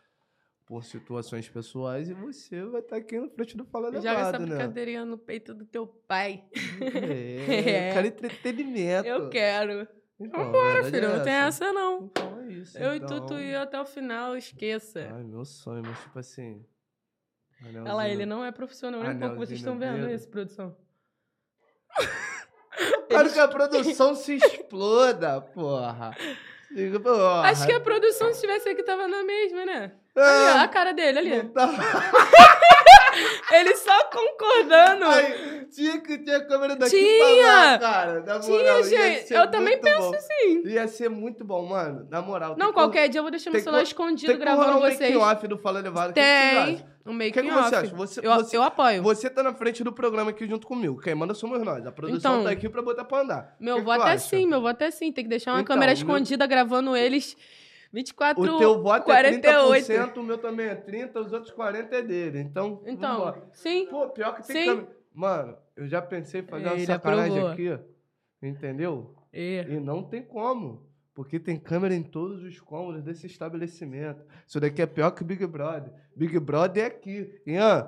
por 0.73 0.83
situações 0.83 1.47
pessoais 1.47 2.09
e 2.09 2.15
você 2.15 2.65
vai 2.65 2.81
estar 2.81 2.95
aqui 2.95 3.19
na 3.19 3.29
frente 3.29 3.55
do 3.55 3.63
Fala 3.63 3.91
Já 3.91 3.99
vi 3.99 4.07
essa 4.07 4.25
Levado, 4.31 4.39
né? 4.39 4.55
brincadeirinha 4.55 5.05
no 5.05 5.19
peito 5.19 5.53
do 5.53 5.65
teu 5.65 5.85
pai. 5.85 6.43
É, 6.81 7.45
É. 7.89 7.93
quero 7.93 8.07
entretenimento. 8.07 9.07
Eu 9.07 9.29
quero. 9.29 9.87
Então, 10.19 10.45
Vambora, 10.45 10.83
filho, 10.85 11.05
é 11.05 11.15
não 11.17 11.23
tem 11.23 11.33
essa 11.33 11.71
não. 11.71 12.05
Então 12.05 12.39
é 12.39 12.47
isso. 12.53 12.75
Eu 12.79 12.95
então... 12.95 13.17
e 13.17 13.19
tu, 13.19 13.27
tu 13.27 13.39
ia 13.39 13.61
até 13.61 13.79
o 13.79 13.85
final, 13.85 14.35
esqueça. 14.35 15.11
Ai, 15.13 15.23
meu 15.23 15.45
sonho, 15.45 15.83
mas 15.85 15.99
tipo 15.99 16.17
assim... 16.17 16.65
Olha 17.63 17.93
lá, 17.93 18.09
ele 18.09 18.25
não 18.25 18.43
é 18.43 18.51
profissional, 18.51 19.03
nem 19.03 19.11
um 19.15 19.19
pouco. 19.19 19.35
Vocês 19.35 19.59
estão 19.59 19.75
no 19.75 19.79
vendo 19.79 20.09
isso, 20.09 20.27
produção? 20.27 20.75
Quero 23.07 23.31
que 23.31 23.39
a 23.39 23.47
produção 23.47 24.15
se 24.15 24.37
exploda, 24.37 25.39
porra. 25.39 26.15
Diga, 26.73 26.99
porra. 26.99 27.41
Acho 27.49 27.65
que 27.67 27.71
a 27.73 27.79
produção, 27.79 28.27
se 28.27 28.33
estivesse 28.35 28.67
aqui, 28.69 28.83
tava 28.83 29.07
na 29.07 29.23
mesma, 29.23 29.65
né? 29.65 29.91
Ali, 30.15 30.59
ó, 30.59 30.63
a 30.63 30.67
cara 30.67 30.91
dele, 30.93 31.19
ali. 31.19 31.43
tá- 31.49 31.69
Ele 33.51 33.75
só 33.75 34.03
concordando. 34.05 35.05
Ai, 35.05 35.65
tinha 35.71 35.99
que 36.01 36.17
ter 36.19 36.35
a 36.35 36.45
câmera 36.45 36.75
daqui 36.75 36.91
Tinha! 36.97 37.19
pra 37.19 37.61
lá, 37.63 37.79
cara. 37.79 38.19
Na 38.21 38.39
Tinha, 38.39 38.57
moral, 38.57 38.79
ia 38.79 38.83
gente. 38.83 39.33
Eu 39.33 39.51
também 39.51 39.73
muito 39.75 39.81
penso 39.83 39.99
bom. 40.11 40.15
assim. 40.15 40.61
Ia 40.67 40.87
ser 40.87 41.09
muito 41.09 41.43
bom, 41.45 41.65
mano. 41.65 42.07
Na 42.09 42.21
moral. 42.21 42.55
Não, 42.57 42.67
tem 42.67 42.73
qualquer 42.73 43.07
dia 43.09 43.19
eu 43.19 43.23
vou 43.23 43.31
deixar 43.31 43.49
meu 43.51 43.57
tem 43.59 43.63
celular 43.63 43.81
que- 43.81 43.87
escondido 43.89 44.27
Tem 44.31 44.39
que 44.39 44.45
rolar 44.45 44.55
gravando 44.55 44.77
um 44.77 44.81
vocês. 44.89 44.99
making 45.13 45.17
off 45.17 45.47
do 45.47 45.57
Fala 45.57 45.79
Levado. 45.79 46.11
O 46.11 46.13
que 46.13 46.19
que 46.21 46.25
Tem. 46.75 46.93
Um 47.05 47.11
O 47.11 47.13
making 47.13 47.31
que, 47.33 47.41
que 47.41 47.51
você 47.51 47.75
acha? 47.75 47.95
Você, 47.95 48.19
eu, 48.25 48.33
você, 48.35 48.57
eu 48.57 48.63
apoio. 48.63 49.03
você 49.03 49.29
tá 49.29 49.43
na 49.43 49.53
frente 49.53 49.83
do 49.83 49.91
programa 49.91 50.29
aqui 50.31 50.47
junto 50.47 50.65
comigo. 50.65 51.01
Quem 51.01 51.13
manda 51.13 51.33
somos 51.33 51.61
nós. 51.61 51.85
A 51.85 51.91
produção 51.91 52.35
Então. 52.35 52.43
tá 52.45 52.49
aqui 52.51 52.69
pra 52.69 52.81
botar 52.81 53.03
pra 53.03 53.19
andar. 53.21 53.55
Meu, 53.59 53.75
O 53.75 53.79
que 53.79 53.85
que 53.85 53.91
até 53.91 54.11
acha? 54.11 54.19
sim, 54.29 54.47
meu, 54.47 54.61
vou 54.61 54.69
até 54.69 54.89
sim. 54.89 55.11
Tem 55.11 55.23
que 55.25 55.29
deixar 55.29 55.51
uma 55.51 55.59
Então, 55.61 55.75
câmera 55.75 55.91
meu- 55.91 55.97
escondida 55.97 56.47
gravando 56.47 56.95
eles 56.95 57.35
24 57.93 58.41
O 58.41 58.57
teu 58.57 58.81
voto 58.81 59.05
48. 59.05 59.91
é 59.91 60.05
30%, 60.07 60.17
o 60.17 60.23
meu 60.23 60.37
também 60.39 60.65
é 60.67 60.75
30%, 60.75 61.15
os 61.25 61.31
outros 61.31 61.53
40% 61.53 61.93
é 61.93 62.01
dele. 62.01 62.39
Então, 62.39 62.81
Então, 62.87 63.17
vambora. 63.19 63.43
sim. 63.51 63.85
Pô, 63.85 64.09
pior 64.09 64.35
que 64.35 64.47
tem 64.47 64.55
Sim. 64.63 64.65
câmera. 64.65 64.87
Mano, 65.13 65.57
eu 65.75 65.87
já 65.87 66.01
pensei 66.01 66.41
em 66.41 66.43
fazer 66.45 66.65
uma 66.65 66.73
Ele 66.73 66.85
sacanagem 66.87 67.37
aprovou. 67.39 67.51
aqui, 67.51 67.83
entendeu? 68.41 69.15
É. 69.31 69.65
E 69.69 69.79
não 69.79 70.03
tem 70.03 70.21
como. 70.23 70.91
Porque 71.13 71.39
tem 71.39 71.59
câmera 71.59 71.93
em 71.93 72.01
todos 72.01 72.41
os 72.43 72.59
cômodos 72.59 73.03
desse 73.03 73.27
estabelecimento. 73.27 74.23
Isso 74.47 74.59
daqui 74.59 74.81
é 74.81 74.87
pior 74.87 75.11
que 75.11 75.23
Big 75.23 75.45
Brother. 75.45 75.93
Big 76.15 76.39
Brother 76.39 76.83
é 76.85 76.87
aqui. 76.87 77.39
Ian, 77.45 77.87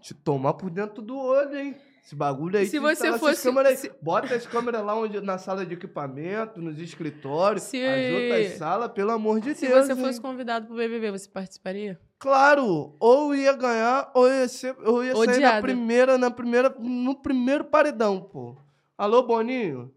te 0.00 0.14
tomar 0.14 0.54
por 0.54 0.70
dentro 0.70 1.02
do 1.02 1.16
olho, 1.18 1.56
hein? 1.58 1.74
Esse 2.04 2.16
bagulho 2.16 2.58
aí. 2.58 2.66
Se 2.66 2.78
você 2.80 3.16
fosse- 3.16 3.42
câmeras 3.48 3.78
se- 3.78 3.92
Bota 4.02 4.34
as 4.34 4.44
câmeras 4.46 4.84
lá 4.84 4.94
onde, 4.96 5.20
na 5.20 5.38
sala 5.38 5.64
de 5.64 5.74
equipamento, 5.74 6.60
nos 6.60 6.78
escritórios, 6.80 7.62
Se- 7.62 7.82
as 7.84 8.12
outras 8.12 8.52
salas, 8.58 8.90
pelo 8.92 9.12
amor 9.12 9.40
de 9.40 9.54
Se 9.54 9.68
Deus. 9.68 9.86
você 9.86 9.92
hein? 9.92 9.98
fosse 10.04 10.20
convidado 10.20 10.66
pro 10.66 10.74
BBB, 10.76 11.12
você 11.12 11.28
participaria? 11.28 12.00
Claro, 12.18 12.96
ou 12.98 13.34
ia 13.34 13.52
ganhar, 13.52 14.10
ou 14.14 14.28
ia, 14.28 14.48
ser, 14.48 14.76
ou 14.84 15.04
ia 15.04 15.14
sair 15.14 15.40
na 15.40 15.60
primeira, 15.60 16.18
na 16.18 16.30
primeira, 16.30 16.74
no 16.78 17.14
primeiro 17.14 17.64
paredão, 17.64 18.20
pô. 18.20 18.56
Alô, 18.98 19.22
Boninho? 19.22 19.92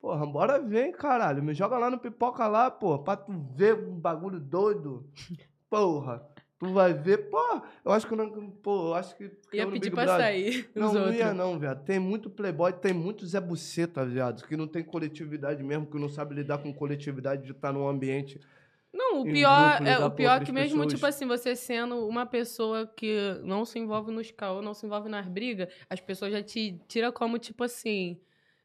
Porra, 0.00 0.24
bora 0.26 0.58
ver, 0.58 0.92
caralho. 0.92 1.42
Me 1.42 1.52
joga 1.54 1.76
lá 1.78 1.90
no 1.90 1.98
pipoca 1.98 2.46
lá, 2.48 2.70
pô, 2.70 2.98
pra 2.98 3.16
tu 3.16 3.32
ver 3.54 3.74
um 3.76 3.98
bagulho 4.00 4.40
doido. 4.40 5.06
Porra, 5.70 6.22
tu 6.60 6.72
vai 6.72 6.92
ver, 6.94 7.30
pô, 7.30 7.62
eu 7.84 7.90
acho 7.90 8.06
que 8.06 8.12
eu 8.12 8.18
não, 8.18 8.50
pô, 8.50 8.88
eu 8.90 8.94
acho 8.94 9.16
que... 9.16 9.24
Ia 9.52 9.66
pedir 9.66 9.80
Big 9.80 9.90
pra 9.90 10.04
Brother- 10.04 10.24
sair. 10.26 10.70
Não, 10.76 10.92
não 10.92 11.00
outros. 11.00 11.18
ia 11.18 11.34
não, 11.34 11.58
viado. 11.58 11.84
Tem 11.84 11.98
muito 11.98 12.28
playboy, 12.30 12.72
tem 12.72 12.92
muito 12.92 13.26
Zé 13.26 13.40
Buceta, 13.40 14.04
viado, 14.06 14.46
que 14.46 14.56
não 14.56 14.68
tem 14.68 14.84
coletividade 14.84 15.62
mesmo, 15.62 15.86
que 15.86 15.98
não 15.98 16.08
sabe 16.08 16.34
lidar 16.34 16.58
com 16.58 16.72
coletividade 16.72 17.42
de 17.44 17.50
estar 17.52 17.72
num 17.72 17.88
ambiente... 17.88 18.38
Não, 18.92 19.20
o 19.20 19.24
pior, 19.24 19.76
grupo, 19.76 19.88
é, 19.88 20.04
o 20.04 20.10
pior 20.10 20.42
é 20.42 20.44
que 20.44 20.50
mesmo, 20.52 20.78
pessoas. 20.78 20.92
tipo 20.94 21.06
assim, 21.06 21.24
você 21.26 21.54
sendo 21.54 22.06
uma 22.08 22.26
pessoa 22.26 22.88
que 22.88 23.16
não 23.44 23.64
se 23.64 23.78
envolve 23.78 24.10
nos 24.10 24.32
caô, 24.32 24.60
não 24.60 24.74
se 24.74 24.84
envolve 24.84 25.08
nas 25.08 25.28
brigas, 25.28 25.72
as 25.88 26.00
pessoas 26.00 26.32
já 26.32 26.42
te 26.42 26.76
tiram 26.88 27.12
como, 27.12 27.38
tipo 27.38 27.62
assim, 27.62 28.18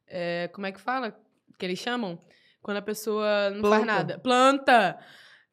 é, 0.08 0.48
como 0.52 0.66
é 0.66 0.72
que 0.72 0.82
fala? 0.82 1.16
Que 1.60 1.66
eles 1.66 1.78
chamam? 1.78 2.20
Quando 2.60 2.78
a 2.78 2.82
pessoa 2.82 3.52
não 3.52 3.70
faz 3.70 3.84
Planta. 3.84 3.86
nada. 3.86 4.18
Planta! 4.20 5.00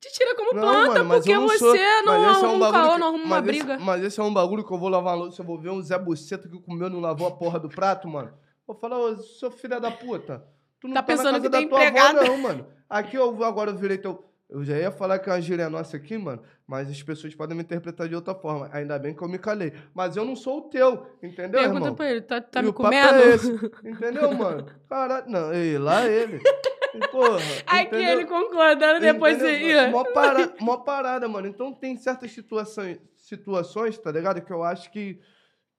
Te 0.03 0.13
tira 0.13 0.35
como 0.35 0.53
Não, 0.53 0.61
planta, 0.63 1.05
mano, 1.05 1.09
porque 1.21 1.33
não 1.33 1.47
você 1.47 1.59
sou- 1.59 1.75
não 2.05 2.19
mas 2.21 2.37
esse 2.37 2.45
é 2.45 2.49
arruma 2.49 2.55
um, 2.55 2.59
bagulho 2.59 2.73
caô, 2.83 2.93
que- 2.95 2.99
não 3.01 3.07
arruma 3.07 3.25
uma 3.25 3.37
esse- 3.39 3.47
briga. 3.47 3.79
mas 3.79 4.03
esse 4.03 4.21
é 4.21 4.23
um 4.25 4.35
bagulho 4.35 4.65
que 4.67 4.73
eu 4.75 4.79
vou 4.79 4.89
lavar 4.89 5.13
a 5.13 5.17
louça, 5.17 5.41
eu 5.43 5.47
vou 5.47 5.61
ver 5.61 5.71
um 5.71 5.81
Zé 5.81 5.97
Buceta 5.97 6.49
que 6.49 6.61
comeu 6.61 6.89
e 6.89 6.91
não 6.91 6.99
lavou 7.01 7.29
a 7.29 7.31
porra 7.31 7.61
do 7.61 7.69
prato, 7.69 8.09
mano. 8.09 8.33
Vou 8.67 8.77
falar, 8.77 8.99
ô, 8.99 9.17
seu 9.17 9.51
filho 9.53 9.81
da 9.81 9.93
puta, 9.93 10.45
tu 10.81 10.89
não 10.89 10.95
Tá 10.95 11.03
tá, 11.03 11.07
pensando 11.07 11.41
que 11.41 11.49
da 11.49 11.59
tem 11.59 11.69
tua 11.69 11.79
avó, 11.79 11.87
empregada. 11.89 12.25
não, 12.25 12.37
mano. 12.37 12.67
Aqui 12.91 13.17
eu 13.17 13.45
agora 13.45 13.71
eu 13.71 13.77
virei 13.77 13.97
teu... 13.97 14.29
Eu 14.51 14.63
já 14.65 14.77
ia 14.77 14.91
falar 14.91 15.19
que 15.19 15.31
é 15.31 15.33
uma 15.33 15.41
gíria 15.41 15.71
nossa 15.71 15.97
aqui, 15.97 16.19
mano, 16.19 16.43
mas 16.67 16.91
as 16.91 17.03
pessoas 17.03 17.35
podem 17.35 17.57
me 17.57 17.63
interpretar 17.63 18.07
de 18.07 18.15
outra 18.15 18.35
forma. 18.35 18.69
Ainda 18.71 18.99
bem 18.99 19.15
que 19.15 19.23
eu 19.23 19.29
me 19.29 19.39
calei. 19.39 19.73
Mas 19.95 20.15
eu 20.15 20.27
não 20.27 20.37
sou 20.37 20.59
o 20.59 20.63
teu, 20.63 21.07
entendeu, 21.23 21.59
Pergunta 21.61 21.79
irmão? 21.87 21.95
pra 21.95 22.11
ele, 22.11 22.21
tá, 22.21 22.39
tá 22.39 22.61
me 22.61 22.69
papo 22.69 22.83
comendo? 22.83 23.15
é 23.15 23.29
esse, 23.35 23.51
entendeu, 23.83 24.35
mano? 24.35 24.67
Caralho, 24.91 25.25
não, 25.31 25.55
ei, 25.55 25.79
lá 25.79 26.07
ele. 26.07 26.39
Porra, 27.11 27.39
Aí 27.67 27.87
que 27.87 27.97
entendeu? 27.97 28.21
ele 28.21 28.27
concordando, 28.27 29.01
depois 29.01 29.37
Entendeu? 29.37 29.69
ia. 29.69 29.91
Mó, 29.91 30.05
para, 30.05 30.55
mó 30.61 30.77
parada, 30.79 31.29
mano. 31.29 31.47
Então 31.49 31.73
tem 31.73 31.97
certas 31.97 32.33
situações, 32.33 32.99
situações, 33.17 33.99
tá 33.99 34.11
ligado? 34.13 34.43
Que 34.43 34.53
eu 34.53 34.63
acho 34.63 34.91
que, 34.91 35.19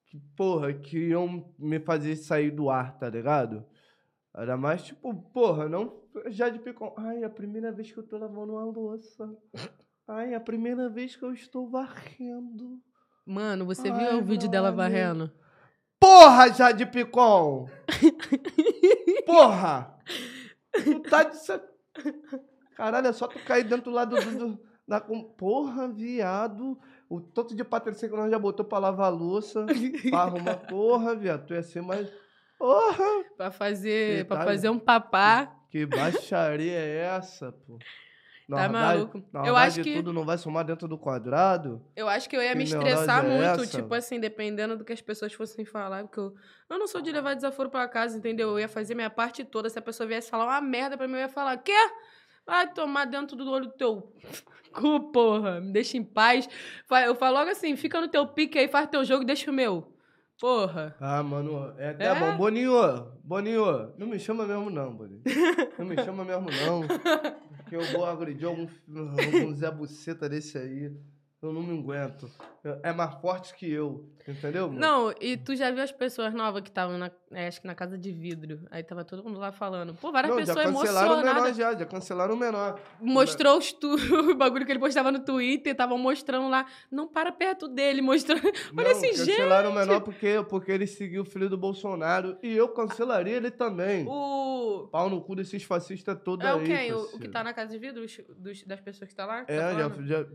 que, 0.07 0.19
porra, 0.35 0.73
que 0.73 0.97
iam 1.09 1.53
me 1.57 1.79
fazer 1.79 2.15
sair 2.15 2.51
do 2.51 2.69
ar, 2.69 2.97
tá 2.97 3.09
ligado? 3.09 3.65
Era 4.35 4.57
mais 4.57 4.83
tipo, 4.83 5.13
porra, 5.31 5.69
não. 5.69 6.01
Já 6.27 6.49
de 6.49 6.59
picão. 6.59 6.93
Ai, 6.97 7.21
é 7.23 7.25
a 7.25 7.29
primeira 7.29 7.71
vez 7.71 7.91
que 7.91 7.97
eu 7.97 8.03
tô 8.03 8.17
lavando 8.17 8.53
uma 8.53 8.65
louça. 8.65 9.29
Ai, 10.07 10.33
é 10.33 10.35
a 10.35 10.39
primeira 10.39 10.89
vez 10.89 11.15
que 11.15 11.23
eu 11.23 11.33
estou 11.33 11.69
varrendo. 11.69 12.79
Mano, 13.25 13.65
você 13.65 13.83
viu 13.83 14.09
Ai, 14.09 14.15
o 14.15 14.23
vídeo 14.23 14.49
dela 14.49 14.71
varrendo? 14.71 15.31
Porra, 15.99 16.51
Jade 16.51 16.85
Picon! 16.87 17.69
Porra! 19.25 19.97
Tu 20.83 20.99
tá 21.01 21.23
de 21.23 21.37
sac... 21.37 21.63
Caralho, 22.75 23.07
é 23.07 23.13
só 23.13 23.27
tu 23.27 23.39
cair 23.45 23.63
dentro 23.63 23.91
lá 23.91 24.05
do... 24.05 24.15
do- 24.15 24.37
do- 24.49 24.59
da... 24.87 24.99
com- 24.99 25.23
Porra, 25.23 25.87
viado! 25.87 26.77
O 27.09 27.21
tanto 27.21 27.55
de 27.55 27.63
patrícia 27.63 28.09
que 28.09 28.15
nós 28.15 28.31
já 28.31 28.39
botou 28.39 28.65
pra 28.65 28.79
lavar 28.79 29.07
a 29.07 29.09
louça, 29.09 29.65
pra 30.09 30.19
arrumar... 30.21 30.55
Porra, 30.67 31.15
viado, 31.15 31.45
tu 31.45 31.53
ia 31.53 31.61
ser 31.63 31.81
mais... 31.81 32.09
Porra! 32.57 33.23
Pra 33.37 33.51
fazer, 33.51 34.19
Você 34.19 34.23
pra 34.25 34.37
tá- 34.37 34.43
fazer 34.45 34.69
um 34.69 34.79
papá. 34.79 35.53
Que 35.69 35.85
baixaria 35.85 36.71
é 36.79 36.97
essa, 37.17 37.51
pô? 37.51 37.77
Na 38.47 38.57
Tá 38.57 38.63
verdade- 38.63 38.97
maluco. 38.97 39.23
Na 39.31 39.45
Eu 39.47 39.55
acho 39.55 39.81
que- 39.81 39.93
tudo 39.95 40.11
não 40.11 40.25
vai 40.25 40.37
somar 40.37 40.65
dentro 40.65 40.87
do 40.87 40.97
quadrado? 40.97 41.81
Eu 41.95 42.09
acho 42.09 42.29
que 42.29 42.35
eu 42.35 42.41
ia 42.41 42.53
me 42.53 42.63
estressar 42.65 43.23
é 43.25 43.29
muito, 43.29 43.63
essa? 43.63 43.77
tipo 43.81 43.93
assim, 43.93 44.19
dependendo 44.19 44.75
do 44.77 44.83
que 44.83 44.91
as 44.91 45.01
pessoas 45.01 45.31
fossem 45.33 45.63
falar, 45.63 46.03
porque 46.03 46.19
eu, 46.19 46.33
eu 46.69 46.77
não 46.77 46.85
sou 46.87 47.01
de 47.01 47.11
levar 47.11 47.35
desaforo 47.35 47.69
pra 47.69 47.87
casa, 47.87 48.17
entendeu? 48.17 48.49
Eu 48.49 48.59
ia 48.59 48.67
fazer 48.67 48.95
minha 48.95 49.09
parte 49.09 49.43
toda. 49.45 49.69
Se 49.69 49.79
a 49.79 49.81
pessoa 49.81 50.05
viesse 50.07 50.29
falar 50.29 50.45
uma 50.45 50.61
merda 50.61 50.97
pra 50.97 51.07
mim, 51.07 51.13
eu 51.13 51.19
ia 51.19 51.29
falar, 51.29 51.55
quê? 51.57 51.71
Vai 52.45 52.69
tomar 52.73 53.05
dentro 53.05 53.37
do 53.37 53.49
olho 53.49 53.67
do 53.67 53.71
teu 53.73 54.11
cu, 54.73 55.11
porra. 55.13 55.61
Me 55.61 55.71
deixa 55.71 55.95
em 55.97 56.03
paz. 56.03 56.49
Eu 57.05 57.15
falo 57.15 57.37
logo 57.37 57.49
assim, 57.51 57.75
fica 57.77 58.01
no 58.01 58.09
teu 58.09 58.27
pique 58.27 58.59
aí, 58.59 58.67
faz 58.67 58.87
teu 58.89 59.05
jogo 59.05 59.23
e 59.23 59.25
deixa 59.25 59.49
o 59.49 59.53
meu. 59.53 59.89
Porra. 60.41 60.93
Ah, 60.99 61.23
mano, 61.23 61.73
é 61.77 61.91
até 61.91 62.05
É? 62.07 62.15
bom. 62.15 62.35
Boninho, 62.35 62.73
Boninho, 63.23 63.93
não 63.97 64.07
me 64.07 64.19
chama 64.19 64.45
mesmo 64.45 64.69
não, 64.69 64.93
Boninho. 64.93 65.21
Não 65.79 65.85
me 65.85 65.95
chama 66.03 66.25
mesmo 66.25 66.47
não. 66.51 66.81
Eu 67.73 67.83
vou 67.91 68.05
agredir 68.05 68.47
algum, 68.47 68.67
algum 68.87 69.53
Zé 69.55 69.71
Buceta 69.71 70.29
desse 70.29 70.57
aí. 70.57 70.91
Eu 71.43 71.51
não 71.51 71.61
me 71.61 71.77
aguento. 71.77 72.31
É 72.81 72.93
mais 72.93 73.15
forte 73.15 73.53
que 73.53 73.69
eu, 73.69 74.07
entendeu? 74.25 74.67
mano? 74.69 74.79
Não, 74.79 75.13
e 75.19 75.35
tu 75.35 75.53
já 75.53 75.69
viu 75.69 75.83
as 75.83 75.91
pessoas 75.91 76.33
novas 76.33 76.61
que 76.61 76.69
estavam, 76.69 76.97
na, 76.97 77.11
é, 77.31 77.47
acho 77.49 77.59
que 77.59 77.67
na 77.67 77.75
casa 77.75 77.97
de 77.97 78.09
vidro. 78.13 78.61
Aí 78.71 78.81
tava 78.81 79.03
todo 79.03 79.21
mundo 79.21 79.37
lá 79.41 79.51
falando. 79.51 79.93
Pô, 79.93 80.09
várias 80.09 80.33
Não, 80.33 80.39
já 80.45 80.53
pessoas 80.55 80.73
cancelaram 80.73 81.13
o 81.15 81.17
menor 81.17 81.29
emocionadas. 81.31 81.57
já, 81.57 81.75
já 81.75 81.85
cancelaram 81.85 82.35
o 82.35 82.37
menor. 82.37 82.79
Mostrou 83.01 83.57
os 83.57 83.73
tu... 83.73 83.89
o 84.31 84.35
bagulho 84.35 84.65
que 84.65 84.71
ele 84.71 84.79
postava 84.79 85.11
no 85.11 85.19
Twitter, 85.19 85.73
estavam 85.73 85.97
mostrando 85.97 86.47
lá. 86.47 86.65
Não 86.89 87.09
para 87.09 87.33
perto 87.33 87.67
dele, 87.67 88.01
mostrando. 88.01 88.41
Olha 88.77 88.89
Não, 88.89 88.91
assim, 88.91 89.09
cancelaram 89.09 89.71
o 89.71 89.75
menor 89.75 89.99
porque, 89.99 90.41
porque 90.49 90.71
ele 90.71 90.87
seguiu 90.87 91.23
o 91.23 91.25
filho 91.25 91.49
do 91.49 91.57
Bolsonaro. 91.57 92.37
E 92.41 92.55
eu 92.55 92.69
cancelaria 92.69 93.35
ele 93.35 93.51
também. 93.51 94.07
O. 94.07 94.87
Pau 94.89 95.09
no 95.09 95.21
cu 95.21 95.35
desses 95.35 95.63
fascistas 95.63 96.17
todos 96.23 96.45
É 96.47 96.49
aí. 96.51 96.55
o 96.57 96.63
quem? 96.63 96.93
O, 96.93 97.19
que 97.19 97.27
tá 97.27 97.43
na 97.43 97.53
casa 97.53 97.71
de 97.71 97.77
vidro? 97.77 98.01
Os- 98.05 98.21
dos- 98.37 98.63
das 98.63 98.79
pessoas 98.79 99.09
que 99.09 99.15
tá 99.15 99.25
lá? 99.25 99.43
que 99.43 99.51
É, 99.51 99.59
tá 99.59 99.73
já, 99.73 99.89
já. 100.05 100.25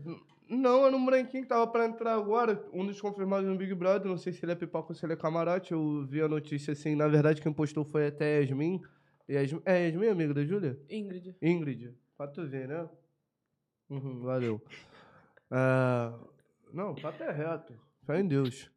Não, 0.49 0.85
era 0.85 0.95
um 0.95 1.05
branquinho 1.05 1.43
que 1.43 1.49
tava 1.49 1.67
pra 1.67 1.85
entrar 1.85 2.15
agora. 2.15 2.65
Um 2.73 2.85
dos 2.85 2.99
confirmados 2.99 3.47
no 3.47 3.55
Big 3.55 3.73
Brother. 3.75 4.09
Não 4.09 4.17
sei 4.17 4.33
se 4.33 4.43
ele 4.43 4.51
é 4.51 4.55
pipoca 4.55 4.91
ou 4.91 4.95
se 4.95 5.05
ele 5.05 5.13
é 5.13 5.15
camarote. 5.15 5.73
Eu 5.73 6.05
vi 6.07 6.21
a 6.21 6.27
notícia 6.27 6.71
assim. 6.71 6.95
Na 6.95 7.07
verdade, 7.07 7.41
quem 7.41 7.53
postou 7.53 7.85
foi 7.85 8.07
até 8.07 8.37
a 8.37 8.39
Yasmin. 8.39 8.81
Yasmin 9.29 9.61
é 9.63 9.85
Yasmin, 9.85 10.07
amiga 10.07 10.33
da 10.33 10.43
Júlia? 10.43 10.79
Ingrid. 10.89 11.35
Ingrid. 11.39 11.95
Pra 12.17 12.27
tu 12.27 12.47
ver, 12.47 12.67
né? 12.67 12.89
Uhum, 13.89 14.23
valeu. 14.23 14.61
Ah, 15.51 16.17
não, 16.73 16.95
papo 16.95 17.23
é 17.23 17.31
reto. 17.31 17.73
Fé 18.05 18.19
em 18.19 18.27
Deus. 18.27 18.71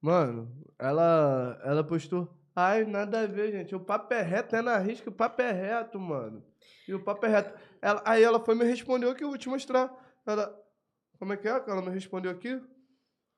Mano, 0.00 0.50
ela, 0.78 1.60
ela 1.64 1.84
postou. 1.84 2.28
Ai, 2.54 2.84
nada 2.84 3.20
a 3.20 3.26
ver, 3.26 3.52
gente. 3.52 3.74
O 3.74 3.80
papo 3.80 4.12
é 4.12 4.22
reto, 4.22 4.56
é 4.56 4.62
na 4.62 4.78
risca, 4.78 5.10
o 5.10 5.12
papo 5.12 5.40
é 5.42 5.52
reto, 5.52 5.98
mano. 5.98 6.42
E 6.88 6.94
o 6.94 7.02
papo 7.02 7.24
é 7.26 7.28
reto. 7.28 7.56
Ela, 7.80 8.02
aí 8.04 8.22
ela 8.22 8.40
foi 8.40 8.56
me 8.56 8.64
respondeu 8.64 9.10
aqui, 9.10 9.22
eu 9.22 9.28
vou 9.28 9.38
te 9.38 9.48
mostrar. 9.48 9.92
Ela. 10.26 10.67
Como 11.18 11.32
é 11.32 11.36
que 11.36 11.48
é 11.48 11.60
que 11.60 11.70
ela 11.70 11.82
me 11.82 11.90
respondeu 11.90 12.30
aqui? 12.30 12.60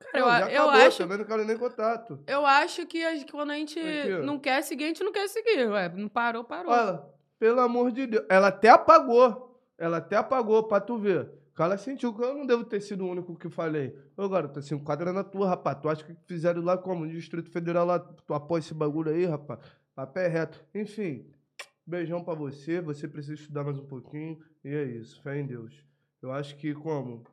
Cara, 0.01 0.19
eu, 0.19 0.25
Não, 0.27 0.33
já 0.39 0.51
eu 0.53 0.63
acabou, 0.63 0.87
acho. 0.87 0.99
também 0.99 1.19
não 1.19 1.25
quero 1.25 1.45
nem 1.45 1.59
contato. 1.59 2.19
Eu 2.27 2.47
acho 2.47 2.87
que 2.87 3.03
a- 3.05 3.27
quando 3.31 3.51
a 3.51 3.55
gente 3.57 3.79
Aqui, 3.79 4.09
não 4.25 4.39
quer 4.39 4.63
seguir, 4.63 4.85
a 4.85 4.89
gente 4.89 5.05
não 5.05 5.13
quer 5.13 5.29
seguir. 5.29 5.69
Ué, 5.69 5.89
não 5.91 6.09
parou, 6.09 6.43
parou. 6.45 6.73
Olha, 6.73 7.03
pelo 7.39 7.61
amor 7.61 7.93
de 7.93 8.07
Deus. 8.07 8.25
Ela 8.29 8.49
até 8.49 8.69
apagou. 8.69 9.63
Ela 9.79 9.99
até 9.99 10.17
apagou, 10.17 10.63
pra 10.65 10.81
tu 10.81 10.99
ver. 10.99 11.31
Ela 11.59 11.77
sentiu 11.77 12.15
que 12.15 12.23
eu 12.23 12.33
não 12.35 12.47
devo 12.47 12.65
ter 12.65 12.81
sido 12.81 13.05
o 13.05 13.11
único 13.11 13.37
que 13.37 13.51
falei. 13.51 13.95
Ô, 14.17 14.27
garoto, 14.31 14.59
assim, 14.59 14.75
o 14.75 14.81
quadro 14.81 15.11
é 15.11 15.13
na 15.13 15.23
tua, 15.23 15.47
rapaz. 15.47 15.77
Tu 15.83 15.89
acha 15.91 16.03
que 16.05 16.17
fizeram 16.27 16.63
lá 16.63 16.79
como? 16.79 17.05
No 17.05 17.11
Distrito 17.13 17.51
Federal 17.51 17.85
lá, 17.85 17.99
tu 17.99 18.33
apoia 18.33 18.61
esse 18.61 18.73
bagulho 18.73 19.11
aí, 19.13 19.27
rapaz? 19.27 19.61
Papo 19.95 20.19
é 20.19 20.27
reto. 20.27 20.65
Enfim, 20.75 21.27
beijão 21.87 22.25
pra 22.25 22.33
você. 22.33 22.81
Você 22.81 23.07
precisa 23.07 23.35
estudar 23.35 23.63
mais 23.65 23.79
um 23.79 23.85
pouquinho. 23.87 24.39
E 24.65 24.71
é 24.75 24.85
isso, 24.85 25.21
fé 25.23 25.39
em 25.39 25.47
Deus. 25.47 25.85
Eu 26.23 26.33
acho 26.33 26.57
que 26.57 26.73
como? 26.75 27.25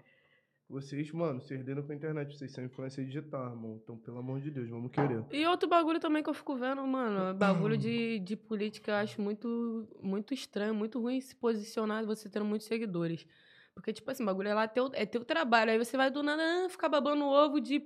Vocês, 0.70 1.10
mano, 1.14 1.40
vocês 1.40 1.62
lidam 1.62 1.82
com 1.82 1.94
a 1.94 1.96
internet. 1.96 2.38
Vocês 2.38 2.52
são 2.52 2.64
influência 2.64 3.04
digital, 3.04 3.52
irmão. 3.52 3.80
Então, 3.82 3.98
pelo 3.98 4.18
amor 4.20 4.42
de 4.42 4.52
Deus, 4.52 4.68
vamos 4.70 4.92
querer. 4.92 5.24
E 5.32 5.46
outro 5.46 5.70
bagulho 5.70 6.00
também 6.00 6.22
que 6.22 6.30
eu 6.30 6.34
fico 6.34 6.56
vendo, 6.58 6.86
mano, 6.86 7.34
bagulho 7.34 7.78
de, 7.78 8.20
de 8.20 8.36
política, 8.36 8.92
eu 8.92 8.96
acho 8.96 9.22
muito, 9.22 9.88
muito 10.02 10.34
estranho, 10.34 10.76
muito 10.76 11.00
ruim 11.00 11.22
se 11.22 11.34
posicionar 11.36 12.06
você 12.06 12.30
tendo 12.30 12.44
muitos 12.46 12.68
seguidores. 12.68 13.26
Porque, 13.74 13.94
tipo 13.94 14.10
assim, 14.10 14.26
bagulho 14.26 14.50
é 14.50 14.54
lá 14.56 14.68
teu, 14.68 14.90
é 14.94 15.06
teu 15.06 15.24
trabalho. 15.24 15.72
Aí 15.72 15.78
você 15.78 15.96
vai 15.96 16.10
do 16.12 16.22
nada 16.24 16.42
ah, 16.66 16.68
ficar 16.70 16.90
babando 16.90 17.24
o 17.24 17.30
ovo 17.32 17.62
de, 17.62 17.80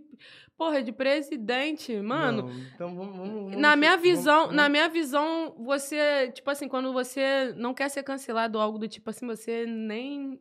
porra, 0.57 0.81
de 0.81 0.91
presidente. 0.91 1.93
Mano, 2.01 2.43
Não, 2.43 2.59
então 2.73 2.95
vamos, 2.95 3.15
vamos, 3.17 3.33
vamos 3.33 3.57
na 3.57 3.75
minha 3.75 3.91
vamos- 3.97 4.09
visão, 4.09 4.39
vamos- 4.43 4.55
na 4.55 4.69
minha 4.69 4.87
visão, 4.89 5.53
você, 5.59 6.31
tipo 6.31 6.49
assim, 6.49 6.67
quando 6.67 6.91
você 6.93 7.53
não 7.57 7.73
quer 7.73 7.89
ser 7.89 8.01
cancelado 8.03 8.57
ou 8.57 8.63
algo 8.63 8.79
do 8.79 8.87
tipo 8.87 9.09
assim, 9.09 9.27
você 9.27 9.65
nem 9.67 10.39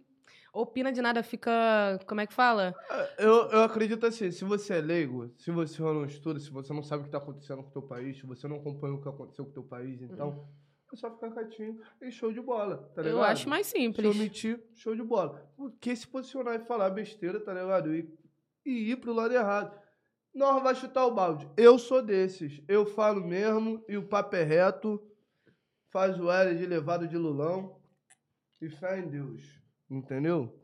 opina 0.53 0.93
de 0.93 1.01
nada, 1.01 1.23
fica, 1.23 1.99
como 2.07 2.21
é 2.21 2.27
que 2.27 2.33
fala? 2.33 2.75
Eu, 3.19 3.49
eu 3.51 3.63
acredito 3.63 4.05
assim, 4.07 4.31
se 4.31 4.45
você 4.45 4.75
é 4.75 4.81
leigo, 4.81 5.33
se 5.37 5.51
você 5.51 5.81
não 5.83 6.05
estuda, 6.05 6.39
se 6.41 6.51
você 6.51 6.73
não 6.73 6.83
sabe 6.83 7.01
o 7.01 7.05
que 7.05 7.09
está 7.09 7.19
acontecendo 7.19 7.63
com 7.63 7.69
o 7.69 7.73
teu 7.73 7.83
país, 7.83 8.19
se 8.19 8.27
você 8.27 8.47
não 8.49 8.57
acompanha 8.57 8.95
o 8.95 9.01
que 9.01 9.09
aconteceu 9.09 9.45
com 9.45 9.51
o 9.51 9.55
teu 9.55 9.65
país, 9.65 10.01
então, 10.03 10.49
é 10.93 10.97
só 10.97 11.11
ficar 11.11 11.31
quietinho 11.31 11.81
e 12.03 12.11
show 12.11 12.33
de 12.33 12.41
bola, 12.41 12.79
tá 12.95 13.03
ligado? 13.03 13.19
Eu 13.19 13.23
acho 13.23 13.49
mais 13.49 13.69
Se 13.69 13.73
simples. 13.73 14.05
omitir, 14.05 14.61
show 14.75 14.95
de 14.95 15.03
bola. 15.03 15.49
Porque 15.57 15.95
se 15.95 16.07
posicionar 16.07 16.57
e 16.57 16.65
falar 16.65 16.91
besteira, 16.91 17.39
tá 17.39 17.55
ligado? 17.55 17.95
E, 17.95 18.13
e 18.67 18.91
ir 18.91 18.97
pro 18.97 19.13
lado 19.13 19.33
errado. 19.33 19.79
Nós 20.35 20.63
vai 20.63 20.75
chutar 20.75 21.07
o 21.07 21.15
balde. 21.15 21.49
Eu 21.57 21.79
sou 21.79 22.03
desses. 22.03 22.61
Eu 22.67 22.85
falo 22.87 23.25
mesmo 23.25 23.85
e 23.89 23.97
o 23.97 24.07
papo 24.07 24.35
é 24.35 24.43
reto. 24.43 25.01
Faz 25.93 26.19
o 26.19 26.31
L 26.31 26.57
de 26.57 26.67
levado 26.67 27.07
de 27.07 27.17
Lulão. 27.17 27.81
E 28.61 28.69
fé 28.69 28.99
em 28.99 29.09
Deus. 29.09 29.60
Entendeu? 29.91 30.55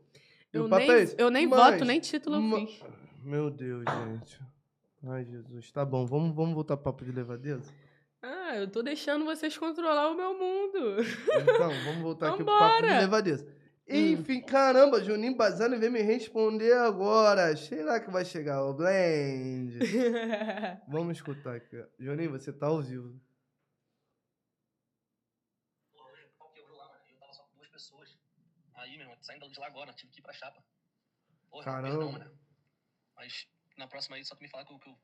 Eu 0.53 0.67
nem, 0.67 0.89
é 0.89 1.15
eu 1.17 1.29
nem 1.29 1.45
Mas- 1.47 1.59
voto, 1.59 1.85
nem 1.85 1.99
título 1.99 2.37
eu 2.37 2.65
fiz. 2.65 2.83
Meu 3.23 3.51
Deus, 3.51 3.83
gente. 3.83 4.39
Ai, 5.05 5.25
Jesus. 5.25 5.71
Tá 5.71 5.83
bom, 5.83 6.05
vamos, 6.05 6.33
vamos 6.35 6.53
voltar 6.55 6.77
pro 6.77 6.85
papo 6.85 7.03
de 7.03 7.11
levadeza? 7.11 7.71
Ah, 8.21 8.55
eu 8.55 8.69
tô 8.69 8.81
deixando 8.81 9.25
vocês 9.25 9.57
controlar 9.57 10.09
o 10.09 10.15
meu 10.15 10.33
mundo. 10.33 11.01
Então, 11.01 11.69
vamos 11.85 12.01
voltar 12.01 12.29
aqui 12.29 12.37
pro 12.37 12.45
papo 12.45 12.81
de 12.83 12.87
levadeza. 12.87 13.57
Enfim, 13.89 14.41
caramba, 14.41 15.01
Juninho 15.01 15.35
Bazano 15.35 15.79
vem 15.79 15.89
me 15.89 16.01
responder 16.01 16.73
agora. 16.73 17.55
Será 17.55 17.99
que 17.99 18.11
vai 18.11 18.25
chegar 18.25 18.63
o 18.65 18.73
Blend? 18.73 19.79
Vamos 20.89 21.17
escutar 21.17 21.55
aqui. 21.55 21.81
Juninho, 21.97 22.31
você 22.31 22.51
tá 22.51 22.67
ao 22.67 22.81
vivo. 22.81 23.17
Porra, 25.93 26.09
hoje 26.11 26.23
qual 26.37 26.51
que 26.51 26.59
eu 26.59 26.75
lá, 26.75 26.85
mano? 26.89 26.99
Eu 27.09 27.15
tava 27.17 27.31
só 27.33 27.43
com 27.43 27.55
duas 27.55 27.69
pessoas. 27.69 28.17
Aí, 28.75 28.91
meu 28.91 29.01
irmão, 29.01 29.16
saindo 29.27 29.49
de 29.49 29.59
lá 29.59 29.67
agora, 29.67 29.93
tive 29.93 30.11
que 30.11 30.19
ir 30.19 30.23
pra 30.23 30.33
chapa. 30.33 30.63
Porra, 31.51 31.63
Caramba. 31.65 31.89
perdão, 31.89 32.11
mano. 32.13 32.31
Mas 33.15 33.47
na 33.77 33.87
próxima 33.87 34.15
aí, 34.15 34.23
só 34.25 34.35
tu 34.35 34.41
me 34.41 34.49
falar 34.49 34.65
que 34.65 34.73
eu, 34.73 34.79
que. 34.79 34.95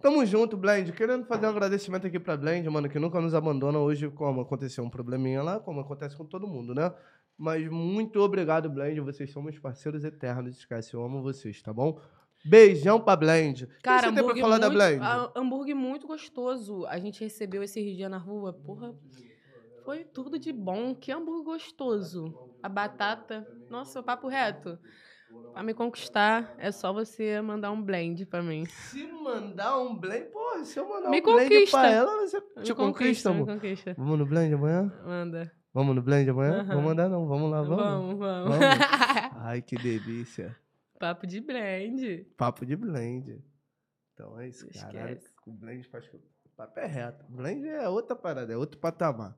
Tamo 0.00 0.26
junto, 0.26 0.56
Blend. 0.56 0.92
Querendo 0.92 1.24
fazer 1.26 1.46
um 1.46 1.50
agradecimento 1.50 2.06
aqui 2.08 2.18
pra 2.18 2.36
Blend, 2.36 2.68
mano, 2.68 2.88
que 2.88 2.98
nunca 2.98 3.20
nos 3.20 3.34
abandona 3.34 3.78
hoje, 3.78 4.10
como 4.10 4.40
aconteceu 4.40 4.82
um 4.82 4.90
probleminha 4.90 5.42
lá, 5.42 5.60
como 5.60 5.78
acontece 5.80 6.16
com 6.16 6.24
todo 6.26 6.46
mundo, 6.48 6.74
né? 6.74 6.92
Mas 7.38 7.68
muito 7.68 8.18
obrigado, 8.20 8.68
Blend. 8.68 9.00
Vocês 9.00 9.30
são 9.30 9.40
meus 9.42 9.58
parceiros 9.60 10.02
eternos. 10.04 10.58
Esquece, 10.58 10.94
eu 10.94 11.04
amo 11.04 11.22
vocês, 11.22 11.62
tá 11.62 11.72
bom? 11.72 12.00
Beijão 12.44 13.00
pra 13.00 13.14
Blend. 13.14 13.64
O 13.64 13.66
que 13.68 13.82
Cara, 13.82 14.08
você 14.08 14.14
tem 14.16 14.24
pra 14.24 14.36
falar 14.36 14.58
da 14.58 14.68
muito, 14.68 14.78
Blend? 14.78 15.04
a- 15.04 15.32
hambúrguer 15.36 15.76
muito 15.76 16.08
gostoso. 16.08 16.84
A 16.86 16.98
gente 16.98 17.22
recebeu 17.22 17.62
esse 17.62 17.80
dia 17.94 18.08
na 18.08 18.18
rua. 18.18 18.52
Porra, 18.52 18.92
foi 19.84 20.04
tudo 20.04 20.38
de 20.38 20.52
bom. 20.52 20.94
Que 20.94 21.12
hambúrguer 21.12 21.44
gostoso. 21.44 22.50
A 22.62 22.68
batata. 22.68 23.46
Nossa, 23.68 24.02
papo 24.02 24.28
reto. 24.28 24.78
Pra 25.54 25.62
me 25.62 25.72
conquistar, 25.72 26.54
é 26.58 26.70
só 26.70 26.92
você 26.92 27.40
mandar 27.40 27.70
um 27.70 27.82
blend 27.82 28.26
pra 28.26 28.42
mim. 28.42 28.66
Se 28.66 29.06
mandar 29.10 29.78
um 29.78 29.96
blend, 29.96 30.26
porra, 30.30 30.62
se 30.64 30.78
eu 30.78 30.86
mandar 30.86 31.08
Me 31.08 31.20
um 31.20 31.22
blend 31.24 31.48
conquista. 31.48 31.78
pra 31.78 31.90
ela, 31.90 32.16
você 32.20 32.40
Me 32.56 32.62
te 32.62 32.74
conquista, 32.74 33.30
me 33.30 33.36
amor. 33.36 33.46
conquista. 33.54 33.94
Vamos 33.96 34.18
no 34.18 34.26
blend 34.26 34.54
amanhã? 34.54 34.92
Manda. 35.06 35.50
Vamos 35.72 35.94
no 35.96 36.02
blend 36.02 36.28
amanhã? 36.28 36.56
Aham. 36.58 36.64
Vamos 36.66 36.84
mandar 36.84 37.08
não, 37.08 37.26
vamos 37.26 37.50
lá, 37.50 37.62
vamos. 37.62 37.76
Vamos, 37.82 38.18
vamos. 38.18 38.58
Vamos. 38.58 38.66
Ai, 39.40 39.62
que 39.62 39.74
delícia. 39.76 40.54
Papo 40.98 41.26
de 41.26 41.40
blend. 41.40 42.24
Papo 42.36 42.66
de 42.66 42.76
blend. 42.76 43.42
Então 44.12 44.38
é 44.38 44.48
isso, 44.48 44.66
caralho. 44.78 45.14
Esquece. 45.14 45.32
O 45.46 45.50
blend 45.52 45.88
faz 45.88 46.06
que 46.08 46.16
o 46.16 46.20
papo 46.54 46.78
é 46.78 46.84
reto. 46.86 47.24
Blend 47.30 47.66
é 47.66 47.88
outra 47.88 48.14
parada, 48.14 48.52
é 48.52 48.56
outro 48.56 48.78
patamar. 48.78 49.34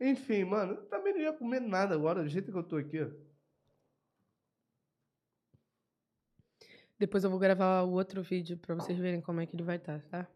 Enfim, 0.00 0.44
mano, 0.44 0.74
eu 0.74 0.86
também 0.86 1.12
não 1.14 1.20
ia 1.20 1.32
comer 1.32 1.60
nada 1.60 1.94
agora, 1.94 2.22
do 2.22 2.28
jeito 2.28 2.50
que 2.50 2.58
eu 2.58 2.62
tô 2.62 2.76
aqui. 2.76 2.98
Depois 6.98 7.24
eu 7.24 7.30
vou 7.30 7.38
gravar 7.38 7.82
o 7.82 7.92
outro 7.92 8.22
vídeo 8.22 8.56
pra 8.56 8.74
vocês 8.74 8.98
verem 8.98 9.20
como 9.20 9.40
é 9.40 9.46
que 9.46 9.54
ele 9.56 9.62
vai 9.62 9.76
estar, 9.76 10.00
tá? 10.02 10.28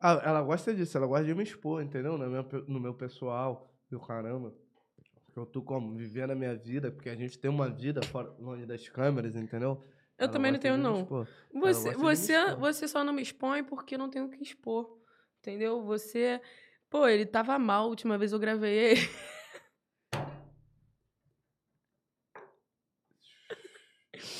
Ah, 0.00 0.20
ela 0.24 0.42
gosta 0.42 0.74
disso, 0.74 0.96
ela 0.96 1.06
gosta 1.06 1.24
de 1.24 1.34
me 1.34 1.42
expor, 1.42 1.82
entendeu? 1.82 2.16
No 2.18 2.28
meu, 2.28 2.42
no 2.68 2.80
meu 2.80 2.94
pessoal, 2.94 3.74
do 3.90 3.98
caramba. 3.98 4.54
Eu 5.34 5.44
tô 5.44 5.62
como? 5.62 5.94
Vivendo 5.94 6.30
a 6.30 6.34
minha 6.34 6.54
vida, 6.54 6.90
porque 6.90 7.08
a 7.08 7.16
gente 7.16 7.38
tem 7.38 7.50
uma 7.50 7.68
vida 7.68 8.02
fora, 8.02 8.30
longe 8.38 8.66
das 8.66 8.88
câmeras, 8.88 9.34
entendeu? 9.34 9.82
Eu 10.16 10.24
Ela 10.24 10.32
também 10.32 10.52
não 10.52 10.58
tenho, 10.60 10.76
não. 10.76 11.04
Você, 11.52 11.92
você, 11.94 12.54
você 12.54 12.86
só 12.86 13.02
não 13.02 13.12
me 13.12 13.22
expõe 13.22 13.64
porque 13.64 13.98
não 13.98 14.08
tem 14.08 14.22
o 14.22 14.28
que 14.28 14.42
expor. 14.42 14.96
Entendeu? 15.40 15.82
Você. 15.82 16.40
Pô, 16.94 17.08
ele 17.08 17.26
tava 17.26 17.58
mal 17.58 17.86
a 17.86 17.88
última 17.88 18.16
vez 18.16 18.30
eu 18.32 18.38
gravei 18.38 18.72
ele. 18.72 19.10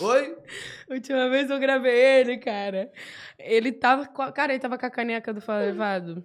Oi? 0.00 0.36
Última 0.88 1.28
vez 1.28 1.50
eu 1.50 1.58
gravei 1.58 1.92
ele, 2.20 2.38
cara. 2.38 2.92
Ele 3.36 3.72
tava. 3.72 4.06
com 4.06 4.22
a- 4.22 4.30
Cara, 4.30 4.52
ele 4.52 4.60
tava 4.60 4.78
com 4.78 4.86
a 4.86 4.90
caneca 4.90 5.34
do 5.34 5.40
Fala 5.40 5.62
Levado. 5.62 6.24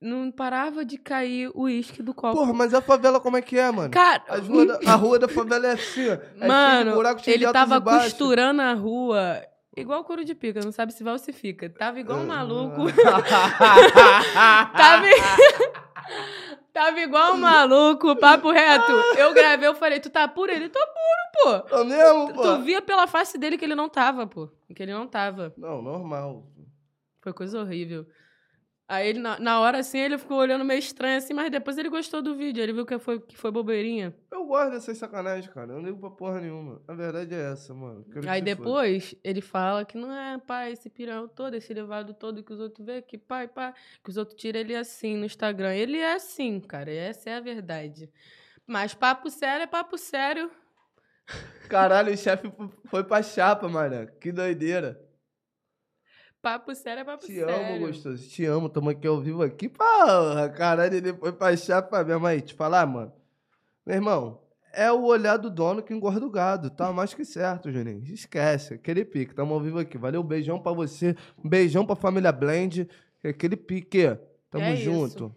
Não 0.00 0.28
parava 0.32 0.84
de 0.84 0.98
cair 0.98 1.52
o 1.54 1.62
uísque 1.62 2.02
do 2.02 2.12
copo. 2.12 2.36
Porra, 2.36 2.52
mas 2.52 2.74
a 2.74 2.80
favela 2.82 3.20
como 3.20 3.36
é 3.36 3.42
que 3.42 3.56
é, 3.56 3.70
mano? 3.70 3.92
Cara, 3.92 4.24
As 4.26 4.48
rua 4.48 4.66
da- 4.66 4.80
a 4.90 4.94
rua 4.96 5.18
da 5.20 5.28
favela 5.28 5.68
é 5.68 5.72
assim, 5.74 6.08
ó. 6.08 6.14
É 6.14 6.18
cheio 6.18 6.40
de 6.40 6.46
Mano, 6.48 6.94
buraco, 6.94 7.20
cheio 7.20 7.38
de 7.38 7.44
ele 7.44 7.46
altos 7.46 7.60
tava 7.60 7.78
baixos. 7.78 8.10
costurando 8.12 8.60
a 8.60 8.72
rua 8.74 9.40
igual 9.76 10.04
couro 10.04 10.24
de 10.24 10.34
pica, 10.34 10.60
não 10.60 10.72
sabe 10.72 10.92
se 10.92 11.02
vai 11.04 11.12
ou 11.12 11.18
se 11.18 11.32
fica. 11.32 11.68
Tava 11.70 12.00
igual 12.00 12.20
um 12.20 12.26
maluco. 12.26 12.86
tava... 14.76 15.06
tava 16.72 17.00
igual 17.00 17.34
um 17.34 17.38
maluco, 17.38 18.16
papo 18.16 18.50
reto. 18.50 18.92
Eu 19.16 19.32
gravei, 19.34 19.68
eu 19.68 19.74
falei, 19.74 20.00
tu 20.00 20.10
tá 20.10 20.26
puro? 20.28 20.52
Ele, 20.52 20.68
tô 20.68 20.78
puro, 20.78 21.64
pô. 21.68 21.76
É 21.76 21.84
mesmo, 21.84 22.34
pô? 22.34 22.42
Tu 22.42 22.62
via 22.62 22.82
pela 22.82 23.06
face 23.06 23.36
dele 23.38 23.58
que 23.58 23.64
ele 23.64 23.74
não 23.74 23.88
tava, 23.88 24.26
pô. 24.26 24.48
Que 24.74 24.82
ele 24.82 24.92
não 24.92 25.06
tava. 25.06 25.52
Não, 25.56 25.82
normal. 25.82 26.46
Foi 27.20 27.32
coisa 27.32 27.60
horrível. 27.60 28.06
Aí 28.88 29.08
ele, 29.08 29.18
na, 29.18 29.38
na 29.38 29.60
hora 29.60 29.80
assim, 29.80 29.98
ele 29.98 30.16
ficou 30.16 30.38
olhando 30.38 30.64
meio 30.64 30.78
estranho 30.78 31.18
assim, 31.18 31.34
mas 31.34 31.50
depois 31.50 31.76
ele 31.76 31.90
gostou 31.90 32.22
do 32.22 32.34
vídeo. 32.34 32.62
Ele 32.62 32.72
viu 32.72 32.86
que 32.86 32.98
foi, 32.98 33.20
que 33.20 33.36
foi 33.36 33.50
bobeirinha. 33.50 34.14
Eu 34.32 34.46
gosto 34.46 34.70
dessas 34.70 34.96
sacanagens, 34.96 35.52
cara. 35.52 35.72
Eu 35.72 35.76
não 35.76 35.84
ligo 35.84 35.98
pra 36.00 36.08
porra 36.08 36.40
nenhuma. 36.40 36.80
A 36.88 36.94
verdade 36.94 37.34
é 37.34 37.52
essa, 37.52 37.74
mano. 37.74 38.06
Aí 38.26 38.40
depois 38.40 39.14
ele 39.22 39.42
fala 39.42 39.84
que 39.84 39.98
não 39.98 40.10
é, 40.10 40.38
pai, 40.38 40.72
esse 40.72 40.88
pirão 40.88 41.28
todo, 41.28 41.52
esse 41.52 41.74
levado 41.74 42.14
todo 42.14 42.42
que 42.42 42.50
os 42.50 42.60
outros 42.60 42.86
vê, 42.86 43.02
que 43.02 43.18
pai, 43.18 43.46
pai, 43.46 43.74
que 44.02 44.08
os 44.08 44.16
outros 44.16 44.40
tiram 44.40 44.58
ele 44.58 44.74
assim 44.74 45.18
no 45.18 45.26
Instagram. 45.26 45.74
Ele 45.74 45.98
é 45.98 46.14
assim, 46.14 46.58
cara, 46.58 46.90
essa 46.90 47.28
é 47.28 47.36
a 47.36 47.40
verdade. 47.40 48.10
Mas 48.66 48.94
papo 48.94 49.28
sério 49.28 49.64
é 49.64 49.66
papo 49.66 49.98
sério. 49.98 50.50
Caralho, 51.68 52.14
o 52.14 52.16
chefe 52.16 52.50
foi 52.86 53.04
pra 53.04 53.22
chapa, 53.22 53.68
mano. 53.68 54.08
Que 54.18 54.32
doideira. 54.32 54.98
Papo 56.40 56.74
sério 56.74 57.00
é 57.00 57.04
papo 57.04 57.26
Te 57.26 57.34
sério. 57.34 57.54
amo, 57.54 57.86
gostoso. 57.86 58.28
Te 58.28 58.44
amo. 58.44 58.68
Tamo 58.68 58.90
aqui 58.90 59.06
ao 59.06 59.20
vivo 59.20 59.42
aqui. 59.42 59.68
Porra, 59.68 60.48
caralho, 60.48 60.94
ele 60.94 61.12
foi 61.12 61.32
pra 61.32 61.56
chapa 61.56 62.02
mesmo. 62.04 62.26
Aí, 62.26 62.40
te 62.40 62.54
falar, 62.54 62.86
mano. 62.86 63.12
Meu 63.84 63.96
irmão, 63.96 64.40
é 64.72 64.90
o 64.92 65.02
olhar 65.04 65.36
do 65.36 65.50
dono 65.50 65.82
que 65.82 65.92
engorda 65.92 66.24
o 66.24 66.30
gado. 66.30 66.70
Tá 66.70 66.92
mais 66.92 67.12
que 67.12 67.24
certo, 67.24 67.72
Juninho. 67.72 68.04
Esquece. 68.04 68.74
Aquele 68.74 69.04
pique. 69.04 69.34
Tamo 69.34 69.54
ao 69.54 69.60
vivo 69.60 69.78
aqui. 69.80 69.98
Valeu, 69.98 70.22
beijão 70.22 70.60
pra 70.60 70.72
você. 70.72 71.16
Um 71.44 71.48
beijão 71.48 71.84
pra 71.84 71.96
família 71.96 72.30
Blend. 72.30 72.88
Aquele 73.24 73.56
pique. 73.56 74.16
Tamo 74.50 74.64
É 74.64 74.76
junto. 74.76 75.34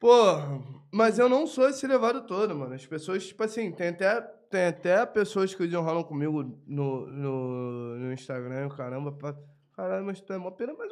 Porra, 0.00 0.60
mas 0.92 1.18
eu 1.18 1.28
não 1.28 1.46
sou 1.46 1.68
esse 1.68 1.86
levado 1.86 2.22
todo, 2.26 2.54
mano. 2.54 2.74
As 2.74 2.86
pessoas, 2.86 3.26
tipo 3.26 3.42
assim, 3.42 3.70
tem 3.72 3.88
até, 3.88 4.20
tem 4.50 4.66
até 4.66 5.04
pessoas 5.06 5.54
que 5.54 5.64
desenrolam 5.64 6.02
comigo 6.04 6.42
no, 6.66 7.06
no, 7.06 7.96
no 7.98 8.12
Instagram, 8.12 8.68
caramba, 8.70 9.12
pra, 9.12 9.36
caralho, 9.74 10.04
mas 10.06 10.20
tu 10.20 10.32
é 10.32 10.38
mó 10.38 10.50
pena, 10.50 10.74
mas 10.76 10.90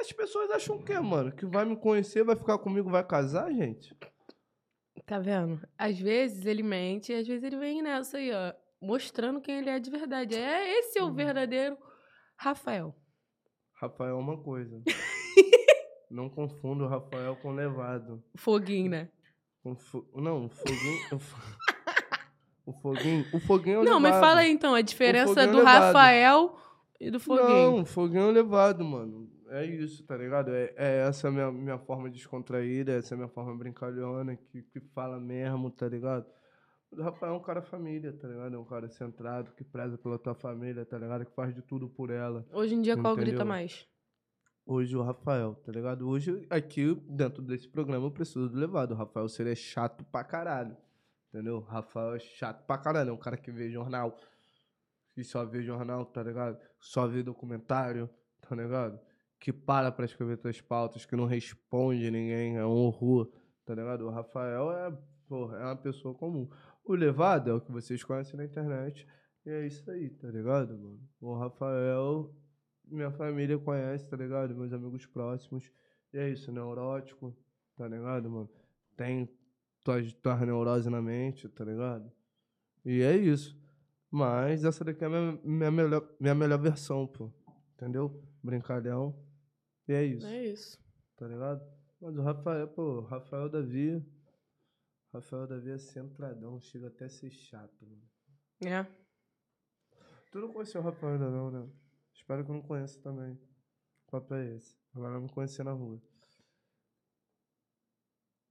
as 0.00 0.12
pessoas 0.12 0.50
acham 0.50 0.76
o 0.76 0.82
quê, 0.84 0.98
mano? 0.98 1.30
Que 1.30 1.46
vai 1.46 1.64
me 1.64 1.76
conhecer, 1.76 2.24
vai 2.24 2.34
ficar 2.34 2.58
comigo, 2.58 2.90
vai 2.90 3.06
casar, 3.06 3.52
gente? 3.52 3.96
Tá 5.06 5.18
vendo? 5.20 5.60
Às 5.78 5.98
vezes 5.98 6.44
ele 6.44 6.62
mente, 6.62 7.12
às 7.12 7.26
vezes 7.26 7.44
ele 7.44 7.56
vem 7.56 7.82
nessa 7.82 8.18
aí, 8.18 8.32
ó, 8.32 8.52
mostrando 8.80 9.40
quem 9.40 9.58
ele 9.58 9.70
é 9.70 9.78
de 9.78 9.90
verdade. 9.90 10.34
É 10.36 10.78
esse 10.78 10.98
é 10.98 11.04
o 11.04 11.12
verdadeiro 11.12 11.76
Rafael. 12.36 12.94
Rafael 13.74 14.16
é 14.16 14.18
uma 14.18 14.42
coisa. 14.42 14.82
não 16.10 16.28
confundo 16.28 16.84
o 16.84 16.88
Rafael 16.88 17.36
com 17.36 17.48
o 17.48 17.54
levado. 17.54 18.22
Foguinho, 18.36 18.90
né? 18.90 19.08
Com 19.62 19.76
fo- 19.76 20.04
Não, 20.16 20.46
o 20.46 20.48
foguinho... 20.48 21.20
o 22.66 22.72
fo- 22.72 22.78
O 22.90 22.94
foguinho, 22.94 23.26
o 23.32 23.40
foguinho 23.40 23.76
é 23.76 23.78
o 23.80 23.84
Não, 23.84 23.98
me 24.00 24.06
levado. 24.06 24.20
fala 24.20 24.40
aí 24.40 24.50
então, 24.50 24.74
a 24.74 24.80
diferença 24.80 25.34
foguinho 25.34 25.52
do 25.52 25.58
levado. 25.58 25.82
Rafael 25.84 26.56
e 27.00 27.10
do 27.10 27.18
Foguinho. 27.20 27.76
Não, 27.78 27.84
foguinho 27.84 28.28
elevado, 28.28 28.84
mano. 28.84 29.28
É 29.48 29.66
isso, 29.66 30.02
tá 30.06 30.16
ligado? 30.16 30.50
É, 30.54 30.72
é 30.76 31.06
essa 31.08 31.30
minha, 31.30 31.50
minha 31.52 31.78
forma 31.78 32.08
descontraída, 32.08 32.92
essa 32.92 33.14
é 33.14 33.16
minha 33.16 33.28
forma 33.28 33.54
brincalhona, 33.56 34.34
que, 34.36 34.62
que 34.62 34.80
fala 34.94 35.18
mesmo, 35.20 35.70
tá 35.70 35.86
ligado? 35.88 36.24
O 36.90 37.02
Rafael 37.02 37.34
é 37.34 37.36
um 37.36 37.40
cara 37.42 37.60
família, 37.62 38.12
tá 38.12 38.28
ligado? 38.28 38.54
É 38.54 38.58
um 38.58 38.64
cara 38.64 38.88
centrado, 38.88 39.50
que 39.52 39.64
preza 39.64 39.98
pela 39.98 40.18
tua 40.18 40.34
família, 40.34 40.84
tá 40.86 40.96
ligado? 40.98 41.24
Que 41.26 41.34
faz 41.34 41.54
de 41.54 41.60
tudo 41.62 41.88
por 41.88 42.10
ela. 42.10 42.46
Hoje 42.52 42.74
em 42.74 42.80
dia, 42.82 42.96
qual 42.96 43.14
grita 43.14 43.30
Entendeu? 43.30 43.46
mais? 43.46 43.86
Hoje 44.64 44.96
o 44.96 45.02
Rafael, 45.02 45.54
tá 45.66 45.72
ligado? 45.72 46.08
Hoje, 46.08 46.46
aqui, 46.48 46.94
dentro 47.08 47.42
desse 47.42 47.66
programa, 47.68 48.06
eu 48.06 48.10
preciso 48.10 48.48
do 48.48 48.56
levado. 48.58 48.92
O 48.92 48.96
Rafael 48.96 49.28
seria 49.28 49.54
chato 49.56 50.04
pra 50.04 50.22
caralho. 50.22 50.76
Entendeu? 51.32 51.60
Rafael 51.60 52.14
é 52.14 52.18
chato 52.18 52.66
pra 52.66 52.76
caralho. 52.76 53.10
É 53.10 53.12
um 53.12 53.18
cara 53.18 53.36
que 53.36 53.50
vê 53.50 53.70
jornal. 53.70 54.16
Que 55.14 55.24
só 55.24 55.44
vê 55.44 55.62
jornal, 55.62 56.04
tá 56.06 56.22
ligado? 56.22 56.58
Só 56.80 57.06
vê 57.06 57.22
documentário, 57.22 58.10
tá 58.40 58.54
ligado? 58.54 59.00
que 59.42 59.52
para 59.52 59.90
pra 59.90 60.04
escrever 60.04 60.36
tuas 60.36 60.60
pautas, 60.60 61.04
que 61.04 61.16
não 61.16 61.24
responde 61.24 62.08
ninguém, 62.12 62.56
é 62.56 62.64
um 62.64 62.70
horror, 62.70 63.28
tá 63.64 63.74
ligado? 63.74 64.06
O 64.06 64.10
Rafael 64.10 64.70
é, 64.70 64.96
porra, 65.28 65.58
é 65.58 65.64
uma 65.64 65.76
pessoa 65.76 66.14
comum. 66.14 66.48
O 66.84 66.94
Levado 66.94 67.50
é 67.50 67.52
o 67.52 67.60
que 67.60 67.72
vocês 67.72 68.04
conhecem 68.04 68.36
na 68.36 68.44
internet, 68.44 69.04
e 69.44 69.50
é 69.50 69.66
isso 69.66 69.90
aí, 69.90 70.10
tá 70.10 70.28
ligado, 70.28 70.78
mano? 70.78 71.00
O 71.20 71.34
Rafael, 71.34 72.32
minha 72.86 73.10
família 73.10 73.58
conhece, 73.58 74.08
tá 74.08 74.16
ligado? 74.16 74.54
Meus 74.54 74.72
amigos 74.72 75.06
próximos, 75.06 75.68
e 76.14 76.18
é 76.18 76.28
isso, 76.28 76.52
neurótico, 76.52 77.36
tá 77.76 77.88
ligado, 77.88 78.30
mano? 78.30 78.50
Tem 78.96 79.28
tuas, 79.82 80.12
tuas 80.14 80.40
neuroses 80.40 80.86
na 80.90 81.00
mente, 81.02 81.48
tá 81.48 81.64
ligado? 81.64 82.10
E 82.84 83.02
é 83.02 83.16
isso. 83.16 83.60
Mas 84.10 84.64
essa 84.64 84.84
daqui 84.84 85.02
é 85.04 85.06
a 85.06 85.10
minha, 85.10 85.40
minha, 85.42 85.70
melhor, 85.70 86.08
minha 86.20 86.34
melhor 86.34 86.58
versão, 86.58 87.06
pô. 87.06 87.30
Entendeu? 87.74 88.22
Brincalhão. 88.42 89.14
E 89.88 89.92
é 89.92 90.04
isso, 90.04 90.26
É 90.26 90.44
isso. 90.46 90.78
tá 91.16 91.26
ligado? 91.26 91.62
Mas 92.00 92.16
o 92.16 92.22
Rafael, 92.22 92.68
pô, 92.68 92.98
o 92.98 93.00
Rafael 93.02 93.48
Davi. 93.48 94.04
Rafael 95.12 95.46
Davi 95.46 95.70
é 95.70 95.78
centradão, 95.78 96.60
chega 96.60 96.88
até 96.88 97.04
a 97.06 97.08
ser 97.08 97.30
chato, 97.30 97.84
mano. 97.84 98.02
É. 98.64 98.86
Tu 100.30 100.38
não 100.38 100.52
conheceu 100.52 100.80
o 100.80 100.84
Rafael 100.84 101.14
ainda 101.14 101.30
não, 101.30 101.50
né? 101.50 101.68
Espero 102.14 102.44
que 102.44 102.50
eu 102.50 102.54
não 102.54 102.62
conheça 102.62 103.00
também. 103.00 103.32
O 104.06 104.10
papo 104.10 104.34
é 104.34 104.56
esse. 104.56 104.76
Agora 104.94 105.14
eu 105.16 105.20
me 105.20 105.28
conhecer 105.28 105.64
na 105.64 105.72
rua. 105.72 106.00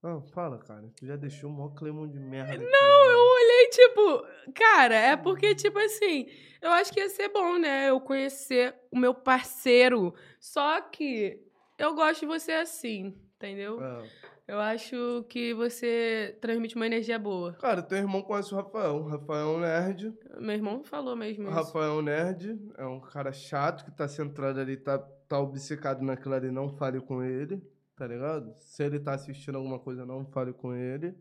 Não, 0.04 0.22
fala, 0.22 0.58
cara. 0.58 0.84
Tu 0.96 1.06
já 1.06 1.16
deixou 1.16 1.50
o 1.50 1.54
maior 1.54 1.76
climão 1.76 2.08
de 2.08 2.20
merda. 2.20 2.58
Não, 2.58 3.06
Eu 3.06 3.20
olhei, 3.20 3.70
tipo, 3.70 4.54
cara, 4.54 4.96
é 4.96 5.16
porque, 5.16 5.54
tipo 5.54 5.78
assim, 5.78 6.28
eu 6.62 6.72
acho 6.72 6.92
que 6.92 7.00
ia 7.00 7.10
ser 7.10 7.30
bom, 7.30 7.60
né? 7.60 7.90
Eu 7.90 8.02
conhecer 8.02 8.74
o 8.92 8.98
meu 8.98 9.14
parceiro. 9.14 10.14
Só 10.40 10.82
que 10.82 11.40
eu 11.78 11.94
gosto 11.94 12.22
de 12.22 12.26
você 12.26 12.54
assim, 12.54 13.16
entendeu? 13.36 13.80
É. 13.84 14.32
Eu 14.48 14.60
acho 14.60 15.24
que 15.30 15.54
você 15.54 16.38
transmite 16.42 16.76
uma 16.76 16.86
energia 16.86 17.18
boa. 17.18 17.54
Cara, 17.54 17.82
teu 17.82 17.98
irmão 17.98 18.22
conhece 18.22 18.54
o 18.54 18.58
Rafael. 18.58 18.96
O 18.96 19.08
Rafael 19.08 19.40
é 19.40 19.46
um 19.46 19.60
nerd. 19.60 20.14
Meu 20.40 20.56
irmão 20.56 20.84
falou 20.84 21.16
mesmo 21.16 21.48
O. 21.48 21.52
Rafael 21.52 21.86
é 21.86 21.94
um 21.94 22.02
nerd. 22.02 22.60
É 22.78 22.86
um 22.86 23.00
cara 23.00 23.32
chato 23.32 23.86
que 23.86 23.92
tá 23.92 24.08
centrado 24.08 24.60
ali, 24.60 24.76
tá, 24.76 25.00
tá 25.00 25.40
obcecado 25.40 26.04
naquilo 26.04 26.34
ali. 26.34 26.52
Não 26.52 26.68
fale 26.68 27.00
com 27.00 27.24
ele, 27.24 27.62
tá 28.02 28.08
ligado? 28.08 28.56
Se 28.58 28.84
ele 28.84 29.00
tá 29.00 29.14
assistindo 29.14 29.58
alguma 29.58 29.78
coisa, 29.78 30.04
não 30.08 30.26
fale 30.26 30.52
com 30.52 30.74
ele. 30.74 31.14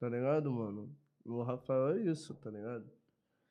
Tá 0.00 0.08
ligado, 0.08 0.50
mano? 0.50 0.90
O 1.26 1.42
Rafael 1.42 1.90
é 1.90 2.00
isso, 2.10 2.34
tá 2.36 2.50
ligado? 2.50 2.86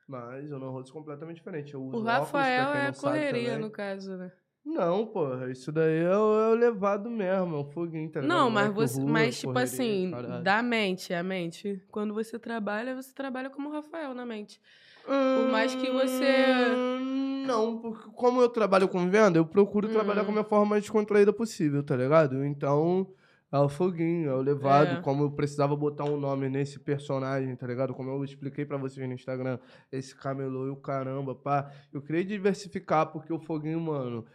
Mas 0.08 0.50
eu 0.50 0.58
não 0.58 0.72
rosto 0.72 0.92
completamente 0.92 1.36
diferente. 1.38 1.76
Eu 1.76 1.84
uso 1.84 1.98
O 1.98 2.00
óculos, 2.00 2.12
Rafael 2.32 2.72
quem 2.72 2.82
é 2.82 2.92
correria, 2.92 3.60
no 3.60 3.70
caso, 3.70 4.18
né? 4.18 4.32
Não, 4.66 5.06
porra, 5.06 5.52
isso 5.52 5.72
daí 5.72 6.00
é 6.00 6.18
o, 6.18 6.40
é 6.40 6.50
o 6.50 6.56
levado 6.56 7.08
mesmo, 7.08 7.56
é 7.56 7.60
o 7.60 7.66
foguinho, 7.66 8.10
tá 8.10 8.22
ligado? 8.22 8.36
Não, 8.36 8.50
mas 8.50 8.74
Moleque 8.74 8.80
você, 8.94 9.00
rua, 9.00 9.12
mas 9.12 9.40
tipo 9.40 9.54
correria, 9.54 9.72
assim, 9.72 10.12
caralho. 10.12 10.44
da 10.44 10.64
mente, 10.64 11.14
a 11.14 11.22
mente. 11.22 11.84
Quando 11.92 12.16
você 12.16 12.40
trabalha, 12.40 12.96
você 12.96 13.14
trabalha 13.14 13.52
como 13.52 13.70
o 13.70 13.72
Rafael 13.72 14.16
na 14.16 14.26
mente. 14.26 14.60
Por 15.06 15.52
mais 15.52 15.76
que 15.76 15.88
você- 15.92 16.74
Hum, 16.76 17.25
Não, 17.46 17.80
porque 17.80 18.10
como 18.14 18.42
eu 18.42 18.50
trabalho 18.50 18.88
com 18.88 19.10
venda, 19.10 19.38
eu 19.38 19.46
procuro 19.46 19.88
trabalhar 19.88 20.22
Hum. 20.22 20.26
com 20.26 20.32
a 20.32 20.34
minha 20.34 20.44
forma 20.44 20.66
mais 20.66 20.84
descontraída 20.84 21.32
possível, 21.32 21.84
tá 21.84 21.96
ligado? 21.96 22.44
Então, 22.44 23.08
é 23.52 23.60
o 23.60 23.70
foguinho, 23.70 24.30
é 24.30 24.34
o 24.34 24.42
levado. 24.42 24.98
É. 24.98 25.02
Como 25.02 25.24
eu 25.24 25.32
precisava 25.32 25.76
botar 25.76 26.04
um 26.06 26.20
nome 26.20 26.50
nesse 26.50 26.80
personagem, 26.80 27.56
tá 27.56 27.66
ligado? 27.68 27.94
Como 27.94 28.10
eu 28.10 28.24
expliquei 28.24 28.66
pra 28.66 28.78
vocês 28.78 29.08
no 29.08 29.14
Instagram, 29.14 29.60
esse 29.92 30.16
camelô 30.16 30.68
e 30.68 30.70
o 30.72 30.76
caramba, 30.76 31.34
pá. 31.36 31.72
Eu 31.94 32.02
queria 32.02 32.26
diversificar, 32.26 33.08
porque 33.08 33.32
o 33.32 33.40
foguinho, 33.40 33.80
mano, 33.80 34.26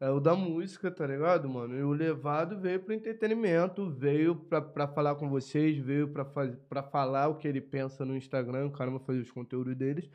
é 0.00 0.10
o 0.10 0.18
da 0.18 0.34
música, 0.34 0.90
tá 0.90 1.06
ligado, 1.06 1.48
mano? 1.48 1.78
E 1.78 1.82
o 1.82 1.92
levado 1.92 2.58
veio 2.58 2.80
pro 2.80 2.92
entretenimento, 2.92 3.88
veio 3.90 4.34
pra, 4.34 4.60
pra 4.60 4.88
falar 4.88 5.14
com 5.14 5.28
vocês, 5.30 5.78
veio 5.78 6.08
pra, 6.08 6.24
pra 6.24 6.82
falar 6.82 7.28
o 7.28 7.36
que 7.36 7.46
ele 7.46 7.60
pensa 7.60 8.04
no 8.04 8.16
Instagram, 8.16 8.66
o 8.66 8.70
caramba 8.72 8.98
fazer 8.98 9.20
os 9.20 9.30
conteúdos 9.30 9.74
deles, 9.76 10.10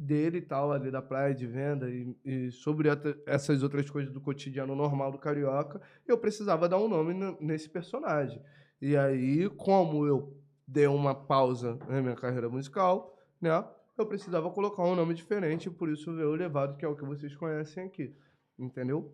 dele 0.00 0.38
e 0.38 0.42
tal, 0.42 0.72
ali 0.72 0.90
da 0.90 1.02
praia 1.02 1.34
de 1.34 1.46
venda, 1.46 1.90
e, 1.90 2.16
e 2.24 2.50
sobre 2.50 2.88
essas 3.26 3.62
outras 3.62 3.88
coisas 3.90 4.12
do 4.12 4.20
cotidiano 4.20 4.74
normal 4.74 5.12
do 5.12 5.18
carioca, 5.18 5.80
eu 6.08 6.16
precisava 6.16 6.68
dar 6.68 6.78
um 6.78 6.88
nome 6.88 7.14
nesse 7.38 7.68
personagem. 7.68 8.42
E 8.80 8.96
aí, 8.96 9.48
como 9.50 10.06
eu 10.06 10.34
dei 10.66 10.86
uma 10.86 11.14
pausa 11.14 11.78
na 11.88 12.00
minha 12.00 12.16
carreira 12.16 12.48
musical, 12.48 13.14
né? 13.40 13.64
Eu 13.98 14.06
precisava 14.06 14.50
colocar 14.50 14.82
um 14.82 14.96
nome 14.96 15.12
diferente, 15.12 15.68
por 15.70 15.90
isso 15.90 16.14
veio 16.14 16.30
o 16.30 16.34
Levado, 16.34 16.78
que 16.78 16.84
é 16.84 16.88
o 16.88 16.96
que 16.96 17.04
vocês 17.04 17.36
conhecem 17.36 17.84
aqui. 17.84 18.14
Entendeu? 18.58 19.12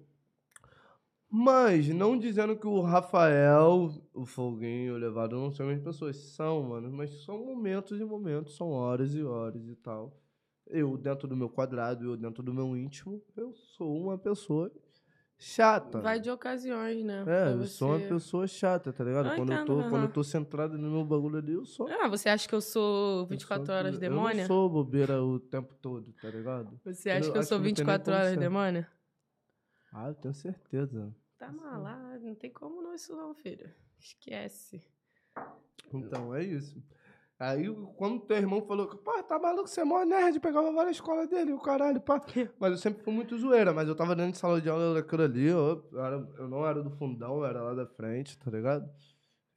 Mas, 1.28 1.88
não 1.88 2.16
dizendo 2.16 2.56
que 2.56 2.68
o 2.68 2.80
Rafael, 2.80 3.90
o 4.14 4.24
Foguinho, 4.24 4.94
o 4.94 4.98
Levado 4.98 5.36
não 5.36 5.50
são 5.50 5.66
as 5.66 5.74
mesmas 5.74 5.96
pessoas. 5.96 6.16
São, 6.16 6.62
mano. 6.62 6.90
Mas 6.92 7.24
são 7.24 7.44
momentos 7.44 8.00
e 8.00 8.04
momentos, 8.04 8.56
são 8.56 8.70
horas 8.70 9.12
e 9.14 9.24
horas 9.24 9.66
e 9.66 9.74
tal. 9.74 10.16
Eu, 10.68 10.96
dentro 10.96 11.28
do 11.28 11.36
meu 11.36 11.48
quadrado, 11.48 12.04
eu, 12.12 12.16
dentro 12.16 12.42
do 12.42 12.52
meu 12.52 12.76
íntimo, 12.76 13.22
eu 13.36 13.52
sou 13.54 14.02
uma 14.02 14.18
pessoa 14.18 14.70
chata. 15.38 16.00
Vai 16.00 16.18
de 16.18 16.30
ocasiões, 16.30 17.04
né? 17.04 17.24
É, 17.26 17.52
eu 17.52 17.64
sou 17.66 17.88
uma 17.90 17.98
você- 17.98 18.08
pessoa 18.08 18.46
chata, 18.48 18.92
tá 18.92 19.04
ligado? 19.04 19.28
Eu 19.28 19.36
quando, 19.36 19.52
eu 19.52 19.54
entendo, 19.62 19.66
tô, 19.82 19.88
quando 19.90 20.02
eu 20.02 20.12
tô 20.12 20.24
centrado 20.24 20.76
no 20.76 20.90
meu 20.90 21.04
bagulho 21.04 21.38
ali, 21.38 21.52
eu 21.52 21.64
sou. 21.64 21.88
Ah, 21.88 22.08
você 22.08 22.28
acha 22.28 22.48
que 22.48 22.54
eu 22.54 22.60
sou 22.60 23.20
eu 23.20 23.26
24 23.26 23.66
sou- 23.66 23.74
horas 23.74 23.94
Eu 23.94 24.00
demônia? 24.00 24.40
não 24.42 24.46
sou 24.46 24.68
bobeira 24.68 25.22
o 25.22 25.38
tempo 25.38 25.72
todo, 25.76 26.12
tá 26.20 26.28
ligado? 26.30 26.80
Você 26.84 27.10
acha 27.10 27.28
Eu 27.28 27.32
que 27.32 27.38
eu 27.38 27.42
sou 27.44 27.58
que 27.60 27.68
não 27.68 27.74
tem 27.74 27.84
nem 27.84 27.94
24 27.94 28.04
como 28.12 28.16
horas 28.16 28.36
demônia? 28.36 28.90
Ah, 29.92 30.08
eu 30.08 30.14
tenho 30.14 30.34
certeza. 30.34 31.14
Tá 31.38 31.52
malado, 31.52 32.24
não 32.24 32.34
tem 32.34 32.50
como 32.50 32.82
não 32.82 32.94
isso 32.94 33.14
não, 33.14 33.34
filho. 33.34 33.70
Esquece. 34.00 34.82
Então, 35.92 36.34
é 36.34 36.42
isso. 36.42 36.82
Aí, 37.38 37.66
quando 37.96 38.20
teu 38.20 38.36
irmão 38.38 38.62
falou 38.66 38.86
pô, 38.88 39.22
tá 39.22 39.38
maluco, 39.38 39.68
você 39.68 39.82
é 39.82 39.84
mó 39.84 40.02
nerd, 40.04 40.40
pegava 40.40 40.72
várias 40.72 40.96
escolas 40.96 41.28
dele, 41.28 41.52
o 41.52 41.58
caralho, 41.58 42.00
pá. 42.00 42.18
Mas 42.58 42.72
eu 42.72 42.78
sempre 42.78 43.02
fui 43.04 43.12
muito 43.12 43.36
zoeira, 43.36 43.74
mas 43.74 43.86
eu 43.88 43.94
tava 43.94 44.16
dentro 44.16 44.32
de 44.32 44.38
sala 44.38 44.58
de 44.60 44.70
aula 44.70 44.94
daquilo 44.94 45.22
ali, 45.22 45.46
eu, 45.46 45.84
era- 45.92 46.28
eu 46.38 46.48
não 46.48 46.66
era 46.66 46.82
do 46.82 46.90
fundão, 46.92 47.38
eu 47.38 47.44
era 47.46 47.62
lá 47.62 47.74
da 47.74 47.86
frente, 47.86 48.38
tá 48.38 48.50
ligado? 48.50 48.88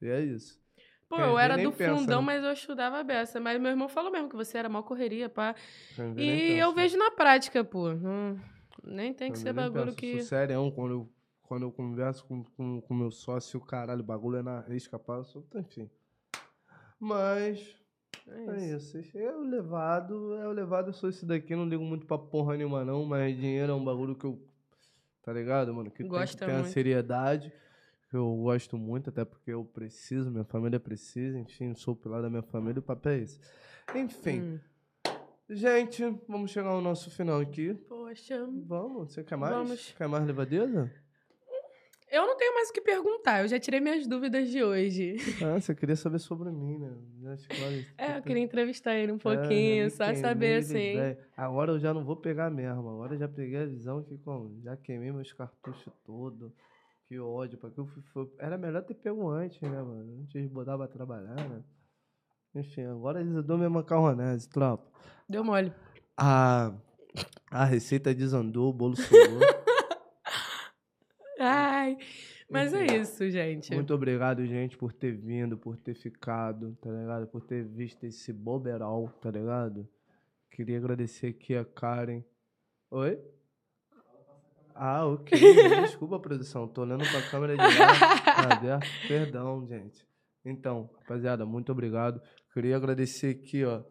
E 0.02 0.08
é 0.08 0.20
isso. 0.20 0.60
Pô, 1.08 1.16
Quem 1.16 1.24
eu 1.24 1.38
era 1.38 1.56
do 1.58 1.72
pensa, 1.72 2.00
fundão, 2.00 2.20
né? 2.20 2.26
mas 2.26 2.44
eu 2.44 2.52
estudava 2.52 2.98
a 2.98 3.02
beça. 3.02 3.40
Mas 3.40 3.60
meu 3.60 3.70
irmão 3.70 3.88
falou 3.88 4.12
mesmo 4.12 4.28
que 4.28 4.36
você 4.36 4.58
era 4.58 4.68
mó 4.68 4.80
correria, 4.82 5.28
pá. 5.28 5.54
Quem 5.96 6.14
E 6.16 6.52
eu 6.58 6.68
pensa. 6.68 6.82
vejo 6.82 6.96
na 6.98 7.10
prática, 7.10 7.64
pô. 7.64 7.92
Não- 7.94 8.38
nem 8.84 9.12
tem 9.12 9.32
que 9.32 9.38
ser 9.38 9.52
bagulho 9.52 9.92
que. 9.92 10.18
Sou 10.18 10.28
sério, 10.28 10.70
quando 10.72 10.92
eu, 10.92 11.08
quando 11.42 11.62
eu 11.62 11.72
converso 11.72 12.24
com 12.26 12.40
o 12.40 12.44
com, 12.56 12.80
com 12.80 12.94
meu 12.94 13.10
sócio, 13.10 13.60
caralho, 13.60 14.00
o 14.00 14.04
bagulho 14.04 14.36
é 14.36 14.42
na 14.42 14.60
risca, 14.60 14.98
pá, 14.98 15.16
eu 15.16 15.24
sou, 15.24 15.44
enfim. 15.56 15.90
Mas, 17.00 17.58
É 18.28 18.44
é 18.50 18.76
isso. 18.76 18.98
isso. 18.98 19.16
É 19.18 19.34
o 19.34 19.40
levado, 19.40 20.34
é 20.36 20.46
o 20.46 20.52
levado, 20.52 20.90
eu 20.90 20.92
sou 20.92 21.08
esse 21.08 21.24
daqui, 21.24 21.56
não 21.56 21.66
ligo 21.68 21.82
muito 21.82 22.06
pra 22.06 22.18
porra 22.18 22.56
nenhuma 22.56 22.84
não, 22.84 23.04
mas 23.06 23.34
dinheiro 23.36 23.72
é 23.72 23.74
um 23.74 23.82
bagulho 23.84 24.14
que 24.14 24.26
eu, 24.26 24.38
tá 25.22 25.32
ligado, 25.32 25.72
mano? 25.72 25.90
Que 25.90 25.98
tem 25.98 26.06
que 26.10 26.16
Gosta 26.16 26.60
a 26.60 26.64
seriedade, 26.64 27.50
que 28.10 28.16
eu 28.16 28.36
gosto 28.36 28.76
muito, 28.76 29.08
até 29.08 29.24
porque 29.24 29.50
eu 29.50 29.64
preciso, 29.64 30.30
minha 30.30 30.44
família 30.44 30.78
precisa, 30.78 31.38
enfim, 31.38 31.68
eu 31.70 31.74
sou 31.74 31.94
o 31.94 31.96
pilar 31.96 32.20
da 32.22 32.28
minha 32.28 32.42
família, 32.42 32.78
o 32.80 32.82
papel 32.82 33.12
é 33.12 33.18
esse. 33.20 33.40
Enfim, 33.94 34.40
Hum. 34.42 34.58
gente, 35.48 36.04
vamos 36.28 36.50
chegar 36.50 36.68
ao 36.68 36.80
nosso 36.82 37.10
final 37.10 37.40
aqui. 37.40 37.72
Poxa. 37.88 38.46
Vamos, 38.66 39.12
você 39.14 39.24
quer 39.24 39.36
mais? 39.36 39.54
Vamos. 39.54 39.94
Quer 39.96 40.06
mais 40.08 40.24
levadeza? 40.26 40.92
Eu 42.10 42.26
não 42.26 42.36
tenho 42.36 42.52
mais 42.54 42.68
o 42.70 42.72
que 42.72 42.80
perguntar, 42.80 43.42
eu 43.42 43.48
já 43.48 43.58
tirei 43.60 43.78
minhas 43.78 44.06
dúvidas 44.06 44.48
de 44.50 44.62
hoje. 44.62 45.16
Ah, 45.42 45.60
você 45.60 45.74
queria 45.74 45.94
saber 45.96 46.18
sobre 46.18 46.50
mim, 46.50 46.78
né? 46.78 46.92
É, 47.96 48.16
eu 48.18 48.22
queria 48.22 48.42
entrevistar 48.42 48.94
ele 48.96 49.12
um 49.12 49.16
É, 49.16 49.18
pouquinho, 49.18 49.84
me 49.84 49.90
só 49.90 50.12
saber 50.14 50.56
assim. 50.56 50.72
ideia. 50.72 51.18
Agora 51.36 51.72
eu 51.72 51.78
já 51.78 51.94
não 51.94 52.04
vou 52.04 52.16
pegar 52.16 52.50
mesmo. 52.50 52.88
Agora 52.90 53.14
eu 53.14 53.18
já 53.18 53.28
peguei 53.28 53.58
a 53.62 53.66
visão 53.66 54.02
que 54.02 54.18
como, 54.18 54.60
já 54.62 54.76
queimei 54.76 55.12
meus 55.12 55.32
cartuchos 55.32 55.92
todo. 56.04 56.52
Que 57.06 57.18
ódio. 57.18 57.58
Pra 57.58 57.70
que 57.70 57.78
eu 57.78 57.86
fui- 57.86 58.02
fui- 58.12 58.30
Era 58.38 58.58
melhor 58.58 58.82
ter 58.82 58.94
pego 58.94 59.28
antes, 59.30 59.60
né, 59.60 59.80
mano? 59.82 60.20
Antes 60.22 60.42
de 60.42 60.48
botar 60.48 60.76
pra 60.76 60.88
trabalhar, 60.88 61.34
né? 61.48 61.62
Enfim, 62.54 62.82
agora 62.86 63.20
eles 63.20 63.44
dão 63.44 63.56
minha 63.56 63.70
macarronese, 63.70 64.48
tropa. 64.48 64.90
Deu 65.28 65.44
mole. 65.44 65.72
A, 66.16 66.72
a 67.50 67.64
receita 67.64 68.12
desandou, 68.14 68.70
o 68.70 68.72
bolo 68.72 68.96
suou. 68.96 69.20
Ai. 71.98 72.06
Mas 72.50 72.74
é 72.74 72.84
Enfim. 72.84 73.00
isso, 73.00 73.30
gente. 73.30 73.74
Muito 73.74 73.94
obrigado, 73.94 74.44
gente, 74.44 74.76
por 74.76 74.92
ter 74.92 75.12
vindo, 75.12 75.56
por 75.56 75.76
ter 75.76 75.94
ficado, 75.94 76.76
tá 76.80 76.90
ligado? 76.90 77.26
Por 77.28 77.42
ter 77.42 77.64
visto 77.64 78.04
esse 78.04 78.32
boberal, 78.32 79.08
tá 79.20 79.30
ligado? 79.30 79.88
Queria 80.50 80.78
agradecer 80.78 81.28
aqui 81.28 81.54
a 81.54 81.64
Karen. 81.64 82.22
Oi? 82.90 83.18
Ah, 84.74 85.06
ok. 85.06 85.38
Desculpa, 85.82 86.18
produção. 86.18 86.66
Tô 86.66 86.82
olhando 86.82 87.04
pra 87.08 87.22
câmera 87.30 87.56
de 87.56 87.62
lá. 87.78 88.20
Tá 88.24 88.56
aberto. 88.56 88.86
Perdão, 89.06 89.66
gente. 89.66 90.04
Então, 90.44 90.90
rapaziada, 91.00 91.46
muito 91.46 91.70
obrigado. 91.70 92.20
Queria 92.52 92.76
agradecer 92.76 93.28
aqui, 93.28 93.64
ó, 93.64 93.82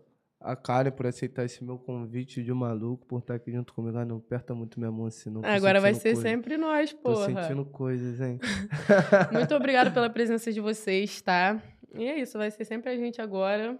a 0.41 0.55
Karen 0.55 0.91
por 0.91 1.05
aceitar 1.05 1.43
esse 1.45 1.63
meu 1.63 1.77
convite 1.77 2.41
de 2.43 2.53
maluco, 2.53 3.05
por 3.05 3.19
estar 3.19 3.35
aqui 3.35 3.51
junto 3.51 3.73
comigo. 3.73 3.97
Ah, 3.97 4.05
não 4.05 4.17
aperta 4.17 4.53
muito 4.55 4.79
minha 4.79 4.91
mão 4.91 5.05
assim, 5.07 5.29
não. 5.29 5.41
tô 5.41 5.47
Agora 5.47 5.79
vai 5.81 5.93
ser 5.93 6.13
coisa. 6.13 6.21
sempre 6.21 6.57
nós, 6.57 6.93
Tô 6.93 6.99
porra. 6.99 7.25
sentindo 7.25 7.65
coisas, 7.65 8.21
hein? 8.21 8.39
Muito 9.33 9.53
obrigada 9.55 9.91
pela 9.91 10.09
presença 10.11 10.51
de 10.53 10.61
vocês, 10.61 11.21
tá? 11.21 11.61
E 11.93 12.05
é 12.05 12.19
isso, 12.19 12.37
vai 12.37 12.49
ser 12.51 12.63
sempre 12.65 12.89
a 12.89 12.95
gente 12.95 13.21
agora. 13.21 13.77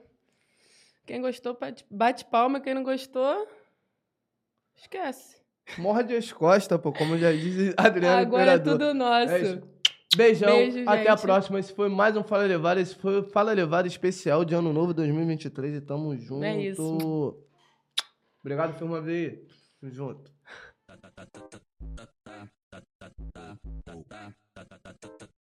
Quem 1.05 1.21
gostou, 1.21 1.57
bate- 1.89 2.25
palma. 2.25 2.59
Quem 2.59 2.73
não 2.73 2.83
gostou, 2.83 3.47
esquece. 4.75 5.37
Morde 5.77 6.15
as 6.15 6.31
costas, 6.31 6.79
pô, 6.81 6.91
como 6.91 7.17
já 7.17 7.31
diz 7.31 7.73
Adriano 7.77 8.17
agora 8.19 8.51
é 8.51 8.55
Imperador. 8.55 8.79
tudo 8.79 8.93
nosso. 8.93 9.33
É. 9.33 9.61
Beijão, 10.15 10.57
Beijo, 10.57 10.81
até 10.89 11.07
a 11.09 11.15
gente. 11.15 11.21
próxima. 11.21 11.59
Esse 11.59 11.73
foi 11.73 11.87
mais 11.87 12.17
um 12.17 12.23
Fala 12.23 12.43
Levada. 12.43 12.81
Esse 12.81 12.95
foi 12.95 13.19
o 13.19 13.23
Fala 13.23 13.53
Levada 13.53 13.87
especial 13.87 14.43
de 14.43 14.55
Ano 14.55 14.73
Novo 14.73 14.93
2023 14.93 15.75
e 15.75 15.81
tamo 15.81 16.17
junto. 16.17 16.43
É 16.43 16.59
isso. 16.61 17.37
Obrigado, 18.41 18.77
Firma 18.77 19.01
V. 19.01 19.45
Tamo 19.79 19.93
junto. 19.93 20.31